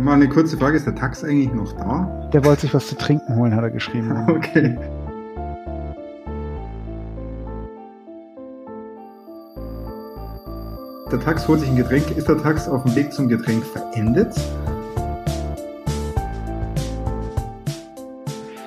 Mal 0.00 0.14
eine 0.14 0.30
kurze 0.30 0.56
Frage, 0.56 0.78
ist 0.78 0.86
der 0.86 0.94
Tax 0.94 1.22
eigentlich 1.22 1.52
noch 1.52 1.74
da? 1.74 2.30
Der 2.32 2.42
wollte 2.42 2.62
sich 2.62 2.72
was 2.72 2.86
zu 2.86 2.96
trinken 2.96 3.36
holen, 3.36 3.54
hat 3.54 3.64
er 3.64 3.70
geschrieben. 3.70 4.10
Okay. 4.28 4.78
Der 11.12 11.20
Tax 11.20 11.46
holt 11.46 11.60
sich 11.60 11.68
ein 11.68 11.76
Getränk. 11.76 12.16
Ist 12.16 12.28
der 12.28 12.38
Tax 12.38 12.66
auf 12.66 12.84
dem 12.84 12.94
Weg 12.94 13.12
zum 13.12 13.28
Getränk 13.28 13.62
verendet? 13.62 14.34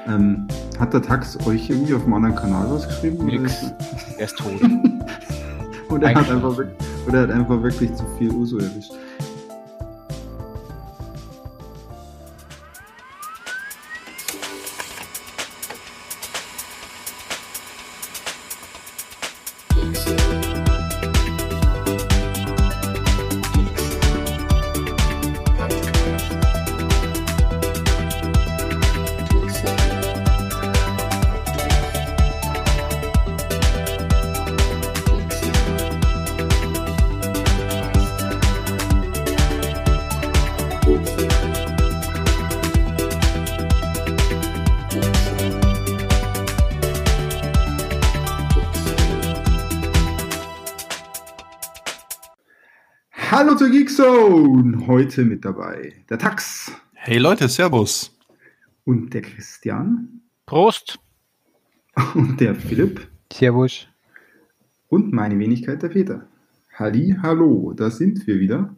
Ähm, 0.07 0.47
hat 0.77 0.93
der 0.93 1.01
Tax 1.01 1.39
euch 1.47 1.67
irgendwie 1.67 1.95
auf 1.95 2.03
einem 2.03 2.13
anderen 2.13 2.35
Kanal 2.35 2.67
was 2.69 2.87
geschrieben? 2.87 3.25
Nix. 3.25 3.71
Er 4.17 4.25
ist 4.25 4.37
tot. 4.37 4.61
Oder 5.89 6.09
er, 6.11 6.15
hat 6.15 6.29
einfach, 6.29 6.57
oder 7.07 7.17
er 7.17 7.21
hat 7.23 7.31
einfach 7.31 7.63
wirklich 7.63 7.93
zu 7.95 8.03
viel 8.17 8.31
Uso 8.31 8.57
erwischt. 8.57 8.91
Geekzone! 53.97 54.87
Heute 54.87 55.23
mit 55.23 55.45
dabei 55.45 55.93
der 56.09 56.17
Tax 56.17 56.71
Hey 56.93 57.19
Leute, 57.19 57.47
Servus. 57.47 58.17
und 58.85 59.13
der 59.13 59.21
Christian 59.21 60.21
Prost! 60.47 60.97
und 62.15 62.41
der 62.41 62.55
Philipp 62.55 63.07
Servus. 63.31 63.87
und 64.87 65.13
meine 65.13 65.37
Wenigkeit 65.37 65.83
der 65.83 65.89
Peter. 65.89 66.27
Halli, 66.73 67.15
hallo, 67.21 67.73
da 67.75 67.91
sind 67.91 68.25
wir 68.25 68.39
wieder. 68.39 68.75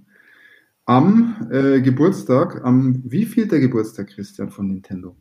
Am 0.86 1.48
äh, 1.50 1.80
Geburtstag, 1.80 2.66
am 2.66 3.02
wievielter 3.06 3.60
Geburtstag, 3.60 4.08
Christian, 4.08 4.50
von 4.50 4.68
Nintendo? 4.68 5.16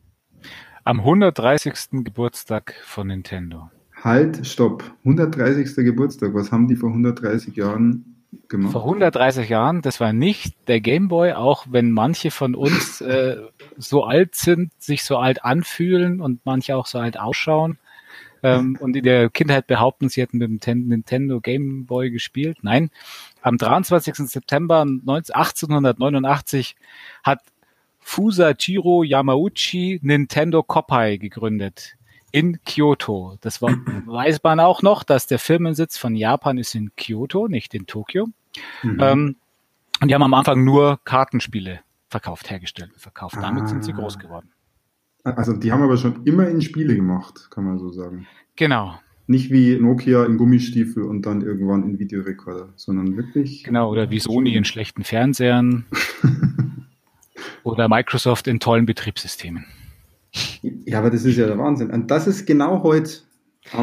Am 0.82 0.98
130. 0.98 2.02
Geburtstag 2.02 2.74
von 2.82 3.06
Nintendo. 3.06 3.70
Halt, 4.02 4.44
stopp. 4.44 4.82
130. 5.04 5.76
Geburtstag. 5.76 6.34
Was 6.34 6.50
haben 6.50 6.66
die 6.66 6.74
vor 6.74 6.88
130 6.88 7.54
Jahren 7.54 8.13
gemacht? 8.48 8.72
Vor 8.72 8.82
130 8.82 9.48
Jahren, 9.48 9.82
das 9.82 10.00
war 10.00 10.12
nicht 10.12 10.56
der 10.68 10.80
Game 10.80 11.08
Boy, 11.08 11.32
auch 11.32 11.66
wenn 11.70 11.90
manche 11.90 12.30
von 12.30 12.54
uns 12.54 13.00
äh, 13.00 13.36
so 13.76 14.04
alt 14.04 14.34
sind, 14.34 14.72
sich 14.78 15.04
so 15.04 15.18
alt 15.18 15.44
anfühlen 15.44 16.20
und 16.20 16.40
manche 16.44 16.76
auch 16.76 16.86
so 16.86 16.98
alt 16.98 17.18
ausschauen 17.18 17.78
ähm, 18.44 18.76
und 18.78 18.94
in 18.94 19.04
der 19.04 19.30
Kindheit 19.30 19.66
behaupten, 19.66 20.10
sie 20.10 20.20
hätten 20.20 20.36
mit 20.38 20.48
dem 20.48 20.60
Ten- 20.60 20.86
Nintendo 20.86 21.40
Game 21.40 21.86
Boy 21.86 22.10
gespielt. 22.10 22.58
Nein, 22.62 22.90
am 23.40 23.56
23. 23.56 24.14
September 24.16 24.84
19 24.84 25.34
1889 25.34 26.76
hat 27.22 27.40
Fusajiro 28.00 29.02
Yamauchi 29.02 29.98
Nintendo 30.02 30.62
Koppai 30.62 31.16
gegründet 31.16 31.96
in 32.34 32.58
Kyoto. 32.64 33.38
Das 33.42 33.62
war, 33.62 33.70
weiß 34.06 34.42
man 34.42 34.58
auch 34.58 34.82
noch, 34.82 35.04
dass 35.04 35.28
der 35.28 35.38
Firmensitz 35.38 35.96
von 35.96 36.16
Japan 36.16 36.58
ist 36.58 36.74
in 36.74 36.90
Kyoto, 36.96 37.46
nicht 37.46 37.74
in 37.74 37.86
Tokio. 37.86 38.26
Mhm. 38.82 38.98
Ähm, 39.00 39.36
und 40.00 40.08
die 40.08 40.14
haben 40.16 40.22
am 40.24 40.34
Anfang 40.34 40.64
nur 40.64 40.98
Kartenspiele 41.04 41.80
verkauft, 42.08 42.50
hergestellt, 42.50 42.90
verkauft. 42.96 43.36
Damit 43.40 43.68
sind 43.68 43.84
sie 43.84 43.92
Ah. 43.92 43.96
groß 43.96 44.18
geworden. 44.18 44.50
also 45.22 45.52
die 45.52 45.70
haben 45.70 45.82
aber 45.82 45.96
schon 45.96 46.24
immer 46.24 46.48
in 46.48 46.60
Spiele 46.60 46.96
gemacht, 46.96 47.48
kann 47.52 47.64
man 47.64 47.78
so 47.78 47.90
sagen. 47.90 48.26
Genau, 48.56 48.98
Nicht 49.28 49.50
wie 49.52 49.78
Nokia 49.78 50.24
in 50.24 50.36
Gummistiefel 50.36 51.04
und 51.04 51.22
dann 51.22 51.40
irgendwann 51.40 51.84
in 51.84 51.98
Videorekorder, 52.00 52.72
sondern 52.76 53.16
wirklich. 53.16 53.62
genau. 53.62 53.90
Oder 53.90 54.10
wie 54.10 54.18
Sony 54.18 54.54
in 54.56 54.64
schlechten 54.64 55.04
Fernsehern. 55.04 55.86
oder 57.62 57.88
Microsoft 57.88 58.48
in 58.48 58.58
tollen 58.60 58.86
Betriebssystemen. 58.86 59.64
Ja, 60.62 60.98
aber 60.98 61.10
das 61.10 61.24
ist 61.24 61.36
ja 61.36 61.46
der 61.46 61.58
Wahnsinn. 61.58 61.90
Und 61.90 62.10
das 62.10 62.26
ist 62.26 62.46
genau 62.46 62.82
heute. 62.82 63.10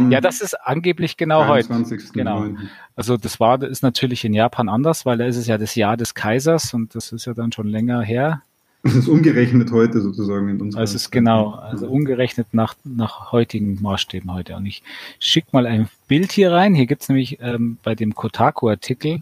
Ja, 0.10 0.22
das 0.22 0.42
ist 0.42 0.54
angeblich 0.54 1.18
genau 1.18 1.48
heute. 1.48 1.68
23. 1.70 2.14
Genau. 2.14 2.42
9.. 2.42 2.70
Also 2.96 3.18
das 3.18 3.40
war, 3.40 3.58
das 3.58 3.72
ist 3.72 3.84
natürlich 3.84 4.24
in 4.24 4.34
Japan 4.34 4.70
anders, 4.70 5.06
weil 5.06 5.18
da 5.18 5.26
ist 5.26 5.38
es 5.38 5.48
ja 5.48 5.58
das 5.58 5.76
Jahr 5.76 5.98
des 5.98 6.14
Kaisers 6.14 6.74
und 6.74 6.94
das 6.94 7.12
ist 7.12 7.26
ja 7.26 7.34
dann 7.34 7.52
schon 7.52 7.68
länger 7.68 8.02
her. 8.02 8.44
Das 8.84 8.96
ist 8.96 9.08
umgerechnet 9.08 9.72
heute 9.72 10.02
sozusagen 10.02 10.50
in 10.50 10.62
unserer 10.62 10.82
Also 10.82 10.96
es 10.96 11.04
ist 11.04 11.12
genau, 11.12 11.52
also 11.52 11.88
umgerechnet 11.88 12.48
nach, 12.52 12.76
nach 12.84 13.32
heutigen 13.32 13.80
Maßstäben 13.82 14.34
heute. 14.34 14.56
Und 14.56 14.66
ich 14.66 14.82
schick 15.20 15.54
mal 15.54 15.68
ein 15.68 15.88
Bild 16.08 16.32
hier 16.32 16.52
rein. 16.52 16.74
Hier 16.74 16.88
gibt's 16.88 17.08
nämlich 17.08 17.40
ähm, 17.42 17.78
bei 17.84 17.94
dem 17.94 18.16
Kotaku-Artikel, 18.16 19.22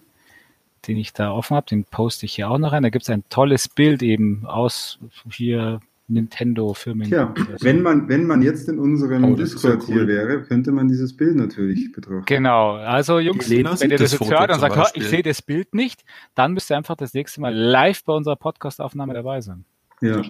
den 0.88 0.98
ich 0.98 1.12
da 1.12 1.32
offen 1.32 1.58
habe, 1.58 1.68
den 1.68 1.84
poste 1.84 2.26
ich 2.26 2.36
hier 2.36 2.50
auch 2.50 2.58
noch 2.58 2.72
rein. 2.72 2.84
Da 2.84 2.90
gibt's 2.90 3.10
ein 3.10 3.24
tolles 3.30 3.68
Bild 3.68 4.02
eben 4.02 4.46
aus 4.46 4.98
hier 5.30 5.82
Nintendo-Firmen. 6.10 7.08
Tja, 7.08 7.34
wenn 7.62 7.82
man, 7.82 8.10
wenn 8.10 8.26
man 8.26 8.42
jetzt 8.42 8.68
in 8.68 8.80
unserem 8.80 9.24
Oh, 9.24 9.30
ja 9.30 9.36
Discord 9.36 9.84
hier 9.84 10.02
cool. 10.02 10.08
wäre, 10.08 10.42
könnte 10.44 10.72
man 10.72 10.88
dieses 10.88 11.16
Bild 11.16 11.36
natürlich 11.36 11.92
betrachten. 11.92 12.26
Genau, 12.26 12.74
also 12.76 13.20
Jungs, 13.20 13.46
Die 13.46 13.52
wenn 13.52 13.58
ihr 13.92 13.98
das 13.98 14.12
das 14.12 14.20
jetzt 14.20 14.30
hört 14.32 14.52
und 14.52 14.60
sagt, 14.60 14.76
"Hör, 14.76 14.84
Beispiel." 14.84 15.04
ich 15.04 15.10
sehe 15.10 15.24
das 15.24 15.42
Bild 15.42 15.74
nicht, 15.74 16.04
dann 16.36 16.54
müsst 16.54 16.70
ihr 16.72 16.78
einfach 16.78 16.96
das 16.96 17.14
nächste 17.14 17.42
Mal 17.42 17.54
live 17.56 18.04
bei 18.04 18.14
unserer 18.14 18.36
Podcast-Aufnahme 18.36 19.14
dabei 19.14 19.42
sein. 19.42 19.66
Ja, 20.02 20.22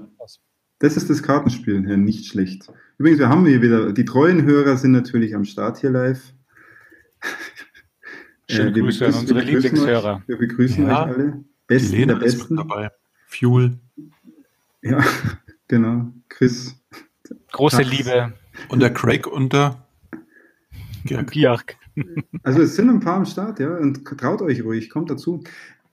das 0.80 0.98
ist 0.98 1.10
das 1.10 1.24
Kartenspielen, 1.24 1.88
ja, 1.90 1.98
nicht 1.98 2.26
schlecht. 2.28 2.72
Übrigens, 2.98 3.20
wir 3.20 3.30
haben 3.30 3.46
hier 3.46 3.62
wieder, 3.62 3.92
die 3.94 4.06
treuen 4.06 4.44
Hörer 4.44 4.78
sind 4.78 4.92
natürlich 4.92 5.34
am 5.36 5.46
Start 5.46 5.78
hier 5.80 5.90
live. 5.92 6.22
Schöne 8.50 8.72
Äh, 8.72 8.76
wir 8.76 8.84
Grüße 8.84 9.06
an 9.06 9.12
begrüßen- 9.12 9.20
unsere 9.20 9.42
Lieblingshörer. 9.42 10.16
Euch, 10.18 10.28
wir 10.28 10.38
begrüßen 10.38 10.88
Ja, 10.88 11.06
euch 11.06 11.12
alle. 11.16 11.32
Die 11.32 11.44
Besten 11.68 11.96
Lena 11.96 12.14
der 12.16 12.24
ist 12.28 12.38
Besten. 12.40 12.56
mit 12.56 12.64
dabei. 12.70 12.92
Fuel. 13.28 13.78
Ja, 14.82 15.04
genau. 15.70 16.12
Chris. 16.28 16.76
Große 17.54 17.84
Ach. 17.86 17.90
Liebe, 17.90 18.34
Und 18.68 18.82
der 18.82 18.94
Craig 18.94 19.26
und 19.26 19.54
der 19.54 19.88
Georg. 21.06 21.32
Georg. 21.32 21.76
Also 22.44 22.62
es 22.62 22.76
sind 22.76 22.90
ein 22.90 23.00
paar 23.00 23.16
am 23.18 23.26
Start, 23.26 23.60
ja, 23.60 23.76
und 23.78 24.06
traut 24.06 24.42
euch 24.42 24.64
ruhig, 24.64 24.90
kommt 24.90 25.10
dazu. 25.10 25.44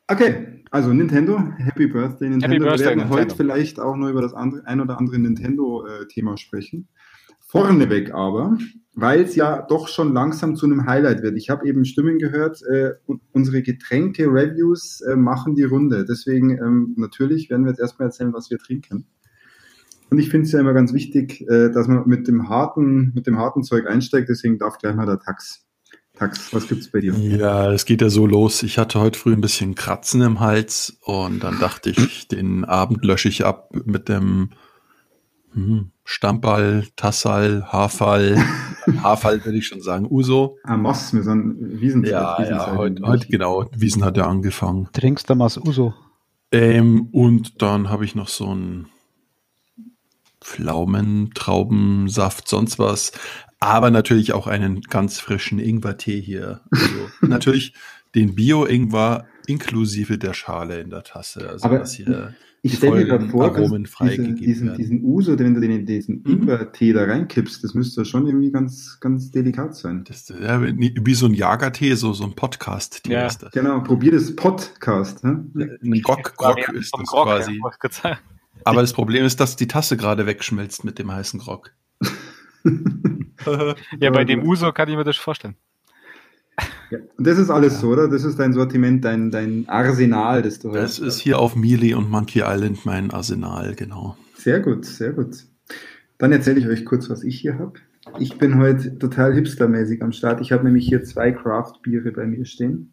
Okay, 0.09 0.63
also 0.71 0.93
Nintendo, 0.93 1.39
Happy 1.57 1.87
Birthday 1.87 2.29
Nintendo. 2.29 2.55
Happy 2.55 2.65
Birthday, 2.65 2.79
wir 2.79 2.87
werden 2.87 2.99
Nintendo. 2.99 3.23
heute 3.23 3.37
vielleicht 3.37 3.81
auch 3.81 3.97
nur 3.97 4.11
über 4.11 4.23
das 4.23 4.35
andere, 4.35 4.65
ein 4.67 4.81
oder 4.81 4.99
andere 4.99 5.19
Nintendo-Thema 5.19 6.37
sprechen. 6.37 6.89
Vorneweg 7.41 8.13
aber, 8.13 8.59
weil 8.95 9.23
es 9.23 9.37
ja 9.37 9.63
doch 9.63 9.89
schon 9.89 10.13
langsam 10.13 10.57
zu 10.57 10.67
einem 10.67 10.87
Highlight 10.87 11.23
wird. 11.23 11.37
Ich 11.37 11.49
habe 11.49 11.67
eben 11.67 11.85
Stimmen 11.85 12.19
gehört, 12.19 12.61
äh, 12.63 12.93
unsere 13.33 13.63
Getränke-Reviews 13.63 15.01
äh, 15.03 15.17
machen 15.17 15.55
die 15.55 15.65
Runde. 15.65 16.05
Deswegen 16.05 16.51
ähm, 16.51 16.95
natürlich 16.97 17.49
werden 17.49 17.65
wir 17.65 17.71
jetzt 17.71 17.81
erstmal 17.81 18.09
erzählen, 18.09 18.33
was 18.33 18.51
wir 18.51 18.59
trinken. 18.59 19.07
Und 20.11 20.19
ich 20.19 20.31
finde 20.31 20.47
es 20.47 20.53
ja 20.53 20.61
immer 20.61 20.73
ganz 20.73 20.93
wichtig, 20.93 21.43
äh, 21.49 21.71
dass 21.71 21.89
man 21.89 22.07
mit 22.07 22.29
dem 22.29 22.49
harten, 22.49 23.13
mit 23.15 23.27
dem 23.27 23.39
harten 23.39 23.65
Zeug 23.65 23.87
einsteigt. 23.87 24.29
Deswegen 24.29 24.59
darf 24.59 24.79
gleich 24.79 24.95
mal 24.95 25.07
der 25.07 25.19
Tax. 25.19 25.67
Tax, 26.17 26.53
was 26.55 26.67
gibt's 26.67 26.91
bei 26.91 27.01
dir? 27.01 27.13
Ja, 27.15 27.73
es 27.73 27.85
geht 27.85 28.01
ja 28.01 28.09
so 28.09 28.27
los. 28.27 28.63
Ich 28.63 28.79
hatte 28.79 29.01
heute 29.01 29.19
früh 29.19 29.33
ein 29.33 29.41
bisschen 29.41 29.75
Kratzen 29.75 30.23
im 30.23 30.41
Hals 30.41 30.99
und 31.05 31.45
dann 31.45 31.59
dachte 31.59 31.91
ich, 31.91 32.29
den 32.29 32.65
Abend 32.65 33.05
lösche 33.05 33.29
ich 33.29 33.45
ab 33.45 33.71
mit 33.85 34.09
dem 34.09 34.51
hm, 35.53 35.91
Stammball, 36.05 36.85
Tassal, 36.97 37.65
Haarfall. 37.67 38.39
Haarfall 39.03 39.45
würde 39.45 39.59
ich 39.59 39.67
schon 39.67 39.83
sagen. 39.83 40.07
Uso. 40.09 40.57
Ah, 40.63 40.77
Moss, 40.77 41.13
wir 41.13 41.23
sind 41.23 41.81
Wiesen. 41.81 42.05
Ja, 42.05 42.39
Wiesenzeit. 42.39 42.69
ja, 42.69 42.77
heute, 42.77 43.03
heute 43.03 43.29
genau. 43.29 43.69
Wiesen 43.77 44.05
hat 44.05 44.17
ja 44.17 44.27
angefangen. 44.27 44.89
Trinkst 44.93 45.29
du 45.29 45.35
mal 45.35 45.51
Uso? 45.67 45.93
Ähm, 46.53 47.09
und 47.13 47.61
dann 47.61 47.91
habe 47.91 48.05
ich 48.05 48.15
noch 48.15 48.29
so 48.29 48.55
ein 48.55 48.87
Pflaumen, 50.47 51.31
Traubensaft, 51.35 52.47
sonst 52.49 52.79
was. 52.79 53.11
Aber 53.59 53.91
natürlich 53.91 54.33
auch 54.33 54.47
einen 54.47 54.81
ganz 54.83 55.19
frischen 55.19 55.59
Ingwertee 55.59 56.21
hier. 56.21 56.61
Also 56.71 56.89
natürlich 57.27 57.75
den 58.15 58.35
Bio-Ingwer 58.37 59.27
inklusive 59.49 60.19
der 60.19 60.35
Schale 60.35 60.81
in 60.81 60.91
der 60.91 61.03
Tasse. 61.03 61.49
Also 61.49 61.65
Aber 61.67 61.79
dass 61.81 61.95
hier 61.95 62.35
Ich 62.63 62.75
stelle 62.77 63.05
mir 63.05 63.07
voll 63.09 63.19
da 63.19 63.27
vor, 63.29 63.45
Aromen 63.57 63.85
dass 63.85 64.09
diesen, 64.11 64.37
diesen, 64.37 64.67
werden. 64.69 64.79
diesen 64.79 65.05
Uso, 65.05 65.39
wenn 65.39 65.55
du 65.55 65.61
den, 65.61 65.85
diesen 65.85 66.23
Mhm. 66.25 66.33
Ingwer-Tee 66.43 66.93
da 66.93 67.05
reinkippst, 67.05 67.63
das 67.65 67.75
müsste 67.75 68.05
schon 68.05 68.27
irgendwie 68.27 68.51
ganz, 68.53 68.99
ganz 69.01 69.31
delikat 69.33 69.75
sein. 69.75 70.05
das, 70.07 70.29
ja, 70.29 70.61
wie 70.63 71.15
so 71.15 71.27
ein 71.27 71.35
Jagertee, 71.35 71.95
so, 71.95 72.13
so 72.13 72.25
ein 72.25 72.35
Podcast-Tee 72.35 73.13
Ja. 73.13 73.27
ist 73.27 73.43
das. 73.43 73.53
Genau, 73.53 73.81
probier 73.81 74.13
das 74.13 74.35
Podcast. 74.37 75.25
Ne? 75.25 75.45
Ein 75.83 76.03
Grog, 76.03 76.35
Grog 76.37 76.69
ist 76.73 76.93
das 76.97 77.09
quasi. 77.11 77.61
Ja, 78.03 78.19
Aber 78.65 78.81
das 78.81 78.93
Problem 78.93 79.25
ist, 79.25 79.41
dass 79.41 79.57
die 79.57 79.69
Tasse 79.69 79.97
gerade 79.97 80.27
wegschmilzt 80.27 80.85
mit 80.85 80.99
dem 80.99 81.13
heißen 81.13 81.41
Grog. 81.41 81.73
ja, 84.01 84.11
bei 84.11 84.25
dem 84.25 84.43
Uso 84.43 84.73
kann 84.73 84.89
ich 84.89 84.97
mir 84.97 85.05
das 85.05 85.17
vorstellen. 85.17 85.57
Ja. 86.91 86.99
Und 87.17 87.27
das 87.27 87.39
ist 87.39 87.51
alles 87.51 87.81
so, 87.81 87.89
oder? 87.91 88.09
Das 88.09 88.25
ist 88.25 88.39
dein 88.39 88.53
Sortiment, 88.53 89.05
dein, 89.05 89.31
dein 89.31 89.69
Arsenal, 89.69 90.43
das 90.43 90.59
du 90.59 90.71
Das 90.71 90.99
hast. 90.99 90.99
ist 91.01 91.19
hier 91.19 91.39
auf 91.39 91.57
Mealy 91.57 91.95
und 91.95 92.11
Monkey 92.11 92.43
Island 92.45 92.87
mein 92.87 93.11
Arsenal, 93.11 93.75
genau. 93.75 94.17
Sehr 94.37 94.61
gut, 94.61 94.85
sehr 94.85 95.13
gut. 95.13 95.45
Dann 96.19 96.33
erzähle 96.33 96.61
ich 96.61 96.67
euch 96.69 96.85
kurz, 96.85 97.11
was 97.11 97.25
ich 97.25 97.39
hier 97.41 97.59
habe. 97.59 97.75
Ich 98.19 98.39
bin 98.39 98.59
heute 98.59 98.99
total 98.99 99.35
hipstermäßig 99.35 100.03
am 100.03 100.13
Start. 100.13 100.41
Ich 100.41 100.53
habe 100.53 100.65
nämlich 100.65 100.87
hier 100.87 101.03
zwei 101.03 101.33
Craft-Biere 101.33 102.13
bei 102.13 102.25
mir 102.25 102.45
stehen. 102.45 102.93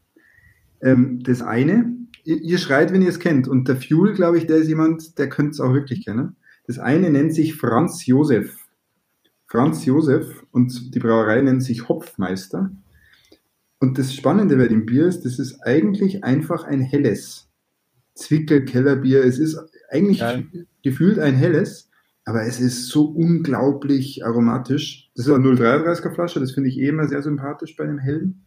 Ähm, 0.81 1.19
das 1.23 1.41
eine, 1.41 1.93
ihr, 2.23 2.57
schreit, 2.57 2.93
wenn 2.93 3.01
ihr 3.01 3.09
es 3.09 3.19
kennt. 3.19 3.47
Und 3.47 3.67
der 3.67 3.77
Fuel, 3.77 4.13
glaube 4.13 4.37
ich, 4.37 4.47
der 4.47 4.57
ist 4.57 4.67
jemand, 4.67 5.17
der 5.17 5.29
könnte 5.29 5.51
es 5.51 5.59
auch 5.59 5.73
wirklich 5.73 6.05
kennen. 6.05 6.35
Das 6.67 6.79
eine 6.79 7.09
nennt 7.09 7.33
sich 7.33 7.55
Franz 7.55 8.05
Josef. 8.05 8.55
Franz 9.47 9.85
Josef 9.85 10.43
und 10.51 10.95
die 10.95 10.99
Brauerei 10.99 11.41
nennt 11.41 11.63
sich 11.63 11.87
Hopfmeister. 11.87 12.71
Und 13.79 13.97
das 13.97 14.13
Spannende 14.13 14.55
bei 14.55 14.67
dem 14.67 14.85
Bier 14.85 15.05
ist, 15.05 15.25
das 15.25 15.39
ist 15.39 15.59
eigentlich 15.61 16.23
einfach 16.23 16.63
ein 16.63 16.81
helles 16.81 17.49
Zwickel-Kellerbier. 18.15 19.23
Es 19.23 19.39
ist 19.39 19.59
eigentlich 19.89 20.19
Geil. 20.19 20.47
gefühlt 20.83 21.19
ein 21.19 21.35
helles, 21.35 21.89
aber 22.25 22.43
es 22.43 22.59
ist 22.59 22.87
so 22.87 23.05
unglaublich 23.05 24.25
aromatisch. 24.25 25.11
Das 25.15 25.27
ist 25.27 25.33
eine 25.33 25.45
0,33er 25.45 26.13
Flasche, 26.13 26.39
das 26.39 26.53
finde 26.53 26.69
ich 26.69 26.79
eh 26.79 26.87
immer 26.87 27.07
sehr 27.07 27.21
sympathisch 27.21 27.75
bei 27.75 27.83
einem 27.83 27.99
hellen. 27.99 28.45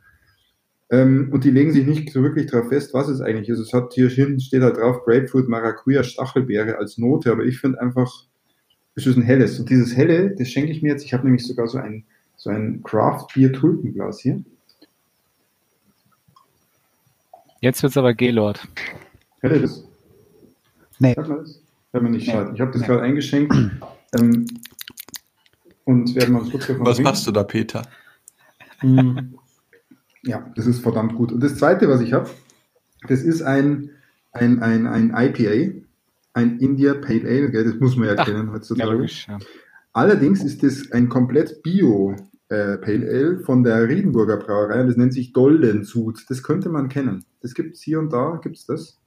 Ähm, 0.91 1.31
und 1.33 1.43
die 1.45 1.51
legen 1.51 1.73
sich 1.73 1.85
nicht 1.87 2.13
so 2.13 2.23
wirklich 2.23 2.47
drauf 2.47 2.69
fest, 2.69 2.95
was 2.95 3.09
es 3.09 3.21
eigentlich 3.21 3.49
ist. 3.49 3.59
Es 3.59 3.73
hat 3.73 3.93
hier 3.93 4.09
hinten 4.09 4.39
steht 4.41 4.63
halt 4.63 4.77
drauf 4.77 5.05
Grapefruit, 5.05 5.49
Maracuja, 5.49 6.05
Stachelbeere 6.05 6.79
als 6.79 6.97
Note, 6.99 7.33
aber 7.33 7.45
ich 7.45 7.59
finde 7.59 7.81
einfach, 7.81 8.13
es 8.95 9.07
ist 9.07 9.17
ein 9.17 9.23
helles. 9.23 9.59
Und 9.59 9.69
dieses 9.69 9.97
helle, 9.97 10.35
das 10.37 10.49
schenke 10.49 10.71
ich 10.71 10.83
mir 10.83 10.91
jetzt. 10.93 11.05
Ich 11.05 11.13
habe 11.13 11.25
nämlich 11.25 11.45
sogar 11.47 11.67
so 11.67 11.79
ein, 11.79 12.05
so 12.37 12.51
ein 12.51 12.83
Craft 12.85 13.27
Bier 13.35 13.53
Tulpenglas 13.53 14.21
hier. 14.21 14.43
Jetzt 17.61 17.83
wird's 17.83 17.97
aber 17.97 18.15
Gaylord. 18.15 18.67
Hört 19.41 19.55
ihr 19.55 19.61
das? 19.63 19.85
Nee. 20.99 21.15
Hört 21.17 21.29
man 21.29 21.39
das? 21.39 21.61
Hört 21.93 22.03
man 22.03 22.13
nicht 22.13 22.27
Nee. 22.27 22.33
schade. 22.33 22.53
Ich 22.55 22.61
habe 22.61 22.71
das 22.71 22.81
Nee. 22.83 22.87
gerade 22.87 23.03
eingeschenkt. 23.03 23.55
Ähm, 24.19 24.47
und 25.85 26.15
werden 26.15 26.35
wir 26.35 26.43
uns 26.43 26.51
kurz 26.51 26.67
davon 26.67 26.87
Was 26.87 26.97
trinken. 26.97 27.11
machst 27.11 27.27
du 27.27 27.33
da, 27.33 27.43
Peter? 27.45 27.83
Mm. 28.83 29.19
Ja, 30.27 30.51
das 30.57 30.67
ist 30.67 30.81
verdammt 30.81 31.15
gut. 31.15 31.33
Und 31.33 31.43
das 31.43 31.57
zweite, 31.57 31.89
was 31.89 32.01
ich 32.01 32.13
habe, 32.13 32.29
das 33.09 33.23
ist 33.23 33.43
ein, 33.43 33.91
ein, 34.33 34.61
ein, 34.63 34.87
ein 34.87 35.11
IPA, 35.17 35.81
ein 36.35 36.59
India 36.59 36.95
Pale 36.95 37.25
Ale, 37.27 37.51
gell? 37.51 37.65
das 37.65 37.77
muss 37.81 37.97
man 37.97 38.09
ja 38.09 38.15
Ach, 38.19 38.25
kennen 38.27 38.49
Ja, 38.49 38.53
heutzutage. 38.53 38.91
logisch. 38.93 39.27
Ja. 39.29 39.39
Allerdings 39.93 40.43
ist 40.45 40.63
das 40.63 40.91
ein 40.93 41.09
komplett 41.09 41.63
Bio 41.63 42.17
äh, 42.49 42.77
Pale 42.79 43.07
Ale 43.09 43.39
von 43.41 43.63
der 43.63 43.89
Riedenburger 43.89 44.37
Brauerei 44.37 44.81
und 44.83 44.89
das 44.89 44.97
nennt 44.97 45.15
sich 45.15 45.33
Doldensud. 45.33 46.25
Das 46.29 46.43
könnte 46.43 46.69
man 46.69 46.89
kennen. 46.89 47.25
Das 47.41 47.55
gibt 47.55 47.77
es 47.77 47.83
hier 47.83 47.99
und 47.99 48.13
da, 48.13 48.39
gibt 48.43 48.57
es 48.57 48.67
das. 48.67 48.99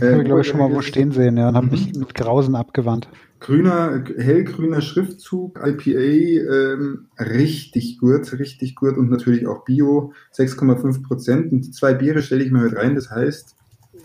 Habe 0.00 0.18
ich, 0.18 0.24
glaube 0.24 0.42
ich, 0.42 0.46
schon 0.48 0.58
mal 0.60 0.70
wo 0.72 0.82
stehen 0.82 1.10
sehen, 1.12 1.36
ja, 1.36 1.48
und 1.48 1.56
habe 1.56 1.66
Mhm. 1.66 1.72
mich 1.72 1.94
mit 1.94 2.14
Grausen 2.14 2.54
abgewandt. 2.54 3.08
Grüner, 3.40 4.04
hellgrüner 4.18 4.82
Schriftzug, 4.82 5.58
IPA, 5.58 6.44
ähm, 6.52 7.08
richtig 7.18 7.98
gut, 7.98 8.30
richtig 8.38 8.74
gut 8.74 8.98
und 8.98 9.10
natürlich 9.10 9.46
auch 9.46 9.64
Bio, 9.64 10.12
6,5 10.36 11.02
Prozent. 11.02 11.50
Und 11.50 11.62
die 11.62 11.70
zwei 11.70 11.94
Biere 11.94 12.22
stelle 12.22 12.44
ich 12.44 12.50
mir 12.50 12.60
heute 12.60 12.76
rein. 12.76 12.94
Das 12.94 13.10
heißt, 13.10 13.56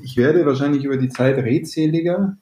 ich 0.02 0.16
werde 0.16 0.46
wahrscheinlich 0.46 0.86
über 0.86 0.98
die 0.98 1.10
Zeit 1.10 1.38
redseliger 1.38 2.38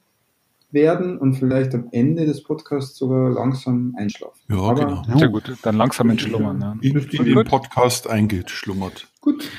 werden 0.71 1.17
und 1.17 1.35
vielleicht 1.35 1.73
am 1.73 1.89
Ende 1.91 2.25
des 2.25 2.43
Podcasts 2.43 2.97
sogar 2.97 3.29
langsam 3.31 3.95
einschlafen. 3.97 4.39
Ja, 4.49 4.57
Aber 4.57 4.85
genau. 4.85 5.03
Ja. 5.07 5.17
Sehr 5.17 5.29
gut, 5.29 5.51
dann 5.61 5.75
langsam 5.75 6.09
entschlummern. 6.09 6.61
Ja. 6.61 6.75
In, 6.81 6.97
in 6.97 7.25
den 7.25 7.43
Podcast 7.45 8.07
eingeschlummert. 8.07 9.07
Gut, 9.21 9.49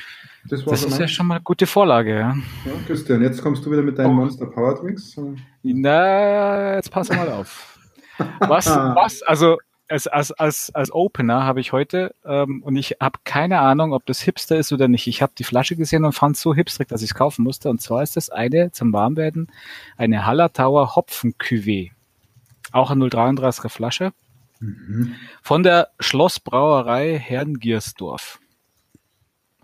das 0.49 0.65
war 0.65 0.71
Das 0.71 0.83
ist 0.83 0.99
ja 0.99 1.07
schon 1.07 1.27
mal 1.27 1.35
eine 1.35 1.43
gute 1.43 1.65
Vorlage, 1.67 2.13
ja. 2.13 2.35
ja, 2.65 2.71
Christian, 2.87 3.21
jetzt 3.21 3.41
kommst 3.41 3.65
du 3.65 3.71
wieder 3.71 3.81
mit 3.81 3.97
deinen 3.97 4.11
Oh. 4.11 4.13
Monster 4.13 4.45
Power 4.45 4.75
Drinks. 4.75 5.15
Na, 5.63 6.75
jetzt 6.75 6.91
pass 6.91 7.09
mal 7.09 7.29
auf. 7.29 7.79
Was, 8.39 8.67
was, 8.67 9.23
also 9.23 9.57
als, 9.89 10.07
als, 10.07 10.31
als, 10.31 10.73
als 10.73 10.91
Opener 10.93 11.43
habe 11.43 11.59
ich 11.59 11.73
heute, 11.73 12.15
ähm, 12.23 12.63
und 12.63 12.77
ich 12.77 12.95
habe 13.01 13.19
keine 13.25 13.59
Ahnung, 13.59 13.91
ob 13.91 14.05
das 14.05 14.21
Hipster 14.21 14.55
ist 14.57 14.71
oder 14.71 14.87
nicht. 14.87 15.05
Ich 15.07 15.21
habe 15.21 15.33
die 15.37 15.43
Flasche 15.43 15.75
gesehen 15.75 16.05
und 16.05 16.13
fand 16.13 16.37
es 16.37 16.41
so 16.41 16.55
hipstrig, 16.55 16.87
dass 16.87 17.01
ich 17.01 17.09
es 17.11 17.13
kaufen 17.13 17.43
musste. 17.43 17.69
Und 17.69 17.81
zwar 17.81 18.03
ist 18.03 18.15
das 18.15 18.29
eine 18.29 18.71
zum 18.71 18.93
Warmwerden, 18.93 19.51
eine 19.97 20.25
Hallertauer 20.25 20.95
Hopfen 20.95 21.33
Cuvée. 21.33 21.91
Auch 22.71 22.89
eine 22.89 23.05
033er 23.05 23.69
Flasche 23.69 24.13
Mhm. 24.61 25.15
von 25.41 25.63
der 25.63 25.89
Schlossbrauerei 25.99 27.19
Herrngiersdorf. 27.19 28.39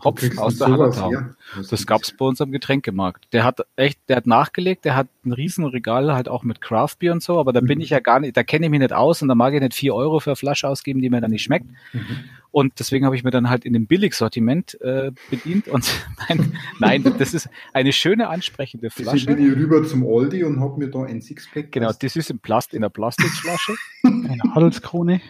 Hopfen 0.04 0.38
aus 0.40 0.58
der 0.58 0.68
Hallertau. 0.72 1.10
her? 1.12 1.36
Das 1.70 1.86
gab's 1.86 2.12
bei 2.12 2.26
uns 2.26 2.42
am 2.42 2.52
Getränkemarkt. 2.52 3.28
Der 3.34 3.44
hat 3.44 3.60
echt, 3.76 4.00
der 4.10 4.18
hat 4.18 4.28
nachgelegt, 4.28 4.86
der 4.86 4.96
hat 4.96 5.08
ein 5.26 5.32
riesen 5.34 5.66
Regal 5.66 6.14
halt 6.14 6.28
auch 6.30 6.44
mit 6.44 6.62
Craft 6.62 6.96
Beer 7.00 7.12
und 7.14 7.22
so, 7.24 7.40
aber 7.40 7.54
da 7.54 7.60
bin 7.62 7.78
Mhm. 7.78 7.84
ich 7.84 7.90
ja 7.92 8.00
gar 8.00 8.20
nicht, 8.20 8.36
da 8.36 8.44
kenne 8.44 8.66
ich 8.66 8.70
mich 8.72 8.80
nicht 8.80 8.94
aus 8.94 9.22
und 9.22 9.28
da 9.28 9.36
mag 9.36 9.54
ich 9.54 9.62
nicht 9.62 9.74
vier 9.76 9.94
Euro 9.96 10.20
für 10.20 10.32
eine 10.32 10.36
Flasche 10.36 10.68
ausgeben, 10.68 11.02
die 11.02 11.10
mir 11.10 11.22
dann 11.22 11.32
nicht 11.32 11.44
schmeckt. 11.44 11.66
Mhm. 11.94 12.02
Und 12.52 12.80
deswegen 12.80 13.06
habe 13.06 13.16
ich 13.16 13.24
mir 13.24 13.32
dann 13.32 13.50
halt 13.50 13.64
in 13.64 13.72
dem 13.72 13.88
Billigsortiment 13.88 14.80
äh, 14.82 15.12
bedient 15.30 15.70
und 15.70 15.90
nein, 16.30 16.54
nein, 16.80 17.16
das 17.18 17.34
ist 17.34 17.50
eine 17.72 17.94
schöne 17.94 18.28
ansprechende 18.28 18.88
Deswegen 18.90 19.10
Flasche. 19.10 19.26
bin 19.28 19.48
ich 19.52 19.56
rüber 19.56 19.84
zum 19.86 20.06
Aldi 20.06 20.44
und 20.44 20.60
hab 20.60 20.78
mir 20.78 20.90
da 20.90 21.04
ein 21.04 21.22
Sixpack. 21.22 21.72
Genau, 21.72 21.92
das 21.98 22.16
ist 22.18 22.30
in 22.30 22.40
Plast, 22.40 22.74
in 22.74 22.82
der 22.82 22.90
Plastikflasche. 22.90 23.74
Eine 24.04 24.40
Adelskrone. 24.56 25.22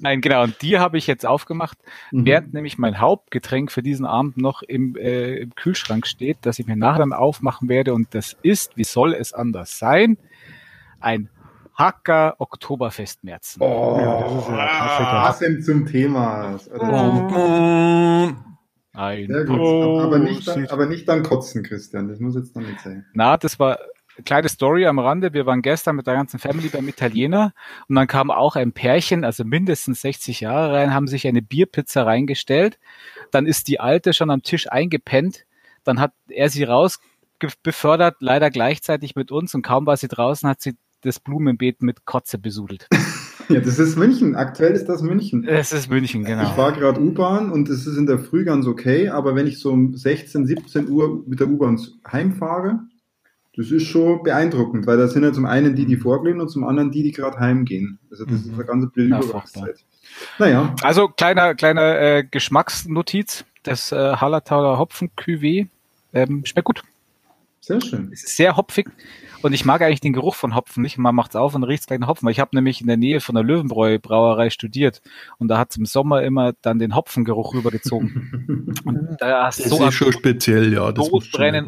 Nein, 0.00 0.20
genau, 0.20 0.44
und 0.44 0.60
die 0.62 0.78
habe 0.78 0.96
ich 0.98 1.06
jetzt 1.06 1.26
aufgemacht, 1.26 1.78
Mhm. 2.12 2.26
während 2.26 2.54
nämlich 2.54 2.78
mein 2.78 3.00
Hauptgetränk 3.00 3.72
für 3.72 3.82
diesen 3.82 4.06
Abend 4.06 4.36
noch 4.36 4.62
im, 4.62 4.94
äh, 4.96 5.36
im 5.38 5.54
Kühlschrank 5.54 6.06
steht, 6.06 6.38
das 6.42 6.58
ich 6.58 6.66
mir 6.66 6.76
nachher 6.76 6.98
dann 7.00 7.12
aufmachen 7.12 7.68
werde. 7.68 7.94
Und 7.94 8.14
das 8.14 8.36
ist, 8.42 8.76
wie 8.76 8.84
soll 8.84 9.14
es 9.14 9.32
anders 9.32 9.78
sein, 9.78 10.18
ein 11.00 11.28
Hacker 11.74 12.36
Oktoberfestmärzen. 12.38 13.62
Oh, 13.62 13.98
Ja, 14.00 14.20
das 14.20 14.32
ist 14.32 14.48
ja. 14.48 15.22
Passend 15.24 15.64
zum 15.64 15.86
Thema. 15.86 16.58
Ein 18.92 19.26
Sehr 19.26 19.44
gut. 19.44 19.58
aber, 19.58 20.18
nicht 20.18 20.46
dann, 20.46 20.66
aber 20.68 20.86
nicht 20.86 21.08
dann 21.08 21.24
kotzen, 21.24 21.64
Christian. 21.64 22.08
Das 22.08 22.20
muss 22.20 22.36
jetzt 22.36 22.54
dann 22.54 22.64
nicht 22.64 22.80
sein. 22.80 23.04
Na, 23.12 23.36
das 23.36 23.58
war 23.58 23.80
eine 24.16 24.24
kleine 24.24 24.48
Story 24.48 24.86
am 24.86 25.00
Rande. 25.00 25.32
Wir 25.32 25.46
waren 25.46 25.62
gestern 25.62 25.96
mit 25.96 26.06
der 26.06 26.14
ganzen 26.14 26.38
Family 26.38 26.68
beim 26.68 26.86
Italiener 26.86 27.52
und 27.88 27.96
dann 27.96 28.06
kam 28.06 28.30
auch 28.30 28.54
ein 28.54 28.72
Pärchen, 28.72 29.24
also 29.24 29.42
mindestens 29.44 30.00
60 30.02 30.40
Jahre 30.40 30.74
rein, 30.74 30.94
haben 30.94 31.08
sich 31.08 31.26
eine 31.26 31.42
Bierpizza 31.42 32.04
reingestellt. 32.04 32.78
Dann 33.32 33.46
ist 33.46 33.66
die 33.66 33.80
Alte 33.80 34.12
schon 34.12 34.30
am 34.30 34.44
Tisch 34.44 34.70
eingepennt. 34.70 35.44
Dann 35.82 35.98
hat 35.98 36.12
er 36.28 36.48
sie 36.48 36.62
raus 36.62 37.00
befördert, 37.64 38.16
leider 38.20 38.48
gleichzeitig 38.50 39.16
mit 39.16 39.32
uns 39.32 39.54
und 39.54 39.62
kaum 39.62 39.86
war 39.86 39.96
sie 39.96 40.08
draußen, 40.08 40.48
hat 40.48 40.60
sie 40.60 40.76
das 41.04 41.20
Blumenbeet 41.20 41.82
mit 41.82 42.04
Kotze 42.04 42.38
besudelt. 42.38 42.88
Ja, 43.50 43.60
das 43.60 43.78
ist 43.78 43.98
München. 43.98 44.36
Aktuell 44.36 44.72
ist 44.72 44.86
das 44.86 45.02
München. 45.02 45.46
Es 45.46 45.70
ist 45.70 45.90
München, 45.90 46.22
Ich 46.22 46.28
genau. 46.28 46.48
fahre 46.54 46.72
gerade 46.80 46.98
U-Bahn 46.98 47.50
und 47.52 47.68
es 47.68 47.86
ist 47.86 47.98
in 47.98 48.06
der 48.06 48.18
Früh 48.18 48.42
ganz 48.42 48.66
okay, 48.66 49.10
aber 49.10 49.34
wenn 49.34 49.46
ich 49.46 49.58
so 49.60 49.70
um 49.70 49.94
16, 49.94 50.46
17 50.46 50.88
Uhr 50.88 51.22
mit 51.26 51.40
der 51.40 51.48
U-Bahn 51.48 51.78
heimfahre, 52.10 52.78
das 53.54 53.70
ist 53.70 53.82
schon 53.84 54.22
beeindruckend, 54.22 54.86
weil 54.86 54.96
da 54.96 55.08
sind 55.08 55.24
ja 55.24 55.32
zum 55.34 55.44
einen 55.44 55.76
die, 55.76 55.84
die 55.84 55.98
vorglühen 55.98 56.40
und 56.40 56.48
zum 56.48 56.64
anderen 56.64 56.90
die, 56.90 57.02
die 57.02 57.12
gerade 57.12 57.38
heimgehen. 57.38 57.98
Also 58.10 58.24
das 58.24 58.36
ist 58.36 58.46
Mhm. 58.46 58.54
eine 58.54 58.64
ganz 58.64 58.90
blöde 58.90 59.14
Übergangszeit. 59.18 59.76
Naja, 60.38 60.74
Also 60.82 61.08
kleiner, 61.08 61.54
kleiner 61.54 62.00
äh, 62.00 62.24
Geschmacksnotiz. 62.24 63.44
Das 63.62 63.92
äh, 63.92 63.96
Hallertauer 64.16 64.78
Hopfen 64.78 65.10
Cuvée 65.18 65.66
ähm, 66.14 66.46
schmeckt 66.46 66.64
gut. 66.64 66.82
Sehr 67.66 67.80
schön. 67.80 68.10
Es 68.12 68.24
ist 68.24 68.36
sehr 68.36 68.56
hopfig 68.56 68.88
und 69.42 69.52
ich 69.52 69.64
mag 69.64 69.82
eigentlich 69.82 70.00
den 70.00 70.12
Geruch 70.12 70.34
von 70.34 70.54
Hopfen 70.54 70.82
nicht. 70.82 70.96
Man 70.98 71.14
macht's 71.14 71.36
auf 71.36 71.54
und 71.54 71.64
riecht 71.64 71.86
gleich 71.86 71.98
nach 71.98 72.08
Hopfen. 72.08 72.26
Weil 72.26 72.32
ich 72.32 72.40
habe 72.40 72.56
nämlich 72.56 72.80
in 72.80 72.86
der 72.86 72.96
Nähe 72.96 73.20
von 73.20 73.34
der 73.34 73.44
Löwenbräu 73.44 73.98
Brauerei 73.98 74.50
studiert 74.50 75.02
und 75.38 75.48
da 75.48 75.58
hat's 75.58 75.76
im 75.76 75.86
Sommer 75.86 76.22
immer 76.22 76.54
dann 76.62 76.78
den 76.78 76.94
Hopfengeruch 76.94 77.54
rübergezogen. 77.54 78.74
Und 78.84 79.16
da 79.18 79.44
hast 79.44 79.58
Das 79.60 79.64
du 79.64 79.70
so 79.70 79.76
ist 79.76 79.82
ein 79.82 79.92
schon 79.92 80.12
speziell, 80.12 80.72
ja. 80.72 80.92
Das 80.92 81.10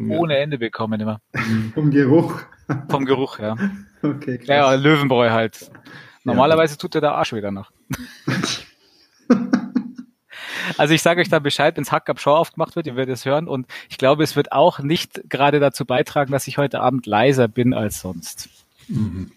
ja. 0.09 0.17
ohne 0.17 0.37
Ende 0.37 0.57
bekommen 0.57 0.99
immer. 0.99 1.21
Vom 1.73 1.91
Geruch. 1.91 2.41
Vom 2.89 3.05
Geruch, 3.05 3.39
ja. 3.39 3.55
Okay, 4.01 4.37
krass. 4.37 4.47
Ja, 4.47 4.73
Löwenbräu 4.73 5.29
halt. 5.29 5.71
Normalerweise 6.23 6.77
tut 6.77 6.93
der 6.93 7.01
der 7.01 7.13
Arsch 7.13 7.33
wieder 7.33 7.51
nach. 7.51 7.71
Also 10.77 10.93
ich 10.93 11.01
sage 11.01 11.21
euch 11.21 11.29
da 11.29 11.39
Bescheid, 11.39 11.77
wenns 11.77 11.91
Hack 11.91 12.09
ab 12.09 12.19
Show 12.19 12.31
aufgemacht 12.31 12.75
wird, 12.75 12.87
ihr 12.87 12.95
werdet 12.95 13.15
es 13.15 13.25
hören 13.25 13.47
und 13.47 13.67
ich 13.89 13.97
glaube, 13.97 14.23
es 14.23 14.35
wird 14.35 14.51
auch 14.51 14.79
nicht 14.79 15.29
gerade 15.29 15.59
dazu 15.59 15.85
beitragen, 15.85 16.31
dass 16.31 16.47
ich 16.47 16.57
heute 16.57 16.79
Abend 16.81 17.05
leiser 17.05 17.47
bin 17.47 17.73
als 17.73 18.01
sonst. 18.01 18.49
Mhm. 18.87 19.31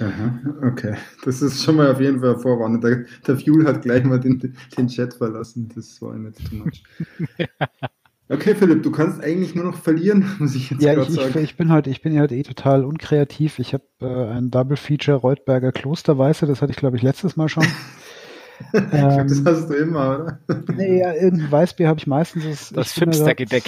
Aha, 0.00 0.40
okay, 0.66 0.96
das 1.24 1.40
ist 1.40 1.62
schon 1.62 1.76
mal 1.76 1.92
auf 1.92 2.00
jeden 2.00 2.20
Fall 2.20 2.38
Vorwarnung. 2.38 2.80
Der, 2.80 3.04
der 3.26 3.36
Fuel 3.38 3.66
hat 3.66 3.82
gleich 3.82 4.02
mal 4.02 4.18
den, 4.18 4.56
den 4.76 4.88
Chat 4.88 5.14
verlassen. 5.14 5.70
Das 5.74 6.02
war 6.02 6.14
ihm 6.14 6.26
jetzt 6.26 6.44
too 6.48 6.56
much. 6.56 6.82
Okay, 8.30 8.54
Philipp, 8.54 8.82
du 8.82 8.90
kannst 8.90 9.22
eigentlich 9.22 9.54
nur 9.54 9.64
noch 9.64 9.76
verlieren, 9.76 10.24
muss 10.38 10.54
ich 10.54 10.70
jetzt 10.70 10.82
Ja, 10.82 10.94
gerade 10.94 11.10
ich, 11.10 11.14
sagen. 11.14 11.38
ich 11.44 11.56
bin 11.56 11.70
heute, 11.70 11.90
ich 11.90 12.00
bin 12.00 12.14
ja 12.14 12.22
heute 12.22 12.34
eh 12.34 12.42
total 12.42 12.84
unkreativ. 12.84 13.58
Ich 13.58 13.74
habe 13.74 13.84
äh, 14.00 14.06
ein 14.06 14.50
Double 14.50 14.78
Feature 14.78 15.18
Reutberger 15.18 15.72
Klosterweiße, 15.72 16.46
das 16.46 16.62
hatte 16.62 16.72
ich 16.72 16.78
glaube 16.78 16.96
ich 16.96 17.02
letztes 17.02 17.36
Mal 17.36 17.48
schon. 17.48 17.66
Ich 18.72 18.90
glaub, 18.90 19.26
das 19.26 19.38
ähm, 19.38 19.46
hast 19.46 19.68
du 19.68 19.74
immer, 19.74 20.20
oder? 20.20 20.38
nee, 20.76 21.00
ja, 21.00 21.12
irgendein 21.12 21.50
Weißbier 21.50 21.88
habe 21.88 21.98
ich 21.98 22.06
meistens. 22.06 22.44
Das, 22.44 22.70
Das 22.70 22.92
Fipster-Gedeck. 22.92 23.64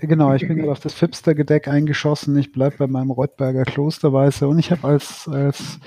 Genau, 0.00 0.32
ich 0.34 0.46
bin 0.46 0.56
gerade 0.56 0.72
auf 0.72 0.80
das 0.80 0.94
Fipster-Gedeck 0.94 1.68
eingeschossen. 1.68 2.36
Ich 2.38 2.52
bleib 2.52 2.78
bei 2.78 2.86
meinem 2.86 3.10
Reutberger 3.10 3.64
Klosterweiße 3.64 4.48
und 4.48 4.58
ich 4.58 4.70
habe 4.70 4.88
als, 4.88 5.28
als 5.28 5.78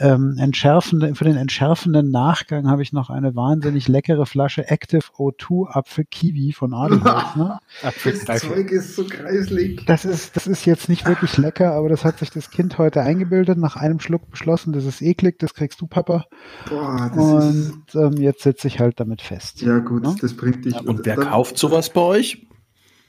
ähm, 0.00 0.36
entschärfende, 0.38 1.14
für 1.14 1.24
den 1.24 1.36
entschärfenden 1.36 2.10
Nachgang 2.10 2.68
habe 2.68 2.82
ich 2.82 2.92
noch 2.92 3.10
eine 3.10 3.36
wahnsinnig 3.36 3.86
leckere 3.86 4.26
Flasche 4.26 4.68
Active 4.68 5.02
O2 5.16 5.68
Apfel 5.70 6.04
Kiwi 6.10 6.52
von 6.52 6.74
Adelholz. 6.74 7.36
Ne? 7.36 7.58
Das 8.26 8.40
Zeug 8.40 8.70
ist 8.70 8.96
so 8.96 9.04
kreislig. 9.04 9.84
Das 9.86 10.04
ist, 10.04 10.34
das 10.36 10.46
ist 10.46 10.64
jetzt 10.64 10.88
nicht 10.88 11.06
wirklich 11.06 11.36
lecker, 11.38 11.72
aber 11.72 11.88
das 11.88 12.04
hat 12.04 12.18
sich 12.18 12.30
das 12.30 12.50
Kind 12.50 12.78
heute 12.78 13.02
eingebildet, 13.02 13.58
nach 13.58 13.76
einem 13.76 14.00
Schluck 14.00 14.30
beschlossen, 14.30 14.72
das 14.72 14.84
ist 14.84 15.02
eklig, 15.02 15.38
das 15.38 15.54
kriegst 15.54 15.80
du, 15.80 15.86
Papa. 15.86 16.24
Boah, 16.68 17.10
das 17.14 17.54
ist. 17.54 17.72
Und 17.94 18.16
ähm, 18.16 18.22
jetzt 18.22 18.42
sitze 18.42 18.66
ich 18.68 18.80
halt 18.80 18.98
damit 19.00 19.22
fest. 19.22 19.60
Ja, 19.62 19.78
gut, 19.78 20.02
Ne? 20.02 20.16
das 20.20 20.34
bringt 20.34 20.64
dich. 20.64 20.74
Und 20.80 21.04
wer 21.06 21.16
dann- 21.16 21.28
kauft 21.28 21.58
sowas 21.58 21.90
bei 21.90 22.00
euch? 22.00 22.46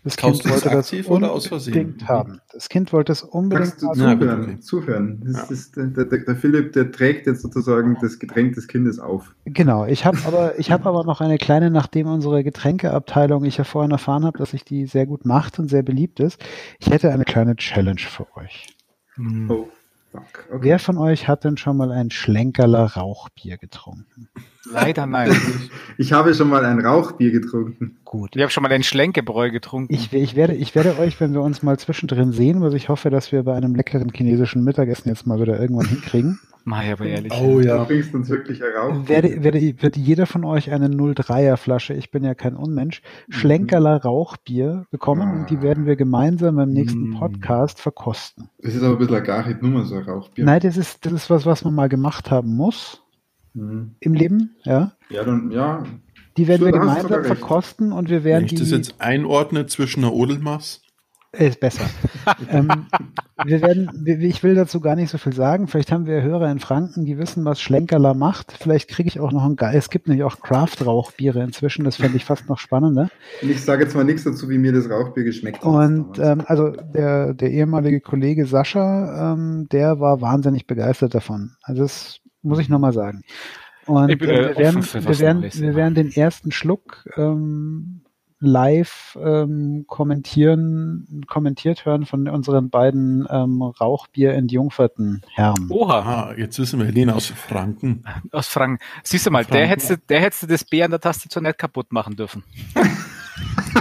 Das 0.03 0.17
Kaufst 0.17 0.41
Kind 0.41 0.55
das 0.55 0.63
wollte 0.65 0.75
das 0.75 0.86
aktiv 0.91 1.10
oder 1.10 1.31
aus 1.31 1.46
Versehen? 1.46 1.74
unbedingt 1.75 2.08
haben. 2.10 2.41
Das 2.51 2.70
Kind 2.70 2.91
wollte 2.91 3.12
es 3.12 3.22
unbedingt 3.22 3.79
du 3.81 3.88
haben. 3.88 3.96
Zuhören? 4.20 4.41
okay. 4.43 4.60
zuhören. 4.60 5.22
Das 5.24 5.50
Ja. 5.50 5.53
ist, 5.53 5.75
der, 5.75 5.86
der, 5.88 6.05
der 6.05 6.36
Philipp, 6.36 6.74
der 6.74 6.91
trägt 6.91 7.27
jetzt 7.27 7.43
sozusagen 7.43 7.96
das 8.01 8.17
Getränk 8.17 8.55
des 8.55 8.67
Kindes 8.67 8.98
auf. 9.00 9.36
Genau, 9.46 9.86
ich 9.86 10.03
habe 10.05 10.17
aber, 10.25 10.58
ich 10.58 10.72
habe 10.72 10.86
aber 10.89 11.03
noch 11.03 11.22
eine 11.22 11.38
kleine, 11.38 11.70
nachdem 11.70 12.08
unsere 12.08 12.43
Getränkeabteilung, 12.43 13.46
ich 13.46 13.58
ja 13.58 13.63
vorhin 13.63 13.91
erfahren 13.91 14.25
habe, 14.25 14.39
dass 14.39 14.51
sich 14.51 14.65
die 14.65 14.88
sehr 14.88 15.05
gut 15.05 15.25
macht 15.25 15.60
und 15.60 15.67
sehr 15.70 15.84
beliebt 15.84 16.20
ist. 16.20 16.43
Ich 16.79 16.89
hätte 16.89 17.12
eine 17.12 17.24
kleine 17.25 17.55
Challenge 17.55 18.00
für 18.01 18.25
euch. 18.38 18.75
Oh, 19.50 19.67
fuck. 20.12 20.24
Okay. 20.50 20.58
Wer 20.62 20.79
von 20.79 20.98
euch 20.98 21.27
hat 21.27 21.43
denn 21.43 21.58
schon 21.58 21.77
mal 21.77 21.91
ein 21.91 22.10
Schlenkerler 22.10 22.86
Rauchbier 22.96 23.58
getrunken? 23.58 24.29
Leider 24.71 25.05
nein. 25.07 25.31
Ich 25.97 26.13
habe 26.13 26.33
schon 26.33 26.49
mal 26.49 26.65
ein 26.65 26.79
Rauchbier 26.79 27.31
getrunken. 27.31 27.97
Gut. 28.05 28.35
Ich 28.35 28.41
habe 28.41 28.51
schon 28.51 28.63
mal 28.63 28.71
ein 28.71 28.83
Schlenkebräu 28.83 29.51
getrunken. 29.51 29.93
Ich, 29.93 30.11
ich, 30.13 30.35
werde, 30.35 30.53
ich 30.53 30.75
werde 30.75 30.97
euch, 30.99 31.19
wenn 31.19 31.33
wir 31.33 31.41
uns 31.41 31.63
mal 31.63 31.77
zwischendrin 31.77 32.31
sehen, 32.31 32.61
was 32.61 32.73
ich 32.73 32.89
hoffe, 32.89 33.09
dass 33.09 33.31
wir 33.31 33.43
bei 33.43 33.53
einem 33.55 33.75
leckeren 33.75 34.11
chinesischen 34.13 34.63
Mittagessen 34.63 35.09
jetzt 35.09 35.27
mal 35.27 35.39
wieder 35.39 35.59
irgendwann 35.59 35.87
hinkriegen, 35.87 36.39
Mach 36.63 36.83
ich 36.83 36.91
aber 36.91 37.05
ehrlich. 37.05 37.33
Oh 37.33 37.59
Du 37.59 37.67
ja. 37.67 37.83
bringst 37.83 38.13
uns 38.13 38.29
wirklich 38.29 38.61
Rauchbier. 38.61 39.09
werde, 39.09 39.43
werde, 39.43 39.81
wird 39.81 39.97
jeder 39.97 40.27
von 40.27 40.45
euch 40.45 40.71
eine 40.71 40.89
03er 40.89 41.57
Flasche, 41.57 41.93
ich 41.93 42.11
bin 42.11 42.23
ja 42.23 42.35
kein 42.35 42.55
Unmensch, 42.55 43.01
Schlenkerler 43.29 44.01
Rauchbier 44.03 44.85
bekommen 44.91 45.39
und 45.39 45.49
die 45.49 45.61
werden 45.61 45.85
wir 45.85 45.95
gemeinsam 45.95 46.57
beim 46.57 46.69
nächsten 46.69 47.09
Mm. 47.09 47.19
Podcast 47.19 47.81
verkosten. 47.81 48.49
Das 48.61 48.75
ist 48.75 48.83
aber 48.83 48.93
ein 48.93 48.99
bisschen 48.99 49.15
eine 49.15 49.25
Garit 49.25 49.61
Nummer, 49.63 49.85
so 49.85 49.95
ein 49.95 50.03
Rauchbier. 50.03 50.45
Nein, 50.45 50.59
das 50.61 50.77
ist, 50.77 51.05
das 51.05 51.13
ist 51.13 51.29
was, 51.29 51.45
was 51.45 51.63
man 51.63 51.73
mal 51.73 51.89
gemacht 51.89 52.29
haben 52.29 52.55
muss 52.55 53.00
Hm. 53.53 53.96
im 54.00 54.13
Leben, 54.13 54.55
ja. 54.63 54.93
Ja, 55.10 55.24
dann, 55.24 55.51
ja. 55.51 55.84
Die 56.38 56.48
werden 56.48 56.62
wir 56.62 56.70
Stimmt, 56.70 56.84
du 56.84 56.88
gemeinsam 56.88 57.24
verkosten 57.25 57.91
und 57.91 58.10
wir 58.10 58.24
Wenn 58.24 58.31
werden 58.31 58.46
ich 58.46 58.51
die, 58.51 58.60
das 58.60 58.72
jetzt 58.72 58.96
einordne 59.00 59.65
zwischen 59.65 60.03
einer 60.03 60.13
Odelmaß, 60.13 60.81
Äh, 61.34 61.48
Ist 61.48 61.60
besser. 61.60 61.86
ähm, 62.50 62.88
wir 63.43 63.62
werden, 63.62 63.89
wir, 64.03 64.20
ich 64.20 64.43
will 64.43 64.55
dazu 64.55 64.79
gar 64.79 64.96
nicht 64.96 65.10
so 65.10 65.17
viel 65.17 65.34
sagen. 65.34 65.67
Vielleicht 65.67 65.91
haben 65.91 66.05
wir 66.05 66.22
Hörer 66.22 66.51
in 66.51 66.60
Franken, 66.60 67.05
die 67.05 67.17
wissen, 67.17 67.46
was 67.46 67.62
Schlenkerler 67.62 68.13
macht. 68.13 68.53
Vielleicht 68.53 68.89
kriege 68.89 69.08
ich 69.08 69.20
auch 69.20 69.31
noch 69.31 69.43
ein 69.43 69.55
geil. 69.55 69.75
Es 69.75 69.89
gibt 69.89 70.08
nämlich 70.08 70.24
auch 70.24 70.39
Craft-Rauchbiere 70.39 71.41
inzwischen. 71.41 71.86
Das 71.86 71.98
fände 71.98 72.17
ich 72.17 72.25
fast 72.25 72.50
noch 72.50 72.60
spannender. 72.60 73.10
Und 73.41 73.50
ich 73.50 73.62
sage 73.62 73.84
jetzt 73.84 73.96
mal 73.96 74.03
nichts 74.03 74.24
dazu, 74.24 74.50
wie 74.50 74.58
mir 74.58 74.74
das 74.74 74.89
Rauchbier 74.89 75.24
geschmeckt 75.24 75.63
hat. 75.63 75.65
Und 75.65 76.20
ähm, 76.20 76.43
also 76.46 76.70
der, 76.70 77.34
der 77.34 77.51
ehemalige 77.51 78.01
Kollege 78.01 78.46
Sascha, 78.46 79.34
ähm, 79.34 79.67
der 79.72 80.00
war 80.00 80.22
wahnsinnig 80.22 80.67
begeistert 80.67 81.15
davon. 81.15 81.55
Also 81.63 81.84
das 81.84 82.22
muss 82.41 82.60
ich 82.60 82.69
nochmal 82.69 82.93
sagen. 82.93 83.24
Und 83.86 84.10
Ich 84.10 84.17
bin, 84.17 84.29
äh, 84.29 84.51
äh, 84.51 84.57
wir, 84.57 84.57
werden, 84.57 84.83
wir, 84.83 85.19
werden, 85.19 85.43
wir 85.43 85.75
werden 85.75 85.95
den 85.95 86.12
ersten 86.12 86.51
Schluck 86.51 87.05
ähm, 87.17 88.01
live 88.39 89.17
ähm, 89.21 89.86
kommentieren, 89.88 91.24
kommentiert 91.27 91.86
hören 91.86 92.05
von 92.05 92.27
unseren 92.27 92.69
beiden 92.69 93.27
ähm, 93.29 93.62
Rauchbier 93.62 94.33
entjungferten 94.33 95.21
Herren. 95.33 95.67
Oha, 95.69 96.33
jetzt 96.36 96.57
wissen 96.57 96.79
wir, 96.79 96.88
Helene 96.88 97.15
aus 97.15 97.27
Franken. 97.27 98.03
aus 98.31 98.48
Franken. 98.48 98.83
Siehst 99.03 99.27
du 99.27 99.31
mal, 99.31 99.45
der 99.45 99.67
Franken. 99.67 99.69
hätte, 99.69 99.98
der 100.10 100.21
hätte 100.21 100.48
das 100.48 100.63
B 100.65 100.81
an 100.81 100.91
der 100.91 101.00
Tastatur 101.00 101.41
nicht 101.41 101.57
kaputt 101.60 101.91
machen 101.91 102.15
dürfen. 102.15 102.43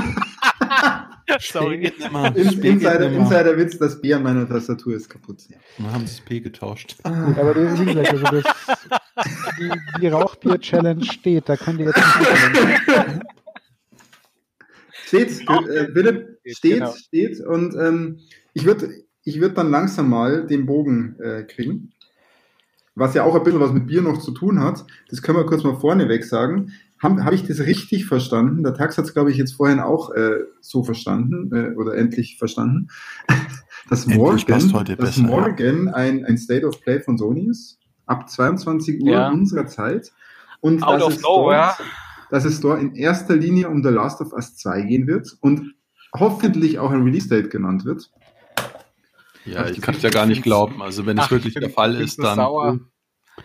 Sorry. 1.41 1.93
In, 2.35 2.63
Insider, 2.63 3.11
Insiderwitz, 3.11 3.79
das 3.79 4.01
Bier 4.01 4.17
an 4.17 4.23
meiner 4.25 4.49
Tastatur 4.49 4.95
ist 4.95 5.09
kaputt. 5.09 5.45
Wir 5.79 5.93
haben 5.93 6.03
das 6.03 6.21
P 6.21 6.41
getauscht. 6.41 6.97
Gut, 7.03 7.39
aber 7.39 7.55
die, 7.55 7.81
wie 7.81 7.85
gesagt, 7.87 8.11
also 8.11 8.25
das, 8.41 8.45
die, 9.59 10.01
die 10.01 10.09
Rauchbier-Challenge 10.09 11.05
steht, 11.05 11.49
da 11.49 11.57
könnt 11.57 11.81
ihr 11.81 11.87
jetzt 11.87 11.97
nicht. 11.97 13.21
Steht, 15.07 15.41
äh, 15.49 15.93
Philipp, 15.93 16.39
steht, 16.47 16.75
Genau. 16.75 16.93
steht. 16.93 17.41
Und 17.41 17.75
ähm, 17.75 18.21
ich 18.55 18.65
würde 18.65 18.91
ich 19.25 19.41
würd 19.41 19.59
dann 19.59 19.71
langsam 19.71 20.09
mal 20.09 20.47
den 20.47 20.67
Bogen 20.67 21.19
äh, 21.21 21.43
kriegen. 21.43 21.93
Was 22.95 23.15
ja 23.15 23.25
auch 23.25 23.35
ein 23.35 23.43
bisschen 23.43 23.61
was 23.61 23.73
mit 23.73 23.87
Bier 23.87 24.03
noch 24.03 24.19
zu 24.19 24.33
tun 24.33 24.61
hat. 24.61 24.85
Das 25.09 25.23
können 25.23 25.39
wir 25.39 25.47
kurz 25.47 25.65
mal 25.65 25.77
vorneweg 25.77 26.25
sagen. 26.25 26.73
Habe 27.03 27.25
hab 27.25 27.33
ich 27.33 27.47
das 27.47 27.61
richtig 27.61 28.07
verstanden? 28.07 28.63
Der 28.63 28.75
Tax 28.75 28.99
hat 28.99 29.07
es, 29.07 29.15
glaube 29.15 29.31
ich, 29.31 29.37
jetzt 29.39 29.55
vorhin 29.55 29.81
auch 29.81 30.11
äh, 30.13 30.41
so 30.61 30.83
verstanden 30.85 31.51
äh, 31.55 31.75
oder 31.77 31.95
endlich 31.97 32.37
verstanden, 32.39 32.89
dass 33.89 34.03
Endlich 34.03 34.19
morgen, 34.19 34.47
dass 34.47 34.73
besser, 34.97 35.21
ja. 35.23 35.27
morgen 35.27 35.89
ein, 35.89 36.25
ein 36.27 36.37
State 36.37 36.67
of 36.67 36.81
Play 36.83 37.01
von 37.01 37.17
Sony 37.17 37.47
ist. 37.49 37.79
Ab 38.07 38.29
22 38.29 39.03
Uhr 39.03 39.11
Ja. 39.13 39.31
unserer 39.31 39.67
Zeit. 39.67 40.13
Und 40.61 40.83
Out 40.83 40.97
dass 41.01 41.07
of 41.07 41.13
es 41.17 41.23
nowhere. 41.23 41.75
dort- 41.79 41.89
dass 42.31 42.45
es 42.45 42.61
dort 42.61 42.81
in 42.81 42.95
erster 42.95 43.35
Linie 43.35 43.69
um 43.69 43.83
The 43.83 43.89
Last 43.89 44.21
of 44.21 44.33
Us 44.33 44.55
2 44.57 44.83
gehen 44.83 45.07
wird 45.09 45.37
und 45.41 45.75
hoffentlich 46.15 46.79
auch 46.79 46.91
ein 46.93 47.03
Release-Date 47.03 47.51
genannt 47.51 47.85
wird. 47.85 48.09
Ja, 49.47 49.67
ich 49.69 49.81
kann 49.81 49.97
es 49.97 50.03
ja 50.03 50.11
gar 50.11 50.27
nicht 50.27 50.43
glauben. 50.43 50.81
Also 50.83 51.07
wenn 51.07 51.19
es 51.19 51.29
wirklich 51.31 51.57
ich 51.57 51.61
der 51.61 51.71
Fall 51.71 51.97
ist, 51.97 52.23
dann 52.23 52.37
sauer. 52.37 52.79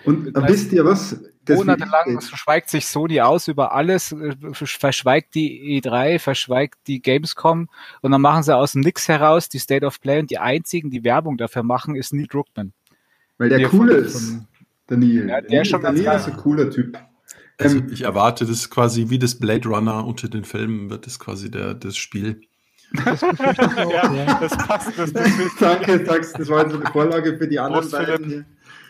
Und 0.03 0.33
Das 0.35 0.47
wisst 0.49 0.71
ihr 0.73 0.83
was? 0.85 1.19
Das 1.45 1.57
Monatelang 1.59 2.19
verschweigt 2.21 2.69
sich 2.69 2.87
Sony 2.87 3.21
aus 3.21 3.47
über 3.47 3.71
alles, 3.73 4.11
äh, 4.11 4.35
verschweigt 4.53 5.35
die 5.35 5.79
E3, 5.79 6.17
verschweigt 6.17 6.79
die 6.87 7.01
Gamescom 7.01 7.69
und 8.01 8.11
dann 8.11 8.21
machen 8.21 8.41
sie 8.41 8.55
aus 8.55 8.71
dem 8.71 8.81
Nix 8.81 9.07
heraus 9.07 9.47
die 9.47 9.59
State 9.59 9.85
of 9.85 10.01
Play 10.01 10.19
und 10.19 10.31
die 10.31 10.39
einzigen, 10.39 10.89
die 10.89 11.03
Werbung 11.03 11.37
dafür 11.37 11.61
machen, 11.61 11.95
ist 11.95 12.13
Neil 12.13 12.25
Druckmann. 12.27 12.73
Weil 13.37 13.49
der 13.49 13.59
Hier 13.59 13.69
coole 13.69 14.03
von- 14.05 14.05
ist, 14.05 14.39
der 14.89 14.97
Neil. 14.97 15.29
Ja, 15.29 15.41
der 15.41 15.61
ist 15.61 15.67
schon 15.69 15.81
der 15.81 15.91
Neil 15.91 16.15
ist 16.19 16.27
ein 16.27 16.37
cooler 16.37 16.69
Typ. 16.71 16.97
also 17.59 17.77
Ähm, 17.77 17.89
ich 17.91 18.01
erwarte, 18.01 18.45
das 18.45 18.55
ist 18.57 18.69
quasi 18.71 19.09
wie 19.09 19.19
das 19.19 19.35
Blade 19.39 19.69
Runner 19.69 20.03
unter 20.03 20.27
den 20.27 20.45
Filmen 20.45 20.89
wird 20.89 21.05
das 21.05 21.19
quasi 21.19 21.51
der, 21.51 21.75
das 21.75 21.95
Spiel. 21.95 22.41
Das 23.03 23.21
ja. 23.21 24.37
das 24.39 24.57
passt. 24.57 24.97
Das, 24.97 25.11
Danke, 25.59 26.03
Tax, 26.03 26.33
das 26.33 26.49
war 26.49 26.63
jetzt 26.63 26.75
eine 26.75 26.85
Vorlage 26.91 27.37
für 27.37 27.47
die 27.47 27.59
anderen 27.59 27.81
Prost, 27.87 27.91
beiden. 27.91 28.45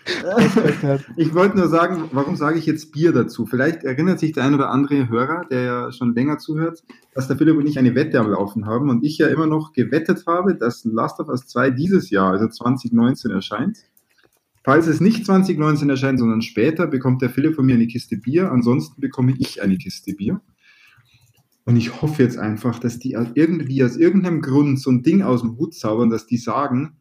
Ich 1.17 1.33
wollte 1.33 1.57
nur 1.57 1.67
sagen, 1.67 2.09
warum 2.11 2.35
sage 2.35 2.59
ich 2.59 2.65
jetzt 2.65 2.91
Bier 2.91 3.11
dazu? 3.11 3.45
Vielleicht 3.45 3.83
erinnert 3.83 4.19
sich 4.19 4.33
der 4.33 4.43
ein 4.43 4.53
oder 4.53 4.69
andere 4.69 5.09
Hörer, 5.09 5.45
der 5.49 5.61
ja 5.61 5.91
schon 5.91 6.13
länger 6.13 6.37
zuhört, 6.37 6.83
dass 7.13 7.27
der 7.27 7.37
Philipp 7.37 7.57
und 7.57 7.67
ich 7.67 7.79
eine 7.79 7.95
Wette 7.95 8.19
am 8.19 8.29
Laufen 8.29 8.65
haben 8.65 8.89
und 8.89 9.03
ich 9.03 9.17
ja 9.17 9.27
immer 9.27 9.47
noch 9.47 9.73
gewettet 9.73 10.23
habe, 10.27 10.55
dass 10.55 10.85
Last 10.85 11.19
of 11.19 11.29
Us 11.29 11.47
2 11.47 11.71
dieses 11.71 12.09
Jahr, 12.09 12.31
also 12.31 12.47
2019, 12.47 13.31
erscheint. 13.31 13.79
Falls 14.63 14.87
es 14.87 14.99
nicht 14.99 15.25
2019 15.25 15.89
erscheint, 15.89 16.19
sondern 16.19 16.41
später, 16.41 16.87
bekommt 16.87 17.21
der 17.21 17.29
Philipp 17.29 17.55
von 17.55 17.65
mir 17.65 17.75
eine 17.75 17.87
Kiste 17.87 18.17
Bier, 18.17 18.51
ansonsten 18.51 18.99
bekomme 18.99 19.33
ich 19.37 19.61
eine 19.61 19.77
Kiste 19.77 20.13
Bier. 20.13 20.41
Und 21.65 21.77
ich 21.77 22.01
hoffe 22.01 22.21
jetzt 22.21 22.37
einfach, 22.37 22.79
dass 22.79 22.99
die 22.99 23.17
irgendwie 23.33 23.83
aus 23.83 23.97
irgendeinem 23.97 24.41
Grund 24.41 24.79
so 24.79 24.91
ein 24.91 25.01
Ding 25.01 25.23
aus 25.23 25.41
dem 25.41 25.57
Hut 25.57 25.73
zaubern, 25.73 26.11
dass 26.11 26.27
die 26.27 26.37
sagen, 26.37 26.97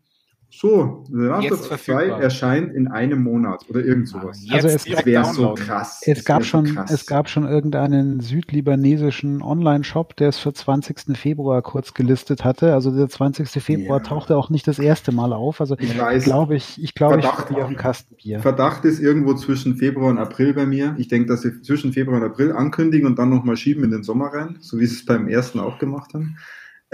So, 0.57 1.05
The 1.11 1.17
Last 1.23 1.43
Jetzt 1.45 1.53
of 1.53 1.71
Us 1.73 1.85
2 1.85 1.95
verfügbar. 1.95 2.23
erscheint 2.23 2.73
in 2.75 2.89
einem 2.89 3.23
Monat 3.23 3.65
oder 3.69 3.85
irgend 3.85 4.09
sowas. 4.09 4.41
Jetzt 4.45 4.55
Also 4.55 4.69
es- 4.69 4.85
Das 4.85 5.05
wäre 5.05 5.25
so 5.25 5.55
krass. 5.55 6.01
Es 6.07 6.25
gab 6.25 6.45
schon, 6.45 6.65
krass. 6.67 6.91
es 6.91 7.07
gab 7.07 7.29
schon 7.29 7.45
irgendeinen 7.47 8.21
südlibanesischen 8.21 9.43
Online-Shop, 9.43 10.17
der 10.17 10.29
es 10.29 10.39
für 10.39 10.53
20. 10.53 11.17
Februar 11.17 11.61
kurz 11.63 11.93
gelistet 11.95 12.45
hatte. 12.45 12.73
Also 12.73 12.91
der 12.95 13.09
20. 13.09 13.61
Februar 13.61 13.99
Ja. 13.99 14.05
tauchte 14.05 14.37
auch 14.37 14.49
nicht 14.51 14.67
das 14.69 14.79
erste 14.79 15.13
Mal 15.13 15.33
auf. 15.33 15.61
Also 15.61 15.77
Ich 15.79 15.99
weiß. 15.99 16.25
glaube 16.25 16.55
ich, 16.57 16.83
ich 16.83 16.95
glaube, 16.95 17.17
ich 17.19 17.25
Verdacht. 17.25 17.47
verliere 17.47 17.65
auf 17.65 17.69
einen 17.69 17.77
Kasten 17.77 18.15
Bier. 18.17 18.41
Verdacht 18.41 18.85
ist 18.85 19.01
irgendwo 19.01 19.35
zwischen 19.35 19.77
Februar 19.77 20.11
und 20.11 20.19
April 20.19 20.55
bei 20.55 20.67
mir. 20.67 20.95
Ich 20.99 21.09
denke, 21.09 21.29
dass 21.29 21.43
sie 21.43 21.61
zwischen 21.63 21.93
Februar 21.93 22.19
und 22.19 22.25
April 22.25 22.53
ankündigen 22.53 23.07
und 23.07 23.19
dann 23.19 23.31
nochmal 23.31 23.57
schieben 23.57 23.85
in 23.85 23.91
den 23.91 24.03
Sommer 24.03 24.27
rein, 24.33 24.57
so 24.61 24.79
wie 24.79 24.87
sie 24.87 24.95
es 24.97 25.05
beim 25.05 25.29
ersten 25.29 25.59
auch 25.61 25.79
gemacht 25.79 26.15
haben. 26.15 26.37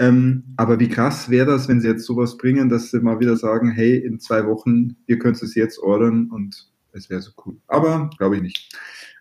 Ähm, 0.01 0.55
aber 0.57 0.79
wie 0.79 0.89
krass 0.89 1.29
wäre 1.29 1.45
das, 1.45 1.67
wenn 1.67 1.79
sie 1.79 1.87
jetzt 1.87 2.07
sowas 2.07 2.35
bringen, 2.35 2.69
dass 2.69 2.89
sie 2.89 2.99
mal 3.01 3.19
wieder 3.19 3.37
sagen, 3.37 3.69
hey, 3.69 3.97
in 3.97 4.19
zwei 4.19 4.47
Wochen, 4.47 4.95
ihr 5.05 5.19
könnt 5.19 5.39
es 5.43 5.53
jetzt 5.53 5.77
ordern 5.77 6.31
und 6.31 6.71
es 6.91 7.11
wäre 7.11 7.21
so 7.21 7.29
cool. 7.45 7.57
Aber 7.67 8.09
glaube 8.17 8.37
ich 8.37 8.41
nicht. 8.41 8.75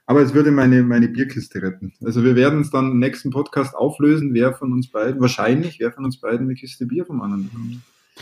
Aber 0.07 0.23
es 0.23 0.33
würde 0.33 0.51
meine, 0.51 0.83
meine 0.83 1.09
Bierkiste 1.09 1.61
retten. 1.61 1.93
Also 2.03 2.25
wir 2.25 2.35
werden 2.35 2.63
es 2.63 2.71
dann 2.71 2.93
im 2.93 2.99
nächsten 2.99 3.29
Podcast 3.29 3.77
auflösen, 3.77 4.33
wer 4.33 4.55
von 4.55 4.73
uns 4.73 4.91
beiden, 4.91 5.21
wahrscheinlich, 5.21 5.79
wer 5.81 5.93
von 5.93 6.07
uns 6.07 6.19
beiden 6.19 6.47
eine 6.47 6.55
Kiste 6.55 6.87
Bier 6.87 7.05
vom 7.05 7.21
anderen 7.21 7.45
bekommt. 7.45 7.81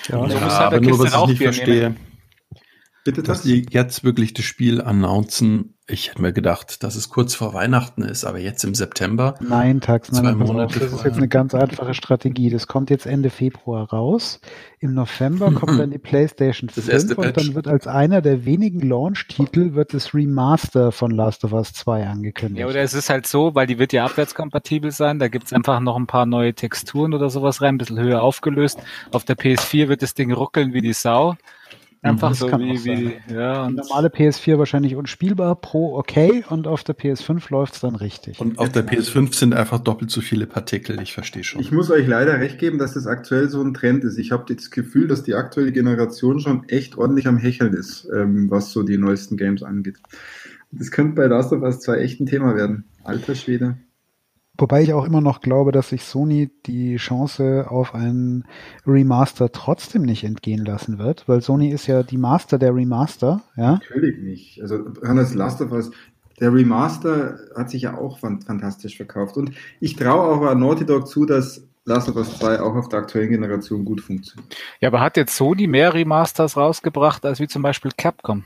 Ja, 0.08 0.18
So 0.18 0.34
Ja, 0.34 0.44
muss 0.44 0.58
halt 0.58 0.66
aber 0.66 0.80
der 0.80 0.80
nur, 0.80 0.98
Kiste 0.98 1.04
was 1.04 1.08
ich 1.08 1.14
nicht 1.14 1.14
Rauchbier 1.14 1.52
verstehe, 1.52 1.82
nehmen. 1.82 1.96
Bitte 3.04 3.22
dass 3.22 3.38
das? 3.38 3.46
die 3.46 3.66
jetzt 3.70 4.02
wirklich 4.02 4.34
das 4.34 4.44
Spiel 4.44 4.80
announcen. 4.80 5.77
Ich 5.90 6.10
hätte 6.10 6.20
mir 6.20 6.34
gedacht, 6.34 6.82
dass 6.82 6.96
es 6.96 7.08
kurz 7.08 7.34
vor 7.34 7.54
Weihnachten 7.54 8.02
ist, 8.02 8.26
aber 8.26 8.38
jetzt 8.38 8.62
im 8.62 8.74
September. 8.74 9.36
Nein, 9.40 9.80
nein, 9.86 10.02
Zwei 10.02 10.20
nein, 10.20 10.36
Monate 10.36 10.80
das 10.80 10.92
ist 10.92 11.02
jetzt 11.02 11.16
eine 11.16 11.28
ganz 11.28 11.54
einfache 11.54 11.94
Strategie. 11.94 12.50
Das 12.50 12.66
kommt 12.66 12.90
jetzt 12.90 13.06
Ende 13.06 13.30
Februar 13.30 13.88
raus. 13.88 14.38
Im 14.80 14.92
November 14.92 15.50
kommt 15.50 15.80
dann 15.80 15.90
die 15.90 15.98
PlayStation 15.98 16.68
Das 16.74 16.84
5 16.84 16.92
erste 16.92 17.16
und 17.16 17.34
dann 17.38 17.54
wird 17.54 17.68
als 17.68 17.86
einer 17.86 18.20
der 18.20 18.44
wenigen 18.44 18.86
Launch-Titel 18.86 19.72
wird 19.72 19.94
das 19.94 20.12
Remaster 20.12 20.92
von 20.92 21.10
Last 21.10 21.42
of 21.44 21.54
Us 21.54 21.72
2 21.72 22.06
angekündigt. 22.06 22.60
Ja, 22.60 22.66
oder 22.66 22.82
es 22.82 22.92
ist 22.92 23.08
halt 23.08 23.26
so, 23.26 23.54
weil 23.54 23.66
die 23.66 23.78
wird 23.78 23.94
ja 23.94 24.04
abwärtskompatibel 24.04 24.90
sein, 24.90 25.18
da 25.18 25.28
gibt's 25.28 25.54
einfach 25.54 25.80
noch 25.80 25.96
ein 25.96 26.06
paar 26.06 26.26
neue 26.26 26.52
Texturen 26.52 27.14
oder 27.14 27.30
sowas 27.30 27.62
rein, 27.62 27.76
ein 27.76 27.78
bisschen 27.78 27.98
höher 27.98 28.22
aufgelöst. 28.22 28.78
Auf 29.10 29.24
der 29.24 29.38
PS4 29.38 29.88
wird 29.88 30.02
das 30.02 30.12
Ding 30.12 30.32
ruckeln 30.32 30.74
wie 30.74 30.82
die 30.82 30.92
Sau. 30.92 31.36
Einfach 32.02 32.30
das 32.30 32.38
so 32.38 32.46
kann 32.46 32.60
wie, 32.60 32.72
auch 32.72 32.76
sein. 32.76 33.12
wie 33.26 33.34
ja, 33.34 33.66
und 33.66 33.74
normale 33.74 34.08
PS4 34.08 34.56
wahrscheinlich 34.58 34.94
unspielbar, 34.94 35.56
Pro 35.56 35.96
okay 35.96 36.44
und 36.48 36.68
auf 36.68 36.84
der 36.84 36.96
PS5 36.96 37.50
läuft's 37.50 37.80
dann 37.80 37.96
richtig. 37.96 38.40
Und 38.40 38.58
auf 38.58 38.70
der 38.70 38.86
PS5 38.86 39.34
sind 39.34 39.54
einfach 39.54 39.80
doppelt 39.80 40.10
so 40.10 40.20
viele 40.20 40.46
Partikel. 40.46 41.00
Ich 41.02 41.12
verstehe 41.12 41.42
schon. 41.42 41.60
Ich 41.60 41.72
muss 41.72 41.90
euch 41.90 42.06
leider 42.06 42.38
recht 42.38 42.58
geben, 42.58 42.78
dass 42.78 42.94
das 42.94 43.06
aktuell 43.08 43.48
so 43.48 43.60
ein 43.60 43.74
Trend 43.74 44.04
ist. 44.04 44.16
Ich 44.16 44.30
habe 44.30 44.52
das 44.54 44.70
Gefühl, 44.70 45.08
dass 45.08 45.24
die 45.24 45.34
aktuelle 45.34 45.72
Generation 45.72 46.38
schon 46.38 46.68
echt 46.68 46.96
ordentlich 46.96 47.26
am 47.26 47.36
Hecheln 47.36 47.74
ist, 47.74 48.08
ähm, 48.14 48.48
was 48.48 48.70
so 48.70 48.84
die 48.84 48.96
neuesten 48.96 49.36
Games 49.36 49.64
angeht. 49.64 49.98
Das 50.70 50.90
könnte 50.90 51.14
bei 51.14 51.26
Last 51.26 51.52
of 51.52 51.62
Us 51.62 51.80
2 51.80 51.98
echt 51.98 52.20
ein 52.20 52.26
Thema 52.26 52.54
werden. 52.54 52.84
Alter 53.02 53.34
Schwede. 53.34 53.78
Wobei 54.60 54.82
ich 54.82 54.92
auch 54.92 55.04
immer 55.04 55.20
noch 55.20 55.40
glaube, 55.40 55.70
dass 55.70 55.90
sich 55.90 56.02
Sony 56.04 56.50
die 56.66 56.96
Chance 56.96 57.66
auf 57.70 57.94
einen 57.94 58.44
Remaster 58.86 59.52
trotzdem 59.52 60.02
nicht 60.02 60.24
entgehen 60.24 60.64
lassen 60.64 60.98
wird, 60.98 61.28
weil 61.28 61.40
Sony 61.42 61.68
ist 61.70 61.86
ja 61.86 62.02
die 62.02 62.18
Master 62.18 62.58
der 62.58 62.74
Remaster, 62.74 63.42
ja. 63.56 63.74
Natürlich 63.74 64.18
nicht. 64.18 64.60
Also 64.60 64.80
Hannes 65.06 65.34
Last 65.34 65.60
of 65.60 65.70
Us, 65.70 65.90
der 66.40 66.52
Remaster 66.52 67.38
hat 67.56 67.70
sich 67.70 67.82
ja 67.82 67.96
auch 67.96 68.18
fan- 68.18 68.42
fantastisch 68.42 68.96
verkauft. 68.96 69.36
Und 69.36 69.52
ich 69.80 69.94
traue 69.96 70.22
auch 70.36 70.42
an 70.50 70.58
Naughty 70.58 70.84
Dog 70.84 71.06
zu, 71.06 71.24
dass 71.24 71.62
Last 71.84 72.08
of 72.08 72.16
Us 72.16 72.36
2 72.38 72.60
auch 72.60 72.74
auf 72.74 72.88
der 72.88 72.98
aktuellen 72.98 73.30
Generation 73.30 73.84
gut 73.84 74.00
funktioniert. 74.00 74.54
ja, 74.80 74.88
aber 74.88 75.00
hat 75.00 75.16
jetzt 75.16 75.36
Sony 75.36 75.66
mehr 75.68 75.94
Remasters 75.94 76.56
rausgebracht 76.56 77.24
als 77.24 77.38
wie 77.40 77.48
zum 77.48 77.62
Beispiel 77.62 77.92
Capcom? 77.96 78.44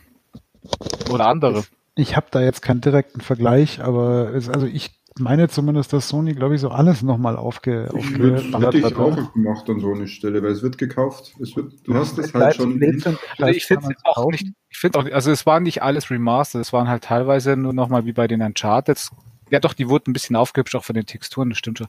Oder 1.10 1.26
andere? 1.26 1.64
Ich 1.94 2.16
habe 2.16 2.26
da 2.30 2.40
jetzt 2.40 2.62
keinen 2.62 2.80
direkten 2.80 3.20
Vergleich, 3.20 3.82
aber 3.82 4.32
es, 4.34 4.48
also 4.48 4.66
ich 4.66 4.90
meine 5.18 5.48
zumindest, 5.48 5.92
dass 5.92 6.08
Sony, 6.08 6.34
glaube 6.34 6.54
ich, 6.54 6.60
so 6.60 6.70
alles 6.70 7.02
nochmal 7.02 7.36
aufge, 7.36 7.88
aufgeballert 7.92 8.74
hätte 8.74 8.78
ich 8.78 8.84
hat. 8.84 8.96
auch 8.96 9.32
gemacht 9.32 9.68
an 9.68 9.80
so 9.80 9.92
eine 9.92 10.08
Stelle, 10.08 10.42
weil 10.42 10.52
es 10.52 10.62
wird 10.62 10.78
gekauft. 10.78 11.34
Es 11.40 11.54
wird, 11.56 11.86
du 11.86 11.94
hast 11.94 12.18
es 12.18 12.32
halt 12.32 12.56
schon. 12.56 12.80
Also 13.38 13.54
ich 13.54 13.66
finde 13.66 13.86
man's 13.86 14.00
auch 14.04 14.30
nicht, 14.30 14.48
ich 14.70 14.78
finde 14.78 14.98
auch, 14.98 15.04
also 15.10 15.30
es 15.30 15.44
waren 15.46 15.62
nicht 15.64 15.82
alles 15.82 16.10
Remastered, 16.10 16.62
es 16.62 16.72
waren 16.72 16.88
halt 16.88 17.04
teilweise 17.04 17.56
nur 17.56 17.72
nochmal 17.72 18.04
wie 18.06 18.12
bei 18.12 18.26
den 18.26 18.42
Uncharted. 18.42 19.10
Ja 19.50 19.60
doch, 19.60 19.74
die 19.74 19.90
wurden 19.90 20.10
ein 20.10 20.12
bisschen 20.14 20.34
aufgehübscht, 20.34 20.74
auch 20.76 20.84
von 20.84 20.94
den 20.94 21.04
Texturen, 21.04 21.50
das 21.50 21.58
stimmt 21.58 21.76
schon. 21.76 21.88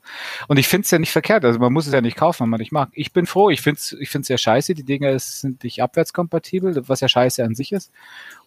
Und 0.49 0.57
ich 0.57 0.67
finde 0.67 0.83
es 0.83 0.91
ja 0.91 0.99
nicht 0.99 1.13
verkehrt, 1.13 1.45
also 1.45 1.59
man 1.59 1.71
muss 1.71 1.87
es 1.87 1.93
ja 1.93 2.01
nicht 2.01 2.17
kaufen, 2.17 2.41
wenn 2.41 2.49
man 2.49 2.59
nicht 2.59 2.73
mag. 2.73 2.89
Ich 2.91 3.13
bin 3.13 3.25
froh, 3.25 3.49
ich 3.49 3.61
finde 3.61 3.79
es 3.79 3.93
ich 3.93 4.09
find's 4.09 4.27
ja 4.27 4.37
scheiße, 4.37 4.73
die 4.73 4.83
Dinger 4.83 5.17
sind 5.17 5.63
nicht 5.63 5.81
abwärtskompatibel, 5.81 6.89
was 6.89 6.99
ja 6.99 7.07
scheiße 7.07 7.41
an 7.41 7.55
sich 7.55 7.71
ist. 7.71 7.93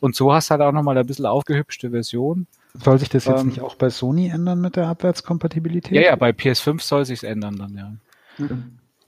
Und 0.00 0.14
so 0.14 0.34
hast 0.34 0.50
du 0.50 0.52
halt 0.52 0.60
auch 0.60 0.72
nochmal 0.72 0.98
ein 0.98 1.06
bisschen 1.06 1.24
aufgehübschte 1.24 1.90
Version. 1.90 2.46
Soll 2.84 2.98
sich 2.98 3.08
das 3.08 3.24
jetzt 3.24 3.40
Ähm, 3.40 3.48
nicht 3.48 3.60
auch 3.60 3.74
bei 3.74 3.90
Sony 3.90 4.28
ändern 4.28 4.60
mit 4.60 4.76
der 4.76 4.88
Abwärtskompatibilität? 4.88 5.92
Ja, 5.96 6.02
ja, 6.02 6.16
bei 6.16 6.30
PS5 6.30 6.80
soll 6.82 7.04
sich's 7.04 7.22
ändern 7.22 7.56
dann, 7.56 7.74
ja. 7.76 7.92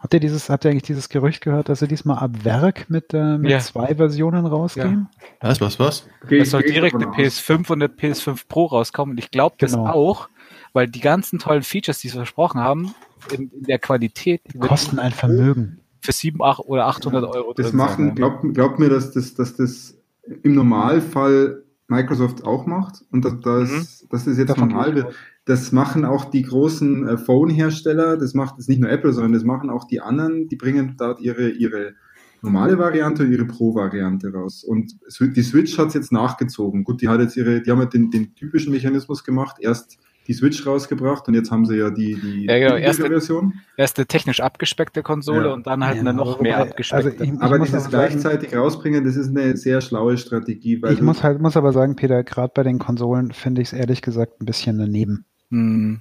Habt 0.01 0.15
ihr 0.15 0.21
dieses, 0.21 0.49
habt 0.49 0.65
ihr 0.65 0.71
eigentlich 0.71 0.85
dieses 0.85 1.09
Gerücht 1.09 1.41
gehört, 1.43 1.69
dass 1.69 1.81
sie 1.81 1.89
diesmal 1.89 2.19
ab 2.19 2.45
Werk 2.45 2.89
mit, 2.89 3.13
äh, 3.15 3.37
mit 3.37 3.51
Ja. 3.51 3.59
zwei 3.59 3.97
Versionen 3.97 4.47
rausgehen? 4.47 5.09
Was, 5.41 5.61
was, 5.61 5.79
was? 5.81 6.07
Geh- 6.29 6.39
Es 6.39 6.51
soll 6.51 6.63
direkt 6.63 6.95
eine 6.95 7.09
aus. 7.09 7.17
PS5 7.17 7.71
und 7.73 7.83
eine 7.83 7.89
PS5 7.93 8.47
Pro 8.49 8.67
rauskommen. 8.67 9.15
Und 9.15 9.19
ich 9.19 9.31
glaube 9.33 9.57
das 9.59 9.73
Genau. 9.73 9.87
auch, 9.89 10.29
weil 10.73 10.87
die 10.87 11.01
ganzen 11.01 11.41
tollen 11.41 11.63
Features, 11.65 11.99
die 11.99 12.09
sie 12.09 12.17
versprochen 12.17 12.61
haben, 12.61 12.95
in, 13.33 13.51
in 13.51 13.65
der 13.65 13.81
Qualität 13.81 14.43
Die 14.55 14.59
kosten 14.59 15.01
ein 15.01 15.11
Vermögen. 15.11 15.81
für 16.01 16.13
7 16.13 16.41
8 16.43 16.61
oder 16.67 16.87
800 16.87 17.25
Euro 17.25 17.53
Das 17.55 17.73
machen, 17.73 18.15
glaubt, 18.15 18.45
glaubt 18.55 18.79
mir, 18.79 18.89
dass 18.91 19.11
das, 19.11 19.35
dass 19.35 19.57
das 19.57 19.97
im 20.45 20.55
Normalfall 20.55 21.65
Microsoft 21.89 22.45
auch 22.45 22.67
macht 22.67 23.05
und 23.11 23.25
dass, 23.25 23.41
dass, 23.41 23.71
Mhm. 23.71 24.09
das 24.11 24.27
jetzt 24.27 24.51
Davon 24.51 24.69
normal 24.69 24.95
wird. 24.95 25.15
Das 25.47 25.73
machen 25.73 26.05
auch 26.05 26.27
die 26.27 26.43
großen 26.43 27.09
äh, 27.09 27.19
Phone-Hersteller, 27.19 28.19
das 28.19 28.35
macht 28.35 28.57
jetzt 28.59 28.69
nicht 28.69 28.81
nur 28.81 28.91
Apple, 28.91 29.13
sondern 29.13 29.33
das 29.33 29.45
machen 29.45 29.71
auch 29.71 29.85
die 29.85 30.01
anderen, 30.01 30.49
die 30.49 30.57
bringen 30.57 30.97
dort 30.99 31.21
ihre, 31.21 31.49
ihre 31.49 31.95
normale 32.43 32.79
Variante 32.79 33.25
und 33.25 33.33
ihre 33.33 33.47
Pro-Variante 33.47 34.33
raus. 34.33 34.63
Und 34.63 34.93
die 35.19 35.43
Switch 35.43 35.79
hat 35.79 35.89
es 35.89 35.95
jetzt 35.95 36.13
nachgezogen. 36.13 36.85
Gut, 36.85 37.01
die 37.01 37.09
hat 37.09 37.21
jetzt 37.21 37.37
ihre, 37.37 37.63
die 37.63 37.71
haben 37.71 37.79
halt 37.79 37.95
den, 37.95 38.11
den 38.11 38.35
typischen 38.35 38.73
Mechanismus 38.73 39.25
gemacht, 39.25 39.57
erst 39.61 39.99
die 40.29 40.35
Switch 40.35 40.65
rausgebracht 40.67 41.27
und 41.27 41.35
jetzt 41.35 41.51
haben 41.51 41.65
sie 41.65 41.77
ja 41.77 41.89
die, 41.91 42.15
die 42.15 42.45
Ja, 42.47 42.59
genau, 42.59 42.77
erste- 42.77 43.07
Version. 43.09 43.55
Erst 43.77 43.99
eine 43.99 44.07
technisch 44.07 44.41
abgespeckte 44.41 45.03
Konsole 45.03 45.47
Ja. 45.49 45.53
und 45.55 45.67
dann 45.67 45.83
halt 45.85 45.95
Ja, 45.97 46.01
eine 46.03 46.13
noch 46.13 46.41
mehr 46.41 46.59
wobei- 46.59 46.71
abgespeckte. 46.71 47.07
also 47.09 47.25
ich- 47.25 47.33
ich 47.33 47.41
Aber 47.41 47.59
dieses 47.59 47.75
auch 47.87 47.91
sagen- 47.91 47.91
gleichzeitig 47.91 48.55
rausbringen, 48.55 49.05
das 49.05 49.17
ist 49.17 49.31
eine 49.35 49.57
sehr 49.57 49.81
schlaue 49.81 50.19
Strategie, 50.19 50.81
weil 50.83 50.93
Ich 50.93 51.01
muss 51.01 51.23
halt, 51.23 51.41
muss 51.41 51.57
aber 51.57 51.73
sagen, 51.73 51.97
Peter, 51.97 52.23
gerade 52.23 52.53
bei 52.55 52.63
den 52.63 52.79
Konsolen 52.79 53.33
finde 53.33 53.63
ich 53.63 53.69
es 53.69 53.73
ehrlich 53.73 54.03
gesagt 54.03 54.41
ein 54.43 54.45
bisschen 54.47 54.79
daneben. 54.79 55.25
hm. 55.51 56.01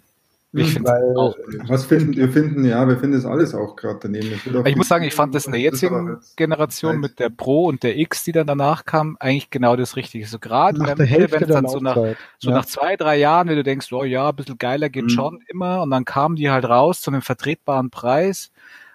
Ich 0.61 0.73
finde 0.73 0.89
weil- 0.91 1.15
auch. 1.17 1.35
Was 1.67 1.85
finden 1.85 2.15
wir 2.15 2.29
finden, 2.29 2.65
ja, 2.65 2.87
wir 2.87 2.97
finden 2.97 3.15
das 3.15 3.25
alles 3.25 3.53
auch 3.53 3.75
gerade 3.75 3.99
daneben. 4.01 4.31
Es 4.45 4.55
auch 4.55 4.65
Ich 4.65 4.75
muss 4.75 4.87
sagen, 4.87 5.03
ich 5.05 5.13
fand 5.13 5.33
das 5.35 5.45
in 5.45 5.51
der 5.51 5.61
jetzigen 5.61 6.19
Generation 6.35 6.99
mit 6.99 7.19
der 7.19 7.29
Pro 7.29 7.65
und 7.65 7.83
der 7.83 7.97
X, 7.97 8.23
die 8.23 8.31
dann 8.31 8.47
danach 8.47 8.85
kam, 8.85 9.17
eigentlich 9.19 9.49
genau 9.49 9.75
das 9.75 9.95
Richtige. 9.95 10.25
So 10.27 10.39
gerade 10.39 10.79
Nach 10.79 10.97
wenn 10.97 11.23
es 11.43 11.47
dann 11.47 11.67
so 11.67 11.79
nach, 11.79 11.95
so 11.95 12.49
ja. 12.49 12.55
nach 12.55 12.65
zwei, 12.65 12.95
drei 12.95 13.17
Jahren, 13.17 13.47
wenn 13.49 13.55
du 13.57 13.63
denkst, 13.63 13.91
oh 13.93 14.03
ja, 14.03 14.29
ein 14.29 14.35
bisschen 14.35 14.57
geiler 14.57 14.89
geht 14.89 15.05
Mhm. 15.05 15.09
schon 15.09 15.39
immer 15.47 15.81
und 15.81 15.89
dann 15.91 16.05
kamen 16.05 16.35
die 16.35 16.49
halt 16.49 16.65
raus 16.65 17.01
zu 17.01 17.11
einem 17.11 17.21
vertretbaren 17.21 17.89
Preis 17.89 18.51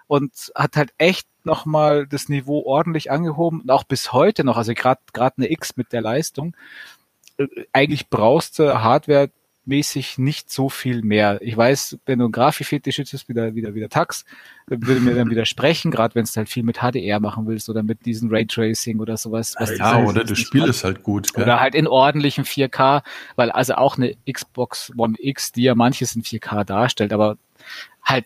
und 0.07 0.31
hat 0.55 0.75
halt 0.75 0.93
echt 0.97 1.27
nochmal 1.45 2.07
das 2.07 2.29
Niveau 2.29 2.63
ordentlich 2.63 3.11
angehoben 3.11 3.61
und 3.61 3.71
auch 3.71 3.83
bis 3.83 4.13
heute 4.13 4.43
noch, 4.43 4.57
also 4.57 4.73
gerade 4.73 5.01
gerade 5.11 5.35
eine 5.37 5.51
X 5.51 5.75
mit 5.75 5.91
der 5.91 6.01
Leistung, 6.01 6.55
äh, 7.37 7.47
eigentlich 7.73 8.09
brauchst 8.09 8.59
du 8.59 8.81
Hardware 8.81 9.29
mäßig 9.65 10.17
nicht 10.17 10.51
so 10.51 10.69
viel 10.69 11.01
mehr. 11.03 11.39
Ich 11.41 11.55
weiß, 11.55 11.97
wenn 12.05 12.19
du 12.19 12.25
ein 12.25 12.31
Grafikfetisch 12.31 12.97
bist, 12.97 13.29
wieder, 13.29 13.55
wieder, 13.55 13.73
wieder 13.75 13.89
Tax, 13.89 14.25
würde 14.67 14.99
mir 15.01 15.15
dann 15.15 15.29
widersprechen, 15.29 15.91
gerade 15.91 16.15
wenn 16.15 16.25
du 16.25 16.31
halt 16.35 16.49
viel 16.49 16.63
mit 16.63 16.79
HDR 16.79 17.19
machen 17.19 17.47
willst 17.47 17.69
oder 17.69 17.83
mit 17.83 18.05
diesem 18.05 18.29
Raytracing 18.29 18.99
oder 18.99 19.17
sowas. 19.17 19.55
Was 19.59 19.77
Ja, 19.77 19.97
dieses- 19.97 20.09
oder 20.09 20.23
das 20.23 20.39
Spiel 20.39 20.65
ist 20.65 20.83
halt 20.83 21.03
gut. 21.03 21.33
Gell? 21.33 21.43
oder 21.43 21.59
halt 21.59 21.75
in 21.75 21.87
ordentlichem 21.87 22.43
4K, 22.43 23.03
weil 23.35 23.51
also 23.51 23.75
auch 23.75 23.97
eine 23.97 24.15
Xbox 24.29 24.91
One 24.97 25.15
X, 25.17 25.51
die 25.51 25.63
ja 25.63 25.75
manches 25.75 26.15
in 26.15 26.23
4K 26.23 26.63
darstellt, 26.63 27.13
aber 27.13 27.37
halt 28.03 28.25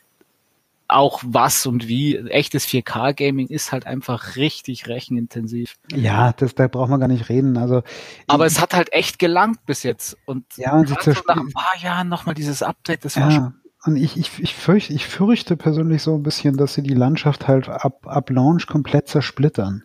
auch 0.87 1.21
was 1.25 1.65
und 1.65 1.87
wie 1.87 2.17
echtes 2.17 2.65
4K-Gaming 2.67 3.47
ist 3.47 3.71
halt 3.71 3.85
einfach 3.85 4.35
richtig 4.35 4.87
rechenintensiv. 4.87 5.75
ja, 5.93 6.33
das, 6.33 6.55
da 6.55 6.67
braucht 6.67 6.89
man 6.89 6.99
gar 6.99 7.07
nicht 7.07 7.29
reden. 7.29 7.57
Also, 7.57 7.83
Aber 8.27 8.45
es 8.45 8.61
hat 8.61 8.73
halt 8.73 8.93
echt 8.93 9.19
gelangt 9.19 9.65
bis 9.65 9.83
jetzt. 9.83 10.17
Und 10.25 10.45
Ja, 10.55 10.73
und 10.73 10.87
sie 10.87 10.95
so 10.95 11.21
nach 11.27 11.37
ein 11.37 11.51
paar 11.51 11.77
Jahren 11.81 12.07
nochmal 12.07 12.35
dieses 12.35 12.63
Update, 12.63 13.05
das 13.05 13.17
war 13.17 13.31
schon 13.31 13.43
ja, 13.43 13.53
und 13.85 13.95
ich, 13.95 14.17
ich, 14.17 14.39
ich, 14.39 14.53
fürchte, 14.53 14.93
ich 14.93 15.05
fürchte 15.05 15.55
persönlich 15.55 16.01
so 16.01 16.15
ein 16.15 16.23
bisschen, 16.23 16.57
dass 16.57 16.73
sie 16.73 16.83
die 16.83 16.93
Landschaft 16.93 17.47
halt 17.47 17.69
ab, 17.69 18.05
ab 18.05 18.29
Launch 18.29 18.67
komplett 18.67 19.07
zersplittern. 19.07 19.83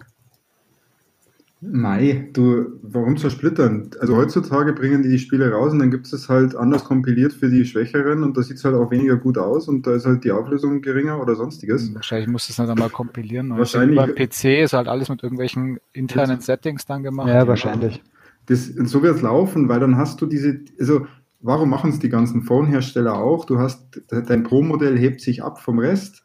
Mei, 1.65 2.29
du, 2.33 2.81
warum 2.83 3.17
zersplittern? 3.17 3.91
Also 4.01 4.17
heutzutage 4.17 4.73
bringen 4.73 5.05
die 5.05 5.11
die 5.11 5.19
Spiele 5.21 5.53
raus 5.53 5.73
und 5.73 5.79
dann 5.79 5.93
gibt 5.93 6.13
es 6.13 6.29
halt 6.29 6.57
anders 6.57 6.83
kompiliert 6.83 7.33
für 7.33 7.49
die 7.49 7.65
Schwächeren 7.65 8.25
und 8.25 8.37
da 8.37 8.43
sieht 8.43 8.57
es 8.57 8.65
halt 8.65 8.75
auch 8.75 8.91
weniger 8.91 9.17
gut 9.17 9.39
aus 9.39 9.69
und 9.69 9.87
da 9.87 9.95
ist 9.95 10.05
halt 10.05 10.25
die 10.25 10.33
Auflösung 10.33 10.83
geringer 10.83 11.21
oder 11.23 11.37
sonstiges. 11.37 11.95
Wahrscheinlich 11.95 12.29
musst 12.29 12.49
du 12.49 12.51
es 12.51 12.57
dann 12.57 12.69
einmal 12.69 12.91
kompilieren. 12.91 13.53
Und 13.53 13.59
Wahrscheinlich- 13.59 13.97
Beim 13.97 14.13
PC 14.17 14.63
ist 14.65 14.73
halt 14.73 14.89
alles 14.89 15.09
mit 15.09 15.23
irgendwelchen 15.23 15.79
internen 15.93 16.41
Settings 16.41 16.85
dann 16.85 17.05
gemacht. 17.05 17.29
Ja, 17.29 17.47
wahrscheinlich. 17.47 18.03
Das, 18.47 18.69
und 18.69 18.89
so 18.89 19.01
wird 19.05 19.15
es 19.17 19.23
laufen, 19.23 19.69
weil 19.69 19.79
dann 19.79 19.97
hast 19.97 20.21
du 20.21 20.27
diese, 20.27 20.59
also 20.81 21.07
warum 21.41 21.71
machen 21.71 21.91
es 21.91 22.01
die 22.01 22.09
ganzen 22.09 22.43
Phone-Hersteller 22.43 23.15
auch? 23.15 23.45
Du 23.45 23.61
hast, 23.61 24.03
dein 24.09 24.43
Pro-Modell 24.43 24.99
hebt 24.99 25.21
sich 25.21 25.45
ab 25.45 25.61
vom 25.61 25.79
Rest. 25.79 26.25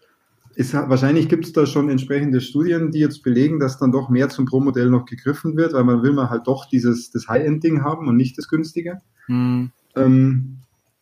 Ist, 0.60 0.74
wahrscheinlich 0.74 1.30
gibt 1.30 1.46
es 1.46 1.54
da 1.54 1.68
schon 1.68 1.88
entsprechende 1.88 2.42
Studien, 2.42 2.90
die 2.90 2.98
jetzt 2.98 3.22
belegen, 3.22 3.60
dass 3.60 3.78
dann 3.78 3.92
doch 3.92 4.10
mehr 4.10 4.28
zum 4.30 4.46
Pro-Modell 4.46 4.90
noch 4.90 5.06
gegriffen 5.06 5.56
wird, 5.56 5.74
weil 5.74 5.84
man 5.84 6.02
will 6.02 6.14
man 6.14 6.32
halt 6.32 6.48
doch 6.48 6.66
dieses 6.66 7.12
das 7.12 7.28
High-End-Ding 7.28 7.84
haben 7.84 8.08
und 8.08 8.18
nicht 8.18 8.40
das 8.40 8.48
günstige. 8.48 8.98
Hm. 9.28 9.70
Ähm, 9.96 10.58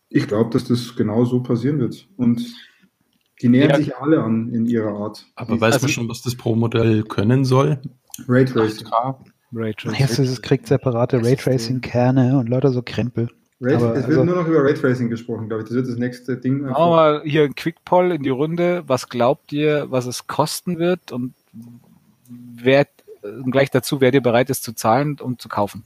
ich 0.10 0.28
glaube, 0.28 0.50
dass 0.50 0.66
das 0.66 0.98
genau 0.98 1.24
so 1.24 1.42
passieren 1.42 1.80
wird. 1.80 2.06
Und 2.18 2.46
die 3.42 3.48
nähern 3.48 3.70
Ja. 3.70 3.78
sich 3.78 3.96
alle 3.96 4.22
an 4.22 4.50
in 4.50 4.66
ihrer 4.66 4.92
Art. 4.94 5.26
Aber 5.36 5.62
weiß 5.62 5.76
Also- 5.76 5.86
man 5.86 5.92
schon, 5.94 6.10
was 6.10 6.22
das 6.22 6.36
Pro-Modell 6.36 7.04
können 7.04 7.46
soll? 7.46 7.80
Raytracing. 8.28 8.88
8K 8.88 9.24
Raytracing. 9.54 10.00
Jetzt 10.02 10.20
ist 10.20 10.32
es 10.32 10.42
kriegt 10.42 10.68
separate 10.68 11.24
Raytracing-Kerne 11.24 12.38
und 12.38 12.50
lauter 12.50 12.72
so 12.74 12.82
Krempel. 12.82 13.30
Ray, 13.62 13.76
Aber 13.76 13.92
es 13.96 14.08
wird 14.08 14.18
also- 14.20 14.24
nur 14.26 14.36
noch 14.36 14.48
über 14.48 14.64
Raytracing 14.64 15.10
gesprochen, 15.10 15.48
glaube 15.48 15.64
ich. 15.64 15.70
Das 15.70 15.76
wird 15.76 15.88
das 15.88 15.96
nächste 15.98 16.38
Ding. 16.38 16.62
Machen 16.62 16.76
wir 16.76 16.90
mal 16.90 17.22
hier 17.24 17.44
ein 17.44 17.56
Quick-Poll 17.56 18.12
in 18.12 18.24
die 18.24 18.30
Runde. 18.30 18.84
Was 18.88 19.08
glaubt 19.10 19.54
ihr, 19.54 19.88
was 19.90 20.06
es 20.06 20.28
kosten 20.28 20.78
wird 20.78 21.12
und 21.12 21.34
wer, 22.30 22.86
und 23.24 23.52
gleich 23.52 23.72
dazu, 23.72 24.02
wer 24.02 24.12
dir 24.12 24.22
bereit 24.22 24.50
ist 24.50 24.64
zu 24.64 24.74
zahlen 24.74 25.18
und 25.22 25.42
zu 25.42 25.48
kaufen? 25.50 25.84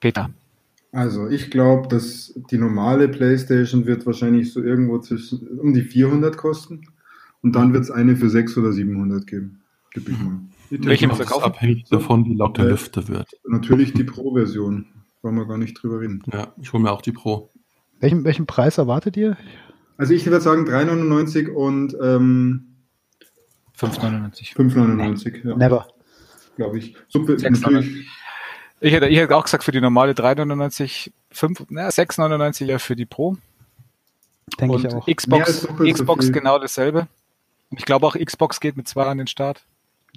Peter. 0.00 0.30
Also 0.92 1.28
ich 1.28 1.50
glaube, 1.50 1.88
dass 1.88 2.34
die 2.50 2.58
normale 2.58 3.08
PlayStation 3.08 3.86
wird 3.86 4.04
wahrscheinlich 4.04 4.52
so 4.52 4.62
irgendwo 4.62 4.98
zwischen 4.98 5.46
um 5.58 5.72
die 5.72 5.82
400 5.82 6.36
kosten 6.36 6.82
und 7.42 7.54
dann 7.54 7.72
wird 7.72 7.84
es 7.84 7.90
eine 7.90 8.16
für 8.16 8.28
600 8.28 8.68
oder 8.68 8.72
700 8.74 9.26
geben. 9.26 9.60
Gib 9.92 10.08
ich 10.08 10.18
mal. 10.18 10.40
Welche 10.70 11.06
mal, 11.06 11.18
willst 11.18 11.20
du 11.20 11.24
Das 11.24 11.26
ist 11.26 11.26
kaufen? 11.32 11.44
abhängig 11.44 11.84
davon, 11.90 12.24
wie 12.26 12.34
laut 12.34 12.56
der 12.58 12.64
Äh, 12.66 12.68
Lüfter 12.70 13.08
wird. 13.08 13.28
Natürlich 13.46 13.92
die 13.94 14.04
Pro-Version. 14.04 14.86
Wollen 15.22 15.36
wir 15.36 15.46
gar 15.46 15.58
nicht 15.58 15.80
drüber 15.80 16.00
reden. 16.00 16.22
Ja, 16.32 16.52
ich 16.60 16.72
hole 16.72 16.82
mir 16.82 16.90
auch 16.90 17.02
die 17.02 17.12
Pro. 17.12 17.50
Welchen, 18.00 18.24
welchen 18.24 18.46
Preis 18.46 18.78
erwartet 18.78 19.16
ihr? 19.16 19.36
Also 19.96 20.14
ich 20.14 20.26
würde 20.26 20.40
sagen 20.40 20.64
3,99 20.66 21.48
und 21.48 21.96
ähm, 22.02 22.66
5,99. 23.78 24.54
5,99, 24.56 25.48
ja, 25.48 25.56
Never. 25.56 25.86
glaube 26.56 26.78
ich. 26.78 26.96
Super, 27.08 27.34
6,99. 27.34 27.60
natürlich. 27.60 28.08
Ich 28.80 28.92
hätte, 28.92 29.06
ich 29.06 29.16
hätte 29.16 29.36
auch 29.36 29.44
gesagt, 29.44 29.62
für 29.62 29.70
die 29.70 29.80
normale 29.80 30.12
3,99, 30.12 31.12
5, 31.30 31.66
na, 31.68 31.88
6,99 31.88 32.64
ja 32.64 32.78
für 32.80 32.96
die 32.96 33.06
Pro. 33.06 33.36
Denke 34.58 34.76
ich 34.76 34.92
auch. 34.92 35.06
Xbox, 35.06 35.62
so 35.62 35.68
Xbox 35.74 36.24
viel. 36.24 36.32
genau 36.32 36.58
dasselbe. 36.58 37.06
Und 37.70 37.78
ich 37.78 37.84
glaube 37.84 38.06
auch 38.06 38.16
Xbox 38.16 38.58
geht 38.58 38.76
mit 38.76 38.88
zwei 38.88 39.06
an 39.06 39.18
den 39.18 39.28
Start. 39.28 39.64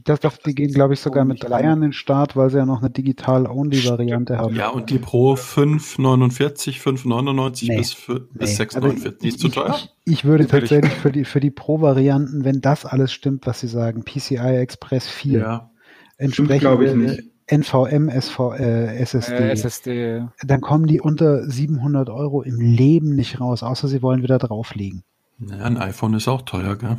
Das, 0.04 0.20
das, 0.20 0.40
die 0.40 0.54
gehen, 0.54 0.74
glaube 0.74 0.94
ich, 0.94 1.00
sogar 1.00 1.24
mit 1.24 1.42
drei 1.42 1.68
an 1.70 1.80
den 1.82 1.94
Start, 1.94 2.36
weil 2.36 2.50
sie 2.50 2.58
ja 2.58 2.66
noch 2.66 2.82
eine 2.82 2.90
Digital-Only-Variante 2.90 4.38
haben. 4.38 4.54
Ja, 4.56 4.70
und 4.70 4.90
die 4.90 5.00
Pro 5.00 5.36
5,49, 5.36 6.80
5,99 6.82 7.68
Nee. 7.70 7.78
bis, 7.78 7.94
für- 7.94 8.20
bis 8.20 8.60
Nee, 8.60 8.66
6,49. 8.66 9.20
Die 9.22 9.28
ist 9.30 9.40
zu 9.40 9.50
teuer? 9.50 9.74
Ich, 10.04 10.14
ich 10.14 10.26
würde 10.26 10.44
Natürlich. 10.44 10.70
tatsächlich 10.70 11.00
für 11.00 11.12
die, 11.12 11.24
für 11.26 11.40
die 11.40 11.52
Pro-Varianten, 11.52 12.44
wenn 12.44 12.60
das 12.62 12.86
alles 12.86 13.14
stimmt, 13.14 13.48
was 13.48 13.62
sie 13.62 13.68
sagen, 13.68 14.04
PCI 14.04 14.36
Express 14.58 15.08
4, 15.08 15.40
Ja. 15.40 15.72
entsprechend 16.18 16.60
glaube 16.62 16.86
ich 16.88 16.94
nicht. 16.96 17.24
NVM, 17.48 18.10
SV, 18.10 18.54
äh, 18.56 18.98
SSD, 18.98 19.34
Äh, 19.36 19.52
SSD. 19.52 20.26
dann 20.44 20.62
kommen 20.62 20.88
die 20.88 21.00
unter 21.00 21.48
700 21.50 22.10
Euro 22.10 22.42
im 22.42 22.60
Leben 22.60 23.16
nicht 23.16 23.40
raus, 23.40 23.62
außer 23.62 23.88
sie 23.88 24.02
wollen 24.02 24.24
wieder 24.24 24.40
drauflegen. 24.40 25.04
Naja, 25.38 25.64
ein 25.64 25.78
iPhone 25.78 26.16
ist 26.16 26.28
auch 26.28 26.42
teuer, 26.42 26.76
gell? 26.76 26.98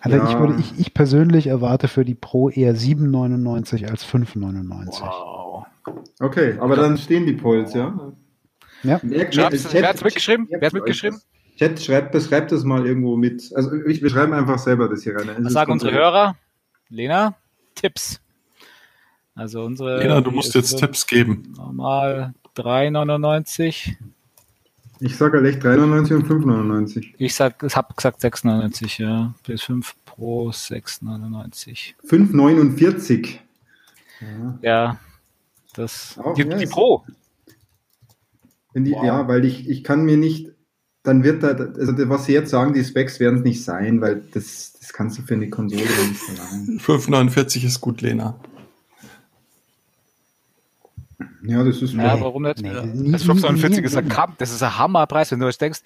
Also 0.00 0.16
Ja. 0.16 0.28
ich 0.30 0.38
würde, 0.38 0.56
ich, 0.60 0.78
ich 0.78 0.94
persönlich 0.94 1.46
erwarte 1.48 1.88
für 1.88 2.04
die 2.04 2.14
Pro 2.14 2.48
eher 2.50 2.74
7,99 2.74 3.88
als 3.90 4.04
5,99. 4.06 5.00
Wow. 5.00 5.66
Okay, 6.20 6.56
aber 6.60 6.76
dann 6.76 6.98
stehen 6.98 7.26
die 7.26 7.32
Polls, 7.32 7.74
ja? 7.74 8.12
Ja. 8.84 9.00
Merkt- 9.02 9.36
wer 9.36 9.88
hat's 9.88 10.04
mitgeschrieben? 10.04 10.46
Chat- 10.46 10.60
Wer 10.60 10.66
hat's 10.66 10.72
mitgeschrieben? 10.74 11.20
Chat, 11.56 11.82
schreibt, 11.82 12.12
beschreibt 12.12 12.52
das 12.52 12.62
mal 12.62 12.86
irgendwo 12.86 13.16
mit. 13.16 13.50
Also 13.54 13.72
ich, 13.86 14.00
wir 14.02 14.10
schreiben 14.10 14.32
einfach 14.32 14.58
selber 14.58 14.88
das 14.88 15.02
hier 15.02 15.16
rein. 15.16 15.28
Es 15.30 15.46
Was 15.46 15.52
sagen 15.52 15.72
unsere. 15.72 15.92
Hörer? 15.92 16.36
Lena, 16.88 17.34
Tipps. 17.74 18.20
Also 19.34 19.64
unsere. 19.64 19.98
Lena, 19.98 20.20
du 20.20 20.30
musst 20.30 20.54
jetzt 20.54 20.76
Tipps 20.78 21.06
geben. 21.06 21.52
Normal 21.56 22.34
3,99. 22.56 23.96
Ich 25.00 25.16
sage 25.16 25.38
halt 25.38 25.46
echt 25.46 25.64
3,99 25.64 26.14
und 26.14 26.26
5,99. 26.26 27.14
Ich 27.18 27.34
sag, 27.34 27.62
ich 27.62 27.76
habe 27.76 27.94
gesagt 27.94 28.22
6,99, 28.22 29.02
ja. 29.02 29.34
PS5 29.46 29.92
Pro 30.04 30.50
6,99. 30.50 31.94
5,49. 32.08 33.38
Ja. 34.20 34.58
Ja, 34.62 35.00
das. 35.74 36.18
Auch, 36.18 36.34
die, 36.34 36.42
ja, 36.42 36.56
die 36.56 36.66
Pro. 36.66 37.04
Wenn 38.72 38.84
die, 38.84 38.92
Wow. 38.92 39.04
Ja, 39.04 39.28
weil 39.28 39.44
ich, 39.44 39.68
ich 39.68 39.84
kann 39.84 40.04
mir 40.04 40.16
nicht, 40.16 40.50
dann 41.04 41.22
wird 41.22 41.42
da, 41.42 41.48
also 41.48 41.92
was 42.08 42.26
sie 42.26 42.32
jetzt 42.32 42.50
sagen, 42.50 42.74
die 42.74 42.84
Specs 42.84 43.20
werden 43.20 43.38
es 43.38 43.44
nicht 43.44 43.64
sein, 43.64 44.00
weil 44.00 44.22
das, 44.34 44.74
das 44.78 44.92
kannst 44.92 45.18
du 45.18 45.22
für 45.22 45.34
eine 45.34 45.48
Konsole 45.48 45.82
nicht 45.82 46.20
verlangen. 46.20 46.80
5,49 46.84 47.64
ist 47.64 47.80
gut, 47.80 48.02
Lena. 48.02 48.38
Ja, 51.42 51.62
das 51.64 51.80
ist 51.82 51.92
Ja, 51.94 52.14
Nee, 52.16 52.20
warum 52.22 52.42
nicht? 52.42 52.60
nee, 52.62 52.68
nie- 52.68 53.12
das 53.12 53.22
549 53.22 53.80
nie- 53.80 53.86
ist 53.86 53.96
ein. 53.96 54.08
Kampf, 54.08 54.36
das 54.38 54.52
ist 54.52 54.62
ein 54.62 54.78
Hammerpreis, 54.78 55.30
wenn 55.32 55.40
du 55.40 55.46
jetzt 55.46 55.60
denkst, 55.60 55.80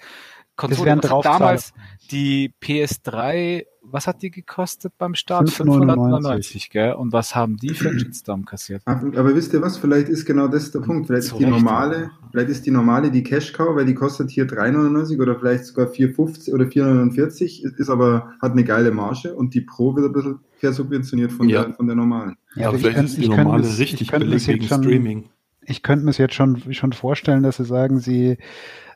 Konsole, 0.55 0.95
damals 1.23 1.73
die 2.11 2.53
PS3, 2.61 3.65
was 3.81 4.05
hat 4.05 4.21
die 4.21 4.29
gekostet 4.29 4.93
beim 4.99 5.15
Start? 5.15 5.49
5,99, 5.49 5.55
599, 5.55 6.69
gell? 6.69 6.93
Und 6.93 7.11
was 7.11 7.33
haben 7.35 7.57
die 7.57 7.69
für 7.73 7.89
einen 7.89 7.99
Shitstorm 7.99 8.45
kassiert? 8.45 8.83
Aber, 8.85 9.07
aber 9.17 9.35
wisst 9.35 9.51
ihr 9.53 9.61
was? 9.63 9.77
Vielleicht 9.77 10.09
ist 10.09 10.25
genau 10.25 10.47
das 10.47 10.69
der 10.71 10.79
Punkt. 10.81 11.07
Vielleicht 11.07 11.25
ist 11.29 11.39
die 11.39 11.45
normale, 11.47 12.11
vielleicht 12.31 12.49
ist 12.49 12.65
die 12.67 12.71
normale 12.71 13.09
die 13.09 13.23
Cash 13.23 13.51
Cow, 13.53 13.75
weil 13.75 13.85
die 13.85 13.95
kostet 13.95 14.29
hier 14.29 14.45
3,99 14.45 15.19
oder 15.19 15.37
vielleicht 15.39 15.65
sogar 15.65 15.87
4,50 15.87 16.53
oder 16.53 16.65
4,49, 16.65 17.63
ist 17.77 17.89
aber, 17.89 18.33
hat 18.39 18.51
eine 18.51 18.63
geile 18.63 18.91
Marge 18.91 19.33
und 19.33 19.55
die 19.55 19.61
Pro 19.61 19.95
wird 19.95 20.05
ein 20.05 20.13
bisschen 20.13 20.39
versubventioniert 20.59 21.31
von, 21.31 21.49
Ja. 21.49 21.63
der, 21.65 21.73
von 21.73 21.87
der 21.87 21.95
normalen. 21.95 22.35
Ja, 22.55 22.69
Aber 22.69 22.77
vielleicht 22.77 22.99
ist 22.99 23.17
die 23.17 23.27
normale 23.27 23.63
richtig 23.79 24.11
billig 24.11 24.47
wegen 24.47 24.67
schon- 24.67 24.83
Streaming. 24.83 25.29
Ich 25.65 25.83
könnte 25.83 26.05
mir 26.05 26.11
es 26.11 26.17
jetzt 26.17 26.35
schon, 26.35 26.73
schon 26.73 26.93
vorstellen, 26.93 27.43
dass 27.43 27.57
sie 27.57 27.65
sagen, 27.65 27.99
sie 27.99 28.37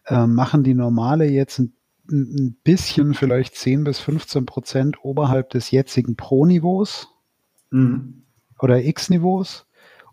äh, 0.06 0.28
machen 0.28 0.64
die 0.64 0.74
normale 0.74 1.26
jetzt 1.26 1.60
ein, 1.60 1.74
ein 2.10 2.58
bisschen, 2.64 3.14
vielleicht 3.14 3.56
10 3.56 3.84
bis 3.84 4.00
15 4.00 4.46
Prozent 4.46 5.04
oberhalb 5.04 5.50
des 5.50 5.72
jetzigen 5.72 6.16
Pro-Niveaus 6.16 7.10
Mhm. 7.70 8.24
oder 8.60 8.82
X-Niveaus 8.84 9.66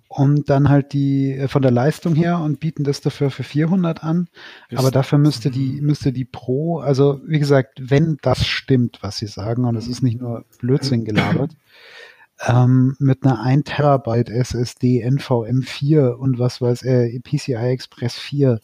und 0.09 0.51
dann 0.51 0.69
halt 0.69 0.93
die 0.93 1.33
äh, 1.33 1.49
von 1.49 1.63
der 1.63 1.71
Leistung 1.71 2.15
her 2.15 2.39
und 2.41 2.61
bieten 2.61 2.85
das 2.85 3.01
dafür 3.01 3.31
für 3.31 3.43
400 3.45 4.03
an. 4.03 4.29
Aber 4.75 4.91
dafür 4.91 5.19
müsste 5.19 5.51
die, 5.51 5.81
müsste 5.81 6.13
die 6.13 6.25
Pro, 6.25 6.79
also 6.81 7.21
wie 7.27 7.39
gesagt, 7.39 7.79
wenn 7.81 8.19
das 8.23 8.45
stimmt, 8.47 8.99
was 9.03 9.19
sie 9.19 9.27
sagen, 9.27 9.65
und 9.65 9.77
es 9.77 9.87
ist 9.89 10.03
nicht 10.03 10.21
nur 10.21 10.45
Blödsinn 10.59 11.05
gelabert, 11.05 11.57
ähm, 12.47 12.97
mit 12.99 13.25
einer 13.25 13.41
1 13.41 13.65
Terabyte 13.65 14.29
SSD 14.31 15.07
NVM4 15.07 16.11
und 16.11 16.39
was 16.39 16.61
weiß 16.61 16.83
er, 16.83 17.09
PCI 17.21 17.55
Express 17.55 18.17
4. 18.17 18.61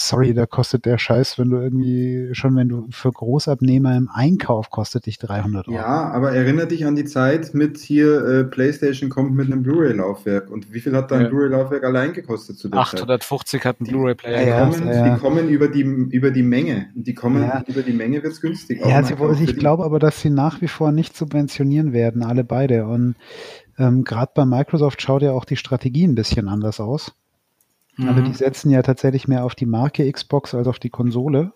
Sorry, 0.00 0.32
da 0.32 0.46
kostet 0.46 0.86
der 0.86 0.96
Scheiß, 0.96 1.40
wenn 1.40 1.50
du 1.50 1.56
irgendwie, 1.56 2.28
schon 2.32 2.54
wenn 2.54 2.68
du 2.68 2.86
für 2.90 3.10
Großabnehmer 3.10 3.96
im 3.96 4.08
Einkauf 4.08 4.70
kostet 4.70 5.06
dich 5.06 5.18
300 5.18 5.66
Euro. 5.66 5.76
Ja, 5.76 6.08
aber 6.10 6.30
erinnere 6.30 6.68
dich 6.68 6.86
an 6.86 6.94
die 6.94 7.04
Zeit 7.04 7.52
mit 7.52 7.78
hier, 7.78 8.24
äh, 8.24 8.44
PlayStation 8.44 9.10
kommt 9.10 9.34
mit 9.34 9.46
einem 9.50 9.64
Blu-ray-Laufwerk. 9.64 10.50
Und 10.50 10.72
wie 10.72 10.78
viel 10.78 10.94
hat 10.94 11.10
dein 11.10 11.22
Ja. 11.22 11.28
Blu-ray-Laufwerk 11.28 11.82
allein 11.82 12.12
gekostet 12.12 12.58
zu 12.58 12.68
der 12.68 12.78
Zeit? 12.84 13.00
850 13.00 13.64
hat 13.64 13.80
ein 13.80 13.86
Blu-ray-Player. 13.86 14.38
Die, 14.38 14.48
Ja, 14.48 14.58
ja, 14.60 14.68
kommen, 14.70 14.88
ja. 14.88 15.14
die 15.14 15.20
kommen 15.20 15.48
über 15.48 15.66
die, 15.66 15.80
über 15.80 16.30
die 16.30 16.44
Menge. 16.44 16.86
Und 16.94 17.04
die 17.08 17.14
kommen 17.14 17.42
Ja. 17.42 17.64
über 17.66 17.82
die 17.82 17.92
Menge 17.92 18.22
wird's 18.22 18.40
günstig. 18.40 18.80
Ja, 18.86 19.02
sie, 19.02 19.16
für 19.16 19.32
ich 19.42 19.56
glaube 19.56 19.84
aber, 19.84 19.98
dass 19.98 20.20
sie 20.20 20.30
nach 20.30 20.60
wie 20.60 20.68
vor 20.68 20.92
nicht 20.92 21.16
subventionieren 21.16 21.92
werden, 21.92 22.22
alle 22.22 22.44
beide. 22.44 22.86
Und 22.86 23.16
ähm, 23.78 24.04
gerade 24.04 24.30
bei 24.32 24.44
Microsoft 24.46 25.02
schaut 25.02 25.22
ja 25.22 25.32
auch 25.32 25.44
die 25.44 25.56
Strategie 25.56 26.04
ein 26.06 26.14
bisschen 26.14 26.46
anders 26.46 26.78
aus. 26.78 27.16
Also 28.06 28.20
Mhm. 28.20 28.24
die 28.24 28.32
setzen 28.34 28.70
ja 28.70 28.82
tatsächlich 28.82 29.26
mehr 29.28 29.44
auf 29.44 29.54
die 29.54 29.66
Marke 29.66 30.10
Xbox 30.10 30.54
als 30.54 30.66
auf 30.68 30.78
die 30.78 30.90
Konsole. 30.90 31.52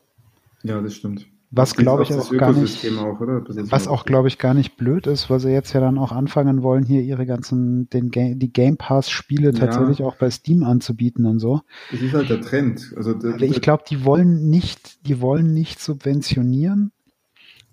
Ja, 0.65 0.81
das 0.81 0.95
stimmt. 0.95 1.27
Was 1.55 1.71
Das 1.75 1.77
glaube 1.77 2.03
ich 2.03 2.09
das 2.09 2.31
auch 2.33 2.37
gar 2.39 2.53
nicht, 2.53 2.85
Auch, 2.99 3.21
oder? 3.21 3.43
Das 3.43 3.57
ist 3.57 3.71
was 3.71 3.87
auch 3.87 4.05
glaube 4.07 4.29
ich 4.29 4.39
gar 4.39 4.55
nicht 4.55 4.77
blöd 4.79 5.07
ist, 5.07 5.29
weil 5.29 5.39
sie 5.39 5.51
jetzt 5.51 5.73
ja 5.75 5.81
dann 5.81 5.99
auch 5.99 6.11
anfangen 6.11 6.63
wollen, 6.63 6.83
hier 6.85 7.03
ihre 7.03 7.27
ganzen, 7.27 7.91
den 7.91 8.11
Ga 8.11 8.33
die 8.35 8.53
Game 8.53 8.79
Pass 8.79 9.11
Spiele 9.11 9.53
Ja. 9.53 9.59
tatsächlich 9.59 10.03
auch 10.03 10.17
bei 10.17 10.31
Steam 10.31 10.63
anzubieten 10.65 11.27
und 11.27 11.39
so. 11.41 11.61
Das 11.91 12.01
ist 12.01 12.15
halt 12.15 12.31
der 12.31 12.41
Trend. 12.41 12.95
Also, 12.97 13.13
der, 13.13 13.35
Also 13.35 13.45
ich 13.45 13.61
glaube, 13.61 13.85
die 13.89 14.05
wollen 14.05 14.49
nicht, 14.49 15.07
die 15.07 15.21
wollen 15.21 15.53
nicht 15.53 15.79
subventionieren, 15.81 16.93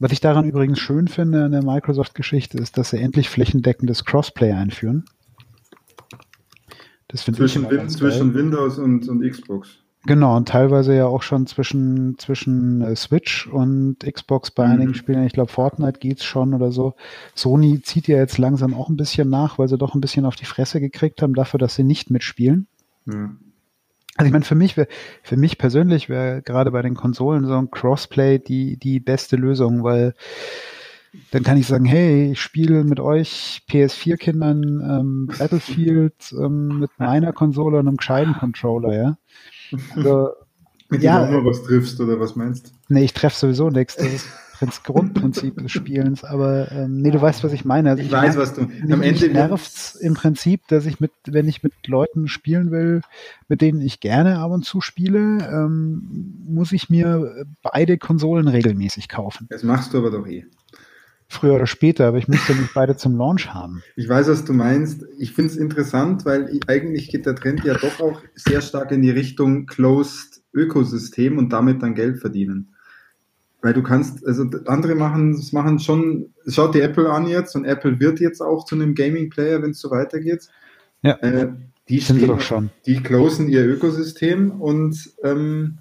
Was 0.01 0.11
ich 0.13 0.19
daran 0.21 0.45
übrigens 0.45 0.79
schön 0.79 1.07
finde 1.07 1.43
an 1.45 1.51
der 1.51 1.63
Microsoft-Geschichte 1.63 2.57
ist, 2.57 2.77
dass 2.77 2.89
sie 2.91 2.99
endlich 2.99 3.29
flächendeckendes 3.29 4.05
Crossplay 4.05 4.51
einführen. 4.53 5.05
Das 7.09 7.25
zwischen, 7.25 7.69
Win 7.69 7.89
zwischen 7.89 8.33
Windows 8.33 8.77
und, 8.77 9.09
und 9.09 9.27
Xbox. 9.27 9.79
Genau, 10.05 10.37
und 10.37 10.47
teilweise 10.47 10.95
ja 10.95 11.07
auch 11.07 11.23
schon 11.23 11.45
zwischen, 11.45 12.17
zwischen 12.17 12.81
äh, 12.81 12.95
Switch 12.95 13.47
und 13.47 13.97
Xbox 13.99 14.51
bei 14.51 14.65
mhm. 14.65 14.73
einigen 14.73 14.93
Spielen. 14.93 15.25
Ich 15.25 15.33
glaube, 15.33 15.51
Fortnite 15.51 15.99
geht's 15.99 16.23
schon 16.23 16.53
oder 16.53 16.71
so. 16.71 16.93
Sony 17.35 17.81
zieht 17.81 18.07
ja 18.07 18.17
jetzt 18.17 18.37
langsam 18.37 18.73
auch 18.73 18.87
ein 18.89 18.95
bisschen 18.95 19.29
nach, 19.29 19.59
weil 19.59 19.67
sie 19.67 19.77
doch 19.77 19.95
ein 19.95 20.01
bisschen 20.01 20.25
auf 20.25 20.35
die 20.35 20.45
Fresse 20.45 20.79
gekriegt 20.79 21.21
haben 21.21 21.33
dafür, 21.33 21.57
dass 21.57 21.75
sie 21.75 21.83
nicht 21.83 22.11
mitspielen. 22.11 22.67
Mhm. 23.05 23.39
Also 24.15 24.27
ich 24.27 24.33
meine, 24.33 24.45
für 24.45 24.55
mich, 24.55 24.75
für 25.23 25.37
mich 25.37 25.57
persönlich 25.57 26.09
wäre 26.09 26.41
gerade 26.41 26.71
bei 26.71 26.81
den 26.81 26.95
Konsolen 26.95 27.45
so 27.45 27.55
ein 27.55 27.71
Crossplay 27.71 28.37
die, 28.39 28.77
die 28.77 28.99
beste 28.99 29.35
Lösung, 29.35 29.83
weil 29.83 30.13
dann 31.31 31.43
kann 31.43 31.57
ich 31.57 31.67
sagen, 31.67 31.85
hey, 31.85 32.31
ich 32.31 32.41
spiele 32.41 32.83
mit 32.83 32.99
euch 32.99 33.61
PS4-Kindern 33.69 34.63
ähm, 34.63 35.29
Battlefield 35.37 36.33
ähm, 36.33 36.79
mit 36.79 36.91
meiner 36.97 37.33
Konsole 37.33 37.79
und 37.79 37.87
einem 37.87 37.97
gescheiten 37.97 38.33
Controller, 38.33 38.95
ja. 38.95 39.17
Also, 39.95 40.29
mit 40.89 41.03
ja, 41.03 41.19
dem 41.19 41.27
auch 41.27 41.43
mal 41.43 41.49
was 41.49 41.63
triffst 41.63 41.99
oder 41.99 42.19
was 42.19 42.35
meinst? 42.35 42.73
Nee, 42.89 43.03
ich 43.03 43.13
treffe 43.13 43.37
sowieso 43.37 43.69
nichts. 43.69 43.95
Das 43.95 44.11
ist 44.11 44.27
das 44.59 44.83
Grundprinzip 44.83 45.57
des 45.57 45.71
Spielens. 45.71 46.23
Aber 46.23 46.71
ähm, 46.71 47.01
nee, 47.01 47.11
du 47.11 47.21
weißt, 47.21 47.43
was 47.43 47.53
ich 47.53 47.65
meine. 47.65 47.91
Also 47.91 48.01
ich, 48.01 48.07
ich 48.07 48.13
weiß, 48.13 48.37
was 48.37 48.53
du. 48.53 48.61
Am 48.61 49.01
Ende 49.01 49.29
nervt 49.29 49.95
im 50.01 50.15
Prinzip, 50.15 50.67
dass 50.67 50.85
ich 50.85 50.99
mit, 50.99 51.11
wenn 51.27 51.47
ich 51.47 51.63
mit 51.63 51.73
Leuten 51.87 52.27
spielen 52.27 52.71
will, 52.71 53.01
mit 53.47 53.61
denen 53.61 53.81
ich 53.81 53.99
gerne 53.99 54.39
ab 54.39 54.51
und 54.51 54.65
zu 54.65 54.81
spiele, 54.81 55.47
ähm, 55.51 56.43
muss 56.47 56.71
ich 56.71 56.89
mir 56.89 57.45
beide 57.61 57.97
Konsolen 57.97 58.47
regelmäßig 58.47 59.09
kaufen. 59.09 59.47
Das 59.49 59.63
machst 59.63 59.93
du 59.93 59.99
aber 59.99 60.11
doch 60.11 60.27
eh 60.27 60.45
früher 61.29 61.53
oder 61.53 61.67
später, 61.67 62.07
aber 62.07 62.17
ich 62.17 62.27
müsste 62.27 62.53
nicht 62.53 62.73
beide 62.73 62.97
zum 62.97 63.15
Launch 63.15 63.53
haben. 63.53 63.83
Ich 63.95 64.09
weiß, 64.09 64.27
was 64.27 64.43
du 64.43 64.51
meinst. 64.51 65.05
Ich 65.19 65.33
finde 65.33 65.51
es 65.51 65.57
interessant, 65.57 66.25
weil 66.25 66.59
eigentlich 66.67 67.09
geht 67.09 67.27
der 67.27 67.35
Trend 67.35 67.63
ja 67.63 67.75
doch 67.75 67.99
auch 68.01 68.21
sehr 68.35 68.61
stark 68.61 68.91
in 68.91 69.03
die 69.03 69.11
Richtung 69.11 69.67
Closed 69.67 70.41
Ökosystem 70.53 71.37
und 71.37 71.53
damit 71.53 71.83
dann 71.83 71.93
Geld 71.93 72.19
verdienen. 72.19 72.73
Weil 73.61 73.73
du 73.73 73.83
kannst, 73.83 74.25
also 74.25 74.45
andere 74.65 74.95
machen, 74.95 75.35
das 75.35 75.53
machen 75.53 75.79
schon, 75.79 76.33
schaut 76.47 76.73
die 76.73 76.81
Apple 76.81 77.09
an 77.11 77.27
jetzt 77.27 77.55
und 77.55 77.65
Apple 77.65 77.99
wird 77.99 78.19
jetzt 78.19 78.41
auch 78.41 78.65
zu 78.65 78.75
einem 78.75 78.95
Gaming-Player, 78.95 79.61
wenn 79.61 79.71
es 79.71 79.79
so 79.79 79.91
weitergeht. 79.91 80.49
Ja. 81.03 81.13
Äh, 81.19 81.49
die 81.89 81.99
sind 81.99 82.27
doch 82.27 82.41
schon. 82.41 82.71
Die 82.85 83.03
closen 83.03 83.49
ihr 83.49 83.65
Ökosystem 83.65 84.51
und 84.51 85.11
ähm, 85.23 85.79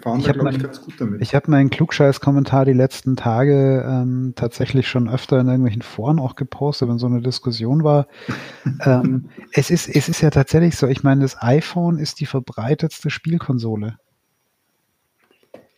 fahren 0.00 0.20
ich 0.20 0.26
da, 0.26 0.32
glaube 0.32 0.50
ich, 0.50 0.62
ganz 0.62 0.80
gut 0.80 0.94
damit. 0.98 1.22
Ich 1.22 1.34
habe 1.34 1.50
meinen 1.50 1.70
Klugscheiß-Kommentar 1.70 2.64
die 2.64 2.72
letzten 2.72 3.16
Tage 3.16 3.84
ähm, 3.86 4.32
tatsächlich 4.36 4.88
schon 4.88 5.08
öfter 5.08 5.40
in 5.40 5.46
irgendwelchen 5.46 5.82
Foren 5.82 6.18
auch 6.18 6.36
gepostet, 6.36 6.88
wenn 6.88 6.98
so 6.98 7.06
eine 7.06 7.20
Diskussion 7.20 7.84
war. 7.84 8.06
ähm, 8.84 9.28
es, 9.52 9.70
ist, 9.70 9.88
es 9.88 10.08
ist 10.08 10.20
ja 10.20 10.30
tatsächlich 10.30 10.76
so, 10.76 10.86
ich 10.86 11.02
meine, 11.02 11.22
das 11.22 11.40
iPhone 11.42 11.98
ist 11.98 12.20
die 12.20 12.26
verbreitetste 12.26 13.10
Spielkonsole. 13.10 13.98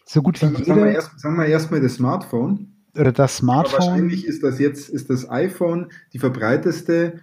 So 0.04 0.22
gut 0.22 0.40
wie 0.42 0.46
sagen, 0.46 0.56
jede... 0.56 0.66
Sagen 0.66 0.84
wir, 0.84 0.92
erst, 0.92 1.20
sagen 1.20 1.36
wir 1.38 1.46
erstmal 1.46 1.80
das 1.80 1.94
Smartphone. 1.94 2.72
Oder 2.98 3.12
das 3.12 3.36
Smartphone. 3.36 3.80
Aber 3.80 3.86
wahrscheinlich 3.86 4.26
ist 4.26 4.42
das 4.42 4.58
jetzt, 4.58 4.88
ist 4.88 5.08
das 5.10 5.30
iPhone 5.30 5.90
die 6.12 6.18
verbreiteste 6.18 7.20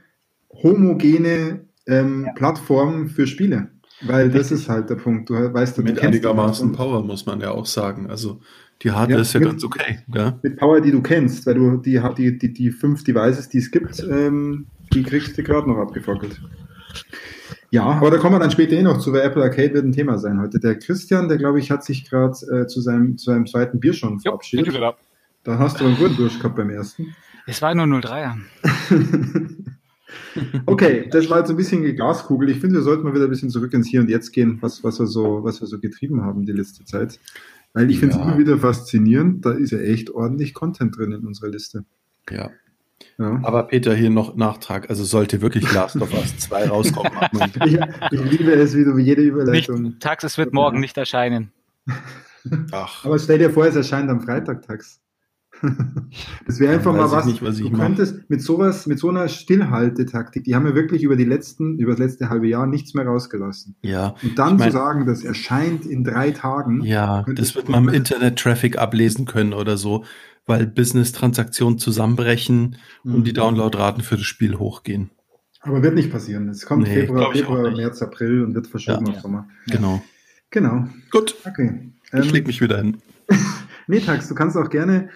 homogene 0.63 1.65
ähm, 1.85 2.25
ja. 2.25 2.33
Plattform 2.33 3.09
für 3.09 3.27
Spiele. 3.27 3.69
Weil 4.01 4.29
das 4.29 4.51
ist 4.51 4.69
halt 4.69 4.89
der 4.89 4.95
Punkt. 4.95 5.29
Du 5.29 5.33
weißt, 5.33 5.77
du 5.77 5.81
mit 5.81 5.99
einigermaßen 5.99 6.71
Power 6.71 7.03
muss 7.03 7.25
man 7.25 7.41
ja 7.41 7.51
auch 7.51 7.65
sagen. 7.65 8.09
Also 8.09 8.41
die 8.83 8.91
Hardware 8.91 9.17
ja, 9.17 9.21
ist 9.21 9.33
ja 9.33 9.39
mit, 9.39 9.49
ganz 9.49 9.63
okay. 9.63 9.99
Ja? 10.13 10.37
Mit 10.43 10.57
Power, 10.57 10.81
die 10.81 10.91
du 10.91 11.01
kennst, 11.01 11.45
weil 11.47 11.55
du 11.55 11.77
die, 11.77 11.99
die, 12.17 12.37
die, 12.37 12.53
die 12.53 12.71
fünf 12.71 13.03
Devices, 13.03 13.49
die 13.49 13.57
es 13.57 13.71
gibt, 13.71 13.99
ähm, 14.09 14.67
die 14.93 15.03
kriegst 15.03 15.37
du 15.37 15.43
gerade 15.43 15.67
noch 15.67 15.77
abgefackelt. 15.77 16.39
Ja, 17.71 17.83
aber 17.83 18.11
da 18.11 18.17
kommen 18.17 18.35
wir 18.35 18.39
dann 18.39 18.51
später 18.51 18.73
eh 18.73 18.83
noch 18.83 18.99
zu, 18.99 19.11
weil 19.11 19.21
Apple 19.21 19.43
Arcade 19.43 19.73
wird 19.73 19.85
ein 19.85 19.91
Thema 19.91 20.17
sein 20.19 20.39
heute. 20.39 20.59
Der 20.59 20.77
Christian, 20.77 21.27
der 21.27 21.37
glaube 21.37 21.59
ich, 21.59 21.71
hat 21.71 21.83
sich 21.83 22.09
gerade 22.09 22.33
äh, 22.51 22.67
zu, 22.67 22.81
seinem, 22.81 23.17
zu 23.17 23.31
seinem 23.31 23.45
zweiten 23.45 23.79
Bier 23.79 23.93
schon 23.93 24.19
verabschiedet. 24.19 24.73
Jo, 24.73 24.93
da 25.43 25.59
hast 25.59 25.79
du 25.79 25.85
einen 25.85 25.97
guten 25.97 26.15
gehabt 26.17 26.55
beim 26.55 26.69
ersten. 26.69 27.15
Es 27.45 27.61
war 27.61 27.73
nur 27.73 27.85
03er. 27.85 28.35
Okay, 30.65 31.07
das 31.11 31.29
war 31.29 31.39
jetzt 31.39 31.49
ein 31.49 31.57
bisschen 31.57 31.83
die 31.83 31.95
Glaskugel. 31.95 32.49
Ich 32.49 32.59
finde, 32.59 32.75
wir 32.75 32.81
sollten 32.81 33.03
mal 33.03 33.13
wieder 33.13 33.25
ein 33.25 33.29
bisschen 33.29 33.49
zurück 33.49 33.73
ins 33.73 33.87
Hier 33.87 34.01
und 34.01 34.09
Jetzt 34.09 34.31
gehen, 34.31 34.57
was, 34.61 34.83
was, 34.83 34.99
wir, 34.99 35.07
so, 35.07 35.43
was 35.43 35.61
wir 35.61 35.67
so 35.67 35.79
getrieben 35.79 36.23
haben 36.23 36.45
die 36.45 36.53
letzte 36.53 36.85
Zeit. 36.85 37.19
Weil 37.73 37.91
ich 37.91 37.99
finde 37.99 38.15
es 38.15 38.21
immer 38.21 38.37
wieder 38.37 38.57
faszinierend, 38.57 39.45
da 39.45 39.51
ist 39.51 39.71
ja 39.71 39.79
echt 39.79 40.09
ordentlich 40.09 40.53
Content 40.53 40.97
drin 40.97 41.11
in 41.11 41.27
unserer 41.27 41.49
Liste. 41.49 41.85
Ja. 42.29 42.49
ja. 43.17 43.39
Aber 43.43 43.63
Peter, 43.63 43.93
hier 43.93 44.09
noch 44.09 44.35
Nachtrag. 44.35 44.89
Also 44.89 45.03
sollte 45.03 45.41
wirklich 45.41 45.71
Last 45.73 45.97
of 45.97 46.13
Us 46.13 46.37
2 46.37 46.69
rauskommen. 46.69 47.11
ich, 47.65 47.77
ich, 48.11 48.31
liebe 48.31 48.51
es 48.53 48.75
wieder 48.75 48.95
wie 48.97 49.03
jede 49.03 49.21
Überleitung. 49.21 49.81
Nicht, 49.81 49.99
Tax, 49.99 50.23
es 50.23 50.37
wird 50.37 50.53
morgen 50.53 50.79
nicht 50.79 50.97
erscheinen. 50.97 51.51
Ach. 52.71 53.05
Aber 53.05 53.19
stell 53.19 53.39
dir 53.39 53.49
vor, 53.49 53.65
es 53.65 53.75
erscheint 53.75 54.09
am 54.09 54.21
Freitag, 54.21 54.65
Tax. 54.65 55.01
Das 56.45 56.59
wäre 56.59 56.73
einfach 56.73 56.93
mal 56.93 57.11
was. 57.11 57.25
Nicht, 57.25 57.41
was 57.41 57.57
du 57.57 57.69
könntest 57.71 58.29
mit 58.29 58.41
sowas, 58.41 58.87
mit 58.87 58.99
so 58.99 59.09
einer 59.09 59.27
Stillhaltetaktik, 59.27 60.43
die 60.43 60.55
haben 60.55 60.65
wir 60.65 60.75
wirklich 60.75 61.03
über 61.03 61.15
die 61.15 61.25
letzten, 61.25 61.77
über 61.77 61.91
das 61.91 61.99
letzte 61.99 62.29
halbe 62.29 62.47
Jahr 62.47 62.65
nichts 62.67 62.93
mehr 62.93 63.05
rausgelassen. 63.05 63.75
Ja. 63.81 64.15
Und 64.23 64.39
dann 64.39 64.53
ich 64.53 64.59
mein, 64.59 64.71
zu 64.71 64.77
sagen, 64.77 65.05
das 65.05 65.23
erscheint 65.23 65.85
in 65.85 66.03
drei 66.03 66.31
Tagen. 66.31 66.81
Ja, 66.83 67.25
das 67.35 67.55
wird 67.55 67.69
man 67.69 67.87
im 67.87 67.93
Internet-Traffic 67.93 68.77
ablesen 68.77 69.25
können 69.25 69.53
oder 69.53 69.77
so, 69.77 70.05
weil 70.45 70.65
Business-Transaktionen 70.65 71.77
zusammenbrechen 71.77 72.77
mhm. 73.03 73.15
und 73.15 73.27
die. 73.27 73.33
Downloadraten 73.33 74.03
für 74.03 74.15
das 74.15 74.25
Spiel 74.25 74.57
hochgehen. 74.57 75.11
Aber 75.61 75.83
wird 75.83 75.95
nicht 75.95 76.11
passieren. 76.11 76.49
Es 76.49 76.65
kommt 76.65 76.83
nee, 76.83 76.93
Februar, 76.93 77.31
Februar 77.33 77.71
März, 77.71 78.01
April 78.01 78.43
und 78.43 78.55
wird 78.55 78.67
verschoben 78.67 79.05
ja, 79.07 79.13
auf 79.13 79.19
Sommer. 79.19 79.47
Genau. 79.67 80.01
Genau. 80.49 80.87
Gut. 81.11 81.35
Okay. 81.45 81.91
Ich 82.13 82.13
ähm, 82.13 82.29
leg 82.29 82.47
mich 82.47 82.61
wieder 82.61 82.77
hin. 82.77 82.97
nee, 83.87 83.99
Tax, 83.99 84.29
du 84.29 84.35
kannst 84.35 84.55
auch 84.55 84.69
gerne 84.69 85.09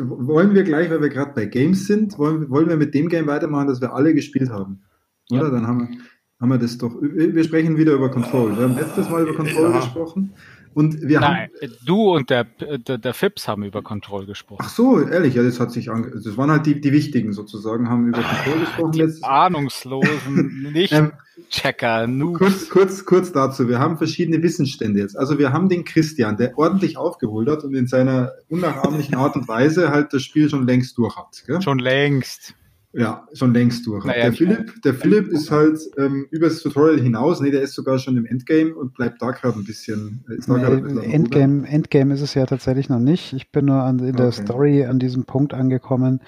wollen 0.00 0.54
wir 0.54 0.62
gleich, 0.62 0.90
weil 0.90 1.00
wir 1.00 1.08
gerade 1.08 1.32
bei 1.34 1.46
Games 1.46 1.86
sind, 1.86 2.18
wollen, 2.18 2.50
wollen 2.50 2.68
wir 2.68 2.76
mit 2.76 2.94
dem 2.94 3.08
Game 3.08 3.26
weitermachen, 3.26 3.68
das 3.68 3.80
wir 3.80 3.94
alle 3.94 4.14
gespielt 4.14 4.50
haben? 4.50 4.82
Oder? 5.30 5.44
Ja. 5.44 5.50
Dann 5.50 5.66
haben 5.66 5.80
wir, 5.80 5.98
haben 6.40 6.48
wir 6.50 6.58
das 6.58 6.78
doch. 6.78 6.94
Wir 7.00 7.44
sprechen 7.44 7.76
wieder 7.76 7.92
über 7.92 8.10
Control. 8.10 8.56
Wir 8.56 8.64
haben 8.64 8.76
letztes 8.76 9.08
Mal 9.08 9.22
über 9.22 9.34
Control 9.34 9.70
ja. 9.70 9.76
gesprochen. 9.78 10.32
Und 10.74 11.02
wir 11.02 11.20
Nein, 11.20 11.50
haben, 11.60 11.72
du 11.84 12.14
und 12.14 12.30
der, 12.30 12.44
der, 12.44 12.98
der 12.98 13.14
Fips 13.14 13.46
haben 13.46 13.62
über 13.62 13.82
Control 13.82 14.26
gesprochen. 14.26 14.62
Ach 14.64 14.68
so, 14.68 15.00
ehrlich, 15.00 15.34
ja, 15.34 15.42
das 15.42 15.60
hat 15.60 15.70
sich 15.70 15.90
ange 15.90 16.10
das 16.10 16.36
waren 16.36 16.50
halt 16.50 16.66
die, 16.66 16.80
die 16.80 16.92
wichtigen 16.92 17.32
sozusagen, 17.32 17.88
haben 17.88 18.08
über 18.08 18.22
Control 18.22 18.60
gesprochen. 18.60 18.92
Die 18.92 19.22
Ahnungslosen, 19.22 20.62
nicht 20.72 20.92
ähm, 20.92 21.12
Checker, 21.50 22.06
Noobs. 22.06 22.38
Kurz, 22.38 22.68
kurz, 22.70 23.04
kurz 23.04 23.32
dazu, 23.32 23.68
wir 23.68 23.78
haben 23.78 23.98
verschiedene 23.98 24.42
Wissensstände 24.42 25.00
jetzt. 25.00 25.18
Also 25.18 25.38
wir 25.38 25.52
haben 25.52 25.68
den 25.68 25.84
Christian, 25.84 26.36
der 26.36 26.56
ordentlich 26.56 26.96
aufgeholt 26.96 27.48
hat 27.48 27.64
und 27.64 27.74
in 27.74 27.86
seiner 27.86 28.32
unnachahmlichen 28.48 29.14
Art 29.16 29.36
und 29.36 29.48
Weise 29.48 29.90
halt 29.90 30.12
das 30.12 30.22
Spiel 30.22 30.48
schon 30.48 30.66
längst 30.66 30.96
durch 30.96 31.16
hat. 31.16 31.42
Gell? 31.46 31.60
Schon 31.60 31.78
längst. 31.78 32.54
Ja, 32.94 33.26
schon 33.32 33.54
längst 33.54 33.86
durch. 33.86 34.04
Naja, 34.04 34.24
der 34.24 34.32
Philipp, 34.34 34.82
der 34.82 34.92
Philipp 34.92 35.28
ist 35.28 35.50
halt 35.50 35.80
ähm, 35.96 36.26
über 36.30 36.48
das 36.48 36.60
Tutorial 36.60 37.00
hinaus, 37.00 37.40
nee, 37.40 37.50
der 37.50 37.62
ist 37.62 37.72
sogar 37.72 37.98
schon 37.98 38.18
im 38.18 38.26
Endgame 38.26 38.74
und 38.74 38.92
bleibt 38.92 39.22
da 39.22 39.30
gerade 39.30 39.58
ein 39.58 39.64
bisschen. 39.64 40.22
Ist 40.28 40.46
nee, 40.46 40.62
ein 40.62 40.82
bisschen 40.82 41.02
Endgame, 41.02 41.66
Endgame 41.66 42.12
ist 42.12 42.20
es 42.20 42.34
ja 42.34 42.44
tatsächlich 42.44 42.90
noch 42.90 42.98
nicht. 42.98 43.32
Ich 43.32 43.50
bin 43.50 43.64
nur 43.64 43.82
an, 43.82 43.98
in 44.00 44.16
der 44.16 44.28
okay. 44.28 44.42
Story 44.42 44.84
an 44.84 44.98
diesem 44.98 45.24
Punkt 45.24 45.54
angekommen, 45.54 46.20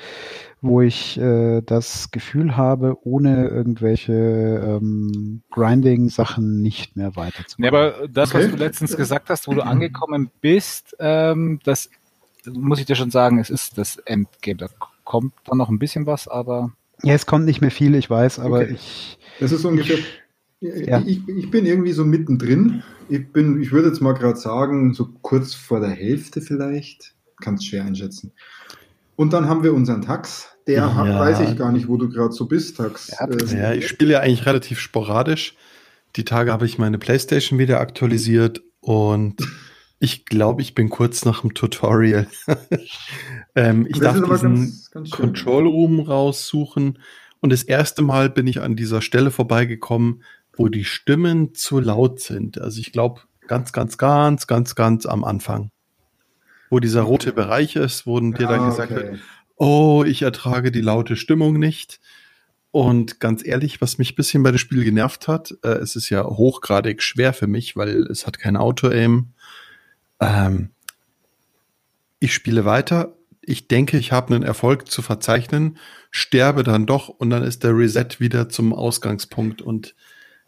wo 0.62 0.80
ich 0.80 1.18
äh, 1.18 1.60
das 1.60 2.10
Gefühl 2.10 2.56
habe, 2.56 2.96
ohne 3.02 3.48
irgendwelche 3.48 4.14
ähm, 4.14 5.42
Grinding-Sachen 5.50 6.62
nicht 6.62 6.96
mehr 6.96 7.14
weiterzukommen. 7.14 7.74
Ja, 7.74 7.78
aber 7.78 8.08
das, 8.08 8.34
okay. 8.34 8.44
was 8.44 8.50
du 8.50 8.56
letztens 8.56 8.96
gesagt 8.96 9.28
hast, 9.28 9.48
wo 9.48 9.52
du 9.52 9.60
angekommen 9.60 10.30
bist, 10.40 10.96
ähm, 10.98 11.60
das 11.64 11.90
muss 12.50 12.78
ich 12.78 12.86
dir 12.86 12.96
schon 12.96 13.10
sagen, 13.10 13.38
es 13.38 13.50
ist 13.50 13.76
das 13.76 13.98
Endgame. 13.98 14.56
Da 14.56 14.68
kommt 15.04 15.32
dann 15.46 15.58
noch 15.58 15.68
ein 15.68 15.78
bisschen 15.78 16.06
was, 16.06 16.28
aber. 16.28 16.72
Ja, 17.02 17.14
es 17.14 17.26
kommt 17.26 17.44
nicht 17.44 17.60
mehr 17.60 17.70
viel, 17.70 17.94
ich 17.94 18.08
weiß, 18.08 18.38
aber 18.38 18.60
okay. 18.60 18.74
ich. 18.74 19.18
Das 19.40 19.52
ist 19.52 19.64
ungefähr. 19.64 19.98
Ich, 20.60 20.86
ja. 20.86 21.02
ich, 21.04 21.28
ich, 21.28 21.50
bin 21.50 21.66
irgendwie 21.66 21.92
so 21.92 22.04
mittendrin. 22.04 22.82
Ich 23.08 23.32
bin, 23.32 23.60
ich 23.60 23.72
würde 23.72 23.88
jetzt 23.88 24.00
mal 24.00 24.12
gerade 24.12 24.38
sagen, 24.38 24.94
so 24.94 25.08
kurz 25.20 25.54
vor 25.54 25.80
der 25.80 25.90
Hälfte 25.90 26.40
vielleicht. 26.40 27.14
Kann 27.42 27.54
es 27.54 27.64
schwer 27.64 27.84
einschätzen. 27.84 28.32
Und 29.16 29.32
dann 29.32 29.48
haben 29.48 29.62
wir 29.62 29.74
unseren 29.74 30.02
Tax. 30.02 30.48
Der 30.66 30.76
ja. 30.76 30.94
hat, 30.94 31.08
weiß 31.08 31.40
ich 31.50 31.58
gar 31.58 31.72
nicht, 31.72 31.88
wo 31.88 31.98
du 31.98 32.08
gerade 32.08 32.32
so 32.32 32.46
bist, 32.46 32.78
Tax. 32.78 33.14
Ja, 33.18 33.28
ja 33.54 33.72
ich 33.74 33.86
spiele 33.86 34.14
ja 34.14 34.20
eigentlich 34.20 34.46
relativ 34.46 34.78
sporadisch. 34.78 35.56
Die 36.16 36.24
Tage 36.24 36.52
habe 36.52 36.64
ich 36.64 36.78
meine 36.78 36.98
Playstation 36.98 37.58
wieder 37.58 37.80
aktualisiert 37.80 38.62
und 38.80 39.36
ich 40.04 40.26
glaube, 40.26 40.62
ich 40.62 40.74
bin 40.74 40.90
kurz 40.90 41.24
nach 41.24 41.40
dem 41.40 41.54
Tutorial. 41.54 42.26
ähm, 43.54 43.86
ich 43.88 43.98
darf 43.98 44.14
diesen 44.14 44.26
ganz, 44.28 44.90
ganz 44.90 45.10
Control 45.10 45.66
Room 45.66 46.00
raussuchen. 46.00 46.98
Und 47.40 47.52
das 47.52 47.62
erste 47.62 48.02
Mal 48.02 48.30
bin 48.30 48.46
ich 48.46 48.60
an 48.60 48.76
dieser 48.76 49.02
Stelle 49.02 49.30
vorbeigekommen, 49.30 50.22
wo 50.56 50.68
die 50.68 50.84
Stimmen 50.84 51.54
zu 51.54 51.80
laut 51.80 52.20
sind. 52.20 52.60
Also 52.60 52.80
ich 52.80 52.92
glaube, 52.92 53.22
ganz, 53.48 53.72
ganz, 53.72 53.98
ganz, 53.98 54.46
ganz, 54.46 54.74
ganz 54.74 55.06
am 55.06 55.24
Anfang. 55.24 55.70
wo 56.70 56.80
dieser 56.80 57.02
rote 57.02 57.32
Bereich 57.32 57.76
ist, 57.76 58.06
wo 58.06 58.18
dir 58.18 58.46
dann 58.46 58.60
Ah, 58.60 58.68
gesagt 58.70 58.92
okay. 58.92 59.12
wird, 59.12 59.20
oh, 59.56 60.04
ich 60.06 60.22
ertrage 60.22 60.72
die 60.72 60.80
laute 60.80 61.16
Stimmung 61.16 61.58
nicht. 61.58 62.00
Und 62.72 63.20
ganz 63.20 63.46
ehrlich, 63.46 63.80
was 63.80 63.98
mich 63.98 64.12
ein 64.12 64.16
bisschen 64.16 64.42
bei 64.42 64.50
dem 64.50 64.58
Spiel 64.58 64.82
genervt 64.82 65.28
hat, 65.28 65.54
äh, 65.62 65.68
es 65.68 65.94
ist 65.94 66.10
ja 66.10 66.24
hochgradig 66.24 67.00
schwer 67.02 67.32
für 67.32 67.46
mich, 67.46 67.76
weil 67.76 68.02
es 68.10 68.26
hat 68.26 68.40
kein 68.40 68.56
Auto-Aim. 68.56 69.33
Ähm, 70.20 70.70
ich 72.20 72.32
spiele 72.34 72.64
weiter. 72.64 73.16
Ich 73.42 73.68
denke, 73.68 73.98
ich 73.98 74.12
habe 74.12 74.34
einen 74.34 74.42
Erfolg 74.42 74.90
zu 74.90 75.02
verzeichnen, 75.02 75.76
sterbe 76.10 76.62
dann 76.62 76.86
doch 76.86 77.08
und 77.08 77.30
dann 77.30 77.42
ist 77.42 77.62
der 77.62 77.76
Reset 77.76 78.18
wieder 78.18 78.48
zum 78.48 78.72
Ausgangspunkt 78.72 79.60
und 79.60 79.94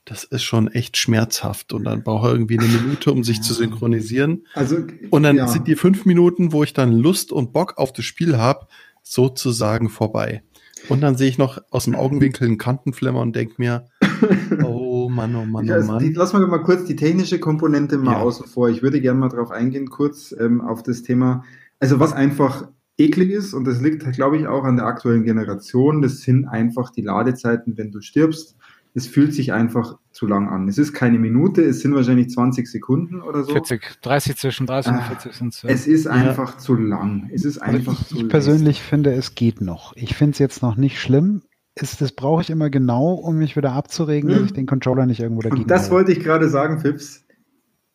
das 0.07 0.25
ist 0.25 0.45
schon 0.45 0.69
echt 0.69 0.97
schmerzhaft 0.97 1.73
und 1.73 1.85
dann 1.85 2.05
brauche 2.05 2.29
ich 2.29 2.33
irgendwie 2.33 2.59
eine 2.59 2.69
Minute, 2.69 3.13
um 3.13 3.25
sich 3.25 3.43
zu 3.43 3.53
synchronisieren. 3.53 4.47
Also, 4.55 4.79
Und 5.11 5.25
dann 5.25 5.37
ja. 5.37 5.49
sind 5.49 5.67
die 5.67 5.75
fünf 5.75 6.07
Minuten, 6.07 6.53
wo 6.53 6.63
ich 6.63 6.73
dann 6.73 6.93
Lust 6.93 7.33
und 7.33 7.53
Bock 7.53 7.77
auf 7.77 7.93
das 7.93 8.05
Spiel 8.05 8.39
habe, 8.39 8.69
sozusagen 9.03 9.91
vorbei. 9.91 10.43
Und 10.89 11.01
dann 11.01 11.17
sehe 11.17 11.29
ich 11.29 11.39
noch 11.39 11.59
aus 11.71 11.85
dem 11.85 11.97
Augenwinkel 11.97 12.47
einen 12.47 12.59
Kantenflimmer 12.59 13.21
und 13.21 13.35
denke 13.35 13.55
mir, 13.59 13.89
oh 14.65 14.96
Mann, 15.17 15.35
oh 15.35 15.45
Mann, 15.45 15.65
Ich, 15.65 15.71
oh 15.71 15.75
also, 15.75 15.99
die, 15.99 16.05
Mann. 16.07 16.15
lass 16.15 16.33
mal 16.33 16.47
mal 16.47 16.63
kurz 16.63 16.85
die 16.85 16.95
technische 16.97 17.41
Komponente 17.41 17.99
mal 17.99 18.13
Ja. 18.13 18.19
außen 18.21 18.47
vor. 18.47 18.69
Ich 18.69 18.83
würde 18.83 19.01
gerne 19.01 19.19
mal 19.19 19.29
darauf 19.29 19.51
eingehen, 19.51 19.89
kurz 19.89 20.35
ähm, 20.39 20.61
auf 20.61 20.83
das 20.85 21.03
Thema. 21.03 21.43
Also 21.81 21.99
was 22.01 22.13
einfach 22.13 22.69
eklig 22.99 23.31
ist, 23.31 23.53
und 23.53 23.65
das 23.67 23.81
liegt, 23.81 24.11
glaube 24.13 24.37
ich, 24.39 24.47
auch 24.47 24.65
an 24.65 24.77
der 24.77 24.87
aktuellen 24.87 25.25
Generation, 25.25 26.01
das 26.03 26.21
sind 26.21 26.47
einfach 26.47 26.91
die 26.91 27.03
Ladezeiten, 27.03 27.77
wenn 27.77 27.91
du 27.91 28.01
stirbst. 28.01 28.57
Es 28.95 29.07
fühlt 29.07 29.35
sich 29.35 29.53
einfach 29.53 29.99
zu 30.11 30.27
lang 30.27 30.49
an. 30.49 30.69
Es 30.69 30.79
ist 30.79 30.95
keine 30.95 31.19
Minute, 31.19 31.61
es 31.63 31.81
sind 31.81 31.95
wahrscheinlich 31.95 32.31
20 32.31 32.67
Sekunden 32.67 33.21
oder 33.21 33.43
so. 33.45 33.53
40, 33.53 34.01
30 34.01 34.37
zwischen 34.39 34.67
30 34.67 34.93
und 34.93 34.99
Ah, 34.99 35.03
40 35.03 35.33
sind 35.35 35.53
es. 35.55 35.65
Es 35.65 35.87
ist 35.87 36.07
einfach 36.07 36.57
zu 36.57 36.75
lang. 36.75 37.29
Es 37.31 37.45
ist 37.45 37.59
Also 37.59 37.77
einfach 37.77 37.93
ich, 38.01 38.07
zu 38.09 38.17
ich 38.17 38.29
persönlich 38.31 38.81
finde, 38.83 39.13
es 39.13 39.35
geht 39.35 39.61
noch. 39.61 39.93
Ich 39.97 40.15
finde 40.17 40.33
es 40.33 40.39
jetzt 40.39 40.63
noch 40.63 40.77
nicht 40.77 40.99
schlimm. 40.99 41.43
Es, 41.77 41.97
das 41.99 42.13
brauche 42.13 42.43
ich 42.43 42.51
immer 42.51 42.71
genau, 42.71 43.13
um 43.15 43.37
mich 43.37 43.55
wieder 43.57 43.73
abzuregen, 43.73 44.31
Hm. 44.31 44.37
dass 44.39 44.47
ich 44.47 44.53
den 44.55 44.67
Controller 44.67 45.07
nicht 45.07 45.21
irgendwo 45.21 45.43
dagegen 45.43 45.63
Und 45.65 45.71
das 45.71 45.85
haue. 45.85 45.97
wollte 45.99 46.13
ich 46.13 46.21
gerade 46.21 46.49
sagen, 46.49 46.81
Fips. 46.81 47.23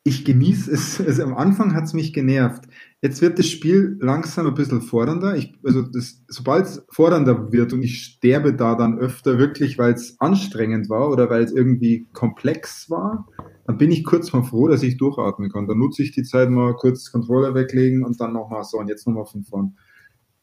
Ich 0.04 0.24
genieße 0.26 0.72
es. 0.72 1.00
Also 1.06 1.24
am 1.24 1.36
Anfang 1.36 1.74
hat 1.76 1.84
es 1.86 1.94
mich 1.94 2.14
genervt. 2.14 2.64
Jetzt 3.02 3.22
wird 3.22 3.40
das 3.40 3.48
Spiel 3.48 3.98
langsam 4.00 4.46
ein 4.48 4.54
bisschen 4.54 4.82
fordernder. 4.82 5.36
Ich, 5.36 5.54
also 5.64 5.84
sobald 6.28 6.66
es 6.66 6.86
fordernder 6.90 7.52
wird 7.52 7.74
und 7.74 7.82
ich 7.84 8.04
sterbe 8.04 8.54
da 8.54 8.76
dann 8.76 9.00
öfter 9.00 9.40
wirklich, 9.40 9.78
weil 9.80 9.94
es 9.94 10.20
anstrengend 10.20 10.90
war 10.90 11.10
oder 11.10 11.30
weil 11.30 11.44
es 11.44 11.52
irgendwie 11.52 12.08
komplex 12.14 12.90
war, 12.90 13.28
dann 13.66 13.78
bin 13.78 13.92
ich 13.92 14.04
kurz 14.04 14.32
mal 14.34 14.44
froh, 14.44 14.68
dass 14.68 14.84
ich 14.84 14.98
durchatmen 14.98 15.52
kann. 15.52 15.68
Dann 15.68 15.80
nutze 15.80 16.04
ich 16.04 16.12
die 16.12 16.24
Zeit 16.24 16.50
mal 16.52 16.76
kurz 16.76 17.12
Controller 17.12 17.56
weglegen 17.56 18.04
und 18.06 18.20
dann 18.22 18.34
nochmal 18.34 18.64
so 18.64 18.78
und 18.78 18.88
jetzt 18.88 19.08
nochmal 19.08 19.26
von 19.26 19.44
vorn. 19.44 19.78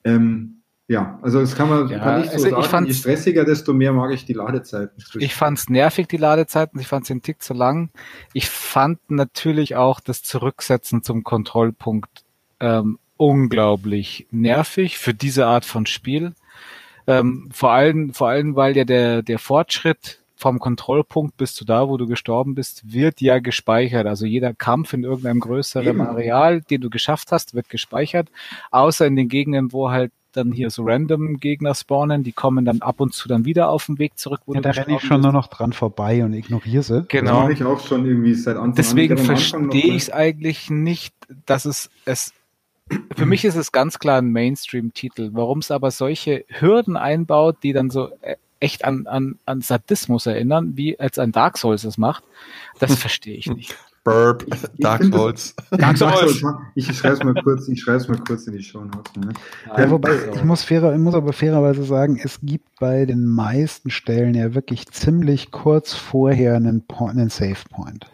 Ähm, 0.05 0.58
ja, 0.89 1.19
also 1.21 1.41
das 1.41 1.55
kann 1.55 1.69
man 1.69 1.87
Ja, 1.89 1.99
kann 1.99 2.25
ich 2.25 2.31
so 2.31 2.47
also 2.47 2.63
sagen. 2.63 2.87
Je 2.87 2.95
stressiger, 2.95 3.45
desto 3.45 3.75
mehr 3.75 3.93
mag 3.93 4.11
ich 4.11 4.25
die 4.25 4.33
Ladezeiten. 4.33 5.05
Ich 5.19 5.35
fand's 5.35 5.69
nervig, 5.69 6.09
die 6.09 6.17
Ladezeiten. 6.17 6.81
Ich 6.81 6.87
fand's 6.87 7.09
den 7.09 7.21
Tick 7.21 7.43
zu 7.43 7.53
lang. 7.53 7.91
Ich 8.33 8.49
fand 8.49 8.99
natürlich 9.11 9.77
auch 9.77 10.01
das 10.01 10.23
Zurücksetzen 10.23 11.03
zum 11.03 11.25
Kontrollpunkt 11.25 12.25
ähm, 12.61 12.99
unglaublich 13.19 14.27
nervig 14.31 14.97
für 14.97 15.13
diese 15.13 15.47
Art 15.47 15.67
von 15.67 15.85
Spiel. 15.85 16.33
Ähm, 17.07 17.51
vor 17.53 17.73
allem, 17.73 18.15
vor 18.15 18.31
allem, 18.31 18.57
weil 18.57 18.75
ja 18.75 18.85
der, 18.85 19.23
der 19.23 19.39
Fortschritt 19.39 20.21
vom 20.37 20.59
Kontrollpunkt 20.59 21.37
bis 21.37 21.53
zu 21.53 21.67
da, 21.67 21.89
wo 21.89 21.99
du 21.99 22.07
gestorben 22.07 22.55
bist, 22.55 22.91
wird 22.91 23.21
ja 23.21 23.41
gespeichert. 23.41 24.07
Also 24.07 24.25
jeder 24.25 24.55
Kampf 24.55 24.95
in 24.95 25.05
irgendeinem 25.05 25.41
größeren 25.41 25.87
Eben. 25.87 26.01
Areal, 26.01 26.63
den 26.63 26.81
du 26.81 26.89
geschafft 26.89 27.33
hast, 27.33 27.55
wird 27.55 27.69
gespeichert. 27.69 28.31
Außer 28.71 29.07
in 29.07 29.17
den 29.17 29.29
Gegenden, 29.29 29.73
wo 29.73 29.91
halt 29.91 30.13
dann 30.33 30.53
hier 30.53 30.71
so 30.71 30.83
random 30.85 31.39
Gegner 31.41 31.75
spawnen, 31.75 32.23
die 32.23 32.33
kommen 32.33 32.65
dann 32.65 32.83
ab 32.83 33.01
und 33.01 33.15
zu 33.15 33.29
dann 33.29 33.45
wieder 33.45 33.71
auf 33.71 33.87
den 33.87 33.99
Weg 33.99 34.19
zurück, 34.19 34.41
wo 34.47 34.55
Ja, 34.55 34.61
du 34.61 34.69
da 34.69 34.71
renne 34.81 34.97
ich 34.97 35.01
schon 35.03 35.19
bist. 35.19 35.23
nur 35.25 35.33
noch 35.33 35.47
dran 35.49 35.73
vorbei 35.73 36.25
und 36.25 36.33
ignoriere 36.35 36.83
sie. 36.83 36.99
Das 37.01 37.09
Genau. 37.09 37.41
mache 37.41 37.53
ich 37.53 37.65
auch 37.65 37.81
schon 37.81 38.05
irgendwie 38.07 38.35
seit 38.35 38.57
Anfang 38.57 38.75
Deswegen 38.75 39.19
an. 39.19 39.25
Verstehe 39.25 39.95
ich 39.95 40.03
es 40.03 40.11
eigentlich 40.11 40.71
nicht, 40.71 41.15
dass 41.47 41.65
es 41.65 41.91
es 42.05 42.33
für 43.17 43.27
mich 43.27 43.45
ist 43.45 43.57
es 43.57 43.71
ganz 43.71 43.99
klar 43.99 44.17
ein 44.23 44.33
Mainstream-Titel. 44.33 45.31
Warum 45.35 45.59
es 45.59 45.71
aber 45.71 45.91
solche 45.91 46.45
Hürden 46.49 46.97
einbaut, 46.97 47.59
die 47.63 47.75
dann 47.75 47.91
so 47.91 48.09
äh, 48.23 48.37
echt 48.61 48.85
an, 48.87 49.07
an, 49.07 49.39
an 49.45 49.61
Sadismus 49.61 50.25
erinnern, 50.27 50.73
wie 50.77 50.99
als 50.99 51.19
ein 51.19 51.31
Dark 51.33 51.59
Souls 51.59 51.85
es 51.85 51.99
macht, 51.99 52.25
das 52.79 52.95
verstehe 52.97 53.37
ich 53.37 53.47
nicht. 53.49 53.77
Burp, 54.09 54.47
Dark 54.79 55.05
Souls. 55.05 55.55
Dark 55.71 55.97
Souls. 55.99 56.43
Ich 56.75 56.87
schreibe 56.97 57.15
es 57.15 57.25
mal 57.25 57.35
kurz, 57.35 57.69
ich 57.69 57.81
schreibe 57.81 57.99
es 57.99 58.09
mal 58.09 58.19
kurz 58.19 58.47
in 58.47 58.55
die 58.55 58.63
Show 58.63 58.85
Notes. 58.85 59.15
Ne? 59.17 59.33
Ja, 59.77 59.91
wobei, 59.91 60.17
ich 60.35 60.45
muss, 60.45 60.65
fairer, 60.65 60.93
ich 60.93 60.99
muss 60.99 61.15
aber 61.15 61.33
fairerweise 61.33 61.85
sagen, 61.85 62.19
es 62.23 62.41
gibt 62.43 62.69
bei 62.81 63.05
den 63.05 63.27
meisten 63.27 63.91
Stellen 63.91 64.35
ja 64.35 64.55
wirklich 64.55 64.87
ziemlich 64.89 65.51
kurz 65.51 65.95
vorher 65.95 66.57
einen, 66.57 66.83
Point, 66.87 67.19
einen 67.19 67.29
Save 67.29 67.57
Point. 67.71 68.07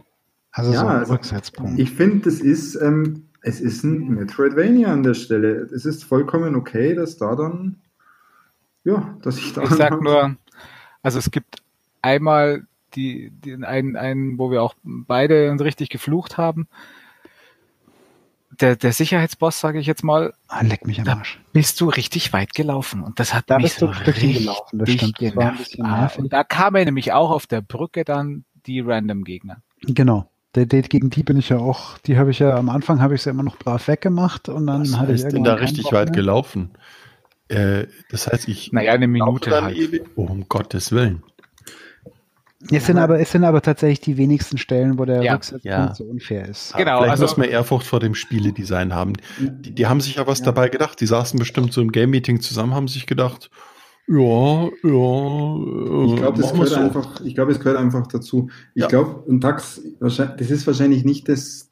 Also 0.51 0.73
Ja, 0.73 0.81
so 0.81 0.87
einen 0.87 0.99
also 0.99 1.13
Rücksetzpunkt. 1.13 1.79
Ich 1.79 1.91
finde, 1.91 2.25
das 2.25 2.41
ist, 2.41 2.75
ähm, 2.77 3.29
es 3.43 3.61
ist 3.61 3.85
ein 3.85 4.09
Metroidvania 4.09 4.93
an 4.93 5.03
der 5.03 5.15
Stelle. 5.15 5.69
Es 5.75 5.85
ist 5.85 6.05
vollkommen 6.05 6.55
okay, 6.55 6.95
dass 6.95 7.17
da 7.17 7.35
dann, 7.37 7.77
ja, 8.85 9.17
dass 9.23 9.39
ich 9.39 9.53
da. 9.53 9.63
Ich 9.63 9.71
sag 9.71 10.01
nur, 10.03 10.37
also 11.03 11.19
es 11.19 11.31
gibt 11.31 11.63
einmal 12.03 12.67
die, 12.95 13.31
die 13.31 13.55
einen, 13.65 13.97
einen, 13.97 14.39
wo 14.39 14.51
wir 14.51 14.63
auch 14.63 14.75
beide 14.83 15.55
richtig 15.61 15.91
geflucht 15.91 16.37
haben. 16.39 16.69
Der, 18.61 18.77
der 18.77 18.93
Sicherheitsboss, 18.93 19.59
sage 19.59 19.81
ich 19.81 19.87
jetzt 19.87 20.05
mal, 20.05 20.33
ah, 20.47 20.63
leck 20.63 20.87
mich 20.87 21.01
am 21.01 21.09
Arsch. 21.09 21.41
bist 21.53 21.81
du 21.81 21.89
richtig 21.89 22.33
weit 22.33 22.55
gelaufen 22.55 23.03
und 23.03 23.19
das 23.19 23.35
hat 23.35 23.51
Da 23.51 23.57
mich 23.57 23.65
bist 23.65 23.79
so 23.81 23.87
richtig 23.87 24.39
gelaufen, 24.39 24.79
das 24.79 24.91
stimmt. 24.91 25.17
Das 25.21 25.35
war 25.35 25.43
ein 25.43 25.55
genervt. 25.57 25.59
bisschen 25.71 25.87
Ah, 25.87 26.13
und 26.17 26.33
da 26.33 26.45
kam 26.45 26.77
er 26.77 26.85
nämlich 26.85 27.13
auch 27.13 27.31
auf 27.31 27.49
der 27.49 27.63
Brücke 27.63 28.05
dann 28.05 28.45
die 28.67 28.79
random 28.81 29.25
Gegner. 29.25 29.57
Genau. 29.83 30.31
Der 30.55 30.67
Date 30.67 30.89
gegen 30.89 31.11
die 31.11 31.25
bin 31.25 31.37
ich 31.37 31.49
ja 31.49 31.59
auch, 31.59 31.99
die 31.99 32.17
habe 32.17 32.31
ich 32.31 32.39
ja 32.39 32.55
am 32.55 32.69
Anfang 32.69 33.01
habe 33.01 33.17
ich 33.17 33.23
sie 33.23 33.31
immer 33.31 33.43
noch 33.43 33.59
brav 33.59 33.89
weggemacht 33.89 34.49
und 34.49 34.69
dann 34.69 34.83
Was 34.83 34.99
hatte 34.99 35.13
ich 35.15 35.25
denn 35.25 35.43
da 35.43 35.55
richtig 35.55 35.91
weit 35.91 36.13
gelaufen? 36.13 36.71
Äh, 37.49 37.87
das 38.11 38.29
heißt, 38.29 38.47
ich 38.47 38.71
Naja, 38.73 38.93
eine 38.93 39.09
Minute 39.09 39.51
halt. 39.63 39.77
ewig. 39.77 40.05
Oh, 40.15 40.27
um 40.27 40.49
Gottes 40.49 40.93
Willen. 40.93 41.25
Es 42.71 42.87
sind 42.87 42.99
aber, 42.99 43.19
es 43.21 43.31
sind 43.33 43.45
aber 43.45 43.61
tatsächlich 43.63 44.01
die 44.01 44.17
wenigsten 44.17 44.59
Stellen, 44.59 44.99
wo 44.99 45.05
der 45.05 45.23
Ja. 45.23 45.35
Rücksetzpunkt 45.35 45.65
Ja. 45.67 45.95
so 45.95 46.05
unfair 46.05 46.49
ist. 46.49 46.75
Genau, 46.77 46.99
Vielleicht 46.99 47.11
also- 47.11 47.25
muss 47.25 47.37
man 47.37 47.49
Ehrfurcht 47.49 47.87
vor 47.87 48.01
dem 48.01 48.15
Spieledesign 48.15 48.95
haben. 48.95 49.15
Die, 49.39 49.73
die 49.75 49.87
haben 49.87 50.01
sich 50.01 50.17
ja 50.17 50.27
was 50.27 50.43
dabei 50.43 50.69
gedacht. 50.69 51.01
Die 51.01 51.07
saßen 51.07 51.39
bestimmt 51.39 51.73
so 51.73 51.81
im 51.81 51.93
Game-Meeting 51.93 52.41
zusammen, 52.41 52.75
haben 52.75 52.89
sich 52.89 53.07
gedacht, 53.07 53.51
ja, 54.07 54.65
ja, 54.65 54.69
Ich 56.07 56.17
glaube, 56.17 56.41
das 56.41 56.53
gehört 56.53 56.69
so. 56.69 56.77
einfach, 56.77 57.21
ich 57.25 57.35
glaube, 57.35 57.53
es 57.53 57.59
gehört 57.59 57.79
einfach 57.79 58.07
dazu. 58.07 58.51
Ich 58.75 58.83
Ja. 58.83 58.89
glaube, 58.89 59.15
und 59.27 59.43
Dax, 59.43 59.81
wahrscheinlich- 60.01 60.37
das 60.37 60.51
ist 60.51 60.67
wahrscheinlich 60.67 61.05
nicht 61.05 61.29
das, 61.29 61.71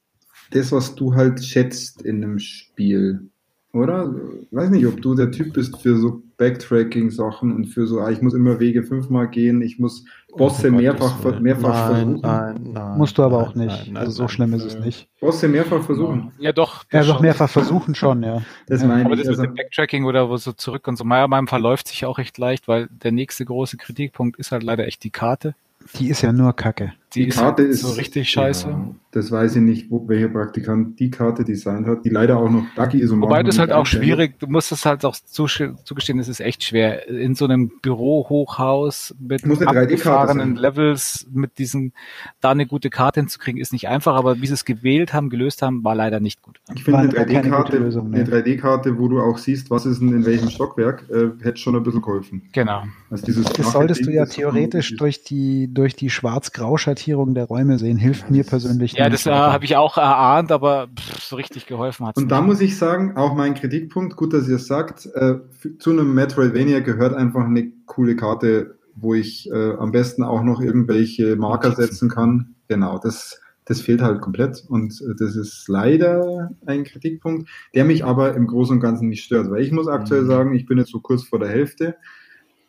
das, 0.51 0.73
was 0.73 0.95
du 0.95 1.15
halt 1.15 1.45
schätzt 1.45 2.03
in 2.03 2.23
einem 2.25 2.39
Spiel. 2.39 3.29
Oder? 3.75 4.15
Ich 4.43 4.49
weiß 4.55 4.69
nicht, 4.71 4.87
ob 4.87 5.01
du 5.01 5.15
der 5.15 5.31
Typ 5.31 5.55
bist 5.55 5.79
für 5.81 5.97
so 5.97 6.23
Backtracking-Sachen 6.37 7.53
und 7.55 7.67
für 7.67 7.87
so, 7.87 8.01
ah, 8.01 8.11
ich 8.11 8.21
muss 8.23 8.35
immer 8.35 8.61
Wege 8.61 8.83
fünfmal 8.83 9.29
gehen, 9.29 9.63
ich 9.63 9.79
muss 9.79 10.05
Bosse 10.37 10.69
Um 10.69 10.77
mehrfach, 10.77 11.41
mehrfach 11.41 11.91
nein, 11.91 11.95
versuchen. 11.95 12.21
Nein, 12.23 12.71
nein, 12.73 12.99
Musst 12.99 13.19
du 13.19 13.23
aber 13.23 13.39
nein, 13.39 13.47
auch 13.47 13.55
nicht. 13.55 13.67
nein, 13.69 13.87
nein, 13.89 13.97
also 13.99 14.13
so 14.13 14.23
nein. 14.23 14.29
schlimm 14.31 14.55
ist 14.55 14.65
es 14.65 14.79
nicht. 14.79 15.09
Bosse 15.21 15.49
mehrfach 15.49 15.83
versuchen. 15.83 16.33
Ja, 16.39 16.53
doch. 16.53 16.85
Ja, 16.91 17.01
doch 17.01 17.15
schon. 17.17 17.23
mehrfach 17.23 17.51
versuchen 17.51 17.95
schon, 17.95 18.23
ja. 18.23 18.43
Das 18.67 18.81
Ja, 18.81 18.89
meine 18.89 19.05
Aber 19.05 19.15
ich. 19.15 19.21
das 19.21 19.29
Also, 19.29 19.43
mit 19.43 19.51
dem 19.51 19.57
Backtracking 19.57 20.05
oder 20.05 20.29
wo 20.31 20.37
so 20.39 20.53
zurück 20.53 20.89
und 20.89 20.97
so, 20.97 21.05
meiner 21.05 21.29
Meinung 21.29 21.45
nach 21.45 21.51
verläuft 21.51 21.89
sich 21.89 22.07
auch 22.07 22.19
recht 22.19 22.39
leicht, 22.39 22.67
weil 22.67 22.89
der 22.91 23.13
nächste 23.13 23.45
große 23.45 23.77
Kritikpunkt 23.77 24.39
ist 24.39 24.53
halt 24.53 24.63
leider 24.63 24.87
echt 24.87 25.05
die 25.05 25.11
Karte. 25.11 25.55
Die 25.99 26.09
ist 26.09 26.23
ja 26.23 26.33
nur 26.33 26.55
Kacke. 26.55 26.93
Die, 27.15 27.25
Die 27.25 27.29
ist 27.29 27.39
Karte 27.39 27.63
halt 27.63 27.73
ist 27.73 27.81
so 27.83 27.91
richtig 27.91 28.31
scheiße. 28.31 28.69
Ja, 28.69 28.95
das 29.11 29.31
weiß 29.31 29.57
ich 29.57 29.63
nicht, 29.63 29.91
wo, 29.91 30.09
welcher 30.09 30.29
Praktikant 30.29 30.99
die 30.99 31.11
Karte 31.11 31.45
designt 31.45 31.87
hat, 31.87 32.07
die 32.07 32.09
leider 32.09 32.39
auch 32.39 32.49
noch 32.49 32.65
buggy 32.75 33.01
ist. 33.01 33.11
Und 33.11 33.21
Wobei 33.21 33.43
manchmal 33.43 33.45
das 33.45 33.59
halt 33.59 33.73
auch 33.73 33.85
schwierig, 33.85 34.39
du 34.39 34.47
musst 34.47 34.73
es 34.73 34.87
halt 34.87 35.05
auch 35.05 35.15
zugestehen, 35.15 36.19
es 36.19 36.29
ist 36.29 36.41
echt 36.41 36.65
schwer. 36.65 37.07
In 37.09 37.35
so 37.35 37.45
einem 37.45 37.71
Bürohochhaus 37.83 39.15
mit 39.21 39.45
Muss 39.45 39.61
eine 39.61 39.71
3D-Karte 39.71 39.83
abgefahrenen. 39.83 40.57
Levels, 40.57 41.27
mit 41.31 41.59
diesen, 41.59 41.93
da 42.41 42.53
eine 42.53 42.67
gute 42.67 42.89
Karte 42.89 43.21
hinzukriegen, 43.21 43.61
ist 43.61 43.75
nicht 43.75 43.89
einfach, 43.89 44.15
aber 44.15 44.41
wie 44.41 44.47
sie 44.47 44.55
es 44.55 44.65
gewählt 44.65 45.13
haben, 45.13 45.29
gelöst 45.29 45.61
haben, 45.61 45.85
war 45.85 45.95
leider 45.95 46.19
nicht 46.19 46.41
gut. 46.41 46.61
Ich 46.75 46.85
finde 46.85 47.01
eine 47.01 47.13
War 47.13 47.27
keine 47.27 47.43
gute 47.43 47.49
3D-Karte, 47.49 47.79
Lösung, 47.79 48.11
ne. 48.11 48.21
eine 48.21 48.25
3D-Karte, 48.25 48.99
wo 48.99 49.09
du 49.09 49.21
auch 49.21 49.37
siehst, 49.37 49.71
was 49.71 49.85
ist 49.85 50.01
denn 50.01 50.15
in 50.15 50.25
welchem 50.25 50.49
Stockwerk, 50.49 51.05
äh, 51.11 51.33
hätte 51.43 51.59
schon 51.59 51.77
ein 51.77 51.83
bisschen 51.83 52.01
geholfen. 52.01 52.49
Genau. 52.53 52.85
Also 53.11 53.27
dieses 53.27 53.45
Das 53.45 53.73
solltest 53.73 54.07
du 54.07 54.11
ja 54.11 54.25
theoretisch 54.25 54.97
durch 54.97 55.23
die, 55.23 55.69
durch 55.71 55.95
die 55.95 56.09
Schwarz-Grau-Schattierung 56.09 57.02
der 57.07 57.45
Räume 57.45 57.79
sehen. 57.79 57.97
Hilft 57.97 58.31
mir 58.31 58.45
persönlich 58.45 58.93
Ja, 58.93 59.09
das 59.09 59.27
äh, 59.27 59.31
habe 59.31 59.65
ich 59.65 59.77
auch 59.77 59.97
erahnt, 59.97 60.53
aber 60.53 60.89
pff, 60.89 61.23
so 61.23 61.37
richtig 61.37 61.67
geholfen 61.67 62.07
hat 62.07 62.17
Und 62.17 62.29
da 62.31 62.41
muss 62.41 62.61
ich 62.61 62.77
sagen, 62.77 63.17
auch 63.17 63.35
mein 63.35 63.55
Kritikpunkt, 63.55 64.17
gut, 64.17 64.33
dass 64.33 64.49
ihr 64.49 64.57
es 64.57 64.67
sagt, 64.67 65.07
äh, 65.15 65.37
zu 65.79 65.91
einem 65.91 66.15
Metroidvania 66.15 66.81
gehört 66.81 67.15
einfach 67.15 67.45
eine 67.45 67.73
coole 67.87 68.17
Karte, 68.17 68.79
wo 68.95 69.15
ich 69.15 69.51
äh, 69.51 69.75
am 69.75 69.93
besten 69.93 70.23
auch 70.23 70.43
noch 70.43 70.61
irgendwelche 70.61 71.37
Marker 71.37 71.73
setzen 71.73 72.09
kann. 72.09 72.55
Genau, 72.69 72.99
das, 72.99 73.41
das 73.65 73.81
fehlt 73.81 74.03
halt 74.03 74.21
komplett. 74.21 74.65
Und 74.69 75.01
äh, 75.01 75.15
das 75.19 75.37
ist 75.37 75.69
leider 75.69 76.51
ein 76.67 76.85
Kritikpunkt, 76.85 77.49
der 77.75 77.85
mich 77.85 78.05
aber 78.05 78.35
im 78.35 78.47
Großen 78.47 78.77
und 78.77 78.81
Ganzen 78.81 79.09
nicht 79.09 79.25
stört. 79.25 79.51
Weil 79.51 79.63
ich 79.63 79.73
muss 79.73 79.89
aktuell 79.89 80.23
mhm. 80.23 80.29
sagen, 80.29 80.55
ich 80.55 80.67
bin 80.67 80.79
jetzt 80.79 80.91
so 80.91 81.01
kurz 81.01 81.25
vor 81.25 81.39
der 81.39 81.49
Hälfte. 81.49 81.97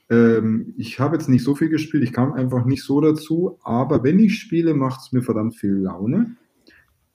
Ähm, 0.10 0.74
ich 0.78 1.00
habe 1.00 1.16
jetzt 1.16 1.30
nicht 1.30 1.44
so 1.44 1.56
viel 1.56 1.70
gespielt, 1.70 2.04
ich 2.04 2.14
kam 2.14 2.34
einfach 2.34 2.66
nicht 2.66 2.84
so 2.84 3.02
dazu. 3.02 3.60
Aber 3.64 4.04
wenn 4.04 4.20
ich 4.20 4.40
spiele, 4.40 4.74
macht 4.74 5.02
es 5.02 5.12
mir 5.12 5.22
verdammt 5.22 5.56
viel 5.56 5.74
Laune. 5.74 6.36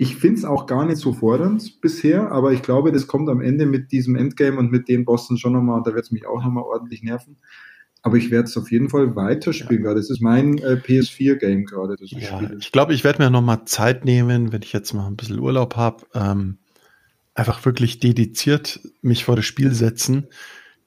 Ich 0.01 0.15
finde 0.15 0.39
es 0.39 0.45
auch 0.45 0.67
gar 0.67 0.87
nicht 0.87 0.99
so 0.99 1.12
fordernd 1.12 1.81
bisher, 1.81 2.31
aber 2.31 2.53
ich 2.53 2.62
glaube, 2.62 2.93
das 2.93 3.09
kommt 3.09 3.29
am 3.29 3.41
Ende 3.41 3.67
mit 3.67 3.91
diesem 3.91 4.15
Endgame 4.15 4.57
und 4.57 4.71
mit 4.71 4.89
den 4.89 5.05
Bossen 5.05 5.39
schon 5.39 5.53
nochmal, 5.55 5.83
da 5.85 5.93
wird 5.93 6.05
es 6.05 6.12
mich 6.12 6.25
auch 6.25 6.43
nochmal 6.43 6.62
ordentlich 6.62 7.03
nerven. 7.03 7.37
Aber 8.03 8.17
ich 8.17 8.31
werde 8.31 8.45
es 8.45 8.57
auf 8.57 8.71
jeden 8.71 8.89
Fall 8.91 9.17
weiterspielen 9.17 9.85
ja. 9.85 9.95
Das 9.95 10.09
ist 10.09 10.23
mein 10.23 10.59
äh, 10.59 10.75
PS4-Game 10.75 11.65
gerade, 11.65 11.97
das 11.97 12.12
ich 12.12 12.23
ja, 12.23 12.37
spiele. 12.37 12.57
Ich 12.61 12.71
glaube, 12.71 12.95
ich 12.95 13.03
werde 13.03 13.23
mir 13.23 13.31
nochmal 13.31 13.65
Zeit 13.65 14.05
nehmen, 14.05 14.53
wenn 14.53 14.62
ich 14.62 14.73
jetzt 14.73 14.95
mal 14.95 15.09
ein 15.09 15.17
bisschen 15.17 15.41
Urlaub 15.41 15.75
habe, 15.75 16.07
ähm, 16.15 16.59
einfach 17.35 17.65
wirklich 17.65 17.99
dediziert 17.99 18.81
mich 19.03 19.25
vor 19.25 19.35
das 19.35 19.47
Spiel 19.47 19.73
setzen. 19.73 20.29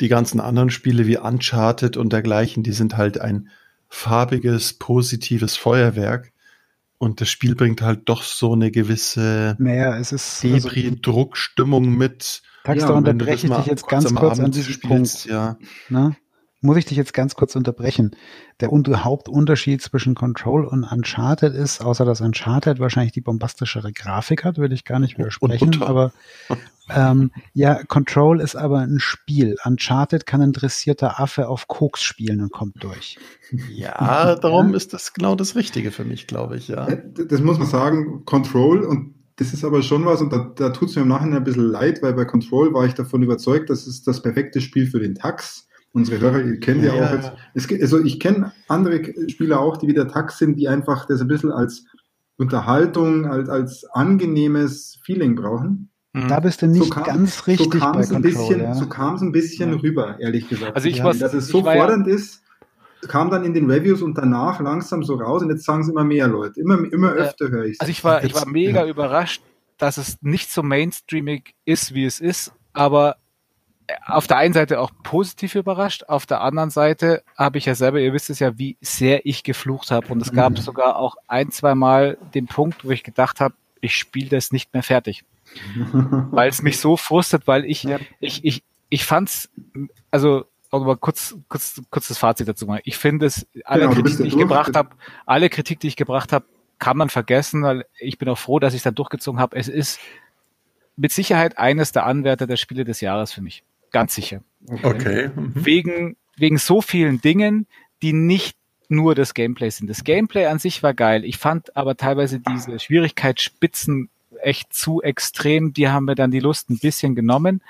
Die 0.01 0.09
ganzen 0.09 0.39
anderen 0.39 0.69
Spiele 0.69 1.07
wie 1.07 1.17
Uncharted 1.17 1.95
und 1.95 2.11
dergleichen, 2.11 2.63
die 2.63 2.73
sind 2.73 2.97
halt 2.97 3.21
ein 3.21 3.49
farbiges, 3.87 4.73
positives 4.73 5.55
Feuerwerk. 5.55 6.33
Und 6.97 7.21
das 7.21 7.29
Spiel 7.29 7.55
bringt 7.55 7.81
halt 7.81 8.09
doch 8.09 8.23
so 8.23 8.53
eine 8.53 8.71
gewisse 8.71 9.55
naja, 9.59 9.97
es 9.97 10.11
ist, 10.11 10.43
Debris, 10.43 10.65
also, 10.65 10.97
Druckstimmung 11.01 11.97
mit. 11.97 12.41
Tax, 12.63 12.81
ja, 12.81 12.87
da 12.87 12.93
unterbreche 12.93 13.47
ich 13.47 13.53
dich 13.53 13.65
jetzt 13.65 13.87
ganz 13.87 14.13
kurz 14.13 14.39
an 14.39 14.51
diesem 14.51 14.79
Punkt. 14.81 15.25
Ja. 15.25 15.57
Na? 15.89 16.15
muss 16.61 16.77
ich 16.77 16.85
dich 16.85 16.97
jetzt 16.97 17.13
ganz 17.13 17.35
kurz 17.35 17.55
unterbrechen. 17.55 18.11
Der 18.59 18.69
Hauptunterschied 18.69 19.81
zwischen 19.81 20.13
Control 20.13 20.65
und 20.65 20.83
Uncharted 20.83 21.53
ist, 21.55 21.81
außer 21.81 22.05
dass 22.05 22.21
Uncharted 22.21 22.79
wahrscheinlich 22.79 23.11
die 23.11 23.21
bombastischere 23.21 23.91
Grafik 23.91 24.45
hat, 24.45 24.59
will 24.59 24.71
ich 24.71 24.85
gar 24.85 24.99
nicht 24.99 25.17
widersprechen, 25.17 25.81
aber 25.81 26.13
ähm, 26.95 27.31
ja, 27.53 27.83
Control 27.83 28.41
ist 28.41 28.55
aber 28.55 28.79
ein 28.79 28.99
Spiel. 28.99 29.55
Uncharted 29.65 30.25
kann 30.25 30.41
ein 30.41 30.53
dressierter 30.53 31.19
Affe 31.19 31.47
auf 31.47 31.67
Koks 31.67 32.03
spielen 32.03 32.41
und 32.41 32.51
kommt 32.51 32.83
durch. 32.83 33.17
Ja, 33.69 34.35
darum 34.35 34.71
ja? 34.71 34.77
ist 34.77 34.93
das 34.93 35.13
genau 35.13 35.35
das 35.35 35.55
Richtige 35.55 35.91
für 35.91 36.05
mich, 36.05 36.27
glaube 36.27 36.57
ich, 36.57 36.67
ja. 36.67 36.87
Äh, 36.87 37.01
das 37.27 37.41
muss 37.41 37.57
man 37.57 37.67
sagen, 37.67 38.23
Control 38.25 38.83
und 38.83 39.15
das 39.37 39.53
ist 39.53 39.63
aber 39.63 39.81
schon 39.81 40.05
was, 40.05 40.21
und 40.21 40.31
da, 40.31 40.51
da 40.55 40.69
tut 40.69 40.89
es 40.89 40.95
mir 40.95 41.01
im 41.01 41.07
Nachhinein 41.07 41.37
ein 41.37 41.43
bisschen 41.43 41.67
leid, 41.67 42.03
weil 42.03 42.13
bei 42.13 42.25
Control 42.25 42.73
war 42.73 42.85
ich 42.85 42.93
davon 42.93 43.23
überzeugt, 43.23 43.69
das 43.69 43.87
ist 43.87 44.05
das 44.07 44.21
perfekte 44.21 44.61
Spiel 44.61 44.87
für 44.87 44.99
den 44.99 45.15
Tax 45.15 45.67
unsere 45.93 46.21
Hörer, 46.21 46.43
ihr 46.43 46.59
kennt 46.59 46.83
ja, 46.83 46.95
ja 46.95 47.05
auch 47.05 47.13
jetzt, 47.13 47.31
es, 47.53 47.81
also 47.81 48.03
ich 48.03 48.19
kenne 48.19 48.53
andere 48.67 49.29
Spieler 49.29 49.59
auch, 49.59 49.77
die 49.77 49.87
wieder 49.87 50.07
Tax 50.07 50.37
sind, 50.37 50.57
die 50.57 50.67
einfach 50.67 51.05
das 51.05 51.21
ein 51.21 51.27
bisschen 51.27 51.51
als 51.51 51.85
Unterhaltung, 52.37 53.25
als, 53.27 53.49
als 53.49 53.85
angenehmes 53.85 54.99
Feeling 55.03 55.35
brauchen. 55.35 55.90
Mhm. 56.13 56.27
Da 56.27 56.39
bist 56.39 56.61
du 56.61 56.67
nicht 56.67 56.83
so 56.83 56.89
kam, 56.89 57.03
ganz 57.03 57.47
richtig 57.47 57.73
so 57.73 57.79
kam 57.79 57.93
bei 57.93 58.01
es 58.01 58.11
ein 58.11 58.21
bisschen, 58.21 58.59
ja. 58.59 58.73
So 58.73 58.87
kam 58.87 59.15
es 59.15 59.21
ein 59.21 59.31
bisschen 59.31 59.71
ja. 59.71 59.77
rüber, 59.77 60.19
ehrlich 60.19 60.47
gesagt. 60.49 60.75
Also 60.75 60.87
ich 60.87 60.97
ja, 60.97 61.05
was, 61.05 61.19
dass 61.19 61.33
es 61.33 61.47
so 61.47 61.63
fordernd 61.63 62.07
ist, 62.07 62.43
kam 63.07 63.29
dann 63.29 63.45
in 63.45 63.53
den 63.53 63.69
Reviews 63.69 64.01
und 64.01 64.17
danach 64.17 64.59
langsam 64.59 65.03
so 65.03 65.15
raus 65.15 65.41
und 65.41 65.49
jetzt 65.49 65.63
sagen 65.63 65.81
es 65.81 65.89
immer 65.89 66.03
mehr 66.03 66.27
Leute. 66.27 66.59
Immer, 66.59 66.91
immer 66.91 67.11
öfter 67.11 67.49
höre 67.49 67.65
ich 67.65 67.73
es. 67.73 67.79
Also 67.79 67.91
ich 67.91 68.03
war, 68.03 68.23
ich 68.23 68.35
war 68.35 68.47
mega 68.47 68.85
überrascht, 68.85 69.41
dass 69.77 69.97
es 69.97 70.17
nicht 70.21 70.51
so 70.51 70.61
mainstreamig 70.63 71.55
ist, 71.65 71.93
wie 71.93 72.05
es 72.05 72.19
ist, 72.19 72.51
aber 72.73 73.15
auf 74.05 74.27
der 74.27 74.37
einen 74.37 74.53
Seite 74.53 74.79
auch 74.79 74.91
positiv 75.03 75.55
überrascht, 75.55 76.03
auf 76.07 76.25
der 76.25 76.41
anderen 76.41 76.69
Seite 76.69 77.23
habe 77.37 77.57
ich 77.57 77.65
ja 77.65 77.75
selber, 77.75 77.99
ihr 77.99 78.13
wisst 78.13 78.29
es 78.29 78.39
ja, 78.39 78.57
wie 78.57 78.77
sehr 78.81 79.25
ich 79.25 79.43
geflucht 79.43 79.91
habe. 79.91 80.07
Und 80.07 80.21
es 80.21 80.31
gab 80.31 80.53
mhm. 80.53 80.57
sogar 80.57 80.95
auch 80.95 81.15
ein, 81.27 81.51
zwei 81.51 81.75
Mal 81.75 82.17
den 82.33 82.47
Punkt, 82.47 82.85
wo 82.85 82.91
ich 82.91 83.03
gedacht 83.03 83.39
habe, 83.39 83.55
ich 83.81 83.95
spiele 83.95 84.29
das 84.29 84.51
nicht 84.51 84.73
mehr 84.73 84.83
fertig. 84.83 85.23
weil 86.31 86.49
es 86.49 86.61
mich 86.61 86.79
so 86.79 86.97
frustet, 86.97 87.47
weil 87.47 87.65
ich, 87.65 87.83
ja. 87.83 87.99
ich, 88.19 88.43
ich, 88.43 88.63
ich 88.89 89.05
fand's, 89.05 89.49
also 90.09 90.45
auch 90.69 90.85
mal 90.85 90.97
kurz, 90.97 91.35
kurz, 91.49 91.81
kurz 91.89 92.07
das 92.07 92.17
Fazit 92.17 92.47
dazu 92.47 92.65
machen. 92.65 92.81
Ich 92.85 92.97
finde 92.97 93.25
es, 93.25 93.45
alle 93.65 93.89
genau, 93.89 93.93
Kritik, 93.93 94.17
die 94.17 94.27
ich 94.27 94.37
gebracht 94.37 94.75
habe, 94.75 94.89
alle 95.25 95.49
Kritik, 95.49 95.79
die 95.79 95.87
ich 95.87 95.95
gebracht 95.95 96.31
habe, 96.31 96.45
kann 96.79 96.97
man 96.97 97.09
vergessen, 97.09 97.61
weil 97.61 97.85
ich 97.99 98.17
bin 98.17 98.27
auch 98.29 98.37
froh, 98.37 98.59
dass 98.59 98.73
ich 98.73 98.79
es 98.79 98.83
dann 98.83 98.95
durchgezogen 98.95 99.39
habe. 99.39 99.55
Es 99.57 99.67
ist 99.67 99.99
mit 100.95 101.11
Sicherheit 101.11 101.57
eines 101.57 101.91
der 101.91 102.05
Anwärter 102.05 102.47
der 102.47 102.57
Spiele 102.57 102.85
des 102.85 103.01
Jahres 103.01 103.31
für 103.31 103.41
mich. 103.41 103.63
Ganz 103.91 104.15
sicher. 104.15 104.41
Okay. 104.67 104.85
okay. 104.85 105.31
Mhm. 105.35 105.65
Wegen, 105.65 106.17
wegen 106.37 106.57
so 106.57 106.81
vielen 106.81 107.21
Dingen, 107.21 107.67
die 108.01 108.13
nicht 108.13 108.55
nur 108.87 109.15
das 109.15 109.33
Gameplay 109.33 109.69
sind. 109.69 109.89
Das 109.89 110.03
Gameplay 110.03 110.45
an 110.45 110.59
sich 110.59 110.83
war 110.83 110.93
geil. 110.93 111.23
Ich 111.23 111.37
fand 111.37 111.75
aber 111.75 111.95
teilweise 111.97 112.39
diese 112.39 112.77
Schwierigkeitsspitzen 112.79 114.09
echt 114.43 114.73
zu 114.73 115.01
extrem. 115.01 115.73
Die 115.73 115.89
haben 115.89 116.05
mir 116.05 116.15
dann 116.15 116.31
die 116.31 116.39
Lust 116.39 116.69
ein 116.69 116.79
bisschen 116.79 117.15
genommen, 117.15 117.61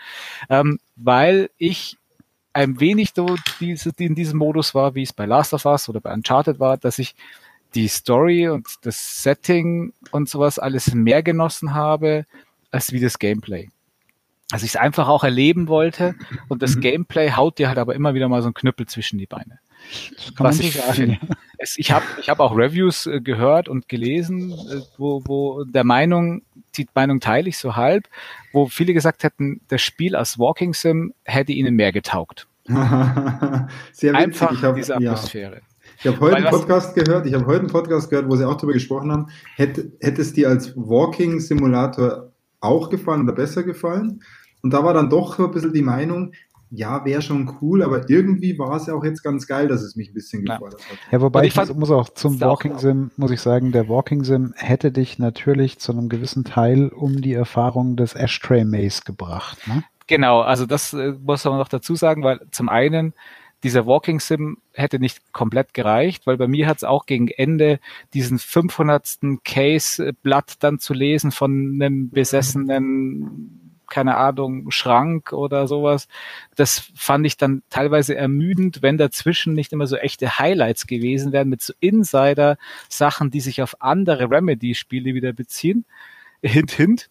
ähm, 0.50 0.80
weil 0.96 1.50
ich 1.58 1.98
ein 2.54 2.80
wenig 2.80 3.12
so 3.16 3.36
diese, 3.60 3.92
in 3.98 4.16
diesem 4.16 4.40
Modus 4.40 4.76
war, 4.76 4.96
wie 4.96 5.04
es 5.04 5.14
bei 5.14 5.26
Last 5.26 5.54
of 5.54 5.66
Us 5.66 5.88
oder 5.88 6.02
bei 6.02 6.14
Uncharted 6.14 6.60
war, 6.60 6.78
dass 6.78 7.00
ich 7.00 7.16
die 7.76 7.88
Story 7.88 8.50
und 8.50 8.68
das 8.82 9.24
Setting 9.24 9.94
und 10.12 10.28
sowas 10.28 10.60
alles 10.60 10.94
mehr 10.94 11.24
genossen 11.24 11.74
habe 11.74 12.26
als 12.72 12.92
wie 12.92 13.00
das 13.00 13.20
Gameplay 13.20 13.70
dass 14.52 14.64
ich 14.64 14.72
es 14.72 14.76
einfach 14.76 15.08
auch 15.08 15.24
erleben 15.24 15.68
wollte 15.68 16.16
und 16.50 16.62
das 16.62 16.76
mhm. 16.76 16.82
Gameplay 16.82 17.32
haut 17.32 17.58
dir 17.58 17.70
halt 17.70 17.78
aber 17.78 17.96
immer 17.96 18.14
wieder 18.14 18.28
mal 18.28 18.42
so 18.42 18.50
ein 18.50 18.54
Knüppel 18.54 18.86
zwischen 18.86 19.18
die 19.18 19.26
Beine. 19.26 19.60
Was 20.38 20.60
ich 20.60 20.74
sagen. 20.74 21.20
Es, 21.58 21.78
ich 21.78 21.92
habe 21.92 22.06
ich 22.20 22.30
hab 22.30 22.40
auch 22.40 22.56
Reviews 22.56 23.06
äh, 23.06 23.22
gehört 23.22 23.70
und 23.70 23.88
gelesen, 23.88 24.52
äh, 24.52 24.82
wo, 24.98 25.22
wo 25.26 25.64
der 25.64 25.84
Meinung, 25.84 26.42
die 26.76 26.88
Meinung 26.96 27.20
teile 27.20 27.50
ich 27.50 27.58
so 27.58 27.76
halb, 27.76 28.08
wo 28.52 28.68
viele 28.68 28.94
gesagt 28.94 29.24
hätten, 29.24 29.62
das 29.68 29.82
Spiel 29.82 30.16
als 30.16 30.40
Walking 30.40 30.74
Sim 30.74 31.14
hätte 31.24 31.52
ihnen 31.52 31.76
mehr 31.76 31.92
getaugt. 31.92 32.48
Sehr 32.68 34.14
witzig. 34.14 34.16
Einfach 34.16 34.52
ich 34.54 34.64
hab, 34.64 34.76
diese 34.76 34.96
Atmosphäre. 34.96 35.56
Ja. 35.56 35.62
Ich 36.04 36.08
habe 36.08 36.20
heute 36.20 36.38
einen 36.38 36.50
Podcast 36.50 36.96
gehört, 36.96 37.28
ich 37.28 37.34
habe 37.36 37.46
heute 37.46 37.60
einen 37.60 37.70
Podcast 37.70 38.10
gehört, 38.10 38.28
wo 38.28 38.36
sie 38.36 38.48
auch 38.48 38.56
darüber 38.56 38.74
gesprochen 38.74 39.12
haben. 39.12 39.28
Hätte, 39.56 39.92
hätte 40.00 40.22
es 40.22 40.34
dir 40.34 40.50
als 40.50 40.76
Walking 40.76 41.40
Simulator 41.40 42.32
auch 42.60 42.90
gefallen 42.90 43.22
oder 43.24 43.34
besser 43.34 43.62
gefallen? 43.62 44.24
Und 44.64 44.74
da 44.74 44.84
war 44.84 44.94
dann 44.94 45.10
doch 45.10 45.36
so 45.38 45.46
ein 45.46 45.52
bisschen 45.52 45.74
die 45.74 45.82
Meinung, 45.82 46.34
ja, 46.74 47.04
wäre 47.04 47.22
schon 47.22 47.58
cool, 47.62 47.84
aber 47.84 48.10
irgendwie 48.10 48.58
war 48.58 48.78
es 48.78 48.88
ja 48.88 48.94
auch 48.94 49.04
jetzt 49.04 49.24
ganz 49.24 49.46
geil, 49.46 49.68
dass 49.68 49.82
es 49.82 49.98
mich 49.98 50.10
ein 50.10 50.14
bisschen 50.14 50.46
gefordert 50.46 50.82
hat. 50.90 50.98
Ja, 51.12 51.20
wobei 51.20 51.44
ich, 51.44 51.54
fand, 51.54 51.78
muss 51.78 51.92
auch 51.92 52.10
zum 52.10 52.40
Walking 52.40 52.78
Sim, 52.78 53.12
muss 53.18 53.32
ich 53.32 53.42
sagen, 53.42 53.74
der 53.74 53.90
Walking 53.90 54.24
Sim 54.24 54.54
hätte 54.56 54.92
dich 54.92 55.20
natürlich 55.20 55.80
zu 55.80 55.92
einem 55.92 56.08
gewissen 56.08 56.46
Teil 56.46 56.88
um 56.88 57.22
die 57.22 57.34
Erfahrung 57.34 57.98
des 57.98 58.16
Ashtray 58.16 58.64
Maze 58.64 59.02
gebracht. 59.04 59.68
Ne? 59.68 59.84
Genau, 60.08 60.40
also 60.40 60.66
das 60.66 60.94
äh, 60.94 61.14
muss 61.22 61.44
man 61.44 61.58
noch 61.58 61.68
dazu 61.68 61.96
sagen, 61.96 62.24
weil 62.24 62.40
zum 62.52 62.70
einen 62.70 63.14
dieser 63.64 63.86
Walking 63.86 64.22
Sim 64.22 64.58
hätte 64.74 64.98
nicht 64.98 65.34
komplett 65.34 65.74
gereicht, 65.74 66.26
weil 66.26 66.38
bei 66.38 66.48
mir 66.48 66.68
hat 66.68 66.78
es 66.78 66.84
auch 66.86 67.06
gegen 67.06 67.28
Ende 67.28 67.80
diesen 68.14 68.40
500. 68.40 69.20
Case-Blatt 69.44 70.56
dann 70.64 70.80
zu 70.80 70.94
lesen 70.94 71.32
von 71.32 71.74
einem 71.76 72.10
besessenen 72.10 73.61
keine 73.92 74.18
Ahnung, 74.18 74.72
Schrank 74.72 75.34
oder 75.34 75.68
sowas. 75.68 76.08
Das 76.56 76.92
fand 76.96 77.28
ich 77.28 77.38
dann 77.38 77.62
teilweise 77.70 78.16
ermüdend, 78.16 78.82
wenn 78.82 78.98
dazwischen 78.98 79.54
nicht 79.54 79.72
immer 79.74 79.86
so 79.86 79.98
echte 79.98 80.40
Highlights 80.40 80.88
gewesen 80.88 81.32
wären 81.32 81.50
mit 81.50 81.62
so 81.62 81.74
Insider-Sachen, 81.80 83.30
die 83.30 83.42
sich 83.42 83.62
auf 83.62 83.82
andere 83.82 84.32
Remedy-Spiele 84.32 85.14
wieder 85.14 85.34
beziehen. 85.34 85.86
Hint, 86.42 86.72
hint. 86.72 87.10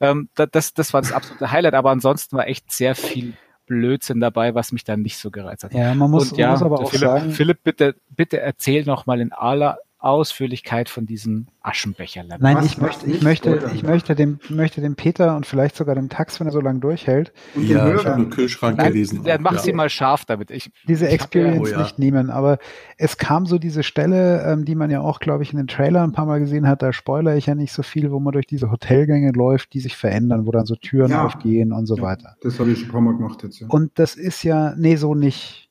Ähm, 0.00 0.28
das, 0.34 0.74
das 0.74 0.92
war 0.92 1.00
das 1.00 1.12
absolute 1.12 1.50
Highlight, 1.50 1.74
aber 1.74 1.90
ansonsten 1.90 2.36
war 2.36 2.46
echt 2.46 2.70
sehr 2.70 2.94
viel 2.94 3.34
Blödsinn 3.66 4.20
dabei, 4.20 4.54
was 4.54 4.72
mich 4.72 4.84
dann 4.84 5.02
nicht 5.02 5.18
so 5.18 5.30
gereizt 5.30 5.64
hat. 5.64 5.74
Ja, 5.74 5.94
man 5.94 6.10
muss, 6.10 6.32
Und 6.32 6.38
ja, 6.38 6.50
muss 6.52 6.62
aber 6.62 6.80
auch 6.80 6.90
Philipp, 6.90 7.08
sagen. 7.08 7.30
Philipp, 7.32 7.62
bitte, 7.64 7.96
bitte 8.10 8.40
erzähl 8.40 8.84
noch 8.84 9.06
mal 9.06 9.20
in 9.20 9.32
aller 9.32 9.78
Ausführlichkeit 10.06 10.88
von 10.88 11.06
diesem 11.06 11.46
Aschenbecher 11.62 12.22
lernen. 12.22 12.42
Nein, 12.42 12.64
ich 12.64 12.78
möchte, 12.78 13.06
ich 13.06 13.22
möchte, 13.22 13.70
ich 13.74 13.82
möchte 13.82 14.14
dem, 14.14 14.38
möchte 14.48 14.80
dem 14.80 14.94
Peter 14.94 15.36
und 15.36 15.46
vielleicht 15.46 15.76
sogar 15.76 15.94
dem 15.94 16.08
Tax, 16.08 16.38
wenn 16.38 16.46
er 16.46 16.52
so 16.52 16.60
lange 16.60 16.78
durchhält, 16.80 17.32
ja, 17.56 17.94
ich 17.94 18.06
habe 18.06 18.28
Kühlschrank 18.28 18.78
Nein, 18.78 18.92
gelesen. 18.92 19.24
Der 19.24 19.40
macht 19.40 19.56
ja. 19.56 19.62
sie 19.62 19.72
mal 19.72 19.90
scharf 19.90 20.24
damit. 20.24 20.50
Ich, 20.50 20.70
diese 20.86 21.08
Experience 21.08 21.70
ja, 21.70 21.78
oh, 21.78 21.82
nicht 21.82 21.98
nehmen, 21.98 22.30
aber 22.30 22.58
es 22.98 23.16
kam 23.16 23.46
so 23.46 23.58
diese 23.58 23.82
Stelle, 23.82 24.42
ähm, 24.44 24.64
die 24.64 24.74
man 24.74 24.90
ja 24.90 25.00
auch, 25.00 25.18
glaube 25.18 25.42
ich, 25.42 25.52
in 25.52 25.58
den 25.58 25.66
Trailer 25.66 26.02
ein 26.02 26.12
paar 26.12 26.26
Mal 26.26 26.38
gesehen 26.38 26.68
hat, 26.68 26.82
da 26.82 26.92
spoilere 26.92 27.36
ich 27.36 27.46
ja 27.46 27.54
nicht 27.54 27.72
so 27.72 27.82
viel, 27.82 28.10
wo 28.12 28.20
man 28.20 28.32
durch 28.32 28.46
diese 28.46 28.70
Hotelgänge 28.70 29.32
läuft, 29.32 29.74
die 29.74 29.80
sich 29.80 29.96
verändern, 29.96 30.46
wo 30.46 30.52
dann 30.52 30.66
so 30.66 30.76
Türen 30.76 31.12
aufgehen 31.12 31.72
und 31.72 31.86
so 31.86 32.00
weiter. 32.00 32.36
Das 32.42 32.60
habe 32.60 32.70
ich 32.70 32.78
schon 32.78 32.88
ein 32.88 32.92
paar 32.92 33.00
Mal 33.00 33.16
gemacht 33.16 33.42
jetzt, 33.42 33.60
ja. 33.60 33.66
Und 33.68 33.98
das 33.98 34.14
ist 34.14 34.42
ja, 34.44 34.74
nee, 34.76 34.96
so 34.96 35.14
nicht 35.14 35.65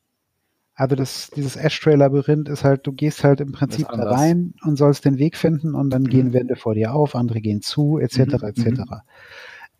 also 0.76 0.94
das, 0.94 1.30
dieses 1.34 1.56
Ashtray-Labyrinth 1.56 2.50
ist 2.50 2.62
halt, 2.62 2.86
du 2.86 2.92
gehst 2.92 3.24
halt 3.24 3.40
im 3.40 3.52
Prinzip 3.52 3.88
da 3.88 4.10
rein 4.10 4.52
und 4.62 4.76
sollst 4.76 5.06
den 5.06 5.18
Weg 5.18 5.36
finden 5.36 5.74
und 5.74 5.88
dann 5.88 6.02
mhm. 6.02 6.08
gehen 6.08 6.32
Wände 6.34 6.54
vor 6.54 6.74
dir 6.74 6.94
auf, 6.94 7.16
andere 7.16 7.40
gehen 7.40 7.62
zu, 7.62 7.98
etc. 7.98 8.18
Mhm. 8.18 8.32
etc. 8.42 8.64
Mhm. 8.66 8.84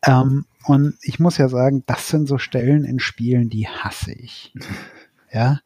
Ähm, 0.07 0.45
und 0.65 0.95
ich 1.03 1.21
muss 1.21 1.37
ja 1.37 1.49
sagen, 1.49 1.85
das 1.87 2.09
sind 2.09 2.27
so 2.27 2.39
Stellen 2.39 2.85
in 2.85 2.99
Spielen, 2.99 3.51
die 3.51 3.69
hasse 3.69 4.13
ich. 4.13 4.53
Ja, 5.33 5.59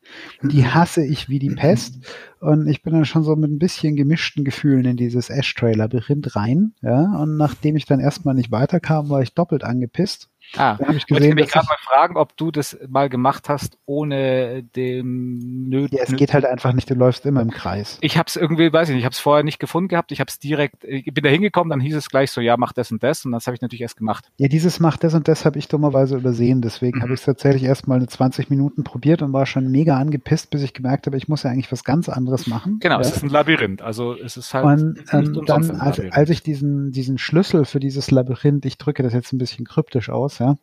die 0.42 0.66
hasse 0.66 1.04
ich 1.04 1.28
wie 1.28 1.38
die 1.38 1.50
Pest. 1.50 1.98
Und 2.40 2.66
ich 2.66 2.82
bin 2.82 2.92
dann 2.92 3.04
schon 3.04 3.22
so 3.22 3.36
mit 3.36 3.52
ein 3.52 3.58
bisschen 3.58 3.94
gemischten 3.94 4.42
Gefühlen 4.42 4.84
in 4.84 4.96
dieses 4.96 5.30
Ashtray-Labyrinth 5.30 6.34
rein. 6.34 6.72
Ja, 6.82 7.16
und 7.18 7.36
nachdem 7.36 7.76
ich 7.76 7.84
dann 7.84 8.00
erstmal 8.00 8.34
nicht 8.34 8.50
weiterkam, 8.50 9.10
war 9.10 9.22
ich 9.22 9.34
doppelt 9.34 9.62
angepisst. 9.62 10.28
Ah, 10.56 10.78
habe 10.78 10.96
ich 10.96 11.04
ich 11.04 11.10
wollte 11.10 11.22
gesehen, 11.22 11.34
mich 11.36 11.48
gerade 11.50 11.66
mal 11.66 11.76
fragen, 11.80 12.16
ob 12.16 12.36
du 12.36 12.50
das 12.50 12.76
mal 12.88 13.08
gemacht 13.08 13.48
hast, 13.48 13.78
ohne 13.86 14.62
dem 14.62 15.68
nötigen. 15.68 15.96
ja, 15.96 16.04
es 16.04 16.16
geht 16.16 16.32
halt 16.34 16.44
einfach 16.44 16.72
nicht, 16.72 16.90
du 16.90 16.94
läufst 16.94 17.24
immer 17.26 17.40
im 17.40 17.50
Kreis. 17.50 17.98
Ich 18.00 18.18
habe 18.18 18.26
es 18.28 18.36
irgendwie, 18.36 18.72
weiß 18.72 18.88
ich 18.88 18.94
nicht, 18.94 19.02
ich 19.02 19.04
habe 19.06 19.12
es 19.12 19.20
vorher 19.20 19.44
nicht 19.44 19.58
gefunden 19.58 19.88
gehabt. 19.88 20.12
Ich 20.12 20.20
habe 20.20 20.28
es 20.28 20.38
direkt, 20.38 20.84
ich 20.84 21.04
bin 21.12 21.22
da 21.22 21.30
hingekommen, 21.30 21.70
dann 21.70 21.80
hieß 21.80 21.94
es 21.94 22.08
gleich 22.08 22.30
so, 22.30 22.40
ja, 22.40 22.56
mach 22.56 22.72
das 22.72 22.90
und 22.90 23.02
das. 23.02 23.24
Und 23.24 23.32
das 23.32 23.46
habe 23.46 23.54
ich 23.54 23.60
natürlich 23.60 23.82
erst 23.82 23.96
gemacht. 23.96 24.30
Ja, 24.38 24.48
dieses 24.48 24.80
macht 24.80 25.04
das 25.04 25.14
und 25.14 25.28
das 25.28 25.44
habe 25.44 25.58
ich 25.58 25.68
dummerweise 25.68 26.16
übersehen. 26.16 26.62
Deswegen 26.62 26.98
Mhm. 26.98 27.02
habe 27.02 27.14
ich 27.14 27.20
es 27.20 27.26
tatsächlich 27.26 27.62
erst 27.64 27.86
mal 27.86 27.96
eine 27.96 28.06
20 28.08 28.50
Minuten 28.50 28.82
probiert 28.82 29.22
und 29.22 29.32
war 29.32 29.46
schon 29.46 29.70
mega 29.70 29.96
angepisst, 29.98 30.50
bis 30.50 30.62
ich 30.62 30.74
gemerkt 30.74 31.06
habe, 31.06 31.16
ich 31.16 31.28
muss 31.28 31.44
ja 31.44 31.50
eigentlich 31.50 31.70
was 31.70 31.84
ganz 31.84 32.08
anderes 32.08 32.46
machen. 32.46 32.78
Genau, 32.80 32.96
ja. 32.96 33.00
es 33.00 33.12
ist 33.16 33.22
ein 33.22 33.28
Labyrinth. 33.28 33.82
Also 33.82 34.14
es 34.16 34.36
ist 34.36 34.52
halt 34.54 34.64
Und 34.64 35.04
ähm, 35.12 35.42
dann, 35.46 35.70
als, 35.80 36.00
als 36.10 36.30
ich 36.30 36.42
diesen, 36.42 36.90
diesen 36.90 37.18
Schlüssel 37.18 37.64
für 37.64 37.78
dieses 37.80 38.10
Labyrinth, 38.10 38.64
ich 38.66 38.78
drücke 38.78 39.02
das 39.02 39.12
jetzt 39.12 39.32
ein 39.32 39.38
bisschen 39.38 39.64
kryptisch 39.64 40.10
aus, 40.10 40.39
ja, 40.40 40.56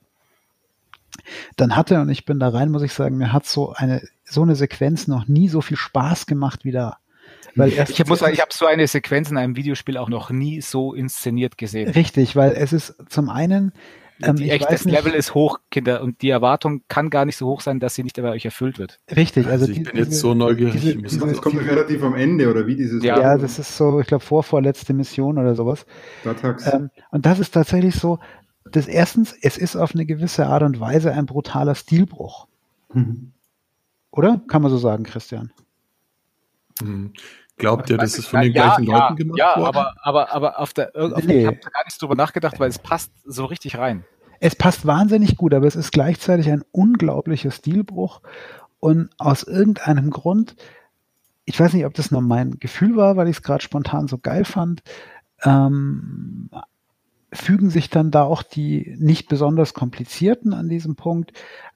dann 1.55 1.75
hatte, 1.75 1.99
und 2.01 2.09
ich 2.09 2.25
bin 2.25 2.39
da 2.39 2.49
rein, 2.49 2.69
muss 2.69 2.83
ich 2.83 2.93
sagen, 2.93 3.17
mir 3.17 3.33
hat 3.33 3.45
so 3.45 3.73
eine, 3.73 4.01
so 4.25 4.41
eine 4.43 4.55
Sequenz 4.55 5.07
noch 5.07 5.27
nie 5.27 5.47
so 5.49 5.61
viel 5.61 5.77
Spaß 5.77 6.25
gemacht 6.25 6.63
wie 6.63 6.71
da. 6.71 6.97
Weil 7.55 7.73
erst, 7.73 7.99
ich 7.99 8.05
muss 8.07 8.19
sagen, 8.19 8.33
ich 8.33 8.41
habe 8.41 8.53
so 8.53 8.65
eine 8.67 8.87
Sequenz 8.87 9.31
in 9.31 9.37
einem 9.37 9.55
Videospiel 9.55 9.97
auch 9.97 10.09
noch 10.09 10.29
nie 10.29 10.61
so 10.61 10.93
inszeniert 10.93 11.57
gesehen. 11.57 11.89
richtig, 11.89 12.35
weil 12.35 12.51
es 12.51 12.71
ist 12.71 12.95
zum 13.09 13.29
einen, 13.29 13.73
ähm, 14.21 14.35
die 14.35 14.45
ich 14.45 14.51
echt, 14.51 14.65
weiß 14.65 14.71
das 14.71 14.85
nicht, 14.85 14.95
Level 14.95 15.13
ist 15.13 15.33
hoch, 15.33 15.59
Kinder, 15.71 16.01
und 16.03 16.21
die 16.21 16.29
Erwartung 16.29 16.81
kann 16.87 17.09
gar 17.09 17.25
nicht 17.25 17.35
so 17.37 17.47
hoch 17.47 17.61
sein, 17.61 17.79
dass 17.79 17.95
sie 17.95 18.03
nicht 18.03 18.15
bei 18.21 18.29
euch 18.29 18.45
erfüllt 18.45 18.77
wird. 18.77 18.99
richtig, 19.15 19.47
also, 19.47 19.65
Also 19.65 19.71
ich 19.71 19.79
die- 19.79 19.83
bin 19.85 19.97
jetzt 19.97 20.09
diese- 20.09 20.19
so 20.21 20.33
neugierig. 20.35 20.73
diese- 20.73 20.91
ich 20.91 21.01
muss 21.01 21.11
diese- 21.13 21.25
Das 21.27 21.41
kommt 21.41 21.59
relativ 21.59 22.03
am 22.03 22.13
Ende, 22.15 22.49
oder 22.49 22.67
wie 22.67 22.75
dieses 22.75 23.03
Ja. 23.03 23.19
Ja, 23.19 23.37
das 23.37 23.57
ist 23.57 23.75
so, 23.75 23.99
ich 23.99 24.07
glaube, 24.07 24.23
vorvorletzte 24.23 24.93
Mission 24.93 25.37
oder 25.39 25.55
sowas. 25.55 25.85
Datax. 26.23 26.71
Ähm, 26.71 26.91
und 27.11 27.25
das 27.25 27.39
ist 27.39 27.51
tatsächlich 27.55 27.95
so, 27.95 28.19
das 28.71 28.87
erstens, 28.87 29.35
es 29.41 29.57
ist 29.57 29.75
auf 29.75 29.93
eine 29.93 30.05
gewisse 30.05 30.47
Art 30.47 30.63
und 30.63 30.79
Weise 30.79 31.11
ein 31.11 31.25
brutaler 31.25 31.75
Stilbruch. 31.75 32.47
Mhm. 32.93 33.31
Oder? 34.11 34.41
Kann 34.47 34.61
man 34.61 34.71
so 34.71 34.77
sagen, 34.77 35.03
Christian? 35.03 35.51
Hm. 36.79 37.13
Glaubt 37.57 37.89
ihr, 37.89 37.97
das 37.97 38.17
ist 38.17 38.27
von 38.27 38.41
den 38.41 38.53
ja, 38.53 38.75
gleichen 38.75 38.83
ja, 38.83 38.99
Leuten 38.99 39.15
gemacht 39.15 39.39
ja, 39.39 39.57
worden? 39.57 39.65
aber, 39.65 39.95
aber, 40.01 40.31
aber 40.31 40.59
auf 40.59 40.73
der, 40.73 40.91
auf, 40.95 41.23
Nee. 41.23 41.41
ich 41.41 41.47
habe 41.47 41.57
da 41.61 41.69
gar 41.69 41.83
nicht 41.85 41.99
drüber 41.99 42.15
nachgedacht, 42.15 42.59
weil 42.59 42.69
es 42.69 42.77
passt 42.77 43.11
so 43.25 43.45
richtig 43.45 43.77
rein. 43.77 44.05
Es 44.39 44.55
passt 44.55 44.85
wahnsinnig 44.85 45.37
gut, 45.37 45.55
aber 45.55 45.65
es 45.65 45.75
ist 45.75 45.91
gleichzeitig 45.91 46.51
ein 46.51 46.63
unglaublicher 46.71 47.49
Stilbruch. 47.49 48.21
Und 48.79 49.09
aus 49.17 49.41
irgendeinem 49.41 50.11
Grund, 50.11 50.55
ich 51.45 51.59
weiß 51.59 51.73
nicht, 51.73 51.85
ob 51.85 51.95
das 51.95 52.11
nur 52.11 52.21
mein 52.21 52.59
Gefühl 52.59 52.95
war, 52.95 53.17
weil 53.17 53.27
ich 53.27 53.37
es 53.37 53.43
gerade 53.43 53.63
spontan 53.63 54.07
so 54.07 54.19
geil 54.19 54.45
fand, 54.45 54.83
ähm, 55.43 56.51
fügen 57.33 57.69
sich 57.69 57.89
dann 57.89 58.11
da 58.11 58.23
auch 58.23 58.43
die 58.43 58.95
nicht 58.99 59.27
besonders 59.29 59.73
komplizierten 59.73 60.53
an 60.53 60.69
diesem 60.69 60.95
Punkt, 60.95 61.33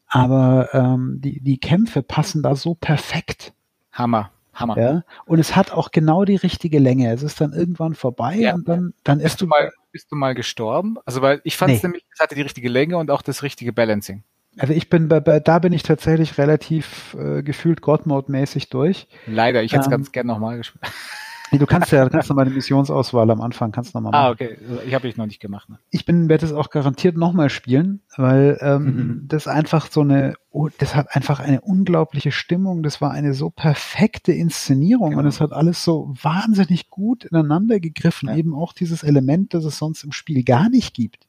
aber 0.08 0.70
ähm, 0.74 1.20
die, 1.22 1.40
die 1.42 1.58
Kämpfe 1.58 2.02
passen 2.04 2.44
da 2.44 2.56
so 2.56 2.74
perfekt. 2.76 3.54
Hammer, 3.92 4.32
Hammer. 4.54 4.78
Ja? 4.78 5.04
Und 5.26 5.40
es 5.40 5.56
hat 5.56 5.72
auch 5.72 5.92
genau 5.92 6.26
die 6.26 6.36
richtige 6.36 6.80
Länge. 6.80 7.12
Es 7.14 7.24
ist 7.24 7.40
dann 7.42 7.54
irgendwann 7.54 7.96
vorbei 7.96 8.36
Ja. 8.36 8.54
und 8.54 8.68
dann, 8.68 8.94
dann 9.04 9.20
ist 9.20 9.24
Bist 9.24 9.42
du 9.42 9.48
mal, 9.48 9.72
bist 9.92 10.12
du 10.12 10.16
mal 10.16 10.34
gestorben? 10.36 10.98
Also 11.06 11.22
weil 11.22 11.42
ich 11.44 11.58
fand 11.58 11.72
es 11.74 11.82
Nee. 11.84 11.88
nämlich, 11.90 12.06
es 12.14 12.20
hatte 12.20 12.36
die 12.36 12.42
richtige 12.42 12.70
Länge 12.70 12.98
und 12.98 13.12
auch 13.12 13.22
das 13.22 13.44
richtige 13.44 13.74
Balancing. 13.74 14.24
Also 14.58 14.74
ich 14.74 14.90
bin 14.90 15.08
bei, 15.08 15.22
bei 15.22 15.40
da 15.40 15.60
bin 15.60 15.72
ich 15.72 15.84
tatsächlich 15.84 16.38
relativ 16.38 17.14
äh, 17.18 17.42
gefühlt 17.42 17.82
God-Mode-mäßig 17.82 18.68
durch. 18.70 19.08
Leider, 19.26 19.64
ich 19.64 19.72
hätte 19.72 19.82
es 19.82 19.88
Ähm, 19.88 19.92
ganz 19.92 20.12
gern 20.12 20.28
nochmal 20.28 20.58
gespielt. 20.58 20.84
Nee, 21.52 21.58
Du 21.60 21.66
kannst 21.66 21.92
ja, 21.92 22.08
kannst 22.08 22.30
noch 22.30 22.36
mal 22.36 22.44
eine 22.46 22.52
Missionsauswahl 22.56 23.30
am 23.30 23.42
Anfang, 23.42 23.72
kannst 23.72 23.94
noch 23.94 24.02
mal 24.02 24.12
machen. 24.12 24.26
Ah, 24.26 24.30
okay. 24.32 24.58
Ich 24.86 24.94
habe 24.94 25.08
ich 25.08 25.18
noch 25.18 25.26
nicht 25.26 25.40
gemacht. 25.40 25.70
Ne? 25.70 25.78
Ich 25.90 26.06
bin, 26.06 26.30
werde 26.30 26.46
es 26.46 26.54
auch 26.54 26.70
garantiert 26.70 27.18
nochmal 27.18 27.50
spielen, 27.50 28.02
weil 28.16 28.58
ähm, 28.62 28.84
Mhm. 28.86 29.26
das 29.28 29.48
einfach 29.48 29.92
so 29.92 30.02
eine, 30.02 30.36
oh, 30.50 30.70
das 30.78 30.96
hat 30.96 31.16
einfach 31.16 31.40
eine 31.40 31.62
unglaubliche 31.62 32.32
Stimmung. 32.32 32.84
Das 32.84 33.02
war 33.02 33.12
eine 33.12 33.34
so 33.34 33.50
perfekte 33.50 34.32
Inszenierung 34.32 35.10
Genau. 35.12 35.22
und 35.22 35.28
es 35.28 35.42
hat 35.42 35.52
alles 35.52 35.84
so 35.84 36.14
wahnsinnig 36.22 36.90
gut 36.90 37.26
ineinander 37.26 37.80
gegriffen. 37.80 38.30
Ja. 38.30 38.36
Eben 38.36 38.56
auch 38.56 38.74
dieses 38.74 39.04
Element, 39.04 39.54
das 39.54 39.66
es 39.66 39.78
sonst 39.78 40.04
im 40.04 40.12
Spiel 40.12 40.44
gar 40.44 40.70
nicht 40.70 40.94
gibt. 40.94 41.28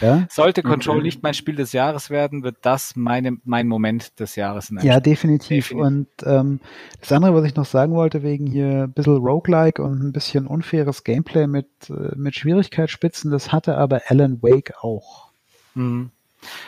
Ja. 0.00 0.26
Sollte 0.30 0.62
Control 0.62 0.96
Okay. 0.96 1.04
nicht 1.04 1.22
mein 1.22 1.34
Spiel 1.34 1.54
des 1.56 1.72
Jahres 1.72 2.10
werden, 2.10 2.42
wird 2.42 2.56
das 2.62 2.96
meine, 2.96 3.36
mein 3.44 3.68
Moment 3.68 4.18
des 4.20 4.36
Jahres 4.36 4.70
in 4.70 4.78
einem 4.78 4.86
ja 4.86 5.00
definitiv. 5.00 5.68
Definitiv. 5.68 5.86
Und 5.86 6.06
ähm, 6.24 6.60
das 7.00 7.12
andere, 7.12 7.34
was 7.34 7.44
ich 7.44 7.54
noch 7.54 7.64
sagen 7.66 7.92
wollte, 7.94 8.22
wegen 8.22 8.46
hier 8.46 8.84
ein 8.84 8.92
bisschen 8.92 9.16
Roguelike 9.16 9.82
und 9.82 10.02
ein 10.02 10.12
bisschen 10.12 10.46
unfaires 10.46 11.04
Gameplay 11.04 11.46
mit, 11.46 11.66
äh, 11.90 12.14
mit 12.16 12.34
Schwierigkeitsspitzen, 12.34 13.30
das 13.30 13.52
hatte 13.52 13.76
aber 13.76 14.02
Alan 14.08 14.42
Wake 14.42 14.74
auch. 14.82 15.28
Mhm. 15.74 16.10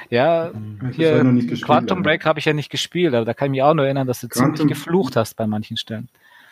Ja, 0.09 0.51
Ich 0.51 0.55
hab's 0.85 0.97
hier 0.97 1.57
Quantum 1.63 2.03
Break 2.05 2.25
habe 2.25 2.39
ich 2.39 2.45
ja 2.45 2.53
nicht 2.53 2.71
gespielt, 2.71 3.13
aber 3.15 3.25
da 3.25 3.35
kann 3.35 3.47
ich 3.47 3.51
mich 3.53 3.63
auch 3.63 3.75
nur 3.75 3.85
erinnern, 3.87 4.07
dass 4.07 4.21
du 4.21 4.29
Quantum- 4.29 4.55
ziemlich 4.57 4.79
geflucht 4.79 5.17
hast 5.17 5.35
bei 5.35 5.47
manchen 5.49 5.77
Stellen. 5.77 6.09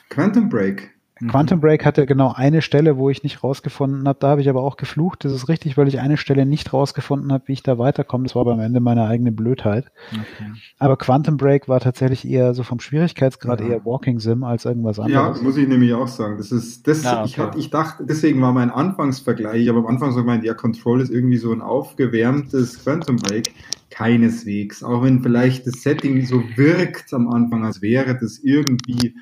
Quantum 0.08 0.48
Break. 0.48 0.90
Mhm. 1.22 1.28
Quantum 1.28 1.60
Break 1.60 1.84
hatte 1.84 2.04
genau 2.04 2.32
eine 2.34 2.62
Stelle, 2.62 2.96
wo 2.96 3.08
ich 3.08 3.22
nicht 3.22 3.44
rausgefunden 3.44 4.08
habe. 4.08 4.18
Da 4.20 4.28
habe 4.30 4.40
ich 4.40 4.48
aber 4.48 4.60
auch 4.62 4.76
geflucht. 4.76 5.24
Das 5.24 5.32
ist 5.32 5.48
richtig, 5.48 5.76
weil 5.76 5.86
ich 5.86 6.00
eine 6.00 6.16
Stelle 6.16 6.44
nicht 6.46 6.72
rausgefunden 6.72 7.32
habe, 7.32 7.44
wie 7.46 7.52
ich 7.52 7.62
da 7.62 7.78
weiterkomme. 7.78 8.24
Das 8.24 8.34
war 8.34 8.42
aber 8.42 8.54
am 8.54 8.60
Ende 8.60 8.80
meine 8.80 9.06
eigene 9.06 9.30
Blödheit. 9.30 9.86
Okay. 10.12 10.50
Aber 10.78 10.96
Quantum 10.96 11.36
Break 11.36 11.68
war 11.68 11.78
tatsächlich 11.78 12.26
eher 12.28 12.54
so 12.54 12.64
vom 12.64 12.80
Schwierigkeitsgrad 12.80 13.60
Ja. 13.60 13.68
eher 13.68 13.84
Walking 13.84 14.18
Sim 14.18 14.42
als 14.42 14.64
irgendwas 14.64 14.96
Ja, 14.96 15.04
anderes. 15.04 15.42
muss 15.42 15.56
ich 15.56 15.68
nämlich 15.68 15.94
auch 15.94 16.08
sagen. 16.08 16.38
Das 16.38 16.50
ist, 16.50 16.88
das, 16.88 17.02
ich, 17.02 17.06
okay. 17.06 17.40
hab, 17.40 17.56
ich 17.56 17.70
dachte, 17.70 18.04
deswegen 18.04 18.40
war 18.42 18.52
mein 18.52 18.70
Anfangsvergleich, 18.70 19.62
ich 19.62 19.68
habe 19.68 19.78
am 19.78 19.86
Anfang 19.86 20.10
so 20.10 20.20
gemeint, 20.20 20.42
ja, 20.44 20.54
Control 20.54 21.00
ist 21.00 21.10
irgendwie 21.10 21.36
so 21.36 21.52
ein 21.52 21.62
aufgewärmtes 21.62 22.82
Quantum 22.82 23.16
Break. 23.16 23.52
Keineswegs. 23.90 24.82
Auch 24.82 25.02
wenn 25.04 25.22
vielleicht 25.22 25.66
das 25.66 25.82
Setting 25.82 26.24
so 26.24 26.42
wirkt 26.56 27.12
am 27.12 27.28
Anfang, 27.28 27.64
als 27.64 27.82
wäre 27.82 28.18
das 28.18 28.38
irgendwie 28.42 29.14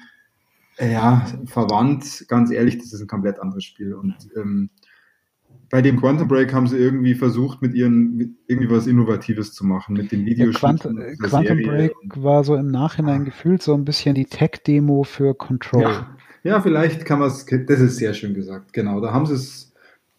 ja, 0.81 1.27
verwandt. 1.47 2.25
Ganz 2.29 2.51
ehrlich, 2.51 2.79
das 2.79 2.93
ist 2.93 3.01
ein 3.01 3.07
komplett 3.09 3.39
anderes 3.41 3.65
Spiel. 3.65 3.95
Und 3.95 4.15
ähm, 4.37 4.71
bei 5.71 5.83
dem 5.83 5.99
Quantum 6.01 6.27
Break 6.27 6.53
haben 6.53 6.67
sie 6.67 6.77
irgendwie 6.77 7.15
versucht, 7.15 7.63
mit 7.63 7.75
ihren 7.75 8.17
mit 8.17 8.31
irgendwie 8.49 8.71
was 8.71 8.87
Innovatives 8.87 9.53
zu 9.53 9.65
machen, 9.65 9.95
mit 9.95 10.11
den 10.11 10.21
Ja, 10.21 10.27
Videospielen. 10.27 10.79
Quantum, 10.79 11.17
Quantum 11.23 11.63
Break 11.63 11.93
war 12.17 12.43
so 12.45 12.57
im 12.57 12.71
Nachhinein 12.71 13.25
gefühlt 13.25 13.63
so 13.63 13.75
ein 13.75 13.85
bisschen 13.85 14.15
die 14.15 14.25
Tech-Demo 14.25 15.05
für 15.05 15.35
Control. 15.35 15.83
Ja, 15.83 16.17
ja 16.43 16.61
vielleicht 16.61 17.05
kann 17.05 17.21
man 17.21 17.29
es, 17.29 17.47
das 17.47 17.81
ist 17.81 17.97
sehr 17.97 18.15
schön 18.15 18.35
gesagt, 18.35 18.73
genau. 18.73 19.01
Da 19.01 19.13
haben 19.13 19.27
sie 19.27 19.35
es, 19.35 19.73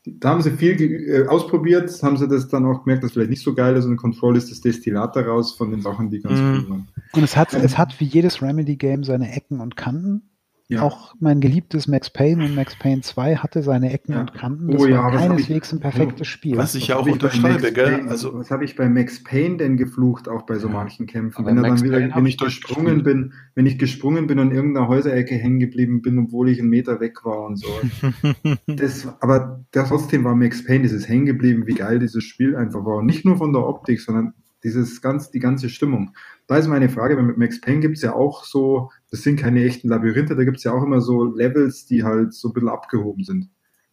da 0.05 0.29
haben 0.29 0.41
sie 0.41 0.51
viel 0.51 0.79
äh, 0.81 1.27
ausprobiert, 1.27 1.91
haben 2.01 2.15
sie 2.17 2.27
das 2.29 2.47
dann 2.47 2.65
auch 2.65 2.83
gemerkt, 2.85 3.03
dass 3.03 3.11
vielleicht 3.11 3.29
nicht 3.29 3.43
so 3.43 3.53
geil 3.53 3.75
ist 3.75 3.85
und 3.85 3.97
Control 3.97 4.37
ist 4.37 4.51
das 4.51 4.61
Destillat 4.61 5.15
daraus 5.17 5.53
von 5.53 5.69
den 5.69 5.81
Sachen, 5.81 6.09
die 6.09 6.21
ganz 6.21 6.39
Mhm. 6.39 6.45
cool 6.47 6.69
waren. 6.69 6.87
Und 7.13 7.23
es 7.23 7.35
hat, 7.35 7.53
es 7.53 7.77
hat 7.77 7.99
wie 7.99 8.05
jedes 8.05 8.41
Remedy-Game 8.41 9.03
seine 9.03 9.31
Ecken 9.35 9.59
und 9.59 9.75
Kanten. 9.75 10.29
Ja. 10.71 10.83
Auch 10.83 11.13
mein 11.19 11.41
geliebtes 11.41 11.89
Max 11.89 12.09
Payne 12.09 12.45
und 12.45 12.55
Max 12.55 12.77
Payne 12.79 13.01
2 13.01 13.35
hatte 13.35 13.61
seine 13.61 13.91
Ecken 13.91 14.13
Ja. 14.13 14.21
und 14.21 14.33
Kanten. 14.33 14.69
Oh 14.69 14.77
Das 14.77 14.87
ja, 14.87 15.03
war 15.03 15.11
keineswegs 15.11 15.67
ich- 15.67 15.73
ein 15.73 15.79
perfektes 15.81 16.27
Spiel. 16.29 16.55
Was 16.55 16.75
ich 16.75 16.87
ja 16.87 16.95
auch 16.95 17.05
unterschreibe, 17.05 17.73
gell? 17.73 17.97
Payne, 17.97 18.09
Also- 18.09 18.33
was 18.35 18.51
habe 18.51 18.63
ich 18.63 18.77
bei 18.77 18.87
Max 18.87 19.21
Payne 19.21 19.57
denn 19.57 19.75
geflucht, 19.75 20.29
auch 20.29 20.43
bei 20.43 20.57
so 20.59 20.67
Ja. 20.69 20.73
manchen 20.75 21.07
Kämpfen? 21.07 21.45
Wenn, 21.45 21.57
er 21.57 21.63
dann 21.63 21.81
wieder, 21.83 21.97
wenn 22.15 22.25
ich 22.25 22.35
ich 22.35 22.37
gesprungen 22.37 23.03
bin, 23.03 23.33
wenn 23.53 23.65
ich 23.65 23.77
gesprungen 23.79 24.27
bin 24.27 24.39
und 24.39 24.51
in 24.51 24.55
irgendeiner 24.55 24.87
Häuserecke 24.87 25.35
hängen 25.35 25.59
geblieben 25.59 26.01
bin, 26.01 26.17
obwohl 26.19 26.47
ich 26.47 26.59
einen 26.61 26.69
Meter 26.69 27.01
weg 27.01 27.25
war 27.25 27.45
und 27.47 27.57
so. 27.57 27.67
Das, 28.67 29.07
aber 29.19 29.65
das, 29.71 29.89
trotzdem 29.89 30.23
war 30.23 30.35
Max 30.35 30.63
Payne 30.63 30.83
dieses 30.83 31.07
hängen 31.09 31.25
geblieben, 31.25 31.67
wie 31.67 31.73
geil 31.75 31.99
dieses 31.99 32.23
Spiel 32.23 32.55
einfach 32.55 32.85
war. 32.85 32.97
Und 32.97 33.07
nicht 33.07 33.25
nur 33.25 33.37
von 33.37 33.51
der 33.53 33.67
Optik, 33.67 33.99
sondern 33.99 34.33
dieses 34.63 35.01
ganz, 35.01 35.31
die 35.31 35.39
ganze 35.39 35.69
Stimmung. 35.69 36.11
Da 36.47 36.57
ist 36.57 36.67
meine 36.67 36.89
Frage, 36.89 37.15
weil 37.15 37.23
mit 37.23 37.37
Max 37.37 37.61
Payne 37.61 37.79
gibt 37.79 37.95
es 37.97 38.03
ja 38.03 38.13
auch 38.13 38.43
so, 38.43 38.91
das 39.09 39.21
sind 39.21 39.39
keine 39.39 39.63
echten 39.63 39.87
Labyrinthe, 39.87 40.35
da 40.35 40.43
gibt 40.43 40.57
es 40.57 40.63
ja 40.63 40.73
auch 40.73 40.83
immer 40.83 40.99
so 41.01 41.23
Levels, 41.23 41.85
die 41.85 42.03
halt 42.03 42.33
so 42.33 42.49
ein 42.49 42.53
bisschen 42.53 42.69
abgehoben 42.69 43.23
sind. 43.23 43.49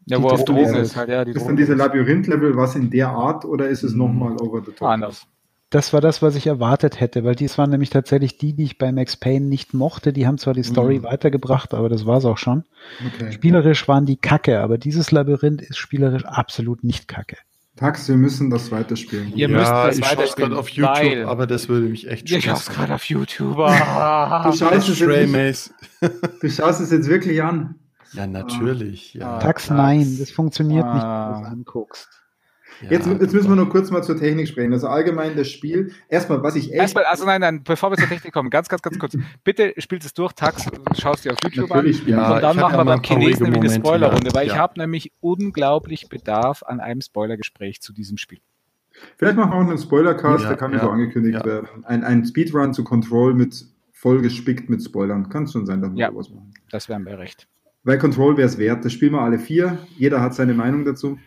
Ja, 0.06 0.20
wo 0.22 0.28
auf 0.28 0.44
Drogen 0.44 0.74
ist 0.76 0.96
halt, 0.96 1.10
ja, 1.10 1.24
die 1.24 1.32
Ist 1.32 1.36
dann 1.38 1.44
Drogen 1.48 1.56
diese 1.58 1.74
Labyrinth-Level 1.74 2.56
was 2.56 2.74
in 2.74 2.90
der 2.90 3.10
Art 3.10 3.44
oder 3.44 3.68
ist 3.68 3.82
es 3.84 3.92
Mhm. 3.92 3.98
nochmal 3.98 4.32
over 4.40 4.62
the 4.64 4.72
top? 4.72 4.88
anders. 4.88 5.26
Das 5.70 5.92
war 5.92 6.00
das, 6.00 6.22
was 6.22 6.34
ich 6.34 6.46
erwartet 6.46 6.98
hätte, 6.98 7.24
weil 7.24 7.34
dies 7.34 7.58
waren 7.58 7.68
nämlich 7.68 7.90
tatsächlich 7.90 8.38
die, 8.38 8.54
die 8.54 8.64
ich 8.64 8.78
bei 8.78 8.90
Max 8.90 9.18
Payne 9.18 9.44
nicht 9.44 9.74
mochte. 9.74 10.14
Die 10.14 10.26
haben 10.26 10.38
zwar 10.38 10.54
die 10.54 10.62
Story 10.62 11.00
Mhm. 11.00 11.02
weitergebracht, 11.02 11.74
aber 11.74 11.90
das 11.90 12.06
war's 12.06 12.24
auch 12.24 12.38
schon. 12.38 12.64
Okay. 13.06 13.30
Spielerisch 13.32 13.86
waren 13.86 14.06
die 14.06 14.16
kacke, 14.16 14.60
aber 14.60 14.78
dieses 14.78 15.10
Labyrinth 15.10 15.60
ist 15.60 15.76
spielerisch 15.76 16.24
absolut 16.24 16.84
nicht 16.84 17.06
kacke. 17.06 17.36
Tax, 17.78 18.08
wir 18.08 18.16
müssen 18.16 18.50
das 18.50 18.72
weiterspielen. 18.72 19.32
Ihr 19.36 19.48
müsst 19.48 19.66
ja, 19.70 19.86
das 19.86 19.98
ich 19.98 20.04
schaue 20.04 20.18
weiterspielen, 20.18 20.48
gerade 20.50 20.60
auf 20.60 20.68
YouTube, 20.68 20.96
weil- 20.96 21.24
aber 21.26 21.46
das 21.46 21.68
würde 21.68 21.86
mich 21.88 22.08
echt 22.08 22.28
Ich 22.28 22.48
hab's 22.48 22.68
gerade 22.68 22.92
auf 22.94 23.04
YouTube. 23.04 23.56
Du 23.56 24.52
schaust, 24.56 24.88
es 24.88 24.98
jetzt, 24.98 25.30
Maze. 25.32 25.70
du 26.40 26.50
schaust 26.50 26.80
es 26.80 26.90
jetzt 26.90 27.08
wirklich 27.08 27.40
an. 27.42 27.76
Ja, 28.14 28.26
natürlich. 28.26 29.14
Ja. 29.14 29.36
Ah. 29.36 29.38
Tax, 29.38 29.66
Tax. 29.66 29.76
nein, 29.76 30.16
das 30.18 30.30
funktioniert 30.30 30.84
nicht, 30.86 30.94
wenn 30.94 31.00
du 31.00 31.06
Ah. 31.06 31.42
es 31.44 31.48
anguckst. 31.52 32.08
Ja, 32.82 32.90
jetzt, 32.90 33.06
jetzt 33.06 33.32
müssen 33.32 33.48
wir 33.48 33.56
noch 33.56 33.70
kurz 33.70 33.90
mal 33.90 34.02
zur 34.02 34.16
Technik 34.16 34.48
sprechen. 34.48 34.72
Also 34.72 34.88
allgemein 34.88 35.36
das 35.36 35.48
Spiel. 35.48 35.92
Erstmal, 36.08 36.42
was 36.42 36.54
ich 36.56 36.70
echt. 36.70 36.80
Erstmal, 36.80 37.04
also 37.04 37.24
nein, 37.24 37.40
nein, 37.40 37.62
bevor 37.64 37.90
wir 37.90 37.96
zur 37.96 38.08
Technik 38.08 38.32
kommen, 38.32 38.50
ganz, 38.50 38.68
ganz, 38.68 38.82
ganz 38.82 38.98
kurz. 38.98 39.16
Bitte 39.44 39.74
spielt 39.78 40.04
es 40.04 40.14
durch, 40.14 40.32
Tax, 40.32 40.64
schaust 40.98 41.24
dir 41.24 41.32
auf 41.32 41.38
YouTube 41.42 41.70
Natürlich, 41.70 42.02
an. 42.02 42.08
Ja, 42.08 42.36
und 42.36 42.42
dann 42.42 42.56
machen 42.56 42.76
wir 42.76 42.84
beim 42.84 43.02
Chinesen 43.02 43.50
nämlich 43.50 43.72
eine 43.72 43.80
Spoilerrunde, 43.80 44.32
weil 44.32 44.46
ja. 44.46 44.52
ich 44.52 44.58
habe 44.58 44.78
nämlich 44.78 45.12
unglaublich 45.20 46.08
Bedarf 46.08 46.62
an 46.62 46.80
einem 46.80 47.00
Spoilergespräch 47.00 47.80
zu 47.80 47.92
diesem 47.92 48.16
Spiel. 48.16 48.38
Vielleicht 49.16 49.36
machen 49.36 49.52
wir 49.52 49.56
auch 49.56 49.68
einen 49.68 49.78
Spoilercast, 49.78 50.42
ja, 50.42 50.48
der 50.48 50.58
kann 50.58 50.72
ja 50.72 50.80
so 50.80 50.90
angekündigt 50.90 51.44
werden. 51.44 51.84
Ein, 51.84 52.04
ein 52.04 52.24
Speedrun 52.24 52.74
zu 52.74 52.84
Control 52.84 53.34
mit 53.34 53.64
voll 53.92 54.22
gespickt 54.22 54.70
mit 54.70 54.82
Spoilern. 54.82 55.28
Kann 55.28 55.46
schon 55.48 55.66
sein, 55.66 55.80
dass 55.80 55.92
wir 55.92 55.98
ja, 55.98 56.14
was 56.14 56.30
machen. 56.30 56.54
Das 56.70 56.88
wäre 56.88 57.00
mir 57.00 57.18
recht. 57.18 57.48
Weil 57.82 57.98
Control 57.98 58.36
wäre 58.36 58.46
es 58.46 58.58
wert. 58.58 58.84
Das 58.84 58.92
spielen 58.92 59.12
wir 59.12 59.22
alle 59.22 59.38
vier. 59.38 59.78
Jeder 59.96 60.20
hat 60.20 60.34
seine 60.34 60.54
Meinung 60.54 60.84
dazu. 60.84 61.18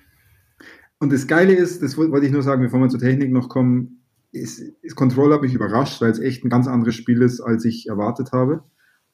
Und 1.02 1.12
das 1.12 1.26
Geile 1.26 1.54
ist, 1.54 1.82
das 1.82 1.98
wollte 1.98 2.28
ich 2.28 2.32
nur 2.32 2.44
sagen, 2.44 2.62
bevor 2.62 2.80
wir 2.80 2.88
zur 2.88 3.00
Technik 3.00 3.32
noch 3.32 3.50
kommen, 3.50 4.04
ist, 4.32 4.60
ist 4.60 4.96
Control 4.96 5.34
hat 5.34 5.42
mich 5.42 5.56
überrascht, 5.56 6.00
weil 6.00 6.12
es 6.12 6.20
echt 6.20 6.46
ein 6.46 6.50
ganz 6.50 6.68
anderes 6.68 6.94
Spiel 6.94 7.24
ist, 7.24 7.42
als 7.42 7.66
ich 7.66 7.88
erwartet 7.88 8.34
habe. 8.34 8.64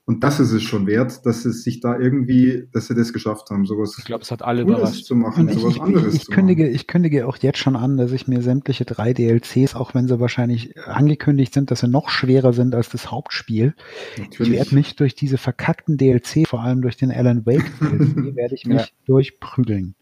Und 0.04 0.22
das 0.22 0.42
ist 0.42 0.52
es 0.52 0.64
schon 0.64 0.86
wert, 0.86 1.26
dass 1.26 1.46
es 1.46 1.64
sich 1.64 1.80
da 1.80 1.98
irgendwie, 1.98 2.68
dass 2.74 2.88
sie 2.88 2.96
das 2.96 3.14
geschafft 3.14 3.50
haben, 3.52 3.66
sowas. 3.66 3.96
Ich 3.98 4.04
glaube, 4.04 4.24
es 4.24 4.32
hat 4.32 4.42
alle 4.42 4.66
Cooles 4.66 4.80
überrascht. 4.80 5.06
zu 5.06 5.16
machen, 5.16 5.48
und 5.48 5.54
sowas 5.54 5.76
ich, 5.76 5.82
anderes 5.82 6.14
ich, 6.14 6.22
ich, 6.24 6.28
kündige, 6.30 6.64
machen. 6.64 6.76
Ich 6.76 6.88
kündige 6.88 7.26
auch 7.26 7.38
jetzt 7.38 7.60
schon 7.60 7.78
an, 7.78 7.96
dass 7.96 8.12
ich 8.12 8.28
mir 8.28 8.42
sämtliche 8.42 8.84
drei 8.84 9.14
DLCs, 9.14 9.76
auch 9.76 9.96
wenn 9.96 10.10
sie 10.10 10.20
wahrscheinlich 10.20 10.78
angekündigt 10.86 11.54
sind, 11.54 11.72
dass 11.72 11.80
sie 11.80 11.88
noch 11.88 12.10
schwerer 12.10 12.52
sind 12.52 12.76
als 12.76 12.90
das 12.90 13.12
Hauptspiel, 13.12 13.76
Natürlich. 14.18 14.52
ich 14.52 14.58
werde 14.58 14.76
mich 14.76 14.98
durch 14.98 15.16
diese 15.16 15.38
verkackten 15.38 15.96
DLC, 15.96 16.46
vor 16.50 16.62
allem 16.62 16.82
durch 16.82 16.98
den 16.98 17.12
Alan 17.12 17.46
Wake 17.46 17.72
DLC, 17.80 18.36
werde 18.36 18.56
ich 18.56 18.66
mich 18.66 18.82
ja. 18.82 18.88
durchprügeln. 19.06 19.96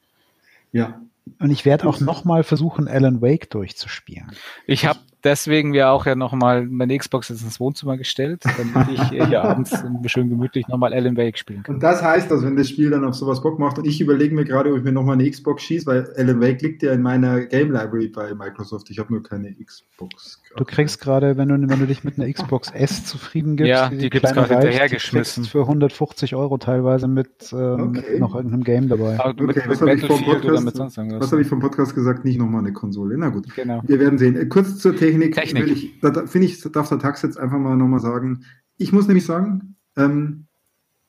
Ja, 0.72 1.00
und 1.39 1.51
ich 1.51 1.65
werde 1.65 1.88
auch 1.88 1.99
nochmal 1.99 2.43
versuchen, 2.43 2.88
Alan 2.88 3.21
Wake 3.21 3.49
durchzuspielen. 3.49 4.32
Ich 4.67 4.86
habe 4.86 4.99
deswegen 5.26 5.73
ja 5.73 5.91
auch 5.91 6.05
ja 6.05 6.15
nochmal 6.15 6.65
meine 6.65 6.97
Xbox 6.97 7.30
ins 7.30 7.59
Wohnzimmer 7.59 7.97
gestellt, 7.97 8.43
damit 8.43 8.89
ich 8.93 9.01
hier 9.09 9.41
abends 9.43 9.76
schön 10.05 10.30
gemütlich 10.30 10.67
nochmal 10.67 10.93
Alan 10.93 11.17
Wake 11.17 11.38
spielen 11.38 11.63
kann. 11.63 11.76
Und 11.76 11.84
das 11.84 12.01
heißt, 12.01 12.30
dass 12.30 12.43
wenn 12.43 12.55
das 12.55 12.69
Spiel 12.69 12.91
dann 12.91 13.03
auf 13.03 13.15
sowas 13.15 13.41
Bock 13.41 13.59
macht 13.59 13.78
und 13.80 13.86
ich 13.86 13.99
überlege 13.99 14.34
mir 14.34 14.45
gerade, 14.45 14.71
ob 14.71 14.78
ich 14.78 14.84
mir 14.84 14.91
nochmal 14.91 15.15
eine 15.15 15.30
Xbox 15.30 15.63
schieße, 15.63 15.86
weil 15.88 16.13
Alan 16.15 16.39
Wake 16.39 16.61
liegt 16.61 16.84
ja 16.84 16.93
in 16.93 17.01
meiner 17.01 17.41
Game 17.41 17.71
Library 17.71 18.07
bei 18.07 18.34
Microsoft. 18.34 18.89
Ich 18.89 18.99
habe 18.99 19.11
nur 19.11 19.23
keine 19.23 19.53
Xbox. 19.53 20.41
Du 20.55 20.63
kriegst 20.63 21.01
gerade, 21.01 21.38
wenn 21.38 21.49
du, 21.49 21.55
wenn 21.55 21.80
du 21.80 21.88
dich 21.88 22.03
mit 22.03 22.17
einer 22.17 22.32
Xbox 22.32 22.71
S 22.71 23.05
zufrieden 23.05 23.57
gibst, 23.57 23.69
ja, 23.69 23.89
die, 23.89 23.97
die 23.97 24.09
gibt's 24.09 24.32
gerade 24.32 24.53
hinterhergeschmissen. 24.53 25.45
Für 25.45 25.61
150 25.61 26.36
Euro 26.36 26.57
teilweise 26.57 27.07
mit, 27.07 27.51
ähm, 27.51 27.89
okay. 27.89 28.03
mit 28.11 28.19
noch 28.19 28.36
irgendeinem 28.36 28.63
Game 28.63 28.88
dabei. 28.88 29.19
Aber 29.19 29.30
okay, 29.32 29.43
mit, 29.43 29.67
was 29.67 29.82
habe 29.82 29.93
ich, 29.95 30.03
was 30.03 31.32
hab 31.32 31.39
ich 31.39 31.47
vom 31.47 31.59
Podcast 31.59 31.95
gesagt? 31.95 32.23
Nicht 32.23 32.38
nochmal 32.38 32.61
eine 32.61 32.73
Konsole. 32.73 33.17
Na 33.17 33.30
gut. 33.30 33.53
Genau. 33.55 33.82
Wir 33.86 33.99
werden 33.99 34.17
sehen. 34.17 34.36
Äh, 34.36 34.45
kurz 34.45 34.78
zur 34.78 34.95
Technik. 34.95 35.14
Technik. 35.20 35.68
Ich, 35.68 35.99
da 36.01 36.26
finde 36.26 36.47
ich, 36.47 36.61
darf 36.61 36.89
der 36.89 36.99
Tax 36.99 37.22
jetzt 37.22 37.38
einfach 37.38 37.57
mal 37.57 37.76
nochmal 37.76 37.99
sagen. 37.99 38.45
Ich 38.78 38.91
muss 38.91 39.07
nämlich 39.07 39.26
sagen, 39.26 39.76
ähm, 39.97 40.45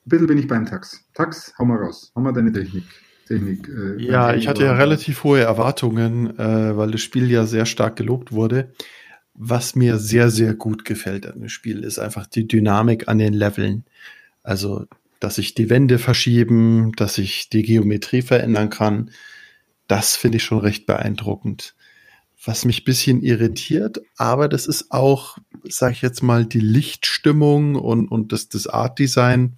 ein 0.05 0.09
bisschen 0.09 0.27
bin 0.27 0.37
ich 0.37 0.47
beim 0.47 0.65
Tax. 0.65 1.05
Tax, 1.13 1.53
hau 1.57 1.65
mal 1.65 1.77
raus. 1.77 2.11
Hau 2.15 2.21
mal 2.21 2.31
deine 2.31 2.51
Technik. 2.51 2.83
Technik 3.27 3.67
äh, 3.67 4.01
ja, 4.01 4.33
ich 4.33 4.47
hatte 4.47 4.63
ja 4.63 4.73
relativ 4.73 5.23
hohe 5.23 5.41
Erwartungen, 5.41 6.39
äh, 6.39 6.77
weil 6.77 6.91
das 6.91 7.01
Spiel 7.01 7.29
ja 7.29 7.45
sehr 7.45 7.65
stark 7.65 7.97
gelobt 7.97 8.31
wurde. 8.31 8.71
Was 9.33 9.75
mir 9.75 9.97
sehr, 9.97 10.29
sehr 10.31 10.55
gut 10.55 10.85
gefällt 10.85 11.27
an 11.27 11.39
dem 11.39 11.49
Spiel, 11.49 11.83
ist 11.83 11.99
einfach 11.99 12.25
die 12.25 12.47
Dynamik 12.47 13.07
an 13.07 13.17
den 13.17 13.33
Leveln. 13.33 13.83
Also, 14.43 14.85
dass 15.19 15.37
ich 15.37 15.53
die 15.53 15.69
Wände 15.69 15.99
verschieben, 15.99 16.93
dass 16.95 17.17
ich 17.17 17.49
die 17.49 17.63
Geometrie 17.63 18.21
verändern 18.21 18.69
kann, 18.69 19.11
das 19.87 20.15
finde 20.15 20.37
ich 20.37 20.43
schon 20.43 20.59
recht 20.59 20.85
beeindruckend. 20.85 21.75
Was 22.47 22.63
mich 22.63 22.85
bisschen 22.85 23.21
irritiert, 23.21 23.99
aber 24.15 24.47
das 24.47 24.67
ist 24.67 24.91
auch, 24.91 25.37
sage 25.67 25.93
ich 25.93 26.01
jetzt 26.01 26.23
mal, 26.23 26.45
die 26.45 26.61
Lichtstimmung 26.61 27.75
und, 27.75 28.07
und 28.07 28.31
das, 28.31 28.47
das 28.47 28.67
Art 28.67 28.99
Design 28.99 29.57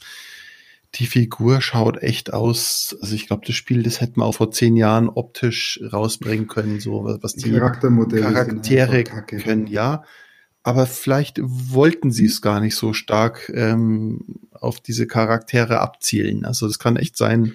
die 0.96 1.06
Figur 1.06 1.62
schaut 1.62 2.02
echt 2.02 2.34
aus. 2.34 2.98
Also 3.02 3.14
ich 3.14 3.28
glaube, 3.28 3.46
das 3.46 3.56
Spiel, 3.56 3.84
das 3.84 4.02
hätten 4.02 4.20
wir 4.20 4.26
auch 4.26 4.36
vor 4.36 4.52
zehn 4.52 4.76
Jahren 4.76 5.10
optisch 5.10 5.80
rausbringen 5.92 6.48
können, 6.48 6.80
so 6.80 7.18
was 7.22 7.36
die 7.36 7.52
Charaktere 8.22 9.04
können, 9.04 9.68
ja. 9.68 10.04
Aber 10.64 10.88
vielleicht 10.88 11.40
wollten 11.42 12.12
sie 12.12 12.26
es 12.26 12.42
gar 12.42 12.60
nicht 12.60 12.76
so 12.76 12.94
stark 12.94 13.52
ähm, 13.54 14.40
auf 14.52 14.82
diese 14.82 15.08
Charaktere 15.08 15.80
abzielen. 15.80 16.44
Also 16.44 16.68
das 16.68 16.80
kann 16.80 16.98
echt 16.98 17.16
sein, 17.16 17.54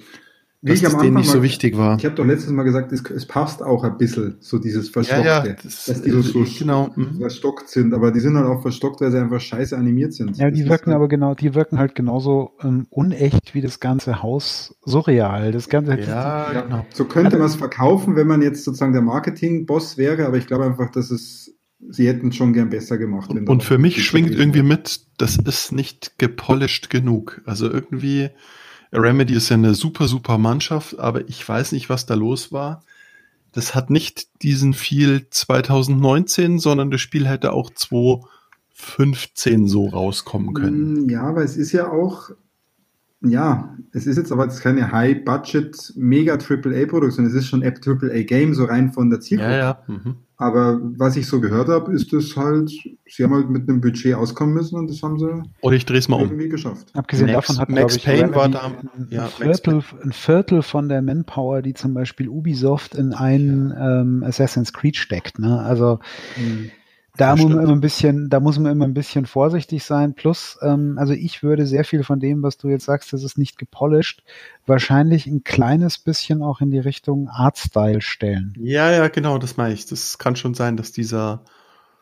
dass 0.64 0.80
das 0.80 0.96
denen 0.96 1.16
nicht 1.16 1.28
so 1.28 1.42
wichtig 1.42 1.76
war. 1.76 1.98
Ich 1.98 2.06
habe 2.06 2.14
doch 2.14 2.24
letztes 2.24 2.50
Mal 2.50 2.62
gesagt, 2.62 2.90
es, 2.92 3.02
es, 3.10 3.26
passt 3.26 3.62
auch 3.62 3.84
ein 3.84 3.98
bisschen, 3.98 4.36
so 4.40 4.58
dieses 4.58 4.88
Verstockte. 4.88 5.26
Ja, 5.26 5.44
ja, 5.44 5.52
das, 5.62 5.84
dass 5.84 6.02
die 6.02 6.10
so, 6.10 6.22
so 6.22 6.44
genau. 6.58 6.90
Mhm. 6.96 7.18
verstockt 7.18 7.68
sind, 7.68 7.92
aber 7.92 8.12
die 8.12 8.20
sind 8.20 8.36
halt 8.36 8.46
auch 8.46 8.62
verstockt, 8.62 9.02
weil 9.02 9.10
sie 9.10 9.18
einfach 9.18 9.40
scheiße 9.40 9.76
animiert 9.76 10.14
sind. 10.14 10.38
Ja, 10.38 10.50
die 10.50 10.66
wirken 10.66 10.92
aber 10.92 11.08
genau, 11.08 11.34
die 11.34 11.54
wirken 11.54 11.78
halt 11.78 11.94
genauso 11.94 12.52
ähm, 12.62 12.86
unecht 12.88 13.54
wie 13.54 13.60
das 13.60 13.78
ganze 13.78 14.22
Haus 14.22 14.74
surreal. 14.84 15.52
Das 15.52 15.68
ganze 15.68 15.98
ja, 16.00 16.52
ja, 16.52 16.62
genau. 16.62 16.86
So 16.94 17.04
könnte 17.04 17.36
man 17.36 17.46
es 17.46 17.56
verkaufen, 17.56 18.16
wenn 18.16 18.26
man 18.26 18.40
jetzt 18.40 18.64
sozusagen 18.64 18.94
der 18.94 19.02
Marketing-Boss 19.02 19.98
wäre, 19.98 20.26
aber 20.26 20.38
ich 20.38 20.46
glaube 20.46 20.64
einfach, 20.64 20.90
dass 20.90 21.10
es 21.10 21.54
sie 21.90 22.08
hätten 22.08 22.32
schon 22.32 22.54
gern 22.54 22.70
besser 22.70 22.96
gemacht. 22.96 23.28
Und, 23.28 23.48
und 23.48 23.62
für 23.62 23.76
mich 23.76 24.02
schwingt 24.02 24.30
irgendwie 24.30 24.62
mit, 24.62 25.00
das 25.18 25.36
ist 25.36 25.72
nicht 25.72 26.18
gepolished 26.18 26.88
genug. 26.88 27.42
Also 27.44 27.70
irgendwie 27.70 28.30
Remedy 28.94 29.34
ist 29.34 29.48
ja 29.48 29.56
eine 29.56 29.74
super, 29.74 30.08
super 30.08 30.38
Mannschaft, 30.38 30.98
aber 30.98 31.28
ich 31.28 31.46
weiß 31.46 31.72
nicht, 31.72 31.88
was 31.88 32.06
da 32.06 32.14
los 32.14 32.52
war. 32.52 32.82
Das 33.52 33.74
hat 33.74 33.90
nicht 33.90 34.42
diesen 34.42 34.72
viel 34.72 35.28
2019, 35.30 36.58
sondern 36.58 36.90
das 36.90 37.00
Spiel 37.00 37.28
hätte 37.28 37.52
auch 37.52 37.70
2015 37.70 39.68
so 39.68 39.86
rauskommen 39.86 40.54
können. 40.54 41.04
Mm, 41.04 41.08
ja, 41.08 41.22
aber 41.22 41.44
es 41.44 41.56
ist 41.56 41.72
ja 41.72 41.90
auch, 41.90 42.30
ja, 43.24 43.76
es 43.92 44.06
ist 44.06 44.16
jetzt 44.16 44.32
aber 44.32 44.44
jetzt 44.44 44.60
keine 44.60 44.90
High-Budget, 44.90 45.94
mega 45.96 46.34
AAA-Produktion, 46.34 47.26
es 47.26 47.34
ist 47.34 47.46
schon 47.46 47.62
App 47.62 47.80
AAA-Game, 47.84 48.54
so 48.54 48.64
rein 48.64 48.92
von 48.92 49.10
der 49.10 49.20
Zielgruppe. 49.20 49.52
Ja, 49.52 49.58
ja. 49.58 49.78
Mhm. 49.86 50.16
Aber 50.36 50.80
was 50.98 51.16
ich 51.16 51.28
so 51.28 51.40
gehört 51.40 51.68
habe, 51.68 51.92
ist 51.92 52.12
es 52.12 52.36
halt, 52.36 52.70
sie 53.06 53.22
haben 53.22 53.34
halt 53.34 53.50
mit 53.50 53.68
einem 53.68 53.80
Budget 53.80 54.14
auskommen 54.14 54.54
müssen 54.54 54.76
und 54.76 54.90
das 54.90 55.00
haben 55.00 55.18
sie 55.18 55.42
Oder 55.60 55.76
ich 55.76 55.86
dreh's 55.86 56.08
mal 56.08 56.20
irgendwie 56.20 56.46
um. 56.46 56.50
geschafft. 56.50 56.88
Abgesehen 56.92 57.30
Max, 57.30 57.46
davon 57.46 57.60
hat, 57.60 57.68
Max 57.68 57.96
ich, 57.96 58.04
Payne 58.04 58.34
war 58.34 58.48
da 58.48 58.64
ein, 58.64 59.06
ja, 59.10 59.26
Viertel, 59.26 59.82
ein 60.02 60.12
Viertel 60.12 60.62
von 60.62 60.88
der 60.88 61.02
Manpower, 61.02 61.62
die 61.62 61.74
zum 61.74 61.94
Beispiel 61.94 62.28
Ubisoft 62.28 62.96
in 62.96 63.14
einen 63.14 63.72
ähm, 63.78 64.24
Assassin's 64.24 64.72
Creed 64.72 64.96
steckt. 64.96 65.38
Ne? 65.38 65.60
Also 65.60 66.00
mhm 66.36 66.70
da 67.16 67.36
muss 67.36 67.48
man 67.48 67.62
immer 67.62 67.72
ein 67.72 67.80
bisschen, 67.80 68.28
da 68.28 68.40
muss 68.40 68.58
man 68.58 68.72
immer 68.72 68.86
ein 68.86 68.94
bisschen 68.94 69.26
vorsichtig 69.26 69.84
sein. 69.84 70.14
Plus, 70.14 70.58
ähm, 70.62 70.98
also 70.98 71.12
ich 71.12 71.42
würde 71.42 71.66
sehr 71.66 71.84
viel 71.84 72.02
von 72.02 72.18
dem, 72.18 72.42
was 72.42 72.56
du 72.56 72.68
jetzt 72.68 72.84
sagst, 72.84 73.12
das 73.12 73.22
ist 73.22 73.38
nicht 73.38 73.56
gepolished, 73.56 74.24
wahrscheinlich 74.66 75.26
ein 75.26 75.44
kleines 75.44 75.98
bisschen 75.98 76.42
auch 76.42 76.60
in 76.60 76.70
die 76.70 76.80
Richtung 76.80 77.28
Artstyle 77.28 78.00
stellen. 78.00 78.54
Ja, 78.58 78.90
ja, 78.90 79.08
genau, 79.08 79.38
das 79.38 79.56
meine 79.56 79.74
ich. 79.74 79.86
Das 79.86 80.18
kann 80.18 80.34
schon 80.34 80.54
sein, 80.54 80.76
dass 80.76 80.90
dieser 80.92 81.42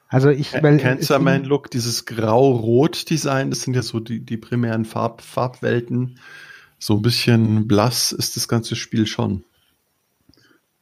also 0.08 0.28
ich, 0.28 0.52
weil 0.52 0.98
mein 1.20 1.44
Look, 1.44 1.70
dieses 1.70 2.04
Grau-Rot-Design, 2.04 3.48
das 3.48 3.62
sind 3.62 3.74
ja 3.74 3.80
so 3.80 3.98
die, 3.98 4.20
die 4.20 4.36
primären 4.36 4.84
Farb, 4.84 5.22
Farbwelten. 5.22 6.18
So 6.78 6.96
ein 6.96 7.02
bisschen 7.02 7.66
blass 7.66 8.12
ist 8.12 8.36
das 8.36 8.46
ganze 8.46 8.76
Spiel 8.76 9.06
schon. 9.06 9.42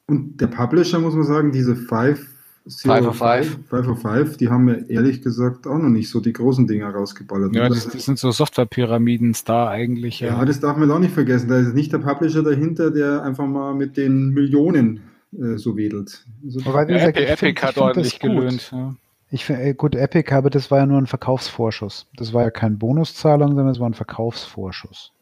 Und 0.06 0.40
der 0.40 0.48
Publisher, 0.48 0.98
muss 0.98 1.14
man 1.14 1.22
sagen, 1.22 1.52
diese 1.52 1.76
Five 1.76 2.26
Five 2.66 3.06
of 3.06 3.16
Five. 3.16 3.58
Five 3.68 3.88
of 3.88 4.00
Five, 4.00 4.36
die 4.36 4.48
haben 4.48 4.66
mir 4.66 4.88
ehrlich 4.88 5.22
gesagt 5.22 5.66
auch 5.66 5.78
noch 5.78 5.88
nicht 5.88 6.10
so 6.10 6.20
die 6.20 6.32
großen 6.32 6.66
Dinger 6.66 6.90
rausgeballert. 6.90 7.54
Ja, 7.54 7.68
das, 7.68 7.88
das 7.88 8.04
sind 8.04 8.18
so 8.18 8.30
Softwarepyramiden 8.30 9.34
da 9.44 9.68
eigentlich. 9.68 10.20
Ja. 10.20 10.38
ja, 10.38 10.44
das 10.44 10.60
darf 10.60 10.76
man 10.76 10.90
auch 10.90 10.98
nicht 10.98 11.14
vergessen. 11.14 11.48
Da 11.48 11.58
ist 11.58 11.74
nicht 11.74 11.92
der 11.92 11.98
Publisher 11.98 12.42
dahinter, 12.42 12.90
der 12.90 13.22
einfach 13.22 13.46
mal 13.46 13.74
mit 13.74 13.96
den 13.96 14.30
Millionen 14.30 15.00
äh, 15.32 15.56
so 15.56 15.76
wedelt. 15.76 16.24
Also, 16.44 16.60
ja, 16.60 16.82
Epic, 16.82 17.26
Epic 17.26 17.62
hat 17.62 17.78
ordentlich 17.78 18.18
gelöhnt. 18.20 18.70
Ja. 18.72 18.94
Ich 19.30 19.44
finde, 19.44 19.62
äh, 19.62 19.74
gut, 19.74 19.94
Epic, 19.94 20.32
aber 20.34 20.50
das 20.50 20.70
war 20.70 20.78
ja 20.78 20.86
nur 20.86 20.98
ein 20.98 21.06
Verkaufsvorschuss. 21.06 22.06
Das 22.16 22.32
war 22.32 22.42
ja 22.42 22.50
kein 22.50 22.78
Bonuszahlung, 22.78 23.48
sondern 23.48 23.68
es 23.68 23.80
war 23.80 23.88
ein 23.88 23.94
Verkaufsvorschuss. 23.94 25.12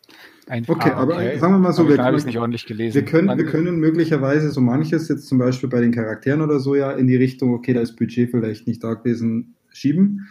Ein, 0.48 0.64
okay, 0.66 0.90
ah, 0.94 1.02
okay, 1.02 1.12
aber 1.12 1.38
sagen 1.38 1.54
wir 1.54 1.58
mal 1.58 1.72
so, 1.72 1.88
wir, 1.88 1.96
können, 1.96 2.24
nicht 2.24 2.38
ordentlich 2.38 2.64
gelesen. 2.64 2.94
Wir, 2.94 3.04
können, 3.04 3.36
wir 3.36 3.44
können 3.44 3.78
möglicherweise 3.78 4.50
so 4.50 4.60
manches 4.60 5.08
jetzt 5.08 5.26
zum 5.26 5.38
Beispiel 5.38 5.68
bei 5.68 5.80
den 5.80 5.92
Charakteren 5.92 6.40
oder 6.40 6.58
so 6.58 6.74
ja 6.74 6.92
in 6.92 7.06
die 7.06 7.16
Richtung, 7.16 7.52
okay, 7.52 7.74
da 7.74 7.80
ist 7.80 7.96
Budget 7.96 8.30
vielleicht 8.30 8.66
nicht 8.66 8.82
da 8.82 8.94
gewesen, 8.94 9.54
schieben. 9.70 10.26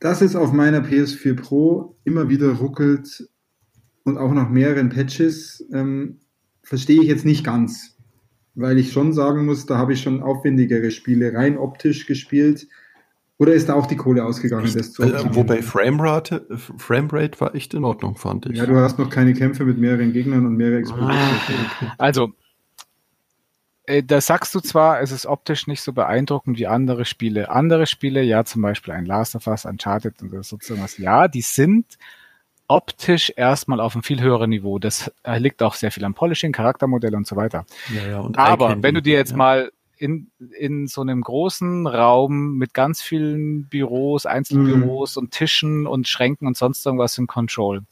Dass 0.00 0.22
es 0.22 0.34
auf 0.34 0.52
meiner 0.52 0.80
PS4 0.80 1.34
Pro 1.34 1.96
immer 2.04 2.28
wieder 2.28 2.52
ruckelt 2.52 3.28
und 4.04 4.16
auch 4.16 4.32
nach 4.32 4.48
mehreren 4.48 4.88
Patches, 4.88 5.66
ähm, 5.72 6.20
verstehe 6.62 7.02
ich 7.02 7.08
jetzt 7.08 7.24
nicht 7.24 7.44
ganz. 7.44 7.96
Weil 8.54 8.78
ich 8.78 8.92
schon 8.92 9.12
sagen 9.12 9.44
muss, 9.44 9.66
da 9.66 9.76
habe 9.76 9.92
ich 9.92 10.00
schon 10.00 10.22
aufwendigere 10.22 10.90
Spiele 10.90 11.34
rein 11.34 11.58
optisch 11.58 12.06
gespielt 12.06 12.66
oder 13.44 13.52
ist 13.52 13.68
da 13.68 13.74
auch 13.74 13.86
die 13.86 13.96
Kohle 13.96 14.24
ausgegangen? 14.24 14.72
das 14.74 14.92
zu 14.92 15.02
äh, 15.02 15.34
wobei 15.34 15.60
Framerate, 15.60 16.46
Framerate 16.78 17.38
war 17.40 17.54
echt 17.54 17.74
in 17.74 17.84
Ordnung, 17.84 18.16
fand 18.16 18.46
ich. 18.46 18.56
Ja, 18.56 18.64
du 18.64 18.76
hast 18.76 18.98
noch 18.98 19.10
keine 19.10 19.34
Kämpfe 19.34 19.64
mit 19.64 19.78
mehreren 19.78 20.14
Gegnern 20.14 20.46
und 20.46 20.56
mehrere 20.56 20.78
Explosionen. 20.78 21.14
Ah, 21.14 21.94
also, 21.98 22.32
äh, 23.84 24.02
da 24.02 24.22
sagst 24.22 24.54
du 24.54 24.60
zwar, 24.60 25.02
es 25.02 25.12
ist 25.12 25.26
optisch 25.26 25.66
nicht 25.66 25.82
so 25.82 25.92
beeindruckend 25.92 26.58
wie 26.58 26.66
andere 26.66 27.04
Spiele. 27.04 27.50
Andere 27.50 27.86
Spiele, 27.86 28.22
ja, 28.22 28.44
zum 28.44 28.62
Beispiel 28.62 28.94
ein 28.94 29.04
Last 29.04 29.36
of 29.36 29.46
Us, 29.46 29.66
Uncharted 29.66 30.22
oder 30.22 30.42
so 30.42 30.56
was, 30.70 30.96
ja, 30.96 31.28
die 31.28 31.42
sind 31.42 31.98
optisch 32.66 33.30
erstmal 33.36 33.78
auf 33.78 33.94
einem 33.94 34.02
viel 34.02 34.22
höheren 34.22 34.48
Niveau. 34.48 34.78
Das 34.78 35.12
liegt 35.36 35.62
auch 35.62 35.74
sehr 35.74 35.90
viel 35.90 36.04
am 36.04 36.14
Polishing, 36.14 36.52
Charaktermodell 36.52 37.14
und 37.14 37.26
so 37.26 37.36
weiter. 37.36 37.66
Ja, 37.94 38.08
ja, 38.08 38.20
und 38.20 38.38
Aber 38.38 38.82
wenn 38.82 38.94
du 38.94 39.02
dir 39.02 39.18
jetzt 39.18 39.32
ja. 39.32 39.36
mal 39.36 39.70
in, 39.96 40.30
in 40.58 40.86
so 40.86 41.00
einem 41.00 41.20
großen 41.20 41.86
Raum 41.86 42.56
mit 42.56 42.74
ganz 42.74 43.00
vielen 43.02 43.66
Büros, 43.66 44.26
Einzelbüros 44.26 45.16
mhm. 45.16 45.20
und 45.20 45.30
Tischen 45.32 45.86
und 45.86 46.08
Schränken 46.08 46.46
und 46.46 46.56
sonst 46.56 46.84
irgendwas 46.84 47.16
in 47.18 47.26
Control, 47.26 47.82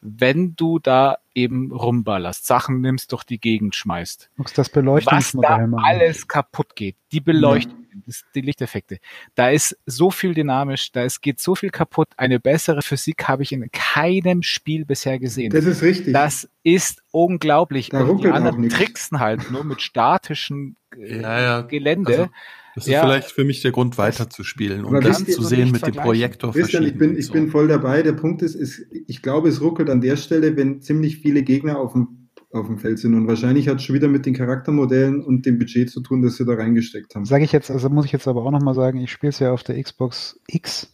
wenn 0.00 0.54
du 0.56 0.78
da 0.78 1.18
eben 1.34 1.72
rumballerst, 1.72 2.46
Sachen 2.46 2.80
nimmst, 2.80 3.12
durch 3.12 3.24
die 3.24 3.40
Gegend 3.40 3.74
schmeißt. 3.74 4.30
Das 4.54 4.68
Beleuchtungsmodell 4.68 5.72
was 5.72 5.82
da 5.82 5.88
alles 5.88 6.28
kaputt 6.28 6.76
geht, 6.76 6.96
die 7.12 7.20
Beleuchtung. 7.20 7.83
Das, 8.06 8.24
die 8.34 8.40
Lichteffekte, 8.40 8.98
da 9.34 9.50
ist 9.50 9.76
so 9.86 10.10
viel 10.10 10.34
dynamisch, 10.34 10.92
da 10.92 11.04
ist, 11.04 11.20
geht 11.20 11.40
so 11.40 11.54
viel 11.54 11.70
kaputt. 11.70 12.08
Eine 12.16 12.40
bessere 12.40 12.82
Physik 12.82 13.28
habe 13.28 13.42
ich 13.42 13.52
in 13.52 13.70
keinem 13.72 14.42
Spiel 14.42 14.84
bisher 14.84 15.18
gesehen. 15.18 15.50
Das 15.50 15.64
ist 15.64 15.82
richtig. 15.82 16.12
Das 16.12 16.48
ist 16.62 17.02
unglaublich. 17.10 17.90
Da 17.90 18.02
Und 18.02 18.22
die 18.22 18.28
anderen 18.28 18.68
tricksen 18.68 19.20
halt 19.20 19.50
nur 19.50 19.64
mit 19.64 19.82
statischen 19.82 20.76
äh, 20.96 21.20
ja, 21.20 21.40
ja. 21.40 21.60
Gelände. 21.62 22.12
Also, 22.12 22.30
das 22.74 22.86
ist 22.86 22.92
ja. 22.92 23.02
vielleicht 23.02 23.30
für 23.30 23.44
mich 23.44 23.62
der 23.62 23.70
Grund, 23.70 23.98
weiterzuspielen, 23.98 24.84
um 24.84 25.00
das 25.00 25.24
zu 25.24 25.42
sehen 25.42 25.70
mit 25.70 25.86
dem 25.86 25.94
Projektor. 25.94 26.52
Christian, 26.52 26.84
ich 26.84 26.98
bin, 26.98 27.16
ich 27.16 27.26
so. 27.26 27.32
bin 27.32 27.48
voll 27.48 27.68
dabei. 27.68 28.02
Der 28.02 28.12
Punkt 28.12 28.42
ist, 28.42 28.56
ist, 28.56 28.84
ich 29.06 29.22
glaube, 29.22 29.48
es 29.48 29.60
ruckelt 29.60 29.88
an 29.90 30.00
der 30.00 30.16
Stelle, 30.16 30.56
wenn 30.56 30.80
ziemlich 30.80 31.18
viele 31.18 31.44
Gegner 31.44 31.78
auf 31.78 31.92
dem, 31.92 32.23
auf 32.54 32.66
dem 32.66 32.78
Feld 32.78 32.98
sind. 32.98 33.14
Und 33.14 33.26
wahrscheinlich 33.26 33.68
hat 33.68 33.76
es 33.76 33.84
schon 33.84 33.94
wieder 33.94 34.08
mit 34.08 34.26
den 34.26 34.34
Charaktermodellen 34.34 35.22
und 35.22 35.44
dem 35.44 35.58
Budget 35.58 35.90
zu 35.90 36.00
tun, 36.00 36.22
das 36.22 36.36
sie 36.36 36.44
da 36.44 36.54
reingesteckt 36.54 37.14
haben. 37.14 37.24
Sage 37.24 37.44
ich 37.44 37.52
jetzt, 37.52 37.70
also 37.70 37.88
muss 37.90 38.06
ich 38.06 38.12
jetzt 38.12 38.28
aber 38.28 38.44
auch 38.44 38.50
nochmal 38.50 38.74
sagen, 38.74 38.98
ich 38.98 39.10
spiele 39.10 39.30
es 39.30 39.38
ja 39.38 39.52
auf 39.52 39.62
der 39.62 39.82
Xbox 39.82 40.40
X 40.46 40.92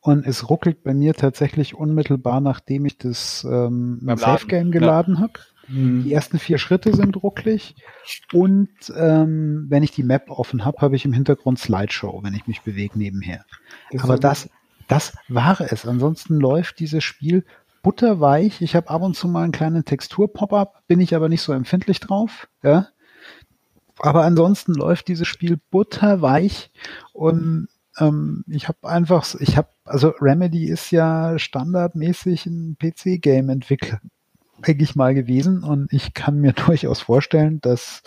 und 0.00 0.26
es 0.26 0.50
ruckelt 0.50 0.82
bei 0.82 0.92
mir 0.92 1.14
tatsächlich 1.14 1.74
unmittelbar, 1.74 2.40
nachdem 2.40 2.84
ich 2.84 2.98
das 2.98 3.46
ähm, 3.50 4.00
Safe 4.16 4.46
Game 4.46 4.70
geladen 4.70 5.14
ja. 5.14 5.20
habe. 5.22 5.32
Die 5.66 6.12
ersten 6.12 6.38
vier 6.38 6.58
Schritte 6.58 6.94
sind 6.94 7.22
rucklig 7.22 7.74
und 8.34 8.68
ähm, 8.94 9.64
wenn 9.70 9.82
ich 9.82 9.92
die 9.92 10.02
Map 10.02 10.28
offen 10.28 10.66
habe, 10.66 10.76
habe 10.82 10.94
ich 10.94 11.06
im 11.06 11.14
Hintergrund 11.14 11.58
Slideshow, 11.58 12.20
wenn 12.22 12.34
ich 12.34 12.46
mich 12.46 12.60
bewege 12.60 12.98
nebenher. 12.98 13.46
Das 13.90 14.04
Aber 14.04 14.18
das, 14.18 14.50
das 14.88 15.16
war 15.28 15.58
es. 15.62 15.86
Ansonsten 15.86 16.34
läuft 16.34 16.80
dieses 16.80 17.02
Spiel 17.02 17.46
butterweich. 17.84 18.62
Ich 18.62 18.74
habe 18.74 18.90
ab 18.90 19.02
und 19.02 19.14
zu 19.14 19.28
mal 19.28 19.44
einen 19.44 19.52
kleinen 19.52 19.84
Textur-Pop-up, 19.84 20.82
bin 20.88 21.00
ich 21.00 21.14
aber 21.14 21.28
nicht 21.28 21.42
so 21.42 21.52
empfindlich 21.52 22.00
drauf. 22.00 22.48
Ja. 22.64 22.88
Aber 24.00 24.24
ansonsten 24.24 24.74
läuft 24.74 25.06
dieses 25.06 25.28
Spiel 25.28 25.60
butterweich 25.70 26.72
und 27.12 27.68
ähm, 27.98 28.44
ich 28.48 28.66
habe 28.66 28.88
einfach, 28.88 29.36
ich 29.38 29.56
habe, 29.56 29.68
also 29.84 30.08
Remedy 30.20 30.66
ist 30.66 30.90
ja 30.90 31.38
standardmäßig 31.38 32.46
ein 32.46 32.76
PC-Game-Entwickler 32.80 34.00
eigentlich 34.62 34.96
mal 34.96 35.14
gewesen 35.14 35.62
und 35.62 35.92
ich 35.92 36.14
kann 36.14 36.40
mir 36.40 36.52
durchaus 36.66 37.02
vorstellen, 37.02 37.60
dass 37.60 38.02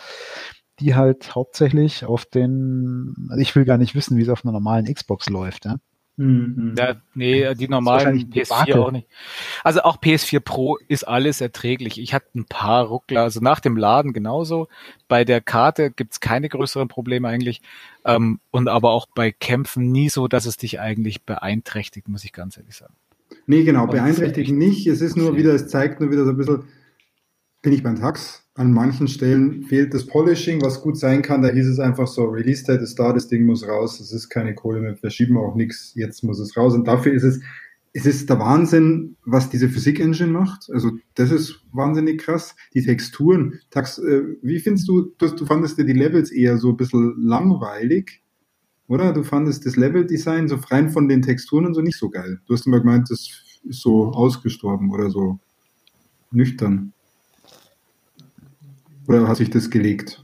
die 0.80 0.96
halt 0.96 1.36
hauptsächlich 1.36 2.06
auf 2.06 2.26
den, 2.26 3.28
also 3.30 3.42
ich 3.42 3.56
will 3.56 3.66
gar 3.66 3.78
nicht 3.78 3.96
wissen, 3.96 4.18
wie 4.18 4.24
es 4.24 4.30
auf 4.30 4.44
einer 4.44 4.52
normalen 4.52 4.92
Xbox 4.94 5.30
läuft, 5.30 5.66
ja. 5.66 5.78
Mhm. 6.18 6.74
Ja, 6.76 6.95
nee, 7.13 7.53
die 7.53 7.68
normalen 7.68 8.32
PS4 8.32 8.76
auch 8.76 8.91
nicht. 8.91 9.07
Also 9.63 9.82
auch 9.82 9.97
PS4 10.01 10.39
Pro 10.39 10.78
ist 10.88 11.07
alles 11.07 11.41
erträglich. 11.41 12.01
Ich 12.01 12.15
hatte 12.15 12.28
ein 12.36 12.45
paar 12.45 12.86
Ruckler, 12.86 13.22
also 13.22 13.39
nach 13.39 13.59
dem 13.59 13.78
Laden 13.78 14.13
genauso. 14.13 14.68
Bei 15.07 15.24
der 15.24 15.41
Karte 15.41 15.91
gibt's 15.91 16.20
keine 16.20 16.49
größeren 16.49 16.88
Probleme 16.88 17.28
eigentlich. 17.28 17.61
Ähm, 18.03 18.39
und 18.49 18.68
aber 18.68 18.91
auch 18.91 19.05
bei 19.13 19.32
Kämpfen 19.32 19.91
nie 19.91 20.09
so, 20.09 20.28
dass 20.28 20.47
es 20.47 20.57
dich 20.57 20.80
eigentlich 20.80 21.22
beeinträchtigt, 21.22 22.07
muss 22.07 22.24
ich 22.24 22.34
ganz 22.34 22.57
ehrlich 22.57 22.76
sagen. 22.76 22.95
Nee, 23.45 23.63
genau, 23.63 23.86
beeinträchtigen 23.86 24.57
nicht. 24.57 24.88
Es 24.88 25.01
ist 25.01 25.18
nur 25.18 25.36
wieder, 25.38 25.53
es 25.53 25.68
zeigt 25.68 26.01
nur 26.01 26.09
wieder 26.09 26.26
so 26.26 26.32
ein 26.32 26.38
bisschen, 26.38 26.63
bin 27.61 27.74
ich 27.74 27.84
beim 27.84 27.99
Tax. 27.99 28.47
An 28.58 28.74
manchen 28.74 29.08
Stellen 29.08 29.64
fehlt 29.64 29.93
das 29.93 30.05
Polishing, 30.05 30.62
was 30.62 30.82
gut 30.82 30.97
sein 30.97 31.22
kann. 31.22 31.41
Da 31.41 31.49
hieß 31.49 31.68
es 31.68 31.80
einfach 31.80 32.08
so, 32.08 32.26
Release 32.26 32.66
Date 32.66 32.82
ist 32.82 32.95
da, 32.97 33.14
das 33.14 33.28
Ding 33.28 33.45
muss 33.45 33.68
raus, 33.68 33.99
es 33.99 34.12
ist 34.12 34.30
keine 34.30 34.55
Kohle 34.55 34.82
mehr, 34.82 34.97
verschieben 34.97 35.38
auch 35.38 35.55
nichts, 35.55 35.93
jetzt 35.95 36.24
muss 36.24 36.39
es 36.39 36.58
raus. 36.58 36.74
Und 36.74 36.88
dafür 36.88 37.14
ist 37.14 37.24
es, 37.24 37.39
es 37.93 38.05
ist 38.05 38.30
der 38.30 38.39
Wahnsinn, 38.39 39.16
was 39.26 39.49
diese 39.49 39.70
Physik-Engine 39.70 40.32
macht. 40.32 40.70
Also 40.74 40.91
das 41.16 41.32
ist 41.32 41.62
wahnsinnig 41.72 42.20
krass. 42.20 42.55
Die 42.74 42.84
Texturen. 42.84 43.60
Tax, 43.70 43.99
äh, 43.99 44.24
wie 44.41 44.60
findest 44.60 44.88
du, 44.88 45.14
du, 45.18 45.28
du 45.30 45.45
fandest 45.45 45.78
ja 45.78 45.84
die 45.84 45.93
Levels 45.93 46.32
eher 46.32 46.58
so 46.58 46.72
ein 46.72 46.78
bisschen 46.78 47.16
langweilig? 47.18 48.22
oder? 48.88 49.14
Du 49.14 49.24
fandest 49.24 49.66
das 49.66 49.76
Level-Design 49.76 50.47
so 50.47 50.55
rein 50.70 50.89
von 50.89 51.08
den 51.08 51.22
Texturen 51.22 51.66
und 51.66 51.74
so 51.74 51.82
nicht 51.82 51.97
so 51.97 52.10
geil. 52.10 52.39
Du 52.47 52.53
hast 52.53 52.66
immer 52.66 52.80
gemeint, 52.80 53.10
das 53.10 53.20
ist 53.64 53.82
so 53.82 54.12
ausgestorben 54.12 54.91
oder 54.91 55.10
so 55.10 55.39
nüchtern. 56.32 56.93
Oder 59.08 59.28
hat 59.28 59.38
sich 59.38 59.49
das 59.49 59.70
gelegt? 59.70 60.24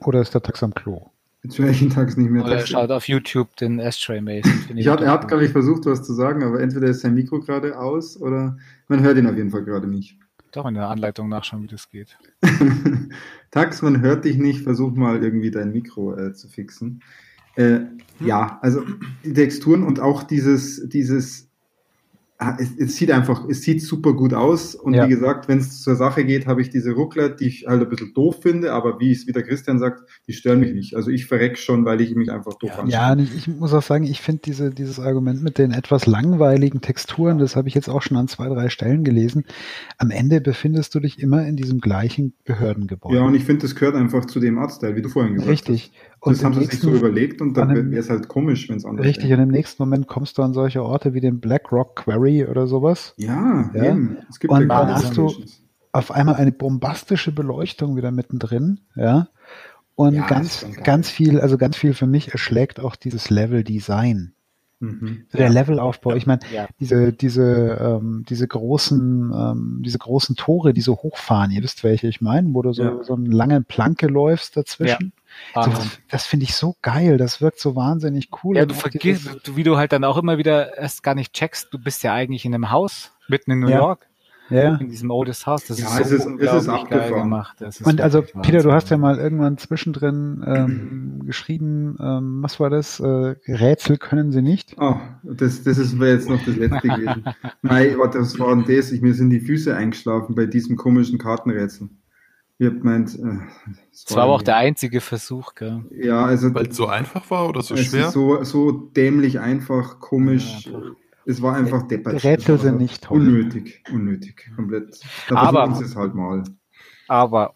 Oder 0.00 0.20
ist 0.20 0.34
der 0.34 0.42
Tax 0.42 0.62
am 0.62 0.74
Klo? 0.74 1.10
Jetzt 1.42 1.58
höre 1.58 1.70
ich 1.70 1.80
den 1.80 1.90
Tax 1.90 2.16
nicht 2.16 2.30
mehr. 2.30 2.44
Oder 2.44 2.56
er 2.56 2.66
schaut 2.66 2.90
auf 2.90 3.08
YouTube 3.08 3.56
den 3.56 3.78
Ashtray 3.78 4.20
Mason. 4.20 4.52
ich 4.76 4.86
hat, 4.88 5.00
er 5.00 5.10
hat, 5.10 5.28
glaube 5.28 5.44
ich, 5.44 5.50
versucht, 5.50 5.86
was 5.86 6.02
zu 6.02 6.14
sagen, 6.14 6.42
aber 6.44 6.60
entweder 6.60 6.86
ist 6.86 7.00
sein 7.00 7.14
Mikro 7.14 7.40
gerade 7.40 7.78
aus 7.78 8.20
oder 8.20 8.56
man 8.88 9.02
hört 9.02 9.18
ihn 9.18 9.26
auf 9.26 9.36
jeden 9.36 9.50
Fall 9.50 9.64
gerade 9.64 9.88
nicht. 9.88 10.18
Doch 10.52 10.66
in 10.66 10.74
der 10.74 10.88
Anleitung 10.88 11.28
nachschauen, 11.28 11.62
wie 11.62 11.68
das 11.68 11.88
geht. 11.88 12.16
Tax, 13.50 13.82
man 13.82 14.02
hört 14.02 14.24
dich 14.24 14.36
nicht. 14.36 14.62
Versuch 14.62 14.92
mal 14.92 15.22
irgendwie 15.22 15.50
dein 15.50 15.72
Mikro 15.72 16.14
äh, 16.14 16.32
zu 16.34 16.48
fixen. 16.48 17.02
Äh, 17.56 17.80
ja, 18.20 18.58
also 18.62 18.82
die 19.24 19.32
Texturen 19.32 19.82
und 19.82 19.98
auch 19.98 20.22
dieses, 20.22 20.88
dieses 20.88 21.48
es, 22.58 22.76
es, 22.78 22.96
sieht 22.96 23.10
einfach, 23.10 23.48
es 23.48 23.62
sieht 23.62 23.82
super 23.82 24.14
gut 24.14 24.34
aus. 24.34 24.74
Und 24.74 24.94
ja. 24.94 25.04
wie 25.04 25.10
gesagt, 25.10 25.48
wenn 25.48 25.58
es 25.58 25.82
zur 25.82 25.96
Sache 25.96 26.24
geht, 26.24 26.46
habe 26.46 26.60
ich 26.62 26.70
diese 26.70 26.92
Ruckler, 26.92 27.28
die 27.28 27.46
ich 27.46 27.66
halt 27.66 27.82
ein 27.82 27.88
bisschen 27.88 28.14
doof 28.14 28.38
finde, 28.42 28.72
aber 28.72 29.00
wie 29.00 29.12
es 29.12 29.26
wieder 29.26 29.42
Christian 29.42 29.78
sagt, 29.78 30.02
die 30.26 30.32
stören 30.32 30.60
mich 30.60 30.72
nicht. 30.72 30.96
Also 30.96 31.10
ich 31.10 31.26
verreck 31.26 31.58
schon, 31.58 31.84
weil 31.84 32.00
ich 32.00 32.14
mich 32.14 32.30
einfach 32.30 32.54
doof 32.54 32.70
ja, 32.70 32.78
anschaue. 32.78 32.92
Ja, 32.92 33.16
ich, 33.16 33.36
ich 33.36 33.48
muss 33.48 33.72
auch 33.74 33.82
sagen, 33.82 34.04
ich 34.04 34.20
finde 34.20 34.42
diese, 34.44 34.70
dieses 34.70 34.98
Argument 34.98 35.42
mit 35.42 35.58
den 35.58 35.72
etwas 35.72 36.06
langweiligen 36.06 36.80
Texturen, 36.80 37.38
das 37.38 37.56
habe 37.56 37.68
ich 37.68 37.74
jetzt 37.74 37.88
auch 37.88 38.02
schon 38.02 38.16
an 38.16 38.28
zwei, 38.28 38.48
drei 38.48 38.68
Stellen 38.68 39.04
gelesen. 39.04 39.44
Am 39.98 40.10
Ende 40.10 40.40
befindest 40.40 40.94
du 40.94 41.00
dich 41.00 41.18
immer 41.18 41.46
in 41.46 41.56
diesem 41.56 41.80
gleichen 41.80 42.34
Behördengebäude. 42.44 43.16
Ja, 43.16 43.22
und 43.22 43.34
ich 43.34 43.44
finde, 43.44 43.62
das 43.62 43.74
gehört 43.74 43.94
einfach 43.96 44.24
zu 44.24 44.40
dem 44.40 44.58
Artstyle, 44.58 44.96
wie 44.96 45.02
du 45.02 45.08
vorhin 45.08 45.34
gesagt 45.34 45.50
Richtig. 45.50 45.82
hast. 45.82 45.92
Richtig. 45.92 46.11
Und 46.24 46.36
das 46.36 46.44
haben 46.44 46.54
sie 46.54 46.66
sich 46.66 46.78
so 46.78 46.92
überlegt 46.92 47.40
und 47.40 47.56
dann 47.56 47.90
wäre 47.90 48.00
es 48.00 48.08
halt 48.08 48.28
komisch, 48.28 48.68
wenn 48.68 48.76
es 48.76 48.84
anders 48.84 49.04
Richtig, 49.04 49.28
wäre. 49.28 49.38
und 49.38 49.48
im 49.48 49.50
nächsten 49.50 49.82
Moment 49.82 50.06
kommst 50.06 50.38
du 50.38 50.42
an 50.42 50.54
solche 50.54 50.80
Orte 50.84 51.14
wie 51.14 51.20
den 51.20 51.40
Black 51.40 51.72
Rock 51.72 51.96
Quarry 51.96 52.46
oder 52.46 52.68
sowas. 52.68 53.12
Ja, 53.16 53.68
ja. 53.74 53.86
eben. 53.86 54.18
Es 54.30 54.38
gibt 54.38 54.52
und 54.52 54.60
ja 54.60 54.66
dann 54.68 54.94
hast 54.94 55.16
du 55.16 55.34
auf 55.90 56.12
einmal 56.12 56.36
eine 56.36 56.52
bombastische 56.52 57.32
Beleuchtung 57.32 57.96
wieder 57.96 58.12
mittendrin, 58.12 58.78
ja. 58.94 59.28
Und 59.96 60.14
ja, 60.14 60.26
ganz, 60.28 60.64
ganz 60.84 61.10
viel, 61.10 61.40
also 61.40 61.58
ganz 61.58 61.76
viel 61.76 61.92
für 61.92 62.06
mich 62.06 62.30
erschlägt 62.30 62.78
auch 62.78 62.94
dieses 62.94 63.28
Level-Design. 63.28 64.32
Mhm. 64.78 65.24
Der 65.32 65.50
Levelaufbau, 65.50 66.14
ich 66.14 66.26
meine, 66.26 66.40
ja. 66.54 66.68
diese, 66.78 67.12
diese, 67.12 67.78
ähm, 67.80 68.24
diese 68.28 68.46
großen, 68.46 69.32
ähm, 69.34 69.82
diese 69.84 69.98
großen 69.98 70.36
Tore, 70.36 70.72
die 70.72 70.80
so 70.82 70.96
hochfahren, 70.96 71.50
ihr 71.50 71.64
wisst, 71.64 71.82
welche 71.82 72.06
ich 72.06 72.20
meine, 72.20 72.54
wo 72.54 72.62
du 72.62 72.72
so, 72.72 72.82
ja. 72.82 73.02
so 73.02 73.14
eine 73.14 73.28
lange 73.28 73.60
Planke 73.62 74.06
läufst 74.06 74.56
dazwischen. 74.56 75.12
So, 75.54 75.70
das, 76.10 76.26
finde 76.26 76.44
ich 76.44 76.54
so 76.54 76.76
geil, 76.80 77.18
das 77.18 77.40
wirkt 77.40 77.60
so 77.60 77.76
wahnsinnig 77.76 78.30
cool. 78.42 78.56
Ja, 78.56 78.64
du 78.64 78.74
vergisst, 78.74 79.54
wie 79.54 79.62
du 79.62 79.76
halt 79.76 79.92
dann 79.92 80.04
auch 80.04 80.16
immer 80.16 80.38
wieder 80.38 80.78
erst 80.78 81.02
gar 81.02 81.14
nicht 81.14 81.34
checkst, 81.34 81.68
du 81.72 81.78
bist 81.78 82.02
ja 82.02 82.14
eigentlich 82.14 82.44
in 82.44 82.54
einem 82.54 82.70
Haus 82.70 83.12
mitten 83.28 83.50
in 83.50 83.60
New 83.60 83.68
ja. 83.68 83.78
York. 83.78 84.06
Ja. 84.50 84.74
In 84.76 84.90
diesem 84.90 85.10
Oldest 85.10 85.46
Haus. 85.46 85.64
Das 85.66 85.78
ja, 85.78 85.86
ist 85.86 85.94
so 85.94 86.02
es 86.02 86.10
ist, 86.10 86.26
unglaublich 86.26 86.66
es 86.66 86.66
ist 86.66 86.90
geil 86.90 87.12
gemacht. 87.12 87.56
Und 87.84 88.00
also, 88.00 88.22
Peter, 88.42 88.62
du 88.62 88.72
hast 88.72 88.90
ja 88.90 88.98
mal 88.98 89.18
irgendwann 89.18 89.56
zwischendrin 89.56 90.44
ähm, 90.46 91.22
geschrieben, 91.24 91.96
ähm, 92.00 92.42
was 92.42 92.60
war 92.60 92.68
das? 92.68 93.00
Äh, 93.00 93.34
Rätsel 93.48 93.96
können 93.96 94.30
sie 94.30 94.42
nicht. 94.42 94.76
Oh, 94.78 94.96
das, 95.22 95.62
das 95.62 95.78
ist 95.78 95.98
jetzt 95.98 96.28
noch 96.28 96.44
das 96.44 96.56
letzte 96.56 96.88
gewesen. 96.88 97.24
Nein, 97.62 97.96
das 98.12 98.38
war 98.38 98.56
das. 98.56 98.92
Ich, 98.92 99.00
mir 99.00 99.14
sind 99.14 99.30
die 99.30 99.40
Füße 99.40 99.74
eingeschlafen 99.74 100.34
bei 100.34 100.46
diesem 100.46 100.76
komischen 100.76 101.18
Kartenrätsel. 101.18 101.88
Ihr 102.58 102.70
habt 102.70 102.84
meint, 102.84 103.18
äh, 103.18 103.38
das 103.90 104.14
war 104.14 104.24
aber 104.24 104.34
auch 104.34 104.42
der 104.42 104.56
einzige 104.56 105.00
Versuch, 105.00 105.54
gell? 105.54 105.84
Ja, 105.90 106.24
also. 106.24 106.54
Weil 106.54 106.68
es 106.68 106.76
so 106.76 106.86
einfach 106.86 107.28
war 107.30 107.48
oder 107.48 107.62
so 107.62 107.76
schwer? 107.76 108.10
So, 108.10 108.44
so 108.44 108.70
dämlich 108.70 109.40
einfach, 109.40 109.98
komisch. 109.98 110.66
Ja, 110.66 110.80
es 111.24 111.42
war 111.42 111.54
einfach 111.54 111.86
deppert. 111.86 112.24
Rätsel 112.24 112.58
sind 112.58 112.78
nicht 112.78 113.04
toll. 113.04 113.20
Unnötig, 113.20 113.82
unnötig, 113.92 114.50
komplett. 114.56 115.00
Da 115.28 115.36
aber, 115.36 115.80
es 115.80 115.96
halt 115.96 116.14
mal. 116.14 116.42
Aber, 117.08 117.54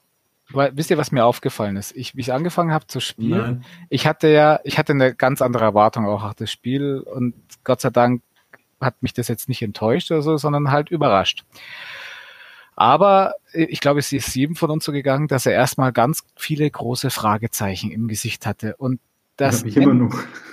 wisst 0.52 0.90
ihr, 0.90 0.98
was 0.98 1.12
mir 1.12 1.24
aufgefallen 1.24 1.76
ist? 1.76 1.96
Ich, 1.96 2.14
wie 2.16 2.20
ich 2.20 2.32
angefangen 2.32 2.72
habe 2.72 2.86
zu 2.86 3.00
spielen, 3.00 3.38
Nein. 3.38 3.64
ich 3.88 4.06
hatte 4.06 4.28
ja, 4.28 4.60
ich 4.64 4.78
hatte 4.78 4.92
eine 4.92 5.14
ganz 5.14 5.42
andere 5.42 5.64
Erwartung 5.64 6.06
auch 6.06 6.22
auf 6.22 6.34
das 6.34 6.50
Spiel 6.50 7.00
und 7.00 7.34
Gott 7.64 7.80
sei 7.80 7.90
Dank 7.90 8.22
hat 8.80 9.02
mich 9.02 9.14
das 9.14 9.28
jetzt 9.28 9.48
nicht 9.48 9.62
enttäuscht 9.62 10.10
oder 10.10 10.22
so, 10.22 10.36
sondern 10.36 10.70
halt 10.70 10.90
überrascht. 10.90 11.44
Aber 12.76 13.34
ich 13.54 13.80
glaube, 13.80 14.00
es 14.00 14.12
ist 14.12 14.34
jedem 14.36 14.54
von 14.54 14.70
uns 14.70 14.84
so 14.84 14.92
gegangen, 14.92 15.28
dass 15.28 15.46
er 15.46 15.52
erstmal 15.52 15.92
ganz 15.92 16.22
viele 16.36 16.70
große 16.70 17.10
Fragezeichen 17.10 17.90
im 17.90 18.06
Gesicht 18.06 18.44
hatte. 18.44 18.76
Und 18.76 19.00
das, 19.36 19.64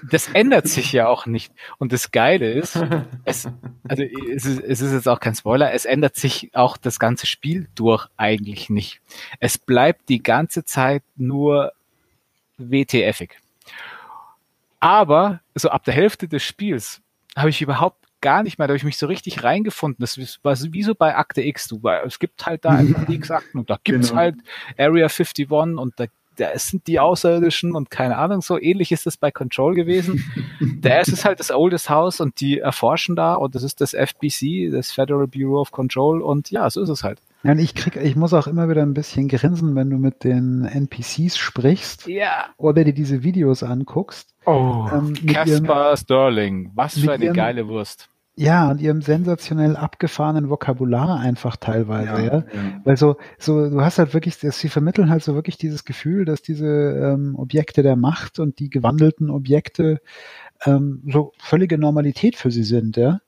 das 0.09 0.28
ändert 0.30 0.67
sich 0.67 0.91
ja 0.91 1.07
auch 1.07 1.26
nicht. 1.26 1.53
Und 1.78 1.93
das 1.93 2.11
Geile 2.11 2.51
ist, 2.51 2.76
es, 3.26 3.47
also 3.88 4.03
es 4.03 4.45
ist, 4.45 4.61
es 4.61 4.82
ist 4.82 4.93
jetzt 4.93 5.07
auch 5.07 5.19
kein 5.19 5.36
Spoiler, 5.36 5.74
es 5.74 5.86
ändert 5.86 6.15
sich 6.15 6.49
auch 6.53 6.76
das 6.78 6.99
ganze 6.99 7.26
Spiel 7.26 7.67
durch 7.76 8.07
eigentlich 8.17 8.69
nicht. 8.69 9.01
Es 9.39 9.57
bleibt 9.57 10.09
die 10.09 10.24
ganze 10.24 10.65
Zeit 10.65 11.03
nur 11.15 11.71
WTFig. 12.57 13.39
Aber 14.80 15.39
so 15.55 15.69
ab 15.69 15.86
der 15.86 15.93
Hälfte 15.93 16.28
des 16.28 16.43
Spiels 16.43 17.01
habe 17.38 17.49
ich 17.49 17.61
überhaupt 17.61 18.03
gar 18.24 18.41
nicht 18.41 18.57
mehr, 18.57 18.67
da 18.67 18.71
habe 18.71 18.78
ich 18.78 18.84
mich 18.84 18.97
so 18.97 19.05
richtig 19.05 19.43
reingefunden. 19.43 20.01
Das 20.01 20.17
war 20.41 20.57
wie 20.74 20.82
so 20.82 20.95
bei 20.95 21.15
Akte 21.15 21.43
X. 21.43 21.67
Du, 21.67 21.80
es 22.05 22.17
gibt 22.17 22.47
halt 22.47 22.65
da 22.65 22.69
einfach 22.69 23.05
die 23.07 23.15
X-Akten 23.15 23.59
und 23.59 23.69
da 23.69 23.78
gibt's 23.84 24.09
genau. 24.09 24.21
halt 24.21 24.36
Area 24.78 25.05
51 25.05 25.51
und 25.51 25.93
da 25.97 26.05
da 26.38 26.57
sind 26.57 26.88
die 26.88 26.99
Außerirdischen 26.99 27.76
und 27.76 27.89
keine 27.89 28.17
Ahnung, 28.17 28.41
so 28.41 28.59
ähnlich 28.59 28.91
ist 28.91 29.05
es 29.05 29.17
bei 29.17 29.32
Control 29.32 29.76
gewesen. 29.76 30.24
da 30.82 30.99
ist 30.99 31.09
es 31.09 31.26
halt 31.26 31.39
das 31.39 31.51
Oldest 31.51 31.89
House 31.89 32.19
und 32.19 32.39
die 32.39 32.59
erforschen 32.59 33.15
da 33.15 33.36
und 33.36 33.55
das 33.55 33.63
ist 33.63 33.82
das 33.82 33.93
FBC, 33.93 34.71
das 34.71 34.91
Federal 34.91 35.28
Bureau 35.28 35.61
of 35.61 35.71
Control 35.71 36.21
und 36.21 36.49
ja, 36.51 36.69
so 36.69 36.82
ist 36.82 36.89
es 36.89 37.03
halt. 37.03 37.19
Ja, 37.43 37.51
und 37.51 37.59
ich 37.59 37.76
krieg, 37.76 37.97
ich 37.97 38.15
muss 38.15 38.34
auch 38.34 38.47
immer 38.47 38.69
wieder 38.69 38.84
ein 38.84 38.93
bisschen 38.93 39.28
grinsen, 39.28 39.76
wenn 39.76 39.89
du 39.89 39.97
mit 39.97 40.24
den 40.24 40.63
NPCs 40.63 41.38
sprichst. 41.38 42.07
Ja. 42.07 42.47
Oder 42.57 42.86
dir 42.86 42.93
diese 42.93 43.21
Videos 43.21 43.63
anguckst. 43.63 44.34
Oh, 44.45 44.88
ähm, 44.93 45.13
Caspar 45.28 45.97
Sterling, 45.97 46.71
was 46.74 46.97
für 46.97 47.11
eine 47.11 47.26
ihrem, 47.26 47.36
geile 47.36 47.67
Wurst. 47.67 48.09
Ja, 48.36 48.71
und 48.71 48.81
ihrem 48.81 49.01
sensationell 49.03 49.75
abgefahrenen 49.75 50.49
Vokabular 50.49 51.19
einfach 51.19 51.55
teilweise, 51.55 52.07
ja. 52.07 52.19
ja. 52.19 52.34
ja. 52.34 52.81
Weil 52.84 52.97
so, 52.97 53.17
so, 53.38 53.69
du 53.69 53.81
hast 53.81 53.99
halt 53.99 54.15
wirklich, 54.15 54.38
sie 54.38 54.69
vermitteln 54.69 55.11
halt 55.11 55.23
so 55.23 55.36
wirklich 55.36 55.57
dieses 55.57 55.86
Gefühl, 55.86 56.25
dass 56.25 56.41
diese 56.41 56.65
ähm, 56.65 57.36
Objekte 57.38 57.84
der 57.84 57.95
Macht 57.95 58.39
und 58.39 58.57
die 58.57 58.71
gewandelten 58.71 59.29
Objekte 59.29 60.01
ähm, 60.65 61.03
so 61.11 61.34
völlige 61.38 61.77
Normalität 61.77 62.36
für 62.36 62.49
sie 62.49 62.63
sind, 62.63 62.97
ja. 62.97 63.19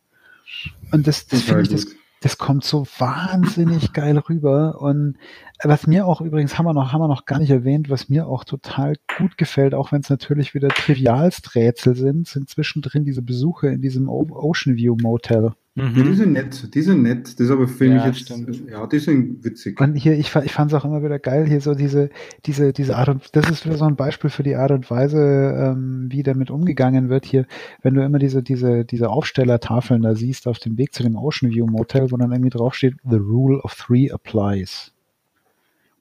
Und 0.91 1.05
das, 1.05 1.27
das 1.27 1.41
finde 1.41 1.61
ich, 1.61 1.69
das, 1.69 1.87
das 2.25 2.39
kommt 2.39 2.63
so 2.63 2.87
wahnsinnig 2.97 3.93
geil 3.93 4.17
rüber. 4.17 4.81
Und 4.81 5.15
was 5.63 5.85
mir 5.85 6.07
auch 6.07 6.21
übrigens 6.21 6.57
haben 6.57 6.65
wir 6.65 6.73
noch, 6.73 6.91
haben 6.91 7.01
wir 7.01 7.07
noch 7.07 7.25
gar 7.25 7.37
nicht 7.37 7.51
erwähnt, 7.51 7.91
was 7.91 8.09
mir 8.09 8.25
auch 8.25 8.43
total 8.43 8.95
gut 9.19 9.37
gefällt, 9.37 9.75
auch 9.75 9.91
wenn 9.91 10.01
es 10.01 10.09
natürlich 10.09 10.55
wieder 10.55 10.69
Trivialsträtsel 10.69 11.95
sind, 11.95 12.27
sind 12.27 12.49
zwischendrin 12.49 13.05
diese 13.05 13.21
Besuche 13.21 13.67
in 13.67 13.79
diesem 13.79 14.09
Ocean 14.09 14.75
View 14.75 14.95
Motel. 14.99 15.51
Mhm. 15.77 15.97
Ja, 15.97 16.03
die 16.03 16.13
sind 16.13 16.31
nett, 16.31 16.73
die 16.73 16.81
sind 16.81 17.03
nett. 17.03 17.27
Das 17.27 17.47
ist 17.47 17.51
aber 17.51 17.67
für 17.67 17.85
ja, 17.85 17.95
mich 17.95 18.05
jetzt, 18.05 18.19
stimmt. 18.19 18.69
ja, 18.69 18.87
die 18.87 18.99
sind 18.99 19.43
witzig. 19.43 19.79
Und 19.81 19.95
hier, 19.95 20.17
ich, 20.17 20.33
ich 20.33 20.53
fand 20.53 20.71
es 20.71 20.73
auch 20.73 20.85
immer 20.85 21.03
wieder 21.03 21.19
geil, 21.19 21.45
hier 21.45 21.59
so 21.59 21.75
diese, 21.75 22.09
diese, 22.45 22.71
diese 22.71 22.95
Art 22.95 23.09
und, 23.09 23.35
das 23.35 23.49
ist 23.49 23.65
wieder 23.65 23.75
so 23.75 23.83
ein 23.83 23.97
Beispiel 23.97 24.29
für 24.29 24.43
die 24.43 24.55
Art 24.55 24.71
und 24.71 24.89
Weise, 24.89 25.19
ähm, 25.19 26.07
wie 26.09 26.23
damit 26.23 26.49
umgegangen 26.49 27.09
wird 27.09 27.25
hier, 27.25 27.45
wenn 27.81 27.93
du 27.93 28.05
immer 28.05 28.19
diese, 28.19 28.41
diese, 28.41 28.85
diese 28.85 29.09
Aufstellertafeln 29.09 30.01
da 30.01 30.15
siehst 30.15 30.47
auf 30.47 30.59
dem 30.59 30.77
Weg 30.77 30.93
zu 30.93 31.03
dem 31.03 31.17
Ocean 31.17 31.51
View 31.51 31.67
Motel, 31.67 32.09
wo 32.09 32.15
dann 32.15 32.31
irgendwie 32.31 32.51
draufsteht, 32.51 32.95
the 33.03 33.17
rule 33.17 33.59
of 33.61 33.75
three 33.75 34.09
applies. 34.09 34.93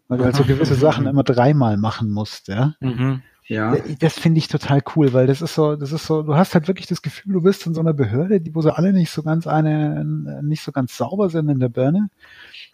Weil 0.06 0.18
du 0.18 0.24
halt 0.24 0.36
so 0.36 0.44
gewisse 0.44 0.74
Sachen 0.76 1.06
immer 1.06 1.24
dreimal 1.24 1.78
machen 1.78 2.12
musst, 2.12 2.46
ja. 2.46 2.74
Mhm. 2.78 3.22
Ja. 3.46 3.76
Das 3.98 4.18
finde 4.18 4.38
ich 4.38 4.48
total 4.48 4.82
cool, 4.96 5.12
weil 5.12 5.26
das 5.26 5.42
ist 5.42 5.54
so, 5.54 5.76
das 5.76 5.92
ist 5.92 6.06
so, 6.06 6.22
du 6.22 6.34
hast 6.34 6.54
halt 6.54 6.66
wirklich 6.66 6.86
das 6.86 7.02
Gefühl, 7.02 7.34
du 7.34 7.42
bist 7.42 7.66
in 7.66 7.74
so 7.74 7.80
einer 7.80 7.92
Behörde, 7.92 8.40
die, 8.40 8.54
wo 8.54 8.62
sie 8.62 8.74
alle 8.74 8.92
nicht 8.92 9.10
so 9.10 9.22
ganz 9.22 9.46
eine, 9.46 10.04
nicht 10.42 10.62
so 10.62 10.72
ganz 10.72 10.96
sauber 10.96 11.28
sind 11.28 11.48
in 11.50 11.60
der 11.60 11.68
Birne. 11.68 12.08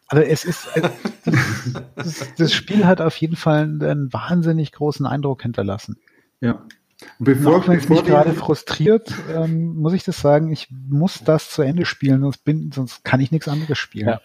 Aber 0.07 0.27
es 0.27 0.45
ist, 0.45 0.69
äh, 0.77 0.89
das, 1.97 2.35
das, 2.37 2.53
Spiel 2.53 2.87
hat 2.87 3.01
auf 3.01 3.17
jeden 3.17 3.37
Fall 3.37 3.63
einen 3.63 4.13
wahnsinnig 4.13 4.73
großen 4.73 5.07
Eindruck 5.07 5.43
hinterlassen. 5.43 5.97
Ja. 6.41 6.65
Bevor, 7.19 7.67
wenn 7.67 7.79
es 7.79 7.89
mich 7.89 8.05
gerade 8.05 8.35
frustriert, 8.35 9.13
ähm, 9.35 9.77
muss 9.77 9.95
ich 9.95 10.05
das 10.05 10.21
sagen, 10.21 10.53
ich 10.53 10.69
muss 10.71 11.25
das 11.25 11.51
zu 11.51 11.63
Ende 11.63 11.87
spielen, 11.87 12.21
sonst 12.21 12.45
bin, 12.45 12.71
sonst 12.73 13.05
kann 13.05 13.21
ich 13.21 13.31
nichts 13.31 13.49
anderes 13.49 13.79
spielen. 13.79 14.09
Ja. 14.09 14.21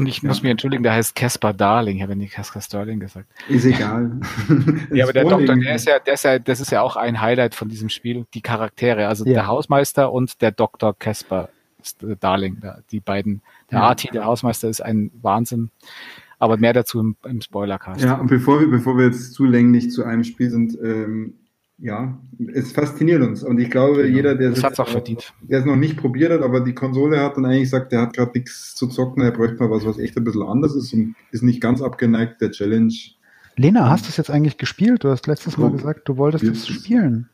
Und 0.00 0.06
ich 0.06 0.22
ja. 0.22 0.28
muss 0.28 0.42
mich 0.42 0.50
entschuldigen, 0.50 0.82
der 0.82 0.92
heißt 0.92 1.14
Caspar 1.14 1.52
Darling. 1.52 1.98
Ich 1.98 2.02
habe 2.02 2.16
nicht 2.16 2.32
Caspar 2.32 2.62
Sterling 2.62 3.00
gesagt. 3.00 3.26
Ist 3.48 3.64
egal. 3.64 4.20
ja, 4.92 5.04
aber 5.04 5.12
der 5.12 5.24
Doktor, 5.24 5.56
der 5.56 5.74
ist 5.74 5.86
ja, 5.86 5.98
der 5.98 6.14
ist 6.14 6.24
ja, 6.24 6.38
das 6.38 6.60
ist 6.60 6.70
ja 6.70 6.82
auch 6.82 6.96
ein 6.96 7.20
Highlight 7.20 7.54
von 7.54 7.68
diesem 7.68 7.88
Spiel, 7.88 8.26
die 8.34 8.40
Charaktere. 8.40 9.06
Also 9.08 9.24
ja. 9.24 9.34
der 9.34 9.46
Hausmeister 9.46 10.12
und 10.12 10.40
der 10.42 10.52
Doktor 10.52 10.96
Caspar 10.98 11.50
Darling. 12.20 12.60
Die 12.90 13.00
beiden. 13.00 13.42
Der 13.70 13.78
ja. 13.78 13.84
Arti, 13.84 14.08
der 14.12 14.24
Hausmeister, 14.24 14.68
ist 14.68 14.80
ein 14.80 15.10
Wahnsinn. 15.20 15.70
Aber 16.38 16.56
mehr 16.56 16.72
dazu 16.72 17.00
im, 17.00 17.16
im 17.24 17.40
Spoilercast. 17.40 18.02
Ja, 18.02 18.14
und 18.14 18.28
bevor 18.28 18.60
wir, 18.60 18.70
bevor 18.70 18.96
wir 18.96 19.06
jetzt 19.06 19.34
zu 19.34 19.44
länglich 19.44 19.90
zu 19.90 20.04
einem 20.04 20.24
Spiel 20.24 20.50
sind, 20.50 20.76
ähm, 20.82 21.34
ja, 21.80 22.18
es 22.52 22.72
fasziniert 22.72 23.22
uns. 23.22 23.42
Und 23.42 23.58
ich 23.58 23.70
glaube, 23.70 24.02
genau. 24.02 24.16
jeder, 24.16 24.34
der 24.34 24.52
es 24.52 24.62
auch 24.64 24.88
verdient. 24.88 25.32
der 25.42 25.60
es 25.60 25.64
noch 25.64 25.76
nicht 25.76 25.96
probiert 25.96 26.32
hat, 26.32 26.42
aber 26.42 26.60
die 26.60 26.74
Konsole 26.74 27.20
hat 27.20 27.36
und 27.36 27.46
eigentlich 27.46 27.70
sagt, 27.70 27.92
der 27.92 28.02
hat 28.02 28.12
gerade 28.12 28.32
nichts 28.34 28.74
zu 28.74 28.86
zocken, 28.88 29.22
er 29.22 29.30
bräuchte 29.30 29.56
mal 29.56 29.70
was, 29.70 29.86
was 29.86 29.98
echt 29.98 30.16
ein 30.16 30.24
bisschen 30.24 30.42
anders 30.42 30.74
ist 30.74 30.92
und 30.92 31.14
ist 31.30 31.42
nicht 31.42 31.60
ganz 31.60 31.80
abgeneigt 31.80 32.40
der 32.40 32.50
Challenge. 32.50 32.92
Lena, 33.56 33.90
hast 33.90 34.04
du 34.04 34.10
es 34.10 34.16
jetzt 34.16 34.30
eigentlich 34.30 34.58
gespielt? 34.58 35.04
Du 35.04 35.10
hast 35.10 35.26
letztes 35.26 35.56
Mal 35.58 35.70
gesagt, 35.70 36.08
du 36.08 36.16
wolltest 36.16 36.44
es 36.44 36.66
spielen. 36.66 37.28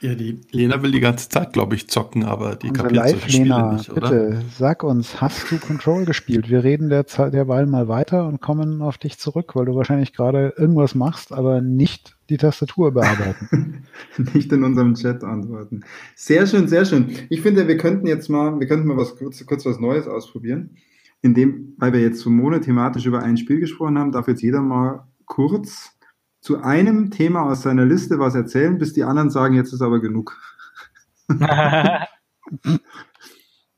Ja, 0.00 0.14
die 0.14 0.40
Lena 0.50 0.82
will 0.82 0.90
die 0.90 1.00
ganze 1.00 1.30
Zeit, 1.30 1.54
glaube 1.54 1.76
ich, 1.76 1.88
zocken, 1.88 2.24
aber 2.24 2.56
die 2.56 2.68
Unsere 2.68 2.88
kapiert 2.88 3.08
solche 3.20 3.38
Lena, 3.38 3.72
nicht, 3.72 3.90
oder? 3.90 4.10
Bitte, 4.10 4.42
sag 4.54 4.82
uns, 4.82 5.22
hast 5.22 5.50
du 5.50 5.58
Control 5.58 6.04
gespielt? 6.04 6.50
Wir 6.50 6.62
reden 6.62 6.90
der, 6.90 7.04
derweil 7.04 7.64
mal 7.66 7.88
weiter 7.88 8.26
und 8.26 8.42
kommen 8.42 8.82
auf 8.82 8.98
dich 8.98 9.18
zurück, 9.18 9.54
weil 9.54 9.64
du 9.64 9.74
wahrscheinlich 9.76 10.12
gerade 10.12 10.52
irgendwas 10.58 10.94
machst, 10.94 11.32
aber 11.32 11.62
nicht 11.62 12.13
die 12.28 12.36
Tastatur 12.36 12.92
bearbeiten. 12.92 13.86
nicht 14.34 14.52
in 14.52 14.64
unserem 14.64 14.94
Chat 14.94 15.22
antworten. 15.24 15.84
Sehr 16.14 16.46
schön, 16.46 16.68
sehr 16.68 16.84
schön. 16.84 17.16
Ich 17.28 17.42
finde, 17.42 17.68
wir 17.68 17.76
könnten 17.76 18.06
jetzt 18.06 18.28
mal, 18.28 18.58
wir 18.58 18.66
könnten 18.66 18.88
mal 18.88 18.96
was 18.96 19.16
kurz, 19.16 19.44
kurz 19.46 19.66
was 19.66 19.78
Neues 19.78 20.06
ausprobieren. 20.06 20.76
Indem, 21.22 21.74
weil 21.78 21.92
wir 21.92 22.00
jetzt 22.00 22.20
so 22.20 22.30
monothematisch 22.30 23.06
über 23.06 23.22
ein 23.22 23.36
Spiel 23.36 23.60
gesprochen 23.60 23.98
haben, 23.98 24.12
darf 24.12 24.28
jetzt 24.28 24.42
jeder 24.42 24.60
mal 24.60 25.06
kurz 25.24 25.92
zu 26.40 26.60
einem 26.62 27.10
Thema 27.10 27.50
aus 27.50 27.62
seiner 27.62 27.86
Liste 27.86 28.18
was 28.18 28.34
erzählen, 28.34 28.76
bis 28.76 28.92
die 28.92 29.04
anderen 29.04 29.30
sagen, 29.30 29.54
jetzt 29.54 29.72
ist 29.72 29.80
aber 29.80 30.00
genug. 30.00 30.38
ja, 31.40 32.06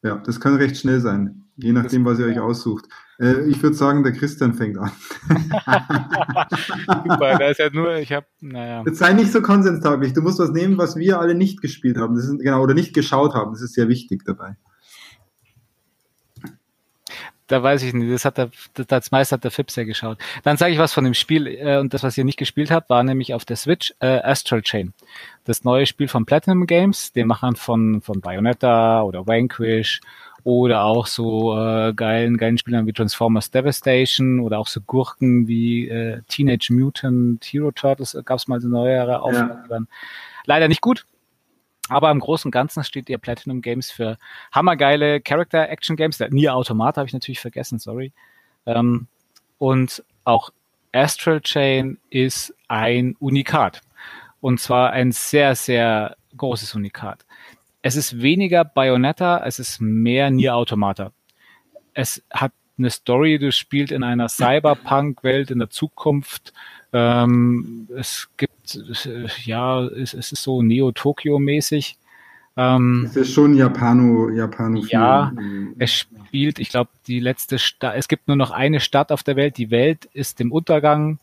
das 0.02 0.40
kann 0.40 0.56
recht 0.56 0.76
schnell 0.76 1.00
sein, 1.00 1.44
je 1.56 1.72
nachdem, 1.72 2.04
was 2.04 2.18
ihr 2.18 2.26
euch 2.26 2.40
aussucht. 2.40 2.88
Äh, 3.18 3.48
ich 3.48 3.62
würde 3.62 3.76
sagen, 3.76 4.02
der 4.02 4.12
Christian 4.12 4.54
fängt 4.54 4.78
an. 4.78 4.90
Super, 6.86 7.38
da 7.38 7.48
ist 7.48 7.58
ja 7.58 7.70
nur, 7.70 7.96
ich 7.96 8.12
habe, 8.12 8.26
naja. 8.40 8.82
Jetzt 8.86 8.98
sei 8.98 9.12
nicht 9.12 9.32
so 9.32 9.42
konsenstauglich. 9.42 10.12
Du 10.12 10.22
musst 10.22 10.38
was 10.38 10.50
nehmen, 10.50 10.78
was 10.78 10.96
wir 10.96 11.18
alle 11.20 11.34
nicht 11.34 11.60
gespielt 11.60 11.96
haben. 11.96 12.14
Das 12.14 12.24
ist, 12.24 12.38
genau, 12.38 12.62
oder 12.62 12.74
nicht 12.74 12.94
geschaut 12.94 13.34
haben. 13.34 13.52
Das 13.52 13.62
ist 13.62 13.74
sehr 13.74 13.88
wichtig 13.88 14.24
dabei 14.24 14.56
da 17.46 17.62
weiß 17.62 17.82
ich 17.82 17.94
nicht, 17.94 18.12
das 18.12 18.24
hat 18.24 18.38
der, 18.38 18.50
das 18.74 19.10
meist 19.10 19.32
hat 19.32 19.44
der 19.44 19.50
Fips 19.50 19.76
ja 19.76 19.84
geschaut. 19.84 20.18
Dann 20.42 20.56
sage 20.56 20.72
ich 20.72 20.78
was 20.78 20.92
von 20.92 21.04
dem 21.04 21.14
Spiel 21.14 21.46
äh, 21.46 21.78
und 21.78 21.94
das, 21.94 22.02
was 22.02 22.18
ihr 22.18 22.24
nicht 22.24 22.38
gespielt 22.38 22.70
habt, 22.70 22.90
war 22.90 23.02
nämlich 23.04 23.34
auf 23.34 23.44
der 23.44 23.56
Switch 23.56 23.94
äh, 24.00 24.18
Astral 24.20 24.62
Chain. 24.62 24.92
Das 25.44 25.64
neue 25.64 25.86
Spiel 25.86 26.08
von 26.08 26.26
Platinum 26.26 26.66
Games, 26.66 27.12
den 27.12 27.28
Machern 27.28 27.56
von, 27.56 28.02
von 28.02 28.20
Bayonetta 28.20 29.02
oder 29.02 29.26
Vanquish 29.26 30.00
oder 30.46 30.84
auch 30.84 31.08
so 31.08 31.58
äh, 31.58 31.92
geilen, 31.92 32.36
geilen 32.36 32.56
Spielern 32.56 32.86
wie 32.86 32.92
Transformers 32.92 33.50
Devastation 33.50 34.38
oder 34.38 34.60
auch 34.60 34.68
so 34.68 34.80
Gurken 34.80 35.48
wie 35.48 35.88
äh, 35.88 36.22
Teenage 36.28 36.72
Mutant 36.72 37.44
Hero 37.44 37.72
Turtles, 37.72 38.16
gab 38.24 38.38
es 38.38 38.46
mal 38.46 38.60
so 38.60 38.68
neuere 38.68 39.22
Aufnahmen, 39.22 39.66
ja. 39.68 39.78
leider 40.44 40.68
nicht 40.68 40.82
gut, 40.82 41.04
aber 41.88 42.12
im 42.12 42.20
Großen 42.20 42.46
und 42.46 42.52
Ganzen 42.52 42.84
steht 42.84 43.08
ihr 43.08 43.18
Platinum 43.18 43.60
Games 43.60 43.90
für 43.90 44.18
hammergeile 44.52 45.20
Character 45.20 45.68
Action 45.68 45.96
Games. 45.96 46.18
Der 46.18 46.30
Nier 46.30 46.54
Automata 46.54 47.00
habe 47.00 47.08
ich 47.08 47.12
natürlich 47.12 47.40
vergessen, 47.40 47.80
sorry. 47.80 48.12
Ähm, 48.66 49.08
und 49.58 50.04
auch 50.22 50.50
Astral 50.92 51.40
Chain 51.40 51.98
ist 52.08 52.54
ein 52.68 53.16
Unikat. 53.18 53.80
Und 54.40 54.60
zwar 54.60 54.90
ein 54.90 55.10
sehr, 55.10 55.56
sehr 55.56 56.16
großes 56.36 56.76
Unikat. 56.76 57.26
Es 57.86 57.94
ist 57.94 58.20
weniger 58.20 58.64
Bayonetta, 58.64 59.44
es 59.46 59.60
ist 59.60 59.80
mehr 59.80 60.28
Nier 60.32 60.56
Automata. 60.56 61.12
Es 61.94 62.20
hat 62.32 62.50
eine 62.76 62.90
Story, 62.90 63.38
du 63.38 63.52
spielt 63.52 63.92
in 63.92 64.02
einer 64.02 64.28
Cyberpunk-Welt 64.28 65.52
in 65.52 65.60
der 65.60 65.70
Zukunft. 65.70 66.52
Ähm, 66.92 67.86
es 67.96 68.28
gibt 68.36 68.76
ja, 69.44 69.84
es, 69.84 70.14
es 70.14 70.32
ist 70.32 70.42
so 70.42 70.62
Neo-Tokyo-mäßig. 70.62 71.96
Ähm, 72.56 73.04
es 73.08 73.14
ist 73.14 73.32
schon 73.32 73.54
Japano, 73.54 74.30
Japano. 74.30 74.82
Ja, 74.88 75.32
es 75.78 75.92
spielt, 75.92 76.58
ich 76.58 76.70
glaube, 76.70 76.90
die 77.06 77.20
letzte 77.20 77.60
Stadt, 77.60 77.94
es 77.96 78.08
gibt 78.08 78.26
nur 78.26 78.36
noch 78.36 78.50
eine 78.50 78.80
Stadt 78.80 79.12
auf 79.12 79.22
der 79.22 79.36
Welt, 79.36 79.58
die 79.58 79.70
Welt 79.70 80.06
ist 80.06 80.40
im 80.40 80.50
Untergang, 80.50 81.20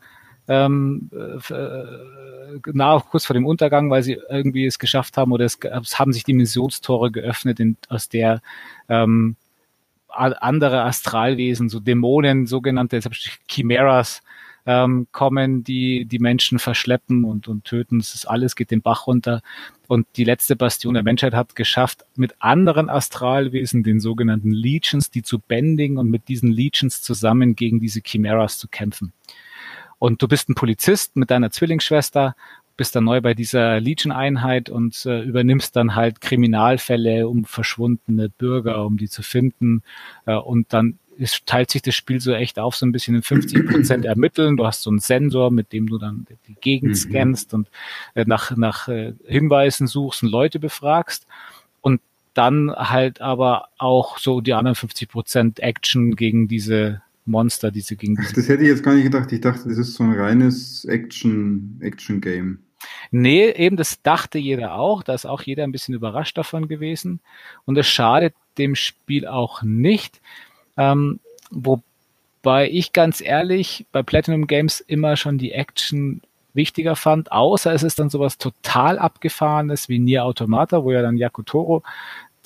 ähm, 0.48 1.10
äh, 1.12 3.00
kurz 3.10 3.26
vor 3.26 3.34
dem 3.34 3.46
Untergang, 3.46 3.90
weil 3.90 4.02
sie 4.02 4.18
irgendwie 4.28 4.66
es 4.66 4.78
geschafft 4.78 5.16
haben 5.16 5.32
oder 5.32 5.44
es, 5.44 5.58
es 5.60 5.98
haben 5.98 6.12
sich 6.12 6.24
Dimensionstore 6.24 7.10
geöffnet, 7.10 7.60
in, 7.60 7.76
aus 7.88 8.08
der 8.08 8.42
ähm, 8.88 9.36
andere 10.08 10.82
Astralwesen, 10.82 11.68
so 11.68 11.80
Dämonen, 11.80 12.46
sogenannte 12.46 13.00
Chimeras, 13.48 14.22
ähm, 14.66 15.06
kommen, 15.12 15.62
die 15.62 16.06
die 16.06 16.18
Menschen 16.18 16.58
verschleppen 16.58 17.24
und, 17.24 17.48
und 17.48 17.64
töten. 17.64 17.98
Das 17.98 18.14
ist 18.14 18.26
alles 18.26 18.56
geht 18.56 18.70
den 18.70 18.82
Bach 18.82 19.06
runter. 19.06 19.42
Und 19.86 20.06
die 20.16 20.24
letzte 20.24 20.56
Bastion 20.56 20.94
der 20.94 21.02
Menschheit 21.02 21.34
hat 21.34 21.54
geschafft, 21.54 22.04
mit 22.16 22.34
anderen 22.38 22.88
Astralwesen, 22.88 23.82
den 23.82 24.00
sogenannten 24.00 24.52
Legions, 24.52 25.10
die 25.10 25.22
zu 25.22 25.38
bändigen 25.38 25.98
und 25.98 26.10
mit 26.10 26.28
diesen 26.28 26.50
Legions 26.50 27.02
zusammen 27.02 27.54
gegen 27.54 27.80
diese 27.80 28.00
Chimeras 28.02 28.56
zu 28.56 28.68
kämpfen. 28.68 29.12
Und 29.98 30.22
du 30.22 30.28
bist 30.28 30.48
ein 30.48 30.54
Polizist 30.54 31.16
mit 31.16 31.30
deiner 31.30 31.50
Zwillingsschwester, 31.50 32.36
bist 32.76 32.96
dann 32.96 33.04
neu 33.04 33.20
bei 33.20 33.34
dieser 33.34 33.80
Legion-Einheit 33.80 34.68
und 34.68 35.06
äh, 35.06 35.22
übernimmst 35.22 35.76
dann 35.76 35.94
halt 35.94 36.20
Kriminalfälle 36.20 37.28
um 37.28 37.44
verschwundene 37.44 38.28
Bürger, 38.28 38.84
um 38.84 38.96
die 38.96 39.08
zu 39.08 39.22
finden. 39.22 39.82
Äh, 40.26 40.34
und 40.34 40.72
dann 40.72 40.98
es 41.18 41.44
teilt 41.44 41.70
sich 41.70 41.82
das 41.82 41.94
Spiel 41.94 42.20
so 42.20 42.32
echt 42.32 42.58
auf, 42.58 42.76
so 42.76 42.86
ein 42.86 42.92
bisschen 42.92 43.14
in 43.14 43.22
50 43.22 43.68
Prozent 43.70 44.04
ermitteln. 44.04 44.56
Du 44.56 44.66
hast 44.66 44.82
so 44.82 44.90
einen 44.90 44.98
Sensor, 44.98 45.50
mit 45.50 45.72
dem 45.72 45.88
du 45.88 45.98
dann 45.98 46.26
die 46.48 46.54
Gegend 46.54 46.90
mhm. 46.90 46.94
scannst 46.96 47.54
und 47.54 47.68
äh, 48.14 48.24
nach, 48.26 48.56
nach 48.56 48.88
äh, 48.88 49.14
Hinweisen 49.26 49.86
suchst 49.86 50.22
und 50.22 50.30
Leute 50.30 50.58
befragst. 50.58 51.26
Und 51.80 52.00
dann 52.34 52.72
halt 52.72 53.20
aber 53.20 53.68
auch 53.78 54.18
so 54.18 54.40
die 54.40 54.54
anderen 54.54 54.74
50 54.74 55.08
Prozent 55.08 55.60
Action 55.60 56.16
gegen 56.16 56.48
diese 56.48 57.02
Monster, 57.24 57.70
diese 57.70 57.96
gegen 57.96 58.16
diese. 58.16 58.34
Das 58.34 58.48
hätte 58.48 58.62
ich 58.62 58.68
jetzt 58.68 58.82
gar 58.82 58.94
nicht 58.94 59.04
gedacht. 59.04 59.32
Ich 59.32 59.40
dachte, 59.40 59.68
das 59.68 59.78
ist 59.78 59.94
so 59.94 60.04
ein 60.04 60.12
reines 60.12 60.84
Action, 60.84 61.78
Action-Game. 61.80 62.58
Nee, 63.10 63.50
eben 63.50 63.76
das 63.76 64.02
dachte 64.02 64.38
jeder 64.38 64.74
auch. 64.74 65.02
Da 65.02 65.14
ist 65.14 65.26
auch 65.26 65.42
jeder 65.42 65.64
ein 65.64 65.72
bisschen 65.72 65.94
überrascht 65.94 66.36
davon 66.36 66.68
gewesen. 66.68 67.20
Und 67.64 67.78
es 67.78 67.86
schadet 67.86 68.34
dem 68.58 68.74
Spiel 68.74 69.26
auch 69.26 69.62
nicht. 69.62 70.20
Ähm, 70.76 71.20
wobei 71.50 72.70
ich 72.70 72.92
ganz 72.92 73.20
ehrlich 73.20 73.86
bei 73.92 74.02
Platinum 74.02 74.46
Games 74.46 74.80
immer 74.80 75.16
schon 75.16 75.38
die 75.38 75.52
Action 75.52 76.20
wichtiger 76.52 76.94
fand, 76.94 77.32
außer 77.32 77.72
es 77.72 77.82
ist 77.82 77.98
dann 77.98 78.10
sowas 78.10 78.38
total 78.38 78.98
abgefahrenes 78.98 79.88
wie 79.88 79.98
Nier 79.98 80.24
Automata, 80.24 80.84
wo 80.84 80.92
ja 80.92 81.02
dann 81.02 81.16
Yakutoro, 81.16 81.82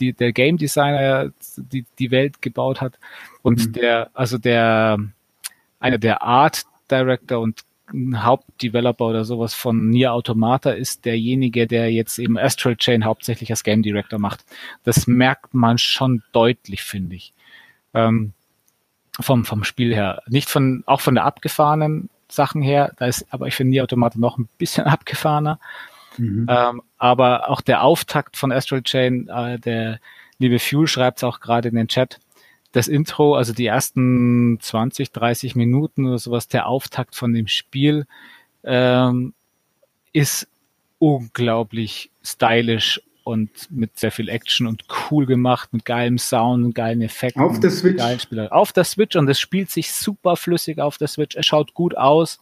die, 0.01 0.13
der 0.13 0.33
Game 0.33 0.57
Designer, 0.57 1.31
die, 1.57 1.85
die 1.99 2.11
Welt 2.11 2.43
gebaut 2.43 2.81
hat 2.81 2.99
und 3.43 3.67
mhm. 3.67 3.73
der, 3.73 4.11
also 4.15 4.39
der, 4.39 4.99
einer 5.81 5.99
der 5.99 6.23
Art 6.23 6.65
Director 6.91 7.41
und 7.41 7.65
Hauptdeveloper 7.95 9.07
oder 9.07 9.25
sowas 9.25 9.55
von 9.55 9.89
Nier 9.89 10.13
Automata 10.13 10.71
ist 10.71 11.05
derjenige, 11.05 11.67
der 11.67 11.91
jetzt 11.91 12.19
eben 12.19 12.37
Astral 12.37 12.77
Chain 12.77 13.05
hauptsächlich 13.05 13.51
als 13.51 13.65
Game 13.65 13.83
Director 13.83 14.19
macht. 14.19 14.45
Das 14.85 15.07
merkt 15.07 15.55
man 15.55 15.79
schon 15.79 16.23
deutlich, 16.33 16.83
finde 16.83 17.17
ich. 17.17 17.33
Ähm, 17.95 18.35
vom, 19.19 19.45
vom 19.45 19.65
Spiel 19.65 19.95
her. 19.95 20.23
Nicht 20.29 20.51
von, 20.51 20.85
auch 20.87 21.01
von 21.01 21.15
der 21.15 21.25
abgefahrenen 21.25 22.11
Sachen 22.29 22.61
her, 22.61 22.93
da 22.99 23.07
ist 23.07 23.27
aber 23.31 23.47
ich 23.47 23.55
finde 23.55 23.71
Nier 23.71 23.85
Automata 23.85 24.19
noch 24.19 24.39
ein 24.39 24.49
bisschen 24.59 24.85
abgefahrener. 24.87 25.59
Mhm. 26.19 26.47
Ähm, 26.49 26.83
aber 26.99 27.49
auch 27.51 27.61
der 27.61 27.83
Auftakt 27.83 28.37
von 28.37 28.53
Astral 28.53 28.83
Chain, 28.83 29.29
äh, 29.29 29.59
der 29.59 30.01
liebe 30.39 30.59
Fuel 30.59 30.87
schreibt 30.87 31.19
es 31.19 31.25
auch 31.25 31.41
gerade 31.41 31.69
in 31.69 31.75
den 31.75 31.89
Chat, 31.89 32.19
das 32.73 32.89
Intro, 32.89 33.35
also 33.35 33.53
die 33.53 33.67
ersten 33.67 34.59
20, 34.61 35.13
30 35.13 35.57
Minuten 35.57 36.07
oder 36.07 36.19
sowas, 36.19 36.49
der 36.49 36.67
Auftakt 36.67 37.15
von 37.15 37.33
dem 37.33 37.47
Spiel, 37.47 38.07
ähm, 38.65 39.33
ist 40.13 40.49
unglaublich 40.99 42.11
stylisch 42.23 43.01
und 43.25 43.71
mit 43.71 43.99
sehr 43.99 44.11
viel 44.11 44.29
Action 44.29 44.67
und 44.67 44.85
cool 45.11 45.27
gemacht, 45.27 45.73
mit 45.73 45.85
geilem 45.85 46.19
Sound 46.19 46.65
und 46.65 46.75
geilen 46.75 47.03
Effekten. 47.03 47.43
Auf 47.43 47.61
der 47.61 47.71
Switch? 47.71 48.03
Auf 48.51 48.73
der 48.73 48.85
Switch 48.85 49.17
und 49.17 49.29
es 49.29 49.39
spielt 49.39 49.71
sich 49.71 49.93
super 49.93 50.37
flüssig 50.37 50.79
auf 50.79 50.97
der 50.97 51.09
Switch. 51.09 51.37
Es 51.37 51.45
schaut 51.45 51.75
gut 51.75 51.97
aus. 51.97 52.41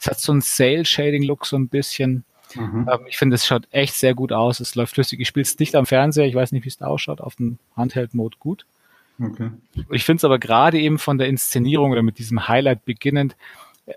Es 0.00 0.06
hat 0.06 0.18
so 0.18 0.32
einen 0.32 0.42
Cell-Shading-Look 0.42 1.46
so 1.46 1.56
ein 1.56 1.68
bisschen. 1.68 2.24
Mhm. 2.54 2.88
Ähm, 2.90 3.00
ich 3.08 3.16
finde, 3.16 3.34
es 3.34 3.46
schaut 3.46 3.66
echt 3.70 3.94
sehr 3.94 4.14
gut 4.14 4.32
aus. 4.32 4.60
Es 4.60 4.74
läuft 4.74 4.94
flüssig. 4.94 5.20
Ich 5.20 5.28
spiele 5.28 5.42
es 5.42 5.58
nicht 5.58 5.74
am 5.74 5.86
Fernseher. 5.86 6.26
Ich 6.26 6.34
weiß 6.34 6.52
nicht, 6.52 6.64
wie 6.64 6.68
es 6.68 6.78
da 6.78 6.86
ausschaut. 6.86 7.20
Auf 7.20 7.36
dem 7.36 7.58
Handheld-Mode 7.76 8.36
gut. 8.38 8.66
Okay. 9.20 9.50
Ich 9.90 10.04
finde 10.04 10.18
es 10.18 10.24
aber 10.24 10.38
gerade 10.38 10.78
eben 10.78 10.98
von 10.98 11.18
der 11.18 11.28
Inszenierung 11.28 11.90
oder 11.90 12.02
mit 12.02 12.18
diesem 12.18 12.48
Highlight 12.48 12.84
beginnend 12.84 13.34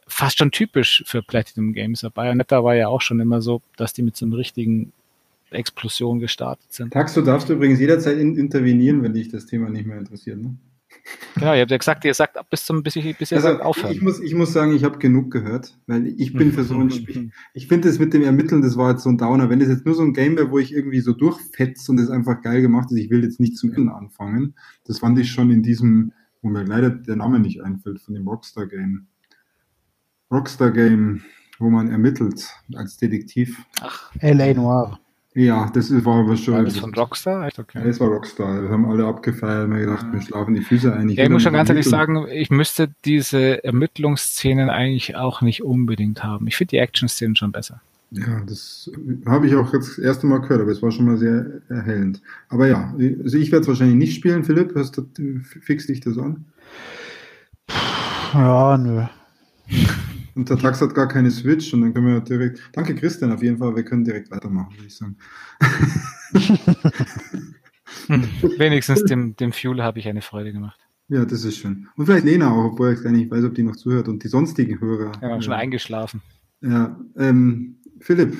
fast 0.07 0.37
schon 0.37 0.51
typisch 0.51 1.03
für 1.05 1.21
Platinum 1.23 1.73
Games. 1.73 2.05
Bayonetta 2.13 2.63
war 2.63 2.75
ja 2.75 2.87
auch 2.87 3.01
schon 3.01 3.19
immer 3.19 3.41
so, 3.41 3.61
dass 3.77 3.93
die 3.93 4.03
mit 4.03 4.15
so 4.15 4.25
einem 4.25 4.33
richtigen 4.33 4.91
Explosion 5.51 6.19
gestartet 6.19 6.71
sind. 6.71 6.93
Taxo 6.93 7.21
darfst 7.21 7.49
du 7.49 7.53
übrigens 7.53 7.79
jederzeit 7.79 8.17
in, 8.17 8.37
intervenieren, 8.37 9.01
wenn 9.01 9.13
dich 9.13 9.29
das 9.29 9.47
Thema 9.47 9.69
nicht 9.69 9.87
mehr 9.87 9.97
interessiert. 9.97 10.37
Ne? 10.37 10.55
Genau, 11.35 11.53
ihr 11.53 11.61
habt 11.61 11.71
ja 11.71 11.77
gesagt, 11.77 12.05
ihr 12.05 12.13
sagt 12.13 12.37
bis 12.49 12.65
zum 12.65 12.83
bis, 12.83 12.95
ich, 12.95 13.17
bis 13.17 13.31
ihr 13.31 13.37
also, 13.37 13.49
sagt 13.49 13.61
aufhören. 13.61 13.93
Ich 13.93 14.01
muss, 14.01 14.19
ich 14.19 14.35
muss 14.35 14.53
sagen, 14.53 14.73
ich 14.73 14.83
habe 14.83 14.97
genug 14.97 15.31
gehört, 15.31 15.77
weil 15.87 16.07
ich 16.07 16.33
bin 16.33 16.51
für 16.51 16.63
so 16.63 16.75
ein 16.75 16.91
Spiel. 16.91 17.31
Ich 17.53 17.67
finde 17.67 17.89
es 17.89 17.99
mit 17.99 18.13
dem 18.13 18.23
Ermitteln, 18.23 18.61
das 18.61 18.77
war 18.77 18.91
jetzt 18.91 19.03
so 19.03 19.09
ein 19.09 19.17
Downer. 19.17 19.49
Wenn 19.49 19.59
das 19.59 19.69
jetzt 19.69 19.85
nur 19.85 19.95
so 19.95 20.03
ein 20.03 20.13
Game 20.13 20.37
wäre, 20.37 20.51
wo 20.51 20.59
ich 20.59 20.73
irgendwie 20.73 21.01
so 21.01 21.13
durchfetze 21.13 21.91
und 21.91 21.99
es 21.99 22.09
einfach 22.09 22.41
geil 22.41 22.61
gemacht 22.61 22.91
ist, 22.91 22.97
ich 22.97 23.09
will 23.09 23.23
jetzt 23.23 23.39
nicht 23.39 23.57
zum 23.57 23.73
Ende 23.73 23.93
anfangen. 23.93 24.55
Das 24.85 24.99
fand 24.99 25.17
ich 25.19 25.31
schon 25.31 25.49
in 25.51 25.63
diesem, 25.63 26.13
wo 26.41 26.49
mir 26.49 26.63
leider 26.63 26.89
der 26.89 27.15
Name 27.15 27.39
nicht 27.39 27.61
einfällt, 27.63 28.01
von 28.01 28.13
dem 28.13 28.27
Rockstar 28.27 28.67
Game. 28.67 29.07
Rockstar 30.31 30.71
Game, 30.71 31.21
wo 31.57 31.69
man 31.69 31.89
ermittelt 31.89 32.47
als 32.75 32.97
Detektiv. 32.97 33.65
Ach, 33.81 34.11
L.A. 34.19 34.53
Noir. 34.53 34.99
Ja, 35.39 35.69
das 35.73 35.89
war 36.03 36.19
aber 36.19 36.35
schon. 36.35 36.53
War 36.55 36.63
das 36.65 36.77
von 36.77 36.93
Rockstar? 36.93 37.49
Okay. 37.57 37.81
das 37.81 37.97
war 38.01 38.09
Rockstar. 38.09 38.61
Wir 38.61 38.69
haben 38.69 38.85
alle 38.85 39.05
abgefeiert. 39.05 39.69
Wir 39.69 39.79
gedacht, 39.79 40.05
wir 40.11 40.21
schlafen 40.21 40.53
die 40.53 40.61
Füße 40.61 40.93
ein. 40.93 41.07
Ich, 41.07 41.17
ja, 41.17 41.23
ich 41.23 41.29
muss 41.29 41.43
schon 41.43 41.53
ganz 41.53 41.69
ehrlich 41.69 41.85
sagen, 41.85 42.27
ich 42.29 42.49
müsste 42.49 42.89
diese 43.05 43.63
Ermittlungsszenen 43.63 44.69
eigentlich 44.69 45.15
auch 45.15 45.41
nicht 45.41 45.63
unbedingt 45.63 46.25
haben. 46.25 46.47
Ich 46.47 46.57
finde 46.57 46.71
die 46.71 46.77
Action-Szenen 46.79 47.37
schon 47.37 47.53
besser. 47.53 47.79
Ja, 48.11 48.41
das 48.45 48.91
habe 49.27 49.47
ich 49.47 49.55
auch 49.55 49.71
jetzt 49.71 49.91
das 49.91 49.97
erste 49.99 50.27
Mal 50.27 50.41
gehört, 50.41 50.59
aber 50.59 50.71
es 50.71 50.81
war 50.81 50.91
schon 50.91 51.05
mal 51.05 51.17
sehr 51.17 51.61
erhellend. 51.69 52.21
Aber 52.49 52.67
ja, 52.67 52.93
also 53.23 53.37
ich 53.37 53.53
werde 53.53 53.61
es 53.61 53.67
wahrscheinlich 53.69 53.95
nicht 53.95 54.15
spielen. 54.15 54.43
Philipp, 54.43 54.75
hast 54.75 54.97
du, 54.97 55.05
fix 55.61 55.87
dich 55.87 56.01
das 56.01 56.17
an? 56.17 56.43
Ja, 58.33 58.77
nö. 58.77 59.03
Und 60.35 60.49
der 60.49 60.57
Tax 60.57 60.81
hat 60.81 60.93
gar 60.95 61.07
keine 61.07 61.31
Switch 61.31 61.73
und 61.73 61.81
dann 61.81 61.93
können 61.93 62.07
wir 62.07 62.19
direkt. 62.21 62.61
Danke, 62.73 62.95
Christian, 62.95 63.31
auf 63.31 63.41
jeden 63.41 63.57
Fall. 63.57 63.75
Wir 63.75 63.83
können 63.83 64.03
direkt 64.03 64.31
weitermachen, 64.31 64.73
würde 64.75 64.87
ich 64.87 64.95
sagen. 64.95 65.17
hm, 68.07 68.23
wenigstens 68.57 69.03
dem, 69.03 69.35
dem 69.35 69.51
Fuel 69.51 69.81
habe 69.83 69.99
ich 69.99 70.07
eine 70.07 70.21
Freude 70.21 70.51
gemacht. 70.51 70.79
Ja, 71.09 71.25
das 71.25 71.43
ist 71.43 71.57
schön. 71.57 71.87
Und 71.95 72.05
vielleicht 72.05 72.25
Lena 72.25 72.51
auch, 72.51 72.73
obwohl 72.73 72.93
ich 72.93 73.01
gar 73.01 73.11
nicht 73.11 73.31
weiß, 73.31 73.43
ob 73.43 73.55
die 73.55 73.63
noch 73.63 73.75
zuhört 73.75 74.07
und 74.07 74.23
die 74.23 74.27
sonstigen 74.27 74.79
Hörer. 74.79 75.11
Ja, 75.21 75.41
schon 75.41 75.53
eingeschlafen. 75.53 76.21
Ja, 76.61 76.99
ähm, 77.17 77.77
Philipp, 77.99 78.37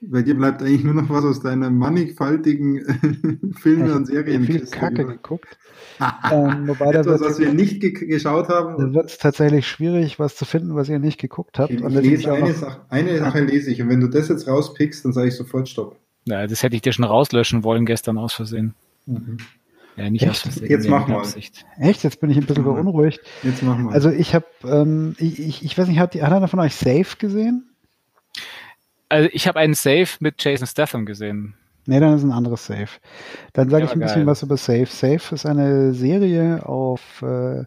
bei 0.00 0.22
dir 0.22 0.36
bleibt 0.36 0.62
eigentlich 0.62 0.84
nur 0.84 0.94
noch 0.94 1.10
was 1.10 1.24
aus 1.24 1.40
deiner 1.40 1.70
mannigfaltigen 1.70 3.52
Filme 3.58 3.94
und 3.94 4.06
Serien. 4.06 4.44
Viel 4.44 4.66
Kacke 4.66 5.02
über. 5.02 5.12
geguckt. 5.12 5.58
ähm, 6.32 6.68
wobei 6.68 6.92
Etwas, 6.92 7.20
was 7.20 7.38
wir 7.38 7.52
nicht 7.52 7.80
ge 7.80 7.90
geschaut 7.90 8.48
haben. 8.48 8.78
Da 8.78 8.94
wird 8.94 9.10
es 9.10 9.18
tatsächlich 9.18 9.66
schwierig, 9.66 10.18
was 10.18 10.36
zu 10.36 10.44
finden, 10.44 10.76
was 10.76 10.88
ihr 10.88 10.98
nicht 10.98 11.18
geguckt 11.18 11.58
habt. 11.58 11.70
Ich, 11.70 11.82
ich 11.82 11.94
lese 11.94 12.32
eine, 12.32 12.54
Sache, 12.54 12.80
eine 12.88 13.18
Sache 13.18 13.40
lese 13.40 13.70
ich 13.70 13.82
und 13.82 13.88
wenn 13.88 14.00
du 14.00 14.08
das 14.08 14.28
jetzt 14.28 14.46
rauspickst, 14.46 15.04
dann 15.04 15.12
sage 15.12 15.28
ich 15.28 15.36
sofort 15.36 15.68
Stopp. 15.68 15.96
Ja, 16.24 16.46
das 16.46 16.62
hätte 16.62 16.76
ich 16.76 16.82
dir 16.82 16.92
schon 16.92 17.04
rauslöschen 17.04 17.64
wollen 17.64 17.86
gestern 17.86 18.18
aus 18.18 18.34
Versehen. 18.34 18.74
Mhm. 19.06 19.38
Ja, 19.96 20.10
nicht 20.10 20.22
Echt? 20.22 20.30
aus 20.30 20.38
Versehen. 20.40 20.70
Jetzt 20.70 20.88
mach 20.88 21.08
mal. 21.08 21.18
Absicht. 21.18 21.64
Echt? 21.78 22.04
Jetzt 22.04 22.20
bin 22.20 22.30
ich 22.30 22.36
ein 22.36 22.46
bisschen 22.46 22.64
beunruhigt. 22.64 23.20
Jetzt 23.42 23.62
mach 23.64 23.76
mal. 23.76 23.92
Also 23.92 24.10
ich 24.10 24.34
habe, 24.34 24.46
ähm, 24.64 25.16
ich, 25.18 25.40
ich, 25.40 25.64
ich 25.64 25.76
weiß 25.76 25.88
nicht, 25.88 25.98
hat, 25.98 26.14
hat 26.14 26.32
einer 26.32 26.48
von 26.48 26.60
euch 26.60 26.76
Safe 26.76 27.16
gesehen? 27.18 27.67
Also 29.08 29.28
ich 29.32 29.48
habe 29.48 29.58
einen 29.58 29.74
Safe 29.74 30.08
mit 30.20 30.42
Jason 30.42 30.66
Statham 30.66 31.06
gesehen. 31.06 31.54
Nee, 31.86 32.00
dann 32.00 32.14
ist 32.14 32.22
ein 32.22 32.32
anderes 32.32 32.66
Safe. 32.66 32.88
Dann 33.54 33.70
sage 33.70 33.86
ich 33.86 33.92
ein 33.92 34.00
geil. 34.00 34.08
bisschen 34.08 34.26
was 34.26 34.42
über 34.42 34.58
Safe. 34.58 34.86
Safe 34.86 35.34
ist 35.34 35.46
eine 35.46 35.94
Serie 35.94 36.66
auf 36.66 37.22
äh, 37.22 37.64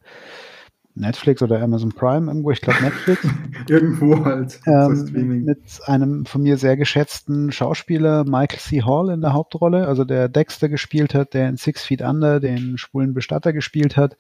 Netflix 0.94 1.42
oder 1.42 1.62
Amazon 1.62 1.92
Prime, 1.92 2.28
irgendwo, 2.28 2.52
ich 2.52 2.62
glaube 2.62 2.84
Netflix. 2.84 3.28
irgendwo 3.68 4.24
halt. 4.24 4.60
Ähm, 4.68 5.44
mit 5.46 5.80
einem 5.86 6.26
von 6.26 6.44
mir 6.44 6.58
sehr 6.58 6.78
geschätzten 6.78 7.52
Schauspieler 7.52 8.24
Michael 8.26 8.60
C. 8.60 8.84
Hall 8.84 9.10
in 9.10 9.22
der 9.22 9.34
Hauptrolle, 9.34 9.88
also 9.88 10.04
der 10.04 10.30
Dexter 10.30 10.70
gespielt 10.70 11.14
hat, 11.16 11.34
der 11.34 11.50
in 11.50 11.58
Six 11.58 11.84
Feet 11.84 12.02
Under 12.02 12.40
den 12.40 12.78
schwulen 12.78 13.14
Bestatter 13.14 13.54
gespielt 13.54 13.98
hat. 13.98 14.18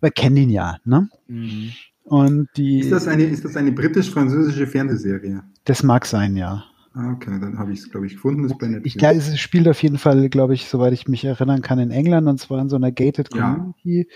Wir 0.00 0.10
kennen 0.10 0.36
ihn 0.36 0.50
ja, 0.50 0.78
ne? 0.84 1.08
Mhm. 1.28 1.72
Und 2.10 2.48
die, 2.56 2.80
ist 2.80 2.90
das 2.90 3.06
eine, 3.06 3.22
ist 3.22 3.44
das 3.44 3.56
eine 3.56 3.70
britisch-französische 3.70 4.66
Fernsehserie? 4.66 5.44
Das 5.64 5.84
mag 5.84 6.04
sein, 6.04 6.36
ja. 6.36 6.64
Ah, 6.92 7.12
okay, 7.12 7.38
dann 7.40 7.56
habe 7.56 7.72
ich 7.72 7.78
es, 7.78 7.90
glaube 7.92 8.06
ich, 8.06 8.14
gefunden. 8.14 8.48
Das 8.48 8.80
ich 8.82 8.98
glaube, 8.98 9.14
es 9.14 9.38
spielt 9.38 9.68
auf 9.68 9.80
jeden 9.80 9.96
Fall, 9.96 10.28
glaube 10.28 10.54
ich, 10.54 10.66
soweit 10.66 10.92
ich 10.92 11.06
mich 11.06 11.24
erinnern 11.24 11.62
kann, 11.62 11.78
in 11.78 11.92
England 11.92 12.26
und 12.26 12.40
zwar 12.40 12.60
in 12.60 12.68
so 12.68 12.74
einer 12.74 12.90
gated 12.90 13.30
Community. 13.30 14.08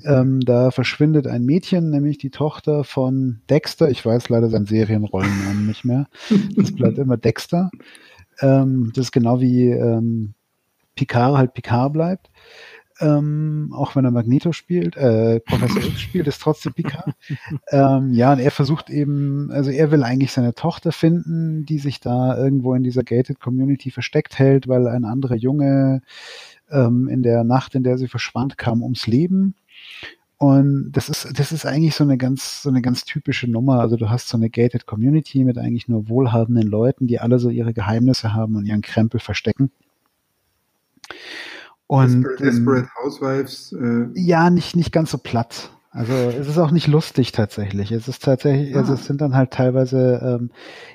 Ja, 0.00 0.22
ähm, 0.22 0.40
da 0.40 0.70
verschwindet 0.70 1.26
ein 1.26 1.44
Mädchen, 1.44 1.90
nämlich 1.90 2.16
die 2.16 2.30
Tochter 2.30 2.84
von 2.84 3.42
Dexter. 3.50 3.90
Ich 3.90 4.02
weiß 4.02 4.30
leider 4.30 4.48
seinen 4.48 4.64
Serienrollennamen 4.64 5.66
nicht 5.66 5.84
mehr. 5.84 6.08
Das 6.56 6.72
bleibt 6.72 6.96
immer 6.96 7.18
Dexter. 7.18 7.70
Ähm, 8.40 8.92
das 8.94 9.06
ist 9.06 9.12
genau 9.12 9.42
wie 9.42 9.68
ähm, 9.68 10.32
Picard 10.94 11.36
halt 11.36 11.52
Picard 11.52 11.92
bleibt. 11.92 12.30
Ähm, 13.00 13.72
auch 13.74 13.94
wenn 13.94 14.04
er 14.04 14.10
Magneto 14.10 14.52
spielt, 14.52 14.96
äh, 14.96 15.40
Professor 15.40 15.82
X 15.82 16.00
spielt, 16.00 16.26
ist 16.26 16.40
trotzdem 16.40 16.72
Picard. 16.72 17.14
ähm, 17.70 18.12
ja, 18.12 18.32
und 18.32 18.38
er 18.38 18.50
versucht 18.50 18.88
eben, 18.88 19.50
also 19.50 19.70
er 19.70 19.90
will 19.90 20.02
eigentlich 20.02 20.32
seine 20.32 20.54
Tochter 20.54 20.92
finden, 20.92 21.66
die 21.66 21.78
sich 21.78 22.00
da 22.00 22.36
irgendwo 22.36 22.74
in 22.74 22.82
dieser 22.82 23.02
gated 23.02 23.40
Community 23.40 23.90
versteckt 23.90 24.38
hält, 24.38 24.66
weil 24.68 24.86
ein 24.86 25.04
anderer 25.04 25.36
Junge 25.36 26.02
ähm, 26.70 27.08
in 27.08 27.22
der 27.22 27.44
Nacht, 27.44 27.74
in 27.74 27.82
der 27.82 27.98
sie 27.98 28.08
verschwand, 28.08 28.56
kam 28.56 28.82
ums 28.82 29.06
Leben. 29.06 29.54
Und 30.38 30.92
das 30.92 31.08
ist, 31.08 31.38
das 31.38 31.52
ist 31.52 31.64
eigentlich 31.64 31.94
so 31.94 32.04
eine 32.04 32.18
ganz, 32.18 32.62
so 32.62 32.68
eine 32.68 32.82
ganz 32.82 33.04
typische 33.04 33.50
Nummer. 33.50 33.80
Also 33.80 33.96
du 33.96 34.10
hast 34.10 34.28
so 34.28 34.36
eine 34.36 34.50
gated 34.50 34.86
Community 34.86 35.44
mit 35.44 35.56
eigentlich 35.56 35.88
nur 35.88 36.08
wohlhabenden 36.08 36.68
Leuten, 36.68 37.06
die 37.06 37.20
alle 37.20 37.38
so 37.38 37.48
ihre 37.48 37.72
Geheimnisse 37.72 38.34
haben 38.34 38.56
und 38.56 38.66
ihren 38.66 38.82
Krempel 38.82 39.18
verstecken. 39.20 39.70
Und, 41.86 42.22
Desperate, 42.22 42.42
Desperate 42.42 42.88
Housewives. 43.02 43.72
Äh, 43.72 44.08
ja, 44.14 44.50
nicht, 44.50 44.76
nicht 44.76 44.92
ganz 44.92 45.10
so 45.10 45.18
platt. 45.18 45.70
Also 45.96 46.12
es 46.12 46.46
ist 46.46 46.58
auch 46.58 46.72
nicht 46.72 46.88
lustig 46.88 47.32
tatsächlich. 47.32 47.90
Es 47.90 48.06
ist 48.06 48.22
tatsächlich, 48.22 48.76
ah. 48.76 48.80
also 48.80 48.92
es 48.92 49.06
sind 49.06 49.22
dann 49.22 49.34
halt 49.34 49.52
teilweise, 49.52 50.20
ähm, 50.22 50.50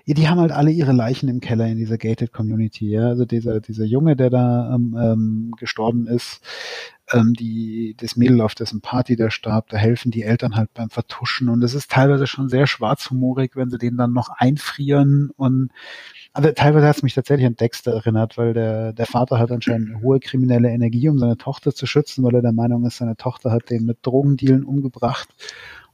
die 0.05 0.29
haben 0.29 0.39
halt 0.39 0.51
alle 0.51 0.69
ihre 0.69 0.91
Leichen 0.91 1.27
im 1.27 1.39
Keller 1.39 1.65
in 1.65 1.77
dieser 1.77 1.97
gated 1.97 2.31
Community, 2.31 2.91
ja. 2.91 3.07
Also 3.07 3.25
dieser, 3.25 3.61
dieser 3.61 3.85
Junge, 3.85 4.15
der 4.15 4.29
da 4.29 4.75
ähm, 4.75 4.95
ähm, 5.01 5.53
gestorben 5.57 6.05
ist, 6.05 6.41
ähm, 7.11 7.33
die, 7.33 7.95
das 7.99 8.15
Mädel 8.15 8.41
auf 8.41 8.53
dessen 8.53 8.81
Party 8.81 9.15
der 9.15 9.31
starb, 9.31 9.69
da 9.69 9.77
helfen 9.77 10.11
die 10.11 10.21
Eltern 10.21 10.55
halt 10.55 10.71
beim 10.75 10.91
Vertuschen 10.91 11.49
und 11.49 11.63
es 11.63 11.73
ist 11.73 11.89
teilweise 11.89 12.27
schon 12.27 12.47
sehr 12.47 12.67
schwarzhumorig, 12.67 13.55
wenn 13.55 13.71
sie 13.71 13.79
den 13.79 13.97
dann 13.97 14.13
noch 14.13 14.29
einfrieren 14.29 15.31
und 15.35 15.71
also 16.33 16.51
teilweise 16.51 16.87
hat 16.87 16.97
es 16.97 17.03
mich 17.03 17.13
tatsächlich 17.13 17.45
an 17.45 17.55
Dexter 17.55 17.93
erinnert, 17.93 18.37
weil 18.37 18.53
der, 18.53 18.93
der 18.93 19.05
Vater 19.05 19.37
hat 19.37 19.51
anscheinend 19.51 19.89
eine 19.89 20.01
hohe 20.01 20.19
kriminelle 20.19 20.69
Energie, 20.69 21.09
um 21.09 21.19
seine 21.19 21.37
Tochter 21.37 21.73
zu 21.73 21.85
schützen, 21.85 22.23
weil 22.23 22.35
er 22.35 22.41
der 22.41 22.53
Meinung 22.53 22.85
ist, 22.85 22.97
seine 22.97 23.17
Tochter 23.17 23.51
hat 23.51 23.69
den 23.69 23.85
mit 23.85 23.99
Drogendealen 24.01 24.63
umgebracht. 24.63 25.29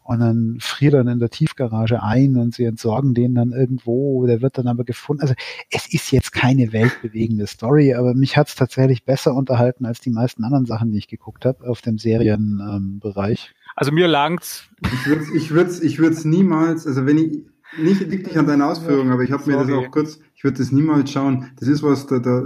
Und 0.03 0.19
dann 0.19 0.57
friert 0.61 0.93
er 0.93 1.03
dann 1.03 1.15
in 1.15 1.19
der 1.19 1.29
Tiefgarage 1.29 2.01
ein 2.01 2.37
und 2.37 2.55
sie 2.55 2.63
entsorgen 2.63 3.13
den 3.13 3.35
dann 3.35 3.51
irgendwo, 3.51 4.25
der 4.25 4.41
wird 4.41 4.57
dann 4.57 4.67
aber 4.67 4.85
gefunden. 4.85 5.21
Also 5.21 5.33
es 5.69 5.93
ist 5.93 6.11
jetzt 6.11 6.31
keine 6.31 6.71
weltbewegende 6.71 7.45
Story, 7.45 7.93
aber 7.93 8.13
mich 8.13 8.37
hat 8.37 8.47
es 8.47 8.55
tatsächlich 8.55 9.03
besser 9.03 9.35
unterhalten 9.35 9.85
als 9.85 9.99
die 9.99 10.11
meisten 10.11 10.45
anderen 10.45 10.65
Sachen, 10.65 10.91
die 10.91 10.97
ich 10.97 11.09
geguckt 11.09 11.43
habe 11.43 11.67
auf 11.67 11.81
dem 11.81 11.97
Serienbereich. 11.97 13.49
Ähm, 13.49 13.71
also 13.75 13.91
mir 13.91 14.07
langt's. 14.07 14.69
Ich 14.81 15.05
würde 15.07 15.23
es 15.23 15.33
ich 15.33 15.51
würd's, 15.51 15.81
ich 15.81 15.99
würd's 15.99 16.23
niemals, 16.23 16.87
also 16.87 17.05
wenn 17.05 17.17
ich, 17.17 17.39
nicht 17.77 18.01
liegt 18.01 18.27
nicht 18.27 18.37
an 18.37 18.47
deinen 18.47 18.61
Ausführungen, 18.61 19.11
aber 19.11 19.23
ich 19.23 19.31
habe 19.31 19.49
mir 19.49 19.57
das 19.57 19.69
auch 19.71 19.91
kurz, 19.91 20.19
ich 20.35 20.43
würde 20.43 20.57
das 20.57 20.71
niemals 20.71 21.11
schauen. 21.11 21.51
Das 21.59 21.67
ist 21.67 21.83
was, 21.83 22.07
da, 22.07 22.19
da, 22.19 22.43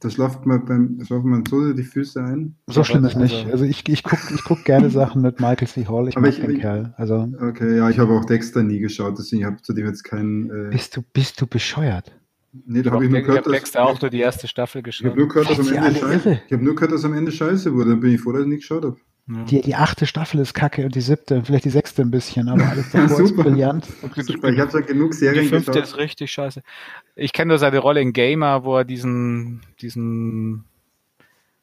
da 0.00 0.10
schlaft 0.10 0.44
man 0.46 0.64
beim 0.64 1.00
schlafen 1.04 1.30
man 1.30 1.44
so 1.46 1.72
die 1.72 1.82
Füße 1.82 2.22
ein. 2.22 2.56
So 2.66 2.84
schlimm 2.84 3.04
ist 3.04 3.16
nicht. 3.16 3.46
Also 3.50 3.64
ich, 3.64 3.88
ich 3.88 4.02
gucke 4.02 4.34
ich 4.34 4.44
guck 4.44 4.64
gerne 4.64 4.90
Sachen 4.90 5.22
mit 5.22 5.40
Michael 5.40 5.68
C. 5.68 5.86
Hall. 5.86 6.08
Ich 6.08 6.16
aber 6.16 6.26
mag 6.26 6.36
ich, 6.36 6.40
den 6.40 6.50
ich, 6.50 6.60
Kerl. 6.60 6.94
Also, 6.96 7.32
okay, 7.40 7.76
ja, 7.76 7.88
ich 7.88 7.98
habe 7.98 8.12
auch 8.12 8.24
Dexter 8.24 8.62
nie 8.62 8.80
geschaut, 8.80 9.18
deswegen 9.18 9.46
habe 9.46 9.56
ich 9.56 9.62
zu 9.62 9.72
dem 9.72 9.86
jetzt 9.86 10.04
keinen. 10.04 10.50
Äh 10.50 10.70
bist 10.70 10.96
du 10.96 11.02
bist 11.12 11.40
du 11.40 11.46
bescheuert? 11.46 12.12
Nee, 12.66 12.82
da 12.82 12.92
habe 12.92 13.04
ich 13.04 13.10
nur 13.10 13.20
gehört, 13.20 13.46
dass 13.46 13.52
Dexter 13.52 13.84
auch 13.84 14.00
nur 14.00 14.10
die 14.10 14.20
erste 14.20 14.48
Staffel 14.48 14.82
geschaut. 14.82 15.06
Ich 15.06 15.10
habe 15.10 15.20
nur 15.20 15.28
gehört, 15.28 15.50
dass 15.50 15.60
am 15.60 15.74
Ende 15.74 15.94
scheiße. 15.98 16.40
Ich 16.46 16.52
habe 16.52 16.64
nur 16.64 16.74
gehört, 16.74 16.92
dass 16.92 17.04
am 17.04 17.12
Ende 17.12 17.30
scheiße 17.30 17.74
wurde. 17.74 17.90
Dann 17.90 18.00
bin 18.00 18.14
ich 18.14 18.20
froh, 18.20 18.32
dass 18.32 18.42
ich 18.42 18.48
nicht 18.48 18.60
geschaut 18.60 18.84
habe. 18.84 18.96
Die, 19.28 19.60
die 19.60 19.74
achte 19.74 20.06
Staffel 20.06 20.40
ist 20.40 20.54
kacke 20.54 20.86
und 20.86 20.94
die 20.94 21.02
siebte, 21.02 21.42
vielleicht 21.44 21.66
die 21.66 21.70
sechste 21.70 22.00
ein 22.00 22.10
bisschen, 22.10 22.48
aber 22.48 22.66
alles 22.70 22.90
davor 22.90 23.20
ist 23.20 23.36
brillant. 23.36 23.86
Super, 24.16 24.48
ich 24.48 24.58
habe 24.58 24.70
schon 24.70 24.86
genug 24.86 25.12
Serien 25.12 25.42
Die 25.42 25.48
fünfte 25.50 25.72
geschaut. 25.72 25.84
ist 25.86 25.96
richtig 25.98 26.32
scheiße. 26.32 26.62
Ich 27.14 27.34
kenne 27.34 27.50
nur 27.50 27.58
seine 27.58 27.78
Rolle 27.78 28.00
in 28.00 28.14
Gamer, 28.14 28.64
wo 28.64 28.78
er 28.78 28.84
diesen, 28.84 29.60
diesen 29.82 30.64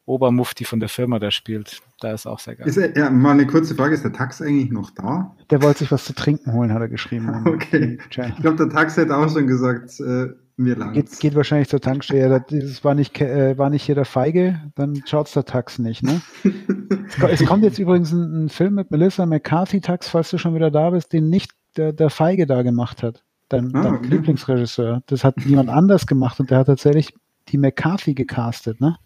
Obermufti 0.05 0.63
von 0.63 0.79
der 0.79 0.89
Firma 0.89 1.17
da 1.17 1.31
spielt. 1.31 1.81
Da 1.99 2.13
ist 2.13 2.27
auch 2.27 2.37
sehr 2.37 2.55
geil. 2.55 2.67
Ist 2.67 2.77
er, 2.77 2.95
ja, 2.95 3.09
mal 3.09 3.31
eine 3.31 3.47
kurze 3.47 3.73
Frage, 3.73 3.95
ist 3.95 4.03
der 4.03 4.13
Tax 4.13 4.43
eigentlich 4.43 4.69
noch 4.69 4.91
da? 4.91 5.35
Der 5.49 5.63
wollte 5.63 5.79
sich 5.79 5.91
was 5.91 6.05
zu 6.05 6.13
trinken 6.13 6.53
holen, 6.53 6.71
hat 6.71 6.81
er 6.81 6.89
geschrieben. 6.89 7.29
okay. 7.47 7.97
Ich 8.11 8.41
glaube, 8.41 8.57
der 8.57 8.69
Tax 8.69 8.95
hätte 8.95 9.17
auch 9.17 9.31
schon 9.31 9.47
gesagt, 9.47 9.99
äh, 9.99 10.27
mir 10.57 10.75
lang. 10.75 10.93
Geht, 10.93 11.19
geht, 11.19 11.35
wahrscheinlich 11.35 11.69
zur 11.69 11.81
Tankstelle. 11.81 12.43
Das 12.49 12.83
war 12.83 12.95
nicht, 12.95 13.19
äh, 13.19 13.57
war 13.57 13.69
nicht 13.69 13.83
hier 13.83 13.95
der 13.95 14.05
Feige, 14.05 14.61
dann 14.75 15.01
schaut's 15.05 15.33
der 15.33 15.45
Tax 15.45 15.79
nicht, 15.79 16.03
ne? 16.03 16.21
es, 17.29 17.45
kommt 17.45 17.63
jetzt 17.63 17.79
übrigens 17.79 18.11
ein, 18.11 18.45
ein, 18.45 18.49
Film 18.49 18.75
mit 18.75 18.91
Melissa 18.91 19.25
McCarthy, 19.25 19.81
Tax, 19.81 20.07
falls 20.07 20.31
du 20.31 20.37
schon 20.37 20.55
wieder 20.55 20.71
da 20.71 20.91
bist, 20.91 21.13
den 21.13 21.29
nicht 21.29 21.51
der, 21.77 21.93
der 21.93 22.09
Feige 22.09 22.45
da 22.45 22.61
gemacht 22.61 23.03
hat. 23.03 23.23
Dein, 23.49 23.75
ah, 23.75 23.83
dein 23.83 23.93
okay. 23.95 24.07
Lieblingsregisseur. 24.07 25.03
Das 25.07 25.23
hat 25.23 25.39
jemand 25.41 25.69
anders 25.69 26.07
gemacht 26.07 26.39
und 26.39 26.49
der 26.49 26.59
hat 26.59 26.67
tatsächlich 26.67 27.13
die 27.49 27.57
McCarthy 27.57 28.13
gecastet, 28.13 28.81
ne? 28.81 28.97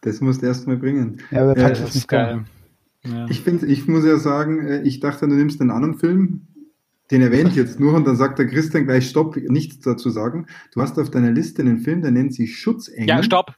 Das 0.00 0.20
musst 0.20 0.42
du 0.42 0.46
erst 0.46 0.66
mal 0.66 0.76
bringen. 0.76 1.18
Ja, 1.30 1.42
aber 1.42 1.54
Tax 1.54 1.80
äh, 1.80 1.84
ist 1.84 1.94
nicht 1.94 2.08
geil. 2.08 2.44
Ja. 3.06 3.26
Ich 3.28 3.40
finde, 3.40 3.66
ich 3.66 3.86
muss 3.86 4.04
ja 4.04 4.18
sagen, 4.18 4.66
äh, 4.66 4.82
ich 4.82 5.00
dachte, 5.00 5.26
du 5.26 5.34
nimmst 5.34 5.60
einen 5.60 5.70
anderen 5.70 5.94
Film, 5.94 6.46
den 7.10 7.20
erwähne 7.20 7.50
ich 7.50 7.56
jetzt 7.56 7.78
nur 7.78 7.92
und 7.94 8.06
dann 8.06 8.16
sagt 8.16 8.38
der 8.38 8.46
Christian 8.46 8.86
gleich 8.86 9.08
Stopp, 9.08 9.36
nichts 9.36 9.80
dazu 9.80 10.08
sagen. 10.08 10.46
Du 10.72 10.80
hast 10.80 10.98
auf 10.98 11.10
deiner 11.10 11.30
Liste 11.30 11.62
einen 11.62 11.78
Film, 11.78 12.00
der 12.00 12.10
nennt 12.10 12.34
sich 12.34 12.58
Schutzengel. 12.58 13.08
Ja, 13.08 13.22
Stopp. 13.22 13.54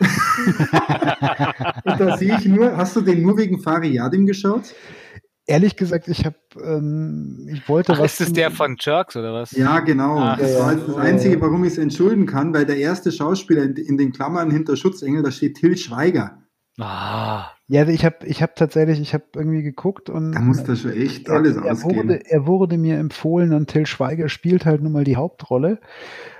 und 0.00 0.08
da 1.98 2.16
sehe 2.18 2.36
ich 2.38 2.44
nur, 2.46 2.76
hast 2.76 2.94
du 2.96 3.00
den 3.00 3.22
nur 3.22 3.38
wegen 3.38 3.60
Fariadim 3.60 4.26
geschaut? 4.26 4.74
Ehrlich 5.46 5.76
gesagt, 5.76 6.06
ich 6.06 6.24
habe, 6.24 6.36
ähm, 6.62 7.48
ich 7.52 7.68
wollte 7.68 7.94
Ach, 7.94 7.98
was. 7.98 8.20
Ist 8.20 8.28
es 8.28 8.32
der 8.32 8.50
von 8.50 8.76
Jerks 8.78 9.16
oder 9.16 9.32
was? 9.32 9.52
Ja, 9.52 9.80
genau. 9.80 10.18
Ach, 10.18 10.38
das 10.38 10.58
war 10.58 10.72
jetzt 10.72 10.86
das 10.86 10.96
Einzige, 10.96 11.40
warum 11.40 11.64
ich 11.64 11.72
es 11.72 11.78
entschulden 11.78 12.26
kann, 12.26 12.54
weil 12.54 12.66
der 12.66 12.76
erste 12.76 13.10
Schauspieler 13.10 13.64
in, 13.64 13.74
in 13.74 13.96
den 13.96 14.12
Klammern 14.12 14.50
hinter 14.50 14.76
Schutzengel, 14.76 15.22
da 15.22 15.32
steht 15.32 15.56
Till 15.56 15.76
Schweiger. 15.76 16.41
Ah. 16.78 17.50
Ja, 17.68 17.86
ich 17.86 18.04
habe 18.04 18.26
ich 18.26 18.42
hab 18.42 18.56
tatsächlich, 18.56 19.00
ich 19.00 19.14
habe 19.14 19.24
irgendwie 19.34 19.62
geguckt 19.62 20.08
und. 20.08 20.32
Da 20.32 20.40
muss 20.40 20.64
das 20.64 20.80
schon 20.80 20.92
echt 20.92 21.28
alles 21.28 21.56
er, 21.56 21.64
er 21.64 21.72
ausgehen. 21.72 21.96
Wurde, 21.96 22.26
er 22.26 22.46
wurde 22.46 22.78
mir 22.78 22.98
empfohlen 22.98 23.52
und 23.52 23.68
Till 23.68 23.86
Schweiger 23.86 24.28
spielt 24.28 24.64
halt 24.64 24.82
nun 24.82 24.92
mal 24.92 25.04
die 25.04 25.16
Hauptrolle. 25.16 25.80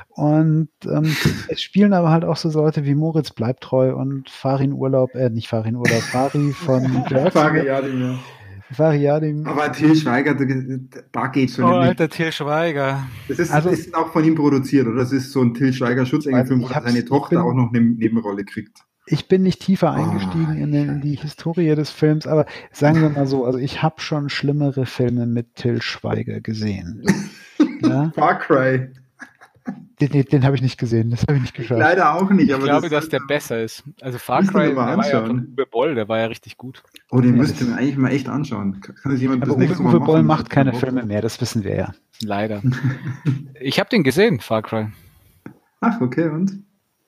Und 0.08 0.68
ähm, 0.84 1.16
es 1.48 1.62
spielen 1.62 1.92
aber 1.92 2.10
halt 2.10 2.24
auch 2.24 2.36
so 2.36 2.50
Leute 2.50 2.84
wie 2.84 2.94
Moritz 2.94 3.30
Bleibtreu 3.30 3.94
und 3.94 4.30
Farin 4.30 4.72
Urlaub, 4.72 5.14
äh, 5.14 5.30
nicht 5.30 5.48
Farin 5.48 5.76
Urlaub, 5.76 6.02
Fari 6.02 6.52
von 6.52 7.04
Fari 7.32 7.66
Yadim, 7.66 8.00
ja. 8.00 8.18
Fari 8.70 9.02
Yadim. 9.02 9.46
Aber 9.46 9.70
Till 9.72 9.94
Schweiger, 9.94 10.34
da 11.12 11.26
geht 11.26 11.50
schon. 11.50 11.64
Oh, 11.64 11.76
alter 11.76 12.08
Till 12.08 12.32
Schweiger. 12.32 13.06
Das 13.28 13.38
ist, 13.38 13.50
also, 13.50 13.68
ist 13.68 13.94
auch 13.94 14.12
von 14.12 14.24
ihm 14.24 14.34
produziert, 14.34 14.86
oder? 14.86 14.96
Das 14.96 15.12
ist 15.12 15.30
so 15.30 15.42
ein 15.42 15.52
Till 15.52 15.74
Schweiger 15.74 16.06
Schutzengelfilm, 16.06 16.62
wo 16.62 16.68
seine 16.68 17.04
Tochter 17.04 17.44
auch 17.44 17.52
noch 17.52 17.70
eine 17.72 17.82
Nebenrolle 17.82 18.44
kriegt 18.44 18.82
ich 19.06 19.28
bin 19.28 19.42
nicht 19.42 19.60
tiefer 19.60 19.90
ah, 19.90 19.94
eingestiegen 19.94 20.48
oh, 20.50 20.62
in, 20.62 20.72
den, 20.72 20.88
in, 20.88 21.00
die 21.00 21.16
Historie 21.16 21.74
des 21.74 21.90
Films, 21.90 22.26
aber 22.26 22.46
sagen 22.70 23.00
wir 23.00 23.08
mal 23.10 23.26
so, 23.26 23.44
also 23.44 23.58
ich 23.58 23.82
habe 23.82 24.00
schon 24.00 24.28
schlimmere 24.28 24.86
Filme 24.86 25.26
mit 25.26 25.56
Till 25.56 25.82
Schweiger 25.82 26.40
gesehen. 26.40 27.04
ja? 27.82 28.12
Far 28.14 28.38
Cry. 28.38 28.90
Den, 30.00 30.10
den, 30.10 30.24
den 30.24 30.44
habe 30.44 30.56
ich 30.56 30.62
nicht 30.62 30.78
gesehen, 30.78 31.10
das 31.10 31.22
habe 31.22 31.34
ich 31.34 31.42
nicht 31.42 31.54
geschaut. 31.54 31.78
Leider 31.78 32.14
auch 32.14 32.28
nicht. 32.30 32.50
ich 32.50 32.58
glaube, 32.58 32.88
das 32.88 33.04
dass 33.04 33.08
der 33.08 33.20
besser 33.20 33.62
ist. 33.62 33.84
Also 34.00 34.18
Far 34.18 34.42
Cry 34.42 34.68
der 34.68 34.76
war 34.76 35.08
ja 35.08 35.24
von 35.24 35.48
Uwe 35.52 35.66
Boll, 35.66 35.94
der 35.94 36.08
war 36.08 36.18
ja 36.18 36.26
richtig 36.26 36.56
gut. 36.56 36.82
Oh, 37.10 37.20
den 37.20 37.36
ja, 37.36 37.42
müsst 37.42 37.60
ihr 37.60 37.68
mir 37.68 37.76
eigentlich 37.76 37.96
mal 37.96 38.10
echt 38.10 38.28
anschauen. 38.28 38.80
Kann 38.80 39.12
das 39.12 39.20
jemand 39.20 39.42
aber 39.42 39.64
das 39.64 39.78
Uwe, 39.78 39.88
Uwe 39.88 40.00
Boll 40.00 40.22
macht 40.22 40.50
keine 40.50 40.74
Filme 40.74 41.04
mehr, 41.04 41.22
das 41.22 41.40
wissen 41.40 41.62
wir 41.62 41.76
ja. 41.76 41.94
Leider. 42.20 42.62
ich 43.60 43.78
habe 43.78 43.90
den 43.90 44.02
gesehen, 44.02 44.40
Far 44.40 44.62
Cry. 44.62 44.88
Ach, 45.80 46.00
okay, 46.00 46.28
und? 46.28 46.52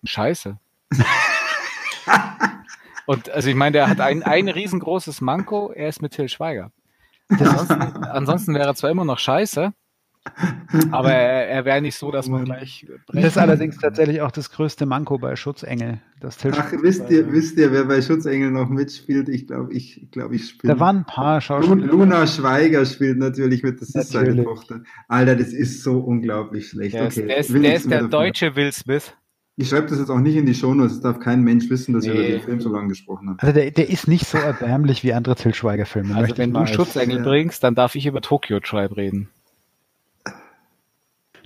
Scheiße. 0.05 0.59
Und 3.07 3.30
also 3.30 3.50
ich 3.50 3.55
meine, 3.55 3.72
der 3.72 3.88
hat 3.88 4.00
ein, 4.00 4.22
ein 4.22 4.48
riesengroßes 4.48 5.20
Manko, 5.20 5.70
er 5.72 5.88
ist 5.88 6.00
mit 6.00 6.12
Till 6.12 6.28
Schweiger. 6.28 6.70
Ansonsten, 7.28 7.80
ansonsten 8.05 8.55
wäre 8.55 8.66
er 8.66 8.74
zwar 8.74 8.90
immer 8.90 9.05
noch 9.05 9.18
scheiße, 9.18 9.72
aber 10.90 11.12
er, 11.12 11.48
er 11.48 11.64
wäre 11.64 11.80
nicht 11.82 11.96
so, 11.96 12.11
dass 12.11 12.28
man 12.28 12.44
gleich. 12.44 12.86
Das 13.09 13.24
ist 13.24 13.38
allerdings 13.38 13.78
tatsächlich 13.78 14.22
auch 14.22 14.30
das 14.30 14.50
größte 14.50 14.86
Manko 14.86 15.18
bei 15.18 15.36
Schutzengel. 15.36 16.00
Das 16.20 16.38
Ach, 16.52 16.72
wisst 16.80 17.11
ihr, 17.11 17.30
wisst 17.30 17.59
ihr, 17.59 17.70
wer 17.72 17.84
bei 17.84 18.00
Schutzengel 18.00 18.50
noch 18.50 18.68
mitspielt? 18.68 19.28
Ich 19.28 19.46
glaube, 19.46 19.72
ich 19.74 20.09
glaube, 20.11 20.36
ich 20.36 20.48
spiele. 20.48 20.72
Da 20.72 20.80
waren 20.80 20.98
ein 20.98 21.05
paar 21.05 21.40
Schauspieler. 21.40 21.86
Luna 21.86 22.26
Schweiger 22.26 22.86
spielt 22.86 23.18
natürlich 23.18 23.62
mit, 23.62 23.80
das 23.80 23.90
ist 23.90 24.14
natürlich. 24.14 24.36
seine 24.36 24.44
Tochter. 24.44 24.80
Alter, 25.09 25.36
das 25.36 25.48
ist 25.48 25.82
so 25.82 25.98
unglaublich 25.98 26.68
schlecht. 26.68 26.94
Der 26.94 27.09
ist, 27.09 27.18
okay, 27.18 27.26
der 27.26 27.36
ist, 27.36 27.52
der, 27.52 27.74
ist 27.74 27.90
der 27.90 28.09
deutsche 28.09 28.57
Will 28.57 28.72
Smith. 28.72 29.14
Ich 29.57 29.68
schreibe 29.68 29.86
das 29.86 30.00
jetzt 30.00 30.11
auch 30.11 30.18
nicht 30.18 30.34
in 30.34 30.46
die 30.46 30.55
Shownotes. 30.55 30.94
Es 30.94 31.00
darf 31.00 31.20
kein 31.20 31.42
Mensch 31.42 31.70
wissen, 31.70 31.94
dass 31.94 32.05
nee. 32.05 32.12
wir 32.12 32.20
über 32.20 32.28
den 32.28 32.40
Film 32.40 32.61
so 32.61 32.72
lange 32.72 32.88
gesprochen 32.88 33.28
haben. 33.28 33.38
Also 33.38 33.55
der, 33.55 33.70
der 33.70 33.88
ist 33.88 34.09
nicht 34.09 34.26
so 34.26 34.36
erbärmlich 34.36 35.05
wie 35.05 35.12
andere 35.12 35.36
Til 35.36 35.55
Schweiger-Filme. 35.55 36.14
Also 36.14 36.36
wenn 36.38 36.52
du 36.52 36.66
Schutzengel 36.66 37.22
bringst, 37.22 37.62
dann 37.62 37.76
darf 37.76 37.94
ich 37.94 38.07
über 38.07 38.20
Tokyo 38.20 38.59
Tribe 38.59 38.96
reden. 38.96 39.28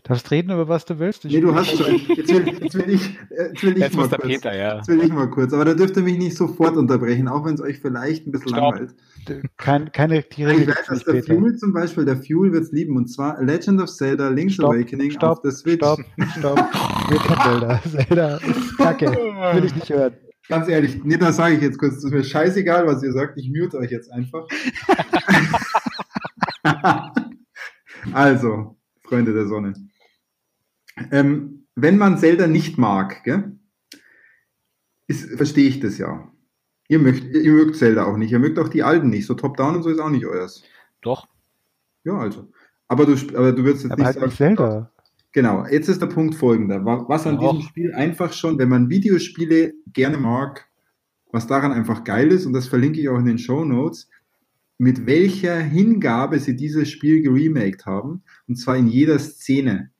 Darfst 0.08 0.30
reden 0.30 0.50
über 0.50 0.68
was 0.68 0.86
du 0.86 0.98
willst? 0.98 1.26
Ich 1.26 1.34
nee, 1.34 1.40
du 1.42 1.54
hast 1.54 1.76
schon. 1.76 2.00
Jetzt 2.08 2.32
will, 2.32 2.46
jetzt 2.62 2.74
will 2.74 2.88
ich, 2.88 3.18
jetzt 3.30 3.62
will 3.62 3.72
ich 3.72 3.78
jetzt 3.78 3.94
mal 3.94 4.08
kurz. 4.08 4.22
Peter, 4.22 4.56
ja. 4.56 4.76
Jetzt 4.76 4.88
will 4.88 5.02
ich 5.02 5.12
mal 5.12 5.28
kurz. 5.28 5.52
Aber 5.52 5.66
da 5.66 5.74
dürft 5.74 5.98
ihr 5.98 6.02
mich 6.02 6.16
nicht 6.16 6.34
sofort 6.34 6.78
unterbrechen, 6.78 7.28
auch 7.28 7.44
wenn 7.44 7.54
es 7.54 7.60
euch 7.60 7.78
vielleicht 7.78 8.26
ein 8.26 8.32
bisschen 8.32 8.48
Stopp. 8.48 8.76
langweilt. 8.76 8.94
Kein, 9.58 9.92
keine 9.92 10.24
Regel. 10.38 10.60
Ich 10.62 10.68
weiß, 10.68 10.86
dass 10.88 11.04
der 11.04 11.12
Peter. 11.12 11.34
Fuel 11.34 11.56
zum 11.58 11.74
Beispiel, 11.74 12.06
der 12.06 12.16
Fuel 12.16 12.52
wird 12.52 12.64
es 12.64 12.72
lieben. 12.72 12.96
Und 12.96 13.08
zwar 13.08 13.42
Legend 13.42 13.82
of 13.82 13.94
Zelda, 13.94 14.30
Link's 14.30 14.54
Stopp, 14.54 14.72
Awakening 14.72 15.10
Stopp, 15.10 15.30
auf 15.30 15.40
der 15.42 15.50
Switch. 15.50 15.84
Stopp, 15.84 16.00
stopp. 16.38 16.58
Wir 17.08 17.18
kennen 17.18 17.40
Zelda. 17.42 17.82
Zelda 17.90 18.36
ist 18.36 18.76
kacke. 18.76 19.06
Will 19.06 19.64
ich 19.64 19.74
nicht 19.74 19.90
hören. 19.90 20.14
Ganz 20.48 20.68
ehrlich, 20.68 21.02
nee, 21.04 21.16
das 21.16 21.36
sage 21.36 21.56
ich 21.56 21.62
jetzt 21.62 21.78
kurz. 21.78 21.96
Das 21.96 22.04
ist 22.04 22.10
mir 22.10 22.24
scheißegal, 22.24 22.86
was 22.86 23.02
ihr 23.02 23.12
sagt. 23.12 23.38
Ich 23.38 23.50
mute 23.50 23.78
euch 23.78 23.90
jetzt 23.90 24.10
einfach. 24.10 24.46
also, 28.12 28.78
Freunde 29.02 29.34
der 29.34 29.46
Sonne. 29.46 29.74
Ähm, 31.10 31.66
wenn 31.74 31.98
man 31.98 32.18
Zelda 32.18 32.46
nicht 32.46 32.78
mag, 32.78 33.24
gell, 33.24 33.58
ist, 35.06 35.36
verstehe 35.36 35.68
ich 35.68 35.80
das 35.80 35.98
ja. 35.98 36.30
Ihr 36.88 36.98
mögt, 36.98 37.24
ihr 37.24 37.52
mögt 37.52 37.76
Zelda 37.76 38.04
auch 38.04 38.16
nicht. 38.16 38.32
Ihr 38.32 38.38
mögt 38.38 38.58
auch 38.58 38.68
die 38.68 38.82
alten 38.82 39.10
nicht. 39.10 39.26
So 39.26 39.34
Top-Down 39.34 39.76
und 39.76 39.82
so 39.82 39.90
ist 39.90 40.00
auch 40.00 40.10
nicht 40.10 40.26
euers. 40.26 40.62
Doch. 41.02 41.28
Ja, 42.04 42.18
also. 42.18 42.50
Aber 42.86 43.04
du, 43.04 43.12
aber 43.36 43.52
du 43.52 43.64
würdest 43.64 43.84
jetzt 43.84 43.92
Aber 43.92 44.00
nicht 44.00 44.06
halt 44.06 44.14
sagen. 44.14 44.26
nicht 44.26 44.36
Zelda. 44.36 44.92
Genau, 45.32 45.66
jetzt 45.66 45.88
ist 45.88 46.00
der 46.00 46.06
Punkt 46.06 46.34
folgender. 46.34 46.84
Wa- 46.84 47.04
Was 47.08 47.26
an 47.26 47.38
diesem 47.38 47.60
Spiel 47.62 47.92
einfach 47.94 48.32
schon, 48.32 48.58
wenn 48.58 48.68
man 48.68 48.88
Videospiele 48.88 49.74
gerne 49.92 50.16
mag, 50.16 50.66
was 51.30 51.46
daran 51.46 51.72
einfach 51.72 52.04
geil 52.04 52.32
ist, 52.32 52.46
und 52.46 52.54
das 52.54 52.68
verlinke 52.68 53.00
ich 53.00 53.08
auch 53.08 53.18
in 53.18 53.26
den 53.26 53.38
Show 53.38 53.64
Notes, 53.64 54.08
mit 54.78 55.06
welcher 55.06 55.58
Hingabe 55.58 56.38
sie 56.38 56.56
dieses 56.56 56.88
Spiel 56.90 57.20
geremaked 57.22 57.84
haben, 57.84 58.22
und 58.46 58.56
zwar 58.56 58.76
in 58.76 58.86
jeder 58.86 59.18
Szene. 59.18 59.90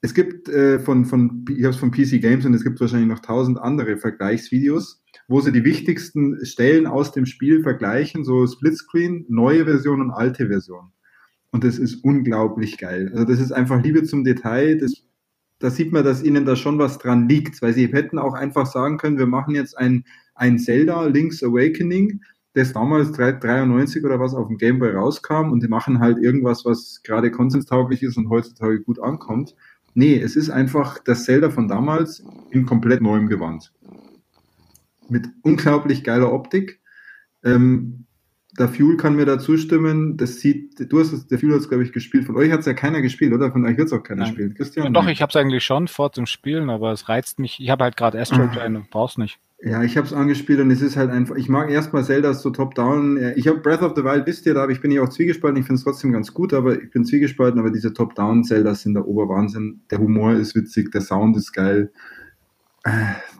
Es 0.00 0.14
gibt 0.14 0.48
äh, 0.48 0.78
von, 0.80 1.04
von, 1.04 1.44
ich 1.50 1.62
habe 1.64 1.74
es 1.74 1.76
von 1.76 1.90
PC 1.90 2.20
Games 2.20 2.44
und 2.46 2.54
es 2.54 2.64
gibt 2.64 2.80
wahrscheinlich 2.80 3.08
noch 3.08 3.20
tausend 3.20 3.58
andere 3.58 3.98
Vergleichsvideos, 3.98 5.02
wo 5.28 5.40
sie 5.40 5.52
die 5.52 5.64
wichtigsten 5.64 6.44
Stellen 6.44 6.86
aus 6.86 7.12
dem 7.12 7.26
Spiel 7.26 7.62
vergleichen, 7.62 8.24
so 8.24 8.46
Splitscreen, 8.46 9.26
neue 9.28 9.64
Version 9.64 10.00
und 10.00 10.10
alte 10.10 10.48
Version. 10.48 10.91
Und 11.52 11.64
das 11.64 11.78
ist 11.78 12.02
unglaublich 12.02 12.78
geil. 12.78 13.10
Also 13.12 13.24
das 13.24 13.38
ist 13.38 13.52
einfach 13.52 13.82
Liebe 13.82 14.02
zum 14.02 14.24
Detail. 14.24 14.78
Das, 14.78 14.94
da 15.58 15.70
sieht 15.70 15.92
man, 15.92 16.02
dass 16.02 16.24
ihnen 16.24 16.46
da 16.46 16.56
schon 16.56 16.78
was 16.78 16.98
dran 16.98 17.28
liegt, 17.28 17.62
weil 17.62 17.74
sie 17.74 17.86
hätten 17.86 18.18
auch 18.18 18.34
einfach 18.34 18.66
sagen 18.66 18.96
können, 18.96 19.18
wir 19.18 19.26
machen 19.26 19.54
jetzt 19.54 19.76
ein, 19.78 20.04
ein 20.34 20.58
Zelda 20.58 21.04
Link's 21.04 21.42
Awakening, 21.44 22.22
das 22.54 22.72
damals 22.72 23.12
93 23.12 24.02
oder 24.04 24.18
was 24.18 24.34
auf 24.34 24.48
dem 24.48 24.56
Game 24.56 24.78
Boy 24.78 24.92
rauskam 24.92 25.52
und 25.52 25.62
die 25.62 25.68
machen 25.68 26.00
halt 26.00 26.18
irgendwas, 26.18 26.64
was 26.64 27.02
gerade 27.04 27.30
konsenstauglich 27.30 28.02
ist 28.02 28.16
und 28.16 28.30
heutzutage 28.30 28.80
gut 28.80 28.98
ankommt. 28.98 29.54
Nee, 29.94 30.18
es 30.18 30.36
ist 30.36 30.48
einfach 30.48 30.98
das 31.04 31.24
Zelda 31.24 31.50
von 31.50 31.68
damals 31.68 32.24
in 32.50 32.64
komplett 32.64 33.02
neuem 33.02 33.28
Gewand. 33.28 33.72
Mit 35.10 35.28
unglaublich 35.42 36.02
geiler 36.02 36.32
Optik. 36.32 36.80
Ähm, 37.44 38.06
der 38.58 38.68
Fuel 38.68 38.96
kann 38.96 39.16
mir 39.16 39.24
da 39.24 39.38
zustimmen. 39.38 40.16
Das 40.16 40.40
sieht, 40.40 40.92
du 40.92 41.00
hast 41.00 41.12
es, 41.12 41.26
der 41.26 41.38
Fuel 41.38 41.54
hat 41.54 41.60
es, 41.60 41.68
glaube 41.68 41.84
ich, 41.84 41.92
gespielt. 41.92 42.24
Von 42.26 42.36
euch 42.36 42.50
hat 42.52 42.60
es 42.60 42.66
ja 42.66 42.74
keiner 42.74 43.00
gespielt, 43.00 43.32
oder? 43.32 43.50
Von 43.50 43.64
euch 43.64 43.76
wird 43.76 43.86
es 43.86 43.92
auch 43.92 44.02
keiner 44.02 44.24
Nein. 44.24 44.32
spielen. 44.32 44.48
Ja, 44.50 44.56
Christian? 44.56 44.92
doch, 44.92 45.06
ich 45.08 45.22
habe 45.22 45.30
es 45.30 45.36
eigentlich 45.36 45.64
schon 45.64 45.88
vor 45.88 46.12
zum 46.12 46.26
Spielen, 46.26 46.68
aber 46.68 46.92
es 46.92 47.08
reizt 47.08 47.38
mich. 47.38 47.58
Ich 47.60 47.70
habe 47.70 47.84
halt 47.84 47.96
gerade 47.96 48.20
Astro 48.20 48.42
Ah. 48.42 48.52
Chain 48.54 48.76
und 48.76 48.90
brauch's 48.90 49.16
nicht. 49.16 49.38
Ja, 49.64 49.82
ich 49.84 49.96
habe 49.96 50.06
es 50.06 50.12
angespielt 50.12 50.58
und 50.58 50.72
es 50.72 50.82
ist 50.82 50.96
halt 50.96 51.10
einfach, 51.10 51.36
ich 51.36 51.48
mag 51.48 51.70
erstmal 51.70 52.02
Zelda 52.02 52.34
so 52.34 52.50
top-down. 52.50 53.34
Ich 53.36 53.46
habe 53.46 53.60
Breath 53.60 53.82
of 53.82 53.92
the 53.94 54.02
Wild, 54.02 54.26
wisst 54.26 54.44
ihr, 54.44 54.54
da 54.54 54.68
ich, 54.68 54.80
bin 54.80 54.90
ich 54.90 54.98
auch 54.98 55.08
zwiegespalten. 55.08 55.60
Ich 55.60 55.66
finde 55.66 55.78
es 55.78 55.84
trotzdem 55.84 56.10
ganz 56.10 56.34
gut, 56.34 56.52
aber 56.52 56.82
ich 56.82 56.90
bin 56.90 57.04
zwiegespalten, 57.04 57.60
aber 57.60 57.70
diese 57.70 57.92
top-down-Zeldas 57.92 58.82
sind 58.82 58.94
der 58.94 59.06
Oberwahnsinn. 59.06 59.82
Der 59.90 59.98
Humor 59.98 60.32
ist 60.32 60.56
witzig, 60.56 60.90
der 60.90 61.00
Sound 61.00 61.36
ist 61.36 61.52
geil. 61.52 61.92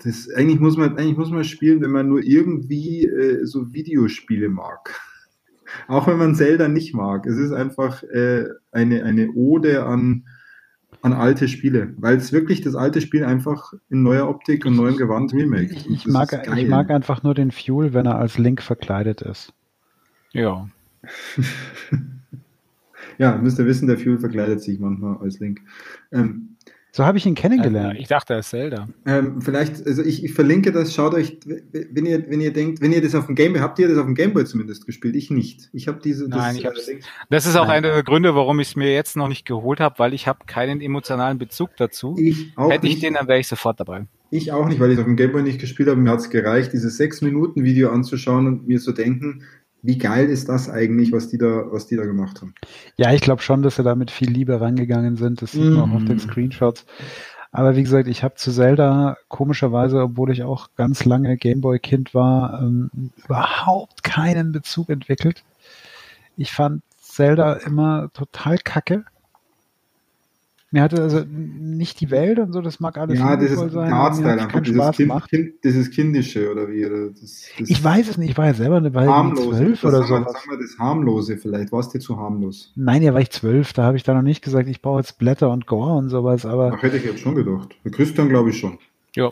Das, 0.04 0.28
eigentlich, 0.30 0.60
muss 0.60 0.76
man, 0.76 0.96
eigentlich 0.96 1.16
muss 1.16 1.30
man 1.30 1.44
spielen, 1.44 1.80
wenn 1.80 1.90
man 1.90 2.08
nur 2.08 2.22
irgendwie 2.22 3.04
äh, 3.06 3.44
so 3.44 3.72
Videospiele 3.72 4.48
mag. 4.48 4.94
Auch 5.88 6.06
wenn 6.06 6.18
man 6.18 6.34
Zelda 6.34 6.68
nicht 6.68 6.94
mag. 6.94 7.26
Es 7.26 7.38
ist 7.38 7.52
einfach 7.52 8.02
äh, 8.04 8.44
eine, 8.70 9.04
eine 9.04 9.32
Ode 9.32 9.84
an, 9.84 10.26
an 11.00 11.12
alte 11.12 11.48
Spiele, 11.48 11.94
weil 11.96 12.16
es 12.16 12.32
wirklich 12.32 12.60
das 12.60 12.74
alte 12.74 13.00
Spiel 13.00 13.24
einfach 13.24 13.72
in 13.88 14.02
neuer 14.02 14.28
Optik 14.28 14.64
und 14.66 14.76
neuem 14.76 14.96
Gewand 14.96 15.32
remake. 15.32 15.72
Ich, 15.72 15.90
ich, 15.90 16.06
mag, 16.06 16.46
ich 16.56 16.68
mag 16.68 16.90
einfach 16.90 17.22
nur 17.22 17.34
den 17.34 17.50
Fuel, 17.50 17.94
wenn 17.94 18.06
er 18.06 18.18
als 18.18 18.38
Link 18.38 18.62
verkleidet 18.62 19.22
ist. 19.22 19.52
Ja. 20.32 20.68
Ja, 23.18 23.36
müsst 23.36 23.58
ihr 23.58 23.66
wissen, 23.66 23.88
der 23.88 23.98
Fuel 23.98 24.18
verkleidet 24.18 24.62
sich 24.62 24.80
manchmal 24.80 25.18
als 25.18 25.38
Link. 25.38 25.60
Ähm, 26.10 26.51
So 26.94 27.06
habe 27.06 27.16
ich 27.16 27.24
ihn 27.24 27.34
kennengelernt. 27.34 27.98
ich 27.98 28.06
dachte, 28.08 28.34
er 28.34 28.40
ist 28.40 28.50
Zelda. 28.50 28.86
ähm, 29.06 29.40
vielleicht, 29.40 29.86
also 29.86 30.02
ich, 30.02 30.22
ich 30.24 30.34
verlinke 30.34 30.72
das, 30.72 30.94
schaut 30.94 31.14
euch, 31.14 31.38
wenn 31.72 32.04
ihr, 32.04 32.28
wenn 32.28 32.42
ihr 32.42 32.52
denkt, 32.52 32.82
wenn 32.82 32.92
ihr 32.92 33.00
das 33.00 33.14
auf 33.14 33.24
dem 33.26 33.34
Gameboy, 33.34 33.62
habt 33.62 33.78
ihr 33.78 33.88
das 33.88 33.96
auf 33.96 34.04
dem 34.04 34.14
Gameboy 34.14 34.44
zumindest 34.44 34.84
gespielt? 34.84 35.16
Ich 35.16 35.30
nicht. 35.30 35.70
Ich 35.72 35.88
habe 35.88 36.00
diese, 36.04 36.28
Nein, 36.28 36.54
das, 36.54 36.56
ich 36.58 36.66
hab's- 36.66 36.88
äh, 36.88 37.00
Das 37.30 37.46
ist 37.46 37.56
auch 37.56 37.66
Nein. 37.66 37.84
einer 37.84 37.94
der 37.94 38.02
Gründe, 38.02 38.34
warum 38.34 38.60
ich 38.60 38.68
es 38.68 38.76
mir 38.76 38.92
jetzt 38.92 39.16
noch 39.16 39.28
nicht 39.28 39.46
geholt 39.46 39.80
habe, 39.80 39.98
weil 39.98 40.12
ich 40.12 40.28
habe 40.28 40.40
keinen 40.46 40.82
emotionalen 40.82 41.38
Bezug 41.38 41.70
dazu. 41.78 42.14
ich 42.18 42.52
auch 42.56 42.70
Hätte 42.70 42.86
ich 42.86 42.94
nicht. 42.96 43.02
den, 43.04 43.14
dann 43.14 43.26
wäre 43.26 43.38
ich 43.40 43.48
sofort 43.48 43.80
dabei. 43.80 44.04
Ich 44.30 44.52
auch 44.52 44.68
nicht, 44.68 44.78
weil 44.78 44.92
ich 44.92 44.98
auf 44.98 45.04
dem 45.04 45.16
Gameboy 45.16 45.42
nicht 45.42 45.60
gespielt 45.60 45.88
habe. 45.88 45.98
Mir 45.98 46.10
hat 46.10 46.18
es 46.18 46.28
gereicht, 46.28 46.74
dieses 46.74 46.98
6-Minuten-Video 47.00 47.90
anzuschauen 47.90 48.46
und 48.46 48.68
mir 48.68 48.80
zu 48.80 48.92
denken, 48.92 49.44
wie 49.82 49.98
geil 49.98 50.28
ist 50.28 50.48
das 50.48 50.68
eigentlich, 50.70 51.12
was 51.12 51.28
die 51.28 51.38
da, 51.38 51.64
was 51.72 51.86
die 51.86 51.96
da 51.96 52.04
gemacht 52.04 52.40
haben. 52.40 52.54
Ja, 52.96 53.12
ich 53.12 53.20
glaube 53.20 53.42
schon, 53.42 53.62
dass 53.62 53.76
sie 53.76 53.82
da 53.82 53.94
mit 53.94 54.10
viel 54.10 54.30
Liebe 54.30 54.60
rangegangen 54.60 55.16
sind. 55.16 55.42
Das 55.42 55.52
sieht 55.52 55.62
man 55.64 55.90
auch 55.90 55.94
auf 55.96 56.04
den 56.04 56.16
Mhm. 56.16 56.20
Screenshots. 56.20 56.86
Aber 57.50 57.76
wie 57.76 57.82
gesagt, 57.82 58.08
ich 58.08 58.22
habe 58.22 58.34
zu 58.36 58.50
Zelda 58.50 59.16
komischerweise, 59.28 60.00
obwohl 60.00 60.30
ich 60.30 60.42
auch 60.42 60.68
ganz 60.76 61.04
lange 61.04 61.36
Gameboy-Kind 61.36 62.14
war, 62.14 62.62
ähm, 62.62 62.90
überhaupt 63.24 64.02
keinen 64.02 64.52
Bezug 64.52 64.88
entwickelt. 64.88 65.42
Ich 66.36 66.52
fand 66.52 66.82
Zelda 66.98 67.54
immer 67.54 68.08
total 68.14 68.56
kacke. 68.58 69.04
Mir 70.74 70.80
hatte 70.80 71.02
also 71.02 71.22
nicht 71.28 72.00
die 72.00 72.10
Welt 72.10 72.38
und 72.38 72.54
so, 72.54 72.62
das 72.62 72.80
mag 72.80 72.96
alles 72.96 73.18
ja, 73.18 73.36
das 73.36 73.50
ist 73.50 73.58
sein, 73.58 73.92
Artstyle 73.92 74.32
hat 74.32 74.40
einfach, 74.40 74.60
dieses, 74.60 74.76
Spaß 74.76 74.96
kind, 74.96 75.08
gemacht. 75.10 75.28
kind, 75.28 75.52
dieses 75.62 75.90
Kindische 75.90 76.50
oder 76.50 76.66
wie. 76.70 76.86
Oder 76.86 77.10
das, 77.10 77.50
das 77.58 77.68
Ich 77.68 77.84
weiß 77.84 78.08
es 78.08 78.16
nicht, 78.16 78.30
ich 78.30 78.38
war 78.38 78.46
ja 78.46 78.54
selber 78.54 78.78
eine 78.78 78.94
Weile 78.94 79.34
zwölf 79.34 79.84
oder 79.84 79.98
so. 80.02 80.14
sagen 80.14 80.24
wir 80.48 80.58
das 80.58 80.78
harmlose 80.78 81.36
vielleicht. 81.36 81.72
War 81.72 81.80
es 81.80 81.90
dir 81.90 82.00
zu 82.00 82.16
harmlos? 82.16 82.72
Nein, 82.74 83.02
ja 83.02 83.12
war 83.12 83.20
ich 83.20 83.30
zwölf, 83.30 83.74
da 83.74 83.82
habe 83.82 83.98
ich 83.98 84.02
da 84.02 84.14
noch 84.14 84.22
nicht 84.22 84.42
gesagt, 84.42 84.66
ich 84.66 84.80
brauche 84.80 85.00
jetzt 85.00 85.18
Blätter 85.18 85.50
und 85.50 85.66
Gore 85.66 85.92
und 85.92 86.08
sowas, 86.08 86.46
aber 86.46 86.72
Ach, 86.74 86.82
hätte 86.82 86.96
ich 86.96 87.04
jetzt 87.04 87.20
schon 87.20 87.34
gedacht. 87.34 87.76
Christian 87.90 88.30
glaube 88.30 88.48
ich 88.48 88.58
schon. 88.58 88.78
Ja. 89.14 89.30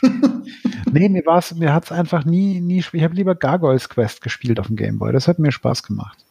nee, 0.92 1.10
mir 1.10 1.26
war's, 1.26 1.54
mir 1.54 1.74
hat's 1.74 1.92
einfach 1.92 2.24
nie, 2.24 2.62
nie, 2.62 2.82
ich 2.90 3.04
habe 3.04 3.14
lieber 3.14 3.34
Gargoyles 3.34 3.90
Quest 3.90 4.22
gespielt 4.22 4.58
auf 4.60 4.68
dem 4.68 4.76
Gameboy, 4.76 5.12
das 5.12 5.28
hat 5.28 5.38
mir 5.38 5.52
Spaß 5.52 5.82
gemacht. 5.82 6.24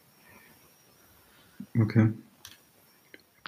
Okay. 1.78 2.08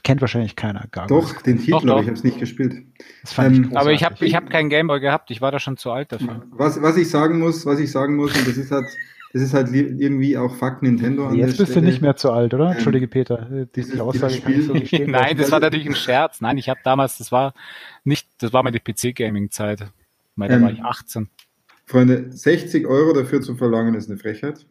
Kennt 0.08 0.22
wahrscheinlich 0.22 0.56
keiner 0.56 0.86
Gargoyles. 0.90 1.34
Doch, 1.34 1.42
den 1.42 1.58
Titel, 1.58 1.72
Doch, 1.72 1.82
aber 1.86 2.00
ich 2.00 2.06
habe 2.06 2.16
es 2.16 2.24
nicht 2.24 2.38
gespielt. 2.40 2.76
Das 3.20 3.34
fand 3.34 3.54
Ähm, 3.58 3.68
ich 3.70 3.76
Aber 3.76 3.92
ich 3.92 4.02
habe 4.04 4.24
ich 4.24 4.34
hab 4.34 4.48
keinen 4.48 4.70
Gameboy 4.70 5.00
gehabt, 5.00 5.30
ich 5.30 5.42
war 5.42 5.52
da 5.52 5.58
schon 5.58 5.76
zu 5.76 5.90
alt 5.90 6.12
dafür. 6.12 6.46
Was, 6.52 6.80
was 6.80 6.96
ich 6.96 7.10
sagen 7.10 7.38
muss, 7.38 7.66
was 7.66 7.78
ich 7.78 7.90
sagen 7.92 8.16
muss, 8.16 8.34
und 8.34 8.48
das 8.48 8.56
ist 8.56 8.70
halt, 8.70 8.86
das 9.34 9.42
ist 9.42 9.52
halt 9.52 9.68
irgendwie 9.74 10.38
auch 10.38 10.54
Fuck 10.56 10.80
Nintendo 10.82 11.26
an 11.28 11.34
Jetzt 11.34 11.58
der 11.58 11.64
bist 11.64 11.68
du 11.68 11.72
Stelle. 11.72 11.86
nicht 11.86 12.00
mehr 12.00 12.16
zu 12.16 12.32
alt, 12.32 12.54
oder? 12.54 12.68
Ähm, 12.68 12.72
Entschuldige, 12.72 13.06
Peter. 13.06 13.52
äh, 13.52 13.66
Diese 13.76 14.02
Aussage 14.02 14.40
kann 14.40 14.52
ich 14.54 14.58
so 14.64 14.68
Spiel- 14.70 14.80
nicht 14.80 14.88
stehen 14.88 15.10
Nein, 15.10 15.36
das 15.36 15.52
war 15.52 15.60
natürlich 15.60 15.86
ein 15.86 15.94
Scherz. 15.94 16.40
Nein, 16.40 16.56
ich 16.56 16.70
habe 16.70 16.80
damals, 16.84 17.18
das 17.18 17.30
war 17.30 17.52
nicht, 18.04 18.26
das 18.38 18.54
war 18.54 18.62
meine 18.62 18.80
PC-Gaming-Zeit. 18.80 19.80
Da 19.80 20.46
Ähm, 20.46 20.62
war 20.62 20.72
ich 20.72 20.82
18. 20.82 21.28
Freunde, 21.84 22.26
60 22.30 22.86
Euro 22.86 23.12
dafür 23.12 23.42
zu 23.42 23.56
verlangen, 23.56 23.94
ist 23.94 24.08
eine 24.08 24.18
Frechheit. 24.18 24.64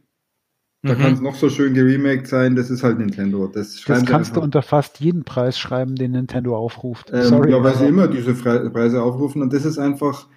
Da 0.88 0.94
Mhm. 0.96 1.00
kann 1.00 1.14
es 1.14 1.22
noch 1.22 1.36
so 1.36 1.50
schön 1.50 1.74
geremaked 1.74 2.28
sein, 2.28 2.56
das 2.56 2.70
ist 2.70 2.84
halt 2.84 2.98
Nintendo. 3.00 3.48
Das, 3.48 3.84
Das 3.86 4.06
kannst 4.06 4.36
du 4.36 4.42
unter 4.42 4.62
fast 4.62 5.00
jeden 5.00 5.24
Preis 5.24 5.60
schreiben, 5.60 5.96
den 5.96 6.12
Nintendo 6.12 6.56
aufruft. 6.56 7.10
Ähm, 7.14 7.24
Sorry. 7.24 7.52
ja, 7.52 7.62
weil 7.64 7.76
sie 7.76 7.86
immer 7.88 8.08
diese 8.08 8.34
Preise 8.34 9.02
aufrufen 9.02 9.42
und 9.42 9.54
das 9.54 9.66
ist 9.66 9.78
einfach, 9.78 10.28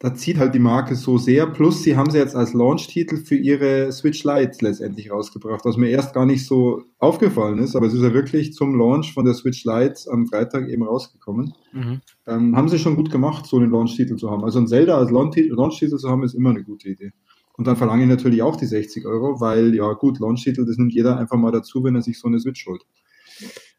da 0.00 0.14
zieht 0.14 0.38
halt 0.38 0.54
die 0.54 0.60
Marke 0.60 0.94
so 0.94 1.18
sehr. 1.18 1.46
Plus, 1.48 1.82
sie 1.82 1.96
haben 1.96 2.08
sie 2.10 2.18
jetzt 2.18 2.36
als 2.36 2.54
Launch-Titel 2.54 3.16
für 3.16 3.34
ihre 3.34 3.90
Switch 3.90 4.22
Lite 4.22 4.58
letztendlich 4.64 5.10
rausgebracht, 5.10 5.64
was 5.64 5.76
mir 5.76 5.88
erst 5.88 6.14
gar 6.14 6.24
nicht 6.24 6.46
so 6.46 6.82
aufgefallen 7.00 7.58
ist, 7.58 7.74
aber 7.74 7.86
es 7.86 7.94
ist 7.94 8.02
ja 8.02 8.14
wirklich 8.14 8.52
zum 8.52 8.78
Launch 8.78 9.12
von 9.12 9.24
der 9.24 9.34
Switch 9.34 9.64
Lite 9.64 10.08
am 10.12 10.26
Freitag 10.28 10.68
eben 10.68 10.84
rausgekommen. 10.84 11.52
Mhm. 11.72 12.00
Ähm, 12.28 12.56
haben 12.56 12.68
sie 12.68 12.78
schon 12.78 12.94
gut 12.94 13.10
gemacht, 13.10 13.46
so 13.46 13.56
einen 13.56 13.70
Launch-Titel 13.72 14.14
zu 14.16 14.30
haben. 14.30 14.44
Also 14.44 14.60
ein 14.60 14.68
Zelda 14.68 14.96
als 14.96 15.10
Launch-Titel 15.10 15.96
zu 15.96 16.08
haben, 16.08 16.22
ist 16.22 16.34
immer 16.34 16.50
eine 16.50 16.62
gute 16.62 16.90
Idee. 16.90 17.10
Und 17.58 17.66
dann 17.66 17.76
verlange 17.76 18.04
ich 18.04 18.08
natürlich 18.08 18.40
auch 18.40 18.54
die 18.54 18.66
60 18.66 19.04
Euro, 19.04 19.40
weil, 19.40 19.74
ja 19.74 19.92
gut, 19.94 20.20
Launch-Titel, 20.20 20.64
das 20.64 20.78
nimmt 20.78 20.94
jeder 20.94 21.18
einfach 21.18 21.36
mal 21.36 21.50
dazu, 21.50 21.82
wenn 21.82 21.96
er 21.96 22.02
sich 22.02 22.18
so 22.20 22.28
eine 22.28 22.38
Switch 22.38 22.64
holt. 22.66 22.86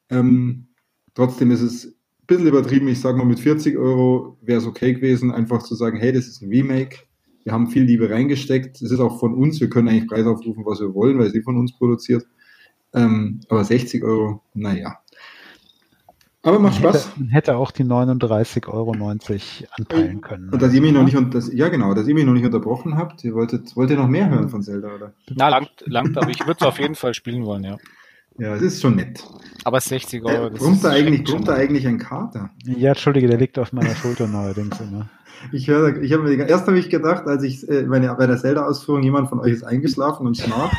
Ähm, 0.09 0.67
trotzdem 1.15 1.49
ist 1.49 1.61
es 1.61 1.85
ein 1.85 1.93
bisschen 2.27 2.47
übertrieben. 2.47 2.89
Ich 2.89 2.99
sage 2.99 3.17
mal, 3.17 3.25
mit 3.25 3.39
40 3.39 3.77
Euro 3.77 4.37
wäre 4.41 4.59
es 4.59 4.67
okay 4.67 4.93
gewesen, 4.93 5.31
einfach 5.31 5.63
zu 5.63 5.75
sagen, 5.75 5.97
hey, 5.97 6.11
das 6.11 6.27
ist 6.27 6.41
ein 6.41 6.49
Remake. 6.49 6.97
Wir 7.45 7.53
haben 7.53 7.67
viel 7.67 7.83
Liebe 7.83 8.09
reingesteckt. 8.09 8.81
Es 8.81 8.91
ist 8.91 8.99
auch 8.99 9.17
von 9.17 9.33
uns. 9.33 9.61
Wir 9.61 9.69
können 9.69 9.87
eigentlich 9.87 10.09
Preis 10.09 10.25
aufrufen, 10.25 10.65
was 10.65 10.81
wir 10.81 10.93
wollen, 10.93 11.17
weil 11.17 11.33
eh 11.33 11.41
von 11.41 11.57
uns 11.57 11.71
produziert. 11.71 12.27
Ähm, 12.93 13.39
aber 13.47 13.63
60 13.63 14.03
Euro, 14.03 14.41
naja. 14.53 14.97
Aber 16.41 16.57
macht 16.59 16.81
Man 16.81 16.93
Spaß. 16.93 17.07
hätte, 17.09 17.19
man 17.19 17.29
hätte 17.29 17.57
auch 17.57 17.71
die 17.71 17.83
39,90 17.83 18.67
Euro 18.69 18.91
anpeilen 19.77 20.21
können. 20.21 20.49
Und 20.49 20.61
dass 20.61 20.73
ihr 20.73 20.81
mich 20.81 20.93
noch 20.93 21.03
nicht, 21.03 21.17
das, 21.33 21.51
ja 21.53 21.67
genau, 21.67 21.93
dass 21.93 22.07
ihr 22.07 22.13
mich 22.13 22.25
noch 22.25 22.33
nicht 22.33 22.45
unterbrochen 22.45 22.97
habt, 22.97 23.23
ihr 23.25 23.33
wolltet, 23.33 23.75
wollt 23.75 23.89
ihr 23.89 23.97
noch 23.97 24.07
mehr 24.07 24.29
hören 24.29 24.47
von 24.49 24.63
Zelda, 24.63 24.95
oder? 24.95 25.11
Na, 25.35 25.49
langt, 25.49 25.71
langt, 25.85 26.17
aber 26.17 26.29
ich 26.29 26.39
würde 26.47 26.57
es 26.61 26.65
auf 26.65 26.79
jeden 26.79 26.95
Fall 26.95 27.13
spielen 27.13 27.45
wollen, 27.45 27.63
ja. 27.65 27.77
Ja, 28.37 28.53
das 28.53 28.61
ist 28.61 28.81
schon 28.81 28.95
nett. 28.95 29.21
Aber 29.65 29.81
60 29.81 30.23
Euro. 30.23 30.47
Äh, 30.47 30.51
brummt 30.51 30.81
da 30.81 30.91
eigentlich, 30.91 31.25
brummt 31.25 31.49
da 31.49 31.55
eigentlich 31.55 31.85
ein 31.85 31.97
Kater? 31.97 32.51
Ja, 32.63 32.91
Entschuldige, 32.91 33.27
der 33.27 33.37
liegt 33.37 33.59
auf 33.59 33.73
meiner 33.73 33.93
Schulter 33.95 34.27
neuerdings 34.29 34.79
immer. 34.79 35.09
Ich 35.51 35.67
höre, 35.67 36.01
ich 36.01 36.13
habe 36.13 36.23
mir 36.23 36.47
erst 36.47 36.67
habe 36.67 36.79
ich 36.79 36.89
gedacht, 36.89 37.27
als 37.27 37.43
ich 37.43 37.67
äh, 37.69 37.83
bei 37.83 37.99
der, 37.99 38.15
bei 38.15 38.27
der 38.27 38.37
Zelda-Ausführung 38.37 39.03
jemand 39.03 39.27
von 39.29 39.39
euch 39.41 39.51
ist 39.51 39.63
eingeschlafen 39.63 40.25
und 40.25 40.37
schnarcht. 40.37 40.75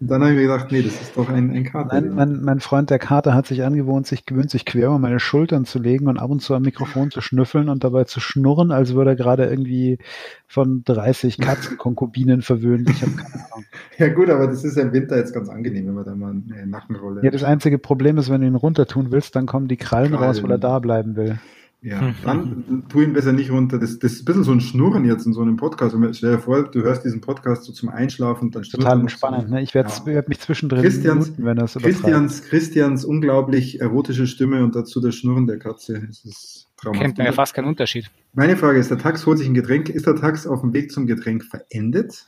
Und 0.00 0.10
dann 0.10 0.22
habe 0.22 0.32
ich 0.32 0.36
mir 0.36 0.42
gedacht, 0.42 0.72
nee, 0.72 0.82
das 0.82 0.92
ist 1.00 1.16
doch 1.16 1.28
ein, 1.28 1.50
ein 1.50 1.64
Kater. 1.64 2.00
Mein, 2.00 2.14
mein, 2.14 2.42
mein 2.42 2.60
Freund 2.60 2.90
der 2.90 2.98
Kater 2.98 3.34
hat 3.34 3.46
sich 3.46 3.62
angewohnt, 3.64 4.06
sich 4.06 4.26
gewöhnt, 4.26 4.50
sich 4.50 4.64
quer 4.64 4.86
über 4.88 4.98
meine 4.98 5.20
Schultern 5.20 5.64
zu 5.64 5.78
legen 5.78 6.08
und 6.08 6.18
ab 6.18 6.30
und 6.30 6.40
zu 6.40 6.54
am 6.54 6.62
Mikrofon 6.62 7.10
zu 7.10 7.20
schnüffeln 7.20 7.68
und 7.68 7.84
dabei 7.84 8.04
zu 8.04 8.20
schnurren, 8.20 8.72
als 8.72 8.94
würde 8.94 9.10
er 9.10 9.16
gerade 9.16 9.46
irgendwie 9.46 9.98
von 10.46 10.82
30 10.84 11.38
Katzenkonkubinen 11.38 12.42
verwöhnt. 12.42 12.88
Ich 12.90 13.02
habe 13.02 13.12
keine 13.12 13.34
Ahnung. 13.52 13.64
Ja 13.98 14.08
gut, 14.08 14.28
aber 14.28 14.48
das 14.48 14.64
ist 14.64 14.76
ja 14.76 14.82
im 14.82 14.92
Winter 14.92 15.16
jetzt 15.16 15.32
ganz 15.32 15.48
angenehm, 15.48 15.86
wenn 15.86 15.94
man 15.94 16.04
da 16.04 16.14
mal 16.16 16.30
eine 16.30 16.66
Nackenrolle 16.66 17.22
Ja, 17.22 17.30
das 17.30 17.44
einzige 17.44 17.78
Problem 17.78 18.18
ist, 18.18 18.28
wenn 18.28 18.40
du 18.40 18.46
ihn 18.48 18.56
runter 18.56 18.86
tun 18.86 19.12
willst, 19.12 19.36
dann 19.36 19.46
kommen 19.46 19.68
die 19.68 19.76
Krallen, 19.76 20.12
Krallen. 20.12 20.24
raus, 20.24 20.42
weil 20.42 20.50
er 20.50 20.58
da 20.58 20.78
bleiben 20.80 21.14
will. 21.16 21.38
Ja, 21.84 22.00
mhm. 22.00 22.14
dann 22.24 22.84
tu 22.88 23.02
ihn 23.02 23.12
besser 23.12 23.34
nicht 23.34 23.50
runter. 23.50 23.78
Das, 23.78 23.98
das 23.98 24.12
ist 24.12 24.22
ein 24.22 24.24
bisschen 24.24 24.42
so 24.42 24.52
ein 24.52 24.62
Schnurren 24.62 25.04
jetzt 25.04 25.26
in 25.26 25.34
so 25.34 25.42
einem 25.42 25.56
Podcast. 25.56 25.94
Stell 26.12 26.36
dir 26.36 26.38
vor, 26.38 26.62
du 26.62 26.80
hörst 26.82 27.04
diesen 27.04 27.20
Podcast 27.20 27.64
so 27.64 27.74
zum 27.74 27.90
Einschlafen 27.90 28.46
und 28.46 28.56
dann 28.56 28.62
Total 28.62 28.98
entspannend, 29.00 29.48
so. 29.48 29.54
ne? 29.54 29.62
Ich 29.62 29.74
werde 29.74 29.90
ja. 29.90 30.06
werd 30.06 30.30
mich 30.30 30.40
zwischendrin 30.40 30.80
Christians, 30.80 31.26
minuten, 31.26 31.44
wenn 31.44 31.56
das 31.58 31.74
Christians, 31.74 32.42
Christians 32.44 33.04
unglaublich 33.04 33.82
erotische 33.82 34.26
Stimme 34.26 34.64
und 34.64 34.74
dazu 34.74 34.98
das 35.02 35.14
Schnurren 35.14 35.46
der 35.46 35.58
Katze. 35.58 36.06
Es 36.08 36.24
ist 36.24 36.68
traumhaft. 36.78 37.02
Kennt 37.02 37.18
man 37.18 37.26
ja 37.26 37.32
fast 37.32 37.52
keinen 37.52 37.66
Unterschied. 37.66 38.10
Meine 38.32 38.56
Frage 38.56 38.78
ist, 38.78 38.90
der 38.90 38.98
Tax 38.98 39.26
holt 39.26 39.36
sich 39.36 39.46
ein 39.46 39.54
Getränk. 39.54 39.90
Ist 39.90 40.06
der 40.06 40.16
Tax 40.16 40.46
auf 40.46 40.62
dem 40.62 40.72
Weg 40.72 40.90
zum 40.90 41.06
Getränk 41.06 41.44
verendet? 41.44 42.24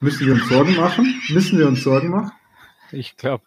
Müssen 0.00 0.26
wir 0.26 0.32
uns 0.32 0.48
Sorgen 0.48 0.76
machen? 0.76 1.14
Müssen 1.28 1.58
wir 1.58 1.68
uns 1.68 1.82
Sorgen 1.82 2.08
machen? 2.08 2.32
Ich 2.90 3.18
glaube, 3.18 3.44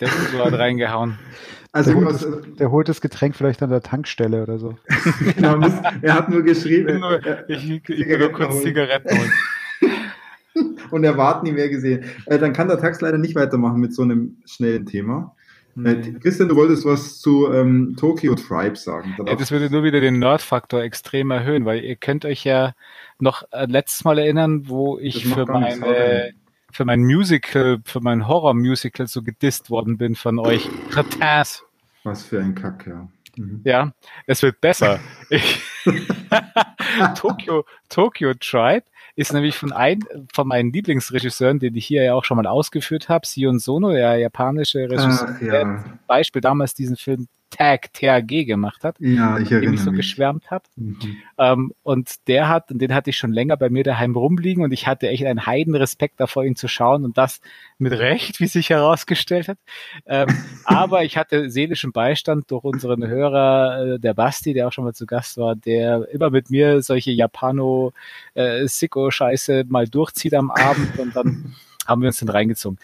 der 0.00 0.08
ist 0.08 0.32
so 0.32 0.44
hat 0.44 0.54
reingehauen. 0.54 1.16
Also 1.72 1.92
der 1.92 2.00
holt, 2.00 2.14
das, 2.14 2.26
der 2.58 2.70
holt, 2.70 2.88
das, 2.88 3.00
Getränk 3.00 3.36
vielleicht 3.36 3.62
an 3.62 3.70
der 3.70 3.82
Tankstelle 3.82 4.42
oder 4.42 4.58
so. 4.58 4.76
genau, 5.36 5.58
muss, 5.58 5.72
er 6.00 6.14
hat 6.14 6.28
nur 6.28 6.42
geschrieben. 6.42 7.02
Ich, 7.46 7.70
ich, 7.70 7.88
ich 7.88 8.08
will 8.08 8.18
nur 8.18 8.32
kurz 8.32 8.62
Zigaretten 8.62 9.18
holen. 9.18 9.32
Und 10.90 11.04
er 11.04 11.16
warten 11.16 11.46
nie 11.46 11.52
mehr 11.52 11.68
gesehen. 11.68 12.04
Äh, 12.26 12.38
dann 12.38 12.52
kann 12.52 12.68
der 12.68 12.78
Tax 12.78 13.00
leider 13.00 13.18
nicht 13.18 13.34
weitermachen 13.34 13.80
mit 13.80 13.94
so 13.94 14.02
einem 14.02 14.38
schnellen 14.46 14.86
Thema. 14.86 15.36
Äh, 15.76 15.94
nee. 15.94 16.18
Christian, 16.20 16.48
du 16.48 16.56
wolltest 16.56 16.84
was 16.84 17.20
zu 17.20 17.52
ähm, 17.52 17.94
Tokyo 17.98 18.34
Tribe 18.34 18.76
sagen. 18.76 19.14
Ja, 19.24 19.36
das 19.36 19.50
würde 19.50 19.70
nur 19.70 19.84
wieder 19.84 20.00
den 20.00 20.18
Nerd-Faktor 20.18 20.82
extrem 20.82 21.30
erhöhen, 21.30 21.64
weil 21.64 21.84
ihr 21.84 21.96
könnt 21.96 22.24
euch 22.24 22.44
ja 22.44 22.74
noch 23.20 23.44
äh, 23.52 23.66
letztes 23.66 24.04
Mal 24.04 24.18
erinnern, 24.18 24.68
wo 24.68 24.98
ich 24.98 25.26
für 25.26 25.46
meine 25.46 26.32
für 26.72 26.84
mein 26.84 27.00
Musical, 27.00 27.78
für 27.84 28.00
mein 28.00 28.26
Horror-Musical 28.26 29.06
so 29.06 29.22
gedisst 29.22 29.70
worden 29.70 29.98
bin 29.98 30.14
von 30.14 30.38
euch. 30.38 30.68
Ratas. 30.90 31.64
Was 32.04 32.24
für 32.24 32.40
ein 32.40 32.54
Kack, 32.54 32.86
ja. 32.86 33.08
Mhm. 33.36 33.60
Ja, 33.64 33.92
es 34.26 34.42
wird 34.42 34.60
besser. 34.60 35.00
Tokyo, 37.14 37.64
Tokyo 37.88 38.34
Tribe 38.34 38.84
ist 39.16 39.32
nämlich 39.32 39.56
von 39.56 39.72
ein, 39.72 40.00
von 40.32 40.46
meinen 40.46 40.72
Lieblingsregisseuren, 40.72 41.58
den 41.58 41.74
ich 41.74 41.86
hier 41.86 42.04
ja 42.04 42.14
auch 42.14 42.24
schon 42.24 42.36
mal 42.36 42.46
ausgeführt 42.46 43.08
habe, 43.08 43.26
Sion 43.26 43.58
Sono, 43.58 43.90
der 43.90 44.16
japanische 44.16 44.88
Regisseur, 44.88 45.34
Ach, 45.36 45.42
ja. 45.42 45.84
Beispiel 46.06 46.40
damals 46.40 46.74
diesen 46.74 46.96
Film 46.96 47.26
Tag 47.50 47.92
TAG 47.94 48.46
gemacht 48.46 48.84
hat, 48.84 48.96
ja, 49.00 49.38
ich 49.38 49.48
dem 49.48 49.74
ich 49.74 49.80
so 49.80 49.90
mich. 49.90 50.00
geschwärmt 50.00 50.50
habe. 50.50 50.64
Mhm. 50.76 50.98
Ähm, 51.38 51.72
und 51.82 52.28
der 52.28 52.48
hat, 52.48 52.70
und 52.70 52.78
den 52.78 52.94
hatte 52.94 53.10
ich 53.10 53.16
schon 53.16 53.32
länger 53.32 53.56
bei 53.56 53.70
mir 53.70 53.82
daheim 53.84 54.14
rumliegen 54.14 54.62
und 54.64 54.72
ich 54.72 54.86
hatte 54.86 55.08
echt 55.08 55.24
einen 55.24 55.46
heiden 55.46 55.74
Respekt 55.74 56.20
davor, 56.20 56.44
ihn 56.44 56.56
zu 56.56 56.68
schauen 56.68 57.04
und 57.04 57.16
das 57.16 57.40
mit 57.78 57.92
Recht, 57.92 58.40
wie 58.40 58.46
sich 58.46 58.68
herausgestellt 58.70 59.48
hat. 59.48 59.58
Ähm, 60.06 60.28
aber 60.64 61.04
ich 61.04 61.16
hatte 61.16 61.50
seelischen 61.50 61.92
Beistand 61.92 62.50
durch 62.50 62.64
unseren 62.64 63.06
Hörer, 63.06 63.94
äh, 63.94 63.98
der 63.98 64.14
Basti, 64.14 64.52
der 64.52 64.68
auch 64.68 64.72
schon 64.72 64.84
mal 64.84 64.94
zu 64.94 65.06
Gast 65.06 65.38
war, 65.38 65.56
der 65.56 66.06
immer 66.10 66.30
mit 66.30 66.50
mir 66.50 66.82
solche 66.82 67.12
Japano-Sicko-Scheiße 67.12 69.60
äh, 69.60 69.64
mal 69.68 69.88
durchzieht 69.88 70.34
am 70.34 70.50
Abend 70.50 70.98
und 70.98 71.16
dann 71.16 71.54
haben 71.86 72.02
wir 72.02 72.08
uns 72.08 72.18
den 72.18 72.28
reingezogen. 72.28 72.78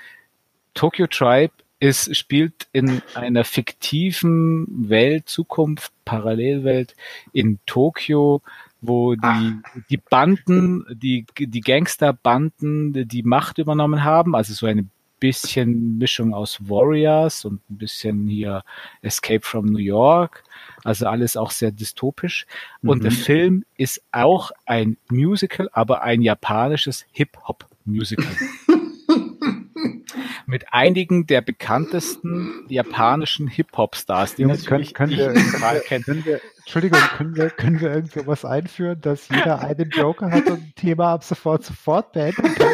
Tokyo 0.72 1.06
Tribe 1.06 1.52
es 1.84 2.16
spielt 2.16 2.66
in 2.72 3.02
einer 3.14 3.44
fiktiven 3.44 4.88
Welt, 4.88 5.28
Zukunft, 5.28 5.92
Parallelwelt 6.06 6.96
in 7.34 7.58
Tokio, 7.66 8.40
wo 8.80 9.14
die, 9.14 9.60
die 9.90 9.98
Banden, 9.98 10.86
die, 10.90 11.26
die 11.38 11.60
Gangsterbanden 11.60 13.06
die 13.06 13.22
Macht 13.22 13.58
übernommen 13.58 14.02
haben, 14.02 14.34
also 14.34 14.54
so 14.54 14.64
eine 14.64 14.86
bisschen 15.20 15.98
Mischung 15.98 16.32
aus 16.32 16.58
Warriors 16.68 17.44
und 17.44 17.60
ein 17.68 17.76
bisschen 17.76 18.28
hier 18.28 18.62
Escape 19.02 19.42
from 19.42 19.66
New 19.66 19.78
York, 19.78 20.42
also 20.84 21.06
alles 21.06 21.36
auch 21.36 21.50
sehr 21.50 21.70
dystopisch. 21.70 22.46
Und 22.82 22.98
mhm. 22.98 23.02
der 23.02 23.12
Film 23.12 23.64
ist 23.76 24.02
auch 24.10 24.52
ein 24.64 24.96
Musical, 25.10 25.68
aber 25.72 26.02
ein 26.02 26.22
japanisches 26.22 27.04
Hip-Hop-Musical. 27.12 28.26
mit 30.54 30.72
einigen 30.72 31.26
der 31.26 31.40
bekanntesten 31.40 32.64
japanischen 32.68 33.48
Hip-Hop-Stars, 33.48 34.36
die 34.36 34.44
uns 34.44 34.64
können, 34.64 34.86
können, 34.92 35.10
wir, 35.10 35.32
können 35.80 36.24
wir, 36.24 36.40
Entschuldigung, 36.58 37.00
können 37.16 37.34
wir, 37.34 37.50
können 37.50 37.80
wir 37.80 37.92
irgendwie 37.92 38.24
was 38.24 38.44
einführen, 38.44 39.00
dass 39.00 39.28
jeder 39.28 39.62
einen 39.62 39.90
Joker 39.90 40.30
hat 40.30 40.48
und 40.48 40.60
ein 40.60 40.72
Thema 40.76 41.14
ab 41.14 41.24
sofort 41.24 41.64
sofort 41.64 42.12
beenden 42.12 42.54
kann? 42.54 42.68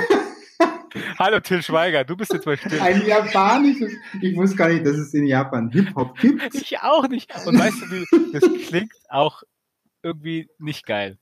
Hallo 1.18 1.40
Till 1.40 1.62
Schweiger, 1.62 2.04
du 2.04 2.18
bist 2.18 2.34
jetzt 2.34 2.44
mal 2.44 2.58
still. 2.58 2.78
Ein 2.82 3.06
japanisches, 3.06 3.94
ich 4.20 4.36
wusste 4.36 4.56
gar 4.56 4.68
nicht, 4.68 4.84
dass 4.84 4.98
es 4.98 5.14
in 5.14 5.24
Japan 5.24 5.70
Hip-Hop 5.70 6.18
gibt. 6.18 6.54
Ich 6.54 6.80
auch 6.80 7.08
nicht. 7.08 7.32
Und 7.46 7.58
weißt 7.58 7.80
du, 7.80 7.90
wie, 7.92 8.32
das 8.32 8.42
klingt 8.68 8.92
auch 9.08 9.42
irgendwie 10.02 10.50
nicht 10.58 10.84
geil. 10.84 11.16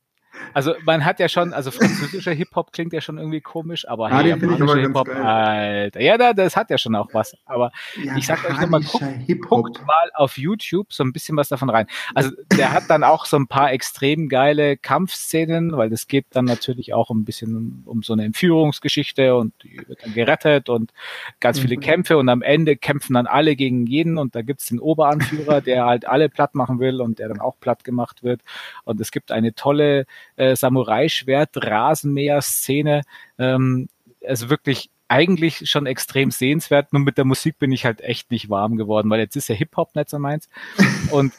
Also 0.55 0.74
man 0.85 1.05
hat 1.05 1.20
ja 1.20 1.28
schon, 1.28 1.52
also 1.52 1.70
französischer 1.70 2.32
Hip-Hop 2.32 2.73
klingt 2.73 2.93
ja 2.93 3.01
schon 3.01 3.19
irgendwie 3.19 3.40
komisch, 3.40 3.89
aber 3.89 4.10
ah, 4.10 4.23
japanischer 4.23 4.77
Hip-Hop, 4.77 5.09
Alter. 5.09 6.01
Ja, 6.01 6.32
das 6.32 6.56
hat 6.56 6.70
ja 6.70 6.78
schon 6.78 6.94
auch 6.94 7.09
was. 7.12 7.36
Aber 7.44 7.70
ich 8.16 8.27
sag 8.27 8.44
euch 8.48 8.60
nochmal, 8.60 8.82
guckt, 8.82 9.48
guckt 9.48 9.86
mal 9.86 10.10
auf 10.15 10.39
YouTube 10.39 10.93
so 10.93 11.05
ein 11.05 11.12
bisschen 11.12 11.36
was 11.36 11.48
davon 11.48 11.70
rein. 11.70 11.86
Also 12.15 12.31
der 12.56 12.73
hat 12.73 12.85
dann 12.89 13.05
auch 13.05 13.27
so 13.27 13.36
ein 13.36 13.47
paar 13.47 13.73
extrem 13.73 14.28
geile 14.28 14.77
Kampfszenen, 14.77 15.77
weil 15.77 15.90
das 15.90 16.06
geht 16.06 16.27
dann 16.31 16.44
natürlich 16.44 16.94
auch 16.94 17.10
ein 17.10 17.24
bisschen 17.24 17.82
um 17.86 18.02
so 18.02 18.12
eine 18.12 18.24
Entführungsgeschichte 18.24 19.36
und 19.36 19.52
die 19.62 19.81
wird 19.86 20.05
dann 20.05 20.15
gerettet 20.15 20.69
und 20.69 20.93
ganz 21.40 21.59
viele 21.59 21.77
mhm. 21.77 21.81
Kämpfe 21.81 22.19
und 22.19 22.28
am 22.28 22.43
Ende 22.43 22.77
kämpfen 22.77 23.15
dann 23.15 23.27
alle 23.27 23.56
gegen 23.56 23.86
jeden 23.86 24.19
und 24.19 24.35
da 24.35 24.43
gibt's 24.43 24.66
den 24.66 24.81
Oberanführer, 24.81 25.60
der 25.60 25.86
halt 25.86 26.06
alle 26.06 26.28
platt 26.28 26.55
machen 26.55 26.78
will 26.81 27.01
und 27.01 27.19
der 27.19 27.28
dann 27.28 27.40
auch 27.40 27.59
platt 27.60 27.85
gemacht 27.85 28.23
wird. 28.23 28.43
Und 28.85 29.01
es 29.01 29.10
gibt 29.10 29.32
eine 29.32 29.55
tolle 29.55 30.06
äh, 30.39 30.56
Samurai-Schwert-Rasenmäher-Szene. 30.56 33.02
Ähm, 33.39 33.89
also 34.27 34.51
wirklich 34.51 34.90
eigentlich 35.09 35.69
schon 35.69 35.86
extrem 35.86 36.31
sehenswert. 36.31 36.93
Nur 36.93 37.02
mit 37.02 37.19
der 37.19 37.24
Musik 37.24 37.59
bin 37.59 37.73
ich 37.73 37.85
halt 37.85 38.01
echt 38.02 38.31
nicht 38.31 38.48
warm 38.51 38.77
geworden, 38.77 39.10
weil 39.10 39.19
jetzt 39.20 39.36
ist 39.36 39.48
ja 39.48 39.55
Hip-Hop 39.55 39.97
nicht 39.97 40.10
so 40.10 40.19
meins. 40.19 40.48
Und 41.10 41.32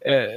äh, 0.00 0.28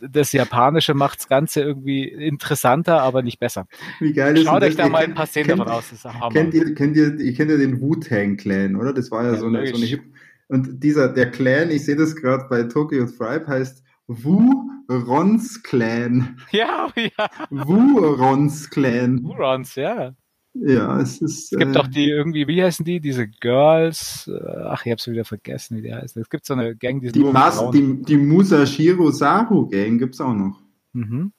das 0.00 0.32
Japanische 0.32 0.94
macht 0.94 1.20
das 1.20 1.28
Ganze 1.28 1.62
irgendwie 1.62 2.04
interessanter, 2.04 3.02
aber 3.02 3.22
nicht 3.22 3.38
besser. 3.38 3.66
Wie 4.00 4.12
geil 4.12 4.36
ist 4.36 4.44
Schaut 4.44 4.62
euch 4.62 4.76
da 4.76 4.88
mal 4.88 5.04
ein 5.04 5.14
paar 5.14 5.26
Szenen 5.26 5.50
davon 5.50 5.68
aus. 5.68 5.90
Das 5.90 6.04
ist 6.04 6.32
kennt, 6.32 6.54
ihr, 6.54 6.74
kennt, 6.74 6.96
ihr, 6.96 7.18
ihr 7.18 7.34
kennt 7.34 7.50
ja 7.50 7.56
den 7.56 7.80
Wu-Tang-Clan, 7.80 8.76
oder? 8.76 8.92
Das 8.92 9.10
war 9.10 9.24
ja, 9.24 9.32
ja 9.32 9.38
so, 9.38 9.46
eine, 9.46 9.66
so 9.68 9.76
eine 9.76 9.86
Hip... 9.86 10.02
Und 10.48 10.82
dieser, 10.82 11.08
der 11.08 11.30
Clan, 11.30 11.70
ich 11.70 11.86
sehe 11.86 11.96
das 11.96 12.16
gerade 12.16 12.44
bei 12.50 12.64
Tokyo 12.64 13.06
Thrive, 13.06 13.46
heißt 13.46 13.82
Wu-Rons 14.06 15.62
Clan. 15.62 16.36
Ja, 16.50 16.88
ja. 16.96 17.30
Wu-Rons 17.50 18.70
Clan. 18.70 19.22
Wu-Rons, 19.22 19.74
ja. 19.76 20.14
Ja, 20.54 21.00
es 21.00 21.20
ist. 21.20 21.52
Es 21.52 21.58
gibt 21.58 21.74
äh, 21.74 21.78
doch 21.78 21.88
die 21.88 22.08
irgendwie, 22.08 22.46
wie 22.46 22.62
heißen 22.62 22.84
die? 22.84 23.00
Diese 23.00 23.26
Girls. 23.26 24.30
Äh, 24.32 24.62
ach, 24.66 24.86
ich 24.86 24.92
hab's 24.92 25.08
wieder 25.08 25.24
vergessen, 25.24 25.76
wie 25.76 25.82
die 25.82 25.92
heißen. 25.92 26.22
Es 26.22 26.30
gibt 26.30 26.46
so 26.46 26.54
eine 26.54 26.76
Gang, 26.76 27.00
die 27.00 27.10
Die, 27.10 27.24
Mas, 27.24 27.60
die, 27.72 28.02
die 28.02 28.16
Musashiro 28.16 29.10
Saru 29.10 29.66
Gang 29.66 29.98
gibt's 29.98 30.20
auch 30.20 30.34
noch. 30.34 30.60
Mhm. 30.92 31.32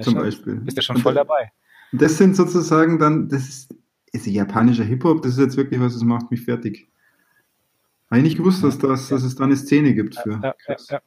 Zum 0.00 0.14
schon, 0.14 0.22
Beispiel. 0.22 0.54
Bist 0.56 0.76
du 0.76 0.82
schon 0.82 0.96
voll 0.96 1.14
dabei. 1.14 1.52
Das 1.92 2.18
sind 2.18 2.34
sozusagen 2.34 2.98
dann, 2.98 3.28
das 3.28 3.48
ist, 3.48 3.76
ist 4.12 4.26
japanischer 4.26 4.84
Hip-Hop, 4.84 5.22
das 5.22 5.32
ist 5.32 5.38
jetzt 5.38 5.56
wirklich 5.56 5.80
was, 5.80 5.92
das 5.92 6.02
macht 6.02 6.30
mich 6.30 6.42
fertig. 6.42 6.88
Habe 8.10 8.18
ich 8.18 8.24
nicht 8.24 8.38
gewusst, 8.38 8.64
dass, 8.64 8.78
das, 8.78 9.08
dass 9.08 9.22
es 9.22 9.36
da 9.36 9.44
eine 9.44 9.56
Szene 9.56 9.94
gibt 9.94 10.16
für. 10.16 10.40
Ja, 10.42 10.54
ja, 10.68 10.76
ja. 10.90 11.00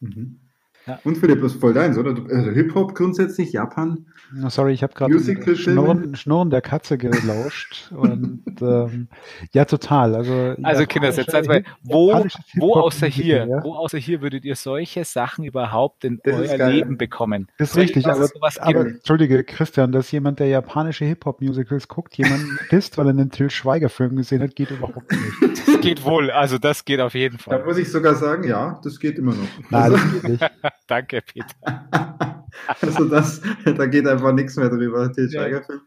Mhm. 0.00 0.45
Ja. 0.86 1.00
Und 1.02 1.18
Philipp, 1.18 1.42
das 1.42 1.54
ist 1.54 1.60
voll 1.60 1.74
deins, 1.74 1.98
oder? 1.98 2.14
Also 2.30 2.50
Hip-Hop 2.50 2.94
grundsätzlich, 2.94 3.52
Japan? 3.52 4.06
Oh, 4.44 4.48
sorry, 4.48 4.72
ich 4.72 4.84
habe 4.84 4.94
gerade 4.94 5.18
Schnurren, 5.56 6.14
Schnurren 6.14 6.50
der 6.50 6.60
Katze 6.60 6.96
gelauscht. 6.96 7.90
und 7.96 8.42
ähm, 8.60 9.08
ja, 9.52 9.64
total. 9.64 10.14
Also, 10.14 10.54
also 10.62 10.86
Kinder, 10.86 11.10
jetzt 11.10 11.30
seid 11.30 11.48
mal, 11.48 11.64
wo, 11.82 12.24
wo 12.54 12.74
außer 12.74 13.06
hier, 13.08 13.46
ja? 13.46 13.64
wo 13.64 13.74
außer 13.74 13.98
hier 13.98 14.22
würdet 14.22 14.44
ihr 14.44 14.54
solche 14.54 15.04
Sachen 15.04 15.44
überhaupt 15.44 16.04
in 16.04 16.20
das 16.22 16.34
euer 16.34 16.70
Leben 16.70 16.98
bekommen? 16.98 17.48
Das 17.58 17.70
ist 17.70 17.76
richtig, 17.76 18.06
aber, 18.06 18.28
aber 18.60 18.86
entschuldige, 18.86 19.42
Christian, 19.42 19.90
dass 19.90 20.12
jemand, 20.12 20.38
der 20.38 20.46
japanische 20.48 21.04
Hip-Hop-Musicals 21.04 21.88
guckt, 21.88 22.16
jemanden 22.16 22.58
pisst, 22.68 22.96
weil 22.98 23.06
er 23.06 23.10
einen 23.10 23.30
Till 23.30 23.50
Schweiger-Film 23.50 24.16
gesehen 24.16 24.42
hat, 24.42 24.54
geht 24.54 24.70
überhaupt 24.70 25.10
nicht. 25.10 25.56
Das 25.66 25.80
geht 25.80 26.04
wohl, 26.04 26.30
also 26.30 26.58
das 26.58 26.84
geht 26.84 27.00
auf 27.00 27.14
jeden 27.14 27.38
Fall. 27.38 27.58
Da 27.58 27.64
muss 27.64 27.76
ich 27.76 27.90
sogar 27.90 28.14
sagen, 28.14 28.44
ja, 28.48 28.80
das 28.82 28.98
geht 28.98 29.18
immer 29.18 29.34
noch. 29.34 29.48
Nein, 29.70 29.92
das 29.92 30.12
geht 30.12 30.28
nicht. 30.28 30.50
Danke, 30.86 31.22
Peter. 31.22 31.54
also 32.80 33.04
das, 33.06 33.40
da 33.64 33.86
geht 33.86 34.06
einfach 34.06 34.32
nichts 34.32 34.56
mehr 34.56 34.68
drüber, 34.68 35.12
Til 35.12 35.30
Schweiger-Film. 35.30 35.80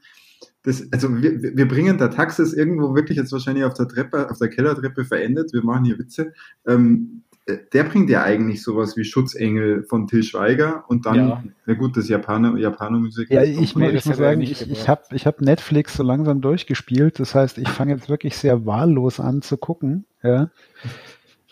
Das, 0.64 0.84
also 0.92 1.22
wir, 1.22 1.42
wir 1.42 1.68
bringen 1.68 1.98
der 1.98 2.12
Taxis 2.12 2.54
irgendwo 2.54 2.94
wirklich 2.94 3.18
jetzt 3.18 3.32
wahrscheinlich 3.32 3.64
auf 3.64 3.76
der 3.76 3.88
Treppe, 3.88 4.30
auf 4.30 4.38
der 4.40 4.50
Kellertreppe 4.50 5.06
verendet. 5.06 5.54
Wir 5.54 5.64
machen 5.64 5.86
hier 5.86 5.98
Witze. 5.98 6.34
Ähm, 6.68 7.24
der 7.74 7.84
bringt 7.84 8.10
ja 8.10 8.24
eigentlich 8.24 8.62
sowas 8.62 8.96
wie 8.98 9.04
Schutzengel 9.04 9.84
von 9.84 10.08
Till 10.08 10.24
Schweiger 10.24 10.84
und 10.88 11.06
dann, 11.06 11.16
ja. 11.16 11.44
na 11.66 11.74
gut, 11.74 11.98
das 11.98 12.08
Japaner, 12.08 12.58
Japaner-Musik. 12.58 13.30
Ja, 13.32 13.44
ich, 13.44 13.76
nee, 13.76 13.90
ich 13.90 14.06
muss 14.06 14.18
sagen, 14.18 14.42
ich, 14.42 14.70
ich 14.70 14.88
habe 14.88 15.04
ich 15.12 15.26
hab 15.26 15.42
Netflix 15.42 15.96
so 15.96 16.04
langsam 16.04 16.42
durchgespielt. 16.42 17.20
Das 17.20 17.36
heißt, 17.36 17.58
ich 17.58 17.70
fange 17.70 17.94
jetzt 17.94 18.10
wirklich 18.10 18.38
sehr 18.38 18.66
wahllos 18.66 19.20
an 19.20 19.42
zu 19.42 19.58
gucken. 19.58 20.06
Ja. 20.22 20.50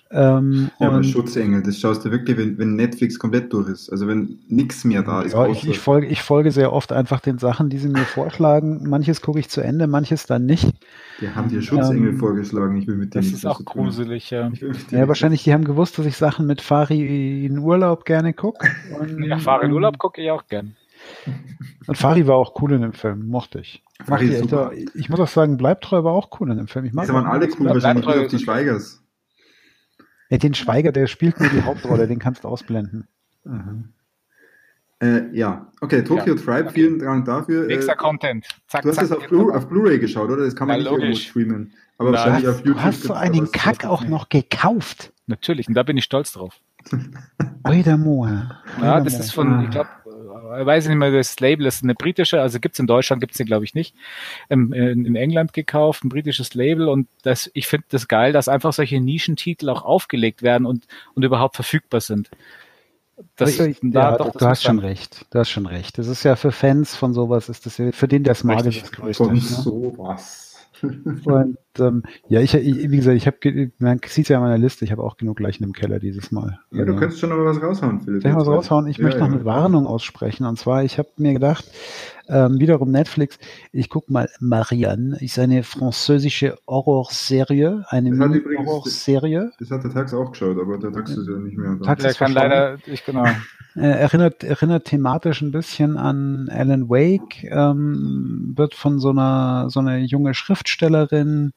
Ähm, 0.10 0.70
ja, 0.80 0.88
aber 0.88 1.04
Schutzengel, 1.04 1.62
das 1.62 1.80
schaust 1.80 2.06
du 2.06 2.12
wirklich, 2.12 2.38
wenn, 2.38 2.58
wenn 2.58 2.76
Netflix 2.76 3.20
komplett 3.20 3.52
durch 3.52 3.68
ist. 3.68 3.90
Also 3.90 4.08
wenn 4.08 4.40
nichts 4.48 4.86
mehr 4.86 5.04
da 5.04 5.22
ist. 5.22 5.34
Ja, 5.34 5.48
ich, 5.48 5.68
ich, 5.68 5.80
folge, 5.80 6.08
ich 6.08 6.22
folge 6.22 6.52
sehr 6.52 6.72
oft 6.72 6.94
einfach 6.94 7.20
den 7.20 7.40
Sachen, 7.40 7.70
die 7.70 7.78
sie 7.78 7.90
mir 7.90 8.06
vorschlagen. 8.06 8.88
Manches 8.88 9.22
gucke 9.22 9.40
ich 9.40 9.50
zu 9.50 9.62
Ende, 9.62 9.88
manches 9.88 10.26
dann 10.26 10.46
nicht. 10.46 10.74
Die 11.20 11.30
haben 11.30 11.50
dir 11.50 11.62
Schutzengel 11.62 12.12
ähm, 12.12 12.20
vorgeschlagen. 12.20 12.78
Ich 12.78 12.88
will 12.88 12.96
mit 12.96 13.14
dem 13.14 13.22
Das 13.22 13.32
ist 13.32 13.46
auch 13.46 13.64
gruselig, 13.66 14.30
ja. 14.30 14.52
Ja, 14.92 15.08
wahrscheinlich, 15.08 15.44
die 15.44 15.54
haben 15.54 15.66
gewusst, 15.66 15.98
dass 15.98 16.06
ich 16.06 16.16
Sachen 16.16 16.46
mit 16.46 16.62
Fari 16.62 17.46
in 17.46 17.58
Urlaub 17.58 18.06
gerne 18.06 18.34
gucke. 18.34 18.68
Ja, 19.20 19.40
Fari 19.40 19.66
in 19.66 19.74
Urlaub 19.74 19.98
gucke 19.98 20.22
ich 20.22 20.32
auch 20.32 20.48
gern. 20.48 20.76
Und 21.86 21.98
Fari 21.98 22.28
war 22.28 22.36
auch 22.36 22.62
cool 22.62 22.74
in 22.74 22.82
dem 22.82 22.94
Film, 22.94 23.28
mochte 23.28 23.60
ich. 23.60 23.84
Fari 24.06 24.26
ich, 24.26 24.96
ich 24.96 25.10
muss 25.10 25.20
auch 25.20 25.28
sagen, 25.28 25.58
Bleibtreu 25.58 26.04
war 26.04 26.14
auch 26.14 26.30
cool 26.40 26.52
in 26.52 26.58
dem 26.58 26.68
Film. 26.68 26.86
Ich 26.86 26.94
mag 26.94 27.08
das 27.08 27.16
waren 27.16 27.26
alle 27.26 27.48
cool, 27.60 27.68
wahrscheinlich 27.68 28.06
auf 28.06 28.28
die 28.28 28.40
Schweigers. 28.40 29.02
Ja, 30.30 30.38
den 30.38 30.54
Schweiger, 30.54 30.92
der 30.92 31.08
spielt 31.08 31.40
nur 31.40 31.50
die 31.50 31.62
Hauptrolle, 31.62 32.08
den 32.08 32.20
kannst 32.20 32.44
du 32.44 32.48
ausblenden. 32.48 33.08
Mhm. 33.44 33.94
Äh, 35.00 35.30
ja, 35.32 35.72
okay, 35.80 36.04
Tokyo 36.04 36.36
ja. 36.36 36.42
Tribe, 36.42 36.70
okay. 36.70 36.74
vielen 36.74 37.00
Dank 37.00 37.26
dafür. 37.26 37.68
Nächster 37.68 37.94
äh, 37.94 37.98
Content. 37.98 38.48
Zack, 38.68 38.82
du 38.82 38.90
hast 38.90 39.02
es 39.02 39.12
auf, 39.12 39.28
Blu 39.28 39.52
auf 39.52 39.68
Blu-ray 39.68 40.00
geschaut, 40.00 40.30
oder? 40.30 40.44
Das 40.44 40.56
kann 40.56 40.68
man 40.68 40.78
Na, 40.78 40.84
nicht 40.84 40.92
logisch. 40.92 41.04
irgendwo 41.06 41.50
streamen. 41.52 41.74
Aber 42.00 42.12
Na, 42.12 42.18
wahrscheinlich 42.18 42.48
auf 42.48 42.58
YouTube. 42.66 42.76
Du 42.76 42.82
hast 42.82 43.04
so 43.04 43.14
einen 43.14 43.52
Kack 43.52 43.86
auch 43.86 44.04
noch 44.08 44.30
gekauft. 44.30 45.14
Natürlich, 45.28 45.68
und 45.68 45.76
da 45.76 45.84
bin 45.84 45.98
ich 45.98 46.04
stolz 46.04 46.32
drauf. 46.32 46.60
Oida 47.64 47.98
Moa. 47.98 48.62
Ja, 48.82 49.02
das 49.02 49.20
ist 49.20 49.34
von, 49.34 49.66
ich 49.66 49.70
glaube, 49.70 49.90
ich 50.60 50.66
weiß 50.66 50.88
nicht 50.88 50.98
mehr, 50.98 51.12
das 51.12 51.40
Label 51.40 51.66
ist 51.66 51.84
eine 51.84 51.96
britische, 51.96 52.42
also 52.42 52.60
gibt 52.60 52.76
es 52.76 52.80
in 52.80 52.88
Deutschland, 52.88 53.22
gibt 53.22 53.34
es 53.34 53.38
den 53.38 53.48
glaube 53.48 53.66
ich 53.66 53.74
nicht, 53.74 53.96
ähm, 54.50 54.74
in, 54.74 55.06
in, 55.06 55.16
England 55.16 55.54
gekauft, 55.54 56.04
ein 56.04 56.10
britisches 56.10 56.54
Label 56.54 56.88
und 56.88 57.08
das, 57.24 57.50
ich 57.54 57.68
finde 57.68 57.86
das 57.90 58.08
geil, 58.08 58.34
dass 58.34 58.48
einfach 58.48 58.74
solche 58.74 59.02
Nischentitel 59.02 59.70
auch 59.70 59.84
aufgelegt 59.84 60.44
werden 60.44 60.66
und, 60.66 60.88
und 61.14 61.24
überhaupt 61.24 61.56
verfügbar 61.56 62.02
sind. 62.02 62.30
Das, 63.36 63.60
ich, 63.60 63.80
da, 63.82 64.12
ja, 64.12 64.18
doch, 64.18 64.32
du 64.32 64.46
hast 64.46 64.64
schon 64.64 64.78
recht. 64.78 65.26
Du 65.32 65.40
hast 65.40 65.50
schon 65.50 65.66
recht. 65.66 65.98
Das 65.98 66.08
ist 66.08 66.24
ja 66.24 66.36
für 66.36 66.52
Fans 66.52 66.96
von 66.96 67.14
sowas, 67.14 67.50
ist 67.50 67.66
das 67.66 67.78
ja, 67.80 67.92
für 67.92 68.08
den 68.08 68.24
der 68.24 68.36
Smart 68.36 68.66
ist 68.68 68.84
das 68.84 68.92
Größte. 68.92 69.24
Von 69.24 69.34
ne? 69.34 69.42
sowas. 69.42 70.70
Und 70.82 71.58
ähm, 71.80 72.04
ja, 72.28 72.42
ich, 72.42 72.54
ich, 72.54 72.90
wie 72.90 72.98
gesagt, 72.98 73.18
ich 73.18 73.28
habe, 73.28 73.72
man 73.80 74.00
sieht 74.06 74.26
es 74.26 74.30
ja 74.30 74.38
in 74.38 74.44
meiner 74.44 74.58
Liste, 74.58 74.86
ich 74.86 74.92
habe 74.92 75.04
auch 75.04 75.18
genug 75.18 75.40
Leichen 75.40 75.64
im 75.64 75.74
Keller 75.74 76.00
dieses 76.00 76.32
Mal. 76.32 76.60
Ja, 76.72 76.86
du 76.86 76.96
könntest 76.96 77.20
schon 77.20 77.30
noch 77.30 77.38
was 77.38 77.62
raushauen, 77.62 78.02
Philipp. 78.02 78.26
Ich 78.26 78.36
was 78.36 78.48
raushauen. 78.48 78.88
Ich 78.88 78.98
ja, 78.98 79.04
möchte 79.04 79.20
noch 79.20 79.28
eine 79.28 79.46
Warnung 79.46 79.88
aussprechen. 79.88 80.46
Und 80.46 80.58
zwar, 80.58 80.84
ich 80.84 80.98
habe 80.98 81.10
mir 81.18 81.34
gedacht, 81.34 81.66
ähm, 82.30 82.60
wiederum 82.60 82.92
Netflix, 82.92 83.40
ich 83.72 83.90
gucke 83.90 84.12
mal 84.12 84.30
Marianne, 84.40 85.18
ist 85.22 85.40
eine 85.40 85.64
französische 85.64 86.58
Horrorserie, 86.68 87.86
eine 87.88 88.18
Horrorserie. 88.18 89.52
Das 89.60 89.72
hat 89.72 89.84
der 89.84 89.92
Tax 89.92 90.14
auch 90.14 90.32
geschaut, 90.32 90.58
aber 90.60 90.78
der 90.78 90.92
Tax 90.92 91.12
ist 91.12 91.28
ja 91.28 91.38
nicht 91.38 91.58
mehr 91.58 91.76
da. 91.76 91.86
Tax 91.86 92.04
der 92.04 92.14
kann 92.14 92.34
leider, 92.34 92.78
ich 92.86 93.06
genau. 93.06 93.26
Äh, 93.78 93.90
erinnert, 93.90 94.44
erinnert 94.44 94.86
thematisch 94.86 95.42
ein 95.44 95.52
bisschen 95.52 95.98
an 95.98 96.50
Alan 96.50 96.90
Wake, 96.90 97.44
ähm, 97.44 98.54
wird 98.56 98.74
von 98.74 99.00
so 99.00 99.12
einer, 99.12 99.70
so 99.70 99.80
einer 99.82 99.98
junge 99.98 100.34
Schriftstellerin, 100.34 101.54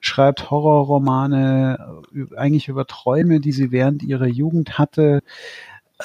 schreibt 0.00 0.50
Horrorromane, 0.50 2.02
äh, 2.14 2.36
eigentlich 2.36 2.68
über 2.68 2.86
Träume, 2.86 3.40
die 3.40 3.52
sie 3.52 3.70
während 3.70 4.02
ihrer 4.02 4.26
Jugend 4.26 4.78
hatte, 4.78 5.22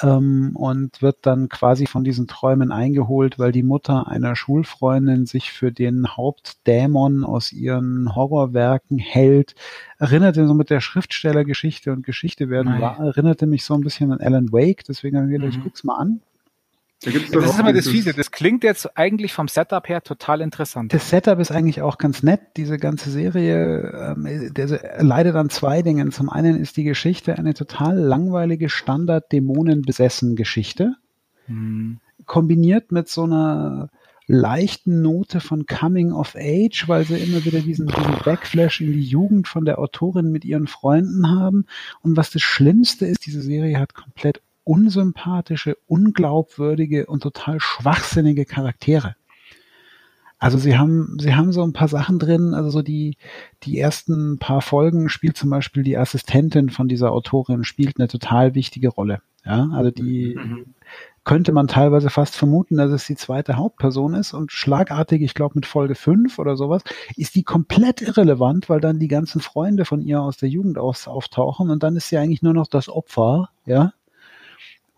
ähm, 0.02 0.52
und 0.54 1.02
wird 1.02 1.18
dann 1.22 1.48
quasi 1.48 1.86
von 1.86 2.04
diesen 2.04 2.26
Träumen 2.26 2.72
eingeholt, 2.72 3.38
weil 3.38 3.52
die 3.52 3.62
Mutter 3.62 4.08
einer 4.08 4.36
Schulfreundin 4.36 5.26
sich 5.26 5.52
für 5.52 5.72
den 5.72 6.16
Hauptdämon 6.16 7.24
aus 7.24 7.52
ihren 7.52 8.14
Horrorwerken 8.14 8.98
hält. 8.98 9.54
Erinnerte 9.98 10.46
so 10.46 10.54
mit 10.54 10.70
der 10.70 10.80
Schriftstellergeschichte 10.80 11.92
und 11.92 12.04
Geschichte 12.04 12.50
werden 12.50 12.80
war, 12.80 12.98
erinnerte 12.98 13.46
mich 13.46 13.64
so 13.64 13.74
ein 13.74 13.80
bisschen 13.80 14.12
an 14.12 14.20
Alan 14.20 14.52
Wake, 14.52 14.84
deswegen 14.84 15.16
habe 15.16 15.26
ich 15.26 15.32
gedacht, 15.32 15.52
mhm. 15.52 15.58
ich 15.58 15.64
guck's 15.64 15.84
mal 15.84 15.96
an. 15.96 16.20
Da 17.02 17.10
das 17.12 17.50
ist 17.50 17.60
immer 17.60 17.72
das 17.72 17.86
Fiese. 17.86 18.12
Das 18.12 18.32
klingt 18.32 18.64
jetzt 18.64 18.98
eigentlich 18.98 19.32
vom 19.32 19.46
Setup 19.46 19.88
her 19.88 20.02
total 20.02 20.40
interessant. 20.40 20.92
Das 20.92 21.10
Setup 21.10 21.38
ist 21.38 21.52
eigentlich 21.52 21.80
auch 21.80 21.96
ganz 21.96 22.24
nett. 22.24 22.40
Diese 22.56 22.76
ganze 22.76 23.10
Serie 23.10 24.16
ähm, 24.16 24.52
der 24.52 25.02
leidet 25.02 25.36
an 25.36 25.48
zwei 25.48 25.82
Dingen. 25.82 26.10
Zum 26.10 26.28
einen 26.28 26.60
ist 26.60 26.76
die 26.76 26.82
Geschichte 26.82 27.38
eine 27.38 27.54
total 27.54 27.96
langweilige 27.96 28.68
Standard-Dämonen-besessen-Geschichte. 28.68 30.96
Hm. 31.46 32.00
Kombiniert 32.26 32.90
mit 32.90 33.08
so 33.08 33.22
einer 33.22 33.90
leichten 34.26 35.00
Note 35.00 35.38
von 35.40 35.66
Coming 35.66 36.10
of 36.12 36.34
Age, 36.36 36.88
weil 36.88 37.04
sie 37.04 37.16
immer 37.16 37.44
wieder 37.44 37.60
diesen, 37.60 37.86
diesen 37.86 38.16
Backflash 38.24 38.80
in 38.80 38.92
die 38.92 39.02
Jugend 39.02 39.46
von 39.48 39.64
der 39.64 39.78
Autorin 39.78 40.32
mit 40.32 40.44
ihren 40.44 40.66
Freunden 40.66 41.30
haben. 41.30 41.66
Und 42.02 42.16
was 42.16 42.30
das 42.30 42.42
Schlimmste 42.42 43.06
ist, 43.06 43.24
diese 43.24 43.40
Serie 43.40 43.78
hat 43.78 43.94
komplett 43.94 44.42
unsympathische, 44.68 45.78
unglaubwürdige 45.86 47.06
und 47.06 47.22
total 47.22 47.58
schwachsinnige 47.58 48.44
Charaktere. 48.44 49.16
Also 50.38 50.58
sie 50.58 50.76
haben, 50.76 51.16
sie 51.18 51.34
haben 51.34 51.52
so 51.52 51.62
ein 51.64 51.72
paar 51.72 51.88
Sachen 51.88 52.18
drin, 52.18 52.54
also 52.54 52.68
so 52.70 52.82
die, 52.82 53.16
die 53.62 53.78
ersten 53.78 54.38
paar 54.38 54.60
Folgen 54.60 55.08
spielt 55.08 55.36
zum 55.36 55.50
Beispiel 55.50 55.82
die 55.82 55.96
Assistentin 55.96 56.68
von 56.68 56.86
dieser 56.86 57.12
Autorin, 57.12 57.64
spielt 57.64 57.98
eine 57.98 58.08
total 58.08 58.54
wichtige 58.54 58.88
Rolle. 58.88 59.22
Ja, 59.44 59.70
also 59.72 59.90
die 59.90 60.36
mhm. 60.38 60.74
könnte 61.24 61.52
man 61.52 61.66
teilweise 61.66 62.10
fast 62.10 62.36
vermuten, 62.36 62.76
dass 62.76 62.90
es 62.90 63.06
die 63.06 63.16
zweite 63.16 63.56
Hauptperson 63.56 64.12
ist 64.12 64.34
und 64.34 64.52
schlagartig, 64.52 65.22
ich 65.22 65.32
glaube 65.32 65.54
mit 65.54 65.64
Folge 65.64 65.94
5 65.94 66.38
oder 66.38 66.56
sowas, 66.56 66.82
ist 67.16 67.34
die 67.34 67.42
komplett 67.42 68.02
irrelevant, 68.02 68.68
weil 68.68 68.80
dann 68.80 68.98
die 68.98 69.08
ganzen 69.08 69.40
Freunde 69.40 69.86
von 69.86 70.02
ihr 70.02 70.20
aus 70.20 70.36
der 70.36 70.50
Jugend 70.50 70.76
aus 70.76 71.08
auftauchen 71.08 71.70
und 71.70 71.82
dann 71.82 71.96
ist 71.96 72.10
sie 72.10 72.18
eigentlich 72.18 72.42
nur 72.42 72.54
noch 72.54 72.66
das 72.66 72.90
Opfer, 72.90 73.48
ja, 73.64 73.94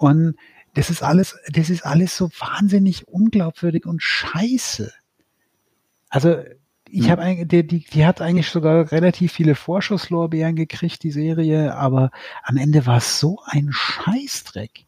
und 0.01 0.35
das 0.73 0.89
ist 0.89 1.03
alles, 1.03 1.37
das 1.53 1.69
ist 1.69 1.85
alles 1.85 2.17
so 2.17 2.31
wahnsinnig 2.39 3.07
unglaubwürdig 3.07 3.85
und 3.85 4.03
scheiße. 4.03 4.91
Also 6.09 6.39
ich 6.89 7.05
hm. 7.05 7.11
habe 7.11 7.23
eigentlich, 7.23 7.49
die, 7.49 7.67
die, 7.67 7.85
die 7.85 8.07
hat 8.07 8.23
eigentlich 8.23 8.49
sogar 8.49 8.91
relativ 8.93 9.33
viele 9.33 9.55
Vorschusslorbeeren 9.55 10.57
gekriegt, 10.57 11.03
die 11.03 11.11
Serie, 11.11 11.77
aber 11.77 12.11
am 12.43 12.57
Ende 12.57 12.87
war 12.87 12.97
es 12.97 13.21
so 13.21 13.41
ein 13.45 13.69
Scheißdreck. 13.73 14.87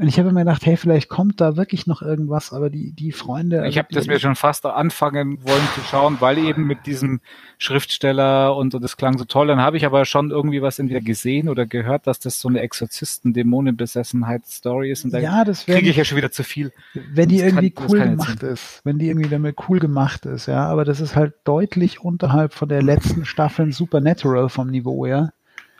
Und 0.00 0.08
ich 0.08 0.18
habe 0.18 0.32
mir 0.32 0.40
gedacht, 0.40 0.64
hey, 0.64 0.78
vielleicht 0.78 1.10
kommt 1.10 1.42
da 1.42 1.58
wirklich 1.58 1.86
noch 1.86 2.00
irgendwas, 2.00 2.54
aber 2.54 2.70
die, 2.70 2.92
die 2.92 3.12
Freunde. 3.12 3.58
Ich 3.58 3.64
also 3.64 3.80
habe 3.80 3.88
das 3.92 4.06
mir 4.06 4.18
schon 4.18 4.34
fast 4.34 4.64
anfangen 4.64 5.44
wollen 5.44 5.68
zu 5.74 5.82
schauen, 5.82 6.16
weil 6.20 6.38
eben 6.38 6.66
mit 6.66 6.86
diesem 6.86 7.20
Schriftsteller 7.58 8.56
und, 8.56 8.74
und 8.74 8.82
das 8.82 8.96
klang 8.96 9.18
so 9.18 9.26
toll. 9.26 9.48
Dann 9.48 9.60
habe 9.60 9.76
ich 9.76 9.84
aber 9.84 10.06
schon 10.06 10.30
irgendwie 10.30 10.62
was 10.62 10.78
entweder 10.78 11.02
gesehen 11.02 11.50
oder 11.50 11.66
gehört, 11.66 12.06
dass 12.06 12.18
das 12.18 12.40
so 12.40 12.48
eine 12.48 12.60
Exorzisten-Dämonenbesessenheit-Story 12.60 14.90
ist. 14.90 15.04
Und 15.04 15.12
dann 15.12 15.22
ja, 15.22 15.44
kriege 15.44 15.90
ich 15.90 15.96
ja 15.96 16.06
schon 16.06 16.16
wieder 16.16 16.30
zu 16.30 16.44
viel. 16.44 16.72
Wenn 16.94 17.28
die 17.28 17.40
irgendwie 17.40 17.70
kann, 17.70 17.90
cool 17.90 18.00
gemacht 18.00 18.42
ist, 18.42 18.80
wenn 18.84 18.98
die 18.98 19.08
irgendwie 19.08 19.28
damit 19.28 19.56
cool 19.68 19.80
gemacht 19.80 20.24
ist, 20.24 20.46
ja, 20.46 20.66
aber 20.66 20.86
das 20.86 21.02
ist 21.02 21.14
halt 21.14 21.34
deutlich 21.44 22.00
unterhalb 22.00 22.54
von 22.54 22.70
der 22.70 22.82
letzten 22.82 23.26
Staffel 23.26 23.70
Supernatural 23.70 24.48
vom 24.48 24.70
Niveau, 24.70 25.04
ja. 25.04 25.28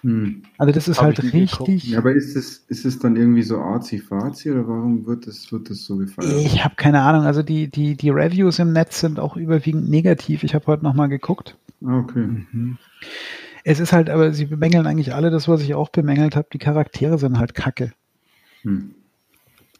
Hm. 0.02 0.42
Also 0.56 0.72
das 0.72 0.88
ist 0.88 0.98
Hab 0.98 1.06
halt 1.06 1.32
richtig. 1.32 1.84
Ja, 1.84 1.98
aber 1.98 2.12
ist 2.12 2.34
es, 2.34 2.64
ist 2.68 2.84
es 2.84 2.98
dann 2.98 3.16
irgendwie 3.16 3.42
so 3.42 3.58
arzi-fazi 3.58 4.50
oder 4.50 4.66
warum 4.66 5.06
wird 5.06 5.26
das, 5.26 5.52
wird 5.52 5.68
das 5.68 5.84
so 5.84 5.96
gefallen? 5.96 6.38
Ich 6.38 6.64
habe 6.64 6.74
keine 6.76 7.02
Ahnung. 7.02 7.24
Also 7.24 7.42
die, 7.42 7.68
die, 7.68 7.96
die 7.96 8.10
Reviews 8.10 8.58
im 8.58 8.72
Netz 8.72 9.00
sind 9.00 9.20
auch 9.20 9.36
überwiegend 9.36 9.90
negativ. 9.90 10.42
Ich 10.42 10.54
habe 10.54 10.66
heute 10.66 10.84
nochmal 10.84 11.08
geguckt. 11.08 11.56
Ah, 11.84 11.98
okay. 11.98 12.26
Mhm. 12.52 12.78
Es 13.64 13.78
ist 13.78 13.92
halt, 13.92 14.08
aber 14.08 14.32
sie 14.32 14.46
bemängeln 14.46 14.86
eigentlich 14.86 15.14
alle 15.14 15.30
das, 15.30 15.48
was 15.48 15.60
ich 15.60 15.74
auch 15.74 15.90
bemängelt 15.90 16.34
habe. 16.34 16.48
Die 16.52 16.58
Charaktere 16.58 17.18
sind 17.18 17.38
halt 17.38 17.54
kacke. 17.54 17.92
Hm. 18.62 18.94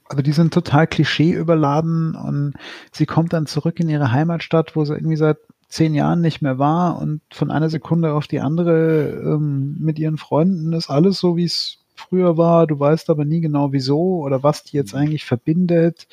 Also 0.08 0.22
die 0.22 0.32
sind 0.32 0.52
total 0.52 0.86
Klischee 0.86 1.32
überladen 1.32 2.14
und 2.14 2.54
sie 2.92 3.06
kommt 3.06 3.32
dann 3.32 3.46
zurück 3.46 3.78
in 3.78 3.88
ihre 3.88 4.12
Heimatstadt, 4.12 4.74
wo 4.74 4.84
sie 4.84 4.94
irgendwie 4.94 5.16
seit 5.16 5.38
zehn 5.70 5.94
Jahren 5.94 6.20
nicht 6.20 6.42
mehr 6.42 6.58
war 6.58 7.00
und 7.00 7.22
von 7.32 7.50
einer 7.50 7.70
Sekunde 7.70 8.12
auf 8.12 8.26
die 8.26 8.40
andere 8.40 9.08
ähm, 9.24 9.76
mit 9.78 9.98
ihren 9.98 10.18
Freunden 10.18 10.72
ist 10.72 10.90
alles 10.90 11.18
so, 11.18 11.36
wie 11.36 11.44
es 11.44 11.78
früher 11.94 12.36
war. 12.36 12.66
Du 12.66 12.78
weißt 12.78 13.08
aber 13.08 13.24
nie 13.24 13.40
genau 13.40 13.72
wieso 13.72 14.20
oder 14.22 14.42
was 14.42 14.64
die 14.64 14.76
jetzt 14.76 14.94
eigentlich 14.94 15.24
verbindet. 15.24 16.08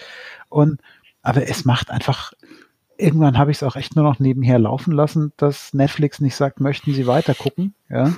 Und 0.50 0.80
aber 1.24 1.50
es 1.50 1.66
macht 1.66 1.90
einfach 1.90 2.34
irgendwann 2.98 3.38
habe 3.38 3.52
ich 3.52 3.58
es 3.58 3.64
auch 3.64 3.76
echt 3.76 3.96
nur 3.96 4.04
noch 4.04 4.20
nebenher 4.20 4.60
laufen 4.60 4.92
lassen, 4.92 5.32
dass 5.38 5.74
Netflix 5.74 6.20
nicht 6.20 6.36
sagt, 6.36 6.60
möchten 6.60 6.94
Sie 6.94 7.08
weiter 7.08 7.34
gucken, 7.34 7.74
ja. 7.90 8.14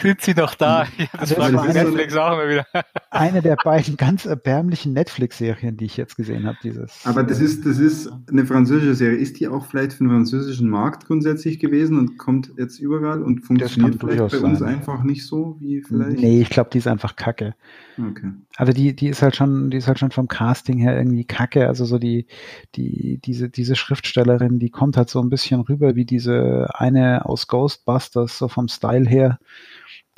Sind 0.00 0.20
sie 0.20 0.34
noch 0.34 0.54
da? 0.54 0.86
Das 1.12 1.32
also 1.36 1.56
war 1.56 1.72
Netflix 1.72 2.16
auch 2.16 2.32
immer 2.34 2.48
wieder. 2.48 2.66
Eine 3.10 3.42
der 3.42 3.56
beiden 3.56 3.96
ganz 3.96 4.24
erbärmlichen 4.24 4.92
Netflix-Serien, 4.92 5.76
die 5.76 5.86
ich 5.86 5.96
jetzt 5.96 6.16
gesehen 6.16 6.46
habe. 6.46 6.58
Dieses, 6.62 7.04
Aber 7.04 7.22
das 7.22 7.40
ist, 7.40 7.66
das 7.66 7.78
ist 7.78 8.10
eine 8.30 8.46
französische 8.46 8.94
Serie. 8.94 9.18
Ist 9.18 9.40
die 9.40 9.48
auch 9.48 9.66
vielleicht 9.66 9.94
für 9.94 10.04
den 10.04 10.10
französischen 10.10 10.68
Markt 10.68 11.06
grundsätzlich 11.06 11.58
gewesen 11.58 11.98
und 11.98 12.18
kommt 12.18 12.52
jetzt 12.56 12.78
überall 12.78 13.22
und 13.22 13.40
funktioniert 13.40 13.96
vielleicht 14.00 14.30
bei 14.30 14.38
uns 14.38 14.62
einfach 14.62 15.02
nicht 15.02 15.26
so 15.26 15.56
wie 15.60 15.82
vielleicht? 15.82 16.20
Nee, 16.20 16.40
ich 16.40 16.50
glaube, 16.50 16.70
die 16.72 16.78
ist 16.78 16.86
einfach 16.86 17.16
kacke. 17.16 17.54
Okay. 17.98 18.32
Also 18.56 18.72
die, 18.72 18.94
die 18.94 19.08
ist 19.08 19.22
halt 19.22 19.36
schon, 19.36 19.70
die 19.70 19.76
ist 19.78 19.88
halt 19.88 19.98
schon 19.98 20.10
vom 20.10 20.28
Casting 20.28 20.78
her 20.78 20.96
irgendwie 20.96 21.24
kacke. 21.24 21.66
Also 21.66 21.84
so 21.84 21.98
die, 21.98 22.26
die, 22.74 23.18
diese, 23.18 23.48
diese 23.48 23.76
Schriftstellerin, 23.76 24.58
die 24.58 24.70
kommt 24.70 24.96
halt 24.96 25.10
so 25.10 25.20
ein 25.20 25.28
bisschen 25.28 25.60
rüber 25.60 25.94
wie 25.94 26.04
diese 26.04 26.68
eine 26.74 27.26
aus 27.26 27.48
Ghostbusters, 27.48 28.38
so 28.38 28.48
vom 28.48 28.68
Style 28.68 29.08
her 29.08 29.31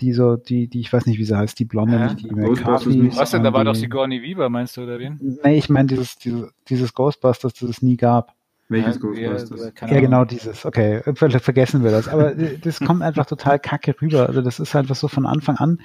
die 0.01 0.13
so, 0.13 0.37
die, 0.37 0.69
die, 0.69 0.81
ich 0.81 0.93
weiß 0.93 1.07
nicht, 1.07 1.19
wie 1.19 1.25
sie 1.25 1.37
heißt, 1.37 1.59
die 1.59 1.65
Blonde, 1.65 1.97
ja. 1.97 2.05
nicht 2.05 2.21
die 2.21 2.31
McCarthy. 2.31 3.17
Was 3.17 3.31
denn, 3.31 3.45
da 3.45 3.53
war 3.53 3.65
doch 3.65 3.75
Sigourney 3.75 4.23
Weaver, 4.23 4.49
meinst 4.49 4.77
du, 4.77 4.83
oder 4.83 4.99
wen? 4.99 5.39
Nee, 5.45 5.59
ich 5.59 5.69
meine 5.69 5.87
dieses, 5.87 6.17
dieses, 6.17 6.53
dieses 6.69 6.95
Ghostbusters, 6.95 7.55
das 7.55 7.69
es 7.69 7.83
nie 7.83 7.97
gab. 7.97 8.35
Welches 8.69 8.97
ja, 8.97 9.31
Ghostbusters? 9.31 9.73
Ja, 9.83 9.89
ja, 9.89 10.01
genau 10.01 10.25
dieses. 10.25 10.65
Okay, 10.65 11.03
vielleicht 11.15 11.45
vergessen 11.45 11.85
wir 11.85 11.91
das. 11.91 12.09
Aber 12.09 12.35
das 12.35 12.81
kommt 12.81 13.03
einfach 13.03 13.27
total 13.27 13.59
kacke 13.59 13.95
rüber. 14.01 14.27
Also 14.27 14.41
das 14.41 14.59
ist 14.59 14.75
einfach 14.75 14.95
so 14.95 15.07
von 15.07 15.27
Anfang 15.27 15.57
an. 15.57 15.81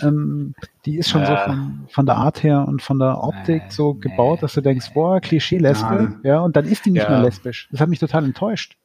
Ähm, 0.00 0.54
die 0.86 0.96
ist 0.96 1.10
schon 1.10 1.22
ja. 1.22 1.26
so 1.26 1.50
von, 1.50 1.86
von 1.88 2.06
der 2.06 2.16
Art 2.16 2.44
her 2.44 2.66
und 2.68 2.82
von 2.82 3.00
der 3.00 3.22
Optik 3.22 3.64
nee, 3.64 3.70
so 3.70 3.94
gebaut, 3.94 4.44
dass 4.44 4.54
du 4.54 4.60
denkst, 4.60 4.94
boah, 4.94 5.20
Klischee-Lesbe. 5.20 6.20
Ja, 6.22 6.40
und 6.40 6.54
dann 6.54 6.66
ist 6.66 6.86
die 6.86 6.92
nicht 6.92 7.08
mehr 7.08 7.20
lesbisch. 7.20 7.68
Das 7.72 7.80
hat 7.80 7.88
mich 7.88 7.98
total 7.98 8.24
enttäuscht. 8.24 8.76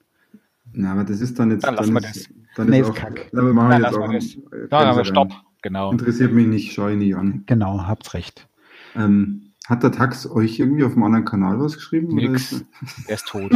Na, 0.73 0.91
aber 0.91 1.03
das 1.03 1.21
ist 1.21 1.37
dann 1.37 1.51
jetzt. 1.51 1.63
Dann 1.63 1.75
lassen 1.75 1.93
wir 1.93 2.01
das. 2.01 2.29
Dann 2.59 2.67
nee, 2.71 2.81
ist 2.81 2.89
auch, 2.89 2.95
Kack. 2.95 3.29
Dann 3.31 3.53
machen 3.53 3.69
wir 3.69 3.77
jetzt 3.77 3.95
auch. 3.95 4.81
Haben 4.85 4.97
wir 4.97 5.05
Stopp. 5.05 5.31
Genau. 5.61 5.91
Interessiert 5.91 6.33
mich 6.33 6.45
nicht, 6.45 6.73
schau 6.73 6.89
ich 6.89 6.97
nie 6.97 7.15
an. 7.15 7.43
Genau, 7.45 7.87
habt's 7.87 8.13
recht. 8.13 8.49
Ähm, 8.95 9.53
hat 9.65 9.81
der 9.81 9.93
Tax 9.93 10.29
euch 10.29 10.59
irgendwie 10.59 10.83
auf 10.83 10.91
einem 10.91 11.03
anderen 11.03 11.23
Kanal 11.23 11.57
was 11.61 11.75
geschrieben? 11.75 12.13
Nix. 12.15 12.27
Oder 12.27 12.35
ist, 12.35 12.65
er 13.07 13.15
ist 13.15 13.27
tot. 13.27 13.51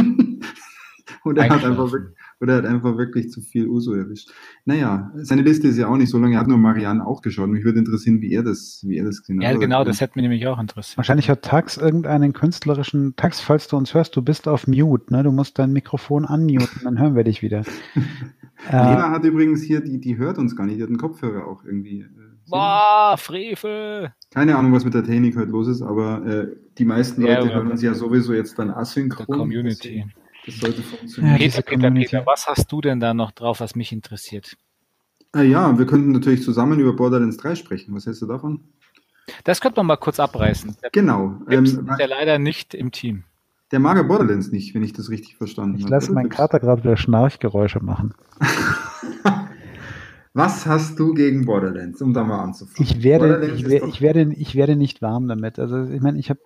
oder, 1.24 1.44
er 1.44 1.50
hat 1.50 1.64
einfach, 1.64 1.92
oder 2.40 2.52
er 2.54 2.58
hat 2.58 2.66
einfach 2.66 2.96
wirklich 2.96 3.30
zu 3.30 3.42
viel 3.42 3.68
Uso 3.68 3.92
erwischt. 3.92 4.30
Naja, 4.64 5.12
seine 5.16 5.42
Liste 5.42 5.68
ist 5.68 5.76
ja 5.76 5.86
auch 5.88 5.98
nicht 5.98 6.08
so 6.08 6.18
lange. 6.18 6.36
Er 6.36 6.40
hat 6.40 6.48
nur 6.48 6.56
Marianne 6.56 7.06
auch 7.06 7.20
geschaut. 7.20 7.50
Mich 7.50 7.64
würde 7.64 7.80
interessieren, 7.80 8.22
wie 8.22 8.32
er 8.32 8.42
das, 8.42 8.84
wie 8.86 8.96
er 8.96 9.04
das 9.04 9.20
gesehen 9.20 9.44
hat. 9.44 9.52
Ja, 9.52 9.58
genau, 9.58 9.84
das 9.84 10.00
hätte 10.00 10.12
mich 10.16 10.22
nämlich 10.22 10.46
auch 10.46 10.58
interessiert. 10.58 10.96
Wahrscheinlich 10.96 11.28
hat 11.28 11.42
Tax 11.42 11.76
irgendeinen 11.76 12.32
künstlerischen, 12.32 13.16
Tax, 13.16 13.42
falls 13.42 13.68
du 13.68 13.76
uns 13.76 13.92
hörst, 13.92 14.16
du 14.16 14.22
bist 14.22 14.48
auf 14.48 14.66
Mute, 14.66 15.12
ne? 15.12 15.22
Du 15.22 15.30
musst 15.30 15.58
dein 15.58 15.74
Mikrofon 15.74 16.24
unmuten, 16.24 16.80
dann 16.84 16.98
hören 16.98 17.16
wir 17.16 17.24
dich 17.24 17.42
wieder. 17.42 17.64
Lena 18.70 19.10
hat 19.10 19.24
übrigens 19.24 19.62
hier, 19.62 19.80
die, 19.80 20.00
die 20.00 20.16
hört 20.16 20.38
uns 20.38 20.56
gar 20.56 20.66
nicht, 20.66 20.78
die 20.78 20.82
hat 20.82 20.88
einen 20.88 20.98
Kopfhörer 20.98 21.46
auch 21.46 21.64
irgendwie. 21.64 22.00
Äh, 22.00 22.08
Boah, 22.48 23.16
Frevel! 23.18 24.12
Keine 24.30 24.56
Ahnung, 24.56 24.72
was 24.72 24.84
mit 24.84 24.94
der 24.94 25.04
Technik 25.04 25.36
heute 25.36 25.50
los 25.50 25.68
ist, 25.68 25.82
aber 25.82 26.24
äh, 26.26 26.56
die 26.78 26.84
meisten 26.84 27.24
ja, 27.24 27.38
Leute 27.38 27.54
hören 27.54 27.70
uns 27.70 27.82
ja 27.82 27.94
sowieso 27.94 28.32
jetzt 28.32 28.58
dann 28.58 28.70
asynchron. 28.70 29.26
Der 29.26 29.36
Community. 29.36 30.04
Das 30.44 30.56
sollte 30.56 30.82
funktionieren. 30.82 31.36
Ja, 31.36 31.38
Peter, 31.38 31.62
Peter, 31.62 31.90
Peter, 31.90 32.26
was 32.26 32.46
hast 32.46 32.70
du 32.70 32.80
denn 32.80 33.00
da 33.00 33.14
noch 33.14 33.32
drauf, 33.32 33.60
was 33.60 33.74
mich 33.74 33.92
interessiert? 33.92 34.56
Ah, 35.32 35.42
ja, 35.42 35.78
wir 35.78 35.86
könnten 35.86 36.12
natürlich 36.12 36.42
zusammen 36.42 36.78
über 36.78 36.92
Borderlands 36.92 37.38
3 37.38 37.54
sprechen. 37.54 37.94
Was 37.94 38.06
hältst 38.06 38.22
du 38.22 38.26
davon? 38.26 38.60
Das 39.44 39.60
könnte 39.60 39.78
man 39.78 39.86
mal 39.86 39.96
kurz 39.96 40.20
abreißen. 40.20 40.76
Der 40.82 40.90
genau. 40.90 41.40
Ähm, 41.48 41.64
ist 41.64 41.80
ja 41.98 42.06
leider 42.06 42.38
nicht 42.38 42.74
im 42.74 42.92
Team. 42.92 43.24
Der 43.74 43.80
mag 43.80 43.96
ja 43.96 44.04
Borderlands 44.04 44.52
nicht, 44.52 44.72
wenn 44.76 44.84
ich 44.84 44.92
das 44.92 45.10
richtig 45.10 45.34
verstanden 45.34 45.72
habe. 45.72 45.82
Ich 45.82 45.88
lasse 45.88 46.12
meinen 46.12 46.28
Kater 46.28 46.60
gerade 46.60 46.84
wieder 46.84 46.96
Schnarchgeräusche 46.96 47.82
machen. 47.82 48.14
Was 50.32 50.64
hast 50.64 50.96
du 51.00 51.12
gegen 51.12 51.44
Borderlands, 51.44 52.00
um 52.00 52.14
da 52.14 52.22
mal 52.22 52.40
anzufangen? 52.40 52.88
Ich 52.88 53.02
werde, 53.02 53.44
ich, 53.52 53.68
werde, 53.68 53.88
ich, 53.88 54.00
werde, 54.00 54.32
ich 54.32 54.54
werde 54.54 54.76
nicht 54.76 55.02
warm 55.02 55.26
damit. 55.26 55.58
Also 55.58 55.90
ich 55.90 56.00
meine, 56.00 56.20
ich 56.20 56.30
habe 56.30 56.38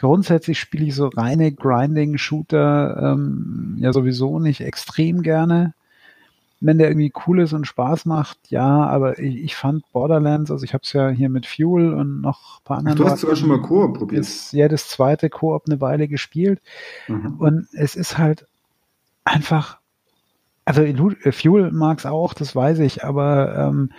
grundsätzlich 0.00 0.58
spiele 0.58 0.86
ich 0.86 0.96
so 0.96 1.06
reine 1.06 1.52
Grinding-Shooter 1.52 3.12
ähm, 3.12 3.76
ja 3.78 3.92
sowieso 3.92 4.40
nicht 4.40 4.62
extrem 4.62 5.22
gerne. 5.22 5.74
Wenn 6.64 6.78
der 6.78 6.88
irgendwie 6.88 7.12
cool 7.26 7.40
ist 7.40 7.52
und 7.52 7.66
Spaß 7.66 8.06
macht, 8.06 8.38
ja, 8.48 8.86
aber 8.86 9.18
ich, 9.18 9.36
ich 9.42 9.56
fand 9.56 9.90
Borderlands, 9.92 10.50
also 10.50 10.64
ich 10.64 10.74
habe 10.74 10.82
es 10.84 10.92
ja 10.92 11.08
hier 11.08 11.28
mit 11.28 11.44
Fuel 11.44 11.92
und 11.92 12.20
noch 12.20 12.60
ein 12.60 12.64
paar 12.64 12.78
anderen. 12.78 12.98
Ach, 12.98 13.04
du 13.04 13.10
hast 13.10 13.20
sogar 13.20 13.36
schon 13.36 13.48
mal 13.48 13.60
Koop 13.60 13.98
probiert. 13.98 14.20
Ist, 14.20 14.52
ja, 14.52 14.68
das 14.68 14.88
zweite 14.88 15.28
Koop 15.28 15.64
eine 15.66 15.80
Weile 15.80 16.06
gespielt. 16.06 16.60
Mhm. 17.08 17.34
Und 17.38 17.68
es 17.72 17.96
ist 17.96 18.16
halt 18.16 18.46
einfach, 19.24 19.78
also 20.64 20.82
Fuel 21.32 21.72
mag 21.72 21.98
es 21.98 22.06
auch, 22.06 22.32
das 22.32 22.54
weiß 22.54 22.78
ich, 22.78 23.04
aber 23.04 23.56
ähm, 23.56 23.90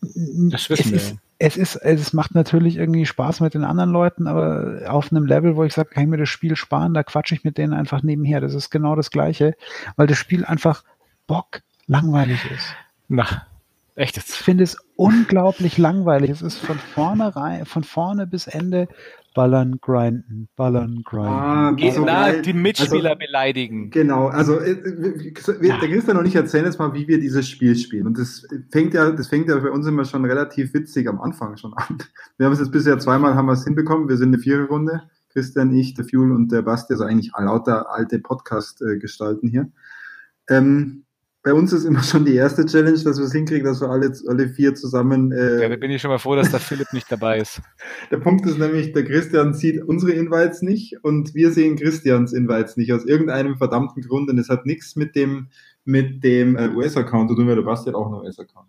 das 0.00 0.68
wissen 0.68 0.86
es 0.86 0.90
wir. 0.90 0.96
Ist, 0.96 1.16
es 1.38 1.56
ist, 1.56 1.76
es 1.76 2.12
macht 2.12 2.34
natürlich 2.34 2.76
irgendwie 2.76 3.04
Spaß 3.04 3.40
mit 3.40 3.54
den 3.54 3.64
anderen 3.64 3.90
Leuten, 3.90 4.26
aber 4.26 4.80
auf 4.88 5.12
einem 5.12 5.26
Level, 5.26 5.56
wo 5.56 5.64
ich 5.64 5.74
sage, 5.74 5.90
kann 5.90 6.04
ich 6.04 6.08
mir 6.08 6.16
das 6.16 6.30
Spiel 6.30 6.56
sparen, 6.56 6.94
da 6.94 7.02
quatsche 7.02 7.34
ich 7.34 7.44
mit 7.44 7.58
denen 7.58 7.74
einfach 7.74 8.02
nebenher. 8.02 8.40
Das 8.40 8.54
ist 8.54 8.70
genau 8.70 8.96
das 8.96 9.10
Gleiche, 9.10 9.54
weil 9.96 10.06
das 10.06 10.16
Spiel 10.18 10.44
einfach 10.44 10.82
Bock 11.26 11.62
langweilig 11.86 12.40
ist. 12.50 12.74
Na, 13.08 13.46
echt 13.94 14.16
jetzt? 14.16 14.30
Ich 14.30 14.36
finde 14.36 14.64
es 14.64 14.76
unglaublich 14.96 15.78
langweilig. 15.78 16.30
Es 16.30 16.42
ist 16.42 16.58
von 16.58 16.78
vorne 16.78 17.34
rein, 17.34 17.66
von 17.66 17.84
vorne 17.84 18.26
bis 18.26 18.46
Ende 18.46 18.88
ballern, 19.36 19.78
grinden, 19.82 20.48
ballern, 20.56 21.02
grinden. 21.04 21.28
Ah, 21.28 21.70
genau, 21.72 22.32
so 22.32 22.40
die 22.40 22.54
Mitspieler 22.54 23.10
also, 23.10 23.18
beleidigen. 23.18 23.90
Genau, 23.90 24.28
also 24.28 24.58
äh, 24.58 24.82
wir, 24.82 25.78
der 25.78 25.88
Christian 25.90 26.16
und 26.16 26.24
ich 26.24 26.34
erzählen 26.34 26.64
jetzt 26.64 26.78
mal, 26.78 26.94
wie 26.94 27.06
wir 27.06 27.20
dieses 27.20 27.46
Spiel 27.46 27.76
spielen. 27.76 28.06
Und 28.06 28.18
das 28.18 28.46
fängt 28.70 28.94
ja, 28.94 29.10
das 29.10 29.28
fängt 29.28 29.48
ja 29.50 29.58
bei 29.58 29.70
uns 29.70 29.86
immer 29.86 30.06
schon 30.06 30.24
relativ 30.24 30.72
witzig 30.72 31.06
am 31.06 31.20
Anfang 31.20 31.58
schon 31.58 31.74
an. 31.74 31.98
Wir 32.38 32.46
haben 32.46 32.54
es 32.54 32.60
jetzt 32.60 32.72
bisher 32.72 32.98
zweimal 32.98 33.34
haben 33.34 33.46
wir 33.46 33.52
es 33.52 33.64
hinbekommen. 33.64 34.08
Wir 34.08 34.16
sind 34.16 34.28
eine 34.28 34.38
Viererrunde. 34.38 35.02
Christian, 35.34 35.74
ich, 35.74 35.92
der 35.92 36.06
Fuel 36.06 36.32
und 36.32 36.50
der 36.50 36.62
Basti, 36.62 36.94
also 36.94 37.04
eigentlich 37.04 37.32
lauter 37.38 37.90
alte 37.92 38.18
Podcast-Gestalten 38.18 39.50
hier. 39.50 39.70
Ähm, 40.48 41.04
bei 41.46 41.54
uns 41.54 41.72
ist 41.72 41.84
immer 41.84 42.02
schon 42.02 42.24
die 42.24 42.34
erste 42.34 42.66
Challenge, 42.66 42.98
dass 43.04 43.18
wir 43.18 43.24
es 43.24 43.32
hinkriegen, 43.32 43.64
dass 43.64 43.80
wir 43.80 43.88
alle, 43.88 44.12
alle 44.26 44.48
vier 44.48 44.74
zusammen. 44.74 45.30
Äh, 45.30 45.62
ja, 45.62 45.68
da 45.68 45.76
bin 45.76 45.92
ich 45.92 46.02
schon 46.02 46.10
mal 46.10 46.18
froh, 46.18 46.34
dass 46.34 46.50
der 46.50 46.58
Philipp 46.58 46.92
nicht 46.92 47.06
dabei 47.10 47.38
ist. 47.38 47.62
Der 48.10 48.16
Punkt 48.16 48.44
ist 48.46 48.58
nämlich, 48.58 48.92
der 48.92 49.04
Christian 49.04 49.54
sieht 49.54 49.80
unsere 49.82 50.10
Invites 50.12 50.62
nicht 50.62 51.04
und 51.04 51.34
wir 51.34 51.52
sehen 51.52 51.76
Christians 51.76 52.32
Invites 52.32 52.76
nicht 52.76 52.92
aus 52.92 53.04
irgendeinem 53.04 53.56
verdammten 53.56 54.02
Grund 54.02 54.28
und 54.28 54.38
es 54.38 54.48
hat 54.48 54.66
nichts 54.66 54.96
mit 54.96 55.14
dem 55.14 55.46
mit 55.84 56.24
dem 56.24 56.56
äh, 56.56 56.68
US-Account 56.68 57.30
zu 57.30 57.36
tun, 57.36 57.46
weil 57.46 57.54
der 57.54 57.62
Basti 57.62 57.90
hat 57.90 57.94
auch 57.94 58.06
einen 58.06 58.14
US-Account. 58.16 58.66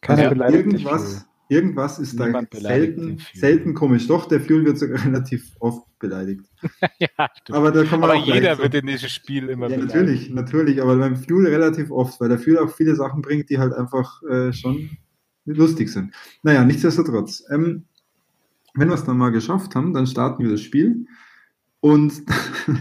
Keiner 0.00 0.42
also 0.42 0.56
irgendwas, 0.56 1.26
irgendwas 1.48 1.98
ist 1.98 2.18
Niemand 2.18 2.52
da 2.52 2.60
selten, 2.60 3.20
selten 3.34 3.74
komisch. 3.74 4.06
Doch, 4.08 4.26
der 4.26 4.40
Fuel 4.40 4.64
wird 4.64 4.78
sogar 4.78 5.02
relativ 5.04 5.52
oft 5.60 5.86
beleidigt. 5.98 6.44
ja, 6.98 7.08
aber 7.50 7.72
da 7.72 7.84
kann 7.84 8.00
man 8.00 8.10
aber 8.10 8.18
jeder 8.18 8.58
wird 8.58 8.74
in 8.74 8.86
diesem 8.86 9.08
Spiel 9.08 9.48
immer 9.48 9.68
ja, 9.68 9.76
beleidigt. 9.76 9.94
Natürlich, 9.94 10.30
natürlich, 10.30 10.82
aber 10.82 10.96
beim 10.96 11.16
Fuel 11.16 11.46
relativ 11.46 11.90
oft, 11.90 12.20
weil 12.20 12.28
der 12.28 12.38
Fuel 12.38 12.58
auch 12.58 12.70
viele 12.70 12.94
Sachen 12.94 13.22
bringt, 13.22 13.50
die 13.50 13.58
halt 13.58 13.72
einfach 13.72 14.22
äh, 14.24 14.52
schon 14.52 14.90
lustig 15.44 15.90
sind. 15.90 16.12
Naja, 16.42 16.64
nichtsdestotrotz. 16.64 17.44
Ähm, 17.50 17.84
wenn 18.74 18.88
wir 18.88 18.94
es 18.94 19.04
dann 19.04 19.16
mal 19.16 19.30
geschafft 19.30 19.74
haben, 19.74 19.94
dann 19.94 20.06
starten 20.06 20.42
wir 20.42 20.50
das 20.50 20.60
Spiel. 20.60 21.06
Und 21.86 22.24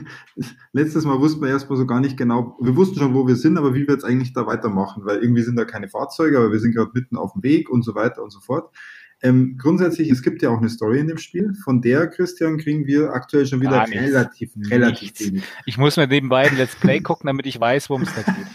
letztes 0.73 1.05
Mal 1.05 1.19
wussten 1.19 1.39
wir 1.43 1.49
erstmal 1.49 1.77
so 1.77 1.85
gar 1.85 1.99
nicht 1.99 2.17
genau, 2.17 2.57
wir 2.59 2.75
wussten 2.75 2.97
schon, 2.97 3.13
wo 3.13 3.27
wir 3.27 3.35
sind, 3.35 3.55
aber 3.55 3.75
wie 3.75 3.85
wir 3.85 3.93
jetzt 3.93 4.03
eigentlich 4.03 4.33
da 4.33 4.47
weitermachen, 4.47 5.05
weil 5.05 5.19
irgendwie 5.19 5.43
sind 5.43 5.57
da 5.57 5.63
keine 5.63 5.87
Fahrzeuge, 5.87 6.39
aber 6.39 6.51
wir 6.51 6.59
sind 6.59 6.73
gerade 6.73 6.89
mitten 6.95 7.15
auf 7.15 7.33
dem 7.33 7.43
Weg 7.43 7.69
und 7.69 7.83
so 7.83 7.93
weiter 7.93 8.23
und 8.23 8.31
so 8.31 8.39
fort. 8.39 8.75
Ähm, 9.21 9.59
grundsätzlich, 9.59 10.09
es 10.09 10.23
gibt 10.23 10.41
ja 10.41 10.49
auch 10.49 10.57
eine 10.57 10.69
Story 10.69 10.97
in 10.97 11.07
dem 11.07 11.19
Spiel, 11.19 11.53
von 11.53 11.83
der, 11.83 12.07
Christian, 12.07 12.57
kriegen 12.57 12.87
wir 12.87 13.13
aktuell 13.13 13.45
schon 13.45 13.61
wieder 13.61 13.85
relativ, 13.87 14.53
relativ 14.71 15.19
wenig. 15.19 15.43
Ich 15.67 15.77
muss 15.77 15.97
mir 15.97 16.07
nebenbei 16.07 16.49
ein 16.49 16.57
Let's 16.57 16.75
Play 16.75 16.99
gucken, 16.99 17.27
damit 17.27 17.45
ich 17.45 17.59
weiß, 17.59 17.91
worum 17.91 18.01
es 18.01 18.09
da 18.15 18.23
geht. 18.23 18.47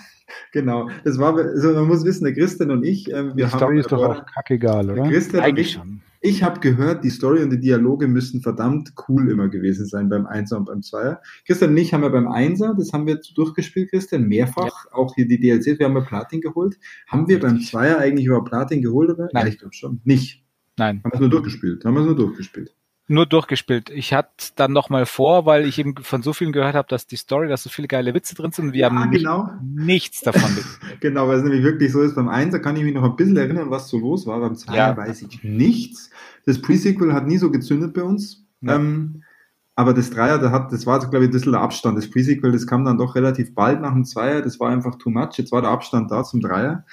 Genau, 0.52 0.88
das 1.04 1.18
war, 1.18 1.36
also 1.36 1.72
man 1.72 1.88
muss 1.88 2.04
wissen, 2.04 2.24
der 2.24 2.34
Christian 2.34 2.70
und 2.70 2.84
ich, 2.84 3.10
äh, 3.10 3.26
wir 3.26 3.34
die 3.34 3.44
haben. 3.44 3.58
Story 3.58 3.80
ist 3.80 3.92
doch 3.92 4.02
auch 4.02 4.26
kackegal, 4.26 4.90
oder? 4.90 5.08
Christian 5.08 5.42
Eigentlich 5.42 5.78
und 5.78 5.82
ich, 5.82 5.90
schon. 5.90 6.00
Ich 6.22 6.42
habe 6.42 6.60
gehört, 6.60 7.02
die 7.02 7.08
Story 7.08 7.42
und 7.42 7.48
die 7.48 7.60
Dialoge 7.60 8.06
müssen 8.06 8.42
verdammt 8.42 8.92
cool 9.08 9.30
immer 9.30 9.48
gewesen 9.48 9.86
sein 9.86 10.10
beim 10.10 10.26
Einser 10.26 10.58
und 10.58 10.66
beim 10.66 10.82
Zweier. 10.82 11.22
Christian 11.46 11.70
und 11.70 11.78
ich 11.78 11.94
haben 11.94 12.02
ja 12.02 12.10
beim 12.10 12.28
Einser, 12.28 12.74
das 12.76 12.92
haben 12.92 13.06
wir 13.06 13.18
durchgespielt, 13.34 13.90
Christian, 13.90 14.24
mehrfach, 14.24 14.84
ja. 14.84 14.92
auch 14.92 15.14
hier 15.14 15.26
die 15.26 15.40
DLCs, 15.40 15.78
wir 15.78 15.86
haben 15.86 15.96
ja 15.96 16.02
Platin 16.02 16.42
geholt. 16.42 16.78
Haben 17.06 17.26
wir 17.26 17.40
beim 17.40 17.60
Zweier 17.60 17.98
eigentlich 17.98 18.26
über 18.26 18.44
Platin 18.44 18.82
geholt 18.82 19.10
oder? 19.10 19.30
Nein. 19.32 19.46
Ja, 19.46 19.48
ich 19.52 19.58
glaube 19.58 19.74
schon. 19.74 20.00
Nicht. 20.04 20.44
Nein. 20.76 21.00
Haben 21.02 21.10
wir 21.10 21.14
es 21.14 21.20
nur 21.20 21.30
durchgespielt? 21.30 21.84
Haben 21.86 21.94
wir 21.94 22.00
es 22.00 22.06
nur 22.06 22.16
durchgespielt? 22.16 22.74
Nur 23.12 23.26
durchgespielt. 23.26 23.90
Ich 23.90 24.12
hatte 24.14 24.52
dann 24.54 24.72
nochmal 24.72 25.04
vor, 25.04 25.44
weil 25.44 25.66
ich 25.66 25.80
eben 25.80 25.96
von 26.00 26.22
so 26.22 26.32
vielen 26.32 26.52
gehört 26.52 26.76
habe, 26.76 26.86
dass 26.88 27.08
die 27.08 27.16
Story, 27.16 27.48
dass 27.48 27.64
so 27.64 27.68
viele 27.68 27.88
geile 27.88 28.14
Witze 28.14 28.36
drin 28.36 28.52
sind 28.52 28.66
und 28.66 28.72
wir 28.72 28.82
Ja, 28.82 28.90
haben 28.92 29.10
nicht, 29.10 29.18
genau. 29.24 29.50
nichts 29.62 30.20
davon. 30.20 30.48
Genau, 31.00 31.26
weil 31.26 31.38
es 31.38 31.42
nämlich 31.42 31.64
wirklich 31.64 31.90
so 31.90 32.02
ist. 32.02 32.14
Beim 32.14 32.28
1 32.28 32.60
kann 32.62 32.76
ich 32.76 32.84
mich 32.84 32.94
noch 32.94 33.02
ein 33.02 33.16
bisschen 33.16 33.36
erinnern, 33.36 33.68
was 33.70 33.88
so 33.88 33.98
los 33.98 34.26
war. 34.28 34.38
Beim 34.38 34.54
2 34.54 34.76
Ja. 34.76 34.96
weiß 34.96 35.22
ich 35.22 35.42
nichts. 35.42 36.10
Das 36.46 36.62
Pre-Sequel 36.62 37.12
hat 37.12 37.26
nie 37.26 37.38
so 37.38 37.50
gezündet 37.50 37.94
bei 37.94 38.02
uns. 38.04 38.44
Ja. 38.60 38.76
Ähm, 38.76 39.24
aber 39.74 39.92
das 39.94 40.10
Dreier, 40.10 40.38
da 40.38 40.50
hat, 40.52 40.72
das 40.72 40.86
war, 40.86 41.00
so, 41.00 41.08
glaube 41.08 41.24
ich, 41.24 41.30
ein 41.30 41.32
bisschen 41.32 41.52
der 41.52 41.62
Abstand. 41.62 41.98
Das 41.98 42.08
Pre-Sequel, 42.10 42.52
das 42.52 42.66
kam 42.66 42.84
dann 42.84 42.98
doch 42.98 43.14
relativ 43.16 43.54
bald 43.54 43.80
nach 43.80 43.92
dem 43.92 44.04
Zweier. 44.04 44.40
Das 44.42 44.60
war 44.60 44.70
einfach 44.70 44.96
too 44.96 45.10
much. 45.10 45.30
Jetzt 45.38 45.50
war 45.52 45.62
der 45.62 45.70
Abstand 45.70 46.10
da 46.12 46.22
zum 46.22 46.40
Dreier. 46.40 46.84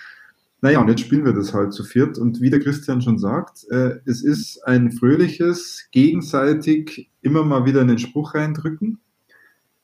Naja, 0.61 0.81
und 0.81 0.87
jetzt 0.87 1.01
spielen 1.01 1.25
wir 1.25 1.33
das 1.33 1.53
halt 1.53 1.73
zu 1.73 1.83
viert. 1.83 2.17
Und 2.17 2.41
wie 2.41 2.49
der 2.49 2.59
Christian 2.59 3.01
schon 3.01 3.19
sagt, 3.19 3.65
äh, 3.69 3.99
es 4.05 4.23
ist 4.23 4.63
ein 4.65 4.91
fröhliches, 4.91 5.87
gegenseitig 5.91 7.11
immer 7.21 7.43
mal 7.43 7.65
wieder 7.65 7.81
einen 7.81 7.99
Spruch 7.99 8.33
reindrücken. 8.33 8.99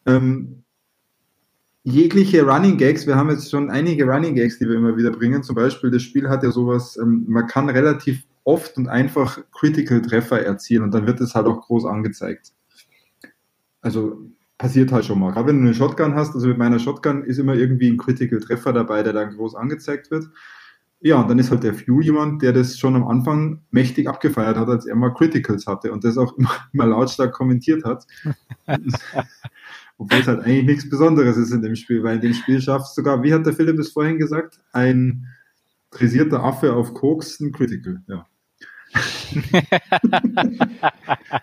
Ähm, 0.06 0.64
jegliche 1.84 2.44
Running 2.44 2.78
Gags, 2.78 3.06
wir 3.06 3.16
haben 3.16 3.30
jetzt 3.30 3.52
schon 3.52 3.70
einige 3.70 4.06
Running 4.06 4.36
Gags, 4.36 4.58
die 4.58 4.68
wir 4.68 4.76
immer 4.76 4.98
wieder 4.98 5.12
bringen. 5.12 5.44
Zum 5.44 5.56
Beispiel, 5.56 5.91
das 5.91 6.02
Spiel 6.02 6.28
hat 6.30 6.44
ja 6.44 6.52
sowas, 6.52 6.98
ähm, 6.98 7.26
man 7.28 7.48
kann 7.48 7.70
relativ 7.70 8.24
oft 8.44 8.78
und 8.78 8.88
einfach 8.88 9.40
Critical 9.52 10.02
Treffer 10.02 10.41
erzielen 10.41 10.84
und 10.84 10.94
dann 10.94 11.06
wird 11.08 11.22
es 11.22 11.36
halt 11.36 11.45
auch 11.45 11.62
groß 11.62 11.86
angezeigt. 11.86 12.52
Also 13.82 14.30
passiert 14.58 14.91
halt 14.91 15.06
schon 15.06 15.20
mal. 15.20 15.32
Gerade 15.32 15.50
wenn 15.50 15.58
du 15.58 15.64
eine 15.64 15.74
Shotgun 15.74 16.16
hast, 16.16 16.34
also 16.36 16.48
mit 16.48 16.58
meiner 16.58 16.80
Shotgun 16.80 17.24
ist 17.24 17.38
immer 17.38 17.56
irgendwie 17.56 17.90
ein 17.90 17.98
Critical 17.98 18.40
Treffer 18.40 18.74
dabei, 18.74 19.04
der 19.04 19.14
dann 19.14 19.36
groß 19.36 19.56
angezeigt 19.56 20.10
wird. 20.12 20.26
Ja, 21.06 21.20
und 21.20 21.30
dann 21.30 21.38
ist 21.38 21.52
halt 21.52 21.64
der 21.64 21.74
Fuel 21.74 22.06
jemand, 22.06 22.42
der 22.42 22.54
das 22.54 22.80
schon 22.80 22.96
am 22.96 23.06
Anfang 23.06 23.60
mächtig 23.72 24.08
abgefeiert 24.08 24.56
hat, 24.56 24.70
als 24.70 24.86
er 24.86 24.96
mal 24.96 25.14
Criticals 25.14 25.68
hatte 25.68 25.92
und 25.92 26.06
das 26.06 26.18
auch 26.18 26.34
immer, 26.38 26.50
immer 26.72 26.86
lautstark 26.86 27.34
kommentiert 27.34 27.84
hat. 27.84 28.08
Obwohl 29.98 30.20
es 30.20 30.28
halt 30.28 30.46
eigentlich 30.46 30.66
nichts 30.66 30.90
Besonderes 30.90 31.36
ist 31.36 31.52
in 31.52 31.62
dem 31.62 31.76
Spiel, 31.76 32.04
weil 32.04 32.16
in 32.16 32.22
dem 32.22 32.34
Spiel 32.34 32.62
schaffst 32.62 32.96
sogar, 32.96 33.22
wie 33.22 33.34
hat 33.34 33.46
der 33.46 33.52
Philipp 33.52 33.78
es 33.80 33.92
vorhin 33.92 34.18
gesagt, 34.18 34.62
ein 34.72 35.28
frisierter 35.92 36.42
Affe 36.42 36.74
auf 36.74 36.94
Koks 36.94 37.42
ein 37.42 37.52
Critical, 37.52 38.02
ja. 38.08 38.26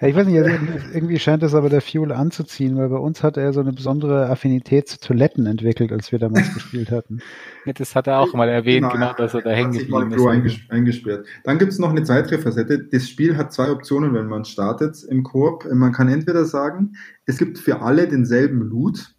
Ich 0.01 0.15
weiß 0.15 0.27
nicht, 0.27 0.39
also 0.39 0.51
irgendwie 0.95 1.19
scheint 1.19 1.43
es 1.43 1.55
aber 1.55 1.69
der 1.69 1.81
Fuel 1.81 2.13
anzuziehen, 2.13 2.77
weil 2.77 2.89
bei 2.89 2.97
uns 2.97 3.23
hat 3.23 3.37
er 3.37 3.53
so 3.53 3.61
eine 3.61 3.73
besondere 3.73 4.29
Affinität 4.29 4.89
zu 4.89 5.01
Toiletten 5.01 5.47
entwickelt, 5.47 5.93
als 5.93 6.13
wir 6.13 6.19
damals 6.19 6.55
gespielt 6.55 6.91
hatten. 6.91 7.21
Das 7.67 7.95
hat 7.95 8.07
er 8.07 8.21
auch 8.21 8.33
mal 8.35 8.49
erwähnt, 8.49 8.91
genau, 8.91 9.13
dass 9.15 9.35
er 9.35 9.43
da 9.43 9.51
hängen 9.51 9.73
geblieben 9.73 10.13
ist. 10.13 10.27
einges 10.27 10.57
eingesperrt. 10.69 11.27
Dann 11.45 11.59
gibt 11.59 11.73
es 11.73 11.79
noch 11.79 11.91
eine 11.91 12.05
Zeitrefacette. 12.05 12.85
Das 12.91 13.09
Spiel 13.09 13.37
hat 13.37 13.53
zwei 13.53 13.71
Optionen, 13.71 14.15
wenn 14.15 14.27
man 14.27 14.45
startet 14.45 15.03
im 15.05 15.23
Koop. 15.23 15.67
Man 15.73 15.93
kann 15.93 16.09
entweder 16.09 16.45
sagen, 16.45 16.93
es 17.27 17.39
gibt 17.39 17.59
für 17.59 17.83
alle 17.83 18.09
denselben 18.09 18.63
Loot 18.63 19.15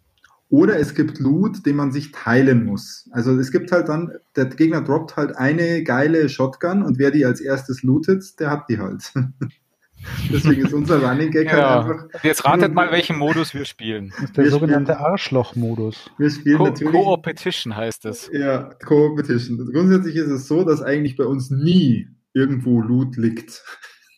oder 0.52 0.78
es 0.78 0.94
gibt 0.94 1.18
Loot, 1.18 1.64
den 1.64 1.76
man 1.76 1.92
sich 1.92 2.12
teilen 2.12 2.66
muss. 2.66 3.08
Also 3.10 3.34
es 3.38 3.50
gibt 3.52 3.72
halt 3.72 3.88
dann, 3.88 4.12
der 4.36 4.44
Gegner 4.44 4.82
droppt 4.82 5.16
halt 5.16 5.34
eine 5.34 5.82
geile 5.82 6.28
Shotgun 6.28 6.82
und 6.82 6.98
wer 6.98 7.10
die 7.10 7.24
als 7.24 7.40
erstes 7.40 7.82
lootet, 7.82 8.38
der 8.38 8.50
hat 8.50 8.68
die 8.68 8.78
halt. 8.78 9.14
Deswegen 10.30 10.66
ist 10.66 10.74
unser 10.74 11.02
Running 11.02 11.30
Gag 11.30 11.46
Ja. 11.46 11.84
halt 11.84 11.90
einfach, 11.90 12.22
jetzt 12.22 12.44
ratet 12.44 12.74
mal, 12.74 12.92
welchen 12.92 13.16
Modus 13.16 13.54
wir 13.54 13.64
spielen. 13.64 14.10
Das 14.10 14.24
ist 14.24 14.36
der 14.36 14.44
Wir 14.44 14.50
sogenannte 14.50 14.98
Arschloch-Modus. 14.98 16.10
wir 16.18 16.30
spielen 16.30 16.58
Co 16.58 16.64
natürlich... 16.64 16.92
Co-Opetition 16.92 17.74
heißt 17.74 18.04
es. 18.04 18.28
Ja, 18.30 18.74
Co-Opetition. 18.84 19.70
Grundsätzlich 19.72 20.16
ist 20.16 20.28
es 20.28 20.48
so, 20.48 20.64
dass 20.64 20.82
eigentlich 20.82 21.16
bei 21.16 21.24
uns 21.24 21.50
nie 21.50 22.08
irgendwo 22.34 22.82
Loot 22.82 23.16
liegt. 23.16 23.64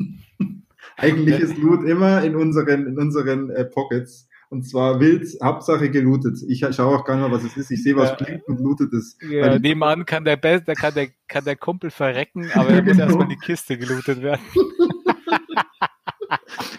eigentlich 0.96 1.38
ist 1.38 1.58
Loot 1.58 1.84
immer 1.86 2.24
in 2.24 2.34
unseren, 2.34 2.88
in 2.88 2.98
unseren 2.98 3.50
äh, 3.50 3.64
Pockets. 3.64 4.28
Und 4.54 4.62
zwar 4.62 5.00
wild, 5.00 5.26
Hauptsache 5.42 5.90
gelootet. 5.90 6.38
Ich 6.46 6.60
schaue 6.60 6.96
auch 6.96 7.04
gar 7.04 7.16
nicht 7.16 7.28
mal, 7.28 7.34
was 7.36 7.42
es 7.42 7.56
ist. 7.56 7.72
Ich 7.72 7.82
sehe, 7.82 7.96
was 7.96 8.10
Ja. 8.10 8.14
blinkt 8.14 8.46
und 8.46 8.60
lootet 8.60 8.92
es. 8.92 9.18
Ja, 9.28 9.58
nebenan 9.58 10.06
kann 10.06 10.24
der, 10.24 10.36
Be 10.36 10.62
da 10.64 10.74
kann 10.74 10.94
der, 10.94 11.08
kann 11.26 11.44
der 11.44 11.56
Kumpel 11.56 11.90
verrecken, 11.90 12.48
aber 12.54 12.68
er 12.70 12.82
muss 12.84 12.92
Genau. 12.92 13.04
erstmal 13.06 13.26
die 13.26 13.36
Kiste 13.36 13.76
gelootet 13.76 14.22
werden. 14.22 14.40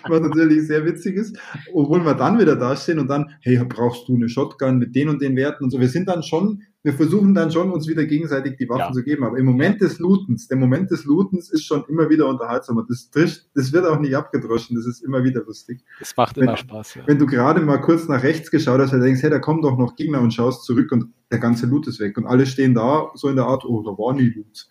was 0.08 0.22
natürlich 0.22 0.68
sehr 0.68 0.86
witzig 0.86 1.16
ist, 1.16 1.38
obwohl 1.74 2.06
wir 2.06 2.14
dann 2.14 2.40
wieder 2.40 2.56
dastehen 2.56 3.00
und 3.00 3.08
dann, 3.08 3.32
hey, 3.42 3.58
brauchst 3.68 4.08
du 4.08 4.16
eine 4.16 4.30
Shotgun 4.30 4.78
mit 4.78 4.96
den 4.96 5.10
und 5.10 5.22
den 5.22 5.36
Werten 5.36 5.64
und 5.64 5.72
so. 5.72 5.80
Wir 5.80 5.90
sind 5.90 6.08
dann 6.08 6.22
schon, 6.24 6.62
wir 6.84 6.94
versuchen 6.94 7.34
dann 7.34 7.52
schon, 7.52 7.72
uns 7.72 7.88
wieder 7.88 8.06
gegenseitig 8.06 8.58
die 8.58 8.70
Waffen 8.70 8.80
Ja. 8.90 8.92
zu 8.92 9.04
geben. 9.04 9.24
Aber 9.24 9.38
im 9.40 9.46
Moment 9.46 9.82
des 9.82 9.98
Lootens, 9.98 10.48
der 10.48 10.58
Moment 10.58 10.92
des 10.92 11.06
Lootens 11.06 11.50
ist 11.52 11.64
schon 11.66 11.84
immer 11.88 12.10
wieder 12.10 12.28
unterhaltsam 12.28 12.78
und 12.78 12.90
das, 12.90 13.10
drischt- 13.12 13.46
das 13.56 13.74
wird 13.74 13.86
auch 13.86 14.00
nicht 14.00 14.16
abgedroschen, 14.16 14.76
das 14.76 14.86
ist 14.86 15.02
immer 15.04 15.24
wieder 15.24 15.42
lustig. 15.44 15.82
Das 16.00 16.16
macht 16.16 16.36
Wenn- 16.38 16.44
immer 16.44 16.58
Spaß. 16.58 16.96
Ja. 16.96 17.02
Wenn 17.08 17.18
du 17.18 17.26
gerade 17.26 17.62
mal 17.62 17.78
kurz 17.82 18.08
nach 18.08 18.22
rechts 18.22 18.52
geschaut 18.52 18.80
hast, 18.80 18.94
und 18.94 19.02
denkst, 19.02 19.24
hey, 19.24 19.30
da 19.32 19.40
kommen 19.40 19.62
doch 19.64 19.78
noch 19.78 19.96
Gegner 19.96 20.22
und 20.22 20.32
schaust 20.34 20.64
zurück 20.66 20.92
und 20.92 21.06
der 21.32 21.40
ganze 21.40 21.66
Loot 21.66 21.88
ist 21.88 22.00
weg 22.00 22.18
und 22.18 22.28
alle 22.28 22.46
stehen 22.46 22.76
da, 22.76 23.10
so 23.16 23.30
in 23.30 23.36
der 23.36 23.46
Art, 23.46 23.66
oh, 23.66 23.82
da 23.82 23.90
war 23.92 24.14
nie 24.14 24.30
Loot. 24.30 24.68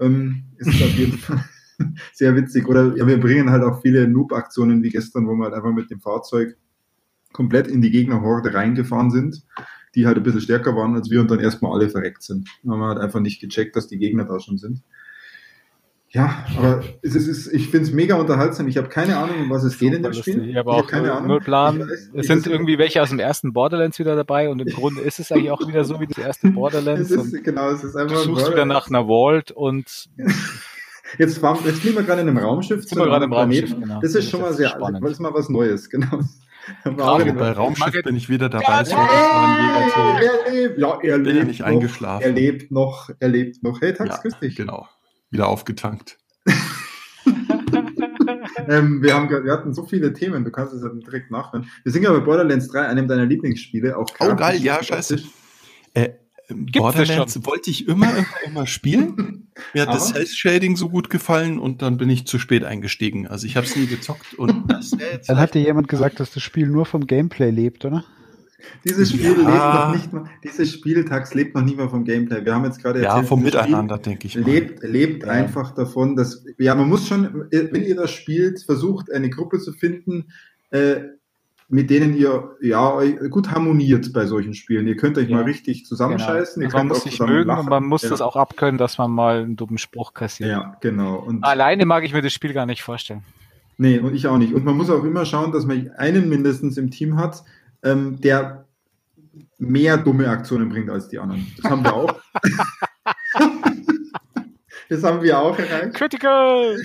Ähm, 0.00 0.44
ist 0.56 0.68
auf 0.82 0.94
jeden 0.96 1.18
Fall 1.18 1.44
sehr 2.12 2.36
witzig. 2.36 2.68
Oder 2.68 2.96
ja, 2.96 3.06
wir 3.06 3.18
bringen 3.20 3.50
halt 3.50 3.62
auch 3.62 3.82
viele 3.82 4.08
Noob-Aktionen 4.08 4.82
wie 4.82 4.90
gestern, 4.90 5.26
wo 5.26 5.34
wir 5.34 5.44
halt 5.44 5.54
einfach 5.54 5.72
mit 5.72 5.90
dem 5.90 6.00
Fahrzeug 6.00 6.56
komplett 7.32 7.66
in 7.66 7.80
die 7.82 7.90
Gegnerhorde 7.90 8.54
reingefahren 8.54 9.10
sind, 9.10 9.42
die 9.94 10.06
halt 10.06 10.16
ein 10.16 10.22
bisschen 10.22 10.40
stärker 10.40 10.76
waren 10.76 10.94
als 10.94 11.10
wir 11.10 11.20
und 11.20 11.30
dann 11.30 11.40
erstmal 11.40 11.72
alle 11.72 11.88
verreckt 11.90 12.22
sind. 12.22 12.48
Haben 12.68 12.78
wir 12.80 12.86
halt 12.88 12.98
einfach 12.98 13.20
nicht 13.20 13.40
gecheckt, 13.40 13.74
dass 13.76 13.88
die 13.88 13.98
Gegner 13.98 14.24
da 14.24 14.38
schon 14.40 14.58
sind. 14.58 14.82
Ja, 16.10 16.44
aber 16.56 16.84
es 17.02 17.16
ist, 17.16 17.52
ich 17.52 17.70
finde 17.70 17.88
es 17.88 17.92
mega 17.92 18.14
unterhaltsam. 18.14 18.68
Ich 18.68 18.76
habe 18.76 18.88
keine 18.88 19.16
Ahnung, 19.16 19.34
um 19.42 19.50
was 19.50 19.64
es 19.64 19.76
geht 19.80 19.92
in 19.94 20.04
dem. 20.04 20.12
Spiel. 20.12 20.48
Ich 20.48 20.54
habe 20.54 20.70
hab 20.70 20.84
auch 20.84 20.92
null, 20.92 21.22
null 21.26 21.40
Plan. 21.40 21.80
Ich 21.80 21.82
weiß- 21.82 22.08
es 22.14 22.26
sind 22.28 22.46
irgendwie 22.46 22.78
welche 22.78 23.02
aus 23.02 23.08
dem 23.10 23.18
ersten 23.18 23.52
Borderlands 23.52 23.98
wieder 23.98 24.14
dabei 24.14 24.48
und 24.48 24.60
im 24.60 24.68
Grunde 24.68 25.00
ist 25.00 25.18
es 25.18 25.32
eigentlich 25.32 25.50
auch 25.50 25.66
wieder 25.66 25.84
so 25.84 25.98
wie 25.98 26.06
das 26.06 26.18
erste 26.18 26.50
Borderlands. 26.52 27.10
Es 27.10 27.32
ist, 27.32 27.42
genau, 27.42 27.68
es 27.70 27.82
ist 27.82 27.94
du 27.96 27.98
einfach. 27.98 28.18
suchst 28.18 28.48
wieder 28.48 28.64
nach 28.64 28.88
einer 28.88 29.06
Vault 29.06 29.50
und 29.50 30.08
Jetzt, 31.18 31.38
fahren, 31.38 31.58
jetzt 31.64 31.80
fliegen 31.80 31.96
wir 31.96 32.02
gerade 32.02 32.22
in 32.22 32.28
einem 32.28 32.38
Raumschiff. 32.38 32.84
Sind 32.84 32.98
wir 32.98 33.04
gerade 33.06 33.24
im 33.26 33.30
Planeten. 33.30 33.66
Raumschiff, 33.72 33.80
genau. 33.88 34.00
Das 34.00 34.14
ist 34.14 34.30
schon 34.30 34.40
mal 34.40 34.48
jetzt 34.48 34.56
sehr, 34.58 34.68
spannend. 34.70 35.04
das 35.04 35.12
ist 35.12 35.20
mal 35.20 35.34
was 35.34 35.48
Neues, 35.48 35.88
genau. 35.90 36.20
Gerade 36.84 37.32
bei 37.34 37.52
Raumschiff 37.52 38.02
bin 38.04 38.16
ich 38.16 38.28
wieder 38.30 38.48
dabei. 38.48 38.64
Ja, 38.64 38.84
so 38.84 38.96
Gefahrenjäger 38.96 39.92
zu- 39.92 40.00
er 40.00 40.52
lebt, 40.52 40.78
ja, 40.78 40.98
er 41.02 41.18
Bin 41.18 41.34
lebt 41.36 41.46
nicht 41.46 41.60
noch, 41.60 41.66
eingeschlafen. 41.66 42.22
Er 42.24 42.32
lebt 42.32 42.70
noch, 42.72 43.10
er 43.20 43.28
lebt 43.28 43.62
noch. 43.62 43.80
Hey, 43.80 43.92
Tax, 43.92 44.10
Ja, 44.16 44.22
grüß 44.22 44.38
dich. 44.40 44.56
genau. 44.56 44.88
Wieder 45.30 45.48
aufgetankt. 45.48 46.18
Ähm, 48.68 49.02
wir, 49.02 49.14
haben, 49.14 49.28
wir 49.28 49.52
hatten 49.52 49.74
so 49.74 49.84
viele 49.84 50.12
Themen, 50.14 50.44
du 50.44 50.50
kannst 50.50 50.72
es 50.72 50.82
ja 50.82 50.88
direkt 50.88 51.30
nachhören. 51.30 51.68
Wir 51.82 51.92
sind 51.92 52.02
ja 52.02 52.10
bei 52.12 52.20
Borderlands 52.20 52.68
3, 52.68 52.82
einem 52.88 53.06
deiner 53.08 53.26
Lieblingsspiele. 53.26 53.96
Auch 53.96 54.06
Oh, 54.20 54.34
geil, 54.34 54.58
ja, 54.62 54.82
scheiße. 54.82 55.18
Äh, 55.92 56.10
Borderlands 56.48 57.44
wollte 57.46 57.70
ich 57.70 57.88
immer, 57.88 58.10
immer, 58.16 58.26
immer 58.46 58.66
spielen. 58.66 59.48
Mir 59.74 59.82
hat 59.82 59.94
das 59.94 60.10
Aber? 60.10 60.16
Cell-Shading 60.24 60.76
so 60.76 60.88
gut 60.90 61.08
gefallen 61.10 61.58
und 61.58 61.80
dann 61.82 61.96
bin 61.96 62.10
ich 62.10 62.26
zu 62.26 62.38
spät 62.38 62.64
eingestiegen. 62.64 63.26
Also 63.26 63.46
ich 63.46 63.56
habe 63.56 63.66
es 63.66 63.76
nie 63.76 63.86
gezockt 63.86 64.34
und 64.34 64.64
das 64.70 64.90
Dann 65.26 65.38
hat 65.38 65.54
dir 65.54 65.62
jemand 65.62 65.88
gesagt, 65.88 66.20
dass 66.20 66.32
das 66.32 66.42
Spiel 66.42 66.66
nur 66.66 66.86
vom 66.86 67.06
Gameplay 67.06 67.50
lebt, 67.50 67.84
oder? 67.84 68.04
Dieses 68.84 69.10
Spiel 69.10 69.24
Ja. 69.24 69.30
lebt 69.36 69.46
noch 69.46 69.92
nicht 69.94 70.12
mal, 70.12 70.30
dieses 70.42 70.72
Spieltags 70.72 71.34
lebt 71.34 71.54
noch 71.54 71.62
nicht 71.62 71.76
mal 71.76 71.88
vom 71.88 72.04
Gameplay. 72.04 72.44
Wir 72.44 72.54
haben 72.54 72.64
jetzt 72.64 72.82
gerade 72.82 73.02
ja 73.02 73.10
erzählt, 73.10 73.28
vom 73.28 73.40
dieses 73.40 73.52
Spiel- 73.52 73.62
Miteinander, 73.66 73.98
denke 73.98 74.26
ich 74.26 74.36
mal. 74.36 74.44
lebt, 74.44 74.82
lebt 74.82 75.22
Ja. 75.24 75.28
einfach 75.30 75.74
davon, 75.74 76.16
dass, 76.16 76.44
ja, 76.58 76.74
man 76.74 76.88
muss 76.88 77.06
schon, 77.06 77.46
wenn 77.50 77.82
ihr 77.84 77.94
das 77.96 78.10
spielt, 78.10 78.62
versucht 78.62 79.12
eine 79.12 79.28
Gruppe 79.30 79.58
zu 79.60 79.72
finden, 79.72 80.28
äh, 80.70 80.96
mit 81.68 81.88
denen 81.90 82.14
ihr 82.14 82.50
ja 82.60 82.92
euch 82.92 83.16
gut 83.30 83.50
harmoniert 83.50 84.12
bei 84.12 84.26
solchen 84.26 84.54
Spielen. 84.54 84.86
Ihr 84.86 84.96
könnt 84.96 85.16
euch 85.18 85.28
Ja. 85.28 85.36
mal 85.36 85.44
richtig 85.44 85.86
zusammenscheißen. 85.86 86.60
Genau. 86.62 86.72
Ihr 86.72 86.78
Man 86.78 86.88
muss 86.88 87.02
sich 87.04 87.18
mögen 87.20 87.48
lachen. 87.48 87.60
und 87.60 87.68
man 87.70 87.84
muss 87.84 88.02
ja. 88.02 88.10
das 88.10 88.20
auch 88.20 88.36
abkönnen, 88.36 88.78
dass 88.78 88.98
man 88.98 89.10
mal 89.10 89.42
einen 89.42 89.56
dummen 89.56 89.78
Spruch 89.78 90.12
kassiert. 90.14 90.50
Ja, 90.50 90.76
genau. 90.80 91.16
Und, 91.16 91.42
Alleine 91.44 91.86
mag 91.86 92.04
ich 92.04 92.12
mir 92.12 92.22
das 92.22 92.32
Spiel 92.32 92.52
gar 92.52 92.66
nicht 92.66 92.82
vorstellen. 92.82 93.22
nee, 93.78 93.98
und 93.98 94.14
ich 94.14 94.26
auch 94.28 94.38
nicht. 94.38 94.52
Und 94.54 94.64
man 94.64 94.76
muss 94.76 94.90
auch 94.90 95.04
immer 95.04 95.24
schauen, 95.24 95.52
dass 95.52 95.64
man 95.66 95.90
einen 95.96 96.28
mindestens 96.28 96.76
im 96.76 96.90
Team 96.90 97.16
hat, 97.16 97.42
ähm, 97.82 98.20
der 98.20 98.64
mehr 99.58 99.96
dumme 99.96 100.28
Aktionen 100.28 100.68
bringt 100.68 100.90
als 100.90 101.08
die 101.08 101.18
anderen. 101.18 101.46
Das 101.60 101.70
haben 101.70 101.82
wir 101.82 101.94
auch. 101.94 102.14
das 104.88 105.02
haben 105.02 105.22
wir 105.22 105.38
auch 105.38 105.58
erreicht. 105.58 105.94
Critical! 105.94 106.76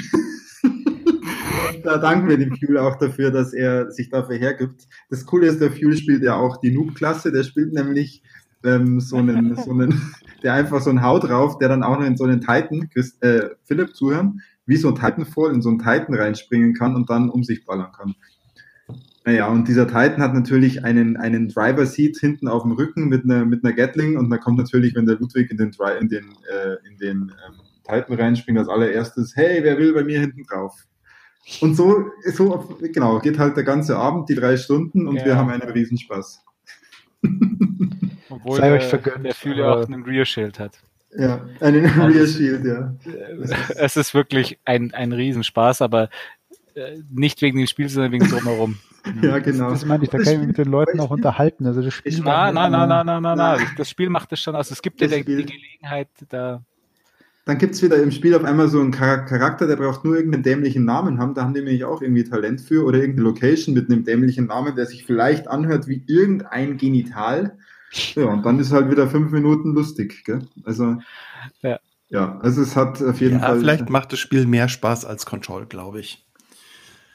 Da 1.83 1.97
danken 1.97 2.27
wir 2.27 2.37
dem 2.37 2.55
Fuel 2.55 2.77
auch 2.77 2.97
dafür, 2.97 3.31
dass 3.31 3.53
er 3.53 3.91
sich 3.91 4.09
dafür 4.09 4.37
hergibt. 4.37 4.87
Das 5.09 5.25
Coole 5.25 5.47
ist, 5.47 5.61
der 5.61 5.71
Fuel 5.71 5.95
spielt 5.95 6.23
ja 6.23 6.35
auch 6.35 6.57
die 6.57 6.71
Noob-Klasse. 6.71 7.31
Der 7.31 7.43
spielt 7.43 7.73
nämlich 7.73 8.21
ähm, 8.63 8.99
so, 8.99 9.17
einen, 9.17 9.55
so 9.55 9.71
einen, 9.71 10.01
der 10.43 10.53
einfach 10.53 10.81
so 10.81 10.89
einen 10.89 11.01
Haut 11.01 11.23
drauf, 11.23 11.57
der 11.57 11.69
dann 11.69 11.83
auch 11.83 11.99
noch 11.99 12.05
in 12.05 12.17
so 12.17 12.25
einen 12.25 12.41
Titan, 12.41 12.89
Christ, 12.89 13.23
äh, 13.23 13.49
Philipp 13.63 13.95
zuhören, 13.95 14.41
wie 14.65 14.77
so 14.77 14.89
ein 14.89 14.95
Titanfall 14.95 15.53
in 15.53 15.61
so 15.61 15.69
einen 15.69 15.79
Titan 15.79 16.13
reinspringen 16.15 16.73
kann 16.73 16.95
und 16.95 17.09
dann 17.09 17.29
um 17.29 17.43
sich 17.43 17.65
ballern 17.65 17.91
kann. 17.95 18.15
Naja, 19.25 19.47
und 19.47 19.67
dieser 19.67 19.87
Titan 19.87 20.21
hat 20.21 20.33
natürlich 20.33 20.83
einen, 20.83 21.17
einen 21.17 21.49
Driver-Seat 21.49 22.17
hinten 22.17 22.47
auf 22.47 22.63
dem 22.63 22.71
Rücken 22.71 23.09
mit 23.09 23.25
einer, 23.25 23.45
mit 23.45 23.63
einer 23.63 23.73
Gatling 23.73 24.17
und 24.17 24.29
da 24.29 24.37
kommt 24.37 24.57
natürlich, 24.57 24.95
wenn 24.95 25.05
der 25.05 25.17
Ludwig 25.17 25.51
in 25.51 25.57
den, 25.57 25.71
in 25.99 26.09
den, 26.09 26.25
äh, 26.51 26.75
in 26.89 26.97
den 26.97 27.17
ähm, 27.47 27.55
Titan 27.83 28.15
reinspringt, 28.15 28.59
als 28.59 28.69
allererstes, 28.69 29.35
hey, 29.35 29.63
wer 29.63 29.77
will 29.77 29.93
bei 29.93 30.03
mir 30.03 30.19
hinten 30.19 30.43
drauf? 30.43 30.73
Und 31.61 31.75
so, 31.75 32.05
so, 32.33 32.77
genau, 32.93 33.19
geht 33.19 33.39
halt 33.39 33.57
der 33.57 33.63
ganze 33.63 33.97
Abend, 33.97 34.29
die 34.29 34.35
drei 34.35 34.55
Stunden 34.57 35.07
und 35.07 35.15
Ja. 35.17 35.25
wir 35.25 35.35
haben 35.37 35.49
einen 35.49 35.69
Riesenspaß. 35.69 36.43
Obwohl 38.29 38.57
Sei 38.57 38.69
der, 38.69 38.77
euch 38.77 38.85
vergönnt, 38.85 39.25
der 39.25 39.33
Fühler 39.33 39.75
auch 39.77 39.85
einen 39.85 40.03
Rear 40.03 40.25
Shield 40.25 40.59
hat. 40.59 40.79
Ja, 41.17 41.41
einen 41.59 41.85
Rear 41.85 42.27
Shield, 42.27 42.63
ja. 42.65 42.93
Es 43.75 43.97
ist 43.97 44.13
wirklich 44.13 44.59
ein, 44.65 44.93
ein 44.93 45.11
Riesenspaß, 45.11 45.81
aber 45.81 46.09
äh, 46.75 46.97
nicht 47.09 47.41
wegen 47.41 47.57
dem 47.57 47.67
Spiel, 47.67 47.89
sondern 47.89 48.11
wegen 48.11 48.27
drumherum. 48.29 48.77
Ja, 49.21 49.39
genau. 49.39 49.69
Das 49.69 49.85
meine 49.85 50.03
ich, 50.03 50.09
da 50.09 50.17
kann 50.17 50.33
ich 50.33 50.37
mich 50.39 50.47
mit 50.47 50.57
den 50.57 50.67
Leuten 50.69 50.99
auch 50.99 51.09
unterhalten. 51.09 51.65
Also 51.65 51.81
das 51.81 51.93
Spiel 51.93 52.11
Nein, 52.19 52.53
nein, 52.53 52.69
nein, 52.69 52.83
immer- 52.83 53.03
nein, 53.03 53.05
nein, 53.05 53.21
nein, 53.23 53.37
nein. 53.37 53.67
Das 53.77 53.89
Spiel 53.89 54.09
macht 54.09 54.31
es 54.33 54.41
schon 54.41 54.55
aus. 54.57 54.69
Es 54.71 54.81
gibt 54.81 54.99
dir 54.99 55.07
Das 55.07 55.15
die, 55.19 55.23
Gelegenheit, 55.23 56.09
da. 56.27 56.61
Dann 57.49 57.57
gibt's 57.57 57.81
wieder 57.81 57.95
im 58.01 58.11
Spiel 58.11 58.35
auf 58.35 58.43
einmal 58.43 58.67
so 58.69 58.79
einen 58.79 58.93
Char- 58.93 59.25
Charakter, 59.25 59.65
der 59.65 59.75
braucht 59.75 60.05
nur 60.05 60.15
irgendeinen 60.15 60.43
dämlichen 60.43 60.85
Namen 60.85 61.17
haben. 61.17 61.33
Da 61.33 61.41
haben 61.41 61.55
die 61.55 61.61
nämlich 61.61 61.83
auch 61.83 62.03
irgendwie 62.03 62.23
Talent 62.23 62.61
für 62.61 62.85
oder 62.85 62.99
irgendeine 62.99 63.27
Location 63.27 63.73
mit 63.73 63.89
einem 63.89 64.03
dämlichen 64.03 64.45
Namen, 64.45 64.75
der 64.75 64.85
sich 64.85 65.03
vielleicht 65.03 65.47
anhört 65.47 65.87
wie 65.87 66.03
irgendein 66.05 66.77
Genital. 66.77 67.57
Ja, 68.15 68.25
und 68.25 68.45
dann 68.45 68.59
ist 68.59 68.71
halt 68.71 68.91
wieder 68.91 69.07
fünf 69.07 69.31
Minuten 69.31 69.73
lustig. 69.73 70.23
Gell? 70.25 70.45
Also, 70.63 70.97
Ja. 71.63 71.79
ja, 72.09 72.37
also 72.39 72.61
es 72.61 72.75
hat 72.75 73.01
auf 73.01 73.19
jeden 73.19 73.39
Ja, 73.39 73.47
Fall. 73.47 73.59
vielleicht 73.61 73.89
macht 73.89 74.13
das 74.13 74.19
Spiel 74.19 74.45
mehr 74.45 74.69
Spaß 74.69 75.05
als 75.05 75.25
Control, 75.25 75.65
glaube 75.65 76.01
ich. 76.01 76.23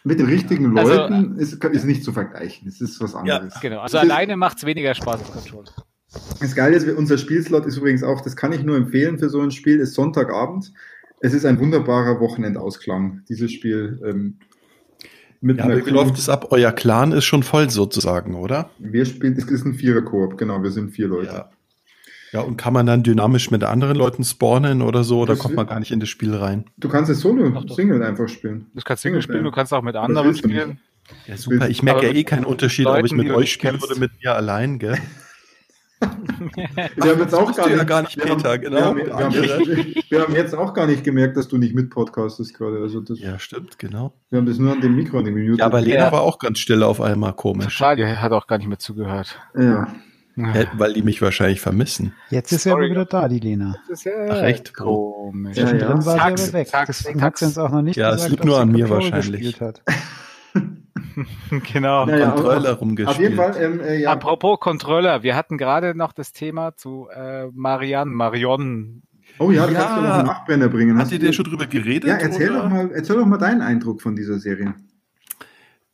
Mit 0.03 0.19
den 0.19 0.27
richtigen 0.27 0.77
Also, 0.77 0.95
Leuten 0.95 1.37
ist, 1.39 1.63
ist 1.65 1.85
nicht 1.85 2.03
zu 2.03 2.13
vergleichen. 2.13 2.67
Es 2.67 2.81
ist 2.81 3.01
was 3.01 3.15
anderes. 3.15 3.55
Genau. 3.61 3.79
Also 3.79 3.99
Es 3.99 4.03
alleine 4.03 4.37
macht 4.37 4.57
es 4.59 4.67
weniger 4.67 4.97
Spaß 4.97 5.21
als 5.21 5.31
Control. 5.31 5.65
Das 6.41 6.55
Geile 6.55 6.77
ist, 6.77 6.89
unser 6.89 7.19
Spielslot 7.19 7.67
ist 7.67 7.77
übrigens 7.77 8.03
auch, 8.03 8.21
das 8.21 8.37
kann 8.37 8.53
ich 8.53 8.63
nur 8.63 8.77
empfehlen 8.77 9.19
für 9.19 9.29
so 9.29 9.41
ein 9.41 9.51
Spiel, 9.51 9.81
ist 9.81 9.95
Sonntagabend. 9.95 10.73
Es 11.21 11.33
ist 11.33 11.47
ein 11.47 11.59
wunderbarer 11.59 12.21
Wochenendausklang, 12.21 13.23
dieses 13.29 13.53
Spiel. 13.53 14.01
Ähm, 14.05 14.37
mit 15.41 15.59
Ja, 15.59 15.65
aber 15.65 15.85
wie 15.87 15.91
läuft 15.91 16.19
es 16.19 16.29
ab? 16.29 16.49
Euer 16.51 16.73
Clan 16.73 17.13
ist 17.13 17.25
schon 17.25 17.43
voll 17.43 17.71
sozusagen, 17.71 18.35
oder? 18.35 18.71
Wir 18.79 19.05
spielen, 19.05 19.37
es 19.37 19.45
ist 19.45 19.65
ein 19.65 19.75
Vierer-Koop, 19.75 20.39
genau, 20.39 20.63
wir 20.63 20.71
sind 20.71 20.91
vier 20.91 21.09
Leute. 21.09 21.33
Ja. 21.33 21.51
Ja, 22.33 22.41
und 22.41 22.57
kann 22.57 22.73
man 22.73 22.85
dann 22.85 23.05
dynamisch 23.05 23.53
mit 23.53 23.63
anderen 23.63 23.97
Leuten 23.97 24.25
spawnen 24.25 24.83
oder 24.83 25.05
so, 25.05 25.21
oder 25.21 25.35
Das 25.35 25.39
kommt 25.39 25.55
man 25.55 25.69
gar 25.69 25.79
nicht 25.79 25.93
in 25.93 26.01
das 26.01 26.09
Spiel 26.09 26.35
rein? 26.35 26.65
Du 26.79 26.89
kannst 26.89 27.09
es 27.09 27.21
solo, 27.21 27.49
doch. 27.49 27.77
Single 27.77 28.03
einfach 28.03 28.29
spielen. 28.29 28.67
Du 28.75 28.83
kannst 28.85 29.05
Single 29.05 29.23
spielen, 29.23 29.45
du 29.45 29.53
kannst 29.53 29.73
auch 29.73 29.83
mit 29.83 29.95
anderen 29.95 30.35
spielen. 30.35 30.81
Ja, 31.29 31.37
super. 31.37 31.69
Ich 31.69 31.85
merke 31.85 32.07
ja 32.07 32.13
eh 32.13 32.25
keinen 32.25 32.45
Unterschied, 32.45 32.87
ob 32.87 32.97
ich 33.05 33.13
Leuten, 33.13 33.17
mit 33.19 33.31
euch 33.31 33.41
nicht 33.43 33.53
spiele 33.53 33.73
kennst. 33.75 33.89
oder 33.89 34.01
mit 34.01 34.11
mir 34.21 34.35
allein, 34.35 34.81
gell? 34.81 34.99
Wir 36.97 37.11
haben 37.11 37.21
jetzt 37.21 37.35
auch 37.35 37.55
gar 37.55 37.67
du 37.67 37.71
ja 37.73 37.77
nicht, 37.79 37.87
gar 37.89 38.03
nicht, 38.03 38.17
wir 38.17 38.31
haben- 38.31 38.61
genau. 38.61 38.77
Wir 38.77 38.85
haben, 38.85 38.97
wir, 38.99 39.15
haben, 39.17 39.95
wir 40.09 40.21
haben 40.23 40.35
jetzt 40.35 40.55
auch 40.55 40.75
gar 40.75 40.87
nicht 40.87 41.05
gemerkt, 41.05 41.37
dass 41.37 41.49
du 41.49 41.59
nicht 41.59 41.75
mitpodcastest 41.75 42.55
gerade. 42.55 42.79
Also 42.79 43.01
das, 43.01 43.19
Ja, 43.21 43.39
stimmt, 43.39 43.79
genau. 43.79 44.13
Wir 44.31 44.39
haben 44.39 44.47
das 44.47 44.59
nur 44.59 44.73
an 44.73 44.81
dem 44.81 44.95
Mikro 44.97 45.19
an 45.19 45.25
dem 45.25 45.35
Minute. 45.35 45.59
Ja, 45.61 45.67
aber 45.67 45.81
Lena 45.81 46.05
Ja. 46.07 46.13
war 46.13 46.23
auch 46.23 46.39
ganz 46.39 46.59
still 46.59 46.83
auf 46.83 47.01
einmal 47.01 47.33
komisch. 47.35 47.77
Total, 47.79 47.97
die 47.97 48.05
hat 48.07 48.33
auch 48.33 48.47
gar 48.47 48.59
nicht 48.59 48.69
mehr 48.69 48.79
zugehört. 48.79 49.39
Ja. 49.59 49.89
Ja, 50.37 50.53
weil 50.77 50.93
die 50.95 51.03
mich 51.03 51.23
wahrscheinlich 51.23 51.61
vermissen. 51.61 52.13
Jetzt 52.29 52.51
ist 52.51 52.65
sie 52.65 52.71
aber 52.71 52.81
Sorry. 52.81 52.91
wieder 52.91 53.05
da, 53.05 53.29
die 53.29 53.39
Lena. 53.39 53.77
Das 53.89 54.01
ist 54.01 54.05
ja 54.07 54.13
Ach, 54.31 54.43
echt? 54.43 54.75
komisch. 54.75 55.57
Ja, 55.57 55.63
ja. 55.63 55.69
Zwischendrin 55.71 56.05
war 56.07 56.21
aber 56.21 56.53
weg. 56.53 56.67
zack, 56.67 56.87
Deswegen 56.87 57.19
zack. 57.21 57.27
hat 57.27 57.39
sie 57.39 57.45
uns 57.45 57.57
auch 57.59 57.71
noch 57.71 57.83
nicht 57.83 57.95
Ja, 57.97 58.09
es 58.09 58.15
gesagt, 58.17 58.31
liegt 58.33 58.41
dass 58.41 58.47
nur 58.49 58.59
an 58.61 58.73
mir 58.73 58.91
wahrscheinlich. 58.91 59.57
genau. 61.73 62.07
Naja, 62.07 62.31
Controller 62.31 62.73
auf, 62.73 62.81
rumgespielt. 62.81 63.09
auf 63.09 63.21
jeden 63.21 63.37
Fall, 63.37 63.57
ähm, 63.61 63.81
äh, 63.81 64.01
ja, 64.01 64.13
Apropos 64.13 64.59
Controller, 64.61 65.23
wir 65.23 65.37
hatten 65.37 65.59
gerade 65.59 65.95
noch 65.95 66.13
das 66.13 66.33
Thema 66.33 66.77
zu 66.77 67.09
äh, 67.15 67.47
Marianne, 67.53 68.11
Marion. 68.11 69.03
oh 69.39 69.51
ja, 69.51 69.67
du 69.67 69.73
Ja. 69.73 69.81
kannst 69.81 69.97
du 69.99 70.03
noch 70.03 70.15
einen 70.15 70.27
Nachbrenner 70.27 70.69
bringen. 70.69 70.97
Hat 70.97 71.05
Hast 71.07 71.13
ihr 71.13 71.19
du- 71.19 71.27
der 71.27 71.33
schon 71.33 71.45
drüber 71.47 71.67
geredet? 71.67 72.09
Ja, 72.09 72.17
erzähl 72.17 72.51
oder? 72.51 72.63
doch, 72.63 72.69
mal, 72.71 72.91
erzähl 72.93 73.17
doch 73.17 73.27
mal 73.27 73.39
deinen 73.39 73.61
Eindruck 73.63 74.03
von 74.03 74.17
dieser 74.17 74.39
Serie. 74.39 74.75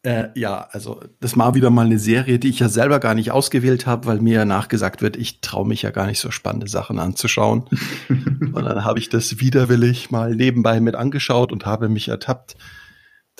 Äh, 0.02 0.28
ja, 0.34 0.66
also 0.70 1.02
das 1.20 1.36
war 1.36 1.54
wieder 1.54 1.68
mal 1.68 1.84
eine 1.84 1.98
Serie, 1.98 2.38
die 2.38 2.48
ich 2.48 2.60
ja 2.60 2.70
selber 2.70 3.00
gar 3.00 3.14
nicht 3.14 3.32
ausgewählt 3.32 3.86
habe, 3.86 4.06
weil 4.06 4.18
mir 4.20 4.32
ja 4.32 4.44
nachgesagt 4.46 5.02
wird, 5.02 5.14
ich 5.18 5.42
traue 5.42 5.68
mich 5.68 5.82
ja 5.82 5.90
gar 5.90 6.06
nicht 6.06 6.18
so 6.20 6.30
spannende 6.30 6.68
Sachen 6.68 6.98
anzuschauen. 6.98 7.64
und 8.08 8.54
dann 8.64 8.84
habe 8.86 8.98
ich 8.98 9.10
das 9.10 9.40
widerwillig 9.40 10.10
mal 10.10 10.34
nebenbei 10.34 10.80
mit 10.80 10.94
angeschaut 10.94 11.52
und 11.52 11.66
habe 11.66 11.90
mich 11.90 12.08
ertappt, 12.08 12.56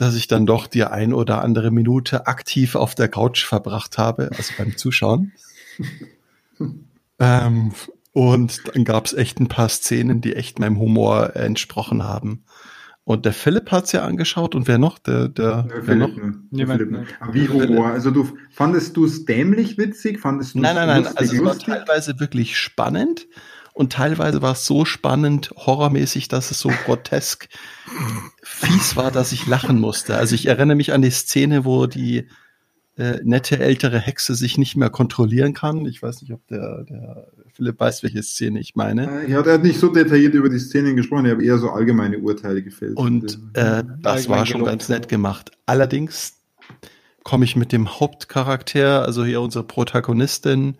dass 0.00 0.14
ich 0.14 0.28
dann 0.28 0.46
doch 0.46 0.66
die 0.66 0.84
ein 0.84 1.12
oder 1.12 1.44
andere 1.44 1.70
Minute 1.70 2.26
aktiv 2.26 2.74
auf 2.74 2.94
der 2.94 3.08
Couch 3.08 3.44
verbracht 3.44 3.98
habe, 3.98 4.30
also 4.34 4.54
beim 4.56 4.74
Zuschauen. 4.78 5.32
ähm, 7.18 7.72
und 8.12 8.62
dann 8.74 8.84
gab 8.84 9.04
es 9.04 9.12
echt 9.12 9.40
ein 9.40 9.48
paar 9.48 9.68
Szenen, 9.68 10.22
die 10.22 10.34
echt 10.34 10.58
meinem 10.58 10.78
Humor 10.78 11.36
entsprochen 11.36 12.02
haben. 12.02 12.44
Und 13.04 13.26
der 13.26 13.34
Philipp 13.34 13.70
hat's 13.72 13.92
ja 13.92 14.02
angeschaut 14.04 14.54
und 14.54 14.68
wer 14.68 14.78
noch? 14.78 14.98
Der, 14.98 15.28
der, 15.28 15.44
Ja, 15.44 15.66
wer 15.68 15.82
Philipp, 15.82 16.16
noch? 16.16 16.16
ne? 16.16 16.34
Niemand, 16.50 16.78
Philipp, 16.80 16.92
ne? 16.92 16.98
ne? 17.00 17.06
Aber 17.20 17.34
Wie 17.34 17.48
Humor? 17.48 17.88
Also 17.88 18.10
du 18.10 18.26
fandest 18.50 18.96
du 18.96 19.04
es 19.04 19.26
dämlich 19.26 19.76
witzig? 19.76 20.18
Fandest 20.18 20.54
du 20.54 20.60
Nein, 20.60 20.76
nein, 20.76 20.86
nein. 20.88 21.02
lustig, 21.02 21.18
Also 21.18 21.34
es 21.34 21.44
war 21.44 21.58
teilweise 21.58 22.18
wirklich 22.20 22.56
spannend 22.56 23.26
und 23.72 23.92
teilweise 23.92 24.42
war 24.42 24.52
es 24.52 24.66
so 24.66 24.84
spannend, 24.84 25.52
horrormäßig, 25.56 26.28
dass 26.28 26.50
es 26.50 26.60
so 26.60 26.70
grotesk 26.84 27.48
fies 28.42 28.96
war, 28.96 29.10
dass 29.10 29.32
ich 29.32 29.46
lachen 29.46 29.80
musste. 29.80 30.16
Also 30.16 30.34
ich 30.34 30.46
erinnere 30.46 30.76
mich 30.76 30.92
an 30.92 31.02
die 31.02 31.10
Szene, 31.10 31.64
wo 31.64 31.86
die 31.86 32.26
äh, 32.96 33.18
nette 33.24 33.58
ältere 33.58 33.98
Hexe 33.98 34.34
sich 34.34 34.58
nicht 34.58 34.76
mehr 34.76 34.90
kontrollieren 34.90 35.54
kann. 35.54 35.86
Ich 35.86 36.02
weiß 36.02 36.20
nicht, 36.22 36.32
ob 36.32 36.46
der, 36.48 36.84
der 36.84 37.28
Philipp 37.52 37.80
weiß, 37.80 38.02
welche 38.02 38.22
Szene 38.22 38.60
ich 38.60 38.76
meine. 38.76 39.24
Äh, 39.24 39.30
Ja, 39.30 39.42
der 39.42 39.54
hat 39.54 39.62
nicht 39.62 39.80
so 39.80 39.88
detailliert 39.88 40.34
über 40.34 40.48
die 40.48 40.58
Szenen 40.58 40.96
gesprochen, 40.96 41.26
er 41.26 41.36
hat 41.36 41.42
eher 41.42 41.58
so 41.58 41.70
allgemeine 41.70 42.18
Urteile 42.18 42.62
gefällt. 42.62 42.96
Und 42.96 43.38
äh, 43.54 43.82
das 44.00 44.28
war 44.28 44.44
schon 44.44 44.60
gelobt. 44.60 44.70
ganz 44.70 44.88
nett 44.88 45.08
gemacht. 45.08 45.50
Allerdings 45.66 46.34
komme 47.24 47.44
ich 47.44 47.56
mit 47.56 47.72
dem 47.72 47.88
Hauptcharakter, 48.00 49.04
also 49.04 49.24
hier 49.24 49.40
unsere 49.40 49.64
Protagonistin, 49.64 50.76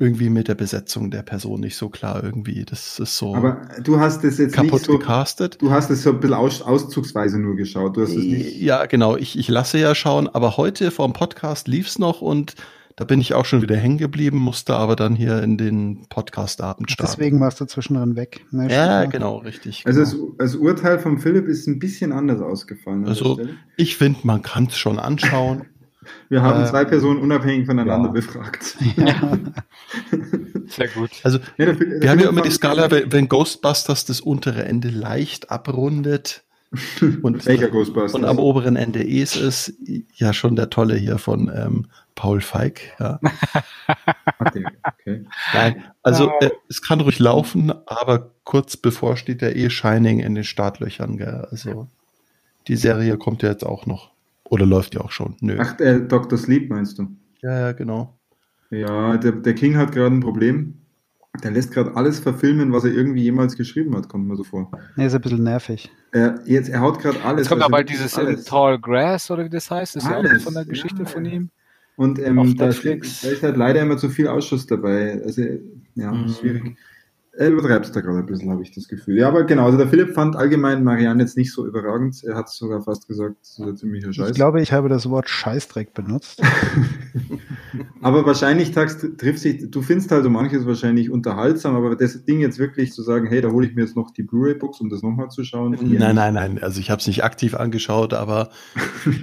irgendwie 0.00 0.30
mit 0.30 0.48
der 0.48 0.54
Besetzung 0.54 1.10
der 1.10 1.22
Person 1.22 1.60
nicht 1.60 1.76
so 1.76 1.90
klar 1.90 2.24
irgendwie. 2.24 2.64
Das 2.64 2.98
ist 2.98 3.18
so 3.18 3.34
Aber 3.34 3.68
du 3.82 4.00
hast 4.00 4.24
es 4.24 4.38
jetzt 4.38 4.54
kaputt 4.54 4.72
nicht 4.72 4.86
so, 4.86 4.98
gecastet. 4.98 5.58
du 5.60 5.70
hast 5.70 5.90
es 5.90 6.02
so 6.02 6.10
ein 6.10 6.20
bisschen 6.20 6.34
aus, 6.34 6.62
auszugsweise 6.62 7.38
nur 7.38 7.54
geschaut. 7.54 7.98
Du 7.98 8.02
hast 8.02 8.10
es 8.10 8.24
nicht. 8.24 8.56
Ja, 8.56 8.86
genau. 8.86 9.16
Ich, 9.16 9.38
ich 9.38 9.48
lasse 9.48 9.78
ja 9.78 9.94
schauen, 9.94 10.26
aber 10.26 10.56
heute 10.56 10.90
vor 10.90 11.06
dem 11.06 11.12
Podcast 11.12 11.68
lief's 11.68 11.98
noch 11.98 12.22
und 12.22 12.54
da 12.96 13.04
bin 13.04 13.20
ich 13.20 13.34
auch 13.34 13.44
schon 13.44 13.62
wieder 13.62 13.76
hängen 13.76 13.98
geblieben, 13.98 14.38
musste 14.38 14.74
aber 14.74 14.96
dann 14.96 15.14
hier 15.14 15.42
in 15.42 15.58
den 15.58 16.06
Podcast-Abend 16.08 16.90
starten. 16.90 17.12
Deswegen 17.16 17.40
warst 17.40 17.60
du 17.60 17.66
zwischendrin 17.66 18.16
weg. 18.16 18.44
Ne, 18.50 18.70
ja, 18.70 19.04
genau, 19.04 19.38
richtig. 19.38 19.84
Also 19.86 20.04
genau. 20.04 20.34
das, 20.38 20.52
das 20.52 20.56
Urteil 20.56 20.98
von 20.98 21.18
Philipp 21.18 21.46
ist 21.46 21.66
ein 21.66 21.78
bisschen 21.78 22.12
anders 22.12 22.40
ausgefallen. 22.40 23.06
Also 23.06 23.38
ich 23.76 23.96
finde, 23.96 24.20
man 24.24 24.40
kann 24.42 24.64
es 24.64 24.78
schon 24.78 24.98
anschauen. 24.98 25.66
Wir 26.28 26.42
haben 26.42 26.62
äh, 26.62 26.66
zwei 26.66 26.84
Personen 26.84 27.20
unabhängig 27.20 27.66
voneinander 27.66 28.08
ja. 28.08 28.12
befragt. 28.12 28.62
Sehr 30.66 30.88
gut. 30.88 31.10
Also 31.24 31.38
Ja, 31.56 31.66
der 31.66 31.80
Wir 31.80 32.10
haben 32.10 32.20
ja 32.20 32.28
immer 32.28 32.42
die 32.42 32.50
Skala, 32.50 32.90
wenn 32.90 33.12
wenn 33.12 33.28
Ghostbusters 33.28 34.04
das 34.04 34.20
untere 34.20 34.64
Ende 34.64 34.88
leicht 34.90 35.50
abrundet 35.50 36.44
und, 37.22 37.46
Welcher 37.46 37.68
Ghostbusters? 37.68 38.14
und 38.14 38.24
am 38.24 38.38
oberen 38.38 38.76
Ende 38.76 39.02
es 39.02 39.34
ist, 39.34 39.74
ja 40.14 40.32
schon 40.32 40.54
der 40.54 40.70
tolle 40.70 40.94
hier 40.94 41.18
von 41.18 41.50
ähm, 41.54 41.86
Paul 42.14 42.40
Feig. 42.40 42.80
Ja. 42.98 43.20
Okay, 44.42 44.64
okay. 44.82 45.24
Nein, 45.52 45.84
also 46.02 46.32
äh, 46.40 46.50
es 46.66 46.80
kann 46.80 47.02
ruhig 47.02 47.18
laufen, 47.18 47.72
aber 47.86 48.30
kurz 48.44 48.78
bevor 48.78 49.18
steht 49.18 49.42
der 49.42 49.54
eh 49.54 49.68
Shining 49.68 50.20
in 50.20 50.34
den 50.34 50.44
Startlöchern. 50.44 51.18
Gell? 51.18 51.46
Also 51.50 51.88
die 52.66 52.76
Serie 52.76 53.18
kommt 53.18 53.42
ja 53.42 53.50
jetzt 53.50 53.66
auch 53.66 53.84
noch. 53.84 54.10
Oder 54.50 54.66
läuft 54.66 54.94
ja 54.94 55.00
auch 55.00 55.10
schon. 55.12 55.36
Nö. 55.40 55.56
Ach, 55.58 55.78
äh, 55.80 56.00
Dr. 56.00 56.36
Sleep 56.36 56.68
meinst 56.68 56.98
du? 56.98 57.06
Ja, 57.40 57.58
ja, 57.58 57.72
genau. 57.72 58.18
Ja, 58.70 59.16
der, 59.16 59.32
der 59.32 59.54
King 59.54 59.76
hat 59.76 59.92
gerade 59.92 60.14
ein 60.14 60.20
Problem. 60.20 60.74
Der 61.42 61.52
lässt 61.52 61.72
gerade 61.72 61.94
alles 61.96 62.18
verfilmen, 62.18 62.72
was 62.72 62.84
er 62.84 62.92
irgendwie 62.92 63.22
jemals 63.22 63.56
geschrieben 63.56 63.96
hat, 63.96 64.08
kommt 64.08 64.26
mir 64.26 64.36
so 64.36 64.42
vor. 64.44 64.70
Nee, 64.96 65.06
ist 65.06 65.14
ein 65.14 65.20
bisschen 65.20 65.44
nervig. 65.44 65.88
Er, 66.12 66.40
jetzt, 66.44 66.68
er 66.68 66.80
haut 66.80 66.98
gerade 66.98 67.22
alles. 67.24 67.42
Jetzt 67.42 67.48
kommt 67.48 67.62
aber 67.62 67.78
wirklich 67.78 67.96
dieses 67.98 68.18
alles. 68.18 68.44
Tall 68.44 68.78
Grass 68.80 69.30
oder 69.30 69.44
wie 69.44 69.48
das 69.48 69.70
heißt. 69.70 69.94
Das 69.96 70.02
ist 70.02 70.10
ja 70.10 70.16
auch 70.18 70.24
Alles, 70.24 70.42
von 70.42 70.54
der 70.54 70.64
Geschichte 70.64 71.02
ja. 71.04 71.08
von 71.08 71.24
ihm. 71.24 71.50
Und 71.96 72.18
ähm, 72.18 72.56
da, 72.56 72.66
Netflix. 72.66 73.20
da 73.22 73.28
ist 73.28 73.42
halt 73.44 73.56
leider 73.56 73.80
immer 73.82 73.96
zu 73.96 74.08
viel 74.08 74.26
Ausschuss 74.26 74.66
dabei. 74.66 75.22
Also, 75.24 75.42
ja, 75.94 76.10
Mhm. 76.12 76.28
schwierig. 76.28 76.76
Er 77.32 77.48
übertreibt 77.48 77.86
es 77.86 77.92
da 77.92 78.00
gerade 78.00 78.18
ein 78.18 78.26
bisschen, 78.26 78.50
habe 78.50 78.62
ich 78.62 78.72
das 78.72 78.88
Gefühl. 78.88 79.16
Ja, 79.16 79.28
aber 79.28 79.44
genau, 79.44 79.66
also 79.66 79.78
der 79.78 79.86
Philipp 79.86 80.14
fand 80.14 80.34
allgemein 80.34 80.82
Marianne 80.82 81.22
jetzt 81.22 81.36
nicht 81.36 81.52
so 81.52 81.64
überragend. 81.64 82.22
Er 82.24 82.34
hat 82.34 82.48
sogar 82.48 82.82
fast 82.82 83.06
gesagt, 83.06 83.36
das 83.40 83.50
ist 83.50 83.60
ein 83.60 83.76
ziemlicher 83.76 84.12
Scheiß. 84.12 84.30
Ich 84.30 84.34
glaube, 84.34 84.60
ich 84.60 84.72
habe 84.72 84.88
das 84.88 85.08
Wort 85.08 85.28
Scheißdreck 85.28 85.94
benutzt. 85.94 86.42
aber 88.02 88.26
wahrscheinlich 88.26 88.72
trifft 88.72 89.38
sich, 89.38 89.70
du 89.70 89.80
findest 89.80 90.10
halt 90.10 90.24
so 90.24 90.30
manches 90.30 90.66
wahrscheinlich 90.66 91.08
unterhaltsam, 91.08 91.76
aber 91.76 91.94
das 91.94 92.24
Ding 92.24 92.40
jetzt 92.40 92.58
wirklich 92.58 92.92
zu 92.92 93.02
sagen, 93.02 93.28
hey, 93.28 93.40
da 93.40 93.50
hole 93.50 93.64
ich 93.64 93.76
mir 93.76 93.82
jetzt 93.82 93.96
noch 93.96 94.10
die 94.10 94.24
Blu-ray-Books, 94.24 94.80
um 94.80 94.90
das 94.90 95.02
nochmal 95.02 95.28
zu 95.28 95.44
schauen. 95.44 95.78
Nein, 95.80 96.16
nein, 96.16 96.34
nein. 96.34 96.58
Also 96.60 96.80
ich 96.80 96.90
habe 96.90 97.00
es 97.00 97.06
nicht 97.06 97.22
aktiv 97.22 97.54
angeschaut, 97.54 98.12
aber 98.12 98.50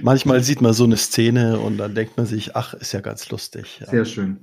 manchmal 0.02 0.42
sieht 0.42 0.62
man 0.62 0.72
so 0.72 0.84
eine 0.84 0.96
Szene 0.96 1.58
und 1.58 1.76
dann 1.76 1.94
denkt 1.94 2.16
man 2.16 2.24
sich, 2.24 2.56
ach, 2.56 2.72
ist 2.72 2.92
ja 2.92 3.00
ganz 3.00 3.28
lustig. 3.30 3.80
Ja. 3.80 3.90
Sehr 3.90 4.04
schön. 4.06 4.38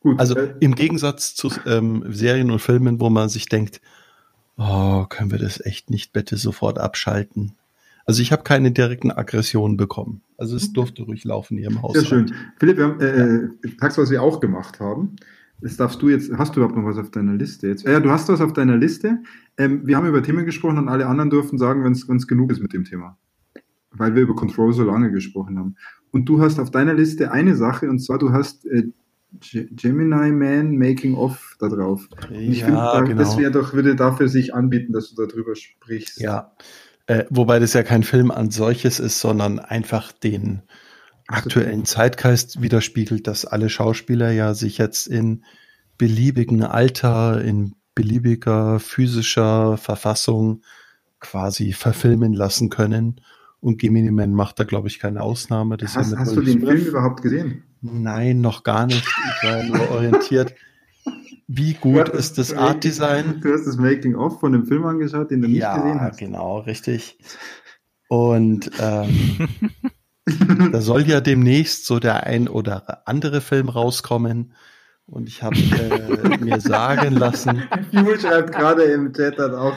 Gut. 0.00 0.18
Also 0.18 0.34
äh, 0.36 0.54
im 0.60 0.74
Gegensatz 0.74 1.34
zu 1.34 1.50
ähm, 1.66 2.04
Serien 2.08 2.50
und 2.50 2.60
Filmen, 2.60 3.00
wo 3.00 3.10
man 3.10 3.28
sich 3.28 3.48
denkt, 3.48 3.80
Oh, 4.62 5.06
können 5.08 5.30
wir 5.30 5.38
das 5.38 5.64
echt 5.64 5.88
nicht 5.88 6.12
bitte 6.12 6.36
sofort 6.36 6.78
abschalten? 6.78 7.52
Also 8.04 8.20
ich 8.20 8.30
habe 8.30 8.42
keine 8.42 8.70
direkten 8.70 9.10
Aggressionen 9.10 9.78
bekommen. 9.78 10.20
Also 10.36 10.54
es 10.54 10.74
durfte 10.74 11.02
ruhig 11.02 11.24
laufen 11.24 11.56
hier 11.56 11.68
im 11.68 11.80
Haus. 11.80 11.94
Sehr 11.94 12.04
schön. 12.04 12.34
Philipp, 12.58 12.76
wir 12.76 12.84
haben, 12.84 13.00
äh, 13.00 13.68
Tags, 13.80 13.96
was 13.96 14.10
wir 14.10 14.22
auch 14.22 14.38
gemacht 14.38 14.78
haben. 14.78 15.16
Das 15.62 15.78
darfst 15.78 16.02
du 16.02 16.10
jetzt, 16.10 16.30
hast 16.36 16.54
du 16.54 16.60
überhaupt 16.60 16.76
noch 16.76 16.84
was 16.84 16.98
auf 16.98 17.10
deiner 17.10 17.34
Liste 17.34 17.68
jetzt? 17.68 17.86
Ja, 17.86 18.00
du 18.00 18.10
hast 18.10 18.28
was 18.28 18.42
auf 18.42 18.52
deiner 18.52 18.76
Liste. 18.76 19.22
Ähm, 19.56 19.86
wir 19.86 19.96
haben 19.96 20.06
über 20.06 20.22
Themen 20.22 20.44
gesprochen 20.44 20.76
und 20.76 20.88
alle 20.90 21.06
anderen 21.06 21.30
dürfen 21.30 21.58
sagen, 21.58 21.82
wenn 21.82 21.92
es 21.92 22.26
genug 22.26 22.52
ist 22.52 22.60
mit 22.60 22.74
dem 22.74 22.84
Thema. 22.84 23.16
Weil 23.92 24.14
wir 24.14 24.22
über 24.22 24.34
Control 24.34 24.74
so 24.74 24.84
lange 24.84 25.10
gesprochen 25.10 25.58
haben. 25.58 25.76
Und 26.10 26.26
du 26.26 26.42
hast 26.42 26.58
auf 26.58 26.70
deiner 26.70 26.92
Liste 26.92 27.32
eine 27.32 27.56
Sache, 27.56 27.88
und 27.88 27.98
zwar 28.00 28.18
du 28.18 28.32
hast 28.32 28.66
äh, 28.66 28.88
Gemini 29.52 30.32
Man 30.32 30.76
Making 30.76 31.14
Off 31.14 31.56
da 31.60 31.68
drauf. 31.68 32.08
Und 32.28 32.34
ich 32.34 32.60
Ja, 32.60 32.66
finde, 32.66 32.80
da, 32.80 33.00
genau. 33.02 33.18
das 33.18 33.38
wäre 33.38 33.50
doch, 33.50 33.72
würde 33.72 33.94
dafür 33.96 34.28
sich 34.28 34.54
anbieten, 34.54 34.92
dass 34.92 35.12
du 35.14 35.26
darüber 35.26 35.54
sprichst. 35.54 36.20
Ja, 36.20 36.52
äh, 37.06 37.24
wobei 37.30 37.58
das 37.58 37.72
ja 37.72 37.82
kein 37.82 38.02
Film 38.02 38.30
an 38.30 38.50
solches 38.50 39.00
ist, 39.00 39.20
sondern 39.20 39.58
einfach 39.58 40.12
den 40.12 40.62
aktuellen 41.28 41.84
Zeitgeist 41.84 42.60
widerspiegelt, 42.60 43.26
dass 43.26 43.44
alle 43.44 43.68
Schauspieler 43.68 44.32
ja 44.32 44.54
sich 44.54 44.78
jetzt 44.78 45.06
in 45.06 45.44
beliebigen 45.96 46.62
Alter, 46.62 47.42
in 47.42 47.74
beliebiger 47.94 48.80
physischer 48.80 49.76
Verfassung 49.76 50.62
quasi 51.20 51.72
verfilmen 51.72 52.32
lassen 52.32 52.70
können. 52.70 53.20
Und 53.60 53.78
Gemini 53.78 54.10
Man 54.10 54.32
macht 54.32 54.58
da, 54.58 54.64
glaube 54.64 54.88
ich, 54.88 54.98
keine 54.98 55.20
Ausnahme. 55.22 55.76
Das 55.76 55.94
ja 55.94 56.00
Hast, 56.00 56.16
hast 56.16 56.36
du 56.36 56.40
den. 56.40 56.60
Film 56.60 56.86
überhaupt 56.86 57.22
gesehen? 57.22 57.62
Nein, 57.82 58.40
noch 58.40 58.62
gar 58.62 58.86
nicht. 58.86 59.04
Ich 59.42 59.48
war 59.48 59.62
nur 59.62 59.90
orientiert. 59.90 60.54
Wie 61.46 61.74
gut 61.74 62.08
hast 62.12 62.14
ist 62.14 62.38
das 62.38 62.52
Art 62.54 62.84
Design? 62.84 63.40
Du 63.40 63.52
hast 63.52 63.66
das 63.66 63.76
Making 63.76 64.14
of 64.14 64.38
von 64.38 64.52
dem 64.52 64.66
Film 64.66 64.84
angeschaut, 64.86 65.30
den 65.30 65.42
du 65.42 65.48
nicht 65.48 65.60
gesehen 65.66 65.88
Ja, 65.96 66.00
hast. 66.00 66.18
genau, 66.18 66.58
richtig. 66.60 67.18
Und 68.08 68.70
ähm, 68.80 69.48
da 70.72 70.80
soll 70.80 71.02
ja 71.08 71.20
demnächst 71.20 71.86
so 71.86 71.98
der 71.98 72.24
ein 72.24 72.48
oder 72.48 73.02
andere 73.08 73.40
Film 73.40 73.68
rauskommen. 73.68 74.52
Und 75.06 75.28
ich 75.28 75.42
habe 75.42 75.56
äh, 75.56 76.38
mir 76.38 76.60
sagen 76.60 77.14
lassen, 77.16 77.64
Fuel 77.90 78.20
schreibt 78.20 78.52
gerade 78.52 78.84
im 78.84 79.12
Chat 79.12 79.38
hat 79.38 79.52
auch 79.52 79.74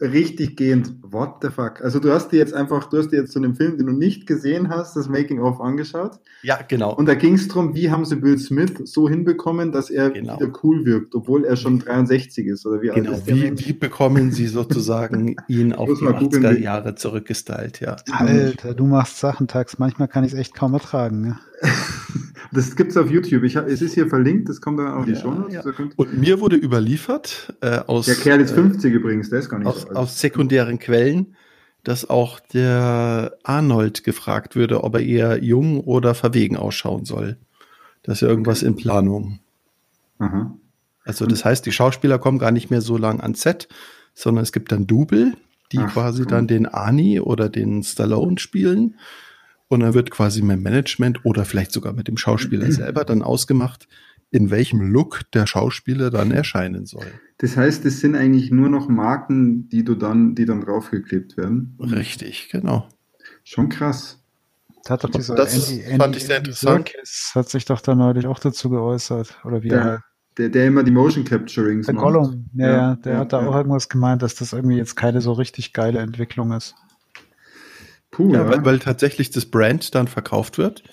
richtig 0.00 0.56
gehend, 0.56 0.92
what 1.02 1.36
the 1.42 1.48
fuck? 1.48 1.82
Also 1.82 1.98
du 1.98 2.10
hast 2.12 2.28
dir 2.32 2.38
jetzt 2.38 2.54
einfach, 2.54 2.88
du 2.88 2.98
hast 2.98 3.08
dir 3.10 3.20
jetzt 3.20 3.32
zu 3.32 3.38
einem 3.38 3.54
Film, 3.54 3.76
den 3.76 3.86
du 3.86 3.92
nicht 3.92 4.26
gesehen 4.26 4.68
hast, 4.70 4.96
das 4.96 5.08
Making 5.08 5.40
of 5.40 5.60
angeschaut. 5.60 6.12
ja, 6.42 6.58
genau. 6.66 6.94
Und 6.94 7.06
da 7.06 7.14
ging 7.14 7.34
es 7.34 7.48
darum, 7.48 7.74
wie 7.74 7.90
haben 7.90 8.04
sie 8.04 8.22
Will 8.22 8.38
Smith 8.38 8.72
so 8.84 9.08
hinbekommen, 9.08 9.72
dass 9.72 9.90
er 9.90 10.10
Genau. 10.10 10.36
wieder 10.40 10.52
cool 10.62 10.84
wirkt, 10.86 11.14
obwohl 11.14 11.44
er 11.44 11.56
schon 11.56 11.78
63 11.78 12.46
ist 12.46 12.66
oder 12.66 12.80
wie 12.82 12.90
alt 12.90 13.02
Genau, 13.04 13.16
ist 13.16 13.26
der 13.26 13.36
wie, 13.36 13.40
Mensch? 13.42 13.66
wie 13.68 13.72
bekommen 13.72 14.32
sie 14.32 14.46
sozusagen 14.46 15.36
ihn 15.48 15.72
auf 15.72 15.88
die 15.98 16.04
mal 16.04 16.14
gucken, 16.14 16.44
80er 16.44 16.56
wie- 16.56 16.62
Jahre 16.62 16.94
zurückgestylt, 16.94 17.80
ja. 17.80 17.96
Alter, 18.10 18.74
du 18.74 18.86
machst 18.86 19.18
Sachen, 19.18 19.48
Tax. 19.48 19.78
Manchmal 19.78 20.08
kann 20.08 20.24
ich 20.24 20.32
es 20.32 20.38
echt 20.38 20.54
kaum 20.54 20.72
ertragen. 20.74 21.20
Ne? 21.20 21.38
Das 22.52 22.76
gibt's 22.76 22.96
auf 22.96 23.10
YouTube. 23.10 23.42
Ich 23.42 23.56
es 23.56 23.82
ist 23.82 23.94
hier 23.94 24.06
verlinkt, 24.08 24.48
das 24.48 24.60
kommt 24.60 24.78
dann 24.78 24.86
auch 24.92 25.00
in 25.00 25.06
die 25.06 25.12
Ja, 25.14 25.20
Show 25.20 25.32
Notes. 25.32 25.54
ja. 25.54 25.62
Und 25.96 26.18
mir 26.18 26.38
wurde 26.40 26.54
überliefert 26.54 27.52
äh, 27.62 27.78
aus, 27.78 28.06
Der 28.06 28.14
Kerl 28.14 28.40
ist 28.40 28.52
äh, 28.52 28.54
50 28.54 28.92
übrigens, 28.94 29.28
der 29.28 29.40
ist 29.40 29.48
gar 29.48 29.58
nicht 29.58 29.66
aus, 29.66 29.82
so 29.82 29.88
alt. 29.88 29.96
aus 29.96 30.20
sekundären 30.20 30.78
Quellen, 30.78 31.34
dass 31.82 32.08
auch 32.08 32.38
der 32.38 33.34
Arnold 33.42 34.04
gefragt 34.04 34.54
würde, 34.54 34.84
ob 34.84 34.94
er 34.94 35.00
eher 35.02 35.42
jung 35.42 35.80
oder 35.80 36.14
verwegen 36.14 36.56
ausschauen 36.56 37.04
soll. 37.04 37.38
Das 38.04 38.18
ist 38.18 38.20
ja 38.20 38.28
irgendwas 38.28 38.62
in 38.62 38.76
Planung. 38.76 39.40
Aha. 40.20 40.54
Also 41.04 41.26
das 41.26 41.44
heißt, 41.44 41.66
die 41.66 41.72
Schauspieler 41.72 42.20
kommen 42.20 42.38
gar 42.38 42.52
nicht 42.52 42.70
mehr 42.70 42.82
so 42.82 42.96
lang 42.96 43.20
ans 43.20 43.40
Set, 43.42 43.68
sondern 44.14 44.44
es 44.44 44.52
gibt 44.52 44.70
dann 44.70 44.86
Double, 44.86 45.32
die 45.72 45.78
Ach, 45.80 45.92
quasi 45.92 46.22
komm. 46.22 46.30
dann 46.30 46.46
den 46.46 46.66
Arnie 46.66 47.18
oder 47.18 47.48
den 47.48 47.82
Stallone 47.82 48.38
spielen. 48.38 48.94
Und 49.68 49.80
dann 49.80 49.94
wird 49.94 50.10
quasi 50.10 50.42
mit 50.42 50.56
dem 50.56 50.62
Management 50.62 51.24
oder 51.24 51.44
vielleicht 51.44 51.72
sogar 51.72 51.92
mit 51.92 52.08
dem 52.08 52.16
Schauspieler 52.16 52.70
selber 52.72 53.04
dann 53.04 53.22
ausgemacht, 53.22 53.88
in 54.30 54.50
welchem 54.50 54.80
Look 54.80 55.22
der 55.32 55.46
Schauspieler 55.46 56.10
dann 56.10 56.30
erscheinen 56.32 56.86
soll. 56.86 57.06
Das 57.38 57.56
heißt, 57.56 57.84
es 57.84 58.00
sind 58.00 58.16
eigentlich 58.16 58.50
nur 58.50 58.68
noch 58.68 58.88
Marken, 58.88 59.68
die 59.68 59.84
du 59.84 59.94
dann, 59.94 60.34
die 60.34 60.44
dann 60.44 60.60
draufgeklebt 60.60 61.36
werden. 61.36 61.76
Richtig, 61.80 62.48
genau. 62.50 62.88
Schon 63.44 63.68
krass. 63.68 64.20
Da 64.84 64.94
hat 64.94 65.04
doch 65.04 65.10
dieser 65.10 65.34
Das 65.34 65.70
Andy, 65.70 65.96
fand 65.96 66.16
ich 66.16 66.24
sehr 66.24 66.38
interessant. 66.38 66.88
Serkis 66.88 67.32
hat 67.34 67.48
sich 67.48 67.64
doch 67.64 67.80
da 67.80 67.94
neulich 67.94 68.26
auch 68.26 68.38
dazu 68.38 68.68
geäußert. 68.70 69.38
Oder 69.44 69.62
wie 69.62 69.68
er 69.70 69.82
Der, 69.82 70.02
der, 70.36 70.48
der 70.50 70.66
immer 70.66 70.82
die 70.82 70.90
Motion 70.90 71.24
Capturings 71.24 71.86
Der 71.86 71.94
macht. 71.94 72.04
Gollum, 72.04 72.50
ja, 72.54 72.66
Ja, 72.66 72.72
ja, 72.72 72.96
der 72.96 73.12
ja, 73.14 73.18
hat 73.20 73.32
da 73.32 73.40
ja. 73.40 73.48
auch 73.48 73.54
irgendwas 73.54 73.88
gemeint, 73.88 74.22
dass 74.22 74.34
das 74.34 74.52
irgendwie 74.52 74.76
jetzt 74.76 74.96
keine 74.96 75.20
so 75.20 75.32
richtig 75.32 75.72
geile 75.72 76.00
Entwicklung 76.00 76.52
ist. 76.52 76.74
Puh, 78.14 78.32
Ja, 78.32 78.44
ja. 78.44 78.48
weil, 78.50 78.64
weil 78.64 78.78
tatsächlich 78.78 79.30
das 79.30 79.46
Brand 79.46 79.94
dann 79.94 80.06
verkauft 80.08 80.56
wird 80.58 80.84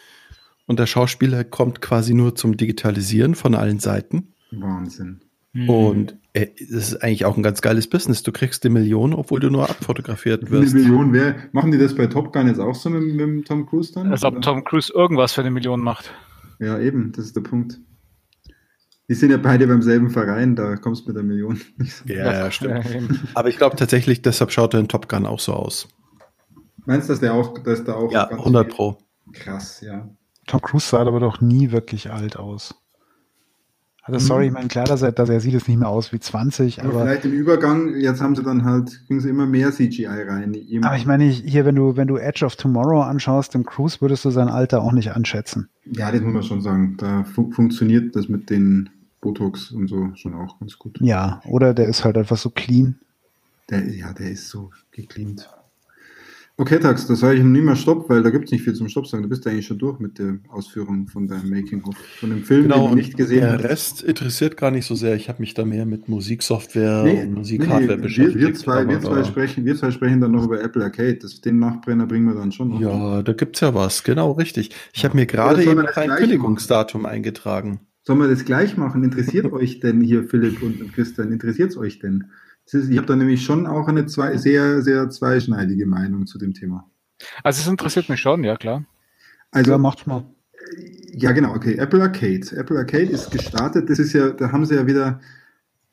und 0.65 0.79
der 0.79 0.87
Schauspieler 0.87 1.43
kommt 1.43 1.81
quasi 1.81 2.13
nur 2.13 2.35
zum 2.35 2.57
Digitalisieren 2.57 3.35
von 3.35 3.53
allen 3.55 3.79
Seiten. 3.79 4.33
Wahnsinn. 4.51 5.21
Mhm. 5.53 5.69
Und 5.69 6.15
äh, 6.33 6.47
das 6.59 6.93
ist 6.93 7.03
eigentlich 7.03 7.25
auch 7.25 7.35
ein 7.37 7.43
ganz 7.43 7.61
geiles 7.61 7.87
Business. 7.87 8.23
Du 8.23 8.31
kriegst 8.31 8.65
eine 8.65 8.73
Million, 8.73 9.13
obwohl 9.13 9.39
du 9.39 9.49
nur 9.49 9.69
abfotografiert 9.69 10.41
Eine 10.43 10.51
wirst. 10.51 10.73
Million 10.73 11.13
wäre. 11.13 11.35
Machen 11.51 11.71
die 11.71 11.77
das 11.77 11.93
bei 11.95 12.07
Top 12.07 12.33
Gun 12.33 12.47
jetzt 12.47 12.59
auch 12.59 12.73
so 12.75 12.89
mit, 12.89 13.13
mit 13.15 13.47
Tom 13.47 13.65
Cruise 13.67 13.91
dann? 13.93 14.11
Als 14.11 14.23
ob? 14.23 14.41
Tom 14.41 14.63
Cruise 14.63 14.91
irgendwas 14.95 15.33
für 15.33 15.41
eine 15.41 15.51
Million 15.51 15.81
macht. 15.81 16.11
Ja, 16.59 16.79
eben, 16.79 17.11
das 17.11 17.25
ist 17.25 17.35
der 17.35 17.41
Punkt. 17.41 17.79
Die 19.09 19.13
sind 19.15 19.29
ja 19.29 19.37
beide 19.37 19.67
beim 19.67 19.81
selben 19.81 20.09
Verein, 20.09 20.55
da 20.55 20.77
kommst 20.77 21.03
du 21.03 21.09
mit 21.09 21.17
der 21.17 21.23
Million. 21.23 21.59
nicht 21.77 21.93
so. 21.93 22.05
Ja, 22.07 22.31
ja, 22.31 22.51
stimmt. 22.51 22.85
Aber 23.33 23.49
ich 23.49 23.57
glaube 23.57 23.75
tatsächlich, 23.75 24.21
deshalb 24.21 24.51
schaut 24.51 24.73
er 24.73 24.79
in 24.79 24.87
Top 24.87 25.09
Gun 25.09 25.25
auch 25.25 25.39
so 25.41 25.53
aus. 25.53 25.89
Meinst 26.85 27.07
du, 27.09 27.13
dass 27.13 27.19
der 27.19 27.33
auch, 27.33 27.57
dass 27.59 27.83
da 27.83 27.93
auch 27.93 28.11
Ja, 28.11 28.25
ganz 28.25 28.41
100 28.41 28.67
viel- 28.67 28.75
Pro. 28.75 28.97
Krass, 29.33 29.81
ja. 29.81 30.09
Tom 30.47 30.61
Cruise 30.61 30.87
sah 30.87 30.99
aber 31.01 31.19
doch 31.19 31.39
nie 31.41 31.71
wirklich 31.71 32.11
alt 32.11 32.35
aus. 32.37 32.75
Also 34.03 34.19
sorry, 34.19 34.47
ich 34.47 34.51
meine, 34.51 34.67
klar, 34.67 34.85
dass 34.85 35.03
er, 35.03 35.11
dass 35.11 35.29
er 35.29 35.39
sieht 35.39 35.53
es 35.53 35.67
nicht 35.67 35.77
mehr 35.77 35.87
aus 35.87 36.11
wie 36.11 36.19
20, 36.19 36.81
Aber, 36.81 36.89
aber, 36.89 37.01
vielleicht 37.05 37.25
im 37.25 37.33
Übergang, 37.33 37.95
jetzt 37.95 38.19
haben 38.19 38.35
sie 38.35 38.41
dann 38.41 38.65
halt, 38.65 38.99
kriegen 39.05 39.21
sie 39.21 39.29
immer 39.29 39.45
mehr 39.45 39.71
CGI 39.71 40.07
rein. 40.07 40.57
Aber 40.83 40.97
ich 40.97 41.05
meine, 41.05 41.25
hier, 41.25 41.65
wenn 41.65 41.75
du, 41.75 41.95
wenn 41.97 42.07
du 42.07 42.17
Edge 42.17 42.43
of 42.43 42.55
Tomorrow 42.55 43.01
anschaust, 43.03 43.53
dem 43.53 43.63
Cruise 43.63 44.01
würdest 44.01 44.25
du 44.25 44.31
sein 44.31 44.49
Alter 44.49 44.81
auch 44.81 44.91
nicht 44.91 45.11
anschätzen. 45.11 45.69
ja, 45.85 46.11
das 46.11 46.19
muss 46.21 46.33
man 46.33 46.43
schon 46.43 46.61
sagen. 46.61 46.97
Da 46.97 47.23
fu 47.23 47.51
funktioniert 47.51 48.15
das 48.15 48.27
mit 48.27 48.49
den 48.49 48.89
Botox 49.21 49.71
und 49.71 49.87
so 49.87 50.09
schon 50.15 50.33
auch 50.33 50.59
ganz 50.59 50.79
gut. 50.79 50.97
Ja, 50.99 51.39
oder 51.45 51.75
der 51.75 51.85
ist 51.87 52.03
halt 52.03 52.17
einfach 52.17 52.37
so 52.37 52.49
clean. 52.49 52.99
Der, 53.69 53.87
ja, 53.87 54.13
der 54.13 54.31
ist 54.31 54.49
so 54.49 54.71
gecleant. 54.91 55.47
Okay, 56.61 56.77
Tax, 56.79 57.07
da 57.07 57.15
sage 57.15 57.39
ich 57.39 57.43
nie 57.43 57.59
mehr 57.59 57.75
Stopp, 57.75 58.07
weil 58.07 58.21
da 58.21 58.29
gibt 58.29 58.45
es 58.45 58.51
nicht 58.51 58.63
viel 58.63 58.75
zum 58.75 58.87
Stopp 58.87 59.07
sagen. 59.07 59.23
Du 59.23 59.29
bist 59.29 59.43
ja 59.45 59.51
eigentlich 59.51 59.65
schon 59.65 59.79
durch 59.79 59.97
mit 59.97 60.19
der 60.19 60.37
Ausführung 60.47 61.07
von 61.07 61.27
deinem 61.27 61.49
Making-of, 61.49 61.95
von 62.19 62.29
dem 62.29 62.43
Film, 62.43 62.65
Genau, 62.65 62.83
den 62.83 62.89
du 62.89 62.95
nicht 62.97 63.17
gesehen 63.17 63.39
der 63.41 63.53
hast. 63.53 63.63
Rest 63.63 64.03
interessiert 64.03 64.57
gar 64.57 64.69
nicht 64.69 64.85
so 64.85 64.93
sehr. 64.93 65.15
Ich 65.15 65.27
habe 65.27 65.41
mich 65.41 65.55
da 65.55 65.65
mehr 65.65 65.87
mit 65.87 66.07
Musiksoftware 66.07 67.01
Nee, 67.03 67.23
und 67.23 67.33
Musikhardware 67.33 67.95
nee, 67.97 68.03
beschäftigt. 68.03 68.39
wir, 68.39 68.47
wir, 68.49 68.53
zwei, 68.53 68.87
wir, 68.87 69.01
zwei 69.01 69.23
sprechen, 69.23 69.65
wir 69.65 69.75
zwei 69.75 69.89
sprechen 69.89 70.21
dann 70.21 70.33
noch 70.33 70.43
über 70.43 70.61
Apple 70.61 70.83
Arcade. 70.83 71.15
Das, 71.15 71.41
den 71.41 71.57
Nachbrenner 71.57 72.05
bringen 72.05 72.27
wir 72.27 72.35
dann 72.35 72.51
schon 72.51 72.69
noch. 72.69 72.79
Ja, 72.79 73.23
da 73.23 73.33
gibt's 73.33 73.59
ja 73.61 73.73
was, 73.73 74.03
genau 74.03 74.33
richtig. 74.33 74.69
Ich 74.93 75.03
habe 75.03 75.15
mir 75.15 75.25
gerade 75.25 75.63
das 75.63 75.65
eben 75.65 75.81
das 75.81 75.97
ein 75.97 76.11
Kündigungsdatum 76.11 77.07
eingetragen. 77.07 77.79
Sollen 78.03 78.19
wir 78.19 78.27
das 78.27 78.45
gleich 78.45 78.77
machen? 78.77 79.03
Interessiert 79.03 79.45
euch 79.51 79.79
denn 79.79 79.99
hier, 79.99 80.25
Philipp 80.25 80.61
und 80.61 80.93
Christian, 80.93 81.31
interessiert 81.31 81.71
es 81.71 81.77
euch 81.77 81.97
denn? 81.97 82.25
Ich 82.65 82.97
habe 82.97 83.07
da 83.07 83.15
nämlich 83.15 83.43
schon 83.43 83.67
auch 83.67 83.87
eine 83.87 84.05
zwei, 84.05 84.37
sehr, 84.37 84.81
sehr 84.81 85.09
zweischneidige 85.09 85.85
Meinung 85.85 86.25
zu 86.25 86.37
dem 86.37 86.53
Thema. 86.53 86.89
Also 87.43 87.61
es 87.61 87.67
interessiert 87.67 88.09
mich 88.09 88.19
schon, 88.19 88.43
ja 88.43 88.55
klar. 88.55 88.85
Also, 89.51 89.71
ja, 89.71 89.77
macht's 89.77 90.05
mal. 90.05 90.25
Ja, 91.13 91.31
genau, 91.33 91.53
okay. 91.53 91.75
Apple 91.75 92.01
Arcade. 92.01 92.55
Apple 92.55 92.77
Arcade 92.77 93.05
ist 93.05 93.31
gestartet. 93.31 93.89
Das 93.89 93.99
ist 93.99 94.13
ja, 94.13 94.29
da 94.29 94.51
haben 94.51 94.65
sie 94.65 94.75
ja 94.75 94.87
wieder, 94.87 95.19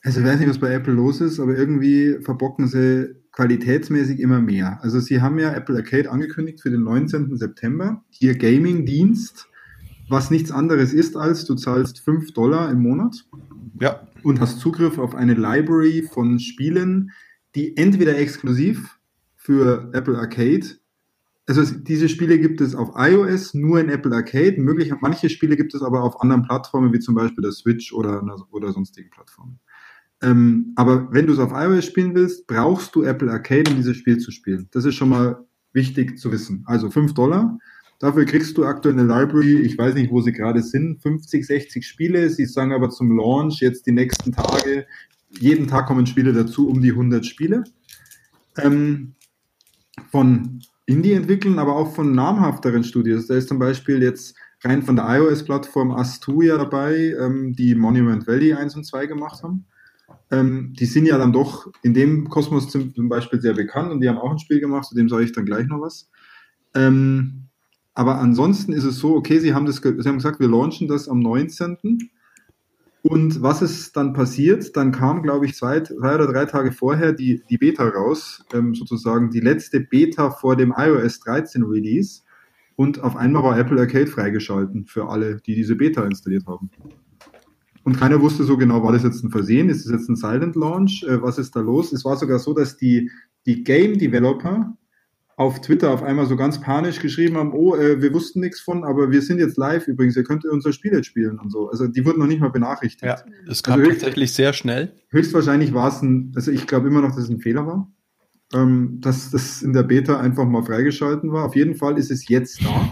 also 0.03 0.21
ich 0.21 0.27
weiß 0.27 0.39
nicht, 0.39 0.49
was 0.49 0.59
bei 0.59 0.73
Apple 0.73 0.95
los 0.95 1.21
ist, 1.21 1.41
aber 1.41 1.57
irgendwie 1.57 2.19
verbocken 2.21 2.69
sie 2.69 3.17
qualitätsmäßig 3.33 4.21
immer 4.21 4.41
mehr. 4.41 4.79
Also 4.83 5.01
sie 5.01 5.21
haben 5.21 5.39
ja 5.39 5.53
Apple 5.53 5.77
Arcade 5.77 6.11
angekündigt 6.11 6.61
für 6.61 6.71
den 6.71 6.83
19. 6.85 7.37
September. 7.37 8.05
Ihr 8.21 8.37
Gaming-Dienst, 8.37 9.49
was 10.09 10.31
nichts 10.31 10.53
anderes 10.53 10.93
ist 10.93 11.17
als 11.17 11.45
du 11.45 11.55
zahlst 11.55 12.01
5 12.01 12.33
Dollar 12.33 12.71
im 12.71 12.81
Monat 12.81 13.27
Ja, 13.81 14.09
und 14.23 14.41
hast 14.41 14.61
Zugriff 14.61 14.99
auf 14.99 15.15
eine 15.15 15.35
Library 15.35 16.03
von 16.03 16.39
Spielen, 16.39 17.13
die 17.55 17.77
entweder 17.77 18.17
exklusiv 18.19 18.99
für 19.37 19.91
Apple 19.93 20.19
Arcade, 20.19 20.67
also 21.47 21.63
es- 21.63 21.83
diese 21.85 22.09
Spiele 22.11 22.39
gibt 22.39 22.61
es 22.61 22.75
auf 22.75 22.91
iOS 22.97 23.55
nur 23.55 23.81
in 23.81 23.89
Apple 23.89 24.15
Arcade, 24.15 24.61
möglich, 24.61 24.93
manche 25.01 25.31
Spiele 25.31 25.57
gibt 25.57 25.75
es 25.75 25.83
aber 25.83 26.03
auf 26.03 26.21
anderen 26.21 26.43
Plattformen, 26.43 26.93
wie 26.93 26.99
zum 26.99 27.15
Beispiel 27.15 27.43
der 27.43 27.53
Switch 27.53 27.93
oder, 27.93 28.23
oder 28.51 28.73
sonstigen 28.73 29.11
Plattformen. 29.11 29.59
Ähm, 30.21 30.73
aber 30.77 31.13
wenn 31.13 31.27
du 31.27 31.33
es 31.33 31.39
auf 31.39 31.53
iOS 31.53 31.85
spielen 31.87 32.15
willst, 32.15 32.47
brauchst 32.47 32.95
du 32.95 33.03
Apple 33.05 33.31
Arcade, 33.31 33.71
um 33.71 33.77
dieses 33.77 33.97
Spiel 33.97 34.19
zu 34.19 34.31
spielen. 34.33 34.69
Das 34.73 34.85
ist 34.85 34.97
schon 34.97 35.11
mal 35.11 35.47
wichtig 35.73 36.19
zu 36.19 36.33
wissen. 36.33 36.65
Also 36.67 36.91
5 36.91 37.15
Dollar. 37.15 37.59
Dafür 37.99 38.25
kriegst 38.27 38.57
du 38.57 38.65
aktuell 38.65 38.95
eine 38.95 39.03
Library, 39.03 39.59
ich 39.61 39.77
weiß 39.77 39.95
nicht, 39.95 40.11
wo 40.11 40.21
sie 40.21 40.33
gerade 40.33 40.63
sind, 40.63 41.03
50, 41.03 41.45
60 41.45 41.87
Spiele. 41.87 42.31
Sie 42.31 42.47
sagen 42.47 42.73
aber 42.73 42.91
zum 42.91 43.17
Launch 43.17 43.61
jetzt 43.61 43.87
die 43.87 43.93
nächsten 43.93 44.33
Tage 44.33 44.87
jeden 45.31 45.67
Tag 45.67 45.87
kommen 45.87 46.07
Spiele 46.07 46.33
dazu, 46.33 46.69
um 46.69 46.81
die 46.81 46.91
100 46.91 47.27
Spiele. 47.27 47.65
Ähm, 48.57 49.15
von 50.11 50.61
Indie-Entwicklern, 50.87 51.59
aber 51.59 51.77
auch 51.77 51.95
von 51.95 52.13
namhafteren 52.13 52.85
Studios. 52.85 53.27
Da 53.27 53.35
ist 53.35 53.49
zum 53.49 53.59
Beispiel 53.59 54.03
jetzt 54.03 54.37
rein 54.65 54.83
von 54.83 54.97
der 54.97 55.07
iOS-Plattform 55.09 55.91
Asturia 55.91 56.57
dabei, 56.57 57.15
ähm, 57.21 57.55
die 57.55 57.75
Monument 57.75 58.27
Valley 58.27 58.55
1 58.55 58.75
und 58.77 58.85
2 58.85 59.07
gemacht 59.07 59.43
haben. 59.43 59.67
Ähm, 60.31 60.73
die 60.79 60.87
sind 60.87 61.07
ja 61.07 61.19
dann 61.19 61.33
doch 61.33 61.71
in 61.83 61.95
dem 61.95 62.29
Kosmos 62.29 62.69
zum, 62.69 62.95
zum, 62.95 63.09
Beispiel 63.09 63.41
sehr 63.41 63.55
bekannt 63.55 63.91
und 63.91 64.01
die 64.01 64.09
haben 64.09 64.19
auch 64.19 64.31
ein 64.31 64.39
Spiel 64.39 64.61
gemacht, 64.61 64.87
zu 64.87 64.95
dem 64.95 65.09
sage 65.09 65.25
ich 65.25 65.33
dann 65.33 65.45
gleich 65.45 65.67
noch 65.67 65.81
was. 65.81 66.11
Ähm, 66.75 67.48
aber 67.99 68.21
ansonsten 68.21 68.73
ist 68.73 68.85
es 68.85 69.01
so, 69.01 69.17
okay, 69.17 69.41
sie 69.41 69.55
haben, 69.55 69.67
das, 69.67 69.79
sie 69.79 70.09
haben 70.09 70.19
gesagt, 70.19 70.39
wir 70.39 70.47
launchen 70.47 70.87
das 70.87 71.09
am 71.09 71.19
19. 71.19 72.09
Und 73.03 73.43
was 73.43 73.61
ist 73.61 73.97
dann 73.97 74.13
passiert? 74.13 74.77
Dann 74.77 74.93
kam, 74.93 75.25
glaube 75.25 75.47
ich, 75.47 75.57
zwei, 75.57 75.81
zwei 75.81 76.15
oder 76.15 76.29
drei 76.29 76.45
Tage 76.45 76.71
vorher 76.71 77.13
die, 77.13 77.43
die 77.51 77.59
Beta 77.59 77.89
raus, 77.89 78.45
ähm, 78.53 78.77
sozusagen 78.77 79.31
die 79.31 79.41
letzte 79.41 79.81
Beta 79.81 80.31
vor 80.31 80.55
dem 80.55 80.73
iOS 80.77 81.19
13 81.19 81.65
Release. 81.65 82.23
Und 82.77 83.03
auf 83.03 83.17
einmal 83.17 83.43
war 83.43 83.59
Apple 83.59 83.81
Arcade 83.81 84.07
freigeschalten 84.07 84.87
für 84.87 85.09
alle, 85.09 85.41
die 85.45 85.57
diese 85.57 85.75
Beta 85.75 86.05
installiert 86.05 86.47
haben. 86.47 86.71
Und 87.83 87.99
keiner 87.99 88.21
wusste 88.21 88.45
so 88.45 88.57
genau, 88.57 88.81
war 88.85 88.93
das 88.93 89.03
jetzt 89.03 89.25
ein 89.25 89.33
Versehen, 89.33 89.69
ist 89.71 89.85
das 89.87 89.91
jetzt 89.91 90.09
ein 90.09 90.15
Silent 90.15 90.55
Launch, 90.55 91.03
äh, 91.03 91.21
was 91.21 91.39
ist 91.39 91.57
da 91.57 91.61
los? 91.63 91.93
Es 91.93 92.05
war 92.05 92.17
sogar 92.17 92.39
so, 92.39 92.55
dass 92.55 92.77
die, 92.77 93.11
die 93.45 93.65
Game 93.65 93.99
Developer 93.99 94.73
auf 95.39 95.61
Twitter 95.61 95.93
auf 95.93 96.03
einmal 96.03 96.27
so 96.27 96.35
ganz 96.35 96.61
panisch 96.61 96.99
geschrieben 96.99 97.37
haben, 97.37 97.53
oh, 97.53 97.77
äh, 97.77 98.03
wir 98.03 98.13
wussten 98.13 98.41
nichts 98.41 98.59
von, 98.61 98.83
aber 98.83 99.13
wir 99.13 99.23
sind 99.23 99.39
jetzt 99.39 99.57
live 99.57 99.87
übrigens, 99.87 100.17
ihr 100.17 100.25
könnt 100.25 100.45
unser 100.45 100.73
Spiel 100.73 100.93
jetzt 100.93 101.07
spielen 101.07 101.39
und 101.39 101.53
so. 101.53 101.71
Also 101.71 101.87
die 101.87 102.05
wurden 102.05 102.19
noch 102.19 102.27
nicht 102.27 102.41
mal 102.41 102.51
benachrichtigt. 102.51 103.05
Ja, 103.05 103.23
es 103.49 103.63
kam 103.63 103.79
also 103.79 103.93
tatsächlich 103.93 104.33
sehr 104.33 104.53
schnell. 104.53 104.93
Höchstwahrscheinlich 105.11 105.73
war 105.73 105.89
es 105.91 106.03
ein, 106.03 106.33
also 106.35 106.51
ich 106.51 106.67
glaube 106.67 106.89
immer 106.89 107.03
noch, 107.03 107.11
dass 107.11 107.25
es 107.25 107.31
ein 107.31 107.39
Fehler 107.39 107.69
war, 107.69 107.89
ähm, 108.53 108.99
dass 109.01 109.31
das 109.31 109.63
in 109.63 109.73
der 109.73 109.85
Beta 109.85 110.19
einfach 110.19 110.45
mal 110.45 110.65
freigeschalten 110.65 111.31
war. 111.31 111.45
Auf 111.45 111.55
jeden 111.55 111.77
Fall 111.77 111.99
ist 111.99 112.11
es 112.11 112.29
jetzt 112.29 112.61
da. 112.65 112.91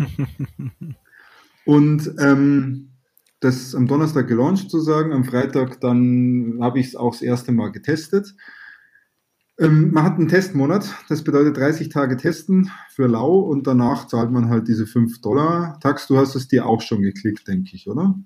und 1.65 2.15
ähm, 2.21 2.91
das 3.41 3.75
am 3.75 3.89
Donnerstag 3.89 4.29
gelauncht 4.29 4.71
sozusagen, 4.71 5.13
am 5.13 5.25
Freitag 5.25 5.81
dann 5.81 6.59
habe 6.61 6.79
ich 6.79 6.87
es 6.87 6.97
auch 6.97 7.11
das 7.11 7.23
erste 7.23 7.51
Mal 7.51 7.73
getestet. 7.73 8.37
Ähm, 9.59 9.91
man 9.93 10.05
hat 10.05 10.19
einen 10.19 10.29
Testmonat, 10.29 10.95
das 11.09 11.25
bedeutet 11.25 11.57
30 11.57 11.89
Tage 11.89 12.17
testen 12.17 12.71
für 12.91 13.07
lau 13.07 13.39
und 13.39 13.67
danach 13.67 14.07
zahlt 14.07 14.31
man 14.31 14.51
halt 14.51 14.69
diese 14.69 14.87
5 14.87 15.21
Dollar. 15.21 15.79
Tax, 15.81 16.07
du 16.07 16.19
hast 16.19 16.35
es 16.35 16.49
dir 16.49 16.67
auch 16.67 16.83
schon 16.83 17.03
geklickt, 17.03 17.49
denke 17.49 17.71
ich, 17.75 17.89
oder? 17.89 18.19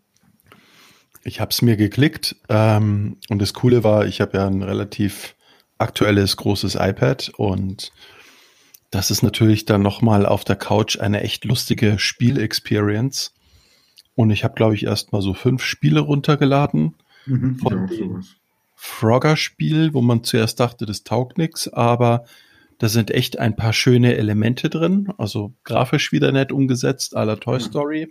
Ich 1.22 1.40
habe 1.40 1.50
es 1.50 1.62
mir 1.62 1.76
geklickt 1.76 2.36
ähm, 2.48 3.18
und 3.28 3.40
das 3.40 3.54
Coole 3.54 3.84
war, 3.84 4.06
ich 4.06 4.20
habe 4.20 4.38
ja 4.38 4.46
ein 4.46 4.62
relativ 4.62 5.36
aktuelles 5.78 6.36
großes 6.36 6.74
iPad 6.74 7.32
und 7.36 7.92
das 8.90 9.12
ist 9.12 9.22
natürlich 9.22 9.66
dann 9.66 9.82
nochmal 9.82 10.26
auf 10.26 10.44
der 10.44 10.56
Couch 10.56 10.98
eine 10.98 11.22
echt 11.22 11.44
lustige 11.44 11.98
Spielexperience. 11.98 13.32
Und 14.16 14.30
ich 14.30 14.42
habe, 14.42 14.54
glaube 14.54 14.74
ich, 14.74 14.84
erst 14.84 15.12
mal 15.12 15.22
so 15.22 15.32
fünf 15.32 15.62
Spiele 15.62 16.00
runtergeladen. 16.00 16.96
Mhm, 17.26 17.58
von 17.58 17.86
dem, 17.86 18.24
Frogger-Spiel, 18.82 19.92
wo 19.92 20.00
man 20.00 20.24
zuerst 20.24 20.58
dachte, 20.58 20.86
das 20.86 21.04
taugt 21.04 21.36
nichts, 21.36 21.68
aber 21.68 22.24
da 22.78 22.88
sind 22.88 23.10
echt 23.10 23.38
ein 23.38 23.54
paar 23.54 23.74
schöne 23.74 24.16
Elemente 24.16 24.70
drin, 24.70 25.12
also 25.18 25.52
grafisch 25.64 26.12
wieder 26.12 26.32
nett 26.32 26.50
umgesetzt, 26.50 27.14
à 27.14 27.24
la 27.24 27.36
Toy 27.36 27.60
Story. 27.60 28.08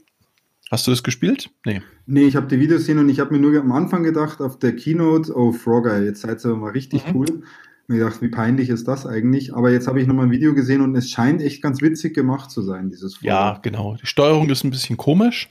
Hast 0.69 0.85
du 0.85 0.91
das 0.91 1.01
gespielt? 1.01 1.49
Nee. 1.65 1.81
Nee, 2.05 2.25
ich 2.25 2.35
habe 2.35 2.45
die 2.45 2.59
Videos 2.59 2.81
gesehen 2.81 2.99
und 2.99 3.09
ich 3.09 3.19
habe 3.19 3.33
mir 3.33 3.39
nur 3.39 3.59
am 3.59 3.71
Anfang 3.71 4.03
gedacht, 4.03 4.41
auf 4.41 4.59
der 4.59 4.75
Keynote, 4.75 5.35
oh 5.35 5.51
Frogger, 5.51 6.03
jetzt 6.03 6.21
seid 6.21 6.45
ihr 6.45 6.55
mal 6.55 6.71
richtig 6.71 7.07
mhm. 7.07 7.15
cool. 7.15 7.43
Mir 7.87 7.97
gedacht, 7.97 8.21
wie 8.21 8.29
peinlich 8.29 8.69
ist 8.69 8.87
das 8.87 9.07
eigentlich? 9.07 9.55
Aber 9.55 9.71
jetzt 9.71 9.87
habe 9.87 9.99
ich 9.99 10.05
nochmal 10.05 10.25
ein 10.25 10.31
Video 10.31 10.53
gesehen 10.53 10.81
und 10.81 10.95
es 10.95 11.09
scheint 11.09 11.41
echt 11.41 11.63
ganz 11.63 11.81
witzig 11.81 12.13
gemacht 12.13 12.51
zu 12.51 12.61
sein, 12.61 12.91
dieses 12.91 13.15
Frogger. 13.15 13.27
Ja, 13.27 13.59
genau. 13.63 13.95
Die 13.95 14.05
Steuerung 14.05 14.51
ist 14.51 14.63
ein 14.63 14.69
bisschen 14.69 14.97
komisch. 14.97 15.47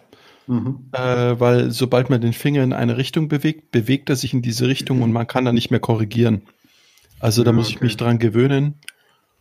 Mhm. 0.49 0.89
Äh, 0.93 1.39
weil 1.39 1.71
sobald 1.71 2.09
man 2.09 2.23
den 2.23 2.33
Finger 2.33 2.65
in 2.65 2.73
eine 2.73 2.97
Richtung 2.97 3.29
bewegt, 3.29 3.71
bewegt 3.71 4.09
er 4.09 4.17
sich 4.17 4.33
in 4.33 4.41
diese 4.41 4.67
Richtung 4.67 5.03
und 5.03 5.13
man 5.13 5.27
kann 5.27 5.45
da 5.45 5.53
nicht 5.53 5.71
mehr 5.71 5.79
korrigieren. 5.79 6.41
Also 7.21 7.45
da 7.45 7.51
ja, 7.51 7.57
muss 7.57 7.69
ich 7.69 7.83
mich 7.83 7.99
dran 7.99 8.19
gewöhnen. 8.19 8.77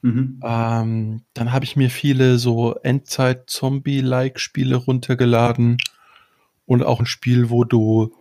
Mhm. 0.01 0.41
Ähm, 0.43 1.21
dann 1.33 1.53
habe 1.53 1.65
ich 1.65 1.77
mir 1.77 1.89
viele 1.89 2.37
so 2.37 2.75
Endzeit-Zombie-like-Spiele 2.75 4.75
runtergeladen 4.75 5.77
und 6.65 6.83
auch 6.83 6.99
ein 6.99 7.05
Spiel, 7.05 7.49
wo 7.49 7.63
du 7.63 8.13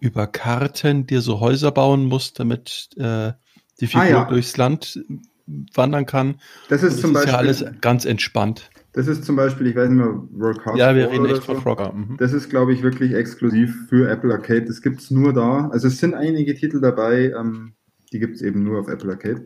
über 0.00 0.26
Karten 0.26 1.06
dir 1.06 1.22
so 1.22 1.40
Häuser 1.40 1.72
bauen 1.72 2.04
musst, 2.04 2.38
damit 2.38 2.90
äh, 2.98 3.32
die 3.80 3.86
Figur 3.86 4.02
ah, 4.02 4.08
ja. 4.08 4.26
durchs 4.26 4.58
Land 4.58 5.00
wandern 5.46 6.04
kann. 6.04 6.38
Das 6.68 6.82
ist, 6.82 6.94
das 6.94 7.00
zum 7.00 7.10
ist 7.10 7.14
Beispiel, 7.14 7.32
ja 7.32 7.38
alles 7.38 7.64
ganz 7.80 8.04
entspannt. 8.04 8.68
Das 8.96 9.08
ist 9.08 9.26
zum 9.26 9.36
Beispiel, 9.36 9.66
ich 9.66 9.76
weiß 9.76 9.90
nicht 9.90 9.98
mehr, 9.98 10.22
World 10.30 10.58
Ja, 10.74 10.94
wir 10.94 11.10
reden 11.10 11.26
echt 11.26 11.44
von 11.44 11.60
Frogger. 11.60 11.92
Mhm. 11.92 12.16
Das 12.16 12.32
ist, 12.32 12.48
glaube 12.48 12.72
ich, 12.72 12.82
wirklich 12.82 13.12
exklusiv 13.12 13.76
für 13.90 14.08
Apple 14.08 14.32
Arcade. 14.32 14.64
Das 14.64 14.80
gibt 14.80 15.00
es 15.00 15.10
nur 15.10 15.34
da. 15.34 15.68
Also 15.68 15.88
es 15.88 15.98
sind 15.98 16.14
einige 16.14 16.54
Titel 16.54 16.80
dabei, 16.80 17.30
ähm, 17.38 17.74
die 18.10 18.18
gibt 18.18 18.36
es 18.36 18.42
eben 18.42 18.64
nur 18.64 18.80
auf 18.80 18.88
Apple 18.88 19.10
Arcade. 19.10 19.44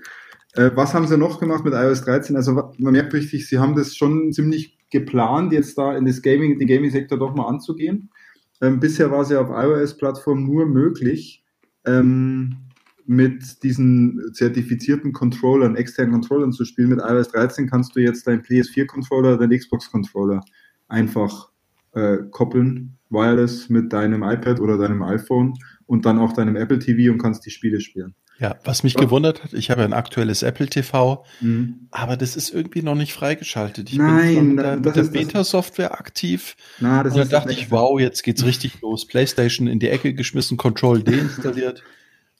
Äh, 0.54 0.70
was 0.76 0.94
haben 0.94 1.08
sie 1.08 1.18
noch 1.18 1.40
gemacht 1.40 1.64
mit 1.64 1.74
iOS 1.74 2.04
13? 2.04 2.36
Also 2.36 2.52
man 2.78 2.92
merkt 2.92 3.12
richtig, 3.12 3.48
sie 3.48 3.58
haben 3.58 3.74
das 3.74 3.96
schon 3.96 4.32
ziemlich 4.32 4.78
geplant, 4.88 5.52
jetzt 5.52 5.76
da 5.76 5.96
in 5.96 6.06
das 6.06 6.22
Gaming, 6.22 6.56
den 6.56 6.68
Gaming-Sektor 6.68 7.18
doch 7.18 7.34
mal 7.34 7.48
anzugehen. 7.48 8.10
Ähm, 8.60 8.78
bisher 8.78 9.10
war 9.10 9.22
es 9.22 9.30
ja 9.30 9.40
auf 9.40 9.50
iOS-Plattform 9.50 10.44
nur 10.44 10.66
möglich, 10.66 11.44
ähm, 11.84 12.56
mit 13.10 13.64
diesen 13.64 14.32
zertifizierten 14.34 15.12
Controllern, 15.12 15.74
externen 15.74 16.12
Controllern 16.12 16.52
zu 16.52 16.64
spielen. 16.64 16.90
Mit 16.90 17.00
iOS 17.00 17.26
13 17.30 17.68
kannst 17.68 17.96
du 17.96 18.00
jetzt 18.00 18.24
deinen 18.28 18.42
PS4-Controller, 18.42 19.36
deinen 19.36 19.58
Xbox-Controller 19.58 20.40
einfach 20.86 21.48
äh, 21.94 22.18
koppeln, 22.30 22.98
wireless 23.08 23.68
mit 23.68 23.92
deinem 23.92 24.22
iPad 24.22 24.60
oder 24.60 24.78
deinem 24.78 25.02
iPhone 25.02 25.54
und 25.86 26.06
dann 26.06 26.20
auch 26.20 26.34
deinem 26.34 26.54
Apple 26.54 26.78
TV 26.78 27.12
und 27.12 27.18
kannst 27.18 27.44
die 27.44 27.50
Spiele 27.50 27.80
spielen. 27.80 28.14
Ja, 28.38 28.54
was 28.62 28.84
mich 28.84 28.94
ja. 28.94 29.00
gewundert 29.00 29.42
hat, 29.42 29.54
ich 29.54 29.72
habe 29.72 29.82
ein 29.82 29.92
aktuelles 29.92 30.44
Apple 30.44 30.68
TV, 30.68 31.24
mhm. 31.40 31.88
aber 31.90 32.16
das 32.16 32.36
ist 32.36 32.54
irgendwie 32.54 32.82
noch 32.82 32.94
nicht 32.94 33.12
freigeschaltet. 33.12 33.90
Ich 33.90 33.98
Nein, 33.98 34.34
bin 34.36 34.54
mit 34.54 34.64
der, 34.64 34.76
mit 34.76 34.94
der 34.94 35.02
Beta-Software 35.02 35.98
aktiv. 35.98 36.54
Na, 36.78 37.00
und 37.00 37.16
dann 37.16 37.28
dachte 37.28 37.52
ich, 37.52 37.72
wow, 37.72 37.98
jetzt 37.98 38.22
geht's 38.22 38.44
richtig 38.44 38.80
los. 38.82 39.04
PlayStation 39.04 39.66
in 39.66 39.80
die 39.80 39.88
Ecke 39.88 40.14
geschmissen, 40.14 40.56
Control 40.56 41.02
deinstalliert. 41.02 41.82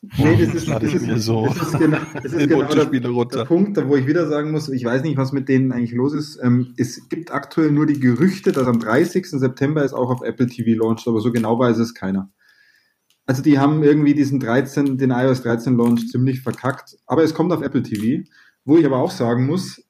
Nee, 0.02 0.47
das 0.47 0.55
ist, 0.55 0.68
das 0.68 0.82
ist, 0.82 1.06
mir 1.06 1.18
so 1.18 1.47
das 1.47 1.60
ist 1.60 1.72
genau, 1.78 1.98
das 2.14 2.32
ist 2.32 2.39
genau 2.39 2.62
der, 2.64 2.86
der, 2.86 3.44
Punkt, 3.44 3.77
wo 3.86 3.97
ich 3.97 4.06
wieder 4.06 4.27
sagen 4.28 4.51
muss, 4.51 4.70
ich 4.70 4.82
weiß 4.82 5.02
nicht, 5.02 5.18
was 5.18 5.32
mit 5.32 5.48
denen 5.51 5.72
eigentlich 5.72 5.93
los 5.93 6.14
ist. 6.14 6.39
Ähm, 6.43 6.72
es 6.78 7.09
gibt 7.10 7.31
aktuell 7.31 7.70
nur 7.70 7.85
die 7.85 8.01
Gerüchte, 8.01 8.51
dass 8.52 8.66
am 8.66 8.81
30. 8.81 9.27
September 9.27 9.85
es 9.85 9.93
auch 9.93 10.10
auf 10.10 10.22
Apple 10.22 10.47
TV 10.47 10.82
launcht, 10.82 11.06
aber 11.06 11.20
so 11.20 11.31
genau 11.31 11.59
weiß 11.59 11.77
es 11.78 11.93
keiner. 11.93 12.31
Also 13.27 13.43
die 13.43 13.59
haben 13.59 13.82
irgendwie 13.82 14.14
diesen 14.14 14.40
13, 14.40 14.97
den 14.97 15.10
iOS 15.10 15.43
13 15.43 15.77
Launch 15.77 16.09
ziemlich 16.09 16.40
verkackt, 16.40 16.97
aber 17.06 17.22
es 17.22 17.35
kommt 17.35 17.52
auf 17.52 17.60
Apple 17.60 17.82
TV, 17.82 18.27
wo 18.64 18.78
ich 18.78 18.86
aber 18.86 18.97
auch 18.97 19.10
sagen 19.10 19.47
muss, 19.47 19.85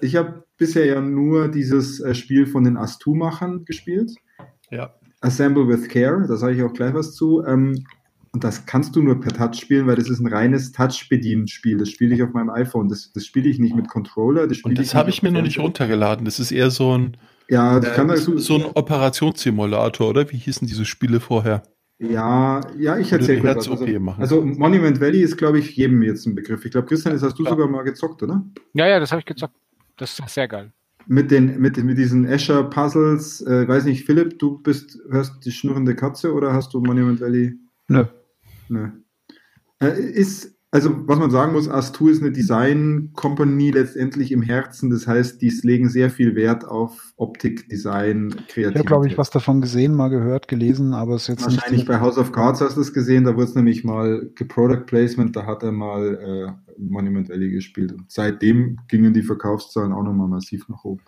ich 0.00 0.16
habe 0.16 0.44
bisher 0.58 0.86
ja 0.86 1.00
nur 1.00 1.48
dieses 1.48 2.00
äh, 2.00 2.14
Spiel 2.14 2.46
von 2.46 2.64
den 2.64 2.76
Astu-Machern 2.76 3.64
gespielt. 3.64 4.12
Ja. 4.70 4.94
Assemble 5.20 5.68
with 5.68 5.88
Care, 5.88 6.26
da 6.26 6.36
sage 6.36 6.56
ich 6.56 6.62
auch 6.64 6.72
gleich 6.72 6.94
was 6.94 7.14
zu. 7.14 7.44
Ähm, 7.46 7.84
und 8.34 8.44
das 8.44 8.64
kannst 8.64 8.96
du 8.96 9.02
nur 9.02 9.20
per 9.20 9.32
Touch 9.32 9.60
spielen, 9.60 9.86
weil 9.86 9.96
das 9.96 10.08
ist 10.08 10.18
ein 10.20 10.26
reines 10.26 10.72
Touch-Bedienen-Spiel. 10.72 11.76
Das 11.76 11.90
spiele 11.90 12.14
ich 12.14 12.22
auf 12.22 12.32
meinem 12.32 12.48
iPhone. 12.48 12.88
Das, 12.88 13.12
das 13.12 13.26
spiele 13.26 13.48
ich 13.50 13.58
nicht 13.58 13.76
mit 13.76 13.88
Controller. 13.88 14.46
Das 14.46 14.62
und 14.62 14.78
das 14.78 14.94
habe 14.94 15.10
ich 15.10 15.22
mir 15.22 15.30
noch 15.30 15.42
nicht 15.42 15.58
runtergeladen. 15.58 16.24
Das 16.24 16.40
ist 16.40 16.50
eher 16.50 16.70
so 16.70 16.96
ein, 16.96 17.18
ja, 17.48 17.76
äh, 17.76 17.80
kann 17.94 18.14
so, 18.16 18.38
so 18.38 18.54
ein 18.54 18.64
Operationssimulator, 18.64 20.08
oder? 20.08 20.30
Wie 20.32 20.38
hießen 20.38 20.66
diese 20.66 20.86
Spiele 20.86 21.20
vorher? 21.20 21.62
Ja, 21.98 22.62
ja, 22.78 22.96
ich 22.96 23.12
erzähle 23.12 23.42
kurz 23.42 23.68
was. 23.68 23.82
Also, 23.82 24.16
also, 24.18 24.42
Monument 24.42 24.98
Valley 24.98 25.20
ist, 25.20 25.36
glaube 25.36 25.58
ich, 25.58 25.76
jedem 25.76 26.02
jetzt 26.02 26.26
ein 26.26 26.34
Begriff. 26.34 26.64
Ich 26.64 26.70
glaube, 26.72 26.86
Christian, 26.86 27.12
das 27.12 27.22
hast 27.22 27.38
du 27.38 27.44
ja. 27.44 27.50
sogar 27.50 27.68
mal 27.68 27.82
gezockt, 27.82 28.22
oder? 28.22 28.42
Ja, 28.72 28.88
ja, 28.88 28.98
das 28.98 29.12
habe 29.12 29.20
ich 29.20 29.26
gezockt. 29.26 29.54
Das 29.98 30.18
ist 30.18 30.28
sehr 30.30 30.48
geil. 30.48 30.72
Mit 31.06 31.30
den, 31.30 31.60
mit, 31.60 31.76
mit 31.76 31.98
diesen 31.98 32.24
Escher-Puzzles, 32.24 33.42
äh, 33.42 33.68
weiß 33.68 33.84
nicht, 33.84 34.06
Philipp, 34.06 34.38
du 34.38 34.58
bist, 34.58 34.98
hörst 35.10 35.44
die 35.44 35.52
schnurrende 35.52 35.94
Katze 35.94 36.32
oder 36.32 36.54
hast 36.54 36.72
du 36.72 36.80
Monument 36.80 37.20
Valley? 37.20 37.58
Nö. 37.88 38.06
Ne. 38.72 38.92
Äh, 39.80 40.00
ist, 40.00 40.56
also 40.70 41.06
was 41.06 41.18
man 41.18 41.30
sagen 41.30 41.52
muss, 41.52 41.68
Astur 41.68 42.10
ist 42.10 42.22
eine 42.22 42.32
Design-Company 42.32 43.72
letztendlich 43.72 44.32
im 44.32 44.40
Herzen. 44.40 44.88
Das 44.88 45.06
heißt, 45.06 45.42
die 45.42 45.52
legen 45.62 45.90
sehr 45.90 46.08
viel 46.08 46.34
Wert 46.34 46.64
auf 46.64 47.12
Optik, 47.16 47.68
Design, 47.68 48.30
Kreativität. 48.48 48.70
Ich 48.70 48.78
habe, 48.78 48.84
glaube 48.86 49.06
ich, 49.08 49.18
was 49.18 49.30
davon 49.30 49.60
gesehen, 49.60 49.94
mal 49.94 50.08
gehört, 50.08 50.48
gelesen, 50.48 50.94
aber 50.94 51.16
es 51.16 51.22
ist 51.22 51.28
jetzt 51.28 51.44
Wahrscheinlich 51.44 51.80
nicht 51.80 51.88
bei 51.88 52.00
House 52.00 52.16
of 52.16 52.32
Cards 52.32 52.62
hast 52.62 52.76
du 52.76 52.80
es 52.80 52.94
gesehen, 52.94 53.24
da 53.24 53.34
wurde 53.34 53.44
es 53.44 53.54
nämlich 53.54 53.84
mal 53.84 54.30
Product 54.48 54.86
Placement, 54.86 55.36
da 55.36 55.44
hat 55.44 55.62
er 55.62 55.72
mal 55.72 56.56
äh, 56.58 56.72
Monument 56.78 57.28
Valley 57.28 57.50
gespielt. 57.50 57.92
Und 57.92 58.10
seitdem 58.10 58.78
gingen 58.88 59.12
die 59.12 59.22
Verkaufszahlen 59.22 59.92
auch 59.92 60.02
nochmal 60.02 60.28
massiv 60.28 60.68
nach 60.68 60.84
oben. 60.84 61.02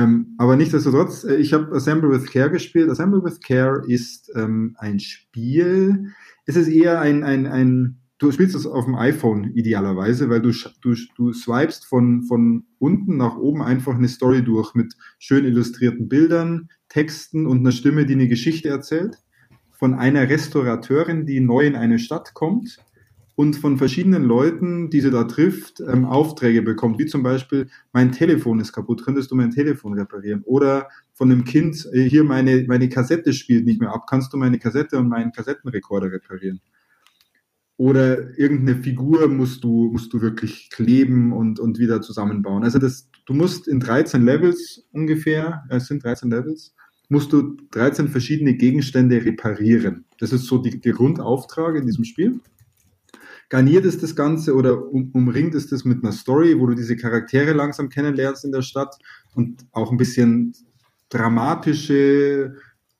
Ähm, 0.00 0.34
aber 0.38 0.56
nichtsdestotrotz, 0.56 1.24
äh, 1.24 1.36
ich 1.36 1.52
habe 1.52 1.74
Assemble 1.74 2.10
with 2.10 2.30
Care 2.30 2.50
gespielt. 2.50 2.88
Assemble 2.88 3.22
with 3.22 3.40
Care 3.40 3.82
ist 3.86 4.32
ähm, 4.34 4.74
ein 4.78 4.98
Spiel. 4.98 6.12
Es 6.46 6.56
ist 6.56 6.68
eher 6.68 7.00
ein, 7.00 7.22
ein, 7.22 7.46
ein 7.46 8.00
du 8.18 8.30
spielst 8.32 8.54
es 8.54 8.66
auf 8.66 8.86
dem 8.86 8.94
iPhone 8.94 9.52
idealerweise, 9.54 10.30
weil 10.30 10.40
du, 10.40 10.52
du, 10.80 10.94
du 11.16 11.32
swipest 11.32 11.84
von, 11.86 12.22
von 12.22 12.64
unten 12.78 13.16
nach 13.16 13.36
oben 13.36 13.62
einfach 13.62 13.94
eine 13.94 14.08
Story 14.08 14.42
durch 14.42 14.74
mit 14.74 14.94
schön 15.18 15.44
illustrierten 15.44 16.08
Bildern, 16.08 16.68
Texten 16.88 17.46
und 17.46 17.58
einer 17.58 17.72
Stimme, 17.72 18.06
die 18.06 18.14
eine 18.14 18.28
Geschichte 18.28 18.68
erzählt. 18.68 19.18
Von 19.70 19.94
einer 19.94 20.28
Restaurateurin, 20.28 21.26
die 21.26 21.40
neu 21.40 21.66
in 21.66 21.76
eine 21.76 21.98
Stadt 21.98 22.34
kommt 22.34 22.78
und 23.40 23.54
von 23.54 23.78
verschiedenen 23.78 24.24
Leuten, 24.24 24.90
die 24.90 25.00
sie 25.00 25.10
da 25.10 25.24
trifft, 25.24 25.80
ähm, 25.80 26.04
Aufträge 26.04 26.60
bekommt, 26.60 26.98
wie 26.98 27.06
zum 27.06 27.22
Beispiel, 27.22 27.70
mein 27.90 28.12
Telefon 28.12 28.60
ist 28.60 28.74
kaputt, 28.74 29.02
könntest 29.02 29.30
du 29.30 29.34
mein 29.34 29.50
Telefon 29.50 29.94
reparieren? 29.94 30.42
Oder 30.44 30.90
von 31.14 31.32
einem 31.32 31.44
Kind, 31.44 31.88
äh, 31.94 32.02
hier 32.02 32.22
meine, 32.22 32.64
meine 32.68 32.90
Kassette 32.90 33.32
spielt 33.32 33.64
nicht 33.64 33.80
mehr 33.80 33.94
ab, 33.94 34.04
kannst 34.06 34.34
du 34.34 34.36
meine 34.36 34.58
Kassette 34.58 34.98
und 34.98 35.08
meinen 35.08 35.32
Kassettenrekorder 35.32 36.12
reparieren? 36.12 36.60
Oder 37.78 38.38
irgendeine 38.38 38.76
Figur 38.82 39.26
musst 39.28 39.64
du, 39.64 39.88
musst 39.90 40.12
du 40.12 40.20
wirklich 40.20 40.68
kleben 40.68 41.32
und, 41.32 41.58
und 41.58 41.78
wieder 41.78 42.02
zusammenbauen. 42.02 42.62
Also 42.62 42.78
das, 42.78 43.08
du 43.24 43.32
musst 43.32 43.68
in 43.68 43.80
13 43.80 44.22
Levels 44.22 44.86
ungefähr, 44.92 45.64
es 45.70 45.86
sind 45.86 46.04
13 46.04 46.28
Levels, 46.28 46.74
musst 47.08 47.32
du 47.32 47.56
13 47.70 48.08
verschiedene 48.08 48.52
Gegenstände 48.52 49.24
reparieren. 49.24 50.04
Das 50.18 50.30
ist 50.30 50.44
so 50.44 50.58
die, 50.58 50.78
der 50.78 50.92
Grundauftrag 50.92 51.76
in 51.76 51.86
diesem 51.86 52.04
Spiel 52.04 52.38
garniert 53.50 53.84
ist 53.84 54.02
das 54.02 54.16
Ganze 54.16 54.54
oder 54.54 54.90
um, 54.90 55.10
umringt 55.12 55.54
ist 55.54 55.72
das 55.72 55.84
mit 55.84 56.02
einer 56.02 56.12
Story, 56.12 56.58
wo 56.58 56.66
du 56.66 56.74
diese 56.74 56.96
Charaktere 56.96 57.52
langsam 57.52 57.90
kennenlernst 57.90 58.44
in 58.44 58.52
der 58.52 58.62
Stadt 58.62 58.96
und 59.34 59.66
auch 59.72 59.90
ein 59.90 59.98
bisschen 59.98 60.54
dramatische 61.10 62.54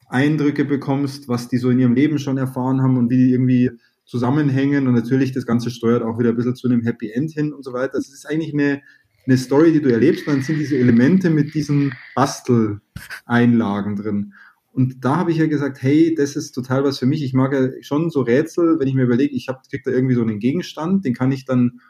Eindrücke 0.09 0.65
bekommst, 0.65 1.29
was 1.29 1.49
die 1.49 1.59
so 1.59 1.71
in 1.71 1.79
ihrem 1.79 1.95
Leben 1.95 2.19
schon 2.19 2.37
erfahren 2.37 2.83
haben 2.83 2.99
und 2.99 3.09
wie 3.11 3.17
die 3.17 3.33
irgendwie 3.33 3.71
zusammenhängen 4.05 4.89
und 4.89 4.95
natürlich 4.95 5.31
das 5.31 5.47
Ganze 5.47 5.71
steuert 5.71 6.03
auch 6.03 6.19
wieder 6.19 6.31
ein 6.31 6.37
bisschen 6.37 6.57
zu 6.57 6.69
einem 6.69 6.83
Happy 6.83 7.13
End 7.13 7.31
hin 7.31 7.53
und 7.53 7.65
so 7.65 7.73
weiter. 7.73 7.93
Das 7.95 8.09
ist 8.09 8.29
eigentlich 8.29 8.53
eine, 8.53 8.83
eine 9.25 9.39
Story, 9.39 9.73
die 9.73 9.81
du 9.81 9.93
erlebst, 9.93 10.27
und 10.27 10.35
dann 10.35 10.43
sind 10.43 10.59
diese 10.59 10.77
Elemente 10.77 11.31
mit 11.31 11.55
diesen 11.55 11.93
Basteleinlagen 12.17 13.95
drin. 13.95 14.35
Und 14.73 15.05
da 15.05 15.17
habe 15.17 15.33
ich 15.33 15.39
ja 15.39 15.47
gesagt, 15.47 15.83
hey, 15.83 16.15
das 16.15 16.37
ist 16.37 16.53
total 16.53 16.85
was 16.85 16.99
für 16.99 17.07
mich. 17.07 17.23
Ich 17.25 17.35
mag 17.35 17.53
ja 17.53 17.69
schon 17.83 18.11
so 18.11 18.21
Rätsel, 18.21 18.79
wenn 18.79 18.87
ich 18.87 18.95
mir 18.95 19.03
überlege, 19.03 19.35
ich 19.35 19.49
hab, 19.49 19.69
krieg 19.69 19.83
da 19.85 19.91
irgendwie 19.91 20.15
so 20.15 20.23
einen 20.23 20.39
Gegenstand, 20.39 21.05
den 21.05 21.15
kann 21.15 21.33
ich 21.33 21.45
dann 21.45 21.81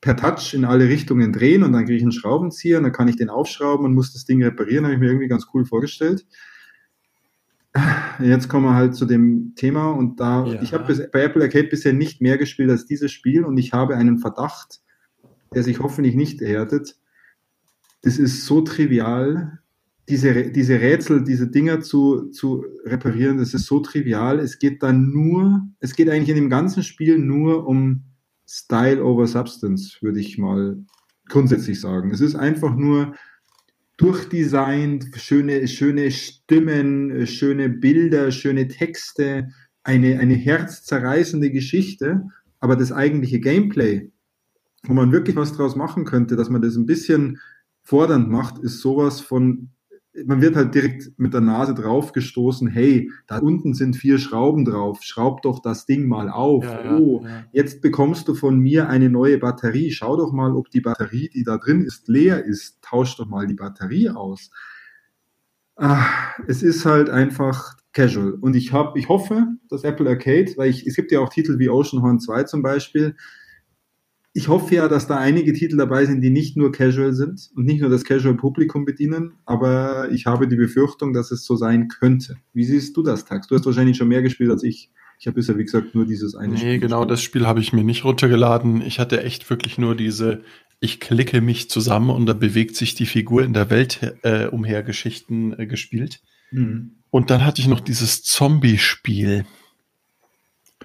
per 0.00 0.16
Touch 0.16 0.54
in 0.54 0.64
alle 0.64 0.88
Richtungen 0.88 1.32
drehen 1.32 1.62
und 1.62 1.72
dann 1.72 1.84
kriege 1.84 1.96
ich 1.96 2.02
einen 2.02 2.12
Schraubenzieher 2.12 2.78
und 2.78 2.84
dann 2.84 2.92
kann 2.92 3.08
ich 3.08 3.16
den 3.16 3.30
aufschrauben 3.30 3.86
und 3.86 3.94
muss 3.94 4.12
das 4.12 4.24
Ding 4.24 4.42
reparieren, 4.42 4.84
habe 4.84 4.94
ich 4.94 5.00
mir 5.00 5.06
irgendwie 5.06 5.28
ganz 5.28 5.46
cool 5.54 5.64
vorgestellt. 5.64 6.26
Jetzt 8.20 8.48
kommen 8.48 8.66
wir 8.66 8.74
halt 8.74 8.94
zu 8.94 9.06
dem 9.06 9.54
Thema 9.54 9.90
und 9.90 10.20
da, 10.20 10.44
ja. 10.46 10.60
ich 10.60 10.74
habe 10.74 11.08
bei 11.12 11.22
Apple 11.22 11.42
Arcade 11.42 11.68
bisher 11.68 11.92
nicht 11.92 12.20
mehr 12.20 12.36
gespielt 12.36 12.70
als 12.70 12.84
dieses 12.84 13.12
Spiel 13.12 13.44
und 13.44 13.56
ich 13.56 13.72
habe 13.72 13.96
einen 13.96 14.18
Verdacht, 14.18 14.80
der 15.54 15.62
sich 15.62 15.80
hoffentlich 15.80 16.14
nicht 16.14 16.42
erhärtet. 16.42 16.96
Das 18.02 18.18
ist 18.18 18.44
so 18.44 18.60
trivial, 18.60 19.61
diese, 20.12 20.50
diese 20.50 20.78
Rätsel, 20.78 21.24
diese 21.24 21.48
Dinger 21.48 21.80
zu, 21.80 22.28
zu 22.32 22.66
reparieren, 22.84 23.38
das 23.38 23.54
ist 23.54 23.64
so 23.64 23.80
trivial. 23.80 24.40
Es 24.40 24.58
geht 24.58 24.82
dann 24.82 25.10
nur, 25.10 25.66
es 25.80 25.96
geht 25.96 26.10
eigentlich 26.10 26.28
in 26.28 26.34
dem 26.34 26.50
ganzen 26.50 26.82
Spiel 26.82 27.16
nur 27.16 27.66
um 27.66 28.02
Style 28.46 29.02
over 29.02 29.26
Substance, 29.26 29.96
würde 30.02 30.20
ich 30.20 30.36
mal 30.36 30.76
grundsätzlich 31.30 31.80
sagen. 31.80 32.10
Es 32.10 32.20
ist 32.20 32.34
einfach 32.34 32.76
nur 32.76 33.14
durchdesignt, 33.96 35.06
schöne, 35.16 35.66
schöne 35.66 36.10
Stimmen, 36.10 37.26
schöne 37.26 37.70
Bilder, 37.70 38.32
schöne 38.32 38.68
Texte, 38.68 39.48
eine, 39.82 40.18
eine 40.18 40.34
herzzerreißende 40.34 41.50
Geschichte, 41.50 42.24
aber 42.60 42.76
das 42.76 42.92
eigentliche 42.92 43.40
Gameplay, 43.40 44.10
wo 44.82 44.92
man 44.92 45.10
wirklich 45.10 45.36
was 45.36 45.54
draus 45.54 45.74
machen 45.74 46.04
könnte, 46.04 46.36
dass 46.36 46.50
man 46.50 46.60
das 46.60 46.76
ein 46.76 46.84
bisschen 46.84 47.38
fordernd 47.82 48.28
macht, 48.28 48.58
ist 48.58 48.80
sowas 48.80 49.22
von 49.22 49.70
man 50.26 50.42
wird 50.42 50.56
halt 50.56 50.74
direkt 50.74 51.18
mit 51.18 51.32
der 51.32 51.40
Nase 51.40 51.74
draufgestoßen, 51.74 52.68
hey, 52.68 53.10
da 53.26 53.38
unten 53.38 53.74
sind 53.74 53.96
vier 53.96 54.18
Schrauben 54.18 54.64
drauf, 54.64 55.02
schraub 55.02 55.42
doch 55.42 55.60
das 55.60 55.86
Ding 55.86 56.06
mal 56.06 56.28
auf. 56.28 56.64
Ja, 56.64 56.98
oh, 56.98 57.22
ja. 57.24 57.44
jetzt 57.52 57.80
bekommst 57.80 58.28
du 58.28 58.34
von 58.34 58.58
mir 58.58 58.88
eine 58.88 59.08
neue 59.08 59.38
Batterie. 59.38 59.90
Schau 59.90 60.16
doch 60.16 60.32
mal, 60.32 60.54
ob 60.54 60.70
die 60.70 60.80
Batterie, 60.80 61.30
die 61.30 61.44
da 61.44 61.56
drin 61.56 61.82
ist, 61.82 62.08
leer 62.08 62.44
ist. 62.44 62.82
Tausch 62.82 63.16
doch 63.16 63.26
mal 63.26 63.46
die 63.46 63.54
Batterie 63.54 64.10
aus. 64.10 64.50
Ach, 65.76 66.36
es 66.46 66.62
ist 66.62 66.84
halt 66.84 67.08
einfach 67.08 67.76
casual. 67.92 68.34
Und 68.34 68.54
ich 68.54 68.72
habe, 68.72 68.98
ich 68.98 69.08
hoffe, 69.08 69.46
dass 69.68 69.84
Apple 69.84 70.08
Arcade, 70.08 70.52
weil 70.56 70.70
ich, 70.70 70.86
es 70.86 70.96
gibt 70.96 71.10
ja 71.12 71.20
auch 71.20 71.30
Titel 71.30 71.58
wie 71.58 71.70
Ocean 71.70 72.02
Horn 72.02 72.20
2 72.20 72.44
zum 72.44 72.62
Beispiel, 72.62 73.16
ich 74.34 74.48
hoffe 74.48 74.74
ja, 74.74 74.88
dass 74.88 75.06
da 75.06 75.18
einige 75.18 75.52
Titel 75.52 75.76
dabei 75.76 76.06
sind, 76.06 76.22
die 76.22 76.30
nicht 76.30 76.56
nur 76.56 76.72
casual 76.72 77.12
sind 77.12 77.50
und 77.54 77.64
nicht 77.66 77.80
nur 77.80 77.90
das 77.90 78.04
Casual-Publikum 78.04 78.84
bedienen, 78.84 79.34
aber 79.44 80.10
ich 80.10 80.24
habe 80.26 80.48
die 80.48 80.56
Befürchtung, 80.56 81.12
dass 81.12 81.30
es 81.30 81.44
so 81.44 81.54
sein 81.56 81.88
könnte. 81.88 82.36
Wie 82.54 82.64
siehst 82.64 82.96
du 82.96 83.02
das, 83.02 83.26
Tax? 83.26 83.48
Du 83.48 83.54
hast 83.54 83.66
wahrscheinlich 83.66 83.96
schon 83.96 84.08
mehr 84.08 84.22
gespielt 84.22 84.50
als 84.50 84.62
ich. 84.62 84.90
Ich 85.18 85.26
habe 85.26 85.34
bisher, 85.34 85.58
wie 85.58 85.64
gesagt, 85.64 85.94
nur 85.94 86.06
dieses 86.06 86.34
eine 86.34 86.54
nee, 86.54 86.58
Spiel. 86.58 86.70
Nee, 86.70 86.78
genau, 86.78 87.00
gespielt. 87.00 87.10
das 87.10 87.22
Spiel 87.22 87.46
habe 87.46 87.60
ich 87.60 87.72
mir 87.72 87.84
nicht 87.84 88.04
runtergeladen. 88.04 88.80
Ich 88.80 88.98
hatte 88.98 89.22
echt 89.22 89.48
wirklich 89.50 89.76
nur 89.76 89.94
diese, 89.94 90.42
ich 90.80 90.98
klicke 90.98 91.42
mich 91.42 91.68
zusammen 91.68 92.10
und 92.10 92.24
da 92.24 92.32
bewegt 92.32 92.74
sich 92.74 92.94
die 92.94 93.06
Figur 93.06 93.44
in 93.44 93.52
der 93.52 93.68
Welt 93.68 94.16
äh, 94.22 94.46
umher 94.46 94.82
Geschichten 94.82 95.52
äh, 95.58 95.66
gespielt. 95.66 96.22
Mhm. 96.50 96.92
Und 97.10 97.28
dann 97.30 97.44
hatte 97.44 97.60
ich 97.60 97.68
noch 97.68 97.80
dieses 97.80 98.22
Zombie-Spiel. 98.22 99.44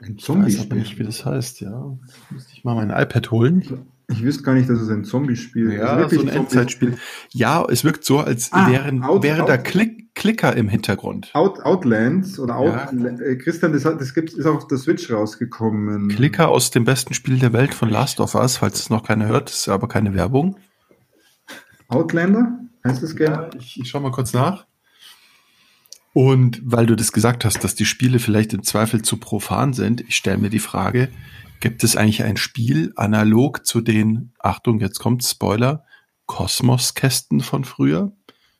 Ein 0.01 0.17
Zombie. 0.17 0.49
Ich 0.49 0.57
weiß 0.57 0.65
aber 0.65 0.75
nicht, 0.75 0.99
wie 0.99 1.03
das 1.03 1.25
heißt, 1.25 1.61
ja. 1.61 1.97
Müsste 2.29 2.53
ich 2.53 2.63
mal 2.63 2.75
mein 2.75 2.89
iPad 2.89 3.31
holen. 3.31 3.85
Ich 4.09 4.23
wüsste 4.23 4.43
gar 4.43 4.53
nicht, 4.53 4.69
dass 4.69 4.79
es 4.79 4.89
ein 4.89 5.03
Zombie-Spiel 5.03 5.71
ist. 5.71 5.79
Ja, 5.79 6.07
so 6.07 6.21
ein 6.21 6.29
Endzeitspiel. 6.29 6.97
Ja, 7.33 7.65
es 7.65 7.83
wirkt 7.83 8.05
so, 8.05 8.19
als 8.19 8.53
ah, 8.53 8.71
wären, 8.71 9.03
Out, 9.03 9.21
wäre 9.21 9.41
Out, 9.41 9.49
da 9.49 9.57
Klick, 9.57 10.15
Klicker 10.15 10.55
im 10.55 10.69
Hintergrund. 10.69 11.29
Out, 11.33 11.59
Outlands 11.65 12.39
oder 12.39 12.55
Out, 12.55 12.93
ja. 12.93 13.09
Äh, 13.09 13.35
Christian, 13.35 13.73
das, 13.73 13.83
das 13.83 14.13
gibt, 14.13 14.33
ist 14.33 14.45
auch 14.45 14.55
auf 14.55 14.67
der 14.67 14.77
Switch 14.77 15.11
rausgekommen. 15.11 16.07
Klicker 16.07 16.47
aus 16.47 16.71
dem 16.71 16.85
besten 16.85 17.13
Spiel 17.13 17.37
der 17.37 17.51
Welt 17.51 17.73
von 17.73 17.89
Last 17.89 18.21
of 18.21 18.33
Us, 18.33 18.57
falls 18.57 18.79
es 18.79 18.89
noch 18.89 19.03
keiner 19.03 19.27
hört, 19.27 19.49
ist 19.49 19.67
aber 19.67 19.89
keine 19.89 20.13
Werbung. 20.13 20.57
Outlander? 21.89 22.59
Heißt 22.85 23.03
das 23.03 23.15
gerne? 23.15 23.49
Ja, 23.53 23.59
ich, 23.59 23.79
ich 23.81 23.89
schau 23.89 23.99
mal 23.99 24.11
kurz 24.11 24.31
nach. 24.31 24.65
Und 26.17 26.59
weil 26.65 26.87
du 26.87 26.95
das 26.95 27.11
gesagt 27.11 27.45
hast, 27.45 27.63
dass 27.63 27.75
die 27.75 27.85
Spiele 27.85 28.17
vielleicht 28.17 28.51
im 28.51 28.63
Zweifel 28.63 29.03
zu 29.03 29.17
profan 29.17 29.73
sind, 29.73 30.01
ich 30.01 30.15
stelle 30.15 30.39
mir 30.39 30.49
die 30.49 30.57
Frage, 30.57 31.09
gibt 31.59 31.83
es 31.83 31.95
eigentlich 31.95 32.23
ein 32.23 32.37
Spiel 32.37 32.91
analog 32.95 33.67
zu 33.67 33.81
den, 33.81 34.31
Achtung, 34.39 34.79
jetzt 34.79 34.97
kommt 34.97 35.23
Spoiler, 35.23 35.85
Kosmos-Kästen 36.25 37.41
von 37.41 37.65
früher? 37.65 38.13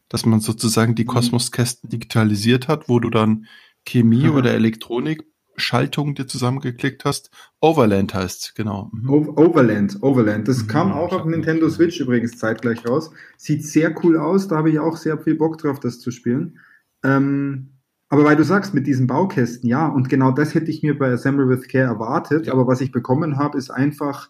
Dass 0.08 0.24
man 0.24 0.40
sozusagen 0.40 0.94
die 0.94 1.06
mhm. 1.06 1.08
Kosmos-Kästen 1.08 1.90
digitalisiert 1.90 2.68
hat, 2.68 2.90
wo 2.90 3.00
du 3.00 3.10
dann 3.10 3.48
Chemie 3.88 4.28
mhm. 4.28 4.36
oder 4.36 4.54
Elektronik 4.54 5.24
Schaltungen 5.56 6.14
dir 6.14 6.28
zusammengeklickt 6.28 7.06
hast. 7.06 7.32
Overland 7.60 8.14
heißt 8.14 8.54
genau. 8.54 8.92
Mhm. 8.94 9.10
Overland, 9.10 9.98
Overland. 10.04 10.48
Das 10.48 10.62
mhm, 10.62 10.68
kam 10.68 10.92
auch 10.92 11.12
auf 11.12 11.26
Nintendo 11.26 11.68
Switch 11.72 12.00
übrigens 12.00 12.38
zeitgleich 12.38 12.88
raus. 12.88 13.10
Sieht 13.36 13.66
sehr 13.66 13.96
cool 14.04 14.16
aus. 14.16 14.48
Da 14.48 14.58
habe 14.58 14.70
ich 14.70 14.78
auch 14.78 14.96
sehr 14.96 15.18
viel 15.18 15.34
Bock 15.34 15.58
drauf, 15.58 15.80
das 15.80 16.00
zu 16.00 16.12
spielen. 16.12 16.60
Ähm, 17.04 17.70
aber 18.10 18.24
weil 18.24 18.36
du 18.38 18.44
sagst, 18.44 18.74
mit 18.74 18.88
diesen 18.88 19.08
Baukästen, 19.08 19.70
ja, 19.70 19.88
und 19.88 20.08
genau 20.08 20.32
das 20.32 20.56
hätte 20.56 20.72
ich 20.72 20.82
mir 20.82 20.98
bei 20.98 21.12
Assemble 21.12 21.50
with 21.50 21.68
Care 21.68 21.86
erwartet, 21.86 22.48
ja. 22.48 22.54
aber 22.54 22.66
was 22.66 22.80
ich 22.82 22.92
bekommen 22.92 23.38
habe, 23.38 23.58
ist 23.58 23.70
einfach 23.70 24.30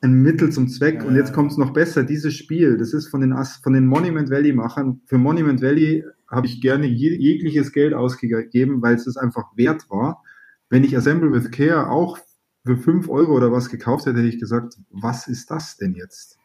ein 0.00 0.14
Mittel 0.14 0.50
zum 0.50 0.68
Zweck. 0.68 0.96
Ja, 0.96 1.04
und 1.04 1.14
jetzt 1.14 1.32
kommt 1.32 1.52
es 1.52 1.58
noch 1.58 1.72
besser, 1.72 2.02
dieses 2.02 2.34
Spiel, 2.34 2.76
das 2.76 2.92
ist 2.92 3.08
von 3.08 3.20
den, 3.20 3.34
von 3.62 3.72
den 3.72 3.86
Monument 3.86 4.30
Valley-Machern. 4.30 5.00
Für 5.06 5.18
Monument 5.18 5.62
Valley 5.62 6.04
habe 6.28 6.46
ich 6.46 6.60
gerne 6.60 6.86
je, 6.86 7.16
jegliches 7.16 7.72
Geld 7.72 7.94
ausgegeben, 7.94 8.82
weil 8.82 8.94
es 8.94 9.06
es 9.06 9.16
einfach 9.16 9.56
wert 9.56 9.88
war. 9.88 10.22
Wenn 10.68 10.82
ich 10.82 10.96
Assemble 10.96 11.32
with 11.32 11.50
Care 11.52 11.88
auch 11.88 12.18
für 12.64 12.76
5 12.76 13.08
Euro 13.08 13.34
oder 13.34 13.52
was 13.52 13.68
gekauft 13.68 14.06
hätte, 14.06 14.18
hätte 14.18 14.28
ich 14.28 14.40
gesagt, 14.40 14.76
was 14.90 15.28
ist 15.28 15.50
das 15.50 15.76
denn 15.76 15.94
jetzt? 15.94 16.38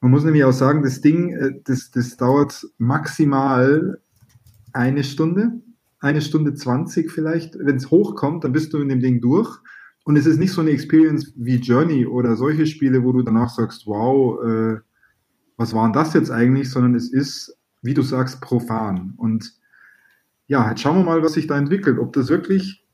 Man 0.00 0.10
muss 0.10 0.24
nämlich 0.24 0.44
auch 0.44 0.52
sagen, 0.52 0.82
das 0.82 1.00
Ding, 1.00 1.32
äh, 1.34 1.60
das, 1.64 1.90
das 1.90 2.16
dauert 2.16 2.66
maximal 2.78 4.00
eine 4.72 5.04
Stunde, 5.04 5.60
eine 6.00 6.20
Stunde 6.20 6.54
zwanzig 6.54 7.10
vielleicht. 7.10 7.58
Wenn 7.58 7.76
es 7.76 7.90
hochkommt, 7.90 8.44
dann 8.44 8.52
bist 8.52 8.72
du 8.72 8.78
in 8.78 8.88
dem 8.88 9.00
Ding 9.00 9.20
durch. 9.20 9.58
Und 10.04 10.16
es 10.16 10.26
ist 10.26 10.38
nicht 10.38 10.52
so 10.52 10.62
eine 10.62 10.70
Experience 10.70 11.32
wie 11.36 11.56
Journey 11.56 12.06
oder 12.06 12.36
solche 12.36 12.66
Spiele, 12.66 13.04
wo 13.04 13.12
du 13.12 13.22
danach 13.22 13.50
sagst, 13.50 13.86
wow, 13.86 14.42
äh, 14.42 14.80
was 15.56 15.74
war 15.74 15.86
denn 15.86 15.92
das 15.92 16.14
jetzt 16.14 16.30
eigentlich, 16.30 16.70
sondern 16.70 16.94
es 16.94 17.12
ist, 17.12 17.56
wie 17.82 17.94
du 17.94 18.02
sagst, 18.02 18.40
profan. 18.40 19.12
Und 19.18 19.52
ja, 20.46 20.70
jetzt 20.70 20.80
schauen 20.80 20.96
wir 20.96 21.04
mal, 21.04 21.22
was 21.22 21.34
sich 21.34 21.46
da 21.46 21.58
entwickelt. 21.58 21.98
Ob 21.98 22.14
das 22.14 22.28
wirklich 22.28 22.84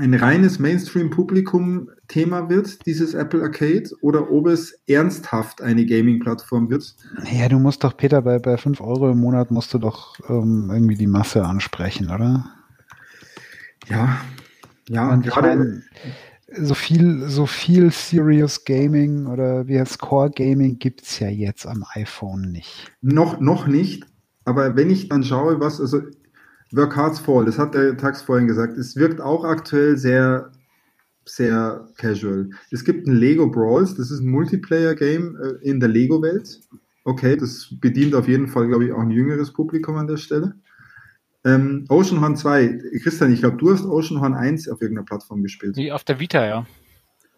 ein 0.00 0.14
reines 0.14 0.58
Mainstream-Publikum-Thema 0.58 2.48
wird, 2.48 2.84
dieses 2.86 3.14
Apple 3.14 3.42
Arcade, 3.42 3.90
oder 4.00 4.30
ob 4.30 4.46
es 4.46 4.80
ernsthaft 4.86 5.60
eine 5.60 5.84
Gaming-Plattform 5.86 6.70
wird. 6.70 6.94
Ja, 7.30 7.48
du 7.48 7.58
musst 7.58 7.84
doch, 7.84 7.96
Peter, 7.96 8.22
bei, 8.22 8.38
bei 8.38 8.56
5 8.56 8.80
Euro 8.80 9.10
im 9.10 9.18
Monat 9.18 9.50
musst 9.50 9.74
du 9.74 9.78
doch 9.78 10.18
ähm, 10.28 10.70
irgendwie 10.72 10.96
die 10.96 11.06
Masse 11.06 11.44
ansprechen, 11.44 12.10
oder? 12.10 12.50
Ja, 13.88 14.20
ja, 14.88 15.10
Und 15.10 15.26
gerade. 15.26 15.82
so 16.56 16.74
viel, 16.74 17.28
so 17.28 17.46
viel 17.46 17.90
Serious 17.90 18.64
Gaming 18.64 19.26
oder 19.26 19.66
wie 19.68 19.78
heißt 19.78 19.98
Core 19.98 20.30
Gaming 20.30 20.78
gibt 20.78 21.02
es 21.02 21.18
ja 21.18 21.28
jetzt 21.28 21.66
am 21.66 21.84
iPhone 21.94 22.52
nicht. 22.52 22.90
Noch, 23.02 23.40
noch 23.40 23.66
nicht, 23.66 24.04
aber 24.44 24.76
wenn 24.76 24.88
ich 24.90 25.08
dann 25.08 25.24
schaue, 25.24 25.60
was, 25.60 25.80
also 25.80 26.00
Work 26.72 26.96
Hard's 26.96 27.18
Fall, 27.18 27.44
das 27.44 27.58
hat 27.58 27.74
der 27.74 27.96
Tax 27.96 28.22
vorhin 28.22 28.46
gesagt, 28.46 28.76
es 28.76 28.96
wirkt 28.96 29.20
auch 29.20 29.44
aktuell 29.44 29.96
sehr, 29.96 30.52
sehr 31.24 31.88
casual. 31.96 32.50
Es 32.70 32.84
gibt 32.84 33.06
ein 33.06 33.16
Lego 33.16 33.48
Brawls, 33.50 33.94
das 33.94 34.10
ist 34.10 34.20
ein 34.20 34.30
Multiplayer-Game 34.30 35.36
äh, 35.36 35.68
in 35.68 35.80
der 35.80 35.88
Lego-Welt. 35.88 36.60
Okay, 37.04 37.36
das 37.36 37.74
bedient 37.80 38.14
auf 38.14 38.28
jeden 38.28 38.48
Fall, 38.48 38.68
glaube 38.68 38.84
ich, 38.84 38.92
auch 38.92 39.00
ein 39.00 39.10
jüngeres 39.10 39.52
Publikum 39.52 39.96
an 39.96 40.06
der 40.06 40.18
Stelle. 40.18 40.54
Ähm, 41.44 41.86
Ocean 41.88 42.20
Horn 42.20 42.36
2, 42.36 42.80
Christian, 43.02 43.32
ich 43.32 43.40
glaube, 43.40 43.56
du 43.56 43.72
hast 43.72 43.84
Ocean 43.84 44.20
Horn 44.20 44.34
1 44.34 44.68
auf 44.68 44.82
irgendeiner 44.82 45.06
Plattform 45.06 45.42
gespielt. 45.42 45.78
Auf 45.92 46.04
der 46.04 46.20
Vita, 46.20 46.44
ja. 46.46 46.66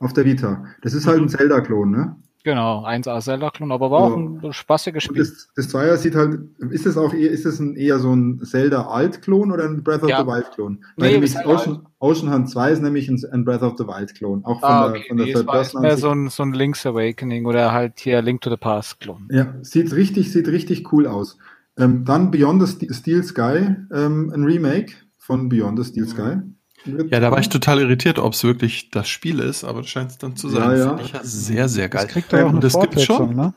Auf 0.01 0.13
der 0.13 0.25
Vita. 0.25 0.65
Das 0.83 0.95
ist 0.95 1.07
halt 1.07 1.19
ein 1.19 1.25
mhm. 1.25 1.29
Zelda-Klon, 1.29 1.91
ne? 1.91 2.17
Genau, 2.43 2.87
1A 2.87 3.21
Zelda-Klon, 3.21 3.71
aber 3.71 3.91
war 3.91 4.01
ja. 4.01 4.07
auch 4.07 4.17
ein 4.17 4.53
spaßiges 4.53 5.03
Spiel. 5.03 5.19
Das, 5.19 5.49
das 5.55 5.69
Zweier 5.69 5.97
sieht 5.99 6.15
halt, 6.15 6.41
ist 6.71 6.87
es 6.87 6.97
auch 6.97 7.13
eher, 7.13 7.31
ist 7.31 7.45
es 7.45 7.61
ein, 7.61 7.77
eher 7.77 7.99
so 7.99 8.15
ein 8.15 8.41
Zelda-Alt-Klon 8.43 9.53
oder 9.53 9.65
ein 9.65 9.83
Breath 9.83 10.03
of 10.03 10.09
ja. 10.09 10.23
the 10.23 10.27
Wild-Klon? 10.27 10.83
Weil 10.97 11.09
nee, 11.09 11.15
nämlich 11.15 11.37
Ocean, 11.45 11.87
Ocean 11.99 12.33
Hunt 12.33 12.49
2 12.49 12.73
ist 12.73 12.83
nämlich 12.83 13.09
ein, 13.09 13.23
ein 13.31 13.45
Breath 13.45 13.63
of 13.63 13.75
the 13.77 13.87
Wild-Klon, 13.87 14.45
auch 14.47 14.61
von 14.61 14.69
ah, 14.69 14.89
okay. 14.89 15.01
der, 15.01 15.09
von 15.09 15.17
der 15.19 15.27
nee, 15.27 15.33
Third 15.35 15.47
Person. 15.47 15.83
Mehr 15.83 15.97
so 15.99 16.11
ein, 16.11 16.29
so 16.29 16.43
ein 16.43 16.55
Link's 16.55 16.87
Awakening 16.87 17.45
oder 17.45 17.73
halt 17.73 18.01
hier 18.01 18.23
Link 18.23 18.41
to 18.41 18.49
the 18.49 18.57
Past-Klon. 18.57 19.29
Ja, 19.31 19.55
sieht 19.61 19.93
richtig, 19.93 20.33
sieht 20.33 20.49
richtig 20.49 20.91
cool 20.93 21.07
aus. 21.07 21.37
Ähm, 21.77 22.05
dann 22.07 22.31
Beyond 22.31 22.67
the 22.67 22.89
Steel 22.95 23.23
Sky, 23.23 23.77
ähm, 23.93 24.33
ein 24.35 24.45
Remake 24.45 24.95
von 25.19 25.51
Beyond 25.51 25.79
the 25.79 25.85
Steel 25.85 26.09
Sky. 26.09 26.39
Ja, 26.85 27.21
da 27.21 27.31
war 27.31 27.39
ich 27.39 27.49
total 27.49 27.81
irritiert, 27.81 28.19
ob 28.19 28.33
es 28.33 28.43
wirklich 28.45 28.91
das 28.91 29.09
Spiel 29.09 29.41
ist, 29.41 29.65
aber 29.65 29.83
das 29.83 29.91
scheint 29.91 30.11
es 30.11 30.19
dann 30.19 30.37
zu 30.37 30.49
sein. 30.49 30.71
Ja, 30.71 30.77
ja. 30.77 31.01
Ich 31.01 31.13
ja 31.13 31.21
sehr, 31.23 31.69
sehr 31.69 31.89
geil. 31.89 32.05
Das 32.05 32.13
kriegt 32.13 32.33
doch 32.33 32.41
auch 32.41 32.49
eine 32.49 32.61
das 32.61 32.79
gibt 32.79 33.01
schon. 33.01 33.35
Ne? 33.35 33.55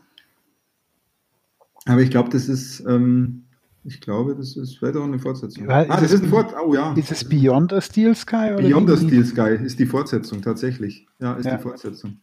Aber 1.85 2.01
ich 2.01 2.09
glaube, 2.09 2.29
das 2.29 2.49
ist, 2.49 2.81
ähm, 2.87 3.43
ich 3.83 3.99
glaube, 4.01 4.35
das 4.35 4.55
ist 4.55 4.77
vielleicht 4.77 4.95
auch 4.95 5.03
eine 5.03 5.19
Fortsetzung. 5.19 5.67
Weil 5.67 5.89
ah, 5.89 5.99
das 5.99 6.11
ist, 6.11 6.23
ein 6.23 6.29
Fort 6.29 6.53
oh 6.65 6.73
ja. 6.73 6.93
Ist 6.93 7.11
es 7.11 7.23
Beyond 7.27 7.71
the 7.71 7.81
Steel 7.81 8.15
Sky? 8.15 8.53
Oder 8.53 8.67
Beyond 8.67 8.89
the 8.89 9.05
Steel 9.05 9.25
Sky 9.25 9.57
ist 9.63 9.79
die 9.79 9.85
Fortsetzung, 9.85 10.41
tatsächlich. 10.41 11.05
Ja, 11.19 11.33
ist 11.33 11.45
ja. 11.45 11.57
die 11.57 11.61
Fortsetzung. 11.61 12.19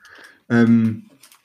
Ähm, 0.49 1.05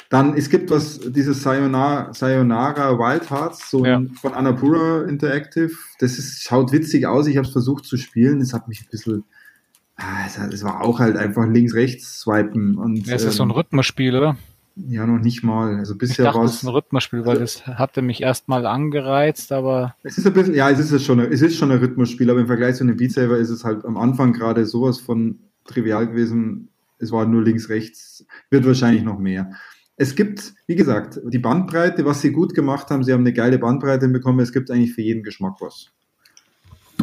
dann, 0.10 0.38
es 0.38 0.50
gibt 0.50 0.70
was, 0.70 1.00
dieses 1.00 1.42
Sayonara, 1.44 2.14
Sayonara 2.14 2.98
Wild 2.98 3.30
Hearts, 3.30 3.70
so 3.70 3.86
ja. 3.86 4.02
von 4.22 4.34
Annapura 4.34 5.04
Interactive. 5.04 5.72
Das 6.00 6.18
ist, 6.18 6.44
schaut 6.44 6.72
witzig 6.72 7.08
aus. 7.08 7.28
Ich 7.28 7.38
habe 7.38 7.48
es 7.48 7.52
versucht 7.52 7.86
zu 7.86 7.98
spielen. 7.98 8.40
Es 8.40 8.54
hat 8.54 8.68
mich 8.68 8.82
ein 8.82 8.90
bisschen 8.90 9.24
es 9.98 10.64
war 10.64 10.82
auch 10.82 11.00
halt 11.00 11.18
einfach 11.18 11.48
links-rechts 11.48 12.22
swipen. 12.22 12.78
Und, 12.78 13.08
ja, 13.08 13.16
es 13.16 13.24
ist 13.24 13.34
ähm, 13.34 13.38
so 13.38 13.44
ein 13.44 13.50
ähm, 13.50 13.56
Rhythmusspiel, 13.56 14.16
oder? 14.16 14.38
Ja, 14.76 15.08
noch 15.08 15.20
nicht 15.20 15.42
mal. 15.42 15.78
Also 15.78 15.96
bisher 15.96 16.34
war 16.34 16.44
es. 16.44 16.56
ist 16.56 16.64
ein 16.64 16.70
Rhythmusspiel, 16.70 17.26
weil 17.26 17.42
es 17.42 17.66
hatte 17.66 18.02
mich 18.02 18.22
erstmal 18.22 18.66
angereizt, 18.66 19.54
aber. 19.54 19.96
Es 20.04 20.18
ist 20.18 20.28
ein 20.28 20.34
bisschen, 20.34 20.54
ja, 20.54 20.70
es 20.70 20.80
ist 20.80 21.06
schon, 21.06 21.20
es 21.20 21.42
ist 21.42 21.56
schon 21.56 21.72
ein 21.72 21.80
Rhythmusspiel, 21.80 22.30
aber 22.30 22.42
im 22.42 22.48
Vergleich 22.48 22.76
zu 22.76 22.84
einem 22.84 22.98
Beat 22.98 23.14
Saber 23.14 23.38
ist 23.38 23.50
es 23.50 23.64
halt 23.64 23.86
am 23.86 23.96
Anfang 23.96 24.34
gerade 24.34 24.66
sowas 24.66 25.00
von 25.00 25.40
trivial 25.64 26.08
gewesen. 26.08 26.70
Es 27.00 27.12
war 27.12 27.26
nur 27.26 27.44
links-rechts, 27.44 28.26
wird 28.50 28.66
wahrscheinlich 28.66 29.04
noch 29.04 29.18
mehr. 29.18 29.52
Es 29.98 30.16
gibt, 30.16 30.54
wie 30.68 30.76
gesagt, 30.76 31.22
die 31.24 31.40
Bandbreite, 31.40 32.04
was 32.04 32.22
sie 32.22 32.34
gut 32.34 32.54
gemacht 32.54 32.90
haben, 32.90 33.04
sie 33.04 33.14
haben 33.14 33.22
eine 33.22 33.34
geile 33.34 33.58
Bandbreite 33.58 34.10
bekommen. 34.10 34.42
Es 34.42 34.52
gibt 34.52 34.70
eigentlich 34.70 34.94
für 34.94 35.02
jeden 35.02 35.24
Geschmack 35.24 35.56
was. 35.62 35.94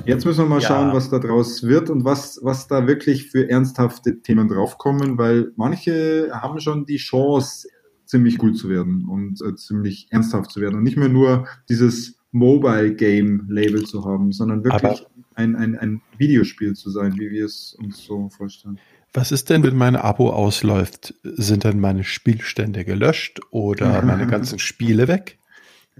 Jetzt 0.04 0.24
müssen 0.24 0.44
wir 0.44 0.48
mal 0.48 0.60
ja. 0.60 0.68
schauen, 0.68 0.92
was 0.92 1.10
da 1.10 1.18
draus 1.18 1.62
wird 1.62 1.90
und 1.90 2.04
was, 2.04 2.40
was 2.42 2.66
da 2.66 2.86
wirklich 2.86 3.30
für 3.30 3.48
ernsthafte 3.48 4.20
Themen 4.20 4.48
draufkommen, 4.48 5.18
weil 5.18 5.52
manche 5.56 6.30
haben 6.32 6.60
schon 6.60 6.86
die 6.86 6.96
Chance, 6.96 7.68
ziemlich 8.12 8.36
gut 8.36 8.58
zu 8.58 8.68
werden 8.68 9.06
und 9.08 9.40
äh, 9.40 9.54
ziemlich 9.54 10.06
ernsthaft 10.10 10.50
zu 10.50 10.60
werden 10.60 10.76
und 10.76 10.82
nicht 10.82 10.98
mehr 10.98 11.08
nur 11.08 11.46
dieses 11.70 12.18
Mobile 12.30 12.94
Game 12.94 13.46
Label 13.48 13.84
zu 13.84 14.04
haben, 14.04 14.32
sondern 14.32 14.64
wirklich 14.64 15.06
ein, 15.34 15.56
ein, 15.56 15.78
ein 15.78 16.02
Videospiel 16.18 16.74
zu 16.74 16.90
sein, 16.90 17.14
wie 17.18 17.30
wir 17.30 17.46
es 17.46 17.74
uns 17.80 18.04
so 18.04 18.28
vorstellen. 18.28 18.78
Was 19.14 19.32
ist 19.32 19.48
denn, 19.48 19.62
wenn 19.62 19.76
mein 19.76 19.96
Abo 19.96 20.30
ausläuft? 20.30 21.14
Sind 21.22 21.64
dann 21.64 21.80
meine 21.80 22.04
Spielstände 22.04 22.84
gelöscht 22.84 23.40
oder 23.50 24.02
meine 24.06 24.26
ganzen 24.26 24.58
Spiele 24.58 25.08
weg? 25.08 25.38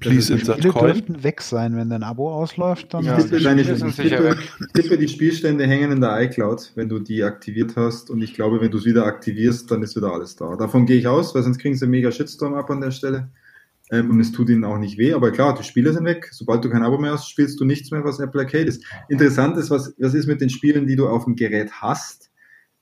Please 0.01 0.33
insert 0.33 0.59
Spiele 0.59 0.73
coin. 0.73 0.95
dürften 0.95 1.23
weg 1.23 1.43
sein, 1.43 1.77
wenn 1.77 1.91
dein 1.91 2.03
Abo 2.03 2.33
ausläuft. 2.33 2.95
Dann 2.95 3.05
ja, 3.05 3.17
tippe, 3.19 3.41
deine, 3.41 3.63
tippe, 3.63 4.37
tippe, 4.73 4.99
die 4.99 5.09
Spielstände 5.09 5.67
hängen 5.67 5.93
in 5.93 6.01
der 6.01 6.19
iCloud, 6.23 6.73
wenn 6.75 6.89
du 6.89 6.99
die 6.99 7.23
aktiviert 7.23 7.77
hast. 7.77 8.11
Und 8.11 8.23
ich 8.23 8.33
glaube, 8.33 8.61
wenn 8.61 8.71
du 8.71 8.79
es 8.79 8.87
wieder 8.87 9.05
aktivierst, 9.05 9.71
dann 9.71 9.83
ist 9.83 9.95
wieder 9.95 10.13
alles 10.13 10.35
da. 10.35 10.57
Davon 10.57 10.87
gehe 10.87 10.97
ich 10.97 11.07
aus, 11.07 11.35
weil 11.35 11.43
sonst 11.43 11.59
kriegen 11.59 11.77
sie 11.77 11.85
einen 11.85 11.91
mega 11.91 12.11
Shitstorm 12.11 12.55
ab 12.55 12.71
an 12.71 12.81
der 12.81 12.91
Stelle. 12.91 13.29
Ähm, 13.91 14.11
und 14.11 14.19
es 14.21 14.33
tut 14.33 14.49
ihnen 14.49 14.65
auch 14.65 14.79
nicht 14.79 14.97
weh. 14.97 15.13
Aber 15.13 15.31
klar, 15.31 15.55
die 15.55 15.63
Spiele 15.65 15.93
sind 15.93 16.07
weg. 16.07 16.29
Sobald 16.33 16.65
du 16.65 16.71
kein 16.71 16.83
Abo 16.83 16.97
mehr 16.97 17.13
hast, 17.13 17.29
spielst 17.29 17.61
du 17.61 17.65
nichts 17.67 17.91
mehr, 17.91 18.03
was 18.03 18.19
Apple 18.19 18.41
Arcade 18.41 18.65
ist. 18.65 18.85
Interessant 19.11 19.59
ist, 19.59 19.71
was, 19.71 19.95
was 19.99 20.15
ist 20.15 20.27
mit 20.27 20.41
den 20.41 20.49
Spielen, 20.49 20.87
die 20.87 20.97
du 20.97 21.07
auf 21.07 21.25
dem 21.25 21.37
Gerät 21.37 21.71
hast? 21.71 22.31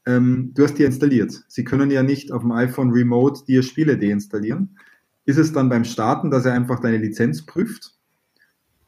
Ähm, 0.07 0.53
du 0.55 0.63
hast 0.63 0.79
die 0.79 0.85
installiert. 0.85 1.33
Sie 1.49 1.65
können 1.65 1.91
ja 1.91 2.05
nicht 2.05 2.31
auf 2.31 2.43
dem 2.43 2.53
iPhone 2.53 2.93
Remote 2.93 3.45
dir 3.47 3.65
Spiele 3.65 3.99
deinstallieren 3.99 4.77
ist 5.31 5.39
es 5.39 5.53
dann 5.53 5.69
beim 5.69 5.85
Starten, 5.85 6.31
dass 6.31 6.45
er 6.45 6.53
einfach 6.53 6.81
deine 6.81 6.99
Lizenz 6.99 7.47
prüft? 7.47 7.93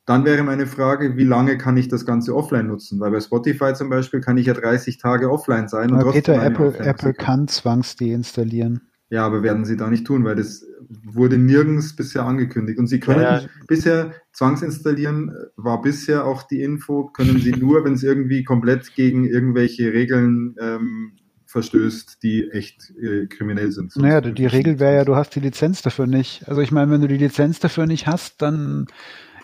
Dann 0.05 0.25
wäre 0.25 0.43
meine 0.43 0.67
Frage, 0.67 1.17
wie 1.17 1.25
lange 1.25 1.57
kann 1.57 1.77
ich 1.77 1.89
das 1.89 2.05
Ganze 2.05 2.35
offline 2.35 2.67
nutzen? 2.67 2.99
Weil 2.99 3.13
bei 3.13 3.21
Spotify 3.21 3.73
zum 3.73 3.89
Beispiel 3.89 4.21
kann 4.21 4.37
ich 4.37 4.47
ja 4.47 4.55
30 4.55 4.99
Tage 4.99 5.31
offline 5.31 5.69
sein. 5.69 5.93
Und 5.93 6.01
aber 6.01 6.11
Peter, 6.11 6.43
Apple, 6.43 6.77
Apple 6.79 7.15
kann 7.15 7.47
zwangs 7.47 7.95
deinstallieren. 7.95 8.83
Ja, 9.11 9.25
aber 9.27 9.43
werden 9.43 9.65
sie 9.65 9.77
da 9.77 9.91
nicht 9.91 10.07
tun, 10.07 10.25
weil 10.25 10.37
das 10.37 10.65
wurde 11.05 11.39
nirgends 11.39 11.95
bisher 11.95 12.25
angekündigt. 12.25 12.79
Und 12.79 12.89
sie 12.89 12.99
können 12.99 13.21
ja, 13.21 13.39
ja. 13.41 13.49
bisher 13.69 14.15
zwangsinstallieren, 14.33 15.37
war 15.57 15.83
bisher 15.83 16.25
auch 16.25 16.43
die 16.45 16.63
Info, 16.63 17.05
können 17.09 17.39
sie 17.39 17.53
nur, 17.53 17.85
wenn 17.85 17.93
es 17.93 18.03
irgendwie 18.03 18.43
komplett 18.43 18.95
gegen 18.95 19.25
irgendwelche 19.25 19.93
Regeln 19.93 20.57
ähm, 20.59 21.13
verstößt, 21.53 22.23
die 22.23 22.51
echt 22.51 22.93
äh, 23.01 23.27
kriminell 23.27 23.71
sind. 23.71 23.95
Naja, 23.97 24.21
die, 24.21 24.33
die 24.33 24.47
Regel 24.47 24.81
wäre 24.81 24.97
ja, 24.97 25.05
du 25.05 25.15
hast 25.15 25.35
die 25.35 25.41
Lizenz 25.41 25.83
dafür 25.83 26.07
nicht. 26.07 26.49
Also 26.49 26.63
ich 26.63 26.73
meine, 26.73 26.91
wenn 26.91 27.03
du 27.03 27.09
die 27.09 27.19
Lizenz 27.19 27.61
dafür 27.61 27.87
nicht 27.87 28.07
hast, 28.07 28.41
dann 28.43 28.87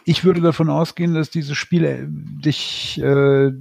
ich 0.05 0.25
würde 0.25 0.41
davon 0.41 0.71
ausgehen, 0.71 1.13
dass 1.13 1.29
dieses 1.29 1.57
Spiel 1.57 1.85
äh, 1.85 2.07
dich 2.09 2.99
äh, 3.03 3.53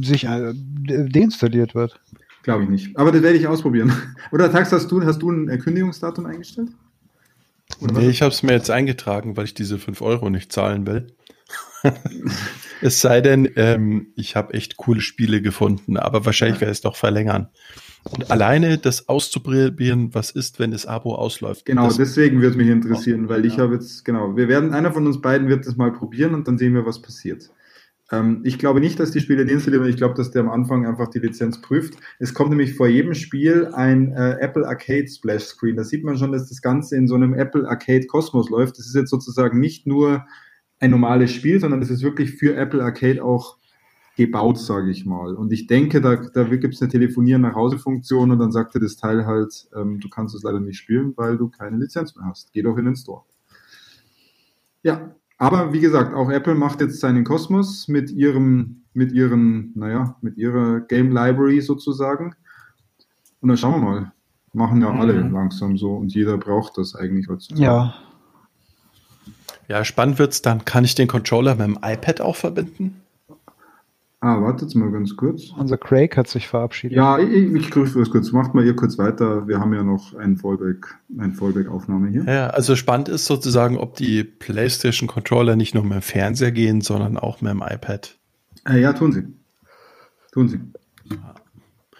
sich 0.00 0.24
äh, 0.24 0.54
deinstalliert 0.54 1.74
wird. 1.74 2.00
Glaube 2.44 2.62
ich 2.62 2.68
nicht. 2.68 2.96
Aber 2.96 3.10
das 3.10 3.22
werde 3.22 3.36
ich 3.36 3.48
ausprobieren. 3.48 3.92
Oder 4.30 4.52
Tax, 4.52 4.70
hast 4.70 4.90
du, 4.92 5.04
hast 5.04 5.20
du 5.20 5.32
ein 5.32 5.58
Kündigungsdatum 5.58 6.26
eingestellt? 6.26 6.70
Oder 7.80 7.94
nee, 7.94 8.08
ich 8.08 8.22
habe 8.22 8.32
es 8.32 8.44
mir 8.44 8.52
jetzt 8.52 8.70
eingetragen, 8.70 9.36
weil 9.36 9.46
ich 9.46 9.54
diese 9.54 9.78
5 9.80 10.00
Euro 10.00 10.30
nicht 10.30 10.52
zahlen 10.52 10.86
will. 10.86 11.08
es 12.80 13.00
sei 13.00 13.20
denn, 13.20 13.50
ähm, 13.56 14.12
ich 14.14 14.36
habe 14.36 14.54
echt 14.54 14.76
coole 14.76 15.00
Spiele 15.00 15.42
gefunden, 15.42 15.96
aber 15.96 16.24
wahrscheinlich 16.24 16.60
werde 16.60 16.70
ich 16.70 16.78
es 16.78 16.82
doch 16.82 16.94
verlängern. 16.94 17.48
Und 18.10 18.30
alleine 18.30 18.78
das 18.78 19.08
auszuprobieren, 19.08 20.14
was 20.14 20.30
ist, 20.30 20.58
wenn 20.58 20.70
das 20.70 20.86
Abo 20.86 21.14
ausläuft. 21.14 21.64
Genau, 21.64 21.90
deswegen 21.90 22.40
würde 22.40 22.56
mich 22.56 22.68
interessieren, 22.68 23.28
weil 23.28 23.44
ich 23.44 23.58
habe 23.58 23.74
jetzt, 23.74 24.04
genau, 24.04 24.36
wir 24.36 24.48
werden, 24.48 24.72
einer 24.72 24.92
von 24.92 25.06
uns 25.06 25.20
beiden 25.20 25.48
wird 25.48 25.66
das 25.66 25.76
mal 25.76 25.92
probieren 25.92 26.34
und 26.34 26.46
dann 26.46 26.58
sehen 26.58 26.74
wir, 26.74 26.86
was 26.86 27.02
passiert. 27.02 27.50
Ähm, 28.12 28.40
ich 28.44 28.58
glaube 28.58 28.80
nicht, 28.80 29.00
dass 29.00 29.10
die 29.10 29.20
Spiele 29.20 29.44
deinstallieren, 29.44 29.88
ich 29.88 29.96
glaube, 29.96 30.14
dass 30.14 30.30
der 30.30 30.42
am 30.42 30.50
Anfang 30.50 30.86
einfach 30.86 31.08
die 31.08 31.18
Lizenz 31.18 31.60
prüft. 31.60 31.94
Es 32.18 32.34
kommt 32.34 32.50
nämlich 32.50 32.74
vor 32.74 32.86
jedem 32.86 33.14
Spiel 33.14 33.70
ein 33.74 34.12
äh, 34.12 34.36
Apple 34.40 34.66
Arcade 34.66 35.08
Splash 35.08 35.44
Screen. 35.44 35.76
Da 35.76 35.84
sieht 35.84 36.04
man 36.04 36.16
schon, 36.16 36.32
dass 36.32 36.48
das 36.48 36.62
Ganze 36.62 36.96
in 36.96 37.08
so 37.08 37.14
einem 37.14 37.34
Apple 37.34 37.68
Arcade 37.68 38.06
Kosmos 38.06 38.48
läuft. 38.50 38.78
Das 38.78 38.86
ist 38.86 38.94
jetzt 38.94 39.10
sozusagen 39.10 39.58
nicht 39.58 39.86
nur 39.86 40.24
ein 40.78 40.90
normales 40.90 41.32
Spiel, 41.32 41.58
sondern 41.58 41.82
es 41.82 41.90
ist 41.90 42.02
wirklich 42.02 42.32
für 42.32 42.54
Apple 42.54 42.82
Arcade 42.82 43.24
auch 43.24 43.56
gebaut, 44.16 44.58
sage 44.58 44.90
ich 44.90 45.04
mal. 45.04 45.34
Und 45.34 45.52
ich 45.52 45.66
denke, 45.66 46.00
da, 46.00 46.16
da 46.16 46.44
gibt 46.44 46.74
es 46.74 46.82
eine 46.82 46.90
Telefonieren 46.90 47.42
nach 47.42 47.54
Hause 47.54 47.78
Funktion 47.78 48.30
und 48.30 48.38
dann 48.38 48.50
sagt 48.50 48.74
dir 48.74 48.80
das 48.80 48.96
Teil 48.96 49.26
halt, 49.26 49.68
ähm, 49.76 50.00
du 50.00 50.08
kannst 50.08 50.34
es 50.34 50.42
leider 50.42 50.58
nicht 50.58 50.78
spielen, 50.78 51.12
weil 51.16 51.36
du 51.36 51.48
keine 51.48 51.76
Lizenz 51.76 52.16
mehr 52.16 52.24
hast. 52.24 52.52
Geh 52.52 52.62
doch 52.62 52.76
in 52.78 52.86
den 52.86 52.96
Store. 52.96 53.22
Ja, 54.82 55.14
aber 55.36 55.72
wie 55.72 55.80
gesagt, 55.80 56.14
auch 56.14 56.30
Apple 56.30 56.54
macht 56.54 56.80
jetzt 56.80 56.98
seinen 57.00 57.24
Kosmos 57.24 57.88
mit 57.88 58.10
ihrem, 58.10 58.82
mit 58.94 59.12
ihren, 59.12 59.72
naja, 59.74 60.16
mit 60.22 60.38
ihrer 60.38 60.80
Game 60.80 61.10
Library 61.10 61.60
sozusagen. 61.60 62.34
Und 63.40 63.48
dann 63.48 63.58
schauen 63.58 63.80
wir 63.80 63.90
mal. 63.90 64.12
Machen 64.54 64.80
ja 64.80 64.90
alle 64.90 65.22
mhm. 65.22 65.34
langsam 65.34 65.76
so 65.76 65.94
und 65.96 66.14
jeder 66.14 66.38
braucht 66.38 66.78
das 66.78 66.94
eigentlich 66.94 67.28
heutzutage. 67.28 67.62
Ja. 67.62 67.94
Ja, 69.68 69.84
spannend 69.84 70.18
wird's 70.18 70.40
dann. 70.40 70.64
Kann 70.64 70.84
ich 70.84 70.94
den 70.94 71.08
Controller 71.08 71.56
mit 71.56 71.66
dem 71.66 71.78
iPad 71.82 72.22
auch 72.22 72.36
verbinden? 72.36 73.02
Ah, 74.26 74.42
wartet 74.42 74.74
mal 74.74 74.90
ganz 74.90 75.14
kurz. 75.14 75.52
Unser 75.56 75.78
Craig 75.78 76.16
hat 76.16 76.26
sich 76.26 76.48
verabschiedet. 76.48 76.96
Ja, 76.96 77.16
ich, 77.16 77.30
ich 77.54 77.70
grüße 77.70 78.00
was 78.00 78.10
kurz. 78.10 78.32
Macht 78.32 78.54
mal 78.54 78.64
ihr 78.66 78.74
kurz 78.74 78.98
weiter. 78.98 79.46
Wir 79.46 79.60
haben 79.60 79.72
ja 79.72 79.84
noch 79.84 80.16
ein 80.16 80.36
Fallback, 80.36 80.96
ein 81.16 81.32
Fallback-Aufnahme 81.32 82.08
hier. 82.08 82.24
Ja, 82.24 82.48
also 82.48 82.74
spannend 82.74 83.08
ist 83.08 83.26
sozusagen, 83.26 83.78
ob 83.78 83.94
die 83.94 84.24
PlayStation 84.24 85.06
Controller 85.08 85.54
nicht 85.54 85.74
nur 85.76 85.84
mit 85.84 85.92
dem 85.92 86.02
Fernseher 86.02 86.50
gehen, 86.50 86.80
sondern 86.80 87.18
auch 87.18 87.40
mit 87.40 87.52
dem 87.52 87.62
iPad. 87.62 88.18
Äh, 88.68 88.80
ja, 88.80 88.94
tun 88.94 89.12
sie. 89.12 89.22
Tun 90.32 90.48
sie. 90.48 90.58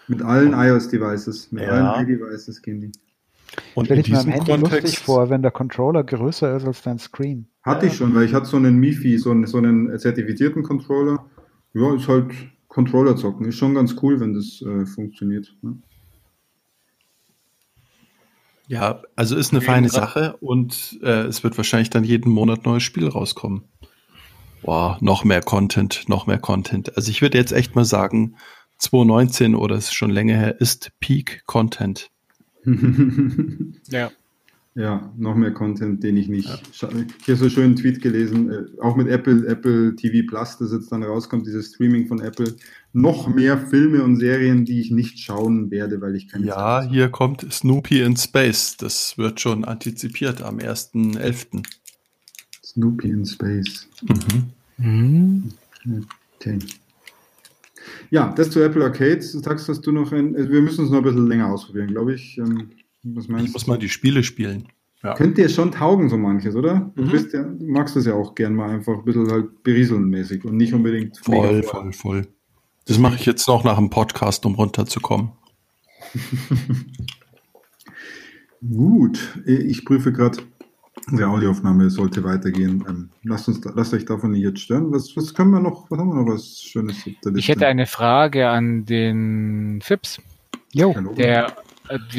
Mit 0.09 0.21
allen 0.21 0.51
iOS-Devices, 0.51 1.53
mit 1.53 1.63
Ja. 1.63 1.69
allen 1.69 2.09
iDevices 2.09 2.61
gehen 2.61 2.81
die. 2.81 2.91
Und 3.73 3.85
Stell 3.85 3.99
in 3.99 4.03
ich 4.03 4.11
mir 4.11 4.17
am 4.19 4.25
diesem 4.25 4.33
Handy 4.33 4.51
lustig 4.51 4.69
Kontext, 4.71 4.97
vor, 4.97 5.29
wenn 5.29 5.43
der 5.43 5.51
Controller 5.51 6.03
größer 6.03 6.57
ist 6.57 6.65
als 6.65 6.81
dein 6.81 6.99
Screen. 6.99 7.47
Hatte 7.63 7.85
ich 7.85 7.95
schon, 7.95 8.13
weil 8.13 8.25
ich 8.25 8.33
hatte 8.33 8.47
so 8.47 8.57
einen 8.57 8.77
MIFI, 8.79 9.17
so 9.17 9.31
einen, 9.31 9.45
so 9.47 9.59
einen 9.59 9.97
zertifizierten 9.97 10.63
Controller. 10.63 11.25
Ja, 11.77 11.95
ist 11.95 12.07
halt 12.07 12.31
Controller 12.67 13.15
zocken. 13.15 13.47
Ist 13.47 13.57
schon 13.57 13.75
ganz 13.75 13.95
cool, 14.01 14.19
wenn 14.19 14.33
das 14.33 14.61
äh, 14.61 14.85
funktioniert. 14.85 15.55
Ne? 15.61 15.77
ja, 18.67 19.01
also 19.15 19.35
ist 19.37 19.51
eine 19.51 19.61
feine 19.61 19.89
Sache 19.89 20.35
und 20.41 20.99
äh, 21.01 21.23
es 21.23 21.43
wird 21.43 21.57
wahrscheinlich 21.57 21.89
dann 21.89 22.03
jeden 22.03 22.31
Monat 22.31 22.65
neues 22.65 22.83
Spiel 22.83 23.07
rauskommen. 23.07 23.63
Boah, 24.61 24.97
noch 24.99 25.23
mehr 25.23 25.41
Content, 25.41 26.09
noch 26.09 26.27
mehr 26.27 26.39
Content. 26.39 26.95
Also 26.97 27.09
ich 27.09 27.21
würde 27.21 27.37
jetzt 27.37 27.53
echt 27.53 27.75
mal 27.75 27.85
sagen, 27.85 28.35
2019 28.79 29.55
oder 29.55 29.75
es 29.75 29.85
ist 29.85 29.93
schon 29.93 30.11
länger 30.11 30.35
her, 30.35 30.59
ist 30.59 30.91
Peak 30.99 31.43
Content. 31.45 32.11
Ja. 33.89 34.11
Ja, 34.79 35.11
noch 35.17 35.33
mehr 35.35 35.49
Content, 35.51 36.03
den 36.03 36.17
ich 36.17 36.27
nicht. 36.27 36.47
scha- 36.71 36.91
Ich 37.21 37.27
habe 37.27 37.35
so 37.37 37.49
schön 37.49 37.63
einen 37.63 37.75
Tweet 37.77 37.99
gelesen, 37.99 38.51
äh, 38.51 38.65
auch 38.79 38.95
mit 38.95 39.07
Apple, 39.07 39.47
Apple 39.47 39.95
TV 39.95 40.27
Plus, 40.27 40.57
das 40.59 40.71
jetzt 40.71 40.91
dann 40.91 41.01
rauskommt, 41.01 41.47
dieses 41.47 41.73
Streaming 41.73 42.05
von 42.07 42.19
Apple. 42.21 42.55
Noch 42.93 43.27
mehr 43.27 43.57
Filme 43.57 44.03
und 44.03 44.17
Serien, 44.17 44.65
die 44.65 44.79
ich 44.79 44.91
nicht 44.91 45.17
schauen 45.19 45.71
werde, 45.71 45.99
weil 45.99 46.15
ich 46.15 46.27
keine 46.29 46.45
Ja, 46.45 46.81
Zeit 46.81 46.91
hier 46.91 47.09
kommt 47.09 47.51
Snoopy 47.51 48.01
in 48.01 48.15
Space. 48.17 48.77
Das 48.77 49.17
wird 49.17 49.39
schon 49.41 49.65
antizipiert 49.65 50.43
am 50.43 50.59
1.11. 50.59 51.63
Snoopy 52.63 53.09
in 53.09 53.25
Space. 53.25 53.87
Mhm. 54.77 55.51
Okay. 56.39 56.59
Ja, 58.11 58.31
das 58.35 58.51
zu 58.51 58.59
Apple 58.61 58.83
Arcade. 58.83 59.17
Du 59.17 59.39
sagst, 59.39 59.67
dass 59.69 59.81
du 59.81 59.91
noch 59.91 60.11
ein. 60.11 60.35
Also 60.35 60.49
wir 60.51 60.61
müssen 60.61 60.85
es 60.85 60.91
noch 60.91 60.99
ein 60.99 61.03
bisschen 61.03 61.27
länger 61.27 61.47
ausprobieren, 61.51 61.87
glaube 61.87 62.13
ich. 62.13 62.39
Was 63.15 63.25
Ich 63.25 63.29
meinst 63.29 63.53
muss 63.53 63.65
du? 63.65 63.71
mal 63.71 63.77
die 63.77 63.89
Spiele 63.89 64.23
spielen. 64.23 64.67
Ja. 65.03 65.13
Könnte 65.13 65.41
dir 65.43 65.49
schon 65.49 65.71
taugen, 65.71 66.09
so 66.09 66.17
manches, 66.17 66.55
oder? 66.55 66.91
Du, 66.95 67.03
Mhm. 67.03 67.11
bist 67.11 67.31
ja, 67.33 67.43
du 67.43 67.65
magst 67.67 67.95
das 67.95 68.05
ja 68.05 68.13
auch 68.15 68.33
gern 68.35 68.55
mal 68.55 68.69
einfach 68.71 68.97
ein 68.97 69.05
bisschen 69.05 69.29
halt 69.31 69.63
berieseln 69.63 70.09
mäßig 70.09 70.43
und 70.43 70.57
nicht 70.57 70.73
unbedingt 70.73 71.17
Voll, 71.19 71.57
mega 71.57 71.67
voll, 71.67 71.93
voll. 71.93 72.27
Das 72.85 72.97
mache 72.97 73.15
ich 73.15 73.25
jetzt 73.25 73.47
noch 73.47 73.63
nach 73.63 73.77
dem 73.77 73.89
Podcast, 73.89 74.45
um 74.45 74.55
runterzukommen. 74.55 75.31
Gut, 78.67 79.39
ich 79.45 79.85
prüfe 79.85 80.11
gerade, 80.11 80.39
die 81.11 81.23
Audioaufnahme 81.23 81.89
sollte 81.89 82.23
weitergehen. 82.23 82.83
Ähm, 82.89 83.09
lasst, 83.23 83.47
uns, 83.47 83.61
lasst 83.75 83.93
euch 83.93 84.05
davon 84.05 84.31
nicht 84.31 84.41
jetzt 84.41 84.61
stören. 84.61 84.91
Was, 84.91 85.15
was 85.15 85.33
können 85.33 85.51
wir 85.51 85.59
noch, 85.59 85.89
was 85.91 85.99
haben 85.99 86.09
wir 86.09 86.23
noch 86.23 86.33
was 86.33 86.59
Schönes 86.59 86.97
auf 87.05 87.13
der 87.23 87.35
Ich 87.35 87.47
hätte 87.49 87.67
eine 87.67 87.85
Frage 87.85 88.49
an 88.49 88.85
den 88.85 89.79
Fips. 89.83 90.19
Jo, 90.73 90.95
Hallo? 90.95 91.13
Der, 91.13 91.55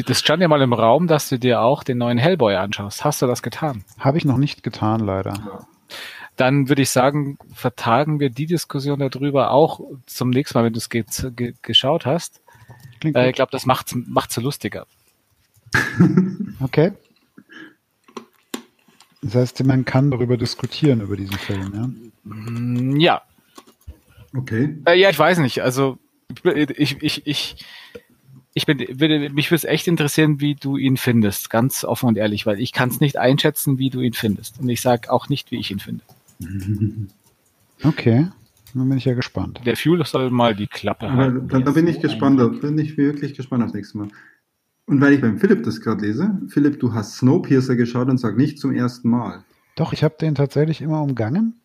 das 0.06 0.18
stand 0.18 0.42
ja 0.42 0.48
mal 0.48 0.62
im 0.62 0.72
Raum, 0.72 1.06
dass 1.06 1.28
du 1.28 1.38
dir 1.38 1.60
auch 1.60 1.82
den 1.82 1.98
neuen 1.98 2.18
Hellboy 2.18 2.56
anschaust. 2.56 3.04
Hast 3.04 3.22
du 3.22 3.26
das 3.26 3.42
getan? 3.42 3.84
habe 3.98 4.18
ich 4.18 4.24
noch 4.24 4.36
nicht 4.38 4.62
getan, 4.62 5.00
leider. 5.00 5.66
Dann 6.36 6.68
würde 6.68 6.82
ich 6.82 6.90
sagen, 6.90 7.38
vertagen 7.52 8.20
wir 8.20 8.30
die 8.30 8.46
Diskussion 8.46 8.98
darüber 8.98 9.50
auch 9.50 9.80
zum 10.06 10.30
nächsten 10.30 10.58
Mal, 10.58 10.64
wenn 10.64 10.72
du 10.72 10.78
es 10.78 10.88
ge 10.88 11.04
ge 11.34 11.54
geschaut 11.62 12.06
hast. 12.06 12.40
Äh, 13.02 13.30
ich 13.30 13.34
glaube, 13.34 13.50
das 13.50 13.66
macht 13.66 13.88
es 13.96 14.34
so 14.34 14.40
lustiger. 14.40 14.86
Okay. 16.60 16.90
Das 19.22 19.36
heißt, 19.36 19.64
man 19.64 19.84
kann 19.84 20.10
darüber 20.10 20.36
diskutieren, 20.36 21.00
über 21.00 21.16
diesen 21.16 21.38
Film, 21.38 21.72
ja? 21.72 22.98
Ja, 22.98 23.22
Okay. 24.36 24.76
Äh, 24.84 24.98
ja, 24.98 25.10
ich 25.10 25.18
weiß 25.18 25.38
nicht. 25.38 25.62
Also 25.62 25.98
ich, 26.44 27.02
ich, 27.02 27.26
ich, 27.26 27.64
ich 28.54 28.66
bin, 28.66 28.78
würde, 28.78 29.30
mich 29.30 29.50
würde 29.50 29.56
es 29.56 29.64
echt 29.64 29.86
interessieren, 29.86 30.40
wie 30.40 30.54
du 30.54 30.76
ihn 30.76 30.96
findest, 30.96 31.50
ganz 31.50 31.84
offen 31.84 32.08
und 32.08 32.16
ehrlich, 32.18 32.46
weil 32.46 32.60
ich 32.60 32.72
kann 32.72 32.88
es 32.88 33.00
nicht 33.00 33.16
einschätzen, 33.16 33.78
wie 33.78 33.90
du 33.90 34.00
ihn 34.00 34.14
findest. 34.14 34.60
Und 34.60 34.68
ich 34.68 34.80
sage 34.80 35.12
auch 35.12 35.28
nicht, 35.28 35.50
wie 35.50 35.58
ich 35.58 35.70
ihn 35.70 35.80
finde. 35.80 36.04
Okay. 37.84 38.26
Dann 38.74 38.88
bin 38.88 38.98
ich 38.98 39.04
ja 39.04 39.14
gespannt. 39.14 39.60
Der 39.64 39.76
Fuel 39.76 40.04
soll 40.04 40.30
mal 40.30 40.54
die 40.54 40.66
Klappe 40.66 41.12
halten. 41.12 41.46
da, 41.46 41.60
da 41.60 41.70
bin 41.70 41.86
ich 41.86 42.00
gespannt, 42.00 42.40
da 42.40 42.48
bin 42.48 42.76
ich 42.76 42.96
wirklich 42.96 43.34
gespannt 43.34 43.62
aufs 43.62 43.72
nächste 43.72 43.98
Mal. 43.98 44.08
Und 44.86 45.00
weil 45.00 45.12
ich 45.12 45.20
beim 45.20 45.38
Philipp 45.38 45.62
das 45.62 45.80
gerade 45.80 46.04
lese, 46.04 46.40
Philipp, 46.48 46.80
du 46.80 46.94
hast 46.94 47.16
Snowpiercer 47.18 47.76
geschaut 47.76 48.08
und 48.08 48.18
sag 48.18 48.36
nicht 48.36 48.58
zum 48.58 48.74
ersten 48.74 49.10
Mal. 49.10 49.44
Doch, 49.76 49.92
ich 49.92 50.02
habe 50.02 50.16
den 50.20 50.34
tatsächlich 50.34 50.80
immer 50.80 51.02
umgangen. 51.02 51.60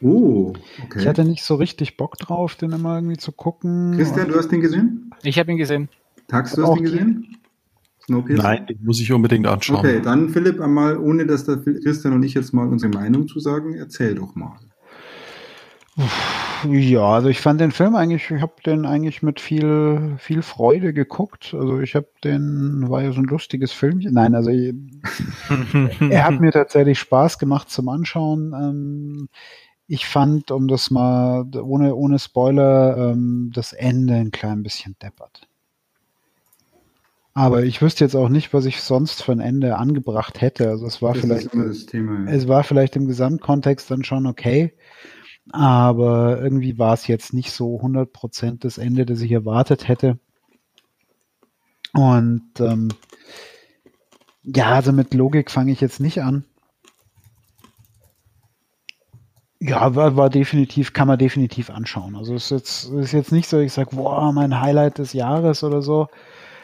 Oh, 0.00 0.52
okay. 0.84 1.00
Ich 1.00 1.06
hatte 1.06 1.24
nicht 1.24 1.44
so 1.44 1.54
richtig 1.56 1.96
Bock 1.96 2.16
drauf, 2.16 2.54
den 2.56 2.72
immer 2.72 2.96
irgendwie 2.96 3.16
zu 3.16 3.32
gucken. 3.32 3.94
Christian, 3.96 4.28
du 4.28 4.36
hast 4.36 4.48
den 4.48 4.60
gesehen? 4.60 5.10
Ich 5.22 5.38
habe 5.38 5.52
ihn 5.52 5.58
gesehen. 5.58 5.88
Tax, 6.28 6.54
du 6.54 6.66
hast 6.66 6.76
den 6.76 6.84
gesehen? 6.84 7.36
Snowpiercer? 8.04 8.42
Nein, 8.42 8.66
den 8.66 8.78
muss 8.84 9.00
ich 9.00 9.12
unbedingt 9.12 9.46
anschauen. 9.46 9.78
Okay, 9.78 10.00
dann 10.02 10.28
Philipp 10.28 10.60
einmal, 10.60 10.98
ohne 10.98 11.26
dass 11.26 11.44
der 11.44 11.56
Christian 11.56 12.14
und 12.14 12.22
ich 12.22 12.34
jetzt 12.34 12.52
mal 12.52 12.68
unsere 12.68 12.92
Meinung 12.92 13.28
zu 13.28 13.40
sagen, 13.40 13.74
erzähl 13.74 14.14
doch 14.14 14.34
mal. 14.34 14.58
Ja, 16.68 17.02
also 17.02 17.28
ich 17.28 17.40
fand 17.40 17.60
den 17.60 17.70
Film 17.70 17.94
eigentlich, 17.94 18.28
ich 18.30 18.42
habe 18.42 18.54
den 18.66 18.84
eigentlich 18.84 19.22
mit 19.22 19.38
viel, 19.38 20.16
viel 20.18 20.42
Freude 20.42 20.92
geguckt. 20.92 21.54
Also 21.54 21.78
ich 21.80 21.94
habe 21.94 22.08
den, 22.24 22.88
war 22.88 23.02
ja 23.02 23.12
so 23.12 23.20
ein 23.20 23.26
lustiges 23.26 23.72
Filmchen. 23.72 24.14
Nein, 24.14 24.34
also 24.34 24.50
ich, 24.50 24.74
er 26.10 26.24
hat 26.24 26.40
mir 26.40 26.52
tatsächlich 26.52 26.98
Spaß 26.98 27.38
gemacht 27.38 27.70
zum 27.70 27.88
Anschauen. 27.88 28.52
Ähm, 28.54 29.28
ich 29.86 30.06
fand, 30.06 30.50
um 30.50 30.66
das 30.66 30.90
mal, 30.90 31.46
ohne, 31.54 31.94
ohne 31.94 32.18
Spoiler, 32.18 33.12
ähm, 33.12 33.52
das 33.54 33.72
Ende 33.72 34.14
ein 34.14 34.30
klein 34.30 34.62
bisschen 34.62 34.96
deppert. 35.00 35.46
Aber 37.36 37.64
ich 37.64 37.82
wüsste 37.82 38.04
jetzt 38.04 38.14
auch 38.14 38.28
nicht, 38.28 38.54
was 38.54 38.64
ich 38.64 38.80
sonst 38.80 39.24
für 39.24 39.32
ein 39.32 39.40
Ende 39.40 39.76
angebracht 39.76 40.40
hätte. 40.40 40.68
Also 40.68 40.86
es 40.86 41.02
war 41.02 41.14
das 41.14 41.22
vielleicht 41.22 41.50
Thema. 41.88 42.24
Ja. 42.24 42.32
es 42.32 42.46
war 42.46 42.62
vielleicht 42.62 42.94
im 42.94 43.08
Gesamtkontext 43.08 43.90
dann 43.90 44.04
schon 44.04 44.26
okay, 44.26 44.72
aber 45.50 46.40
irgendwie 46.40 46.78
war 46.78 46.94
es 46.94 47.08
jetzt 47.08 47.34
nicht 47.34 47.50
so 47.50 47.80
100% 47.80 48.60
das 48.60 48.78
Ende, 48.78 49.04
das 49.04 49.20
ich 49.20 49.32
erwartet 49.32 49.88
hätte. 49.88 50.20
Und 51.92 52.60
ähm, 52.60 52.88
ja, 54.44 54.72
also 54.72 54.92
mit 54.92 55.12
Logik 55.12 55.50
fange 55.50 55.72
ich 55.72 55.80
jetzt 55.80 56.00
nicht 56.00 56.22
an. 56.22 56.44
Ja, 59.58 59.94
war, 59.96 60.16
war 60.16 60.30
definitiv, 60.30 60.92
kann 60.92 61.08
man 61.08 61.18
definitiv 61.18 61.70
anschauen. 61.70 62.14
Also 62.14 62.34
es 62.34 62.44
ist 62.44 62.50
jetzt, 62.50 62.84
es 62.84 63.04
ist 63.06 63.12
jetzt 63.12 63.32
nicht 63.32 63.48
so, 63.48 63.58
ich 63.58 63.72
sage, 63.72 63.96
boah, 63.96 64.32
mein 64.32 64.60
Highlight 64.60 64.98
des 64.98 65.14
Jahres 65.14 65.64
oder 65.64 65.82
so. 65.82 66.08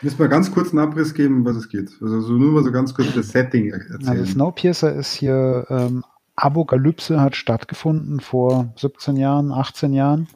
Müssen 0.03 0.19
wir 0.19 0.29
ganz 0.29 0.51
kurz 0.53 0.71
einen 0.71 0.79
Abriss 0.79 1.15
geben, 1.15 1.39
um 1.39 1.45
was 1.45 1.57
es 1.57 1.69
geht. 1.69 1.91
Also 2.01 2.21
so 2.21 2.33
nur 2.33 2.53
mal 2.53 2.65
so 2.65 2.73
ganz 2.73 2.95
kurz 2.95 3.15
das 3.15 3.29
Setting 3.31 3.67
er- 3.69 3.81
Also 3.81 3.93
erzählen. 3.93 4.27
Snowpiercer 4.27 4.95
ist 4.95 5.13
hier, 5.15 5.67
ähm, 5.69 6.05
Apokalypse 6.37 7.21
hat 7.21 7.37
stattgefunden 7.37 8.21
vor 8.21 8.73
17 8.77 9.17
Jahren, 9.17 9.53
18 9.53 9.93
Jahren. 9.93 10.29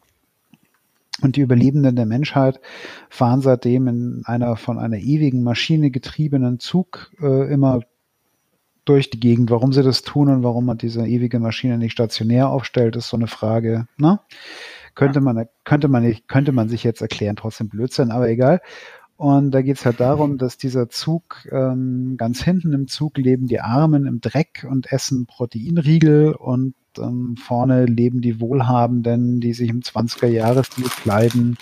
Und 1.23 1.36
die 1.36 1.41
Überlebenden 1.41 1.95
der 1.97 2.07
Menschheit 2.07 2.61
fahren 3.09 3.41
seitdem 3.41 3.86
in 3.86 4.23
einer 4.27 4.57
von 4.57 4.78
einer 4.78 4.99
ewigen 4.99 5.43
Maschine 5.45 5.91
getriebenen 5.91 6.59
Zug 6.59 7.12
äh, 7.23 7.51
immer 7.53 7.81
durch 8.85 9.09
die 9.11 9.20
Gegend. 9.20 9.51
Warum 9.51 9.73
sie 9.73 9.82
das 9.82 10.03
tun 10.03 10.28
und 10.28 10.43
warum 10.43 10.66
man 10.66 10.77
diese 10.77 11.07
ewige 11.07 11.39
Maschine 11.39 11.78
nicht 11.78 11.93
stationär 11.93 12.51
aufstellt, 12.51 12.97
ist 12.97 13.09
so 13.09 13.16
eine 13.16 13.28
Frage. 13.28 13.86
Ne? 13.97 14.20
Könnte 14.95 15.20
man, 15.20 15.47
könnte 15.65 15.89
man 15.89 16.03
nicht, 16.03 16.28
könnte 16.28 16.53
man 16.53 16.69
sich 16.69 16.85
jetzt 16.85 17.01
erklären, 17.01 17.36
trotzdem 17.36 17.69
Blödsinn, 17.69 18.11
aber 18.11 18.28
egal. 18.28 18.61
Und 19.16 19.53
da 19.53 19.62
geht 19.62 19.77
es 19.78 19.86
halt 19.86 20.01
darum, 20.01 20.39
dass 20.39 20.59
dieser 20.59 20.89
Zug, 20.89 21.47
ähm, 21.53 22.16
ganz 22.16 22.43
hinten 22.43 22.73
im 22.73 22.89
Zug 22.89 23.16
leben 23.16 23.47
die 23.47 23.61
Armen 23.61 24.07
im 24.07 24.20
Dreck 24.20 24.66
und 24.69 24.91
essen 24.93 25.27
Proteinriegel 25.27 26.32
und 26.32 26.74
ähm, 26.99 27.36
vorne 27.36 27.86
leben 27.86 28.20
die 28.20 28.41
Wohlhabenden, 28.41 29.41
die 29.41 29.53
sich 29.53 29.69
im 29.70 29.81
20er-Jahresstil 29.82 30.85
kleiden 30.89 31.57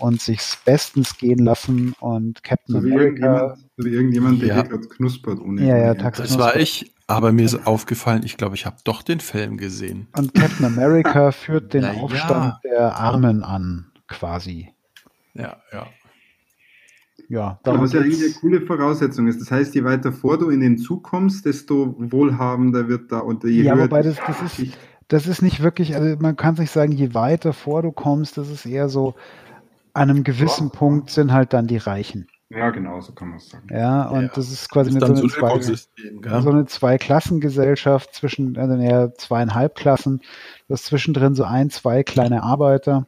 und 0.00 0.20
sich's 0.20 0.56
bestens 0.64 1.18
gehen 1.18 1.38
lassen 1.44 1.94
und 2.00 2.42
Captain 2.44 2.74
so 2.76 2.84
wie 2.84 2.92
America. 2.92 3.04
irgendjemand, 3.26 3.58
so 3.76 3.84
wie 3.84 3.90
irgendjemand 3.90 4.40
der 4.42 4.48
Ja. 4.48 4.54
hier 4.54 4.64
gerade 4.64 4.88
knuspert 4.88 5.40
ohne. 5.40 5.66
Ja, 5.66 5.76
ja, 5.76 5.94
Tax- 5.94 6.18
Das 6.18 6.38
war 6.38 6.56
ich, 6.56 6.92
aber 7.06 7.32
mir 7.32 7.44
ist 7.44 7.66
aufgefallen, 7.66 8.22
ich 8.24 8.36
glaube, 8.36 8.54
ich 8.56 8.66
habe 8.66 8.76
doch 8.84 9.02
den 9.02 9.20
Film 9.20 9.56
gesehen. 9.56 10.06
Und 10.16 10.34
Captain 10.34 10.66
America 10.66 11.32
führt 11.32 11.74
den 11.74 11.82
Na 11.82 11.92
ja. 11.94 12.00
Aufstand 12.00 12.54
der 12.64 12.96
Armen 12.96 13.42
an, 13.44 13.86
quasi. 14.08 14.70
Ja, 15.34 15.56
ja. 15.72 15.86
Ja, 17.34 17.58
Aber 17.64 17.80
was 17.80 17.92
ja 17.92 18.00
eigentlich 18.00 18.22
eine 18.24 18.34
coole 18.34 18.60
Voraussetzung 18.60 19.26
ist. 19.26 19.40
Das 19.40 19.50
heißt, 19.50 19.74
je 19.74 19.84
weiter 19.84 20.12
vor 20.12 20.38
du 20.38 20.50
in 20.50 20.60
den 20.60 20.78
Zug 20.78 21.02
kommst, 21.02 21.44
desto 21.46 21.94
wohlhabender 21.98 22.88
wird 22.88 23.10
da 23.10 23.18
und 23.20 23.44
je 23.44 23.62
Ja, 23.62 23.74
höher 23.74 23.84
wobei 23.84 24.02
das, 24.02 24.16
das 24.26 24.40
ist, 24.42 24.76
das 25.08 25.26
ist 25.26 25.42
nicht 25.42 25.62
wirklich, 25.62 25.96
also 25.96 26.16
man 26.20 26.36
kann 26.36 26.56
sich 26.56 26.70
sagen, 26.70 26.92
je 26.92 27.14
weiter 27.14 27.52
vor 27.52 27.82
du 27.82 27.92
kommst, 27.92 28.36
das 28.38 28.50
ist 28.50 28.66
eher 28.66 28.88
so, 28.88 29.14
an 29.94 30.10
einem 30.10 30.24
gewissen 30.24 30.68
Ja. 30.72 30.78
Punkt 30.78 31.10
sind 31.10 31.32
halt 31.32 31.52
dann 31.52 31.66
die 31.66 31.76
Reichen. 31.76 32.28
Ja, 32.50 32.70
genau, 32.70 33.00
so 33.00 33.12
kann 33.12 33.28
man 33.28 33.38
es 33.38 33.48
sagen. 33.48 33.66
Ja, 33.70 34.08
und 34.08 34.22
Ja. 34.22 34.28
das 34.28 34.52
ist 34.52 34.68
quasi 34.70 34.90
Ist 34.90 34.96
eine, 34.96 35.00
dann 35.00 35.16
so 35.16 35.28
so 35.28 35.44
eine 35.44 35.54
ein 35.54 35.62
zwei, 35.62 36.40
so 36.40 36.50
eine 36.50 36.66
Zweiklassengesellschaft 36.66 38.14
zwischen, 38.14 38.56
also 38.58 38.74
eher 38.76 39.14
zweieinhalb 39.14 39.74
Klassen. 39.74 40.20
Du 40.68 40.74
hast 40.74 40.84
zwischendrin 40.84 41.34
so 41.34 41.44
ein, 41.44 41.70
zwei 41.70 42.02
kleine 42.04 42.42
Arbeiter. 42.42 43.06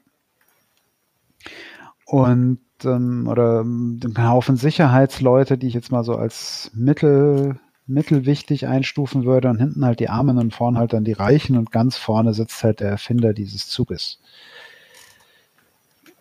Und 2.07 2.61
ähm, 2.85 3.27
oder 3.29 3.61
ähm, 3.61 4.01
einen 4.05 4.29
Haufen 4.29 4.57
Sicherheitsleute, 4.57 5.59
die 5.59 5.69
ich 5.69 5.75
jetzt 5.75 5.91
mal 5.91 6.05
so 6.05 6.17
als 6.17 6.71
mittel, 6.75 7.59
mittelwichtig 7.87 8.67
einstufen 8.67 9.25
würde 9.25 9.49
und 9.49 9.59
hinten 9.59 9.85
halt 9.85 10.01
die 10.01 10.09
Armen 10.09 10.39
und 10.39 10.55
vorne 10.55 10.79
halt 10.79 10.93
dann 10.93 11.05
die 11.05 11.13
Reichen 11.13 11.57
und 11.57 11.71
ganz 11.71 11.97
vorne 11.97 12.35
sitzt 12.35 12.63
halt 12.65 12.81
der 12.81 12.91
Erfinder 12.91 13.33
dieses 13.33 13.69
Zuges. 13.69 14.19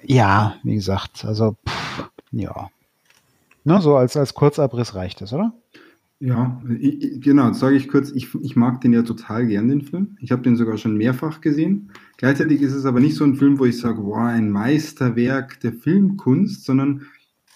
Ja, 0.04 0.56
wie 0.64 0.76
gesagt, 0.76 1.26
also 1.26 1.56
pff, 1.68 2.10
ja. 2.32 2.70
Ne, 3.64 3.82
so 3.82 3.96
als, 3.96 4.16
als 4.16 4.36
Kurzabriss 4.36 4.94
reicht 4.94 5.22
es, 5.22 5.34
oder? 5.34 5.54
Ja, 6.20 6.62
ich, 6.80 7.20
genau, 7.22 7.52
sage 7.52 7.76
ich 7.76 7.90
kurz, 7.90 8.12
ich, 8.12 8.34
ich 8.42 8.56
mag 8.56 8.80
den 8.82 8.94
ja 8.94 9.02
total 9.02 9.48
gern, 9.48 9.68
den 9.68 9.82
Film. 9.82 10.18
Ich 10.22 10.32
habe 10.32 10.42
den 10.42 10.56
sogar 10.56 10.78
schon 10.78 10.98
mehrfach 10.98 11.42
gesehen. 11.42 11.92
Gleichzeitig 12.18 12.62
ist 12.62 12.74
es 12.74 12.86
aber 12.86 13.02
nicht 13.02 13.16
so 13.16 13.26
ein 13.26 13.36
Film, 13.36 13.60
wo 13.60 13.66
ich 13.66 13.78
sage, 13.78 14.02
wow, 14.02 14.28
ein 14.28 14.50
Meisterwerk 14.50 15.60
der 15.60 15.74
Filmkunst, 15.74 16.64
sondern 16.64 17.02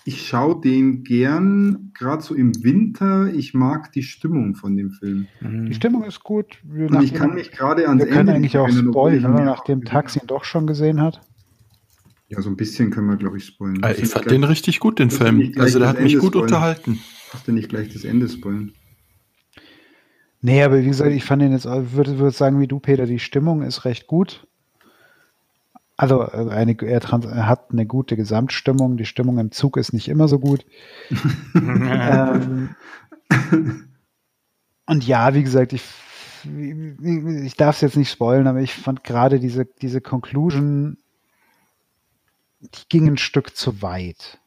ich 0.04 0.28
schaue 0.28 0.60
den 0.60 1.04
gern, 1.04 1.92
gerade 1.98 2.22
so 2.22 2.36
im 2.36 2.64
Winter. 2.64 3.34
Ich 3.34 3.54
mag 3.54 3.92
die 3.94 4.04
Stimmung 4.04 4.56
von 4.56 4.76
dem 4.76 4.92
Film. 4.92 5.28
Die 5.42 5.74
Stimmung 5.74 6.04
ist 6.04 6.24
gut. 6.24 6.58
Wir 6.64 6.90
Und 6.90 7.04
ich 7.04 7.14
kann 7.14 7.36
mich 7.36 7.52
gerade 7.52 7.88
ans 7.88 8.04
wir 8.04 8.08
Ende... 8.08 8.16
Wir 8.16 8.18
können 8.18 8.30
eigentlich 8.30 8.58
auch 8.58 8.70
spoilern, 8.70 9.46
nachdem 9.46 9.86
Tax 9.86 10.16
ihn 10.16 10.28
doch 10.28 10.44
schon 10.44 10.68
gesehen 10.68 11.02
hat. 11.02 11.22
Ja, 12.28 12.42
so 12.42 12.50
ein 12.50 12.58
bisschen 12.58 12.92
können 12.92 13.08
wir, 13.08 13.18
glaube 13.18 13.38
ich, 13.38 13.46
spoilern. 13.46 13.84
Also 13.84 14.02
ich 14.02 14.10
fand 14.10 14.30
den 14.30 14.44
richtig 14.44 14.80
gut, 14.80 15.00
den 15.00 15.12
Film. 15.12 15.54
Also 15.58 15.80
der 15.80 15.90
hat 15.90 16.02
mich 16.02 16.18
gut 16.18 16.30
spoilen. 16.30 16.44
unterhalten. 16.44 17.00
Hast 17.32 17.48
du 17.48 17.52
nicht 17.52 17.70
gleich 17.70 17.94
das 17.94 18.04
Ende 18.04 18.28
spoilen? 18.28 18.74
Nee, 20.42 20.64
aber 20.64 20.82
wie 20.82 20.88
gesagt, 20.88 21.12
ich 21.12 21.24
fand 21.24 21.42
den 21.42 21.52
jetzt, 21.52 21.66
würde, 21.66 22.18
würde 22.18 22.32
sagen 22.32 22.60
wie 22.60 22.68
du, 22.68 22.80
Peter, 22.80 23.06
die 23.06 23.20
Stimmung 23.20 23.62
ist 23.62 23.86
recht 23.86 24.08
gut. 24.08 24.48
Also 25.98 26.24
äh, 26.24 26.50
eine, 26.50 26.78
er, 26.82 27.02
er, 27.02 27.48
hat 27.48 27.72
eine 27.72 27.86
gute 27.86 28.16
Gesamtstimmung. 28.16 28.96
Die 28.96 29.06
Stimmung 29.06 29.38
im 29.38 29.52
Zug 29.52 29.76
ist 29.76 29.92
nicht 29.92 30.08
immer 30.08 30.30
so 30.30 30.40
gut. 30.40 30.66
ähm, 31.56 32.76
und 34.86 35.06
ja, 35.06 35.34
wie 35.34 35.44
gesagt, 35.44 35.74
ich, 35.74 35.84
ich 36.46 37.56
darf 37.58 37.76
es 37.76 37.82
jetzt 37.82 37.98
nicht 37.98 38.10
spoilen, 38.10 38.48
aber 38.48 38.62
ich 38.62 38.74
fand 38.74 39.04
gerade 39.04 39.42
diese, 39.42 39.66
diese 39.66 40.00
Conclusion, 40.00 40.98
die 42.62 42.88
ging 42.88 43.08
ein 43.08 43.18
Stück 43.18 43.56
zu 43.58 43.82
weit. 43.82 44.40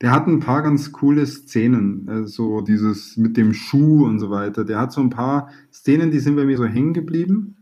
Der 0.00 0.12
hat 0.12 0.26
ein 0.26 0.40
paar 0.40 0.62
ganz 0.62 0.92
coole 0.92 1.26
Szenen, 1.26 2.08
äh, 2.08 2.26
so 2.26 2.60
dieses 2.60 3.16
mit 3.16 3.36
dem 3.36 3.52
Schuh 3.52 4.06
und 4.06 4.18
so 4.18 4.30
weiter. 4.30 4.64
Der 4.64 4.78
hat 4.78 4.92
so 4.92 5.00
ein 5.00 5.10
paar 5.10 5.50
Szenen, 5.72 6.10
die 6.10 6.20
sind 6.20 6.36
bei 6.36 6.44
mir 6.44 6.56
so 6.56 6.64
hängen 6.64 6.94
geblieben, 6.94 7.56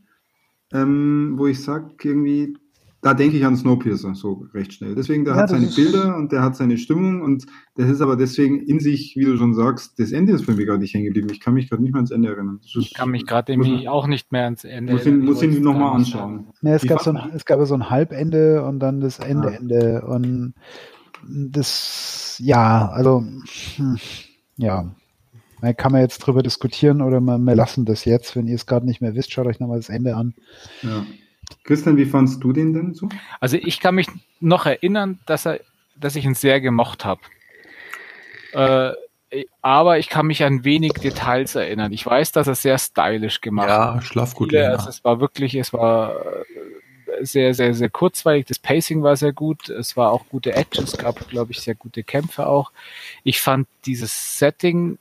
ähm, 0.73 1.35
wo 1.37 1.47
ich 1.47 1.63
sage, 1.63 1.95
irgendwie, 2.03 2.57
da 3.01 3.15
denke 3.15 3.37
ich 3.37 3.45
an 3.45 3.57
Snowpiercer 3.57 4.15
so 4.15 4.47
recht 4.55 4.73
schnell. 4.73 4.95
Deswegen, 4.95 5.25
der 5.25 5.35
ja, 5.35 5.43
hat 5.43 5.51
seine 5.51 5.69
Bilder 5.69 6.17
und 6.17 6.33
der 6.33 6.43
hat 6.43 6.57
seine 6.57 6.79
Stimmung 6.79 7.23
und 7.23 7.47
das 7.77 7.89
ist 7.89 8.01
aber 8.01 8.17
deswegen 8.17 8.59
in 8.61 8.81
sich, 8.81 9.15
wie 9.17 9.25
du 9.25 9.37
schon 9.37 9.55
sagst, 9.55 9.99
das 10.01 10.11
Ende 10.11 10.33
ist 10.33 10.45
für 10.45 10.55
mich 10.55 10.67
gerade 10.67 10.81
nicht 10.81 10.95
hängen 10.95 11.07
geblieben. 11.07 11.29
Ich 11.31 11.41
kann 11.41 11.55
mich 11.55 11.71
gerade 11.71 11.83
nicht 11.83 11.93
mehr 11.93 12.01
ans 12.01 12.11
Ende 12.11 12.29
erinnern. 12.29 12.59
Ist, 12.65 12.77
ich 12.77 12.95
kann 12.95 13.11
mich 13.11 13.25
gerade 13.25 13.57
auch 13.89 14.09
nicht 14.09 14.33
mehr 14.33 14.45
ans 14.45 14.65
Ende 14.65 14.93
muss 14.93 15.03
erinnern. 15.03 15.21
Ihn, 15.21 15.27
muss 15.27 15.43
ihn 15.43 15.63
nochmal 15.63 15.95
anschauen. 15.95 16.49
Ja, 16.63 16.75
es, 16.75 16.83
gab 16.87 17.01
so 17.01 17.11
ein, 17.11 17.31
es 17.35 17.45
gab 17.45 17.65
so 17.65 17.75
ein 17.75 17.89
Halbende 17.89 18.65
und 18.65 18.81
dann 18.81 19.01
das 19.01 19.21
Ende, 19.21 19.49
ah. 19.49 19.53
Ende 19.53 20.05
und 20.05 20.55
das, 21.27 22.37
ja, 22.39 22.89
also, 22.89 23.25
hm, 23.77 23.99
ja. 24.57 24.91
Kann 25.77 25.91
man 25.91 26.03
jetzt 26.03 26.19
drüber 26.19 26.45
diskutieren 26.45 27.03
oder 27.03 27.21
wir, 27.21 27.37
wir 27.37 27.55
lassen 27.57 27.85
das 27.85 28.05
jetzt. 28.05 28.37
Wenn 28.37 28.47
ihr 28.47 28.55
es 28.55 28.67
gerade 28.67 28.87
nicht 28.87 29.01
mehr 29.01 29.17
wisst, 29.17 29.33
schaut 29.33 29.47
euch 29.47 29.59
nochmal 29.59 29.79
das 29.79 29.89
Ende 29.89 30.15
an. 30.15 30.35
Ja. 30.83 31.05
Christian, 31.65 31.97
wie 31.97 32.05
fandst 32.05 32.45
du 32.45 32.53
den 32.53 32.73
denn 32.73 32.95
so? 32.95 33.09
Also 33.41 33.57
ich 33.57 33.81
kann 33.81 33.97
mich 33.97 34.07
noch 34.39 34.67
erinnern, 34.67 35.19
dass 35.27 35.47
er, 35.47 35.59
dass 35.97 36.15
ich 36.15 36.25
ihn 36.25 36.35
sehr 36.35 36.61
gemocht 36.61 37.05
habe. 37.05 37.21
Äh, 38.53 38.93
aber 39.61 39.99
ich 39.99 40.09
kann 40.09 40.27
mich 40.27 40.45
an 40.45 40.65
wenig 40.65 40.93
Details 40.93 41.55
erinnern. 41.55 41.93
Ich 41.93 42.07
weiß, 42.07 42.33
dass 42.33 42.47
er 42.47 42.55
sehr 42.55 42.79
stylisch 42.79 43.41
gemacht 43.41 43.69
hat. 43.69 43.95
Ja, 43.97 44.01
schlaf 44.01 44.35
gut. 44.35 44.53
Ja, 44.53 44.71
also 44.71 44.89
es 44.89 45.05
war 45.05 45.21
wirklich, 45.21 45.55
es 45.55 45.73
war 45.73 46.15
sehr, 47.21 47.55
sehr, 47.55 47.75
sehr 47.75 47.91
kurzweilig. 47.91 48.47
Das 48.47 48.59
Pacing 48.59 49.03
war 49.03 49.17
sehr 49.17 49.33
gut. 49.33 49.69
Es 49.69 49.97
war 49.97 50.11
auch 50.11 50.27
gute 50.29 50.53
Action. 50.55 50.85
Es 50.85 50.97
gab, 50.97 51.29
glaube 51.29 51.53
ich, 51.53 51.61
sehr 51.61 51.75
gute 51.75 52.03
Kämpfe 52.03 52.47
auch. 52.47 52.73
Ich 53.25 53.41
fand 53.41 53.67
dieses 53.87 54.39
Setting 54.39 54.99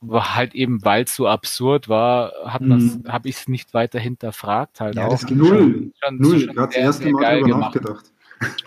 war 0.00 0.34
halt 0.34 0.54
eben, 0.54 0.84
weil 0.84 1.04
es 1.04 1.14
so 1.14 1.28
absurd 1.28 1.88
war, 1.88 2.32
habe 2.44 2.64
mhm. 2.64 3.04
hab 3.06 3.26
ich 3.26 3.36
es 3.36 3.48
nicht 3.48 3.74
weiter 3.74 3.98
hinterfragt 3.98 4.80
halt 4.80 4.96
ja, 4.96 5.06
auch. 5.06 5.10
Das 5.10 5.26
ging 5.26 5.36
null, 5.36 5.92
schon, 6.02 6.16
null. 6.16 6.40
Schon 6.40 6.56
das 6.56 6.74
erste 6.74 7.10
Mal 7.10 7.40
darüber 7.40 7.58
nachgedacht. 7.58 8.06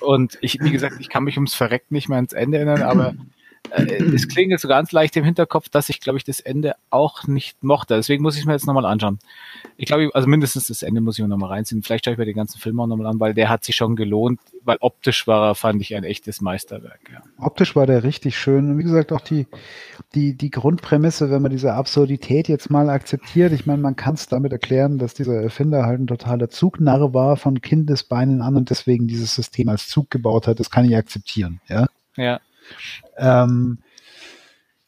Und 0.01 0.37
ich, 0.41 0.59
wie 0.61 0.69
gesagt, 0.69 0.97
ich 0.99 1.09
kann 1.09 1.23
mich 1.23 1.37
ums 1.37 1.55
Verrecken 1.55 1.95
nicht 1.95 2.07
mehr 2.07 2.17
ans 2.17 2.33
Ende 2.33 2.59
erinnern, 2.59 2.83
aber 2.83 3.15
es 3.71 4.27
klingelt 4.27 4.59
so 4.59 4.67
ganz 4.67 4.91
leicht 4.91 5.15
im 5.17 5.23
Hinterkopf, 5.23 5.69
dass 5.69 5.89
ich, 5.89 5.99
glaube 5.99 6.17
ich, 6.17 6.23
das 6.23 6.39
Ende 6.39 6.75
auch 6.89 7.27
nicht 7.27 7.63
mochte. 7.63 7.95
Deswegen 7.95 8.21
muss 8.21 8.35
ich 8.35 8.41
es 8.41 8.45
mir 8.45 8.53
jetzt 8.53 8.67
nochmal 8.67 8.85
anschauen. 8.85 9.19
Ich 9.77 9.85
glaube, 9.85 10.09
also 10.13 10.27
mindestens 10.27 10.67
das 10.67 10.83
Ende 10.83 11.01
muss 11.01 11.17
ich 11.17 11.23
mir 11.23 11.29
nochmal 11.29 11.49
reinziehen. 11.49 11.81
Vielleicht 11.81 12.05
schaue 12.05 12.13
ich 12.13 12.17
mir 12.17 12.25
den 12.25 12.35
ganzen 12.35 12.59
Film 12.59 12.79
auch 12.79 12.87
nochmal 12.87 13.07
an, 13.07 13.19
weil 13.19 13.33
der 13.33 13.49
hat 13.49 13.63
sich 13.63 13.75
schon 13.75 13.95
gelohnt, 13.95 14.39
weil 14.63 14.77
optisch 14.79 15.27
war 15.27 15.49
er, 15.49 15.55
fand 15.55 15.81
ich, 15.81 15.95
ein 15.95 16.03
echtes 16.03 16.41
Meisterwerk. 16.41 16.99
Ja. 17.11 17.23
Optisch 17.37 17.75
war 17.75 17.87
der 17.87 18.03
richtig 18.03 18.37
schön. 18.37 18.71
Und 18.71 18.77
wie 18.77 18.83
gesagt, 18.83 19.11
auch 19.11 19.21
die, 19.21 19.47
die, 20.13 20.35
die 20.35 20.51
Grundprämisse, 20.51 21.31
wenn 21.31 21.41
man 21.41 21.51
diese 21.51 21.73
Absurdität 21.73 22.47
jetzt 22.47 22.69
mal 22.69 22.89
akzeptiert, 22.89 23.53
ich 23.53 23.65
meine, 23.65 23.81
man 23.81 23.95
kann 23.95 24.15
es 24.15 24.27
damit 24.27 24.51
erklären, 24.51 24.99
dass 24.99 25.13
dieser 25.13 25.41
Erfinder 25.41 25.85
halt 25.85 25.99
ein 25.99 26.07
totaler 26.07 26.49
Zugnarre 26.49 27.13
war 27.13 27.37
von 27.37 27.61
Kindesbeinen 27.61 28.41
an 28.41 28.55
und 28.55 28.69
deswegen 28.69 29.07
dieses 29.07 29.33
System 29.33 29.69
als 29.69 29.87
Zug 29.87 30.11
gebaut 30.11 30.47
hat, 30.47 30.59
das 30.59 30.69
kann 30.69 30.85
ich 30.85 30.95
akzeptieren. 30.95 31.59
Ja. 31.67 31.87
Ja. 32.15 32.39
Ähm, 33.17 33.79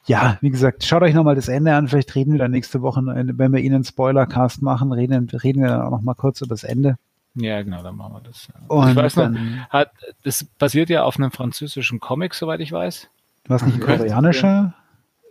ja, 0.07 0.37
wie 0.41 0.51
gesagt, 0.51 0.83
schaut 0.83 1.01
euch 1.01 1.15
nochmal 1.15 1.35
das 1.35 1.47
Ende 1.47 1.73
an. 1.73 1.87
Vielleicht 1.87 2.13
reden 2.13 2.33
wir 2.33 2.39
dann 2.39 2.51
nächste 2.51 2.81
Woche, 2.81 3.01
wenn 3.03 3.53
wir 3.53 3.59
Ihnen 3.59 3.75
einen 3.75 3.83
Spoilercast 3.83 4.61
machen, 4.61 4.91
reden, 4.91 5.27
reden 5.29 5.61
wir 5.61 5.69
dann 5.69 5.81
auch 5.81 5.91
nochmal 5.91 6.15
kurz 6.15 6.41
über 6.41 6.49
das 6.49 6.63
Ende. 6.63 6.97
Ja, 7.33 7.61
genau, 7.63 7.83
dann 7.83 7.95
machen 7.95 8.13
wir 8.13 8.21
das. 8.21 8.47
Und 8.67 8.89
ich 8.89 8.95
weiß 8.95 9.15
noch, 9.17 9.31
hat, 9.69 9.91
das 10.23 10.43
basiert 10.43 10.89
ja 10.89 11.03
auf 11.03 11.17
einem 11.17 11.31
französischen 11.31 11.99
Comic, 11.99 12.33
soweit 12.33 12.61
ich 12.61 12.71
weiß. 12.71 13.09
Was 13.47 13.65
nicht 13.65 13.75
ein 13.75 13.81
koreanischer? 13.81 14.73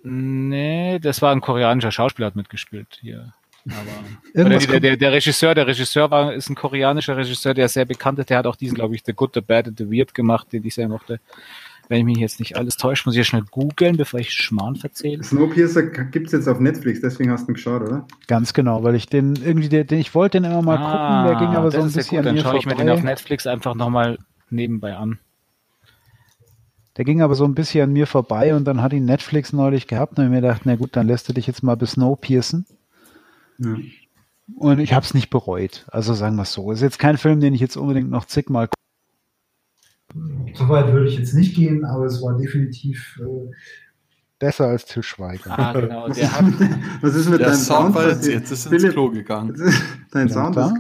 Nee, 0.02 0.98
das 0.98 1.22
war 1.22 1.32
ein 1.32 1.40
koreanischer 1.40 1.92
Schauspieler, 1.92 2.26
hat 2.26 2.36
mitgespielt 2.36 2.98
hier. 3.00 3.32
Aber, 3.66 4.50
der, 4.58 4.80
der, 4.80 4.96
der, 4.98 5.12
Regisseur, 5.12 5.54
der 5.54 5.66
Regisseur 5.66 6.10
war, 6.10 6.34
ist 6.34 6.50
ein 6.50 6.54
koreanischer 6.54 7.16
Regisseur, 7.16 7.54
der 7.54 7.68
sehr 7.70 7.86
bekannt 7.86 8.18
ist. 8.18 8.28
Der 8.28 8.36
hat 8.36 8.46
auch 8.46 8.56
diesen, 8.56 8.74
glaube 8.74 8.94
ich, 8.94 9.02
The 9.06 9.14
Good, 9.14 9.30
The 9.34 9.40
Bad 9.40 9.68
and 9.68 9.78
The 9.78 9.90
Weird 9.90 10.12
gemacht, 10.12 10.52
den 10.52 10.66
ich 10.66 10.74
sehr 10.74 10.88
mochte 10.88 11.20
wenn 11.88 11.98
ich 11.98 12.04
mich 12.04 12.18
jetzt 12.18 12.38
nicht 12.38 12.56
alles 12.56 12.76
täusche, 12.76 13.02
muss 13.06 13.14
ich 13.14 13.18
ja 13.18 13.24
schnell 13.24 13.44
googeln, 13.50 13.96
bevor 13.96 14.20
ich 14.20 14.32
Schmarrn 14.32 14.76
verzähle. 14.76 15.22
Snowpiercer 15.22 15.82
gibt 15.82 16.26
es 16.26 16.32
jetzt 16.32 16.48
auf 16.48 16.60
Netflix, 16.60 17.00
deswegen 17.00 17.30
hast 17.30 17.46
du 17.46 17.52
ihn 17.52 17.54
geschaut, 17.54 17.82
oder? 17.82 18.06
Ganz 18.26 18.52
genau, 18.54 18.82
weil 18.82 18.94
ich 18.94 19.06
den 19.06 19.36
irgendwie, 19.36 19.68
den, 19.68 19.98
ich 19.98 20.14
wollte 20.14 20.40
den 20.40 20.50
immer 20.50 20.62
mal 20.62 20.78
ah, 20.78 21.24
gucken, 21.24 21.38
der 21.38 21.46
ging 21.46 21.56
aber 21.56 21.70
so 21.70 21.80
ein 21.80 21.92
bisschen 21.92 22.18
gut, 22.18 22.26
Dann 22.26 22.38
schaue 22.38 22.58
ich 22.58 22.66
mir 22.66 22.74
den 22.74 22.90
auf 22.90 23.02
Netflix 23.02 23.46
einfach 23.46 23.74
nochmal 23.74 24.18
nebenbei 24.50 24.96
an. 24.96 25.18
Der 26.96 27.04
ging 27.04 27.22
aber 27.22 27.34
so 27.34 27.44
ein 27.44 27.54
bisschen 27.54 27.82
an 27.82 27.92
mir 27.92 28.06
vorbei 28.06 28.54
und 28.54 28.64
dann 28.64 28.80
hat 28.80 28.92
ihn 28.92 29.04
Netflix 29.04 29.52
neulich 29.52 29.88
gehabt 29.88 30.18
und 30.18 30.24
ich 30.24 30.30
mir 30.30 30.40
gedacht, 30.40 30.62
na 30.64 30.76
gut, 30.76 30.90
dann 30.96 31.08
lässt 31.08 31.28
du 31.28 31.32
dich 31.32 31.46
jetzt 31.46 31.62
mal 31.62 31.76
bis 31.76 31.92
Snowpiercer. 31.92 32.62
Ja. 33.58 33.76
Und 34.56 34.78
ich 34.78 34.92
habe 34.92 35.04
es 35.04 35.14
nicht 35.14 35.30
bereut. 35.30 35.86
Also 35.88 36.14
sagen 36.14 36.36
wir 36.36 36.42
es 36.42 36.52
so. 36.52 36.70
Ist 36.70 36.82
jetzt 36.82 36.98
kein 36.98 37.16
Film, 37.16 37.40
den 37.40 37.54
ich 37.54 37.60
jetzt 37.60 37.76
unbedingt 37.76 38.10
noch 38.10 38.26
zigmal 38.26 38.68
so 40.54 40.68
weit 40.68 40.92
würde 40.92 41.08
ich 41.08 41.18
jetzt 41.18 41.34
nicht 41.34 41.54
gehen, 41.54 41.84
aber 41.84 42.06
es 42.06 42.22
war 42.22 42.36
definitiv 42.36 43.20
äh, 43.20 43.50
besser 44.38 44.66
als 44.66 44.84
Til 44.84 45.02
Schweiger. 45.02 45.58
Ah, 45.58 45.72
genau. 45.72 46.08
Der 46.12 46.32
hat, 46.32 46.44
was 47.00 47.14
ist 47.14 47.28
mit 47.28 47.40
deinem 47.40 47.54
Sound? 47.54 47.94
Sound 47.94 48.06
jetzt, 48.08 48.26
jetzt 48.26 48.50
ist 48.50 48.66
ins 48.66 48.88
Klo 48.90 49.10
gegangen. 49.10 49.54
dein 50.12 50.28
Sound 50.28 50.56
ist 50.56 50.74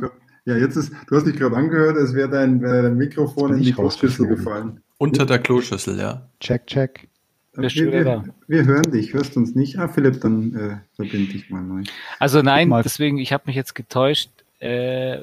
ja, 0.46 0.56
jetzt 0.56 0.76
ist, 0.76 0.92
du 1.08 1.16
hast 1.16 1.26
dich 1.26 1.36
gerade 1.36 1.56
angehört, 1.56 1.96
als 1.96 2.12
wäre 2.12 2.28
dein, 2.28 2.60
wär 2.60 2.82
dein 2.82 2.96
Mikrofon 2.96 3.54
in 3.54 3.62
die 3.62 3.72
Kloschüssel 3.72 4.26
gefallen. 4.26 4.82
Unter 4.98 5.24
der 5.24 5.38
Kloschüssel, 5.38 5.98
ja. 5.98 6.28
Check, 6.38 6.66
check. 6.66 7.08
Wir, 7.56 7.70
wir, 7.70 8.24
wir, 8.48 8.64
hören 8.64 8.90
dich, 8.90 9.14
hörst 9.14 9.36
uns 9.36 9.54
nicht. 9.54 9.78
Ah, 9.78 9.88
Philipp, 9.88 10.20
dann 10.20 10.54
äh, 10.54 10.76
verbinde 10.96 11.32
dich 11.32 11.50
mal 11.50 11.62
neu. 11.62 11.84
Also 12.18 12.42
nein, 12.42 12.68
deswegen, 12.84 13.18
ich 13.18 13.32
habe 13.32 13.44
mich 13.46 13.54
jetzt 13.54 13.74
getäuscht. 13.74 14.30
Äh, 14.64 15.18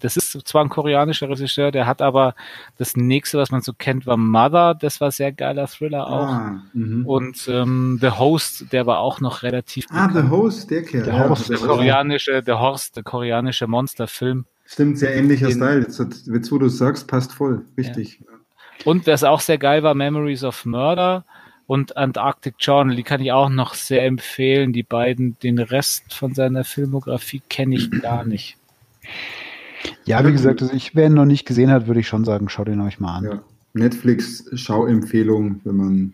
das 0.00 0.16
ist 0.16 0.48
zwar 0.48 0.64
ein 0.64 0.70
koreanischer 0.70 1.28
Regisseur, 1.28 1.70
der 1.70 1.86
hat 1.86 2.00
aber 2.00 2.34
das 2.78 2.96
nächste, 2.96 3.36
was 3.36 3.50
man 3.50 3.60
so 3.60 3.74
kennt, 3.74 4.06
war 4.06 4.16
Mother, 4.16 4.74
das 4.74 5.02
war 5.02 5.10
sehr 5.10 5.32
geiler 5.32 5.66
Thriller 5.66 6.06
auch. 6.06 6.28
Ah, 6.28 6.62
mhm. 6.72 7.04
und 7.04 7.46
ähm, 7.48 7.98
The 8.00 8.12
Host, 8.12 8.72
der 8.72 8.86
war 8.86 9.00
auch 9.00 9.20
noch 9.20 9.42
relativ. 9.42 9.84
Ah, 9.90 10.06
bekannt. 10.06 10.24
The 10.24 10.30
Host, 10.30 10.70
der 10.70 10.82
Kerl. 10.82 11.04
Der, 11.04 11.28
Horst, 11.28 11.50
der 11.50 11.58
koreanische, 11.58 12.42
der 12.42 12.58
Horst, 12.58 12.96
der 12.96 13.02
koreanische 13.02 13.66
Monsterfilm. 13.66 14.46
Stimmt, 14.64 14.98
sehr 14.98 15.14
ähnlicher 15.14 15.50
Style. 15.50 15.80
Jetzt, 15.80 16.26
jetzt, 16.26 16.50
wo 16.50 16.56
du 16.56 16.68
sagst, 16.68 17.06
passt 17.06 17.34
voll. 17.34 17.66
Richtig. 17.76 18.20
Ja. 18.20 18.26
Und 18.86 19.06
was 19.06 19.24
auch 19.24 19.40
sehr 19.40 19.58
geil 19.58 19.82
war, 19.82 19.94
Memories 19.94 20.42
of 20.42 20.64
Murder 20.64 21.26
und 21.68 21.98
Antarctic 21.98 22.54
Journal, 22.58 22.96
die 22.96 23.02
kann 23.02 23.20
ich 23.20 23.30
auch 23.30 23.50
noch 23.50 23.74
sehr 23.74 24.06
empfehlen. 24.06 24.72
Die 24.72 24.82
beiden, 24.82 25.38
den 25.40 25.58
Rest 25.58 26.14
von 26.14 26.32
seiner 26.34 26.64
Filmografie 26.64 27.42
kenne 27.46 27.74
ich 27.74 27.90
gar 28.02 28.24
nicht. 28.24 28.56
Ja, 30.06 30.26
wie 30.26 30.32
gesagt, 30.32 30.62
also 30.62 30.74
ich, 30.74 30.96
wer 30.96 31.08
ihn 31.08 31.14
noch 31.14 31.26
nicht 31.26 31.46
gesehen 31.46 31.70
hat, 31.70 31.86
würde 31.86 32.00
ich 32.00 32.08
schon 32.08 32.24
sagen, 32.24 32.48
schaut 32.48 32.68
ihn 32.68 32.80
euch 32.80 33.00
mal 33.00 33.18
an. 33.18 33.24
Ja. 33.24 33.42
Netflix-Schauempfehlung, 33.74 35.60
wenn 35.64 35.76
man 35.76 36.12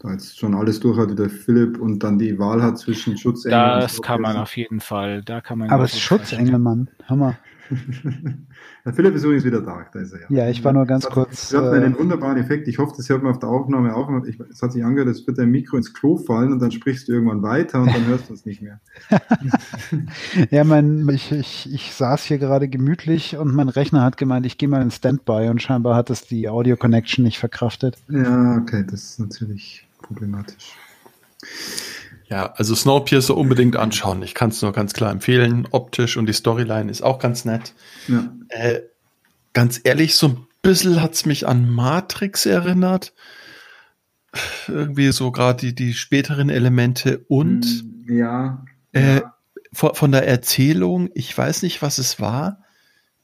da 0.00 0.12
jetzt 0.12 0.38
schon 0.38 0.54
alles 0.54 0.80
durch 0.80 0.98
hat, 0.98 1.10
wie 1.10 1.14
der 1.14 1.30
Philipp, 1.30 1.80
und 1.80 2.00
dann 2.00 2.18
die 2.18 2.38
Wahl 2.38 2.62
hat 2.62 2.76
zwischen 2.76 3.16
Schutzengel 3.16 3.58
Das 3.80 4.02
kann 4.02 4.20
man 4.20 4.36
auf 4.36 4.54
jeden 4.54 4.80
Fall. 4.80 5.22
Da 5.22 5.40
kann 5.40 5.60
man 5.60 5.70
Aber 5.70 5.84
es 5.84 5.94
ist 5.94 6.00
Schutzengel, 6.00 6.58
Mann. 6.58 6.88
Hammer. 7.08 7.36
Der 8.84 8.92
Philipp 8.92 9.14
ist 9.14 9.24
übrigens 9.24 9.44
wieder 9.44 9.62
da. 9.62 9.86
Da 9.92 10.00
ist 10.00 10.12
er 10.12 10.30
Ja, 10.30 10.48
ich 10.48 10.62
war 10.64 10.72
nur 10.72 10.86
ganz 10.86 11.06
hat, 11.06 11.12
kurz. 11.12 11.50
Das 11.50 11.62
hat 11.62 11.72
äh, 11.72 11.76
einen 11.76 11.98
wunderbaren 11.98 12.36
Effekt. 12.36 12.68
Ich 12.68 12.78
hoffe, 12.78 12.94
das 12.96 13.08
hört 13.08 13.22
man 13.22 13.32
auf 13.32 13.38
der 13.38 13.48
Aufnahme 13.48 13.94
auch. 13.94 14.10
Es 14.50 14.62
hat 14.62 14.72
sich 14.72 14.84
angehört, 14.84 15.08
es 15.08 15.26
wird 15.26 15.38
dein 15.38 15.50
Mikro 15.50 15.76
ins 15.76 15.94
Klo 15.94 16.16
fallen 16.16 16.52
und 16.52 16.60
dann 16.60 16.70
sprichst 16.70 17.08
du 17.08 17.12
irgendwann 17.12 17.42
weiter 17.42 17.80
und 17.80 17.94
dann 17.94 18.06
hörst 18.06 18.28
du 18.28 18.34
es 18.34 18.44
nicht 18.44 18.62
mehr. 18.62 18.80
Ja, 20.50 20.64
mein, 20.64 21.08
ich, 21.08 21.32
ich, 21.32 21.72
ich 21.72 21.94
saß 21.94 22.24
hier 22.24 22.38
gerade 22.38 22.68
gemütlich 22.68 23.36
und 23.36 23.54
mein 23.54 23.68
Rechner 23.68 24.02
hat 24.02 24.16
gemeint, 24.16 24.46
ich 24.46 24.58
gehe 24.58 24.68
mal 24.68 24.82
in 24.82 24.90
Standby 24.90 25.48
und 25.48 25.62
scheinbar 25.62 25.94
hat 25.96 26.10
es 26.10 26.26
die 26.26 26.48
Audio 26.48 26.76
Connection 26.76 27.24
nicht 27.24 27.38
verkraftet. 27.38 27.96
Ja, 28.08 28.56
okay, 28.56 28.84
das 28.86 29.04
ist 29.04 29.20
natürlich 29.20 29.86
problematisch. 30.02 30.76
Ja, 32.34 32.52
also 32.56 32.74
Snowpiercer 32.74 33.36
unbedingt 33.36 33.76
anschauen. 33.76 34.20
Ich 34.24 34.34
kann 34.34 34.50
es 34.50 34.60
nur 34.60 34.72
ganz 34.72 34.92
klar 34.92 35.12
empfehlen. 35.12 35.68
Optisch 35.70 36.16
und 36.16 36.26
die 36.26 36.32
Storyline 36.32 36.90
ist 36.90 37.00
auch 37.00 37.20
ganz 37.20 37.44
nett. 37.44 37.74
Ja. 38.08 38.34
Äh, 38.48 38.80
ganz 39.52 39.80
ehrlich, 39.84 40.16
so 40.16 40.26
ein 40.26 40.46
bisschen 40.60 41.00
hat's 41.00 41.26
mich 41.26 41.46
an 41.46 41.70
Matrix 41.70 42.44
erinnert. 42.44 43.14
Irgendwie 44.66 45.12
so 45.12 45.30
gerade 45.30 45.60
die, 45.60 45.76
die 45.76 45.94
späteren 45.94 46.50
Elemente 46.50 47.24
und 47.28 47.64
Hm, 47.66 48.04
ja. 48.08 48.64
Äh, 48.90 49.18
ja. 49.18 49.34
von, 49.72 49.94
von 49.94 50.10
der 50.10 50.26
Erzählung, 50.26 51.10
ich 51.14 51.38
weiß 51.38 51.62
nicht, 51.62 51.82
was 51.82 51.98
es 51.98 52.18
war, 52.18 52.64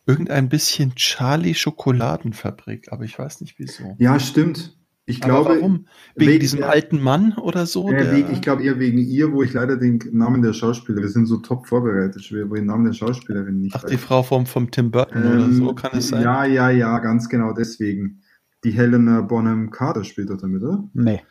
irgendein 0.07 0.49
bisschen 0.49 0.95
Charlie 0.95 1.57
Schokoladenfabrik, 1.57 2.93
aber 2.93 3.03
ich 3.03 3.19
weiß 3.19 3.41
nicht 3.41 3.59
wieso. 3.59 3.97
ja, 3.99 4.20
stimmt. 4.20 4.77
Ich 5.11 5.23
aber 5.24 5.43
glaube, 5.45 5.61
warum? 5.61 5.87
Wegen 6.15 6.31
wegen 6.31 6.41
diesem 6.41 6.61
der- 6.61 6.70
alten 6.70 7.01
Mann 7.03 7.35
oder 7.35 7.66
so? 7.66 7.91
Ja, 7.91 7.99
der- 7.99 8.12
wegen, 8.16 8.32
ich 8.32 8.41
glaube 8.41 8.62
eher 8.62 8.78
wegen 8.78 8.99
ihr, 8.99 9.32
wo 9.32 9.43
ich 9.43 9.53
leider 9.53 9.77
den 9.77 10.01
Namen 10.12 10.43
der 10.43 10.53
Schauspieler, 10.53 11.01
wir 11.03 11.09
sind 11.09 11.27
so 11.27 11.39
top 11.39 11.66
vorbereitet, 11.66 12.27
wo 12.31 12.55
ich 12.55 12.61
den 12.61 12.66
Namen 12.66 12.85
der 12.85 12.93
Schauspielerin 12.93 13.61
nicht 13.62 13.74
Ach, 13.77 13.85
die 13.85 13.97
Frau 13.97 14.23
vom, 14.23 14.47
vom 14.47 14.70
Tim 14.70 14.91
Burton 14.91 15.23
oder 15.23 15.45
Ähm, 15.45 15.53
so, 15.55 15.74
kann 15.74 15.91
es 15.95 16.09
sein? 16.09 16.23
Ja, 16.23 16.45
ja, 16.45 16.70
ja, 16.70 16.99
ganz 17.01 17.28
genau 17.28 17.53
deswegen. 17.53 18.20
Die 18.65 18.70
Helena 18.73 19.23
Bonham 19.23 19.70
Carter 19.70 20.05
spielt 20.05 20.31
doch 20.31 20.37
damit, 20.39 20.62
oder? 20.62 20.85
Nee. 20.93 21.23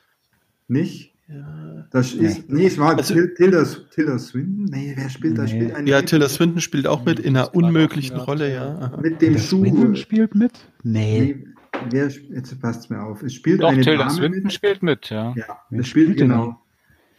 Nicht? 0.68 1.14
Ja. 1.28 1.86
Das 1.92 2.14
ist, 2.14 2.50
nee, 2.50 2.66
es 2.66 2.80
war 2.80 2.98
Also- 2.98 3.14
Til- 3.14 3.34
Tilda, 3.36 3.64
Tilda 3.94 4.18
Swinton? 4.18 4.66
Nee, 4.66 4.94
wer 4.96 5.10
spielt 5.10 5.38
da? 5.38 5.44
Nee. 5.44 5.50
Spielt 5.50 5.76
eine 5.76 5.88
Ja, 5.90 6.02
Tilda 6.02 6.28
Swinton 6.28 6.60
spielt 6.60 6.88
auch 6.88 7.06
mit 7.06 7.20
in 7.20 7.38
einer 7.38 7.54
unmöglichen 7.54 8.18
Rolle, 8.18 8.52
ja. 8.52 8.98
Mit 9.02 9.22
dem 9.22 9.34
Der 9.34 9.40
Schuh. 9.40 9.60
Swindon 9.62 9.96
spielt 9.96 10.34
mit? 10.34 10.54
Nee. 10.82 11.20
Nee, 11.22 11.48
wer, 11.90 12.08
jetzt 12.08 12.62
passt 12.62 12.90
mir 12.90 13.02
auf. 13.02 13.22
Es 13.24 13.34
spielt 13.34 13.62
Doch, 13.62 13.70
eine 13.70 13.82
Tilda 13.82 14.00
Dame 14.06 14.12
Swinton 14.12 14.44
mit. 14.44 14.54
spielt 14.54 14.84
mit, 14.84 15.10
ja. 15.10 15.34
Ja, 15.36 15.46
das 15.70 15.88
spielt, 15.88 15.88
spielt 15.88 16.20
denn 16.20 16.30
genau. 16.30 16.62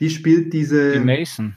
Die 0.00 0.10
spielt 0.10 0.52
diese. 0.52 0.92
Die 0.92 0.98
Mason 1.00 1.56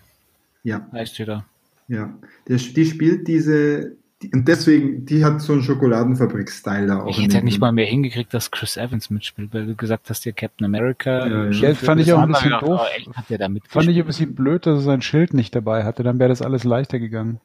ja, 0.63 0.87
heißt 0.91 1.19
die 1.19 1.25
da. 1.25 1.45
ja. 1.87 2.13
Der, 2.47 2.57
die 2.57 2.85
spielt 2.85 3.27
diese. 3.27 3.95
Und 4.31 4.47
deswegen, 4.47 5.05
die 5.05 5.25
hat 5.25 5.41
so 5.41 5.53
einen 5.53 5.63
Schokoladenfabrik-Style 5.63 6.87
da 6.87 7.01
auch. 7.01 7.09
Ich 7.09 7.21
hätte 7.21 7.37
ja 7.37 7.41
nicht 7.43 7.59
mal 7.59 7.71
mehr 7.71 7.85
hingekriegt, 7.85 8.33
dass 8.33 8.51
Chris 8.51 8.77
Evans 8.77 9.09
mitspielt, 9.09 9.53
weil 9.53 9.65
du 9.65 9.75
gesagt 9.75 10.09
hast, 10.09 10.25
dir 10.25 10.33
Captain 10.33 10.65
America. 10.65 11.25
Ja, 11.27 11.45
ja. 11.45 11.69
Ja, 11.69 11.75
fand 11.75 12.01
ich 12.01 12.13
auch 12.13 12.21
ein 12.21 12.29
bisschen 12.29 12.51
doof. 12.51 12.81
Oh, 13.07 13.13
hat 13.13 13.29
der 13.29 13.37
da? 13.37 13.49
Fand 13.67 13.89
ich 13.89 13.97
ein 13.99 14.05
bisschen 14.05 14.35
blöd, 14.35 14.65
dass 14.65 14.79
er 14.79 14.83
sein 14.83 15.01
Schild 15.01 15.33
nicht 15.33 15.55
dabei 15.55 15.83
hatte, 15.83 16.03
dann 16.03 16.19
wäre 16.19 16.29
das 16.29 16.41
alles 16.41 16.63
leichter 16.63 16.99
gegangen. 16.99 17.39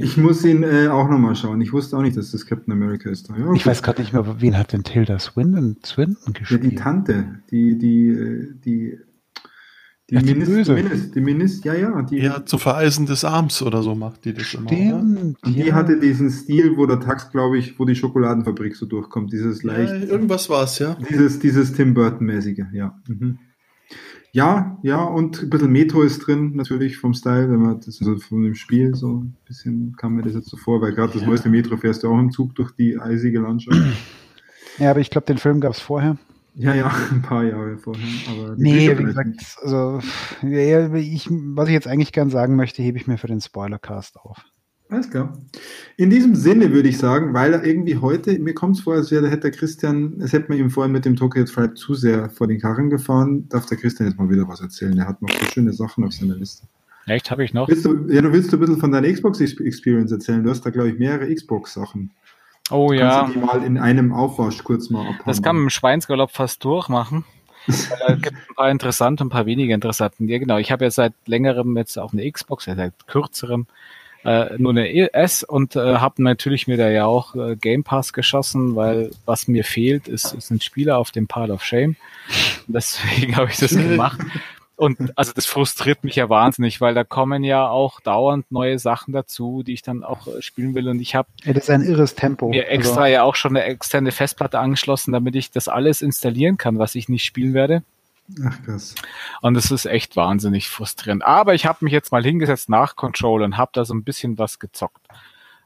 Ich 0.00 0.16
muss 0.16 0.42
ihn 0.44 0.62
äh, 0.62 0.88
auch 0.88 1.08
nochmal 1.08 1.36
schauen. 1.36 1.60
Ich 1.60 1.72
wusste 1.72 1.98
auch 1.98 2.02
nicht, 2.02 2.16
dass 2.16 2.30
das 2.32 2.46
Captain 2.46 2.72
America 2.72 3.10
ist. 3.10 3.28
Ja, 3.28 3.36
Ich 3.36 3.42
okay. 3.44 3.66
weiß 3.66 3.82
gerade 3.82 4.00
nicht 4.00 4.14
mehr, 4.14 4.40
wen 4.40 4.56
hat 4.56 4.72
denn 4.72 4.84
Tilda 4.84 5.18
Swindon, 5.18 5.76
Swindon 5.84 6.16
Ja, 6.26 6.32
die 6.32 6.38
gespielt? 6.40 6.78
Tante, 6.78 7.40
die, 7.50 7.76
die, 7.78 8.08
äh, 8.08 8.52
die, 8.64 8.98
die, 10.12 10.18
Ach, 10.18 10.22
die 10.22 10.34
Minister, 10.34 10.54
Böse. 10.54 10.74
Minister, 10.74 11.14
die 11.14 11.20
Minister, 11.22 11.78
ja, 11.78 11.90
ja, 11.90 12.02
die, 12.02 12.18
Ja, 12.18 12.44
zu 12.44 12.58
Vereisen 12.58 13.06
des 13.06 13.24
Arms 13.24 13.62
oder 13.62 13.82
so 13.82 13.94
macht 13.94 14.26
die 14.26 14.34
das 14.34 14.52
immer. 14.52 14.66
oder? 14.66 14.76
Stimmt. 14.76 15.36
und 15.42 15.56
die 15.56 15.62
ja. 15.62 15.74
hatte 15.74 15.98
diesen 15.98 16.28
Stil, 16.30 16.76
wo 16.76 16.84
der 16.84 17.00
Tax, 17.00 17.30
glaube 17.30 17.56
ich, 17.56 17.78
wo 17.78 17.86
die 17.86 17.94
Schokoladenfabrik 17.94 18.76
so 18.76 18.84
durchkommt, 18.84 19.32
dieses 19.32 19.62
Ja, 19.62 19.72
leicht, 19.72 20.10
irgendwas 20.10 20.50
war 20.50 20.64
es, 20.64 20.78
ja. 20.78 20.98
dieses, 21.08 21.38
dieses 21.38 21.72
Tim 21.72 21.94
Burton-mäßige, 21.94 22.64
ja. 22.74 22.94
Mhm. 23.08 23.38
Ja, 24.32 24.78
ja, 24.82 25.02
und 25.02 25.42
ein 25.42 25.50
bisschen 25.50 25.72
Metro 25.72 26.02
ist 26.02 26.26
drin, 26.26 26.56
natürlich 26.56 26.98
vom 26.98 27.14
Style, 27.14 27.50
wenn 27.50 27.60
man 27.60 27.80
das 27.80 27.98
also 28.00 28.16
von 28.18 28.42
dem 28.42 28.54
Spiel 28.54 28.94
so 28.94 29.22
ein 29.22 29.36
bisschen 29.46 29.94
kam 29.96 30.14
mir 30.14 30.22
das 30.22 30.34
jetzt 30.34 30.50
so 30.50 30.58
vor, 30.58 30.82
weil 30.82 30.92
gerade 30.92 31.14
das 31.14 31.26
neueste 31.26 31.48
Metro 31.48 31.76
fährst 31.78 32.02
du 32.02 32.08
auch 32.08 32.18
im 32.18 32.30
Zug 32.30 32.54
durch 32.54 32.70
die 32.72 32.98
eisige 32.98 33.40
Landschaft. 33.40 33.78
Ja, 34.78 34.90
aber 34.90 35.00
ich 35.00 35.10
glaube, 35.10 35.26
den 35.26 35.38
Film 35.38 35.60
gab 35.60 35.72
es 35.72 35.80
vorher. 35.80 36.16
Ja, 36.54 36.74
ja, 36.74 36.92
ein 37.10 37.22
paar 37.22 37.44
Jahre 37.44 37.78
vorher. 37.78 38.04
Aber 38.30 38.54
Nee, 38.56 38.88
Bücher 38.88 38.98
wie 38.98 39.04
gesagt, 39.04 39.56
also 39.62 40.00
ja, 40.42 40.94
ich, 40.94 41.28
was 41.30 41.68
ich 41.68 41.74
jetzt 41.74 41.88
eigentlich 41.88 42.12
gern 42.12 42.30
sagen 42.30 42.56
möchte, 42.56 42.82
hebe 42.82 42.98
ich 42.98 43.06
mir 43.06 43.18
für 43.18 43.28
den 43.28 43.40
Spoilercast 43.40 44.18
auf. 44.18 44.44
Alles 44.92 45.08
klar. 45.08 45.38
In 45.96 46.10
diesem 46.10 46.34
Sinne 46.34 46.70
würde 46.70 46.90
ich 46.90 46.98
sagen, 46.98 47.32
weil 47.32 47.54
er 47.54 47.64
irgendwie 47.64 47.96
heute, 47.96 48.38
mir 48.38 48.52
kommt 48.52 48.76
es 48.76 48.82
vor, 48.82 48.94
als 48.94 49.10
wäre, 49.10 49.30
hätte 49.30 49.50
der 49.50 49.52
Christian, 49.52 50.20
es 50.20 50.34
hätte 50.34 50.50
man 50.50 50.58
ihm 50.58 50.68
vorhin 50.68 50.92
mit 50.92 51.06
dem 51.06 51.16
Tokyo 51.16 51.44
Tribe 51.44 51.72
zu 51.72 51.94
sehr 51.94 52.28
vor 52.28 52.46
den 52.46 52.60
Karren 52.60 52.90
gefahren, 52.90 53.48
darf 53.48 53.64
der 53.64 53.78
Christian 53.78 54.10
jetzt 54.10 54.18
mal 54.18 54.28
wieder 54.28 54.46
was 54.46 54.60
erzählen. 54.60 54.98
Er 54.98 55.08
hat 55.08 55.22
noch 55.22 55.30
so 55.30 55.46
schöne 55.46 55.72
Sachen 55.72 56.04
auf 56.04 56.12
seiner 56.12 56.34
Liste. 56.34 56.66
Echt, 57.06 57.30
habe 57.30 57.42
ich 57.42 57.54
noch? 57.54 57.68
Willst 57.68 57.86
du, 57.86 58.06
ja, 58.08 58.20
du 58.20 58.32
willst 58.32 58.52
du 58.52 58.58
ein 58.58 58.60
bisschen 58.60 58.78
von 58.78 58.92
deiner 58.92 59.10
Xbox 59.10 59.40
Experience 59.40 60.12
erzählen? 60.12 60.44
Du 60.44 60.50
hast 60.50 60.60
da, 60.60 60.70
glaube 60.70 60.90
ich, 60.90 60.98
mehrere 60.98 61.34
Xbox-Sachen. 61.34 62.10
Oh 62.72 62.92
ja, 62.92 63.20
Kannst 63.20 63.36
du 63.36 63.40
die 63.40 63.46
mal 63.46 63.62
in 63.62 63.78
einem 63.78 64.12
Aufwasch 64.12 64.62
kurz 64.64 64.90
mal 64.90 65.00
abhandeln? 65.00 65.26
das 65.26 65.42
kann 65.42 65.56
man 65.56 65.64
im 65.64 65.70
Schweinsgalopp 65.70 66.30
fast 66.30 66.64
durchmachen. 66.64 67.24
Es 67.66 67.90
gibt 68.22 68.36
ein 68.36 68.54
paar 68.56 68.70
interessante 68.70 69.22
und 69.22 69.28
ein 69.28 69.30
paar 69.30 69.46
weniger 69.46 69.74
interessante. 69.74 70.24
Ja, 70.24 70.38
genau. 70.38 70.58
Ich 70.58 70.72
habe 70.72 70.84
ja 70.84 70.90
seit 70.90 71.14
längerem 71.26 71.76
jetzt 71.76 71.98
auch 71.98 72.12
eine 72.12 72.30
Xbox, 72.30 72.66
ja, 72.66 72.74
seit 72.74 73.06
kürzerem 73.06 73.66
äh, 74.24 74.56
nur 74.58 74.70
eine 74.70 75.12
S 75.14 75.42
und 75.42 75.76
äh, 75.76 75.96
habe 75.96 76.22
natürlich 76.22 76.66
mir 76.66 76.76
da 76.76 76.88
ja 76.88 77.06
auch 77.06 77.34
äh, 77.34 77.56
Game 77.56 77.82
Pass 77.82 78.12
geschossen, 78.12 78.76
weil 78.76 79.10
was 79.26 79.48
mir 79.48 79.64
fehlt, 79.64 80.08
ist, 80.08 80.32
ist 80.32 80.50
ein 80.50 80.60
Spieler 80.60 80.98
auf 80.98 81.10
dem 81.10 81.26
Pile 81.26 81.52
of 81.52 81.64
Shame. 81.64 81.96
Deswegen 82.66 83.36
habe 83.36 83.50
ich 83.50 83.58
das 83.58 83.70
gemacht. 83.72 84.20
Und 84.76 85.16
also 85.16 85.32
das 85.32 85.46
frustriert 85.46 86.02
mich 86.02 86.16
ja 86.16 86.28
wahnsinnig, 86.28 86.80
weil 86.80 86.94
da 86.94 87.04
kommen 87.04 87.44
ja 87.44 87.68
auch 87.68 88.00
dauernd 88.00 88.50
neue 88.50 88.78
Sachen 88.78 89.12
dazu, 89.12 89.62
die 89.62 89.74
ich 89.74 89.82
dann 89.82 90.02
auch 90.02 90.26
äh, 90.26 90.42
spielen 90.42 90.74
will. 90.74 90.88
Und 90.88 91.00
ich 91.00 91.14
habe 91.14 91.28
Ja, 91.44 91.52
das 91.52 91.64
ist 91.64 91.70
ein 91.70 91.82
irres 91.82 92.14
Tempo. 92.14 92.48
mir 92.48 92.68
extra 92.68 93.06
ja 93.06 93.22
auch 93.22 93.34
schon 93.34 93.56
eine 93.56 93.64
externe 93.64 94.12
Festplatte 94.12 94.58
angeschlossen, 94.58 95.12
damit 95.12 95.36
ich 95.36 95.50
das 95.50 95.68
alles 95.68 96.02
installieren 96.02 96.56
kann, 96.56 96.78
was 96.78 96.94
ich 96.94 97.08
nicht 97.08 97.24
spielen 97.24 97.54
werde. 97.54 97.82
Ach, 98.44 98.62
krass. 98.64 98.94
Und 99.40 99.56
es 99.56 99.70
ist 99.70 99.84
echt 99.84 100.16
wahnsinnig 100.16 100.68
frustrierend. 100.68 101.24
Aber 101.24 101.54
ich 101.54 101.66
habe 101.66 101.84
mich 101.84 101.92
jetzt 101.92 102.12
mal 102.12 102.24
hingesetzt 102.24 102.68
nach 102.68 102.96
Control 102.96 103.42
und 103.42 103.56
habe 103.56 103.72
da 103.74 103.84
so 103.84 103.94
ein 103.94 104.04
bisschen 104.04 104.38
was 104.38 104.58
gezockt. 104.58 105.06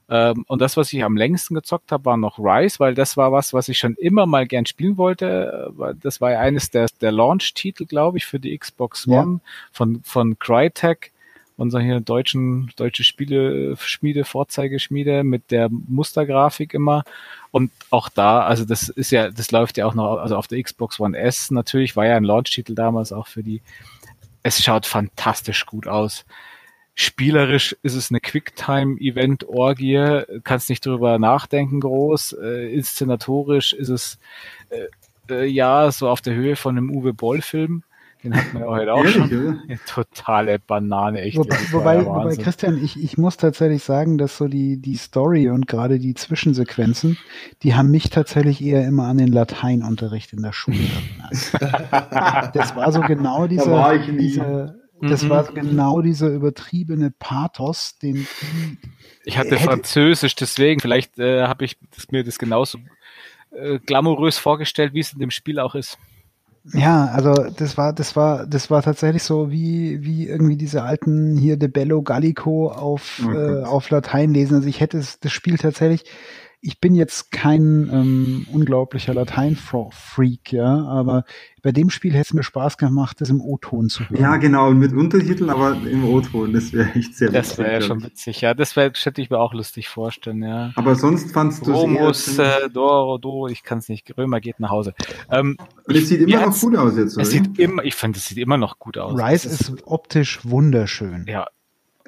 Ähm, 0.09 0.45
und 0.47 0.61
das, 0.61 0.77
was 0.77 0.93
ich 0.93 1.03
am 1.03 1.17
längsten 1.17 1.55
gezockt 1.55 1.91
habe, 1.91 2.05
war 2.05 2.17
noch 2.17 2.39
Rise, 2.39 2.79
weil 2.79 2.95
das 2.95 3.17
war 3.17 3.33
was, 3.33 3.53
was 3.53 3.69
ich 3.69 3.79
schon 3.79 3.95
immer 3.95 4.27
mal 4.27 4.47
gern 4.47 4.67
spielen 4.67 4.97
wollte. 4.97 5.73
Äh, 5.81 5.95
Das 6.01 6.21
war 6.21 6.33
ja 6.33 6.41
eines 6.41 6.71
der, 6.71 6.87
der 7.01 7.13
Launch-Titel, 7.13 7.87
glaube 7.87 8.19
ich, 8.19 8.27
für 8.27 8.39
die 8.39 8.57
Xbox 8.57 9.07
Ja. 9.07 9.23
One 9.23 9.41
von, 9.73 10.01
von 10.05 10.39
Crytek, 10.39 11.13
unser 11.57 11.81
hier 11.81 12.01
deutschen, 12.01 12.71
deutsche 12.77 13.03
Spiele-Schmiede, 13.03 14.25
Vorzeigeschmiede 14.25 15.25
mit 15.25 15.51
der 15.51 15.71
Mustergrafik 15.71 16.75
immer. 16.75 17.03
Und 17.51 17.73
auch 17.91 18.09
da, 18.09 18.43
also 18.43 18.65
das 18.65 18.89
ist 18.89 19.11
ja, 19.11 19.31
das 19.31 19.51
läuft 19.51 19.77
ja 19.77 19.87
auch 19.87 19.95
noch, 19.95 20.19
also 20.19 20.37
auf 20.37 20.47
der 20.47 20.63
Xbox 20.63 21.01
One 21.01 21.19
S 21.19 21.51
natürlich, 21.51 21.97
war 21.97 22.07
ja 22.07 22.17
ein 22.17 22.25
Launch-Titel 22.25 22.75
damals 22.75 23.13
auch 23.13 23.27
für 23.27 23.43
die. 23.43 23.63
Es 24.43 24.63
schaut 24.63 24.87
fantastisch 24.87 25.67
gut 25.67 25.89
aus. 25.89 26.25
Spielerisch 26.99 27.77
ist 27.83 27.95
es 27.95 28.11
eine 28.11 28.21
Quicktime-Event-Orgie, 28.21 30.23
kannst 30.45 30.71
nicht 30.71 30.87
drüber 30.87 31.19
nachdenken 31.19 31.81
groß. 31.81 32.39
Äh, 32.43 32.73
inszenatorisch 32.73 33.75
ist 33.75 33.91
es 33.91 34.19
äh, 34.71 34.87
äh, 35.31 35.45
ja 35.45 35.93
so 35.93 36.09
auf 36.09 36.23
der 36.23 36.35
Höhe 36.35 36.57
von 36.57 36.79
einem 36.79 36.91
Uwe 36.91 37.13
Boll-Film. 37.13 37.83
Den 38.25 38.35
hat 38.35 38.51
man 38.55 38.63
ja 38.63 38.69
heute 38.69 38.95
auch 38.95 39.05
Ehrlich, 39.05 39.15
schon. 39.15 39.61
Ja, 39.69 39.77
Totale 39.87 40.59
Banane, 40.59 41.21
echt. 41.21 41.37
Wobei, 41.37 41.59
wobei, 41.71 42.07
wobei. 42.07 42.35
Christian, 42.37 42.83
ich, 42.83 42.99
ich 42.99 43.19
muss 43.19 43.37
tatsächlich 43.37 43.85
sagen, 43.85 44.17
dass 44.17 44.39
so 44.39 44.49
die, 44.49 44.79
die 44.79 44.97
Story 44.97 45.51
und 45.51 45.67
gerade 45.67 45.99
die 45.99 46.15
Zwischensequenzen, 46.15 47.19
die 47.63 47.75
haben 47.75 47.91
mich 47.91 48.09
tatsächlich 48.09 48.65
eher 48.65 48.87
immer 48.87 49.07
an 49.07 49.19
den 49.19 49.29
Lateinunterricht 49.29 50.33
in 50.33 50.41
der 50.41 50.53
Schule 50.53 50.79
erinnert. 50.79 52.53
Das 52.55 52.75
war 52.75 52.91
so 52.91 53.03
genau 53.03 53.47
dieser, 53.47 53.71
war 53.71 53.95
ich 53.95 54.09
nie. 54.09 54.17
dieser 54.17 54.77
das 55.01 55.25
Mhm. 55.25 55.29
war 55.31 55.45
genau 55.53 56.01
dieser 56.01 56.29
übertriebene 56.29 57.11
Pathos, 57.11 57.99
den 57.99 58.27
Ich 59.25 59.37
hatte 59.39 59.51
Hätte- 59.51 59.65
Französisch, 59.65 60.35
deswegen, 60.37 60.81
vielleicht 60.81 61.19
äh, 61.19 61.43
habe 61.43 61.65
ich 61.65 61.77
das, 61.95 62.11
mir 62.11 62.25
das 62.25 62.39
genauso 62.39 62.79
äh, 63.51 63.79
glamourös 63.79 64.39
vorgestellt, 64.39 64.93
wie 64.95 65.01
es 65.01 65.13
in 65.13 65.19
dem 65.19 65.31
Spiel 65.31 65.59
auch 65.59 65.75
ist. 65.75 65.99
Ja, 66.73 67.07
also 67.07 67.33
das 67.33 67.79
war, 67.79 67.93
das 67.93 68.17
war, 68.17 68.45
das 68.47 68.71
war 68.71 68.83
tatsächlich 68.83 69.23
so 69.23 69.53
wie, 69.53 70.03
wie 70.05 70.27
irgendwie 70.27 70.57
diese 70.57 70.83
alten 70.83 71.37
hier 71.37 71.57
De 71.57 71.69
Bello 71.69 72.03
Gallico 72.03 72.69
auf, 72.73 73.23
Oh 73.25 73.31
äh, 73.33 73.63
auf 73.63 73.89
Latein 73.91 74.35
lesen. 74.35 74.57
Also 74.57 74.69
ich 74.69 74.81
hätte 74.81 74.99
das 74.99 75.33
Spiel 75.33 75.59
tatsächlich, 75.59 76.05
ich 76.61 76.81
bin 76.81 76.95
jetzt 76.95 77.31
kein 77.31 77.89
ähm, 77.93 78.47
unglaublicher 78.53 79.15
Latein-Freak, 79.15 80.53
ja, 80.53 80.85
aber 80.85 81.25
bei 81.63 81.73
dem 81.73 81.91
Spiel 81.91 82.13
hätte 82.13 82.23
es 82.23 82.33
mir 82.33 82.43
Spaß 82.43 82.79
gemacht, 82.79 83.21
das 83.21 83.31
im 83.31 83.41
O-Ton 83.41 83.89
zu 83.89 84.09
hören. 84.09 84.21
Ja, 84.21 84.37
genau, 84.37 84.71
mit 84.73 84.93
Untertiteln, 84.93 85.51
aber 85.51 85.77
im 85.87 86.05
O-Ton, 86.05 86.53
das 86.53 86.73
wäre 86.73 86.93
echt 86.95 87.17
sehr 87.17 87.31
das 87.31 87.51
witzig. 87.51 87.57
Das 87.57 87.59
wäre 87.59 87.73
ja 87.73 87.81
schon 87.81 88.03
witzig, 88.03 88.41
ja, 88.41 88.55
das 88.55 88.77
wär, 88.77 88.93
hätte 88.93 89.21
ich 89.21 89.31
mir 89.31 89.39
auch 89.39 89.55
lustig 89.55 89.89
vorstellen, 89.89 90.43
ja. 90.43 90.73
Aber 90.77 90.95
sonst 90.95 91.33
fandst 91.33 91.67
du 91.67 91.73
Romus, 91.73 92.39
äh, 92.39 92.69
Doro, 92.71 93.19
Do, 93.19 93.49
ich 93.49 93.63
kann 93.63 93.79
es 93.79 93.89
nicht, 93.89 94.17
Römer 94.17 94.41
geht 94.41 94.61
nach 94.61 94.71
Hause. 94.71 94.95
Ähm, 95.31 95.57
Und 95.87 95.95
es 95.97 96.09
sieht 96.09 96.21
immer 96.21 96.47
noch 96.47 96.61
gut 96.61 96.77
aus 96.77 96.97
jetzt, 96.97 97.15
oder? 97.15 97.23
Es 97.23 97.31
sieht 97.31 97.59
immer, 97.59 97.85
ich 97.85 97.95
finde, 97.95 98.19
es 98.19 98.27
sieht 98.27 98.39
immer 98.39 98.57
noch 98.57 98.79
gut 98.79 98.99
aus. 98.99 99.21
Rise 99.21 99.49
ist 99.49 99.73
optisch 99.87 100.41
wunderschön. 100.45 101.27
Ja, 101.29 101.47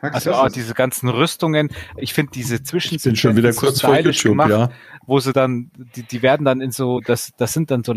also 0.01 0.33
auch 0.33 0.49
diese 0.49 0.75
ganzen 0.75 1.09
Rüstungen, 1.09 1.71
ich 1.97 2.15
finde 2.15 2.33
diese 2.33 2.63
Zwischen 2.63 2.97
ich 2.97 3.03
bin 3.03 3.17
schon 3.17 3.37
wieder 3.37 3.53
kurz 3.53 3.81
vor 3.81 3.99
YouTube, 3.99 4.33
gemacht, 4.33 4.51
ja. 4.51 4.71
wo 5.07 5.21
sie 5.21 5.33
dann, 5.33 5.71
die, 5.97 6.03
die 6.03 6.23
werden 6.23 6.45
dann 6.45 6.61
in 6.61 6.71
so, 6.71 7.01
das, 7.01 7.33
das 7.37 7.53
sind 7.53 7.71
dann 7.71 7.85
so 7.85 7.95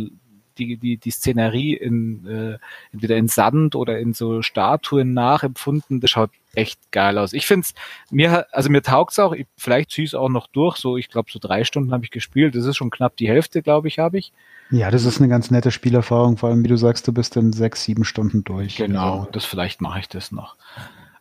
die, 0.57 0.77
die, 0.77 0.97
die 0.97 1.11
Szenerie 1.11 1.73
in 1.73 2.25
äh, 2.27 2.57
entweder 2.91 3.17
in 3.17 3.27
Sand 3.27 3.75
oder 3.75 3.99
in 3.99 4.13
so 4.13 4.41
Statuen 4.41 5.13
nachempfunden. 5.13 5.99
Das 5.99 6.11
schaut 6.11 6.31
echt 6.53 6.91
geil 6.91 7.17
aus. 7.17 7.33
Ich 7.33 7.47
finde 7.47 7.65
es, 7.65 7.73
mir, 8.11 8.47
also 8.53 8.69
mir 8.69 8.81
taugt's 8.81 9.19
auch, 9.19 9.33
ich, 9.33 9.47
vielleicht 9.57 9.91
ziehe 9.91 10.03
ich 10.03 10.11
es 10.11 10.15
auch 10.15 10.29
noch 10.29 10.47
durch, 10.47 10.77
so 10.77 10.97
ich 10.97 11.09
glaube 11.09 11.31
so 11.31 11.39
drei 11.39 11.63
Stunden 11.63 11.93
habe 11.93 12.03
ich 12.03 12.11
gespielt, 12.11 12.55
das 12.55 12.65
ist 12.65 12.77
schon 12.77 12.89
knapp 12.89 13.15
die 13.17 13.27
Hälfte, 13.27 13.61
glaube 13.61 13.87
ich, 13.87 13.99
habe 13.99 14.17
ich. 14.17 14.33
Ja, 14.69 14.89
das 14.89 15.05
ist 15.05 15.19
eine 15.19 15.27
ganz 15.27 15.51
nette 15.51 15.71
Spielerfahrung, 15.71 16.37
vor 16.37 16.49
allem 16.49 16.63
wie 16.63 16.69
du 16.69 16.77
sagst, 16.77 17.07
du 17.07 17.13
bist 17.13 17.35
in 17.35 17.51
sechs, 17.51 17.83
sieben 17.83 18.05
Stunden 18.05 18.43
durch. 18.43 18.77
Genau, 18.77 19.19
also. 19.19 19.31
das 19.31 19.45
vielleicht 19.45 19.81
mache 19.81 19.99
ich 19.99 20.07
das 20.07 20.31
noch. 20.31 20.55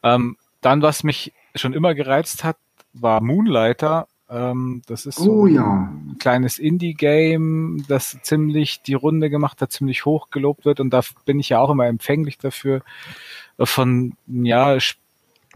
Ähm, 0.02 0.36
dann, 0.61 0.82
was 0.82 1.05
mich 1.05 1.32
schon 1.55 1.73
immer 1.73 1.95
gereizt 1.95 2.45
hat, 2.45 2.57
war 2.93 3.20
Moonlighter. 3.20 4.07
Ähm, 4.28 4.82
das 4.87 5.07
ist 5.07 5.19
so 5.19 5.32
oh, 5.32 5.47
ja. 5.47 5.91
ein 5.93 6.16
kleines 6.20 6.59
Indie-Game, 6.59 7.85
das 7.89 8.19
ziemlich 8.23 8.82
die 8.82 8.95
Runde 8.95 9.31
gemacht 9.31 9.61
hat, 9.61 9.73
ziemlich 9.73 10.05
hoch 10.05 10.31
gelobt 10.31 10.65
wird. 10.65 10.81
Und 10.81 10.91
da 10.91 11.01
bin 11.24 11.41
ich 11.41 11.49
ja 11.49 11.59
auch 11.59 11.70
immer 11.70 11.87
empfänglich 11.87 12.39
dafür, 12.39 12.82
von 13.59 14.15
ja, 14.27 14.78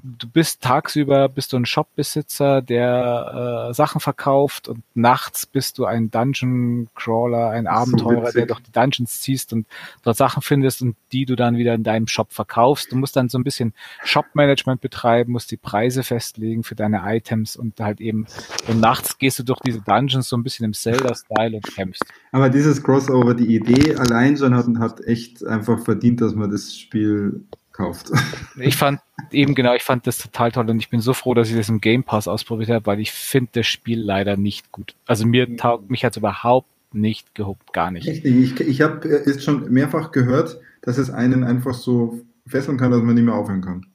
du 0.04 0.28
bist 0.28 0.60
tagsüber 0.60 1.30
bist 1.30 1.52
du 1.52 1.56
ein 1.56 1.64
Shopbesitzer, 1.64 2.60
der 2.60 3.68
äh, 3.70 3.74
Sachen 3.74 4.00
verkauft 4.02 4.68
und 4.68 4.82
nachts 4.94 5.46
bist 5.46 5.78
du 5.78 5.86
ein 5.86 6.10
Dungeon 6.10 6.88
Crawler, 6.94 7.50
ein 7.50 7.66
Abenteurer, 7.66 8.26
so 8.26 8.38
der 8.38 8.46
durch 8.46 8.60
die 8.60 8.70
Dungeons 8.70 9.22
ziehst 9.22 9.54
und 9.54 9.66
dort 10.02 10.18
Sachen 10.18 10.42
findest 10.42 10.82
und 10.82 10.96
die 11.12 11.24
du 11.24 11.36
dann 11.36 11.56
wieder 11.56 11.72
in 11.72 11.84
deinem 11.84 12.06
Shop 12.06 12.32
verkaufst. 12.34 12.92
Du 12.92 12.96
musst 12.96 13.16
dann 13.16 13.30
so 13.30 13.38
ein 13.38 13.44
bisschen 13.44 13.72
Shop-Management 14.04 14.82
betreiben, 14.82 15.32
musst 15.32 15.50
die 15.50 15.56
Preise 15.56 16.02
festlegen 16.02 16.64
für 16.64 16.74
deine 16.74 17.02
Items 17.06 17.56
und 17.56 17.80
halt 17.80 18.02
eben 18.02 18.26
und 18.68 18.80
nachts 18.80 19.16
gehst 19.16 19.38
du 19.38 19.42
durch 19.42 19.60
diese 19.60 19.80
Dungeons 19.80 20.28
so 20.28 20.36
ein 20.36 20.42
bisschen 20.42 20.66
im 20.66 20.74
Zelda-Style 20.74 21.56
und 21.56 21.74
kämpfst. 21.74 22.04
Aber 22.30 22.50
dieses 22.50 22.82
Crossover, 22.82 23.32
die 23.34 23.54
Idee 23.54 23.96
allein 23.96 24.36
schon 24.36 24.54
hat, 24.54 24.66
hat 24.78 25.00
echt 25.06 25.46
einfach 25.46 25.82
verdient, 25.82 26.20
dass 26.20 26.34
man 26.34 26.50
das 26.50 26.76
Spiel 26.76 27.46
kauft. 27.74 28.10
Ich 28.56 28.76
fand 28.76 29.00
eben 29.30 29.54
genau, 29.54 29.74
ich 29.74 29.82
fand 29.82 30.06
das 30.06 30.18
total 30.18 30.52
toll 30.52 30.70
und 30.70 30.78
ich 30.78 30.88
bin 30.88 31.00
so 31.00 31.12
froh, 31.12 31.34
dass 31.34 31.50
ich 31.50 31.56
das 31.56 31.68
im 31.68 31.80
Game 31.80 32.04
Pass 32.04 32.28
ausprobiert 32.28 32.70
habe, 32.70 32.86
weil 32.86 33.00
ich 33.00 33.12
finde 33.12 33.50
das 33.52 33.66
Spiel 33.66 34.00
leider 34.00 34.36
nicht 34.36 34.72
gut. 34.72 34.94
Also 35.06 35.26
mir 35.26 35.56
taugt 35.56 35.90
mich 35.90 36.04
hat 36.04 36.16
überhaupt 36.16 36.68
nicht 36.94 37.34
gehuckt, 37.34 37.72
gar 37.72 37.90
nicht. 37.90 38.06
Richtig, 38.06 38.34
ich, 38.34 38.60
ich 38.60 38.80
habe 38.80 39.08
jetzt 39.08 39.42
schon 39.42 39.70
mehrfach 39.72 40.12
gehört, 40.12 40.60
dass 40.82 40.98
es 40.98 41.10
einen 41.10 41.44
einfach 41.44 41.74
so 41.74 42.20
fesseln 42.46 42.78
kann, 42.78 42.92
dass 42.92 43.02
man 43.02 43.14
nicht 43.16 43.24
mehr 43.24 43.34
aufhören 43.34 43.62
kann. 43.62 43.86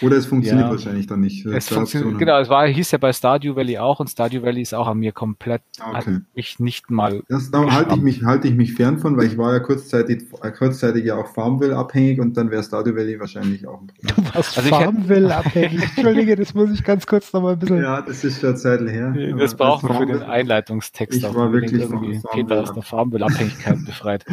Oder 0.00 0.16
es 0.16 0.26
funktioniert 0.26 0.66
ja. 0.66 0.70
wahrscheinlich 0.70 1.06
dann 1.06 1.20
nicht. 1.20 1.44
Es 1.44 1.68
funktioniert, 1.68 2.18
genau, 2.18 2.40
es 2.40 2.48
war, 2.48 2.66
hieß 2.66 2.90
ja 2.92 2.98
bei 2.98 3.12
Stardew 3.12 3.54
Valley 3.56 3.78
auch 3.78 4.00
und 4.00 4.08
Stardew 4.08 4.42
Valley 4.42 4.62
ist 4.62 4.74
auch 4.74 4.86
an 4.86 4.98
mir 4.98 5.12
komplett, 5.12 5.62
okay. 5.80 5.96
hat 5.96 6.06
mich 6.34 6.58
nicht 6.58 6.90
mal. 6.90 7.22
Das 7.28 7.50
da 7.50 7.70
halte 7.70 7.96
ich 7.96 8.00
mich, 8.00 8.24
halte 8.24 8.48
ich 8.48 8.54
mich 8.54 8.72
fern 8.72 8.98
von, 8.98 9.16
weil 9.16 9.26
ich 9.26 9.36
war 9.36 9.52
ja 9.52 9.60
kurzzeitig, 9.60 10.24
äh, 10.42 10.50
kurzzeitig 10.50 11.04
ja 11.04 11.16
auch 11.16 11.26
Farmville 11.26 11.76
abhängig 11.76 12.20
und 12.20 12.36
dann 12.36 12.50
wäre 12.50 12.62
Stardew 12.62 12.96
Valley 12.96 13.20
wahrscheinlich 13.20 13.66
auch 13.66 13.82
ein 13.82 13.88
Problem. 13.88 14.32
Was 14.34 14.56
also 14.56 14.70
Farmville 14.70 15.36
abhängig? 15.36 15.82
Entschuldige, 15.82 16.36
das 16.36 16.54
muss 16.54 16.70
ich 16.70 16.82
ganz 16.82 17.06
kurz 17.06 17.32
nochmal 17.32 17.52
ein 17.52 17.58
bisschen. 17.58 17.82
Ja, 17.82 18.00
das 18.00 18.24
ist 18.24 18.40
schon 18.40 18.50
eine 18.50 18.58
Zeit 18.58 18.80
her. 18.80 19.14
Das 19.38 19.54
brauchen 19.54 19.88
wir 19.88 19.96
für 19.96 20.06
den 20.06 20.22
Einleitungstext. 20.22 21.18
Ich 21.18 21.34
war 21.34 21.52
wirklich 21.52 21.82
irgendwie 21.82 22.20
Peter 22.32 22.62
aus 22.62 22.72
der 22.72 22.82
Farmville-Abhängigkeit 22.82 23.78
befreit. 23.86 24.24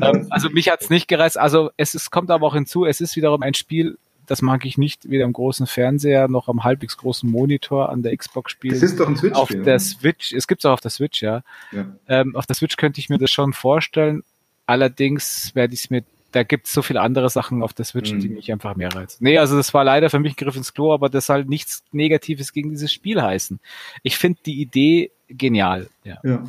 ähm, 0.00 0.26
also 0.30 0.50
mich 0.50 0.70
hat's 0.70 0.88
nicht 0.88 1.08
gereizt. 1.08 1.38
Also 1.38 1.70
es 1.76 1.94
ist, 1.94 2.10
kommt 2.10 2.30
aber 2.30 2.46
auch 2.46 2.54
hinzu, 2.54 2.84
es 2.84 3.00
ist 3.00 3.16
wiederum 3.16 3.42
ein 3.42 3.54
Spiel, 3.54 3.98
das 4.30 4.42
mag 4.42 4.64
ich 4.64 4.78
nicht 4.78 5.10
weder 5.10 5.24
am 5.24 5.32
großen 5.32 5.66
Fernseher 5.66 6.28
noch 6.28 6.46
am 6.46 6.62
halbwegs 6.62 6.96
großen 6.96 7.28
Monitor 7.28 7.88
an 7.88 8.04
der 8.04 8.16
Xbox 8.16 8.52
spielen. 8.52 8.74
Das 8.74 8.82
ist 8.84 9.00
doch 9.00 9.08
ein 9.08 9.16
Switch. 9.16 9.34
Auf 9.34 9.48
der 9.48 9.80
Switch, 9.80 10.32
es 10.32 10.46
gibt 10.46 10.60
es 10.60 10.66
auch 10.66 10.74
auf 10.74 10.80
der 10.80 10.92
Switch, 10.92 11.20
ja. 11.20 11.42
ja. 11.72 11.86
Ähm, 12.06 12.36
auf 12.36 12.46
der 12.46 12.54
Switch 12.54 12.76
könnte 12.76 13.00
ich 13.00 13.08
mir 13.08 13.18
das 13.18 13.32
schon 13.32 13.52
vorstellen. 13.52 14.22
Allerdings 14.66 15.52
werde 15.56 15.74
ich 15.74 15.80
es 15.80 15.90
mir 15.90 16.04
da 16.30 16.44
gibt 16.44 16.68
es 16.68 16.72
so 16.72 16.80
viele 16.80 17.00
andere 17.00 17.28
Sachen 17.28 17.60
auf 17.60 17.72
der 17.72 17.84
Switch, 17.84 18.12
mhm. 18.12 18.20
die 18.20 18.28
mich 18.28 18.52
einfach 18.52 18.76
mehr 18.76 18.94
reizen. 18.94 19.24
Nee, 19.24 19.38
also 19.38 19.56
das 19.56 19.74
war 19.74 19.82
leider 19.82 20.10
für 20.10 20.20
mich 20.20 20.34
ein 20.34 20.36
Griff 20.36 20.54
ins 20.54 20.72
Klo, 20.72 20.94
aber 20.94 21.08
das 21.08 21.26
soll 21.26 21.44
nichts 21.44 21.82
Negatives 21.90 22.52
gegen 22.52 22.70
dieses 22.70 22.92
Spiel 22.92 23.20
heißen. 23.20 23.58
Ich 24.04 24.16
finde 24.16 24.38
die 24.46 24.60
Idee 24.60 25.10
genial. 25.26 25.88
Ja. 26.04 26.18
ja. 26.22 26.44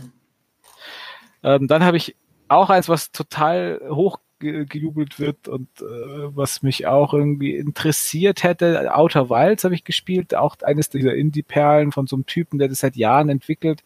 Ähm, 1.41 1.67
dann 1.67 1.83
habe 1.83 1.97
ich 1.97 2.15
auch 2.47 2.69
eins, 2.69 2.89
was 2.89 3.11
total 3.11 3.81
hoch 3.89 4.19
gejubelt 4.41 5.19
wird 5.19 5.47
und 5.47 5.69
äh, 5.79 6.35
was 6.35 6.63
mich 6.63 6.87
auch 6.87 7.13
irgendwie 7.13 7.55
interessiert 7.55 8.43
hätte. 8.43 8.93
Outer 8.95 9.29
Wilds 9.29 9.63
habe 9.63 9.75
ich 9.75 9.83
gespielt, 9.83 10.35
auch 10.35 10.57
eines 10.63 10.89
dieser 10.89 11.15
Indie-Perlen 11.15 11.91
von 11.91 12.07
so 12.07 12.15
einem 12.15 12.25
Typen, 12.25 12.59
der 12.59 12.67
das 12.67 12.79
seit 12.79 12.95
Jahren 12.95 13.29
entwickelt. 13.29 13.83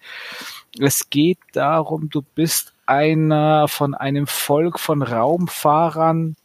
Es 0.80 1.10
geht 1.10 1.40
darum, 1.54 2.10
du 2.10 2.22
bist 2.22 2.74
einer 2.86 3.68
von 3.68 3.94
einem 3.94 4.28
Volk 4.28 4.80
von 4.80 5.02
Raumfahrern, 5.02 6.36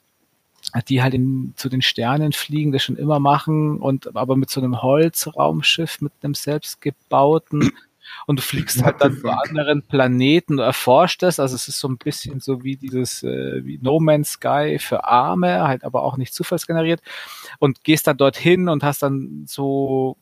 die 0.88 1.02
halt 1.02 1.14
in, 1.14 1.54
zu 1.56 1.68
den 1.68 1.82
Sternen 1.82 2.32
fliegen, 2.32 2.72
das 2.72 2.82
schon 2.82 2.96
immer 2.96 3.20
machen 3.20 3.78
und 3.78 4.14
aber 4.16 4.36
mit 4.36 4.50
so 4.50 4.60
einem 4.60 4.82
Holzraumschiff, 4.82 6.00
mit 6.00 6.12
einem 6.22 6.34
selbstgebauten 6.34 7.72
und 8.26 8.38
du 8.38 8.42
fliegst 8.42 8.82
halt 8.84 9.00
dann 9.00 9.16
zu 9.16 9.28
anderen 9.28 9.82
Planeten, 9.82 10.58
du 10.58 10.62
erforscht 10.62 11.22
es, 11.22 11.40
also 11.40 11.54
es 11.54 11.68
ist 11.68 11.78
so 11.78 11.88
ein 11.88 11.98
bisschen 11.98 12.40
so 12.40 12.62
wie 12.62 12.76
dieses 12.76 13.22
äh, 13.22 13.64
wie 13.64 13.78
No 13.82 14.00
Man's 14.00 14.32
Sky 14.32 14.78
für 14.78 15.04
Arme, 15.04 15.66
halt 15.66 15.84
aber 15.84 16.02
auch 16.02 16.16
nicht 16.16 16.34
zufallsgeneriert. 16.34 17.00
Und 17.58 17.84
gehst 17.84 18.06
dann 18.06 18.16
dorthin 18.16 18.68
und 18.68 18.82
hast 18.82 19.02
dann 19.02 19.44
so 19.46 20.16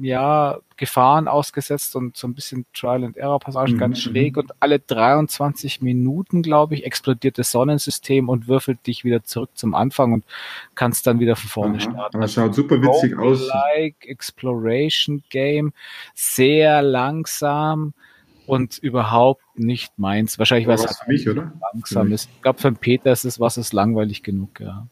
ja, 0.00 0.58
Gefahren 0.76 1.28
ausgesetzt 1.28 1.94
und 1.96 2.16
so 2.16 2.26
ein 2.26 2.34
bisschen 2.34 2.66
Trial 2.74 3.04
and 3.04 3.16
Error 3.16 3.38
Passagen 3.38 3.74
mhm. 3.74 3.78
ganz 3.78 4.00
schräg 4.00 4.36
und 4.36 4.52
alle 4.60 4.78
23 4.78 5.82
Minuten, 5.82 6.42
glaube 6.42 6.74
ich, 6.74 6.84
explodiert 6.84 7.38
das 7.38 7.50
Sonnensystem 7.50 8.28
und 8.28 8.48
würfelt 8.48 8.86
dich 8.86 9.04
wieder 9.04 9.22
zurück 9.22 9.50
zum 9.54 9.74
Anfang 9.74 10.12
und 10.12 10.24
kannst 10.74 11.06
dann 11.06 11.20
wieder 11.20 11.36
von 11.36 11.48
vorne 11.48 11.74
Aha, 11.74 11.80
starten. 11.80 12.20
Das 12.20 12.32
schaut 12.32 12.54
super 12.54 12.80
witzig 12.82 13.18
aus. 13.18 13.46
Like 13.46 13.96
Exploration 14.06 15.22
Game, 15.30 15.72
sehr 16.14 16.82
langsam 16.82 17.92
und 18.46 18.78
überhaupt 18.78 19.42
nicht 19.58 19.98
meins. 19.98 20.38
Wahrscheinlich 20.38 20.66
war 20.66 20.74
es 20.74 20.98
für 20.98 21.08
mich, 21.10 21.28
oder? 21.28 21.52
Langsam 21.72 22.12
ist. 22.12 22.28
Ich 22.34 22.42
glaube, 22.42 22.60
für 22.60 22.72
Peter 22.72 23.12
ist 23.12 23.24
es 23.24 23.38
was 23.38 23.56
ist 23.56 23.72
langweilig 23.72 24.22
genug, 24.22 24.60
ja. 24.60 24.86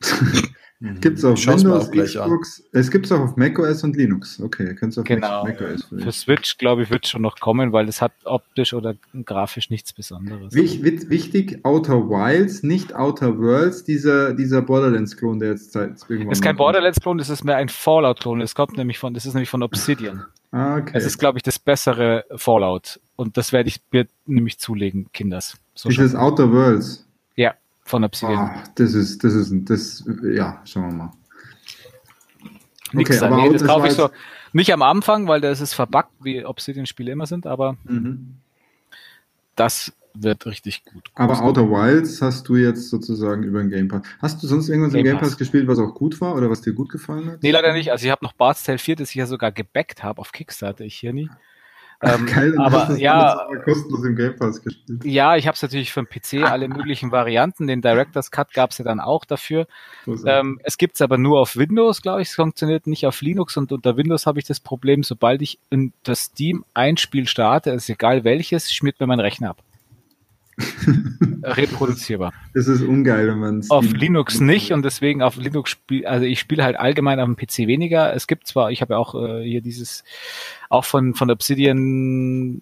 Mhm. 0.84 1.00
Gibt 1.00 1.16
es 1.16 1.24
auf 1.24 1.38
Windows, 1.46 1.90
Xbox, 1.90 2.62
es 2.72 2.90
gibt 2.90 3.06
es 3.06 3.12
auch 3.12 3.20
auf 3.20 3.36
macOS 3.38 3.82
und 3.84 3.96
Linux. 3.96 4.38
Okay, 4.38 4.74
könnt 4.74 4.98
auf 4.98 5.04
genau. 5.04 5.42
macOS. 5.42 5.84
Für 5.84 6.12
Switch, 6.12 6.58
glaube 6.58 6.82
ich, 6.82 6.90
wird 6.90 7.06
schon 7.06 7.22
noch 7.22 7.40
kommen, 7.40 7.72
weil 7.72 7.88
es 7.88 8.02
hat 8.02 8.12
optisch 8.24 8.74
oder 8.74 8.94
grafisch 9.24 9.70
nichts 9.70 9.94
Besonderes. 9.94 10.52
Wichtig, 10.52 11.08
wichtig 11.08 11.64
Outer 11.64 12.10
Wilds, 12.10 12.62
nicht 12.62 12.94
Outer 12.94 13.38
Worlds, 13.38 13.84
dieser, 13.84 14.34
dieser 14.34 14.60
Borderlands-Klon, 14.60 15.38
der 15.38 15.52
jetzt 15.52 15.72
Zeit 15.72 15.96
irgendwann. 16.06 16.32
Es 16.32 16.38
ist 16.38 16.44
kein 16.44 16.56
Borderlands-Klon, 16.56 17.16
das 17.16 17.30
ist 17.30 17.44
mehr 17.44 17.56
ein 17.56 17.70
Fallout-Klon. 17.70 18.42
Es 18.42 18.54
kommt 18.54 18.76
nämlich 18.76 18.98
von, 18.98 19.14
das 19.14 19.24
ist 19.24 19.32
nämlich 19.32 19.48
von 19.48 19.62
Obsidian. 19.62 20.26
Ah, 20.52 20.76
okay. 20.76 20.92
Es 20.92 21.06
ist, 21.06 21.16
glaube 21.16 21.38
ich, 21.38 21.42
das 21.42 21.58
bessere 21.58 22.26
Fallout. 22.36 23.00
Und 23.16 23.38
das 23.38 23.54
werde 23.54 23.70
ich 23.70 23.80
mir 23.90 24.06
nämlich 24.26 24.58
zulegen, 24.58 25.06
Kinders. 25.14 25.56
So 25.74 25.88
Dieses 25.88 26.14
Outer 26.14 26.52
Worlds. 26.52 27.06
Von 27.84 28.04
Obsidian. 28.04 28.38
Ah, 28.38 28.64
das 28.74 28.94
ist, 28.94 29.22
das 29.22 29.34
ist, 29.34 29.52
das, 29.68 30.04
ja, 30.22 30.60
schauen 30.64 30.90
wir 30.90 30.94
mal. 30.94 31.12
Nix 32.92 33.10
okay, 33.10 33.24
aber 33.24 33.36
nee, 33.36 33.52
das 33.52 33.64
kaufe 33.64 33.88
ich 33.88 33.92
so 33.92 34.08
nicht 34.54 34.72
am 34.72 34.82
Anfang, 34.82 35.26
weil 35.26 35.40
das 35.40 35.60
ist 35.60 35.74
verbuggt, 35.74 36.12
wie 36.20 36.46
Obsidian-Spiele 36.46 37.10
immer 37.10 37.26
sind, 37.26 37.46
aber 37.46 37.76
mhm. 37.84 38.36
das 39.56 39.92
wird 40.14 40.46
richtig 40.46 40.84
gut. 40.84 41.10
Aber 41.16 41.42
Outer 41.42 41.68
Wilds 41.68 42.22
hast 42.22 42.48
du 42.48 42.54
jetzt 42.54 42.88
sozusagen 42.88 43.42
über 43.42 43.58
den 43.58 43.70
Game 43.70 43.88
Pass. 43.88 44.02
Hast 44.22 44.42
du 44.42 44.46
sonst 44.46 44.68
irgendwas 44.68 44.92
Game 44.92 45.04
im 45.04 45.12
Game 45.12 45.18
Pass 45.18 45.36
gespielt, 45.36 45.66
was 45.66 45.80
auch 45.80 45.92
gut 45.92 46.20
war 46.20 46.36
oder 46.36 46.48
was 46.48 46.60
dir 46.60 46.72
gut 46.72 46.88
gefallen 46.88 47.32
hat? 47.32 47.42
Nee, 47.42 47.50
leider 47.50 47.72
nicht. 47.72 47.90
Also 47.90 48.06
ich 48.06 48.12
habe 48.12 48.24
noch 48.24 48.32
Bart's 48.32 48.62
Tale 48.62 48.78
4, 48.78 48.94
das 48.94 49.10
ich 49.10 49.16
ja 49.16 49.26
sogar 49.26 49.50
gebackt 49.50 50.04
habe 50.04 50.20
auf 50.20 50.30
Kickstarter, 50.30 50.84
ich 50.84 50.94
hier 50.94 51.12
nie. 51.12 51.28
Ähm, 52.04 52.26
Geil, 52.26 52.54
aber 52.58 52.96
ja, 52.96 53.46
kostenlos 53.64 54.04
im 54.04 54.16
Game 54.16 54.36
Pass 54.36 54.62
gespielt. 54.62 55.04
ja, 55.04 55.36
ich 55.36 55.46
habe 55.46 55.54
es 55.54 55.62
natürlich 55.62 55.92
für 55.92 56.04
den 56.04 56.08
PC 56.08 56.48
alle 56.48 56.68
möglichen 56.68 57.12
Varianten. 57.12 57.66
Den 57.66 57.80
Director's 57.80 58.30
Cut 58.30 58.52
gab 58.52 58.70
es 58.70 58.78
ja 58.78 58.84
dann 58.84 59.00
auch 59.00 59.24
dafür. 59.24 59.66
Ähm, 60.26 60.60
es 60.64 60.76
gibt's 60.76 61.00
aber 61.00 61.18
nur 61.18 61.40
auf 61.40 61.56
Windows, 61.56 62.02
glaube 62.02 62.22
ich. 62.22 62.28
Es 62.28 62.34
funktioniert 62.34 62.86
nicht 62.86 63.06
auf 63.06 63.20
Linux 63.22 63.56
und 63.56 63.72
unter 63.72 63.96
Windows 63.96 64.26
habe 64.26 64.38
ich 64.38 64.44
das 64.44 64.60
Problem, 64.60 65.02
sobald 65.02 65.40
ich 65.42 65.58
in 65.70 65.92
das 66.02 66.24
Steam 66.24 66.64
ein 66.74 66.96
Spiel 66.96 67.26
starte, 67.26 67.70
ist 67.70 67.88
egal 67.88 68.24
welches, 68.24 68.72
schmiert 68.72 69.00
mir 69.00 69.06
mein 69.06 69.20
Rechner 69.20 69.50
ab. 69.50 69.62
Reproduzierbar. 71.42 72.32
das 72.54 72.68
ist 72.68 72.82
ungeil, 72.82 73.28
wenn 73.28 73.38
man 73.38 73.64
Auf 73.68 73.84
Steam- 73.84 73.98
Linux 73.98 74.40
nicht 74.40 74.72
und 74.72 74.82
deswegen 74.84 75.22
auf 75.22 75.36
Linux 75.36 75.70
spiel, 75.70 76.06
also 76.06 76.24
ich 76.24 76.38
spiele 76.40 76.64
halt 76.64 76.76
allgemein 76.76 77.20
auf 77.20 77.26
dem 77.26 77.36
PC 77.36 77.66
weniger. 77.66 78.14
Es 78.14 78.26
gibt 78.26 78.46
zwar, 78.46 78.70
ich 78.70 78.80
habe 78.80 78.94
ja 78.94 78.98
auch 78.98 79.14
äh, 79.14 79.42
hier 79.44 79.60
dieses, 79.60 80.04
auch 80.68 80.84
von, 80.84 81.14
von 81.14 81.30
Obsidian 81.30 82.60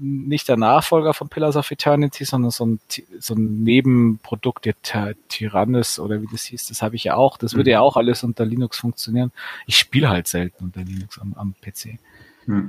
nicht 0.00 0.48
der 0.48 0.56
Nachfolger 0.56 1.12
von 1.12 1.28
Pillars 1.28 1.56
of 1.56 1.68
Eternity, 1.72 2.24
sondern 2.24 2.52
so 2.52 2.64
ein, 2.66 2.78
so 3.18 3.34
ein 3.34 3.64
Nebenprodukt, 3.64 4.64
der 4.64 4.74
Ty- 4.80 5.16
Tyrannus 5.28 5.98
oder 5.98 6.22
wie 6.22 6.28
das 6.30 6.44
hieß, 6.44 6.68
das 6.68 6.82
habe 6.82 6.94
ich 6.94 7.02
ja 7.04 7.14
auch. 7.16 7.36
Das 7.36 7.54
würde 7.54 7.70
Mhm. 7.70 7.72
ja 7.72 7.80
auch 7.80 7.96
alles 7.96 8.22
unter 8.22 8.44
Linux 8.44 8.78
funktionieren. 8.78 9.32
Ich 9.66 9.76
spiele 9.76 10.08
halt 10.08 10.28
selten 10.28 10.66
unter 10.66 10.82
Linux 10.84 11.18
am, 11.18 11.34
am 11.34 11.54
PC. 11.60 11.98
Ja. 12.46 12.62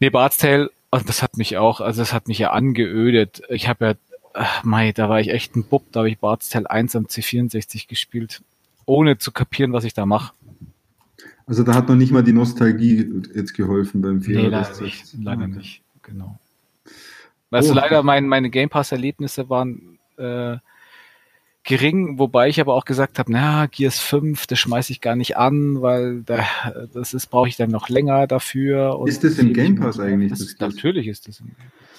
Nee, 0.00 0.10
Bard's 0.10 0.38
Tale, 0.38 0.70
und 0.96 1.08
das 1.08 1.22
hat 1.22 1.36
mich 1.36 1.56
auch, 1.56 1.80
also 1.80 2.00
das 2.02 2.12
hat 2.12 2.28
mich 2.28 2.38
ja 2.38 2.50
angeödet. 2.50 3.42
Ich 3.48 3.68
habe 3.68 3.84
ja, 3.86 3.94
ach, 4.34 4.64
mei, 4.64 4.92
da 4.92 5.08
war 5.08 5.20
ich 5.20 5.28
echt 5.30 5.56
ein 5.56 5.64
Bub, 5.64 5.84
da 5.92 6.00
habe 6.00 6.10
ich 6.10 6.18
Bard's 6.18 6.48
Tale 6.48 6.70
1 6.70 6.96
am 6.96 7.04
C64 7.06 7.88
gespielt, 7.88 8.42
ohne 8.84 9.18
zu 9.18 9.32
kapieren, 9.32 9.72
was 9.72 9.84
ich 9.84 9.94
da 9.94 10.06
mache. 10.06 10.32
Also 11.46 11.62
da 11.62 11.74
hat 11.74 11.88
noch 11.88 11.94
nicht 11.94 12.10
mal 12.12 12.24
die 12.24 12.32
Nostalgie 12.32 13.08
jetzt 13.34 13.54
geholfen 13.54 14.02
beim 14.02 14.20
Vierer. 14.20 14.42
Nee, 14.42 14.48
leider 14.48 14.80
nicht. 14.82 15.04
Leider 15.20 15.42
Okay. 15.44 15.52
nicht, 15.56 15.82
genau. 16.02 16.38
Weißt 17.50 17.70
Oh. 17.70 17.74
du, 17.74 17.80
leider 17.80 18.02
mein, 18.02 18.26
meine 18.26 18.50
Game 18.50 18.68
Pass-Erlebnisse 18.68 19.48
waren 19.48 19.98
äh, 20.18 20.56
gering, 21.66 22.18
wobei 22.18 22.48
ich 22.48 22.60
aber 22.60 22.74
auch 22.74 22.84
gesagt 22.86 23.18
habe, 23.18 23.30
na, 23.30 23.66
Gears 23.66 23.98
5, 24.00 24.46
das 24.46 24.58
schmeiße 24.58 24.92
ich 24.92 25.00
gar 25.00 25.16
nicht 25.16 25.36
an, 25.36 25.82
weil 25.82 26.22
da, 26.22 26.38
das 26.94 27.12
ist, 27.12 27.26
brauche 27.26 27.48
ich 27.48 27.56
dann 27.56 27.70
noch 27.70 27.88
länger 27.88 28.26
dafür. 28.26 28.98
und 28.98 29.08
Ist 29.08 29.24
das 29.24 29.38
im 29.38 29.52
Game 29.52 29.76
Pass 29.76 30.00
eigentlich, 30.00 30.30
Das 30.30 30.38
das 30.38 30.58
natürlich 30.58 31.08
ist 31.08 31.28
das 31.28 31.40
im 31.40 31.50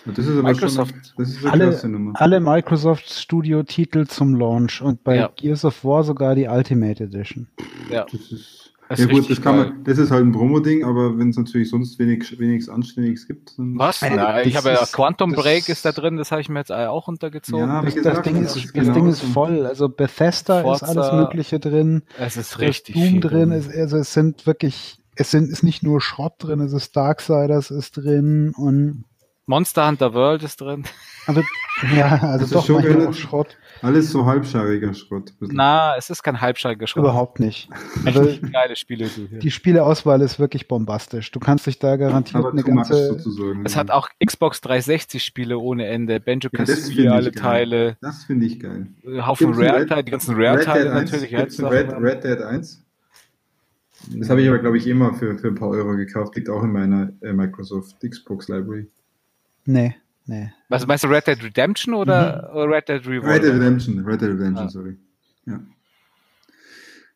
Das 0.06 0.26
ist 0.26 0.32
aber 0.38 0.44
Microsoft. 0.52 0.92
schon 0.92 1.14
das 1.18 1.30
ist 1.30 1.46
eine 1.46 1.52
Alle, 1.68 2.14
alle 2.16 2.40
Microsoft 2.40 3.10
Studio 3.10 3.62
Titel 3.64 4.08
zum 4.08 4.36
Launch 4.36 4.82
und 4.82 5.04
bei 5.04 5.18
Ja. 5.18 5.30
Gears 5.36 5.66
of 5.66 5.84
War 5.84 6.04
sogar 6.04 6.34
die 6.36 6.48
Ultimate 6.48 7.04
Edition. 7.04 7.48
Ja, 7.92 8.06
Das 8.12 8.32
ist, 8.32 8.67
das 8.90 9.00
ja 9.00 9.06
gut, 9.06 9.30
das 9.30 9.42
kann 9.42 9.58
man, 9.58 9.84
das 9.84 9.98
ist 9.98 10.12
halt 10.12 10.24
ein 10.24 10.32
Promo-Ding, 10.32 10.84
aber 10.86 11.18
wenn 11.18 11.30
es 11.30 11.38
natürlich 11.38 11.70
sonst 11.70 12.00
wenig, 12.00 12.40
wenig 12.40 12.70
Anständiges 12.72 13.28
gibt, 13.28 13.58
dann. 13.58 13.78
Was? 13.78 14.02
Na, 14.02 14.44
ich 14.44 14.56
habe 14.56 14.70
ja 14.70 14.86
Quantum 14.92 15.34
Break 15.34 15.68
ist 15.70 15.84
da 15.86 15.92
drin, 15.92 16.18
das 16.18 16.32
habe 16.32 16.42
ich 16.42 16.50
mir 16.50 16.60
jetzt 16.60 16.72
auch 16.72 17.08
untergezogen. 17.08 17.68
Ja, 17.68 17.82
Das, 17.82 17.94
das, 17.96 18.04
gesagt, 18.04 18.26
Ding 18.26 18.44
das 18.44 18.56
ist, 18.56 18.66
ist 18.66 18.78
das 18.78 18.92
Ding 18.94 19.08
ist 19.08 19.22
voll. 19.22 19.66
Also 19.66 19.90
Bethesda 19.90 20.62
Forza- 20.62 20.86
ist 20.86 20.98
alles 20.98 21.12
Mögliche 21.12 21.60
drin. 21.60 22.04
es 22.18 22.38
ist 22.38 22.60
richtig 22.60 22.96
Doom 22.96 23.04
viel 23.04 23.20
drin. 23.20 23.52
Es, 23.52 23.68
also 23.70 23.98
es 23.98 24.14
sind 24.14 24.46
wirklich, 24.48 25.00
es 25.16 25.32
sind, 25.32 25.50
ist 25.50 25.64
nicht 25.64 25.84
nur 25.84 26.00
Schrott 26.02 26.34
drin, 26.40 26.60
es 26.62 26.74
ist 26.74 26.96
Darksiders 26.96 27.72
ist 27.72 27.98
drin 27.98 28.54
und 28.56 29.04
Monster 29.46 29.88
Hunter 29.88 30.14
World 30.14 30.44
ist 30.44 30.62
drin. 30.62 30.84
Also, 31.28 31.42
ja, 31.96 32.08
also 32.22 32.32
Das 32.32 32.42
ist 32.44 32.56
doch 32.56 32.66
schon 32.66 32.76
manchmal 32.84 33.08
auch 33.08 33.14
Schrott. 33.14 33.58
Alles 33.82 34.10
so 34.12 34.26
halbschariger 34.26 34.94
Schrott. 34.96 35.34
Na, 35.40 35.96
es 35.98 36.10
ist 36.10 36.24
kein 36.24 36.42
halbschaltiger 36.42 36.88
Schrott. 36.88 37.04
Überhaupt 37.04 37.40
nicht. 37.40 37.70
Also 38.06 38.28
geile 38.52 38.76
Spiele, 38.76 39.08
du 39.08 39.28
hier. 39.28 39.40
die 39.40 39.52
Spieleauswahl 39.52 40.22
ist 40.22 40.40
wirklich 40.40 40.68
bombastisch. 40.68 41.32
Du 41.32 41.40
kannst 41.40 41.68
dich 41.68 41.78
da 41.78 41.96
garantiert 41.98 42.38
aber 42.38 42.52
eine 42.52 42.64
ganze. 42.64 43.10
sozusagen. 43.10 43.64
Es 43.66 43.76
hat 43.76 43.92
auch 43.92 44.10
Xbox 44.26 44.62
360 44.62 45.24
Spiele 45.24 45.60
ohne 45.60 45.86
Ende, 45.86 46.20
Banjo 46.20 46.50
Ja, 46.52 46.60
das 46.66 46.70
Kazooie, 46.70 46.96
finde 46.96 47.14
alle. 47.14 47.32
Teile, 47.32 47.98
Das 48.02 48.24
finde 48.24 48.46
ich 48.48 48.60
geil. 48.60 48.88
Haufen 49.26 49.54
Rare-Teile, 49.54 50.04
die 50.04 50.12
ganzen 50.12 50.36
Rare-Teile 50.36 50.86
Red 50.96 51.12
Dead 51.14 51.22
1? 51.32 51.58
natürlich. 51.60 51.72
Red, 51.72 51.94
Red 52.02 52.24
Dead 52.24 52.42
1? 52.42 52.84
Das 54.16 54.30
habe 54.30 54.42
ich 54.42 54.48
aber, 54.48 54.60
glaube 54.60 54.78
ich, 54.78 54.88
immer 54.88 55.14
für, 55.14 55.38
für 55.38 55.48
ein 55.48 55.56
paar 55.56 55.70
Euro 55.70 55.96
gekauft. 55.96 56.36
Liegt 56.36 56.50
auch 56.50 56.64
in 56.64 56.72
meiner 56.72 57.12
äh, 57.22 57.34
Microsoft 57.34 57.98
Xbox 58.08 58.48
Library. 58.48 58.88
Nee, 59.66 59.96
nee. 60.28 60.52
Was 60.70 60.86
meinst 60.86 61.04
du, 61.04 61.08
Red 61.08 61.26
Dead 61.28 61.44
Redemption 61.44 61.94
oder 61.96 62.52
oder 62.54 62.70
Red 62.76 62.88
Dead 62.90 63.06
Revolver? 63.08 63.28
Mhm. 63.28 63.32
Red 63.34 63.44
Dead 63.44 63.54
Redemption. 63.54 64.06
Red 64.06 64.22
Dead 64.22 64.30
Redemption, 64.30 64.68
Ah. 64.68 64.70
sorry. 64.70 64.98
Ja. 65.46 65.60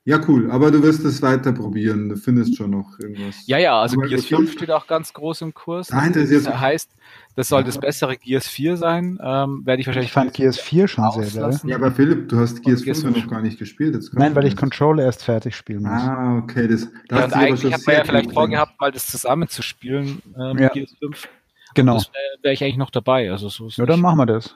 Ja, 0.04 0.20
cool. 0.28 0.50
Aber 0.50 0.72
du 0.72 0.82
wirst 0.82 1.06
es 1.06 1.22
weiter 1.22 1.52
probieren. 1.54 2.10
Du 2.10 2.16
findest 2.16 2.58
schon 2.58 2.72
noch 2.72 2.98
irgendwas. 2.98 3.46
Ja, 3.46 3.60
ja, 3.60 3.80
also 3.80 3.98
Aber 4.00 4.08
Gears 4.08 4.22
das 4.22 4.30
5 4.30 4.40
fünf- 4.50 4.54
steht 4.54 4.72
auch 4.72 4.88
ganz 4.88 5.14
groß 5.14 5.42
im 5.44 5.54
Kurs. 5.54 5.92
Interessiert 5.92 6.44
das 6.48 6.54
mich- 6.54 6.60
heißt, 6.60 6.90
das 7.36 7.50
soll 7.50 7.60
Ja. 7.62 7.66
das 7.68 7.78
bessere 7.80 8.18
Gears 8.18 8.48
4 8.48 8.78
sein. 8.78 9.20
Ähm, 9.22 9.62
werde 9.64 9.80
ich 9.80 9.86
wahrscheinlich 9.86 10.10
Ich 10.10 10.14
fand 10.14 10.34
Gears 10.34 10.58
4 10.60 10.88
schon 10.88 11.12
sehr 11.22 11.42
geil. 11.44 11.60
Ja, 11.66 11.76
aber 11.76 11.92
Philipp, 11.92 12.30
du 12.30 12.40
hast 12.40 12.64
Gears 12.64 12.82
Gears 12.84 13.02
5 13.04 13.14
fünf. 13.14 13.26
noch 13.26 13.32
gar 13.32 13.42
nicht 13.44 13.60
gespielt. 13.60 13.94
Jetzt 13.94 14.12
Nein, 14.16 14.34
weil 14.34 14.46
ich 14.48 14.56
Controller 14.58 15.04
erst 15.04 15.24
fertig 15.24 15.56
spielen 15.56 15.84
muss. 15.84 15.92
Ah, 15.92 16.38
okay. 16.40 16.68
Das, 16.68 16.88
da 17.08 17.20
Ja, 17.20 17.26
und 17.26 17.34
eigentlich 17.34 17.72
hat 17.72 17.86
man 17.86 17.96
ja 17.96 18.04
vielleicht 18.04 18.26
viel 18.26 18.34
vorgehabt, 18.34 18.82
mal 18.82 18.92
das 18.92 19.06
zusammenzuspielen, 19.06 20.20
ähm, 20.36 20.58
Ja. 20.58 20.70
Gears 20.70 20.96
5. 21.00 21.30
genau. 21.76 21.96
Das 21.96 22.08
wäre 22.14 22.44
wär 22.44 22.52
ich 22.54 22.64
eigentlich 22.64 22.78
noch 22.78 22.90
dabei. 22.90 23.32
Also 23.32 23.50
so 23.50 23.68
ist 23.68 23.78
Ja, 23.78 23.86
dann 23.86 24.00
machen 24.02 24.18
wir 24.18 24.26
das. 24.26 24.56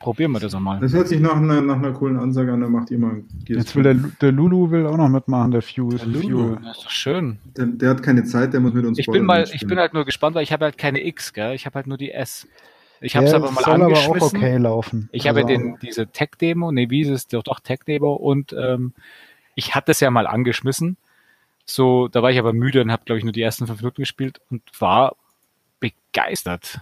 probieren 0.00 0.32
wir 0.32 0.40
das 0.40 0.54
einmal. 0.54 0.80
Das 0.80 0.92
hört 0.92 1.08
sich 1.08 1.20
nach 1.20 1.36
einer, 1.36 1.60
nach 1.60 1.76
einer 1.76 1.92
coolen 1.92 2.18
Ansage 2.18 2.52
an, 2.52 2.60
dann 2.60 2.72
macht 2.72 2.90
ihr 2.90 2.98
mal 2.98 3.22
Jetzt 3.46 3.76
will 3.76 3.82
der, 3.84 3.94
der 3.94 4.32
Lulu 4.32 4.70
will 4.70 4.86
auch 4.86 4.96
noch 4.96 5.08
mitmachen, 5.08 5.50
der 5.52 5.62
Fuel. 5.62 5.98
Der 5.98 6.06
Lulu, 6.06 6.38
Fuel. 6.48 6.58
das 6.64 6.76
ist 6.78 6.84
doch 6.86 6.90
schön. 6.90 7.38
Der, 7.56 7.66
der 7.66 7.90
hat 7.90 8.02
keine 8.02 8.24
Zeit, 8.24 8.52
der 8.52 8.60
muss 8.60 8.72
mit 8.72 8.84
uns 8.84 8.98
Ich 8.98 9.06
bin 9.06 9.24
mal, 9.24 9.44
ich 9.52 9.66
bin 9.66 9.78
halt 9.78 9.94
nur 9.94 10.04
gespannt, 10.04 10.34
weil 10.34 10.42
ich 10.42 10.52
habe 10.52 10.64
halt 10.64 10.76
keine 10.78 11.04
X, 11.06 11.32
gell? 11.32 11.54
Ich 11.54 11.66
habe 11.66 11.76
halt 11.76 11.86
nur 11.86 11.98
die 11.98 12.10
S. 12.10 12.48
Ich 13.00 13.16
habe 13.16 13.26
es 13.26 13.34
aber 13.34 13.50
mal 13.50 13.62
soll 13.64 13.74
aber 13.74 13.84
angeschmissen. 13.86 14.20
auch 14.22 14.32
okay 14.42 14.56
laufen. 14.58 15.08
Ich 15.12 15.26
habe 15.28 15.40
Also, 15.40 15.48
den, 15.48 15.76
diese 15.82 16.06
Tech-Demo, 16.06 16.70
nee, 16.72 16.88
wie 16.88 17.00
ist 17.02 17.08
es, 17.08 17.26
doch, 17.28 17.42
doch 17.42 17.58
Tech-Demo 17.60 18.12
und 18.14 18.52
ähm, 18.52 18.92
ich 19.56 19.74
hatte 19.74 19.90
es 19.92 20.00
ja 20.00 20.10
mal 20.10 20.26
angeschmissen. 20.26 20.96
So, 21.64 22.08
da 22.08 22.22
war 22.22 22.30
ich 22.30 22.38
aber 22.38 22.52
müde 22.52 22.80
und 22.80 22.90
habe, 22.90 23.04
glaube 23.04 23.18
ich, 23.18 23.24
nur 23.24 23.32
die 23.32 23.42
ersten 23.42 23.66
fünf 23.66 23.80
Minuten 23.80 24.02
gespielt 24.02 24.40
und 24.50 24.62
war 24.80 25.14
begeistert. 25.82 26.80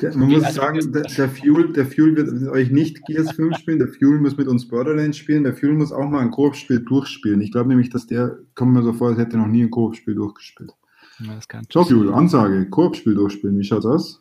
Der, 0.00 0.16
man 0.16 0.28
Wie- 0.30 0.34
muss 0.34 0.44
also- 0.44 0.60
sagen, 0.60 0.92
der, 0.92 1.02
der, 1.02 1.28
Fuel, 1.28 1.72
der 1.72 1.86
Fuel 1.86 2.16
wird 2.16 2.32
mit 2.32 2.48
euch 2.48 2.70
nicht 2.72 3.04
Gears 3.06 3.30
5 3.36 3.56
spielen, 3.58 3.78
der 3.78 3.86
Fuel 3.86 4.18
muss 4.18 4.36
mit 4.36 4.48
uns 4.48 4.66
Borderlands 4.66 5.16
spielen, 5.18 5.44
der 5.44 5.54
Fuel 5.54 5.74
muss 5.74 5.92
auch 5.92 6.08
mal 6.08 6.18
ein 6.20 6.32
Koop-Spiel 6.32 6.80
durchspielen. 6.80 7.40
Ich 7.40 7.52
glaube 7.52 7.68
nämlich, 7.68 7.88
dass 7.90 8.06
der, 8.08 8.36
kommt 8.56 8.72
mir 8.72 8.82
so 8.82 8.92
vor, 8.92 9.10
als 9.10 9.18
hätte 9.18 9.36
er 9.36 9.42
noch 9.42 9.46
nie 9.46 9.62
ein 9.62 9.70
Koop-Spiel 9.70 10.16
durchgespielt. 10.16 10.72
Ja, 11.20 11.34
das 11.36 11.46
kann 11.46 11.64
So, 11.70 11.84
Fuel, 11.84 12.12
Ansage, 12.12 12.68
Koop-Spiel 12.68 13.14
durchspielen, 13.14 13.56
wie 13.58 13.64
schaut's 13.64 13.86
aus? 13.86 14.18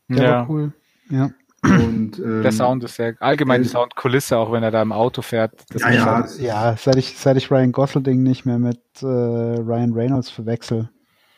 Der 0.09 0.23
Ja, 0.23 0.31
war 0.39 0.49
cool. 0.49 0.73
Ja. 1.09 1.29
Und, 1.63 2.19
ähm, 2.23 2.43
der 2.43 2.51
Sound 2.51 2.83
ist 2.83 2.95
sehr, 2.95 3.15
allgemein 3.19 3.61
die 3.63 3.67
äh, 3.67 3.71
Soundkulisse, 3.71 4.37
auch 4.37 4.51
wenn 4.51 4.63
er 4.63 4.71
da 4.71 4.81
im 4.81 4.91
Auto 4.91 5.21
fährt. 5.21 5.53
Das 5.71 5.81
Ja, 5.81 5.89
ist 5.89 5.95
ja. 5.95 6.03
schon- 6.03 6.21
das- 6.21 6.39
Ja, 6.39 6.75
seit 6.77 6.95
ich, 6.97 7.17
seit 7.17 7.35
ich 7.37 7.51
Ryan 7.51 7.71
Gosling 7.71 8.23
nicht 8.23 8.45
mehr 8.45 8.59
mit 8.59 8.79
äh, 9.01 9.05
Ryan 9.05 9.93
Reynolds 9.93 10.29
verwechsel. 10.29 10.89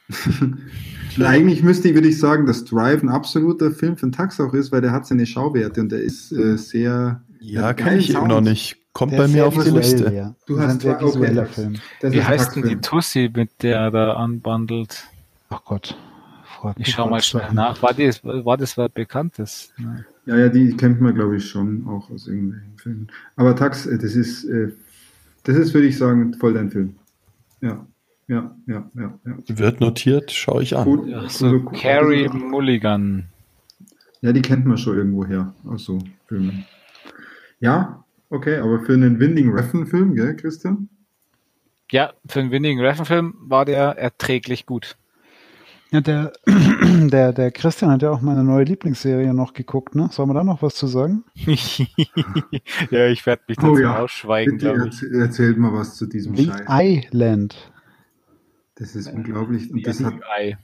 Eigentlich 1.23 1.63
müsste 1.63 1.87
ich, 1.89 1.93
würde 1.95 2.07
ich 2.07 2.19
sagen, 2.19 2.45
dass 2.45 2.65
Drive 2.65 3.03
ein 3.03 3.09
absoluter 3.09 3.71
Film 3.71 3.97
für 3.97 4.07
den 4.07 4.11
Tax 4.11 4.39
auch 4.39 4.53
ist, 4.53 4.71
weil 4.71 4.81
der 4.81 4.91
hat 4.91 5.05
seine 5.05 5.25
Schauwerte 5.25 5.81
und 5.81 5.91
der 5.91 6.01
ist 6.01 6.31
äh, 6.31 6.57
sehr. 6.57 7.21
Ja, 7.39 7.61
Ja, 7.61 7.73
kenne 7.73 7.97
ich 7.97 8.07
kein 8.07 8.17
eben 8.17 8.27
noch 8.27 8.35
Sound. 8.37 8.47
nicht. 8.49 8.75
Kommt 8.93 9.11
Der 9.13 9.17
bei 9.19 9.27
mir 9.27 9.47
auf 9.47 9.53
die 9.53 9.59
visuell, 9.61 9.77
Liste. 9.77 10.13
Ja. 10.13 10.35
Du 10.45 10.59
hast 10.59 10.83
okay, 10.85 11.05
visueller. 11.05 11.45
Film. 11.45 11.75
Das 12.01 12.11
Wie 12.11 12.23
heißt 12.23 12.55
denn 12.55 12.63
die. 12.63 12.75
Tussi, 12.77 13.29
mit 13.33 13.63
der 13.63 13.77
er 13.79 13.91
da 13.91 14.13
anbandelt? 14.13 15.03
Ach 15.49 15.63
Gott. 15.63 15.95
Frag 16.43 16.75
Ich 16.79 16.87
mich 16.87 16.95
schau 16.95 17.09
mal 17.09 17.21
schnell 17.21 17.53
nach. 17.53 17.81
War, 17.81 17.93
die, 17.93 18.11
war 18.23 18.57
das 18.57 18.77
was 18.77 18.91
Bekanntes? 18.91 19.71
Ne? 19.77 20.05
Ja, 20.25 20.37
ja, 20.37 20.49
die 20.49 20.75
kennt 20.75 20.99
man, 21.01 21.15
glaube 21.15 21.37
ich, 21.37 21.47
schon 21.49 21.87
auch 21.87 22.09
aus 22.09 22.27
irgendwelchen 22.27 22.77
Filmen. 22.77 23.07
Aber 23.35 23.55
Tax, 23.55 23.85
äh, 23.85 23.97
das 23.97 24.15
ist, 24.15 24.43
äh, 24.45 24.71
das 25.43 25.55
ist, 25.55 25.73
würde 25.73 25.87
ich 25.87 25.97
sagen, 25.97 26.33
voll 26.33 26.53
dein 26.53 26.69
Film. 26.69 26.95
Ja, 27.61 27.85
ja, 28.27 28.55
ja, 28.67 28.89
ja. 28.95 29.19
ja. 29.25 29.57
Wird 29.57 29.79
notiert, 29.79 30.31
schaue 30.31 30.63
ich 30.63 30.75
an. 30.75 30.83
Gut, 30.83 31.09
Ach 31.15 31.29
so, 31.29 31.45
also, 31.45 31.59
Carrie 31.71 32.27
Mulligan. 32.27 33.25
Ja, 34.21 34.33
die 34.33 34.41
kennt 34.41 34.65
man 34.65 34.77
schon 34.77 34.97
irgendwo 34.97 35.25
her, 35.25 35.53
aus 35.65 35.85
so 35.85 35.99
Filmen. 36.27 36.65
Ja, 37.59 38.03
okay, 38.29 38.57
aber 38.57 38.81
für 38.81 38.93
einen 38.93 39.19
Winding 39.19 39.51
Refn-Film, 39.53 40.15
gell, 40.15 40.35
Christian? 40.35 40.89
Ja, 41.91 42.13
für 42.27 42.39
einen 42.39 42.51
windigen 42.51 42.79
Reffen-Film 42.81 43.33
war 43.39 43.65
der 43.65 43.97
erträglich 43.97 44.65
gut. 44.67 44.95
Ja, 45.91 46.01
der, 46.01 46.33
der, 46.45 47.33
der 47.33 47.49
Christian 47.51 47.89
hat 47.89 48.03
ja 48.03 48.11
auch 48.11 48.21
meine 48.21 48.43
neue 48.43 48.63
Lieblingsserie 48.63 49.33
noch 49.33 49.53
geguckt, 49.53 49.95
ne? 49.95 50.07
Sollen 50.11 50.29
wir 50.29 50.35
da 50.35 50.43
noch 50.43 50.61
was 50.61 50.75
zu 50.75 50.85
sagen? 50.85 51.23
ja, 52.91 53.07
ich 53.07 53.25
werde 53.25 53.41
mich 53.47 53.57
dazu 53.57 53.71
Oh 53.71 53.77
ja, 53.79 53.97
ausschweigen, 53.97 54.57
Bitte 54.59 54.71
glaube 54.73 54.89
ich. 54.89 54.93
erzähl, 55.01 55.15
erzählt 55.21 55.57
mal 55.57 55.73
was 55.73 55.95
zu 55.95 56.05
diesem 56.05 56.35
The 56.35 56.45
Scheiß. 56.45 56.61
Island. 56.69 57.71
Das 58.75 58.95
ist 58.95 59.11
unglaublich. 59.11 59.71
Und 59.71 59.85
das 59.87 60.03
hat, 60.03 60.13
Ei. 60.37 60.57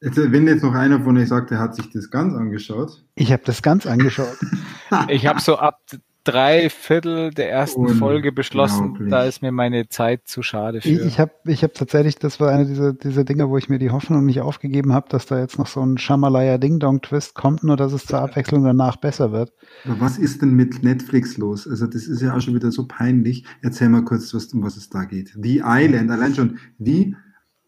jetzt, 0.00 0.16
wenn 0.16 0.48
jetzt 0.48 0.62
noch 0.62 0.74
einer 0.74 0.98
von 1.02 1.18
euch 1.18 1.28
sagt, 1.28 1.50
der 1.50 1.58
hat 1.58 1.76
sich 1.76 1.90
das 1.90 2.10
ganz 2.10 2.32
angeschaut. 2.34 3.04
Ich 3.16 3.32
habe 3.32 3.42
das 3.44 3.60
ganz 3.62 3.84
angeschaut. 3.86 4.36
Ich 5.08 5.26
habe 5.26 5.40
so 5.40 5.56
ab 5.58 5.80
drei 6.24 6.70
Viertel 6.70 7.30
der 7.30 7.50
ersten 7.50 7.88
Folge 7.90 8.32
beschlossen, 8.32 9.08
da 9.10 9.24
ist 9.24 9.42
mir 9.42 9.52
meine 9.52 9.88
Zeit 9.88 10.26
zu 10.26 10.42
schade 10.42 10.80
für. 10.80 10.88
Ich, 10.88 11.00
ich 11.00 11.20
habe 11.20 11.32
ich 11.46 11.62
hab 11.62 11.74
tatsächlich, 11.74 12.16
das 12.16 12.40
war 12.40 12.50
eine 12.50 12.66
dieser, 12.66 12.94
dieser 12.94 13.24
Dinge, 13.24 13.48
wo 13.50 13.58
ich 13.58 13.68
mir 13.68 13.78
die 13.78 13.90
Hoffnung 13.90 14.24
nicht 14.24 14.40
aufgegeben 14.40 14.92
habe, 14.92 15.08
dass 15.10 15.26
da 15.26 15.38
jetzt 15.38 15.58
noch 15.58 15.66
so 15.66 15.80
ein 15.82 15.98
Shamalaya 15.98 16.58
Ding 16.58 16.78
Dong 16.78 17.02
Twist 17.02 17.34
kommt, 17.34 17.62
nur 17.62 17.76
dass 17.76 17.92
es 17.92 18.06
zur 18.06 18.20
Abwechslung 18.20 18.64
danach 18.64 18.96
besser 18.96 19.32
wird. 19.32 19.52
Aber 19.84 20.00
was 20.00 20.18
ist 20.18 20.42
denn 20.42 20.54
mit 20.54 20.82
Netflix 20.82 21.36
los? 21.36 21.68
Also 21.68 21.86
das 21.86 22.06
ist 22.06 22.22
ja 22.22 22.34
auch 22.34 22.40
schon 22.40 22.54
wieder 22.54 22.72
so 22.72 22.86
peinlich. 22.86 23.44
Erzähl 23.62 23.90
mal 23.90 24.04
kurz, 24.04 24.32
was, 24.34 24.46
um 24.54 24.62
was 24.62 24.76
es 24.76 24.88
da 24.88 25.04
geht. 25.04 25.36
The 25.40 25.62
Island, 25.64 26.10
allein 26.10 26.34
schon 26.34 26.58
die 26.78 27.14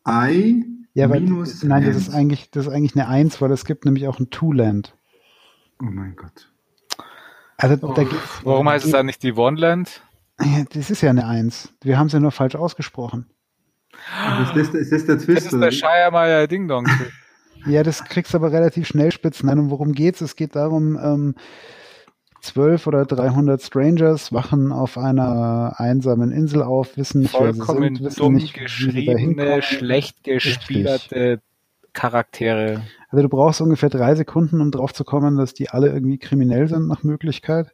I 0.09 0.65
Ja, 0.95 1.11
weil, 1.11 1.21
minus 1.21 1.63
nein, 1.63 1.85
das 1.85 1.97
ist 1.97 2.15
eigentlich, 2.15 2.51
das 2.51 2.67
ist 2.67 2.73
eigentlich 2.73 2.97
eine 2.97 3.09
Eins, 3.09 3.41
weil 3.41 3.51
es 3.53 3.65
gibt 3.65 3.85
nämlich 3.85 4.09
auch 4.09 4.19
ein 4.19 4.31
Two-Land. 4.31 4.97
Oh 5.81 5.91
mein 5.91 6.17
Gott. 6.17 6.51
Also 7.59 7.77
da 7.77 8.03
geht's- 8.05 8.15
Warum 8.45 8.69
heißt 8.69 8.85
es 8.87 8.93
da 8.93 9.03
nicht 9.03 9.23
die 9.23 9.33
One-Land? 9.33 10.03
Ja, 10.41 10.65
Das 10.75 10.91
ist 10.91 11.01
ja 11.01 11.11
eine 11.11 11.27
Eins. 11.27 11.73
Wir 11.83 11.99
haben 11.99 12.09
sie 12.11 12.21
nur 12.21 12.31
falsch 12.33 12.55
ausgesprochen. 12.57 13.27
Ist 14.43 14.55
das, 14.55 14.75
ist 14.75 14.93
das 14.93 15.07
der 15.07 15.19
Twist? 15.19 15.47
Das 15.47 15.53
ist 15.55 15.61
der? 15.61 15.71
Shire 15.71 16.47
Ding 16.49 16.69
Dong. 16.69 16.87
Ja, 17.67 17.83
das 17.83 18.05
kriegst 18.05 18.35
du 18.35 18.39
aber 18.39 18.53
relativ 18.53 18.87
schnell 18.87 19.11
spitzen. 19.11 19.49
Nein, 19.49 19.59
und 19.59 19.71
worum 19.71 19.93
geht's? 19.93 20.21
Es 20.21 20.37
geht 20.37 20.55
darum, 20.55 20.99
ähm, 21.03 21.35
zwölf 22.43 22.87
oder 22.87 23.07
300 23.07 23.61
Strangers 23.63 24.33
wachen 24.33 24.71
auf 24.71 24.99
einer 24.99 25.75
einsamen 25.79 26.31
Insel 26.31 26.63
auf, 26.63 26.97
wissen 26.99 27.23
nicht, 27.23 27.33
wer 27.35 27.53
sie 27.55 27.59
Vollkommen 27.59 27.97
sind, 27.97 28.05
wissen 28.07 28.19
dumm 28.19 28.35
nicht, 28.35 28.55
geschriebene, 28.55 29.63
schlecht 29.63 30.23
gespielerte 30.23 31.41
Charaktere. 31.95 32.83
Also 33.17 33.29
du 33.31 33.35
brauchst 33.35 33.63
ungefähr 33.63 33.89
drei 33.89 34.15
Sekunden, 34.15 34.61
um 34.61 34.71
drauf 34.71 34.93
zu 34.93 35.03
kommen, 35.03 35.39
dass 35.39 35.55
die 35.55 35.71
alle 35.71 35.89
irgendwie 35.89 36.19
kriminell 36.19 36.69
sind 36.69 36.87
nach 36.87 37.03
Möglichkeit. 37.03 37.73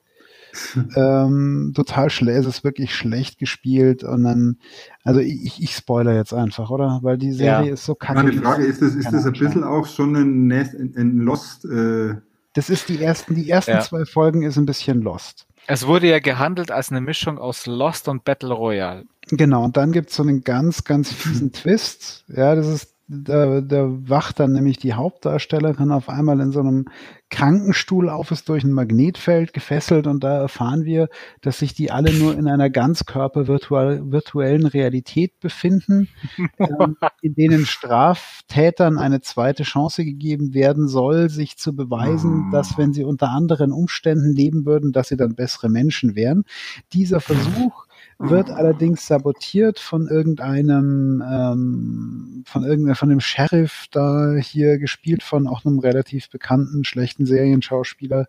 ähm, 0.97 1.73
total 1.75 2.11
schlecht, 2.11 2.41
es 2.41 2.47
ist 2.47 2.63
wirklich 2.65 2.95
schlecht 2.95 3.39
gespielt 3.39 4.05
und 4.05 4.23
dann, 4.23 4.59
also 5.03 5.19
ich, 5.19 5.61
ich 5.61 5.75
spoiler 5.75 6.15
jetzt 6.15 6.33
einfach, 6.33 6.71
oder? 6.71 7.01
Weil 7.03 7.19
die 7.19 7.33
Serie 7.33 7.67
Ja. 7.69 7.73
ist 7.75 7.85
so 7.87 7.95
kacke. 7.97 8.23
Meine 8.23 8.33
Frage 8.35 8.65
ist, 8.67 8.83
das, 8.83 8.95
ist 8.95 9.11
das 9.13 9.27
ein 9.27 9.33
bisschen 9.33 9.65
auch 9.65 9.87
schon 9.87 10.15
ein, 10.15 10.47
Nest, 10.47 10.75
ein, 10.75 11.17
Lost? 11.19 11.65
Äh, 11.65 12.17
Das 12.55 12.71
ist 12.71 12.89
die 12.89 13.03
ersten, 13.03 13.35
die 13.35 13.51
ersten 13.51 13.73
Ja. 13.73 13.81
zwei 13.81 14.05
Folgen 14.05 14.43
ist 14.43 14.59
ein 14.59 14.67
bisschen 14.67 15.01
lost. 15.03 15.47
Es 15.67 15.87
wurde 15.89 16.09
ja 16.09 16.21
gehandelt 16.21 16.71
als 16.71 16.91
eine 16.91 17.01
Mischung 17.01 17.39
aus 17.39 17.67
Lost 17.67 18.07
und 18.09 18.23
Battle 18.25 18.53
Royale. 18.53 19.07
Genau, 19.29 19.65
und 19.65 19.77
dann 19.77 19.91
gibt's 19.91 20.15
so 20.17 20.23
einen 20.23 20.45
ganz, 20.45 20.85
ganz 20.85 21.11
fiesen 21.13 21.51
Twist. 21.53 22.25
Ja, 22.29 22.55
das 22.55 22.69
ist, 22.69 22.92
da, 23.13 23.61
da 23.61 23.89
wacht 24.09 24.41
dann 24.41 24.53
nämlich 24.53 24.79
die 24.79 24.95
Hauptdarstellerin 24.95 25.93
auf 25.93 26.09
einmal 26.09 26.41
in 26.41 26.51
so 26.51 26.61
einem 26.61 26.87
Krankenstuhl 27.31 28.09
auf, 28.11 28.31
ist 28.31 28.49
durch 28.49 28.65
ein 28.65 28.73
Magnetfeld 28.73 29.53
gefesselt 29.53 30.07
und 30.07 30.23
da 30.23 30.39
erfahren 30.39 30.85
wir, 30.85 31.09
dass 31.41 31.59
sich 31.59 31.75
die 31.75 31.91
alle 31.91 32.13
nur 32.13 32.37
in 32.37 32.49
einer 32.49 32.71
ganzkörper-virtuellen 32.71 34.67
Realität 34.67 35.39
befinden, 35.41 36.09
ähm, 36.59 36.97
in 37.23 37.35
denen 37.35 37.67
Straftätern 37.67 38.99
eine 38.99 39.21
zweite 39.21 39.63
Chance 39.63 40.05
gegeben 40.05 40.55
werden 40.55 40.89
soll, 40.89 41.31
sich 41.31 41.57
zu 41.59 41.75
beweisen, 41.75 42.49
Oh. 42.49 42.53
dass 42.53 42.79
wenn 42.79 42.93
sie 42.93 43.05
unter 43.05 43.31
anderen 43.31 43.73
Umständen 43.73 44.33
leben 44.33 44.65
würden, 44.65 44.93
dass 44.93 45.09
sie 45.09 45.17
dann 45.17 45.35
bessere 45.35 45.69
Menschen 45.69 46.15
wären. 46.15 46.45
Dieser 46.93 47.21
Versuch 47.21 47.87
wird 48.31 48.51
allerdings 48.51 49.07
sabotiert 49.07 49.79
von 49.79 50.09
irgendeinem, 50.09 51.23
ähm, 51.29 52.45
von 52.47 52.65
irgendeinem, 52.65 52.95
von 52.95 53.09
dem 53.09 53.21
Sheriff 53.21 53.87
da 53.91 54.35
hier 54.37 54.79
gespielt 54.79 55.23
von 55.23 55.47
auch 55.49 55.65
einem 55.65 55.79
relativ 55.79 56.31
bekannten, 56.31 56.85
schlechten 56.85 57.27
Serienschauspieler. 57.27 58.27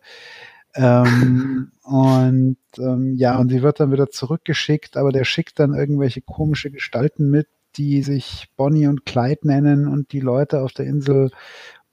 Ähm, 0.75 1.71
und 1.83 2.57
ähm, 2.77 3.13
ja, 3.15 3.37
und 3.37 3.49
sie 3.49 3.61
wird 3.61 3.79
dann 3.79 3.91
wieder 3.91 4.09
zurückgeschickt, 4.09 4.97
aber 4.97 5.11
der 5.11 5.25
schickt 5.25 5.59
dann 5.59 5.75
irgendwelche 5.75 6.21
komische 6.21 6.71
Gestalten 6.71 7.29
mit, 7.29 7.47
die 7.75 8.01
sich 8.01 8.49
Bonnie 8.55 8.87
und 8.87 9.05
Clyde 9.05 9.47
nennen 9.47 9.87
und 9.87 10.11
die 10.11 10.19
Leute 10.19 10.61
auf 10.61 10.73
der 10.73 10.85
Insel 10.85 11.31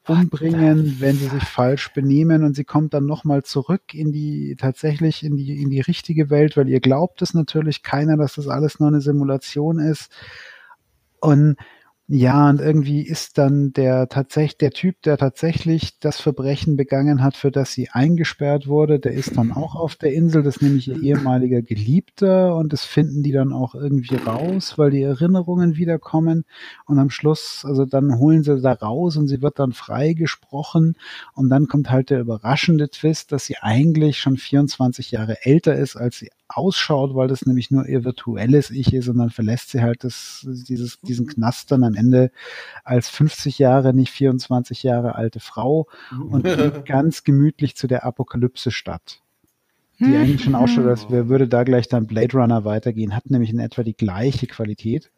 umbringen, 0.06 0.96
wenn 1.00 1.16
sie 1.16 1.28
sich 1.28 1.44
falsch 1.44 1.92
benehmen 1.92 2.42
und 2.44 2.56
sie 2.56 2.64
kommt 2.64 2.94
dann 2.94 3.06
nochmal 3.06 3.42
zurück 3.42 3.94
in 3.94 4.12
die, 4.12 4.56
tatsächlich 4.58 5.22
in 5.22 5.36
die, 5.36 5.62
in 5.62 5.70
die 5.70 5.80
richtige 5.80 6.30
Welt, 6.30 6.56
weil 6.56 6.68
ihr 6.68 6.80
glaubt 6.80 7.22
es 7.22 7.34
natürlich 7.34 7.82
keiner, 7.82 8.16
dass 8.16 8.34
das 8.34 8.48
alles 8.48 8.80
nur 8.80 8.88
eine 8.88 9.00
Simulation 9.00 9.78
ist. 9.78 10.10
Und 11.20 11.56
ja, 12.12 12.50
und 12.50 12.60
irgendwie 12.60 13.02
ist 13.02 13.38
dann 13.38 13.72
der 13.72 14.08
tatsächlich, 14.08 14.58
der 14.58 14.72
Typ, 14.72 15.00
der 15.02 15.16
tatsächlich 15.16 16.00
das 16.00 16.20
Verbrechen 16.20 16.76
begangen 16.76 17.22
hat, 17.22 17.36
für 17.36 17.52
das 17.52 17.72
sie 17.72 17.88
eingesperrt 17.88 18.66
wurde, 18.66 18.98
der 18.98 19.12
ist 19.12 19.36
dann 19.36 19.52
auch 19.52 19.76
auf 19.76 19.94
der 19.94 20.12
Insel, 20.12 20.42
das 20.42 20.56
ist 20.56 20.62
nämlich 20.62 20.88
ihr 20.88 21.00
ehemaliger 21.00 21.62
Geliebter 21.62 22.56
und 22.56 22.72
das 22.72 22.84
finden 22.84 23.22
die 23.22 23.30
dann 23.30 23.52
auch 23.52 23.76
irgendwie 23.76 24.16
raus, 24.16 24.76
weil 24.76 24.90
die 24.90 25.02
Erinnerungen 25.02 25.76
wiederkommen. 25.76 26.46
Und 26.84 26.98
am 26.98 27.10
Schluss, 27.10 27.64
also 27.64 27.84
dann 27.84 28.18
holen 28.18 28.42
sie 28.42 28.60
da 28.60 28.72
raus 28.72 29.16
und 29.16 29.28
sie 29.28 29.40
wird 29.40 29.60
dann 29.60 29.72
freigesprochen. 29.72 30.96
Und 31.34 31.48
dann 31.48 31.68
kommt 31.68 31.92
halt 31.92 32.10
der 32.10 32.18
überraschende 32.18 32.90
Twist, 32.90 33.30
dass 33.30 33.46
sie 33.46 33.58
eigentlich 33.58 34.18
schon 34.18 34.36
24 34.36 35.12
Jahre 35.12 35.46
älter 35.46 35.76
ist, 35.76 35.94
als 35.94 36.18
sie 36.18 36.30
ausschaut, 36.50 37.14
weil 37.14 37.28
das 37.28 37.46
nämlich 37.46 37.70
nur 37.70 37.86
ihr 37.86 38.04
virtuelles 38.04 38.70
Ich 38.70 38.92
ist 38.92 39.08
und 39.08 39.18
dann 39.18 39.30
verlässt 39.30 39.70
sie 39.70 39.82
halt 39.82 40.04
das, 40.04 40.46
dieses, 40.68 41.00
diesen 41.00 41.26
Knast 41.26 41.70
dann 41.70 41.84
am 41.84 41.94
Ende 41.94 42.30
als 42.84 43.08
50 43.08 43.58
Jahre, 43.58 43.94
nicht 43.94 44.10
24 44.10 44.82
Jahre 44.82 45.14
alte 45.14 45.40
Frau 45.40 45.86
und 46.30 46.44
geht 46.44 46.84
ganz 46.84 47.24
gemütlich 47.24 47.76
zu 47.76 47.86
der 47.86 48.04
Apokalypse-Stadt. 48.04 49.20
Die 50.00 50.16
eigentlich 50.16 50.42
schon 50.42 50.54
ausschaut, 50.54 50.86
als 50.86 51.06
wer 51.10 51.28
würde 51.28 51.46
da 51.46 51.62
gleich 51.62 51.86
dann 51.86 52.06
Blade 52.06 52.32
Runner 52.32 52.64
weitergehen, 52.64 53.14
hat 53.14 53.28
nämlich 53.28 53.50
in 53.50 53.58
etwa 53.58 53.82
die 53.82 53.96
gleiche 53.96 54.46
Qualität. 54.46 55.10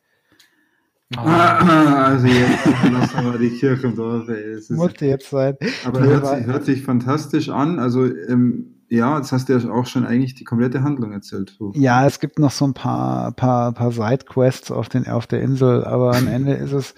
Ah, 1.17 2.07
also 2.07 2.27
jetzt 2.27 2.67
lassen 2.91 3.25
wir 3.25 3.39
die 3.39 3.51
Kirche 3.51 3.86
im 3.86 3.97
Dorf. 3.97 4.28
Ey. 4.28 4.52
Es 4.52 4.70
ist, 4.70 4.77
Musste 4.77 5.07
jetzt 5.07 5.31
sein. 5.31 5.57
aber 5.85 6.01
hört 6.01 6.27
sich, 6.27 6.47
hört 6.47 6.65
sich 6.65 6.83
fantastisch 6.83 7.49
an. 7.49 7.78
Also 7.78 8.07
ähm, 8.07 8.82
ja, 8.93 9.17
jetzt 9.17 9.33
hast 9.33 9.49
du 9.49 9.57
ja 9.57 9.71
auch 9.71 9.87
schon 9.87 10.05
eigentlich 10.05 10.35
die 10.35 10.45
komplette 10.45 10.83
Handlung 10.83 11.12
erzählt. 11.12 11.55
So. 11.59 11.73
Ja, 11.75 12.07
es 12.07 12.21
gibt 12.21 12.39
noch 12.39 12.51
so 12.51 12.67
ein 12.67 12.75
paar, 12.75 13.33
paar, 13.33 13.73
paar 13.73 13.91
Sidequests 13.91 14.71
auf, 14.71 14.91
den, 14.91 15.07
auf 15.09 15.27
der 15.27 15.41
Insel, 15.41 15.83
aber 15.85 16.15
am 16.15 16.29
Ende 16.29 16.53
ist 16.53 16.73
es, 16.73 16.95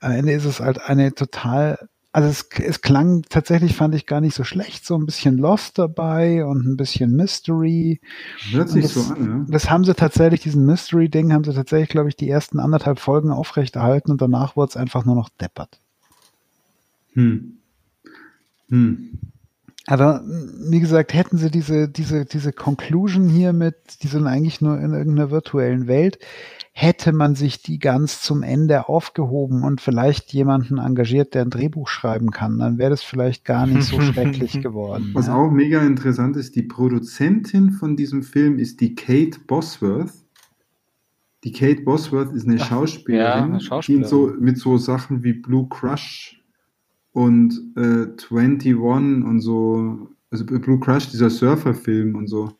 am 0.00 0.12
Ende 0.12 0.32
ist 0.32 0.44
es 0.44 0.60
halt 0.60 0.78
eine 0.82 1.14
total, 1.14 1.88
also 2.12 2.28
es, 2.28 2.50
es 2.62 2.82
klang 2.82 3.22
tatsächlich, 3.30 3.74
fand 3.74 3.94
ich 3.94 4.04
gar 4.04 4.20
nicht 4.20 4.34
so 4.34 4.44
schlecht, 4.44 4.84
so 4.84 4.94
ein 4.98 5.06
bisschen 5.06 5.38
Lost 5.38 5.78
dabei 5.78 6.44
und 6.44 6.66
ein 6.66 6.76
bisschen 6.76 7.16
Mystery. 7.16 8.02
Hört 8.50 8.68
sich 8.68 8.82
das- 8.84 8.92
so 8.92 9.14
an, 9.14 9.26
ja. 9.26 9.46
Das 9.50 9.70
haben 9.70 9.84
sie 9.84 9.94
tatsächlich, 9.94 10.40
diesen 10.40 10.66
Mystery-Ding 10.66 11.32
haben 11.32 11.44
sie 11.44 11.54
tatsächlich, 11.54 11.88
glaube 11.88 12.10
ich, 12.10 12.16
die 12.16 12.28
ersten 12.28 12.58
anderthalb 12.60 12.98
Folgen 12.98 13.30
aufrechterhalten 13.30 14.10
und 14.10 14.20
danach 14.20 14.54
wurde 14.54 14.68
es 14.68 14.76
einfach 14.76 15.06
nur 15.06 15.14
noch 15.14 15.30
deppert. 15.30 15.80
Hm. 17.14 17.54
Hm. 18.68 19.18
Aber 19.90 20.20
mh, 20.20 20.70
wie 20.70 20.80
gesagt, 20.80 21.14
hätten 21.14 21.38
sie 21.38 21.50
diese, 21.50 21.88
diese, 21.88 22.26
diese 22.26 22.52
Conclusion 22.52 23.30
hier 23.30 23.54
mit, 23.54 24.02
die 24.02 24.08
sind 24.08 24.26
eigentlich 24.26 24.60
nur 24.60 24.78
in 24.78 24.92
irgendeiner 24.92 25.30
virtuellen 25.30 25.86
Welt, 25.86 26.18
hätte 26.72 27.12
man 27.12 27.34
sich 27.34 27.62
die 27.62 27.78
ganz 27.78 28.20
zum 28.20 28.42
Ende 28.42 28.90
aufgehoben 28.90 29.64
und 29.64 29.80
vielleicht 29.80 30.34
jemanden 30.34 30.76
engagiert, 30.76 31.32
der 31.32 31.42
ein 31.42 31.50
Drehbuch 31.50 31.88
schreiben 31.88 32.30
kann, 32.30 32.58
dann 32.58 32.76
wäre 32.76 32.90
das 32.90 33.02
vielleicht 33.02 33.46
gar 33.46 33.66
nicht 33.66 33.84
so 33.84 33.98
schrecklich 34.02 34.60
geworden. 34.60 35.12
Was 35.14 35.28
ja. 35.28 35.34
auch 35.34 35.50
mega 35.50 35.80
interessant 35.80 36.36
ist, 36.36 36.54
die 36.54 36.62
Produzentin 36.64 37.70
von 37.70 37.96
diesem 37.96 38.22
Film 38.22 38.58
ist 38.58 38.82
die 38.82 38.94
Kate 38.94 39.40
Bosworth. 39.46 40.12
Die 41.44 41.52
Kate 41.52 41.80
Bosworth 41.80 42.34
ist 42.34 42.46
eine 42.46 42.60
Ach, 42.60 42.68
Schauspielerin, 42.68 43.24
ja, 43.24 43.44
eine 43.44 43.58
die 43.58 43.64
Schauspielerin. 43.64 44.02
in 44.04 44.08
so, 44.08 44.32
mit 44.38 44.58
so 44.58 44.76
Sachen 44.76 45.24
wie 45.24 45.32
Blue 45.32 45.66
Crush 45.70 46.37
und 47.12 47.72
äh, 47.76 48.06
21 48.30 48.76
und 48.76 49.40
so, 49.40 50.08
also 50.30 50.44
Blue 50.44 50.80
Crush, 50.80 51.08
dieser 51.08 51.30
Surferfilm 51.30 52.14
und 52.14 52.28
so. 52.28 52.50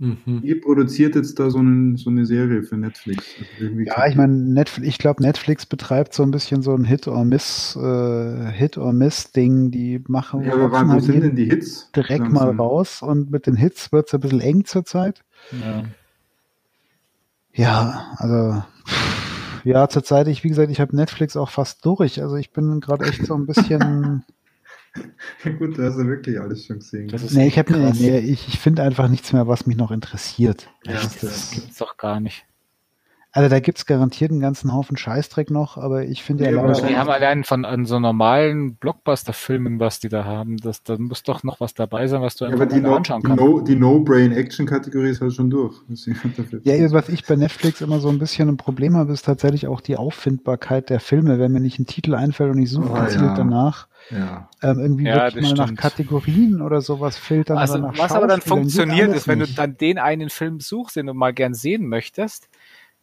Mhm. 0.00 0.40
Die 0.42 0.54
produziert 0.54 1.14
jetzt 1.14 1.38
da 1.38 1.50
so, 1.50 1.58
einen, 1.58 1.96
so 1.96 2.08
eine 2.08 2.24
Serie 2.24 2.62
für 2.62 2.78
Netflix. 2.78 3.34
Also 3.60 3.74
Ja, 3.80 4.06
ich 4.06 4.16
meine, 4.16 4.32
Netflix, 4.32 4.88
ich 4.88 4.96
glaube, 4.96 5.22
Netflix 5.22 5.66
betreibt 5.66 6.14
so 6.14 6.22
ein 6.22 6.30
bisschen 6.30 6.62
so 6.62 6.74
ein 6.74 6.84
Hit 6.84 7.06
or 7.06 7.22
Miss, 7.26 7.76
äh, 7.76 8.50
Hit 8.50 8.78
or 8.78 8.94
Miss 8.94 9.32
Ding. 9.32 9.70
Die 9.70 10.02
machen 10.08 10.42
ja, 10.42 10.54
aber 10.54 10.68
rotzen 10.70 10.88
wo 10.88 10.92
halt 10.92 11.04
sind 11.04 11.20
denn 11.22 11.36
die 11.36 11.50
Hits? 11.50 11.92
direkt 11.94 12.30
mal 12.30 12.46
langsam? 12.46 12.60
raus 12.60 13.02
und 13.02 13.30
mit 13.30 13.46
den 13.46 13.56
Hits 13.56 13.92
wird 13.92 14.06
es 14.06 14.14
ein 14.14 14.20
bisschen 14.20 14.40
eng 14.40 14.64
zurzeit. 14.64 15.22
Ja. 15.52 15.84
Ja, 17.52 18.14
also 18.16 18.62
pff, 18.86 19.29
ja, 19.64 19.88
zurzeit, 19.88 20.28
ich, 20.28 20.44
wie 20.44 20.48
gesagt, 20.48 20.70
ich 20.70 20.80
habe 20.80 20.94
Netflix 20.96 21.36
auch 21.36 21.50
fast 21.50 21.84
durch. 21.84 22.20
Also 22.22 22.36
ich 22.36 22.52
bin 22.52 22.80
gerade 22.80 23.04
echt 23.06 23.24
so 23.26 23.34
ein 23.34 23.46
bisschen. 23.46 24.24
Gut, 25.58 25.78
da 25.78 25.84
hast 25.84 25.96
du 25.98 26.06
wirklich 26.06 26.40
alles 26.40 26.66
schon 26.66 26.78
gesehen. 26.80 27.08
Das 27.08 27.22
ist 27.22 27.32
nee, 27.34 27.46
ich 27.46 27.58
habe 27.58 27.72
krass. 27.72 27.98
nee, 28.00 28.18
ich, 28.18 28.48
ich 28.48 28.58
finde 28.58 28.82
einfach 28.82 29.08
nichts 29.08 29.32
mehr, 29.32 29.46
was 29.46 29.66
mich 29.66 29.76
noch 29.76 29.90
interessiert. 29.92 30.68
Ja, 30.84 30.94
Das 30.94 31.18
das. 31.18 31.50
gibt's 31.52 31.78
doch 31.78 31.96
gar 31.96 32.18
nicht. 32.20 32.44
Also 33.32 33.48
da 33.48 33.60
gibt's 33.60 33.86
garantiert 33.86 34.32
einen 34.32 34.40
ganzen 34.40 34.72
Haufen 34.72 34.96
Scheißdreck 34.96 35.50
noch, 35.50 35.76
aber 35.76 36.04
ich 36.04 36.24
finde 36.24 36.44
ja 36.44 36.50
leider. 36.50 36.66
wahrscheinlich. 36.66 36.94
Die 36.94 36.98
haben 36.98 37.10
allein 37.10 37.44
von 37.44 37.64
an 37.64 37.86
so 37.86 38.00
normalen 38.00 38.74
Blockbuster-Filmen, 38.74 39.78
was 39.78 40.00
die 40.00 40.08
da 40.08 40.24
haben. 40.24 40.56
Das, 40.56 40.82
da 40.82 40.98
muss 40.98 41.22
doch 41.22 41.44
noch 41.44 41.60
was 41.60 41.74
dabei 41.74 42.08
sein, 42.08 42.22
was 42.22 42.34
du 42.34 42.44
Ja, 42.44 42.50
einfach 42.50 42.64
aber 42.66 42.74
die 42.74 42.80
No- 42.80 42.96
anschauen 42.96 43.20
die 43.22 43.28
kannst. 43.28 43.44
No- 43.44 43.60
die 43.60 43.76
No-Brain-Action-Kategorie 43.76 45.10
ist 45.10 45.20
halt 45.20 45.32
schon 45.32 45.48
durch. 45.48 45.76
Ja, 46.64 46.92
was 46.92 47.08
ich 47.08 47.24
bei 47.24 47.36
Netflix 47.36 47.80
immer 47.80 48.00
so 48.00 48.08
ein 48.08 48.18
bisschen 48.18 48.48
ein 48.48 48.56
Problem 48.56 48.96
habe, 48.96 49.12
ist 49.12 49.24
tatsächlich 49.24 49.66
auch 49.68 49.80
die 49.80 49.96
Auffindbarkeit 49.96 50.90
der 50.90 50.98
Filme. 51.00 51.38
Wenn 51.38 51.52
mir 51.52 51.60
nicht 51.60 51.78
ein 51.78 51.86
Titel 51.86 52.14
einfällt 52.14 52.50
und 52.50 52.60
ich 52.60 52.70
suche 52.70 52.90
Oh, 52.90 53.00
gezielt 53.04 53.22
ja. 53.22 53.34
danach, 53.34 53.86
ja. 54.10 54.48
ähm, 54.62 54.80
irgendwie 54.80 55.04
Ja, 55.04 55.26
wirklich 55.32 55.44
mal 55.44 55.54
nach 55.54 55.64
stimmt. 55.66 55.78
Kategorien 55.78 56.62
oder 56.62 56.80
sowas 56.80 57.16
filtern. 57.16 57.58
Also, 57.58 57.74
oder 57.74 57.82
nach 57.88 57.98
was 57.98 58.12
aber 58.12 58.26
dann 58.26 58.40
funktioniert 58.40 59.14
ist, 59.14 59.28
wenn 59.28 59.38
nicht. 59.38 59.52
du 59.52 59.54
dann 59.54 59.76
den 59.76 59.98
einen 59.98 60.30
Film 60.30 60.58
suchst, 60.60 60.96
den 60.96 61.06
du 61.06 61.14
mal 61.14 61.32
gern 61.32 61.54
sehen 61.54 61.86
möchtest, 61.86 62.48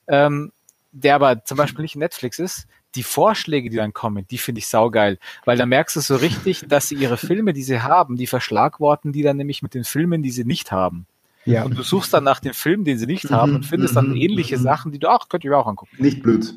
ähm, 0.08 0.52
der 0.92 1.16
aber 1.16 1.44
zum 1.44 1.58
Beispiel 1.58 1.84
nicht 1.84 1.96
Netflix 1.96 2.40
ist, 2.40 2.68
die 2.96 3.04
Vorschläge, 3.04 3.70
die 3.70 3.78
dann 3.78 3.94
kommen, 3.94 4.26
die 4.30 4.38
finde 4.38 4.60
ich 4.60 4.68
saugeil. 4.68 5.20
Weil 5.46 5.58
da 5.58 5.66
merkst 5.66 5.96
du 5.96 6.00
so 6.00 6.16
richtig, 6.16 6.66
dass 6.68 6.88
sie 6.88 6.96
ihre 6.96 7.18
Filme, 7.18 7.54
die 7.54 7.64
sie 7.64 7.82
haben, 7.82 8.16
die 8.16 8.28
verschlagworten 8.28 9.12
die 9.12 9.22
dann 9.22 9.38
nämlich 9.38 9.62
mit 9.62 9.74
den 9.74 9.84
Filmen, 9.84 10.24
die 10.24 10.32
sie 10.32 10.46
nicht 10.46 10.72
haben. 10.72 11.06
Ja. 11.46 11.64
Und 11.64 11.78
du 11.78 11.84
suchst 11.84 12.14
dann 12.14 12.24
nach 12.24 12.40
dem 12.40 12.54
Film, 12.54 12.84
den 12.84 12.98
sie 12.98 13.06
nicht 13.06 13.32
haben 13.32 13.56
und 13.56 13.66
findest 13.66 13.96
dann 13.96 14.10
mhm, 14.10 14.16
ähnliche 14.18 14.58
mhm. 14.58 14.64
Sachen, 14.64 14.92
die 14.92 15.00
du 15.00 15.10
auch, 15.10 15.30
könnt 15.30 15.46
ihr 15.46 15.52
mir 15.52 15.58
auch 15.58 15.68
angucken. 15.68 15.96
Nicht 15.98 16.22
blöd. 16.22 16.54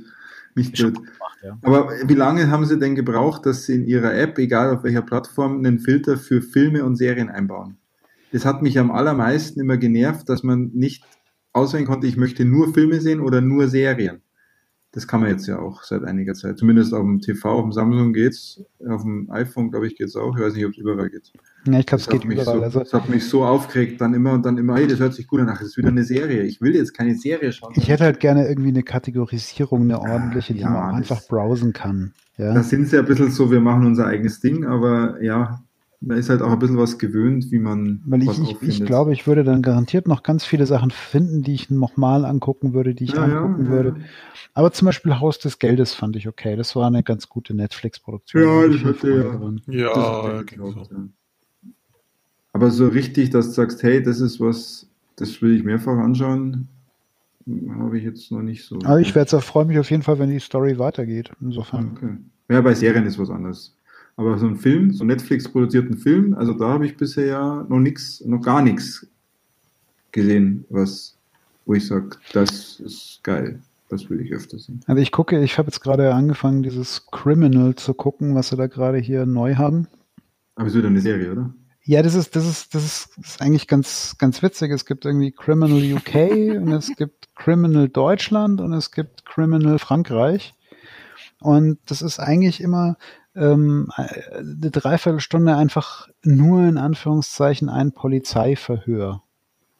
Nicht 0.57 0.73
blöd. 0.73 0.95
gemacht, 0.97 1.39
ja. 1.45 1.59
Aber 1.63 1.91
wie 2.05 2.15
lange 2.15 2.51
haben 2.51 2.65
Sie 2.65 2.77
denn 2.77 2.97
gebraucht, 2.97 3.47
dass 3.47 3.67
Sie 3.67 3.75
in 3.75 3.87
Ihrer 3.87 4.15
App, 4.15 4.37
egal 4.39 4.75
auf 4.75 4.83
welcher 4.83 5.03
Plattform, 5.03 5.59
einen 5.59 5.79
Filter 5.79 6.17
für 6.17 6.43
Filme 6.43 6.85
und 6.85 6.97
Serien 6.97 7.29
einbauen? 7.29 7.77
Das 8.33 8.45
hat 8.45 8.63
mich 8.63 8.79
am 8.81 8.91
allermeisten 8.91 9.61
immer 9.61 9.77
genervt, 9.77 10.29
dass 10.29 10.43
man 10.43 10.71
nicht 10.75 11.05
auswählen 11.53 11.87
konnte, 11.87 12.07
ich 12.07 12.17
möchte 12.17 12.45
nur 12.45 12.73
Filme 12.75 13.01
sehen 13.01 13.21
oder 13.21 13.41
nur 13.41 13.69
Serien. 13.69 14.23
Das 14.93 15.07
kann 15.07 15.21
man 15.21 15.31
jetzt 15.31 15.47
ja 15.47 15.61
auch 15.61 15.85
seit 15.85 16.03
einiger 16.03 16.35
Zeit. 16.35 16.59
Zumindest 16.59 16.93
auf 16.93 17.03
dem 17.03 17.21
TV, 17.21 17.49
auf 17.49 17.63
dem 17.63 17.71
Samsung 17.71 18.13
geht's, 18.13 18.61
auf 18.89 19.03
dem 19.03 19.31
iPhone, 19.31 19.71
glaube 19.71 19.87
ich, 19.87 19.95
geht's 19.97 20.17
auch. 20.17 20.37
Ich 20.37 20.43
weiß 20.43 20.55
nicht, 20.55 20.65
ob 20.67 20.73
es 20.73 20.79
überall 20.79 21.09
geht. 21.09 21.33
ja, 21.67 21.79
ich 21.79 21.87
glaube, 21.87 22.01
es 22.03 22.09
geht 22.09 22.23
hat, 22.23 22.29
mich 22.29 22.41
überall. 22.41 22.59
so, 22.59 22.63
Also, 22.65 22.79
das 22.81 22.93
hat 22.93 23.09
mich 23.09 23.25
so 23.25 23.45
aufgeregt, 23.45 24.01
dann 24.01 24.15
immer 24.15 24.33
und 24.33 24.45
dann 24.45 24.59
immer, 24.59 24.75
hey, 24.75 24.89
das 24.89 24.99
hört 24.99 25.15
sich 25.15 25.29
gut 25.29 25.41
an, 25.43 25.49
ach, 25.49 25.59
das 25.61 25.69
ist 25.69 25.77
wieder 25.77 25.91
eine 25.91 26.03
Serie. 26.03 26.43
Ich 26.43 26.61
will 26.61 26.75
jetzt 26.75 26.93
keine 26.93 27.15
Serie 27.15 27.53
schauen. 27.53 27.73
ich 27.77 27.89
hätte 27.89 28.03
halt 28.03 28.19
gerne 28.19 28.49
irgendwie 28.49 28.71
eine 28.71 28.83
Kategorisierung, 28.83 29.83
eine 29.83 30.01
ordentliche, 30.01 30.55
die 30.55 30.61
Ja, 30.61 30.71
man 30.71 30.97
einfach 30.97 31.25
browsen 31.29 31.73
kann. 31.73 32.13
Ja. 32.37 32.55
Da 32.55 32.65
sind 32.65 32.89
sie 32.89 32.99
ein 32.99 33.05
bisschen 33.05 33.31
so, 33.31 33.49
wir 33.53 33.61
machen 33.61 33.87
unser 33.87 34.07
eigenes 34.07 34.41
Ding, 34.41 34.65
aber 34.65 35.23
ja, 35.23 35.63
man 36.01 36.17
ist 36.17 36.31
halt 36.31 36.41
auch 36.41 36.51
ein 36.51 36.59
bisschen 36.59 36.79
was 36.79 36.99
gewöhnt, 36.99 37.51
wie 37.51 37.59
man 37.59 38.01
Weil 38.07 38.23
ich, 38.23 38.29
was 38.29 38.39
ich, 38.39 38.63
ich 38.63 38.85
glaube, 38.85 39.13
ich 39.13 39.27
würde 39.27 39.45
dann 39.45 39.61
garantiert 39.61 40.09
noch 40.09 40.23
ganz 40.23 40.45
viele 40.45 40.65
Sachen 40.65 40.91
finden, 40.91 41.43
die 41.43 41.55
ich 41.55 41.71
nochmal 41.71 42.25
angucken 42.25 42.73
würde, 42.73 42.95
die 42.95 43.05
ich 43.05 43.13
ja, 43.13 43.29
ja, 43.29 43.41
angucken 43.41 43.67
ja. 43.67 43.71
würde. 43.71 43.97
Aber 44.55 44.73
zum 44.73 44.87
Beispiel 44.87 45.21
Haus 45.21 45.39
des 45.39 45.59
Geldes 45.59 45.93
fand 45.93 46.17
ich 46.17 46.27
okay. 46.27 46.57
Das 46.57 46.75
war 46.75 46.87
eine 46.87 47.03
ganz 47.03 47.29
gute 47.29 47.55
Netflix-Produktion. 47.55 48.43
Ja, 48.43 48.67
ich 48.67 48.85
hatte 48.85 49.11
ja. 49.11 49.83
Ja, 49.83 50.43
mich 50.43 50.57
so. 50.57 50.81
ja. 50.91 51.09
Aber 52.53 52.71
so 52.71 52.89
richtig, 52.89 53.31
dass 53.31 53.49
du 53.49 53.53
sagst, 53.53 53.83
hey, 53.83 54.03
das 54.03 54.21
ist 54.21 54.41
was, 54.41 54.89
das 55.17 55.41
will 55.43 55.55
ich 55.55 55.63
mehrfach 55.63 55.99
anschauen, 55.99 56.67
habe 57.79 57.99
ich 57.99 58.05
jetzt 58.05 58.33
noch 58.33 58.43
nicht 58.43 58.65
so. 58.65 58.77
Aber 58.85 59.01
ich 59.01 59.15
werde 59.15 59.41
freue 59.41 59.67
mich 59.67 59.79
auf 59.79 59.91
jeden 59.91 60.03
Fall, 60.03 60.19
wenn 60.19 60.31
die 60.31 60.41
Story 60.41 60.79
weitergeht. 60.79 61.31
Insofern. 61.41 61.93
Okay. 61.93 62.17
Ja, 62.49 62.61
bei 62.63 62.75
Serien 62.75 63.07
ist 63.07 63.19
was 63.19 63.31
anderes. 63.31 63.77
Aber 64.17 64.39
so 64.39 64.47
ein 64.47 64.57
Film, 64.57 64.93
so 64.93 65.05
Netflix-produzierten 65.05 65.97
Film, 65.97 66.35
also 66.35 66.53
da 66.53 66.69
habe 66.69 66.87
ich 66.87 66.97
bisher 66.97 67.27
ja 67.27 67.67
noch 67.69 67.79
nichts, 67.79 68.23
noch 68.25 68.41
gar 68.41 68.63
nichts 68.63 69.07
gesehen, 70.13 70.65
was, 70.69 71.17
wo 71.65 71.75
ich 71.75 71.87
sage, 71.87 72.11
das 72.33 72.81
ist 72.81 73.21
geil. 73.23 73.61
Das 73.89 74.09
will 74.09 74.21
ich 74.21 74.33
öfter 74.33 74.57
sehen. 74.57 74.81
Also 74.87 75.03
ich 75.03 75.11
gucke, 75.11 75.43
ich 75.43 75.59
habe 75.59 75.67
jetzt 75.67 75.81
gerade 75.81 76.15
angefangen, 76.15 76.63
dieses 76.63 77.07
Criminal 77.11 77.75
zu 77.75 77.93
gucken, 77.93 78.37
was 78.37 78.51
sie 78.51 78.57
da 78.57 78.69
gerade 78.69 78.99
hier 78.99 79.27
neu 79.27 79.57
haben. 79.57 79.89
Aber 80.55 80.69
es 80.69 80.75
wieder 80.75 80.87
eine 80.87 81.01
Serie, 81.01 81.33
oder? 81.33 81.53
Ja, 81.83 82.03
das 82.03 82.15
ist, 82.15 82.37
das 82.37 82.47
ist, 82.47 82.75
das 82.75 82.85
ist, 82.85 83.09
das 83.17 83.27
ist 83.27 83.43
eigentlich 83.43 83.67
ganz, 83.67 84.15
ganz 84.17 84.43
witzig. 84.45 84.71
Es 84.71 84.87
gibt 84.87 85.05
irgendwie 85.05 85.33
Criminal 85.33 85.83
UK 85.83 86.15
und 86.63 86.73
es 86.73 86.95
gibt 86.95 87.35
Criminal 87.35 87.89
Deutschland 87.89 88.61
und 88.61 88.73
es 88.75 88.93
gibt 88.93 89.25
Criminal 89.25 89.81
Frankreich. 89.81 90.55
Und 91.41 91.79
das 91.87 92.01
ist 92.01 92.21
eigentlich 92.21 92.61
immer 92.61 92.97
ähm, 93.35 93.89
eine 93.97 94.71
Dreiviertelstunde 94.71 95.57
einfach 95.57 96.09
nur 96.25 96.63
in 96.63 96.79
Anführungszeichen 96.79 97.69
ein 97.69 97.93
Polizeiverhör. 97.93 99.23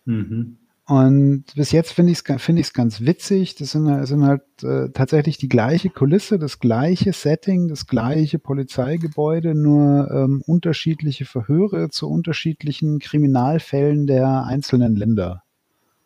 Mhm. 0.05 0.57
Und 0.87 1.45
bis 1.55 1.71
jetzt 1.71 1.93
finde 1.93 2.11
ich 2.11 2.23
es 2.27 2.49
ich's 2.49 2.73
ganz 2.73 3.01
witzig. 3.03 3.55
Das 3.55 3.71
sind, 3.71 3.89
halt- 3.89 4.09
sind 4.09 4.25
halt 4.25 4.43
äh, 4.65 4.89
tatsächlich 4.91 5.39
die 5.39 5.49
gleiche 5.49 5.89
Kulisse, 5.89 6.37
das 6.37 6.59
gleiche 6.59 7.13
Setting, 7.13 7.69
das 7.69 7.87
gleiche 7.87 8.41
Polizeigebäude, 8.41 9.55
nur 9.55 10.11
ähm, 10.11 10.43
unterschiedliche 10.47 11.27
Verhöre 11.27 11.91
zu 11.91 12.11
unterschiedlichen 12.11 12.99
Kriminalfällen 12.99 14.09
der 14.09 14.43
einzelnen 14.47 14.97
Länder. 14.97 15.45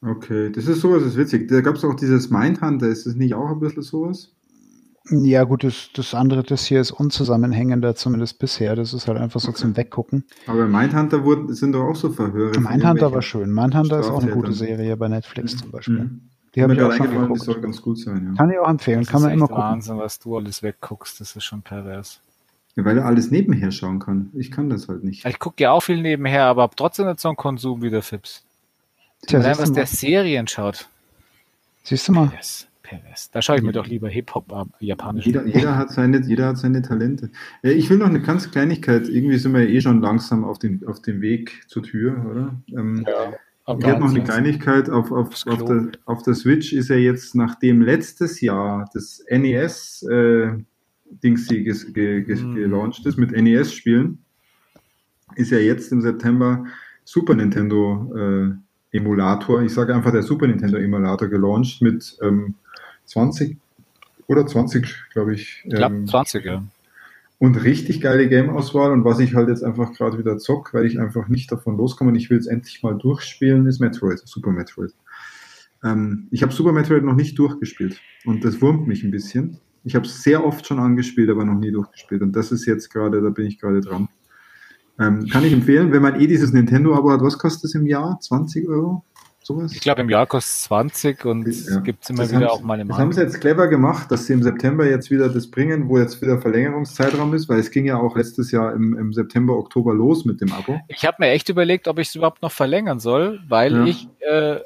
Okay, 0.03 0.53
das 0.53 0.67
ist 0.67 0.83
sowas, 0.83 1.03
das 1.03 1.13
ist 1.13 1.19
witzig. 1.19 1.49
Da 1.49 1.63
gab 1.63 1.77
es 1.77 1.85
auch 1.85 1.95
dieses 1.95 2.29
Mindhunter, 2.29 2.89
ist 2.89 3.07
das 3.07 3.15
nicht 3.15 3.33
auch 3.33 3.53
ein 3.53 3.61
bisschen 3.61 3.83
sowas? 3.83 4.33
Ja, 5.11 5.45
gut, 5.45 5.65
das, 5.65 5.91
das 5.95 6.15
andere, 6.15 6.43
das 6.43 6.65
hier 6.65 6.81
ist 6.81 6.91
unzusammenhängender, 6.91 7.95
zumindest 7.95 8.39
bisher. 8.39 8.75
Das 8.75 8.95
ist 8.95 9.07
halt 9.07 9.19
einfach 9.19 9.39
so 9.41 9.51
Okay. 9.51 9.59
zum 9.59 9.77
Weggucken. 9.77 10.25
Aber 10.47 10.67
Mindhunter 10.67 11.25
wurden, 11.25 11.53
sind 11.53 11.73
doch 11.73 11.85
auch 11.85 11.97
so 11.97 12.09
Verhöre. 12.11 12.59
Mindhunter 12.59 13.13
war 13.13 13.21
schön. 13.21 13.53
Mindhunter 13.53 14.01
ist 14.01 14.09
auch 14.09 14.23
eine 14.23 14.33
gute. 14.33 14.53
Serie 14.55 14.97
bei 14.97 15.09
Netflix 15.09 15.59
zum 15.59 15.71
Beispiel. 15.71 16.05
Mhm. 16.05 16.21
Die 16.55 16.63
habe 16.63 16.73
Mir 16.75 16.81
ich 16.81 16.87
auch 16.87 16.93
schon 16.93 17.07
eingefallen, 17.09 17.29
die 17.29 17.33
geguckt. 17.35 17.43
soll 17.43 17.61
ganz 17.61 17.83
gut 17.83 17.99
sein, 17.99 18.29
ja. 18.31 18.35
Kann 18.37 18.51
ich 18.51 18.59
auch 18.59 18.69
empfehlen, 18.69 19.01
Das 19.01 19.09
kann 19.09 19.21
man 19.23 19.33
immer 19.33 19.49
gucken. 19.49 19.63
Wahnsinn, 19.63 19.99
was 19.99 20.21
du 20.21 20.37
alles 20.39 20.63
wegguckst. 20.63 21.21
Das 21.21 21.37
ist 21.37 21.45
schon 21.45 21.61
pervers. 21.63 22.21
ja. 22.77 22.85
Weil 22.87 22.97
er 22.97 23.05
alles 23.05 23.31
nebenher 23.31 23.73
schauen 23.73 23.99
kann. 23.99 24.31
Ich 24.33 24.51
kann 24.51 24.71
das 24.71 24.89
halt 24.89 25.05
nicht. 25.05 25.27
Ich 25.27 25.39
gucke 25.39 25.63
ja 25.65 25.73
auch 25.73 25.83
viel 25.83 26.01
nebenher, 26.01 26.45
aber 26.45 26.63
hab 26.63 26.77
trotzdem 26.77 27.07
nicht 27.09 27.21
so 27.21 27.29
einen 27.29 27.37
Konsum 27.37 27.83
wie 27.83 27.91
der 27.91 28.03
Fips. 28.03 28.43
Tja, 29.27 29.41
Allein 29.41 29.59
was 29.59 29.71
der. 29.73 29.87
Serien 29.87 30.47
schaut. 30.49 30.89
Siehst 31.83 32.09
du 32.09 32.13
mal. 32.13 32.33
Pervers. 32.99 33.31
Da 33.31 33.43
schaue 33.43 33.57
ich 33.57 33.63
mir 33.63 33.73
doch 33.73 33.87
lieber 33.87 34.09
Hip-Hop 34.09 34.53
ab, 34.53 34.69
japanisch. 34.81 35.27
Jeder, 35.27 35.47
jeder, 35.47 35.77
hat 35.77 35.91
seine, 35.91 36.21
jeder 36.23 36.49
hat 36.49 36.59
seine 36.59 36.83
Talente. 36.83 37.31
Äh, 37.63 37.73
ich 37.73 37.91
will 37.91 37.99
noch 37.99 38.09
eine 38.09 38.21
ganz 38.21 38.51
Kleinigkeit. 38.51 39.09
Irgendwie 39.09 39.39
sind 39.39 39.55
wir 39.55 39.69
eh 39.69 39.81
schon 39.81 40.01
langsam 40.01 40.45
auf 40.45 40.59
dem, 40.59 40.87
auf 40.87 41.03
dem 41.03 41.21
Weg 41.21 41.65
zur 41.69 41.83
Tür, 41.83 42.25
oder? 42.31 42.55
Ähm, 42.77 43.05
ja. 43.07 43.33
Ich 43.79 43.87
habe 43.87 44.01
noch 44.01 44.11
eine 44.11 44.23
Kleinigkeit. 44.23 44.91
Auf, 44.91 45.11
auf, 45.11 45.47
auf, 45.47 45.65
der, 45.65 45.89
auf 46.05 46.23
der 46.23 46.35
Switch 46.35 46.73
ist 46.75 46.89
ja 46.91 46.97
jetzt, 46.97 47.35
nachdem 47.35 47.81
letztes 47.81 48.43
Jahr 48.43 48.89
das 48.93 49.25
NES 49.31 50.03
äh, 50.03 50.53
Dingsy 51.23 51.63
ge, 51.63 51.75
ge, 51.93 52.23
ge, 52.23 52.37
hm. 52.37 52.55
gelauncht 52.55 53.07
ist 53.07 53.17
mit 53.17 53.33
NES-Spielen, 53.33 54.19
ist 55.37 55.51
ja 55.51 55.59
jetzt 55.59 55.93
im 55.93 56.03
September 56.03 56.65
Super 57.05 57.35
Nintendo 57.35 58.13
äh, 58.15 58.97
Emulator, 58.97 59.63
ich 59.63 59.73
sage 59.73 59.95
einfach 59.95 60.13
der 60.13 60.23
Super 60.23 60.47
Nintendo 60.47 60.77
Emulator 60.77 61.29
gelauncht 61.29 61.83
mit 61.83 62.17
ähm, 62.23 62.55
20 63.07 63.59
oder 64.27 64.47
20, 64.47 65.11
glaube 65.13 65.35
ich. 65.35 65.63
Ich 65.65 65.75
glaube 65.75 65.97
ähm, 65.97 66.07
20, 66.07 66.45
ja. 66.45 66.65
Und 67.39 67.57
richtig 67.63 68.01
geile 68.01 68.29
Game-Auswahl 68.29 68.93
und 68.93 69.05
was 69.05 69.19
ich 69.19 69.35
halt 69.35 69.49
jetzt 69.49 69.63
einfach 69.63 69.93
gerade 69.93 70.19
wieder 70.19 70.39
zock, 70.39 70.73
weil 70.73 70.87
ich 70.87 70.99
einfach 70.99 71.29
nicht 71.29 71.51
davon 71.51 71.77
loskomme 71.77 72.11
und 72.11 72.17
ich 72.17 72.31
will 72.31 72.39
es 72.39 72.47
endlich 72.47 72.83
mal 72.83 72.97
durchspielen, 72.97 73.67
ist 73.67 73.81
Metroid, 73.81 74.23
Super 74.25 74.51
Metroid. 74.51 74.95
Ähm, 75.83 76.29
ich 76.31 76.43
habe 76.43 76.53
Super 76.53 76.73
Metroid 76.73 77.05
noch 77.05 77.17
nicht 77.17 77.39
durchgespielt 77.39 78.01
und 78.25 78.45
das 78.45 78.63
wurmt 78.63 78.87
mich 78.87 79.03
ein 79.03 79.11
bisschen. 79.11 79.59
Ich 79.83 79.95
habe 79.95 80.07
es 80.07 80.23
sehr 80.23 80.47
oft 80.47 80.67
schon 80.67 80.79
angespielt, 80.79 81.29
aber 81.29 81.45
noch 81.45 81.59
nie 81.59 81.73
durchgespielt 81.73 82.23
und 82.23 82.33
das 82.35 82.53
ist 82.53 82.67
jetzt 82.67 82.89
gerade, 82.91 83.21
da 83.21 83.31
bin 83.31 83.47
ich 83.47 83.59
gerade 83.59 83.81
dran. 83.81 84.09
Ähm, 84.99 85.27
kann 85.27 85.45
ich 85.45 85.53
empfehlen, 85.53 85.93
wenn 85.93 86.03
man 86.03 86.21
eh 86.21 86.27
dieses 86.27 86.53
Nintendo-Abo 86.53 87.11
hat, 87.11 87.21
was 87.21 87.37
kostet 87.37 87.65
es 87.65 87.75
im 87.75 87.87
Jahr? 87.87 88.19
20 88.21 88.69
Euro? 88.69 89.05
Sowas? 89.47 89.73
Ich 89.73 89.81
glaube, 89.81 90.01
im 90.01 90.09
Jahr 90.09 90.27
kostet 90.27 90.55
es 90.55 90.63
20 90.63 91.25
und 91.27 91.47
ja. 91.47 91.81
gibt 91.81 92.03
es 92.03 92.11
immer 92.11 92.23
das 92.23 92.33
wieder 92.35 92.51
auch 92.51 92.63
mal 92.63 92.81
im 92.81 92.89
Das 92.89 92.97
haben 92.97 93.13
sie 93.13 93.21
jetzt 93.21 93.41
clever 93.41 93.69
gemacht, 93.69 94.11
dass 94.11 94.25
sie 94.27 94.33
im 94.33 94.43
September 94.43 94.87
jetzt 94.87 95.11
wieder 95.11 95.29
das 95.29 95.51
bringen, 95.51 95.89
wo 95.89 95.99
jetzt 95.99 96.23
wieder 96.23 96.41
Verlängerungszeitraum 96.41 97.35
ist, 97.35 97.49
weil 97.51 97.59
es 97.59 97.71
ging 97.71 97.85
ja 97.85 97.99
auch 97.99 98.17
letztes 98.17 98.51
Jahr 98.53 98.73
im, 98.73 98.97
im 98.97 99.13
September, 99.13 99.57
Oktober 99.59 99.93
los 99.93 100.25
mit 100.25 100.41
dem 100.41 100.51
Abo. 100.53 100.81
Ich 100.89 101.05
habe 101.05 101.17
mir 101.19 101.29
echt 101.29 101.51
überlegt, 101.51 101.89
ob 101.89 101.99
ich 101.99 102.09
es 102.09 102.15
überhaupt 102.15 102.41
noch 102.41 102.53
verlängern 102.53 103.01
soll, 103.01 103.41
weil 103.47 103.75
ja. 103.75 103.85
ich 103.85 104.09
äh, 104.21 104.61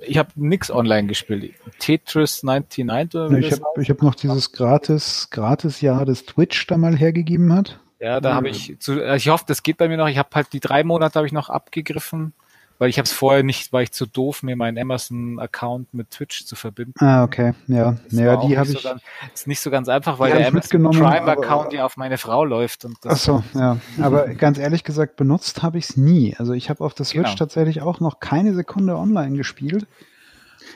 ich 0.00 0.18
habe 0.18 0.30
nichts 0.36 0.70
online 0.70 1.06
gespielt. 1.06 1.52
Tetris 1.78 2.42
99 2.42 3.20
oder 3.20 3.38
ja, 3.38 3.38
Ich 3.38 3.52
habe 3.52 3.82
hab 3.82 4.02
noch 4.02 4.14
dieses 4.14 4.52
gratis 4.52 5.28
gratis 5.30 5.80
Jahr, 5.80 6.06
das 6.06 6.24
Twitch 6.24 6.66
da 6.66 6.76
mal 6.78 6.96
hergegeben 6.96 7.52
hat. 7.52 7.78
Ja, 8.00 8.20
da 8.20 8.34
habe 8.34 8.48
ich, 8.48 8.78
zu, 8.80 9.02
ich 9.02 9.28
hoffe, 9.28 9.44
das 9.46 9.62
geht 9.62 9.78
bei 9.78 9.88
mir 9.88 9.96
noch. 9.96 10.08
Ich 10.08 10.18
habe 10.18 10.28
halt 10.34 10.52
die 10.52 10.60
drei 10.60 10.84
Monate 10.84 11.18
habe 11.18 11.26
ich 11.26 11.32
noch 11.32 11.48
abgegriffen, 11.48 12.34
weil 12.78 12.90
ich 12.90 12.98
habe 12.98 13.06
es 13.06 13.12
vorher 13.12 13.42
nicht, 13.42 13.72
war 13.72 13.82
ich 13.82 13.92
zu 13.92 14.06
doof, 14.06 14.42
mir 14.42 14.56
meinen 14.56 14.78
Amazon-Account 14.78 15.94
mit 15.94 16.10
Twitch 16.10 16.44
zu 16.44 16.56
verbinden. 16.56 16.94
Ah, 16.98 17.22
okay, 17.22 17.54
ja, 17.68 17.96
das 18.04 18.18
ja, 18.18 18.36
die 18.36 18.58
habe 18.58 18.70
ich. 18.70 18.82
So 18.82 18.88
ganz, 18.88 19.02
ist 19.32 19.46
nicht 19.46 19.60
so 19.60 19.70
ganz 19.70 19.88
einfach, 19.88 20.18
weil 20.18 20.36
der 20.36 20.48
Amazon 20.48 20.82
Prime-Account 20.90 21.72
ja 21.72 21.84
auf 21.84 21.96
meine 21.96 22.18
Frau 22.18 22.44
läuft 22.44 22.84
und 22.84 22.96
das. 23.02 23.12
Ach 23.12 23.18
so, 23.18 23.58
ja. 23.58 23.78
Aber 24.00 24.28
ganz 24.34 24.58
ehrlich 24.58 24.84
gesagt, 24.84 25.16
benutzt 25.16 25.62
habe 25.62 25.78
ich 25.78 25.90
es 25.90 25.96
nie. 25.96 26.34
Also 26.36 26.52
ich 26.52 26.70
habe 26.70 26.82
auf 26.84 26.94
der 26.94 27.06
Switch 27.06 27.24
genau. 27.24 27.36
tatsächlich 27.36 27.82
auch 27.82 28.00
noch 28.00 28.20
keine 28.20 28.54
Sekunde 28.54 28.96
online 28.96 29.36
gespielt. 29.36 29.86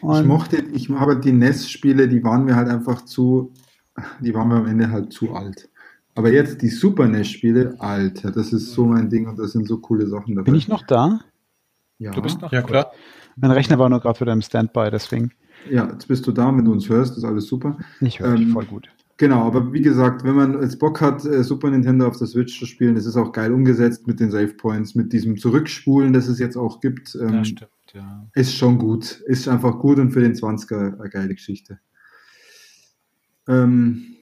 Und 0.01 0.20
ich 0.20 0.27
mochte, 0.27 0.57
ich 0.73 0.89
habe 0.91 1.18
die 1.18 1.33
NES-Spiele, 1.33 2.09
die 2.09 2.23
waren 2.23 2.44
mir 2.44 2.55
halt 2.55 2.68
einfach 2.68 3.05
zu, 3.05 3.52
die 4.20 4.35
waren 4.35 4.49
mir 4.49 4.57
am 4.57 4.67
Ende 4.67 4.91
halt 4.91 5.12
zu 5.12 5.35
alt. 5.35 5.68
Aber 6.15 6.33
jetzt 6.33 6.62
die 6.62 6.68
Super 6.68 7.07
NES-Spiele, 7.07 7.77
Alter, 7.78 8.31
das 8.31 8.52
ist 8.52 8.73
so 8.73 8.85
mein 8.85 9.09
Ding 9.09 9.28
und 9.28 9.39
das 9.39 9.52
sind 9.52 9.67
so 9.67 9.78
coole 9.78 10.07
Sachen 10.07 10.35
dabei. 10.35 10.47
Bin 10.47 10.55
ich 10.55 10.68
noch 10.68 10.85
da? 10.86 11.20
Ja. 11.99 12.12
Du 12.12 12.23
bist 12.23 12.41
noch 12.41 12.52
Ja, 12.52 12.62
klar. 12.62 12.93
Mein 13.36 13.51
Rechner 13.51 13.78
war 13.78 13.89
nur 13.89 14.01
gerade 14.01 14.20
wieder 14.20 14.33
im 14.33 14.43
Standby, 14.43 14.91
deswegen. 14.91 15.33
Ja, 15.70 15.89
jetzt 15.91 16.09
bist 16.09 16.27
du 16.27 16.33
da, 16.33 16.47
wenn 16.57 16.65
du 16.65 16.73
uns 16.73 16.89
hörst, 16.89 17.17
ist 17.17 17.25
alles 17.25 17.47
super. 17.47 17.77
Ich 18.01 18.20
höre 18.20 18.35
ähm, 18.35 18.51
voll 18.52 18.65
gut. 18.65 18.89
Genau, 19.17 19.44
aber 19.44 19.73
wie 19.73 19.83
gesagt, 19.83 20.23
wenn 20.23 20.36
man 20.36 20.62
jetzt 20.62 20.78
Bock 20.78 21.01
hat, 21.01 21.25
äh, 21.25 21.43
Super 21.43 21.70
Nintendo 21.70 22.07
auf 22.07 22.17
der 22.17 22.28
Switch 22.28 22.57
zu 22.57 22.67
spielen, 22.67 22.94
das 22.94 23.05
ist 23.05 23.17
auch 23.17 23.33
geil 23.33 23.52
umgesetzt 23.52 24.07
mit 24.07 24.20
den 24.20 24.31
Save 24.31 24.55
Points, 24.55 24.94
mit 24.94 25.12
diesem 25.12 25.36
Zurückspulen, 25.36 26.12
das 26.12 26.28
es 26.28 26.39
jetzt 26.39 26.57
auch 26.57 26.81
gibt. 26.81 27.17
Ähm, 27.20 27.35
ja, 27.35 27.44
stimmt, 27.44 27.70
ja. 27.93 28.28
Ist 28.35 28.55
schon 28.55 28.78
gut. 28.78 29.20
Ist 29.27 29.49
einfach 29.49 29.81
gut 29.81 29.99
und 29.99 30.12
für 30.12 30.20
den 30.20 30.35
20er 30.35 31.01
eine 31.01 31.10
geile 31.10 31.35
Geschichte. 31.35 31.81
Ähm, 33.49 34.18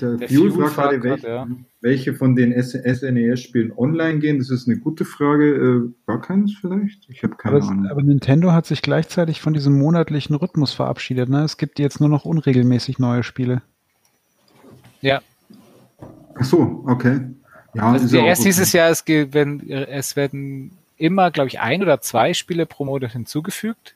der, 0.00 0.16
der 0.16 0.28
Fuel, 0.28 0.50
Fuel 0.50 0.66
fragt 0.68 0.90
gerade, 0.90 1.02
welche, 1.04 1.28
ja. 1.28 1.46
Welche, 1.82 2.14
von 2.14 2.36
den 2.36 2.52
SNES-Spielen 2.52 3.72
online 3.76 4.20
gehen. 4.20 4.38
Das 4.38 4.50
ist 4.50 4.68
eine 4.68 4.78
gute 4.78 5.04
Frage. 5.04 5.54
Äh, 5.54 5.90
gar 6.06 6.20
keins 6.20 6.54
vielleicht? 6.58 7.08
Ich 7.10 7.22
habe 7.24 7.34
keine 7.34 7.56
aber, 7.56 7.68
Ahnung. 7.68 7.88
Aber 7.88 8.02
Nintendo 8.02 8.52
hat 8.52 8.66
sich 8.66 8.82
gleichzeitig 8.82 9.40
von 9.40 9.52
diesem 9.52 9.78
monatlichen 9.78 10.36
Rhythmus 10.36 10.72
verabschiedet. 10.72 11.28
Ne? 11.28 11.42
Es 11.42 11.56
gibt 11.56 11.80
jetzt 11.80 12.00
nur 12.00 12.08
noch 12.08 12.24
unregelmäßig 12.24 12.98
neue 12.98 13.24
Spiele. 13.24 13.62
Ja. 15.00 15.20
Ach 16.36 16.44
so, 16.44 16.84
okay. 16.86 17.20
Ja, 17.74 17.92
also 17.92 18.16
erst 18.16 18.44
dieses 18.44 18.72
Jahr, 18.72 18.90
es, 18.90 19.04
wenn, 19.06 19.68
es 19.68 20.14
werden 20.14 20.72
immer, 20.98 21.30
glaube 21.30 21.48
ich, 21.48 21.58
ein 21.60 21.82
oder 21.82 22.00
zwei 22.00 22.32
Spiele 22.32 22.64
pro 22.64 22.84
Monat 22.84 23.12
hinzugefügt. 23.12 23.94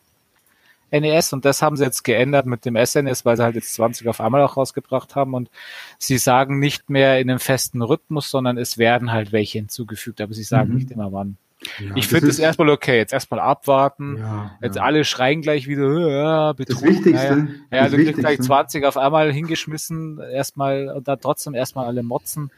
NES 0.90 1.32
und 1.32 1.44
das 1.44 1.62
haben 1.62 1.76
sie 1.76 1.84
jetzt 1.84 2.04
geändert 2.04 2.46
mit 2.46 2.64
dem 2.64 2.76
SNES, 2.76 3.24
weil 3.24 3.36
sie 3.36 3.42
halt 3.42 3.54
jetzt 3.54 3.74
20 3.74 4.08
auf 4.08 4.20
einmal 4.20 4.42
auch 4.42 4.56
rausgebracht 4.56 5.14
haben 5.14 5.34
und 5.34 5.50
sie 5.98 6.18
sagen 6.18 6.58
nicht 6.58 6.90
mehr 6.90 7.18
in 7.18 7.30
einem 7.30 7.40
festen 7.40 7.82
Rhythmus, 7.82 8.30
sondern 8.30 8.58
es 8.58 8.78
werden 8.78 9.12
halt 9.12 9.32
welche 9.32 9.58
hinzugefügt, 9.58 10.20
aber 10.20 10.34
sie 10.34 10.44
sagen 10.44 10.70
mhm. 10.70 10.76
nicht 10.76 10.90
immer 10.90 11.12
wann. 11.12 11.36
Ja, 11.80 11.96
ich 11.96 12.06
finde 12.08 12.28
es 12.28 12.38
erstmal 12.38 12.68
okay, 12.68 12.98
jetzt 12.98 13.12
erstmal 13.12 13.40
abwarten. 13.40 14.18
Ja, 14.18 14.58
jetzt 14.60 14.76
ja. 14.76 14.82
alle 14.82 15.04
schreien 15.04 15.40
gleich 15.40 15.66
wieder, 15.66 16.50
äh, 16.50 16.54
Betrug. 16.54 16.80
Das 16.80 16.82
Wichtigste. 16.82 17.36
Naja, 17.36 17.48
ja, 17.72 17.82
das 17.82 17.90
du 17.92 17.96
kriegst 17.96 18.20
gleich 18.20 18.40
20 18.40 18.84
auf 18.84 18.96
einmal 18.96 19.32
hingeschmissen, 19.32 20.20
erstmal 20.20 20.90
und 20.90 21.08
dann 21.08 21.18
trotzdem 21.20 21.54
erstmal 21.54 21.86
alle 21.86 22.02
motzen. 22.02 22.50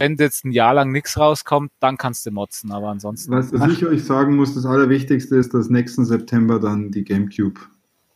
Wenn 0.00 0.16
jetzt 0.16 0.46
ein 0.46 0.50
Jahr 0.50 0.72
lang 0.72 0.92
nichts 0.92 1.18
rauskommt, 1.18 1.72
dann 1.78 1.98
kannst 1.98 2.24
du 2.24 2.30
motzen, 2.30 2.72
aber 2.72 2.88
ansonsten. 2.88 3.32
Was, 3.32 3.52
was 3.52 3.70
ich 3.70 3.84
euch 3.84 4.02
sagen 4.02 4.34
muss, 4.34 4.54
das 4.54 4.64
Allerwichtigste 4.64 5.36
ist, 5.36 5.52
dass 5.52 5.68
nächsten 5.68 6.06
September 6.06 6.58
dann 6.58 6.90
die 6.90 7.04
GameCube 7.04 7.60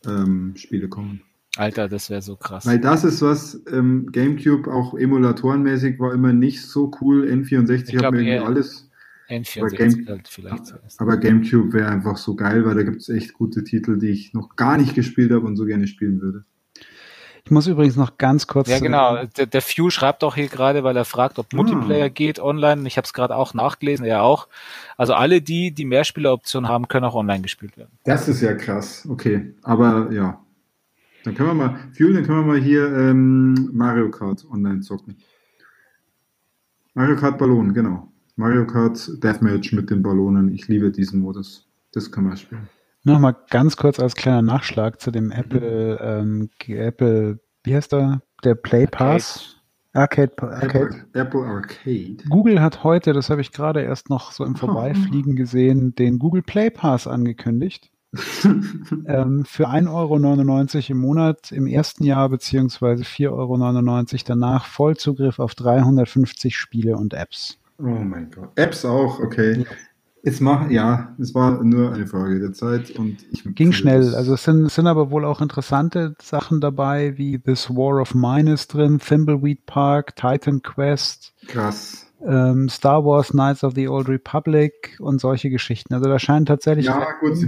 ähm, 0.07 0.53
Spiele 0.55 0.89
kommen. 0.89 1.21
Alter, 1.57 1.87
das 1.87 2.09
wäre 2.09 2.23
so 2.23 2.37
krass. 2.37 2.65
Weil 2.65 2.79
das 2.79 3.03
ist 3.03 3.21
was, 3.21 3.61
ähm, 3.71 4.09
GameCube 4.11 4.67
auch 4.67 4.95
emulatorenmäßig 4.95 5.99
war 5.99 6.11
immer 6.11 6.33
nicht 6.33 6.63
so 6.63 6.89
cool. 7.01 7.23
N64 7.23 8.03
hat 8.03 8.11
mir 8.11 8.21
irgendwie 8.21 8.39
alles. 8.39 8.89
N64 9.29 9.59
aber, 9.59 9.69
Game, 9.69 10.07
halt 10.07 10.27
vielleicht 10.27 10.65
zuerst. 10.65 10.99
aber 10.99 11.17
GameCube 11.17 11.71
wäre 11.71 11.89
einfach 11.89 12.17
so 12.17 12.35
geil, 12.35 12.65
weil 12.65 12.73
da 12.73 12.81
gibt 12.81 13.01
es 13.01 13.09
echt 13.09 13.35
gute 13.35 13.63
Titel, 13.63 13.99
die 13.99 14.09
ich 14.09 14.33
noch 14.33 14.55
gar 14.55 14.77
nicht 14.77 14.95
gespielt 14.95 15.31
habe 15.31 15.45
und 15.45 15.55
so 15.55 15.65
gerne 15.65 15.85
spielen 15.85 16.19
würde. 16.19 16.45
Ich 17.45 17.51
muss 17.51 17.67
übrigens 17.67 17.95
noch 17.95 18.17
ganz 18.17 18.47
kurz. 18.47 18.67
Ja, 18.69 18.79
genau. 18.79 19.23
Der, 19.37 19.45
der 19.45 19.61
Few 19.61 19.91
schreibt 19.91 20.23
auch 20.23 20.33
hier 20.33 20.47
gerade, 20.47 20.83
weil 20.83 20.97
er 20.97 21.05
fragt, 21.05 21.37
ob 21.37 21.53
Multiplayer 21.53 22.05
ah. 22.05 22.09
geht 22.09 22.39
online. 22.39 22.87
Ich 22.87 22.97
habe 22.97 23.05
es 23.05 23.13
gerade 23.13 23.35
auch 23.35 23.53
nachgelesen, 23.53 24.03
er 24.03 24.23
auch. 24.23 24.47
Also 24.97 25.13
alle 25.13 25.43
die, 25.43 25.71
die 25.71 25.85
Mehrspieleroptionen 25.85 26.67
haben, 26.67 26.87
können 26.87 27.05
auch 27.05 27.13
online 27.13 27.41
gespielt 27.41 27.77
werden. 27.77 27.91
Das 28.03 28.27
ist 28.27 28.41
ja 28.41 28.55
krass. 28.55 29.07
Okay, 29.07 29.53
aber 29.61 30.11
ja. 30.11 30.41
Dann 31.23 31.35
können 31.35 31.49
wir 31.49 31.53
mal, 31.53 31.79
Few, 31.93 32.11
dann 32.13 32.25
können 32.25 32.39
wir 32.39 32.53
mal 32.53 32.59
hier 32.59 32.85
ähm, 32.87 33.69
Mario 33.73 34.09
Kart 34.09 34.43
online 34.51 34.81
zocken. 34.81 35.15
Mario 36.95 37.15
Kart 37.15 37.37
Ballon, 37.37 37.75
genau. 37.75 38.11
Mario 38.37 38.65
Kart 38.65 39.23
Deathmatch 39.23 39.71
mit 39.71 39.91
den 39.91 40.01
Ballonen. 40.01 40.51
Ich 40.51 40.67
liebe 40.67 40.89
diesen 40.89 41.19
Modus. 41.19 41.67
Das 41.91 42.11
kann 42.11 42.23
man 42.23 42.37
spielen. 42.37 42.67
Nochmal 43.05 43.35
ganz 43.51 43.77
kurz 43.77 43.99
als 43.99 44.15
kleiner 44.15 44.41
Nachschlag 44.41 44.99
zu 44.99 45.11
dem 45.11 45.31
Apple, 45.31 45.99
ähm, 46.01 46.49
Apple, 46.67 47.39
wie 47.63 47.75
heißt 47.75 47.91
der? 47.91 48.21
Der 48.43 48.55
Play 48.55 48.87
Pass. 48.87 49.57
Arcade. 49.93 50.31
Arcade. 50.41 51.05
Apple, 51.13 51.41
Arcade. 51.41 52.17
Google 52.29 52.59
hat 52.61 52.83
heute, 52.83 53.13
das 53.13 53.29
habe 53.29 53.41
ich 53.41 53.51
gerade 53.51 53.81
erst 53.81 54.09
noch 54.09 54.31
so 54.31 54.43
im 54.43 54.55
Vorbeifliegen 54.55 55.35
gesehen, 55.35 55.93
den 55.93 56.17
Google 56.17 56.41
Play 56.41 56.71
Pass 56.71 57.05
angekündigt. 57.07 57.91
ähm, 59.07 59.45
für 59.45 59.69
1,99 59.69 59.89
Euro 59.89 60.91
im 60.91 60.97
Monat 60.97 61.51
im 61.51 61.67
ersten 61.67 62.05
Jahr 62.05 62.29
beziehungsweise 62.29 63.03
4,99 63.03 63.29
Euro 63.31 64.23
danach 64.25 64.65
Vollzugriff 64.65 65.37
auf 65.37 65.53
350 65.53 66.57
Spiele 66.57 66.97
und 66.97 67.13
Apps. 67.13 67.59
Oh 67.77 67.83
mein 67.83 68.31
Gott. 68.31 68.49
Apps 68.55 68.83
auch, 68.83 69.19
okay. 69.19 69.65
Es 70.27 70.39
mach, 70.39 70.71
ja, 70.71 71.15
es 71.19 71.35
war 71.35 71.63
nur 71.63 71.93
eine 71.93 72.07
Frage 72.07 72.39
der 72.39 72.51
Zeit 72.51 72.89
und 72.97 73.17
ich 73.31 73.43
ging 73.53 73.71
schnell. 73.71 74.15
Also 74.15 74.33
es 74.33 74.43
sind, 74.43 74.71
sind 74.71 74.87
aber 74.87 75.11
wohl 75.11 75.23
auch 75.23 75.39
interessante 75.39 76.15
Sachen 76.19 76.61
dabei, 76.61 77.15
wie 77.17 77.37
This 77.37 77.69
War 77.69 78.01
of 78.01 78.15
Mine 78.15 78.53
ist 78.53 78.73
drin, 78.73 78.97
Thimbleweed 78.97 79.67
Park, 79.67 80.15
Titan 80.15 80.63
Quest. 80.63 81.35
Krass. 81.47 82.07
Ähm, 82.25 82.69
Star 82.69 83.05
Wars 83.05 83.29
Knights 83.29 83.63
of 83.63 83.73
the 83.75 83.87
Old 83.87 84.09
Republic 84.09 84.97
und 84.99 85.21
solche 85.21 85.51
Geschichten. 85.51 85.93
Also 85.93 86.09
da 86.09 86.17
scheint 86.17 86.47
tatsächlich. 86.47 86.87
Ja, 86.87 87.05
gut. 87.19 87.37
Sie, 87.37 87.47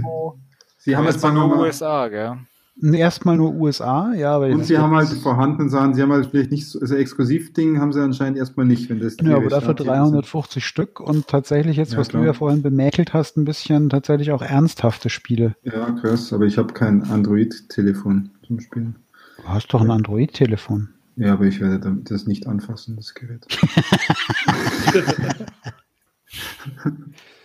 Sie 0.78 0.96
haben 0.96 1.04
jetzt 1.06 1.24
nur 1.24 1.58
USA, 1.58 2.06
gell? 2.06 2.38
Erstmal 2.80 3.36
nur 3.36 3.54
USA, 3.54 4.14
ja. 4.14 4.36
Aber 4.36 4.46
und 4.46 4.64
sie 4.64 4.78
haben 4.78 4.94
halt 4.94 5.08
vorhandenen 5.08 5.68
Sachen, 5.68 5.94
sie 5.94 6.02
haben 6.02 6.12
halt 6.12 6.26
vielleicht 6.26 6.52
nicht 6.52 6.66
so, 6.66 6.78
also 6.80 6.94
Exklusivding 6.94 7.80
haben 7.80 7.92
sie 7.92 8.00
anscheinend 8.00 8.38
erstmal 8.38 8.66
nicht, 8.66 8.88
wenn 8.88 9.00
das 9.00 9.16
Ja, 9.20 9.36
aber 9.36 9.48
dafür 9.48 9.74
350 9.74 10.54
sind. 10.54 10.62
Stück 10.62 11.00
und 11.00 11.26
tatsächlich 11.26 11.76
jetzt, 11.76 11.92
ja, 11.92 11.98
was 11.98 12.10
klar. 12.10 12.22
du 12.22 12.26
ja 12.28 12.34
vorhin 12.34 12.62
bemäkelt 12.62 13.14
hast, 13.14 13.36
ein 13.36 13.44
bisschen 13.44 13.90
tatsächlich 13.90 14.30
auch 14.30 14.42
ernsthafte 14.42 15.10
Spiele. 15.10 15.56
Ja, 15.64 15.90
krass, 15.90 16.32
aber 16.32 16.44
ich 16.44 16.56
habe 16.56 16.72
kein 16.72 17.02
Android-Telefon 17.02 18.30
zum 18.46 18.60
Spielen. 18.60 18.96
Du 19.38 19.48
hast 19.48 19.68
doch 19.74 19.80
ein 19.80 19.90
Android-Telefon. 19.90 20.90
Ja, 21.16 21.32
aber 21.32 21.46
ich 21.46 21.60
werde 21.60 21.96
das 22.04 22.26
nicht 22.26 22.46
anfassen, 22.46 22.94
das 22.94 23.12
Gerät. 23.14 23.44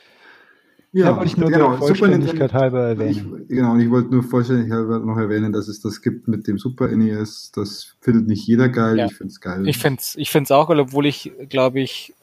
ja, 0.93 1.07
ja 1.07 1.15
wollte 1.17 1.25
ich 1.25 1.38
nur 1.38 1.49
genau, 1.49 1.69
der 1.72 1.80
Vollständigkeit 1.80 2.53
halber 2.53 2.81
erwähnen. 2.89 3.41
Ich, 3.41 3.47
genau, 3.55 3.73
und 3.73 3.80
ich 3.80 3.89
wollte 3.89 4.11
nur 4.11 4.23
vollständig 4.23 4.72
halber 4.72 4.99
noch 4.99 5.17
erwähnen, 5.17 5.51
dass 5.51 5.67
es 5.67 5.81
das 5.81 6.01
gibt 6.01 6.27
mit 6.27 6.47
dem 6.47 6.59
Super 6.59 6.88
NES. 6.88 7.51
Das 7.53 7.95
findet 7.99 8.27
nicht 8.27 8.47
jeder 8.47 8.69
geil. 8.69 8.99
Ja. 8.99 9.07
Ich 9.07 9.15
finde 9.15 9.31
es 9.31 9.41
geil. 9.41 9.67
Ich 9.67 9.80
finde 9.80 9.99
es 9.99 10.15
ich 10.15 10.30
find's 10.30 10.51
auch 10.51 10.67
geil, 10.67 10.80
obwohl 10.80 11.07
ich, 11.07 11.31
glaube 11.49 11.80
ich, 11.80 12.13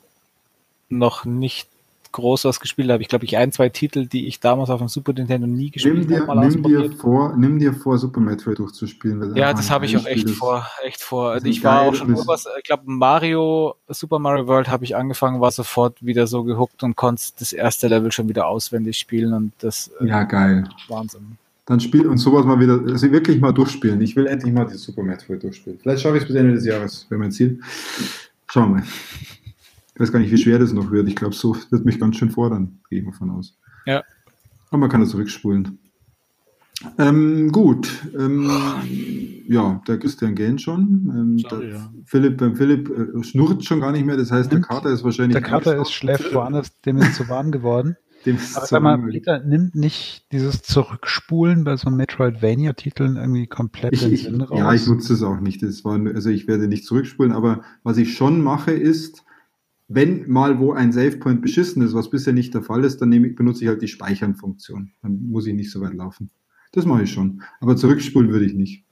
noch 0.89 1.25
nicht 1.25 1.69
groß 2.13 2.45
was 2.45 2.61
gespielt 2.61 2.91
habe. 2.91 3.03
Ich 3.03 3.09
glaube, 3.09 3.25
ich 3.25 3.37
ein, 3.37 3.53
zwei 3.53 3.69
Titel, 3.69 4.07
die 4.07 4.27
ich 4.27 4.41
damals 4.41 4.71
auf 4.71 4.79
dem 4.79 4.89
Super 4.89 5.13
Nintendo 5.13 5.47
nie 5.47 5.71
gespielt 5.71 6.11
habe. 6.27 6.41
Nimm, 6.41 6.63
dir 6.63 6.93
vor, 6.93 7.37
nimm 7.37 7.59
dir 7.59 7.73
vor, 7.73 7.99
Super 7.99 8.21
Metroid 8.21 8.59
durchzuspielen. 8.59 9.37
Ja, 9.37 9.53
das 9.53 9.71
habe 9.71 9.87
ich 9.87 9.97
auch 9.97 10.07
echt 10.07 10.31
vor, 10.31 10.67
echt 10.85 11.03
vor. 11.03 11.31
Also 11.31 11.47
ich 11.47 11.63
war 11.63 11.83
auch 11.83 11.95
schon 11.95 12.15
was, 12.27 12.47
ich 12.59 12.65
glaube, 12.65 12.85
Mario, 12.87 13.77
Super 13.89 14.19
Mario 14.19 14.47
World 14.47 14.69
habe 14.69 14.85
ich 14.85 14.97
angefangen, 14.97 15.41
war 15.41 15.51
sofort 15.51 16.05
wieder 16.05 16.27
so 16.27 16.45
gehuckt 16.45 16.83
und 16.83 16.97
konnte 16.97 17.23
das 17.39 17.53
erste 17.53 17.89
Level 17.89 18.13
schon 18.13 18.29
wieder 18.29 18.47
auswendig 18.47 18.99
spielen 18.99 19.33
und 19.33 19.53
das. 19.59 19.91
Äh, 20.01 20.07
ja, 20.07 20.25
geil. 20.25 20.65
Wahnsinn. 20.89 21.39
Dann 21.67 21.79
spiel 21.79 22.07
und 22.09 22.19
sowas 22.19 22.45
mal 22.45 22.59
wieder, 22.59 22.81
also 22.91 23.13
wirklich 23.13 23.41
mal 23.41 23.53
durchspielen. 23.53 24.01
Ich 24.01 24.17
will 24.17 24.27
endlich 24.27 24.53
mal 24.53 24.67
die 24.67 24.75
Super 24.75 25.03
Metroid 25.03 25.43
durchspielen. 25.43 25.79
Vielleicht 25.81 26.03
schaffe 26.03 26.17
ich 26.17 26.23
es 26.23 26.29
bis 26.29 26.37
Ende 26.37 26.55
des 26.55 26.65
Jahres, 26.65 27.07
wäre 27.09 27.21
mein 27.21 27.31
Ziel. 27.31 27.61
Schauen 28.49 28.71
wir 28.71 28.81
mal. 28.81 28.85
Ich 30.01 30.05
weiß 30.05 30.13
gar 30.13 30.21
nicht, 30.21 30.33
wie 30.33 30.39
schwer 30.39 30.59
das 30.59 30.73
noch 30.73 30.91
wird. 30.91 31.09
Ich 31.09 31.17
glaube, 31.17 31.35
so 31.35 31.55
wird 31.69 31.85
mich 31.85 32.01
ganz 32.01 32.17
schön 32.17 32.31
fordern, 32.31 32.81
gehe 32.89 33.01
ich 33.01 33.05
mal 33.05 33.13
von 33.13 33.29
aus. 33.29 33.59
Ja. 33.85 34.03
Aber 34.71 34.79
man 34.79 34.89
kann 34.89 35.03
das 35.03 35.11
zurückspulen. 35.11 35.79
Ähm, 36.97 37.53
gut. 37.53 38.09
Ähm, 38.19 38.51
ja, 39.47 39.83
der 39.87 39.99
Christian 39.99 40.35
gähnt 40.35 40.63
schon. 40.63 41.13
Ähm, 41.15 41.39
Sorry, 41.39 41.73
ja. 41.73 41.93
Philipp, 42.07 42.39
beim 42.39 42.57
Philipp 42.57 42.89
äh, 42.89 43.23
schnurrt 43.23 43.63
schon 43.67 43.81
gar 43.81 43.93
nicht 43.93 44.07
mehr. 44.07 44.17
Das 44.17 44.33
heißt, 44.33 44.51
der 44.51 44.63
Kater 44.63 44.89
ist 44.89 45.05
wahrscheinlich. 45.05 45.35
Der 45.35 45.43
Kater 45.43 45.77
ist 45.79 45.93
schläft 45.93 46.33
woanders, 46.33 46.81
dem 46.81 46.97
ist 46.97 47.17
zu 47.17 47.29
warm 47.29 47.51
geworden. 47.51 47.99
Dem 48.25 48.37
ist 48.37 48.57
Aber 48.57 48.67
sag 48.67 48.83
mal, 48.83 48.99
Peter 48.99 49.41
nimmt 49.41 49.75
nicht 49.75 50.27
dieses 50.33 50.63
Zurückspulen 50.63 51.65
bei 51.65 51.77
so 51.77 51.89
Metroidvania-Titeln 51.89 53.17
irgendwie 53.17 53.47
komplett 53.47 53.95
ich, 53.95 54.01
den 54.01 54.17
Sinn 54.17 54.41
raus. 54.43 54.59
Ja, 54.59 54.73
ich 54.75 54.87
nutze 54.87 55.15
es 55.15 55.23
auch 55.23 55.41
nicht. 55.41 55.63
Das 55.63 55.85
war, 55.87 55.99
also 55.99 56.29
ich 56.31 56.47
werde 56.47 56.69
nicht 56.69 56.85
zurückspulen, 56.85 57.33
aber 57.33 57.63
was 57.83 57.97
ich 57.97 58.15
schon 58.15 58.43
mache, 58.43 58.73
ist, 58.73 59.25
wenn 59.93 60.31
mal 60.31 60.61
wo 60.61 60.73
ein 60.73 60.93
SavePoint 60.93 61.43
beschissen 61.43 61.83
ist, 61.83 61.95
was 61.95 62.11
bisher 62.11 62.33
nicht 62.33 62.55
der 62.55 62.63
Fall 62.63 62.85
ist, 62.85 63.03
dann 63.03 63.09
nehme, 63.09 63.31
benutze 63.31 63.65
ich 63.65 63.69
halt 63.69 63.83
die 63.83 63.89
Speichern-Funktion. 63.89 64.93
Dann 65.03 65.29
muss 65.31 65.49
ich 65.49 65.55
nicht 65.55 65.73
so 65.73 65.81
weit 65.81 65.95
laufen. 65.95 66.31
Das 66.71 66.87
mache 66.87 67.03
ich 67.03 67.13
schon. 67.13 67.43
Aber 67.61 67.77
zurückspulen 67.77 68.31
würde 68.31 68.47
ich 68.47 68.55
nicht. 68.55 68.85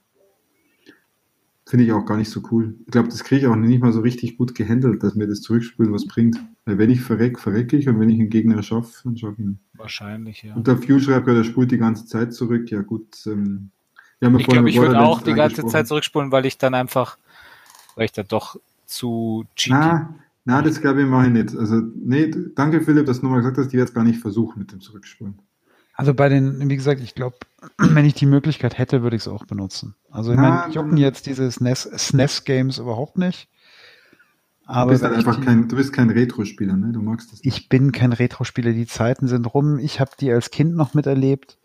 Finde 1.65 1.85
ich 1.85 1.93
auch 1.93 2.05
gar 2.05 2.17
nicht 2.17 2.29
so 2.29 2.41
cool. 2.51 2.75
Ich 2.85 2.91
glaube, 2.91 3.07
das 3.07 3.23
kriege 3.23 3.41
ich 3.41 3.47
auch 3.47 3.55
nicht 3.55 3.81
mal 3.81 3.93
so 3.93 4.01
richtig 4.01 4.37
gut 4.37 4.55
gehandelt, 4.55 5.01
dass 5.01 5.15
mir 5.15 5.25
das 5.25 5.39
Zurückspulen 5.39 5.93
was 5.93 6.05
bringt. 6.05 6.35
Weil 6.65 6.77
wenn 6.77 6.89
ich 6.89 6.99
verreck, 6.99 7.39
verrecke 7.39 7.77
ich 7.77 7.87
und 7.87 7.97
wenn 8.01 8.09
ich 8.09 8.19
einen 8.19 8.29
Gegner 8.29 8.61
schaffe, 8.61 8.99
dann 9.05 9.15
schaffe 9.15 9.35
ich 9.37 9.45
ihn. 9.45 9.59
Wahrscheinlich, 9.75 10.43
ja. 10.43 10.53
Und 10.53 10.67
der 10.67 10.81
View 10.83 10.99
schreibt 10.99 11.27
gerade, 11.27 11.39
er 11.39 11.43
spult 11.45 11.71
die 11.71 11.77
ganze 11.77 12.07
Zeit 12.07 12.33
zurück. 12.33 12.69
Ja 12.71 12.81
gut. 12.81 13.25
Ähm, 13.25 13.71
ich 14.19 14.47
glaube, 14.47 14.69
ich 14.69 14.77
würde 14.77 14.99
auch 14.99 15.21
die 15.21 15.33
ganze 15.33 15.65
Zeit 15.67 15.87
zurückspulen, 15.87 16.33
weil 16.33 16.45
ich 16.45 16.57
dann 16.57 16.73
einfach, 16.73 17.17
weil 17.95 18.03
ich 18.03 18.11
da 18.11 18.23
doch 18.23 18.59
zu 18.85 19.45
cheaty 19.55 20.01
na, 20.49 20.63
das 20.63 20.81
glaube 20.81 21.03
ich 21.03 21.07
mache 21.07 21.27
ich 21.27 21.31
nicht. 21.31 21.55
Also, 21.55 21.79
nee, 21.95 22.33
danke 22.55 22.81
Philipp, 22.81 23.05
dass 23.05 23.19
du 23.19 23.27
nochmal 23.27 23.41
gesagt 23.41 23.59
hast, 23.59 23.67
ich 23.67 23.73
werde 23.73 23.87
es 23.87 23.93
gar 23.93 24.03
nicht 24.03 24.19
versuchen 24.19 24.57
mit 24.57 24.71
dem 24.71 24.81
Zurückspulen. 24.81 25.39
Also 25.93 26.15
bei 26.15 26.27
den, 26.27 26.67
wie 26.67 26.75
gesagt, 26.75 27.01
ich 27.01 27.13
glaube, 27.13 27.37
wenn 27.77 28.03
ich 28.03 28.15
die 28.15 28.25
Möglichkeit 28.25 28.75
hätte, 28.79 29.03
würde 29.03 29.15
ich 29.15 29.21
es 29.21 29.27
auch 29.27 29.45
benutzen. 29.45 29.93
Also 30.09 30.31
ich 30.31 30.39
meine, 30.39 30.73
jucken 30.73 30.97
jetzt 30.97 31.27
diese 31.27 31.51
SNES-Games 31.51 32.79
überhaupt 32.79 33.19
nicht. 33.19 33.47
Aber 34.65 34.91
du 34.91 34.93
bist 34.93 35.03
halt 35.03 35.15
einfach 35.15 35.35
die, 35.35 35.45
kein, 35.45 35.67
du 35.67 35.75
bist 35.75 35.93
kein 35.93 36.09
Retro-Spieler, 36.09 36.75
ne? 36.75 36.93
Du 36.93 37.01
magst 37.03 37.31
das. 37.31 37.43
Nicht. 37.43 37.55
Ich 37.55 37.69
bin 37.69 37.91
kein 37.91 38.11
Retro-Spieler, 38.11 38.71
die 38.71 38.87
Zeiten 38.87 39.27
sind 39.27 39.45
rum. 39.53 39.77
Ich 39.77 39.99
habe 39.99 40.11
die 40.19 40.31
als 40.31 40.49
Kind 40.49 40.75
noch 40.75 40.95
miterlebt. 40.95 41.59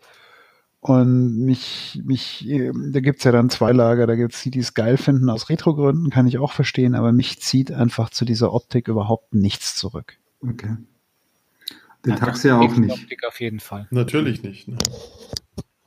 Und 0.87 1.37
mich, 1.39 1.99
mich, 2.05 2.47
da 2.47 2.99
gibt's 2.99 3.23
ja 3.23 3.31
dann 3.31 3.49
zwei 3.49 3.71
Lager, 3.71 4.05
da 4.05 4.13
gibt's 4.15 4.43
die, 4.43 4.51
die 4.51 4.59
es 4.59 4.75
geil 4.75 4.97
finden 4.97 5.31
aus 5.31 5.49
Retro-Gründen, 5.49 6.11
kann 6.11 6.27
ich 6.27 6.37
auch 6.37 6.53
verstehen, 6.53 6.93
aber 6.93 7.11
mich 7.11 7.41
zieht 7.41 7.71
einfach 7.71 8.11
zu 8.11 8.23
dieser 8.23 8.53
Optik 8.53 8.87
überhaupt 8.87 9.33
nichts 9.33 9.75
zurück. 9.75 10.19
Okay. 10.41 10.77
Den 12.05 12.11
ja, 12.11 12.15
Tax 12.17 12.43
ja 12.43 12.59
auch 12.59 12.77
nicht. 12.77 12.91
Optik 12.91 13.25
auf 13.27 13.39
jeden 13.41 13.59
Fall. 13.59 13.87
Natürlich 13.89 14.43
nicht. 14.43 14.67
Ne? 14.67 14.77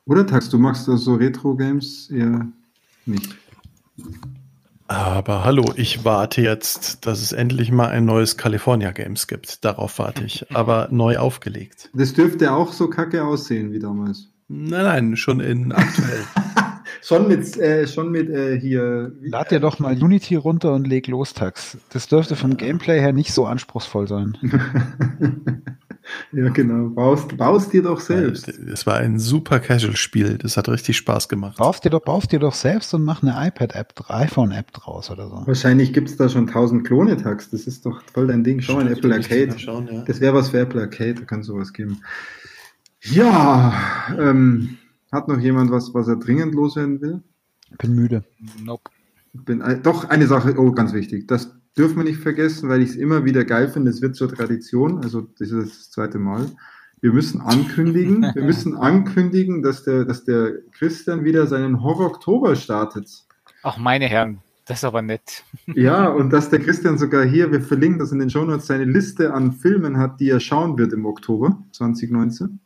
Oder 0.05 0.27
Tax, 0.27 0.49
du 0.51 0.59
magst 0.59 0.89
also 0.89 1.15
Retro-Games 1.15 2.11
eher 2.11 2.49
nicht. 3.07 3.37
Aber 4.89 5.45
hallo, 5.45 5.73
ich 5.77 6.05
warte 6.05 6.43
jetzt, 6.43 7.07
dass 7.07 7.23
es 7.23 7.31
endlich 7.31 7.71
mal 7.71 7.87
ein 7.91 8.05
neues 8.05 8.37
California 8.37 8.91
Games 8.91 9.29
gibt. 9.29 9.65
Darauf 9.65 10.01
warte 10.01 10.25
ich. 10.25 10.51
Aber 10.57 10.89
neu 10.91 11.19
aufgelegt. 11.19 11.89
Das 11.95 12.15
dürfte 12.15 12.53
auch 12.53 12.73
so 12.73 12.91
kacke 12.91 13.23
aussehen 13.23 13.73
wie 13.73 13.79
damals. 13.79 14.29
Nein, 14.49 14.85
nein, 14.85 15.17
schon 15.17 15.41
in 15.41 15.73
aktuell. 15.73 16.25
schon 17.03 17.29
mit, 17.29 17.57
äh, 17.59 17.87
schon 17.87 18.11
mit 18.11 18.31
äh, 18.31 18.59
hier. 18.59 19.13
Lad 19.21 19.51
dir 19.51 19.61
doch 19.61 19.79
mal 19.79 19.95
Unity 20.03 20.37
runter 20.37 20.73
und 20.73 20.87
leg 20.87 21.07
los, 21.07 21.35
Tax. 21.35 21.77
Das 21.91 22.09
dürfte 22.09 22.35
vom 22.35 22.57
Gameplay 22.57 22.99
her 22.99 23.13
nicht 23.13 23.35
so 23.35 23.45
anspruchsvoll 23.45 24.09
sein. 24.09 24.39
ja, 26.33 26.49
genau. 26.49 26.89
Baust, 26.89 27.37
baust 27.37 27.75
dir 27.75 27.83
doch 27.83 28.01
selbst. 28.01 28.49
Es 28.49 28.87
war 28.87 28.97
ein 28.97 29.19
super 29.19 29.61
Casual-Spiel. 29.61 30.39
Das 30.39 30.57
hat 30.57 30.71
richtig 30.71 30.97
Spaß 30.97 31.29
gemacht. 31.29 31.59
Baust 31.59 31.85
dir 31.85 31.91
doch, 31.91 32.01
baust 32.01 32.33
dir 32.33 32.39
doch 32.39 32.55
selbst 32.55 32.95
und 32.95 33.05
mach 33.05 33.23
eine 33.23 33.49
iPad-App, 33.49 34.03
iPhone-App 34.09 34.73
draus 34.73 35.11
oder 35.11 35.29
so. 35.29 35.47
Wahrscheinlich 35.47 35.93
gibt 35.93 36.09
es 36.09 36.17
da 36.17 36.31
schon 36.31 36.47
tausend 36.47 36.87
Klone, 36.87 37.19
Tax. 37.19 37.51
Das 37.51 37.67
ist 37.67 37.85
doch 37.85 38.03
voll 38.15 38.29
dein 38.29 38.45
Ding. 38.45 38.63
Schau 38.63 38.77
mal 38.77 38.87
in 38.87 38.97
Apple 38.97 39.15
Arcade. 39.15 39.59
Schauen, 39.59 39.91
ja. 39.93 40.05
Das 40.07 40.23
wäre 40.23 40.33
was 40.33 40.49
für 40.49 40.61
Apple 40.61 40.81
Arcade. 40.81 41.17
Da 41.17 41.25
kann 41.27 41.43
sowas 41.43 41.75
geben. 41.75 42.01
Ja, 43.03 43.73
ähm, 44.19 44.79
hat 45.13 45.29
noch 45.29 45.39
jemand 45.39 45.71
was, 45.71 45.95
was 45.95 46.09
er 46.09 46.17
dringend 46.17 46.55
loswerden 46.55 47.01
will? 47.01 47.23
Bin 47.79 47.95
müde. 47.95 48.25
Nope. 48.63 48.91
Bin, 49.33 49.61
äh, 49.61 49.81
doch, 49.81 50.09
eine 50.09 50.27
Sache, 50.27 50.55
oh, 50.59 50.73
ganz 50.73 50.93
wichtig. 50.93 51.29
Das 51.29 51.55
dürfen 51.77 51.97
wir 51.99 52.05
nicht 52.05 52.21
vergessen, 52.21 52.69
weil 52.69 52.83
ich 52.83 52.91
es 52.91 52.97
immer 52.97 53.25
wieder 53.25 53.45
geil 53.45 53.69
finde. 53.69 53.91
Es 53.91 54.03
wird 54.03 54.17
zur 54.17 54.29
Tradition, 54.29 55.03
also 55.03 55.23
das 55.39 55.51
ist 55.51 55.69
das 55.69 55.91
zweite 55.91 56.19
Mal. 56.19 56.47
Wir 57.01 57.13
müssen 57.13 57.41
ankündigen, 57.41 58.23
wir 58.35 58.43
müssen 58.45 58.77
ankündigen, 58.77 59.63
dass 59.63 59.85
der, 59.85 60.05
dass 60.05 60.25
der 60.25 60.55
Christian 60.73 61.25
wieder 61.25 61.47
seinen 61.47 61.83
Horror-Oktober 61.83 62.57
startet. 62.57 63.09
Ach, 63.63 63.79
meine 63.79 64.07
Herren, 64.07 64.41
das 64.67 64.79
ist 64.79 64.85
aber 64.85 65.03
nett. 65.03 65.45
Ja, 65.75 66.09
und 66.09 66.31
dass 66.31 66.51
der 66.51 66.59
Christian 66.59 66.99
sogar 66.99 67.25
hier, 67.25 67.53
wir 67.53 67.61
verlinken 67.61 68.01
das 68.01 68.11
in 68.11 68.19
den 68.19 68.31
Shownotes, 68.31 68.67
seine 68.67 68.85
Liste 68.85 69.33
an 69.33 69.53
Filmen 69.53 69.99
hat, 69.99 70.19
die 70.21 70.31
er 70.31 70.41
schauen 70.41 70.77
wird 70.79 70.93
im 70.93 71.07
Oktober 71.07 71.63
2019. 71.73 72.59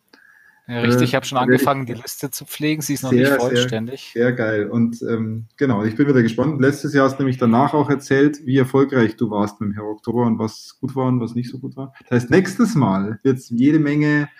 Ja, 0.72 0.80
richtig, 0.80 1.02
ich 1.02 1.14
habe 1.14 1.26
schon 1.26 1.36
äh, 1.36 1.42
angefangen, 1.42 1.84
die 1.84 1.92
Liste 1.92 2.30
zu 2.30 2.46
pflegen. 2.46 2.80
Sie 2.80 2.94
ist 2.94 3.02
noch 3.02 3.10
sehr, 3.10 3.28
nicht 3.28 3.40
vollständig. 3.42 4.10
Sehr, 4.14 4.28
sehr 4.28 4.32
geil. 4.32 4.70
Und 4.70 5.02
ähm, 5.02 5.44
genau, 5.58 5.84
ich 5.84 5.96
bin 5.96 6.08
wieder 6.08 6.22
gespannt. 6.22 6.62
Letztes 6.62 6.94
Jahr 6.94 7.04
hast 7.04 7.18
du 7.18 7.24
nämlich 7.24 7.36
danach 7.36 7.74
auch 7.74 7.90
erzählt, 7.90 8.40
wie 8.46 8.56
erfolgreich 8.56 9.16
du 9.16 9.30
warst 9.30 9.60
mit 9.60 9.68
dem 9.68 9.74
Herr 9.74 9.84
Oktober 9.84 10.22
und 10.24 10.38
was 10.38 10.78
gut 10.80 10.96
war 10.96 11.08
und 11.08 11.20
was 11.20 11.34
nicht 11.34 11.50
so 11.50 11.58
gut 11.58 11.76
war. 11.76 11.92
Das 12.08 12.22
heißt, 12.22 12.30
nächstes 12.30 12.74
Mal 12.74 13.18
wird 13.22 13.36
es 13.36 13.50
jede 13.50 13.78
Menge 13.78 14.30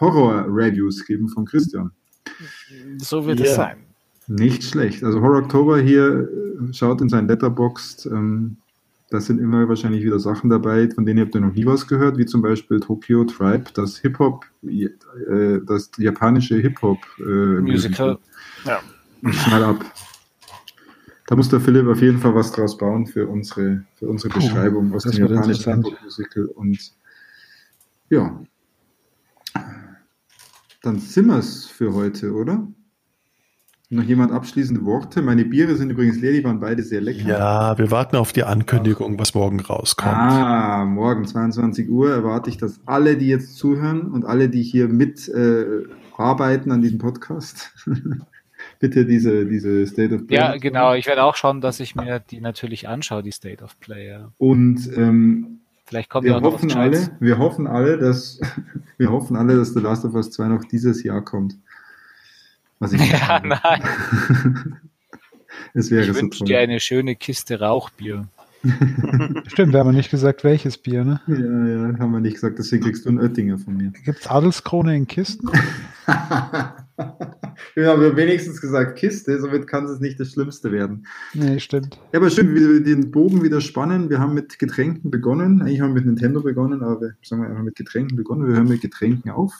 Horror-Reviews 0.00 1.04
geben 1.04 1.28
von 1.28 1.44
Christian. 1.44 1.90
So 2.96 3.26
wird 3.26 3.40
ja. 3.40 3.44
es 3.44 3.54
sein. 3.54 3.76
Nicht 4.28 4.64
schlecht. 4.64 5.04
Also 5.04 5.20
Horror 5.20 5.42
Oktober 5.42 5.78
hier, 5.78 6.26
äh, 6.26 6.72
schaut 6.72 7.02
in 7.02 7.10
sein 7.10 7.28
Letterboxd. 7.28 8.06
Ähm, 8.06 8.56
da 9.12 9.20
sind 9.20 9.38
immer 9.38 9.68
wahrscheinlich 9.68 10.04
wieder 10.04 10.18
Sachen 10.18 10.48
dabei, 10.48 10.88
von 10.88 11.04
denen 11.04 11.20
habt 11.20 11.34
ihr 11.34 11.42
noch 11.42 11.52
nie 11.52 11.66
was 11.66 11.86
gehört, 11.86 12.16
wie 12.16 12.24
zum 12.24 12.40
Beispiel 12.40 12.80
Tokyo 12.80 13.24
Tribe, 13.24 13.64
das 13.74 13.98
Hip-Hop, 13.98 14.46
äh, 14.62 15.60
das 15.66 15.90
japanische 15.98 16.56
Hip-Hop 16.56 16.98
äh, 17.18 17.60
Musical. 17.60 18.18
Ja. 18.64 18.80
Schnell 19.30 19.64
ab. 19.64 19.84
Da 21.26 21.36
muss 21.36 21.50
der 21.50 21.60
Philipp 21.60 21.86
auf 21.86 22.00
jeden 22.00 22.18
Fall 22.18 22.34
was 22.34 22.52
draus 22.52 22.78
bauen 22.78 23.06
für 23.06 23.28
unsere, 23.28 23.84
für 23.96 24.08
unsere 24.08 24.32
Beschreibung 24.32 24.94
aus 24.94 25.04
dem 25.04 25.28
japanischen 25.28 25.74
Hip-Hop 25.74 26.02
Musical. 26.02 26.46
Und 26.46 26.92
ja, 28.08 28.42
dann 30.82 30.98
sind 30.98 31.26
wir 31.26 31.36
es 31.36 31.66
für 31.66 31.92
heute, 31.92 32.32
oder? 32.32 32.66
Noch 33.92 34.04
jemand 34.04 34.32
abschließende 34.32 34.86
Worte? 34.86 35.20
Meine 35.20 35.44
Biere 35.44 35.76
sind 35.76 35.90
übrigens 35.90 36.18
leer, 36.18 36.32
die 36.32 36.42
waren 36.42 36.60
beide 36.60 36.82
sehr 36.82 37.02
lecker. 37.02 37.28
Ja, 37.28 37.76
wir 37.76 37.90
warten 37.90 38.16
auf 38.16 38.32
die 38.32 38.42
Ankündigung, 38.42 39.18
was 39.18 39.34
morgen 39.34 39.60
rauskommt. 39.60 40.16
Ah, 40.16 40.86
morgen 40.86 41.26
22 41.26 41.90
Uhr 41.90 42.10
erwarte 42.10 42.48
ich, 42.48 42.56
dass 42.56 42.80
alle, 42.86 43.18
die 43.18 43.28
jetzt 43.28 43.58
zuhören 43.58 44.10
und 44.10 44.24
alle, 44.24 44.48
die 44.48 44.62
hier 44.62 44.88
mit 44.88 45.28
äh, 45.28 45.82
arbeiten 46.16 46.72
an 46.72 46.80
diesem 46.80 47.00
Podcast, 47.00 47.74
bitte 48.80 49.04
diese, 49.04 49.44
diese 49.44 49.86
State 49.86 50.14
of 50.14 50.26
Play. 50.26 50.36
Ja, 50.36 50.56
genau. 50.56 50.94
Ich 50.94 51.06
werde 51.06 51.22
auch 51.22 51.36
schauen, 51.36 51.60
dass 51.60 51.78
ich 51.78 51.94
mir 51.94 52.18
die 52.18 52.40
natürlich 52.40 52.88
anschaue, 52.88 53.22
die 53.22 53.32
State 53.32 53.62
of 53.62 53.78
Play. 53.78 54.08
Ja. 54.08 54.32
Und 54.38 54.90
ähm, 54.96 55.58
Vielleicht 55.84 56.08
kommt 56.08 56.24
wir 56.24 56.40
hoffen 56.40 56.72
alle, 56.72 57.10
wir 57.20 57.36
hoffen 57.36 57.66
alle, 57.66 57.98
dass 57.98 58.40
wir 58.96 59.10
hoffen 59.10 59.36
alle, 59.36 59.56
dass 59.56 59.74
The 59.74 59.80
Last 59.80 60.06
of 60.06 60.14
Us 60.14 60.30
2 60.30 60.48
noch 60.48 60.64
dieses 60.64 61.02
Jahr 61.02 61.20
kommt. 61.20 61.58
Was 62.82 62.92
ich 62.92 63.12
ja, 63.12 63.40
nein. 63.44 63.82
Es 65.74 65.90
wäre 65.92 66.02
Ich 66.02 66.08
so 66.08 66.20
wünsche 66.20 66.42
dir 66.44 66.58
eine 66.58 66.80
schöne 66.80 67.14
Kiste 67.14 67.60
Rauchbier. 67.60 68.26
Stimmt, 69.46 69.72
wir 69.72 69.78
haben 69.78 69.90
ja 69.90 69.92
nicht 69.92 70.10
gesagt, 70.10 70.42
welches 70.42 70.78
Bier, 70.78 71.04
ne? 71.04 71.20
Ja, 71.28 71.36
ja, 71.36 71.98
haben 72.00 72.10
wir 72.10 72.18
nicht 72.18 72.34
gesagt, 72.34 72.58
deswegen 72.58 72.82
kriegst 72.82 73.04
du 73.04 73.10
einen 73.10 73.20
Oettinger 73.20 73.58
von 73.58 73.76
mir. 73.76 73.92
Gibt's 74.04 74.26
Adelskrone 74.26 74.96
in 74.96 75.06
Kisten? 75.06 75.48
Wir 77.74 77.88
haben 77.88 78.16
wenigstens 78.16 78.60
gesagt 78.60 78.98
Kiste, 78.98 79.40
somit 79.40 79.68
kann 79.68 79.84
es 79.84 80.00
nicht 80.00 80.18
das 80.18 80.32
Schlimmste 80.32 80.72
werden. 80.72 81.06
Nee, 81.34 81.60
stimmt. 81.60 81.98
Ja, 82.12 82.18
aber 82.18 82.30
schön, 82.30 82.52
wie 82.54 82.60
wir 82.60 82.82
den 82.82 83.10
Bogen 83.12 83.42
wieder 83.42 83.60
spannen. 83.60 84.10
Wir 84.10 84.18
haben 84.18 84.34
mit 84.34 84.58
Getränken 84.58 85.10
begonnen. 85.10 85.62
Eigentlich 85.62 85.80
haben 85.80 85.90
wir 85.90 86.02
mit 86.02 86.06
Nintendo 86.06 86.40
begonnen, 86.42 86.82
aber 86.82 87.00
wir 87.00 87.14
sagen 87.22 87.42
wir 87.42 87.48
einfach 87.48 87.62
mit 87.62 87.76
Getränken 87.76 88.16
begonnen. 88.16 88.46
Wir 88.48 88.56
hören 88.56 88.68
mit 88.68 88.80
Getränken 88.80 89.30
auf 89.30 89.52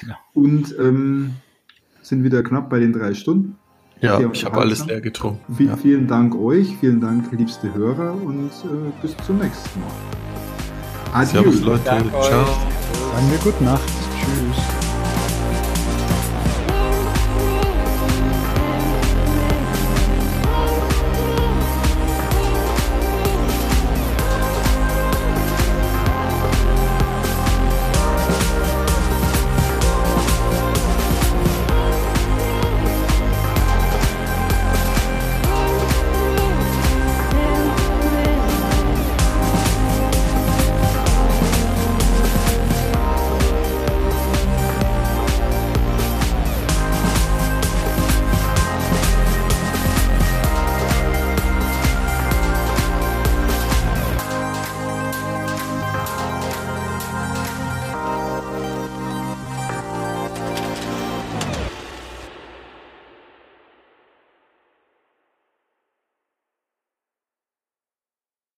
Genau. 0.00 0.16
und 0.34 0.74
ähm, 0.78 1.34
sind 2.08 2.24
wieder 2.24 2.42
knapp 2.42 2.68
bei 2.70 2.78
den 2.80 2.92
drei 2.92 3.14
Stunden. 3.14 3.56
Ja, 4.00 4.20
ich 4.32 4.44
habe 4.44 4.58
alles 4.58 4.86
leer 4.86 5.00
getrunken. 5.00 5.40
Vi- 5.52 5.66
Ja. 5.66 5.76
Vielen 5.76 6.06
Dank 6.06 6.34
euch, 6.36 6.76
vielen 6.78 7.00
Dank, 7.00 7.32
liebste 7.32 7.72
Hörer 7.74 8.14
und 8.14 8.50
äh, 8.64 8.92
bis 9.02 9.16
zum 9.26 9.38
nächsten 9.38 9.80
Mal. 9.80 9.90
Adieu. 11.20 11.42
Servus 11.42 11.60
Leute, 11.62 11.84
Dank 11.84 12.10
ciao. 12.10 12.44
Sagen 12.44 13.30
wir 13.30 13.38
Gute 13.42 13.64
Nacht. 13.64 13.82
Tschüss. 14.20 14.77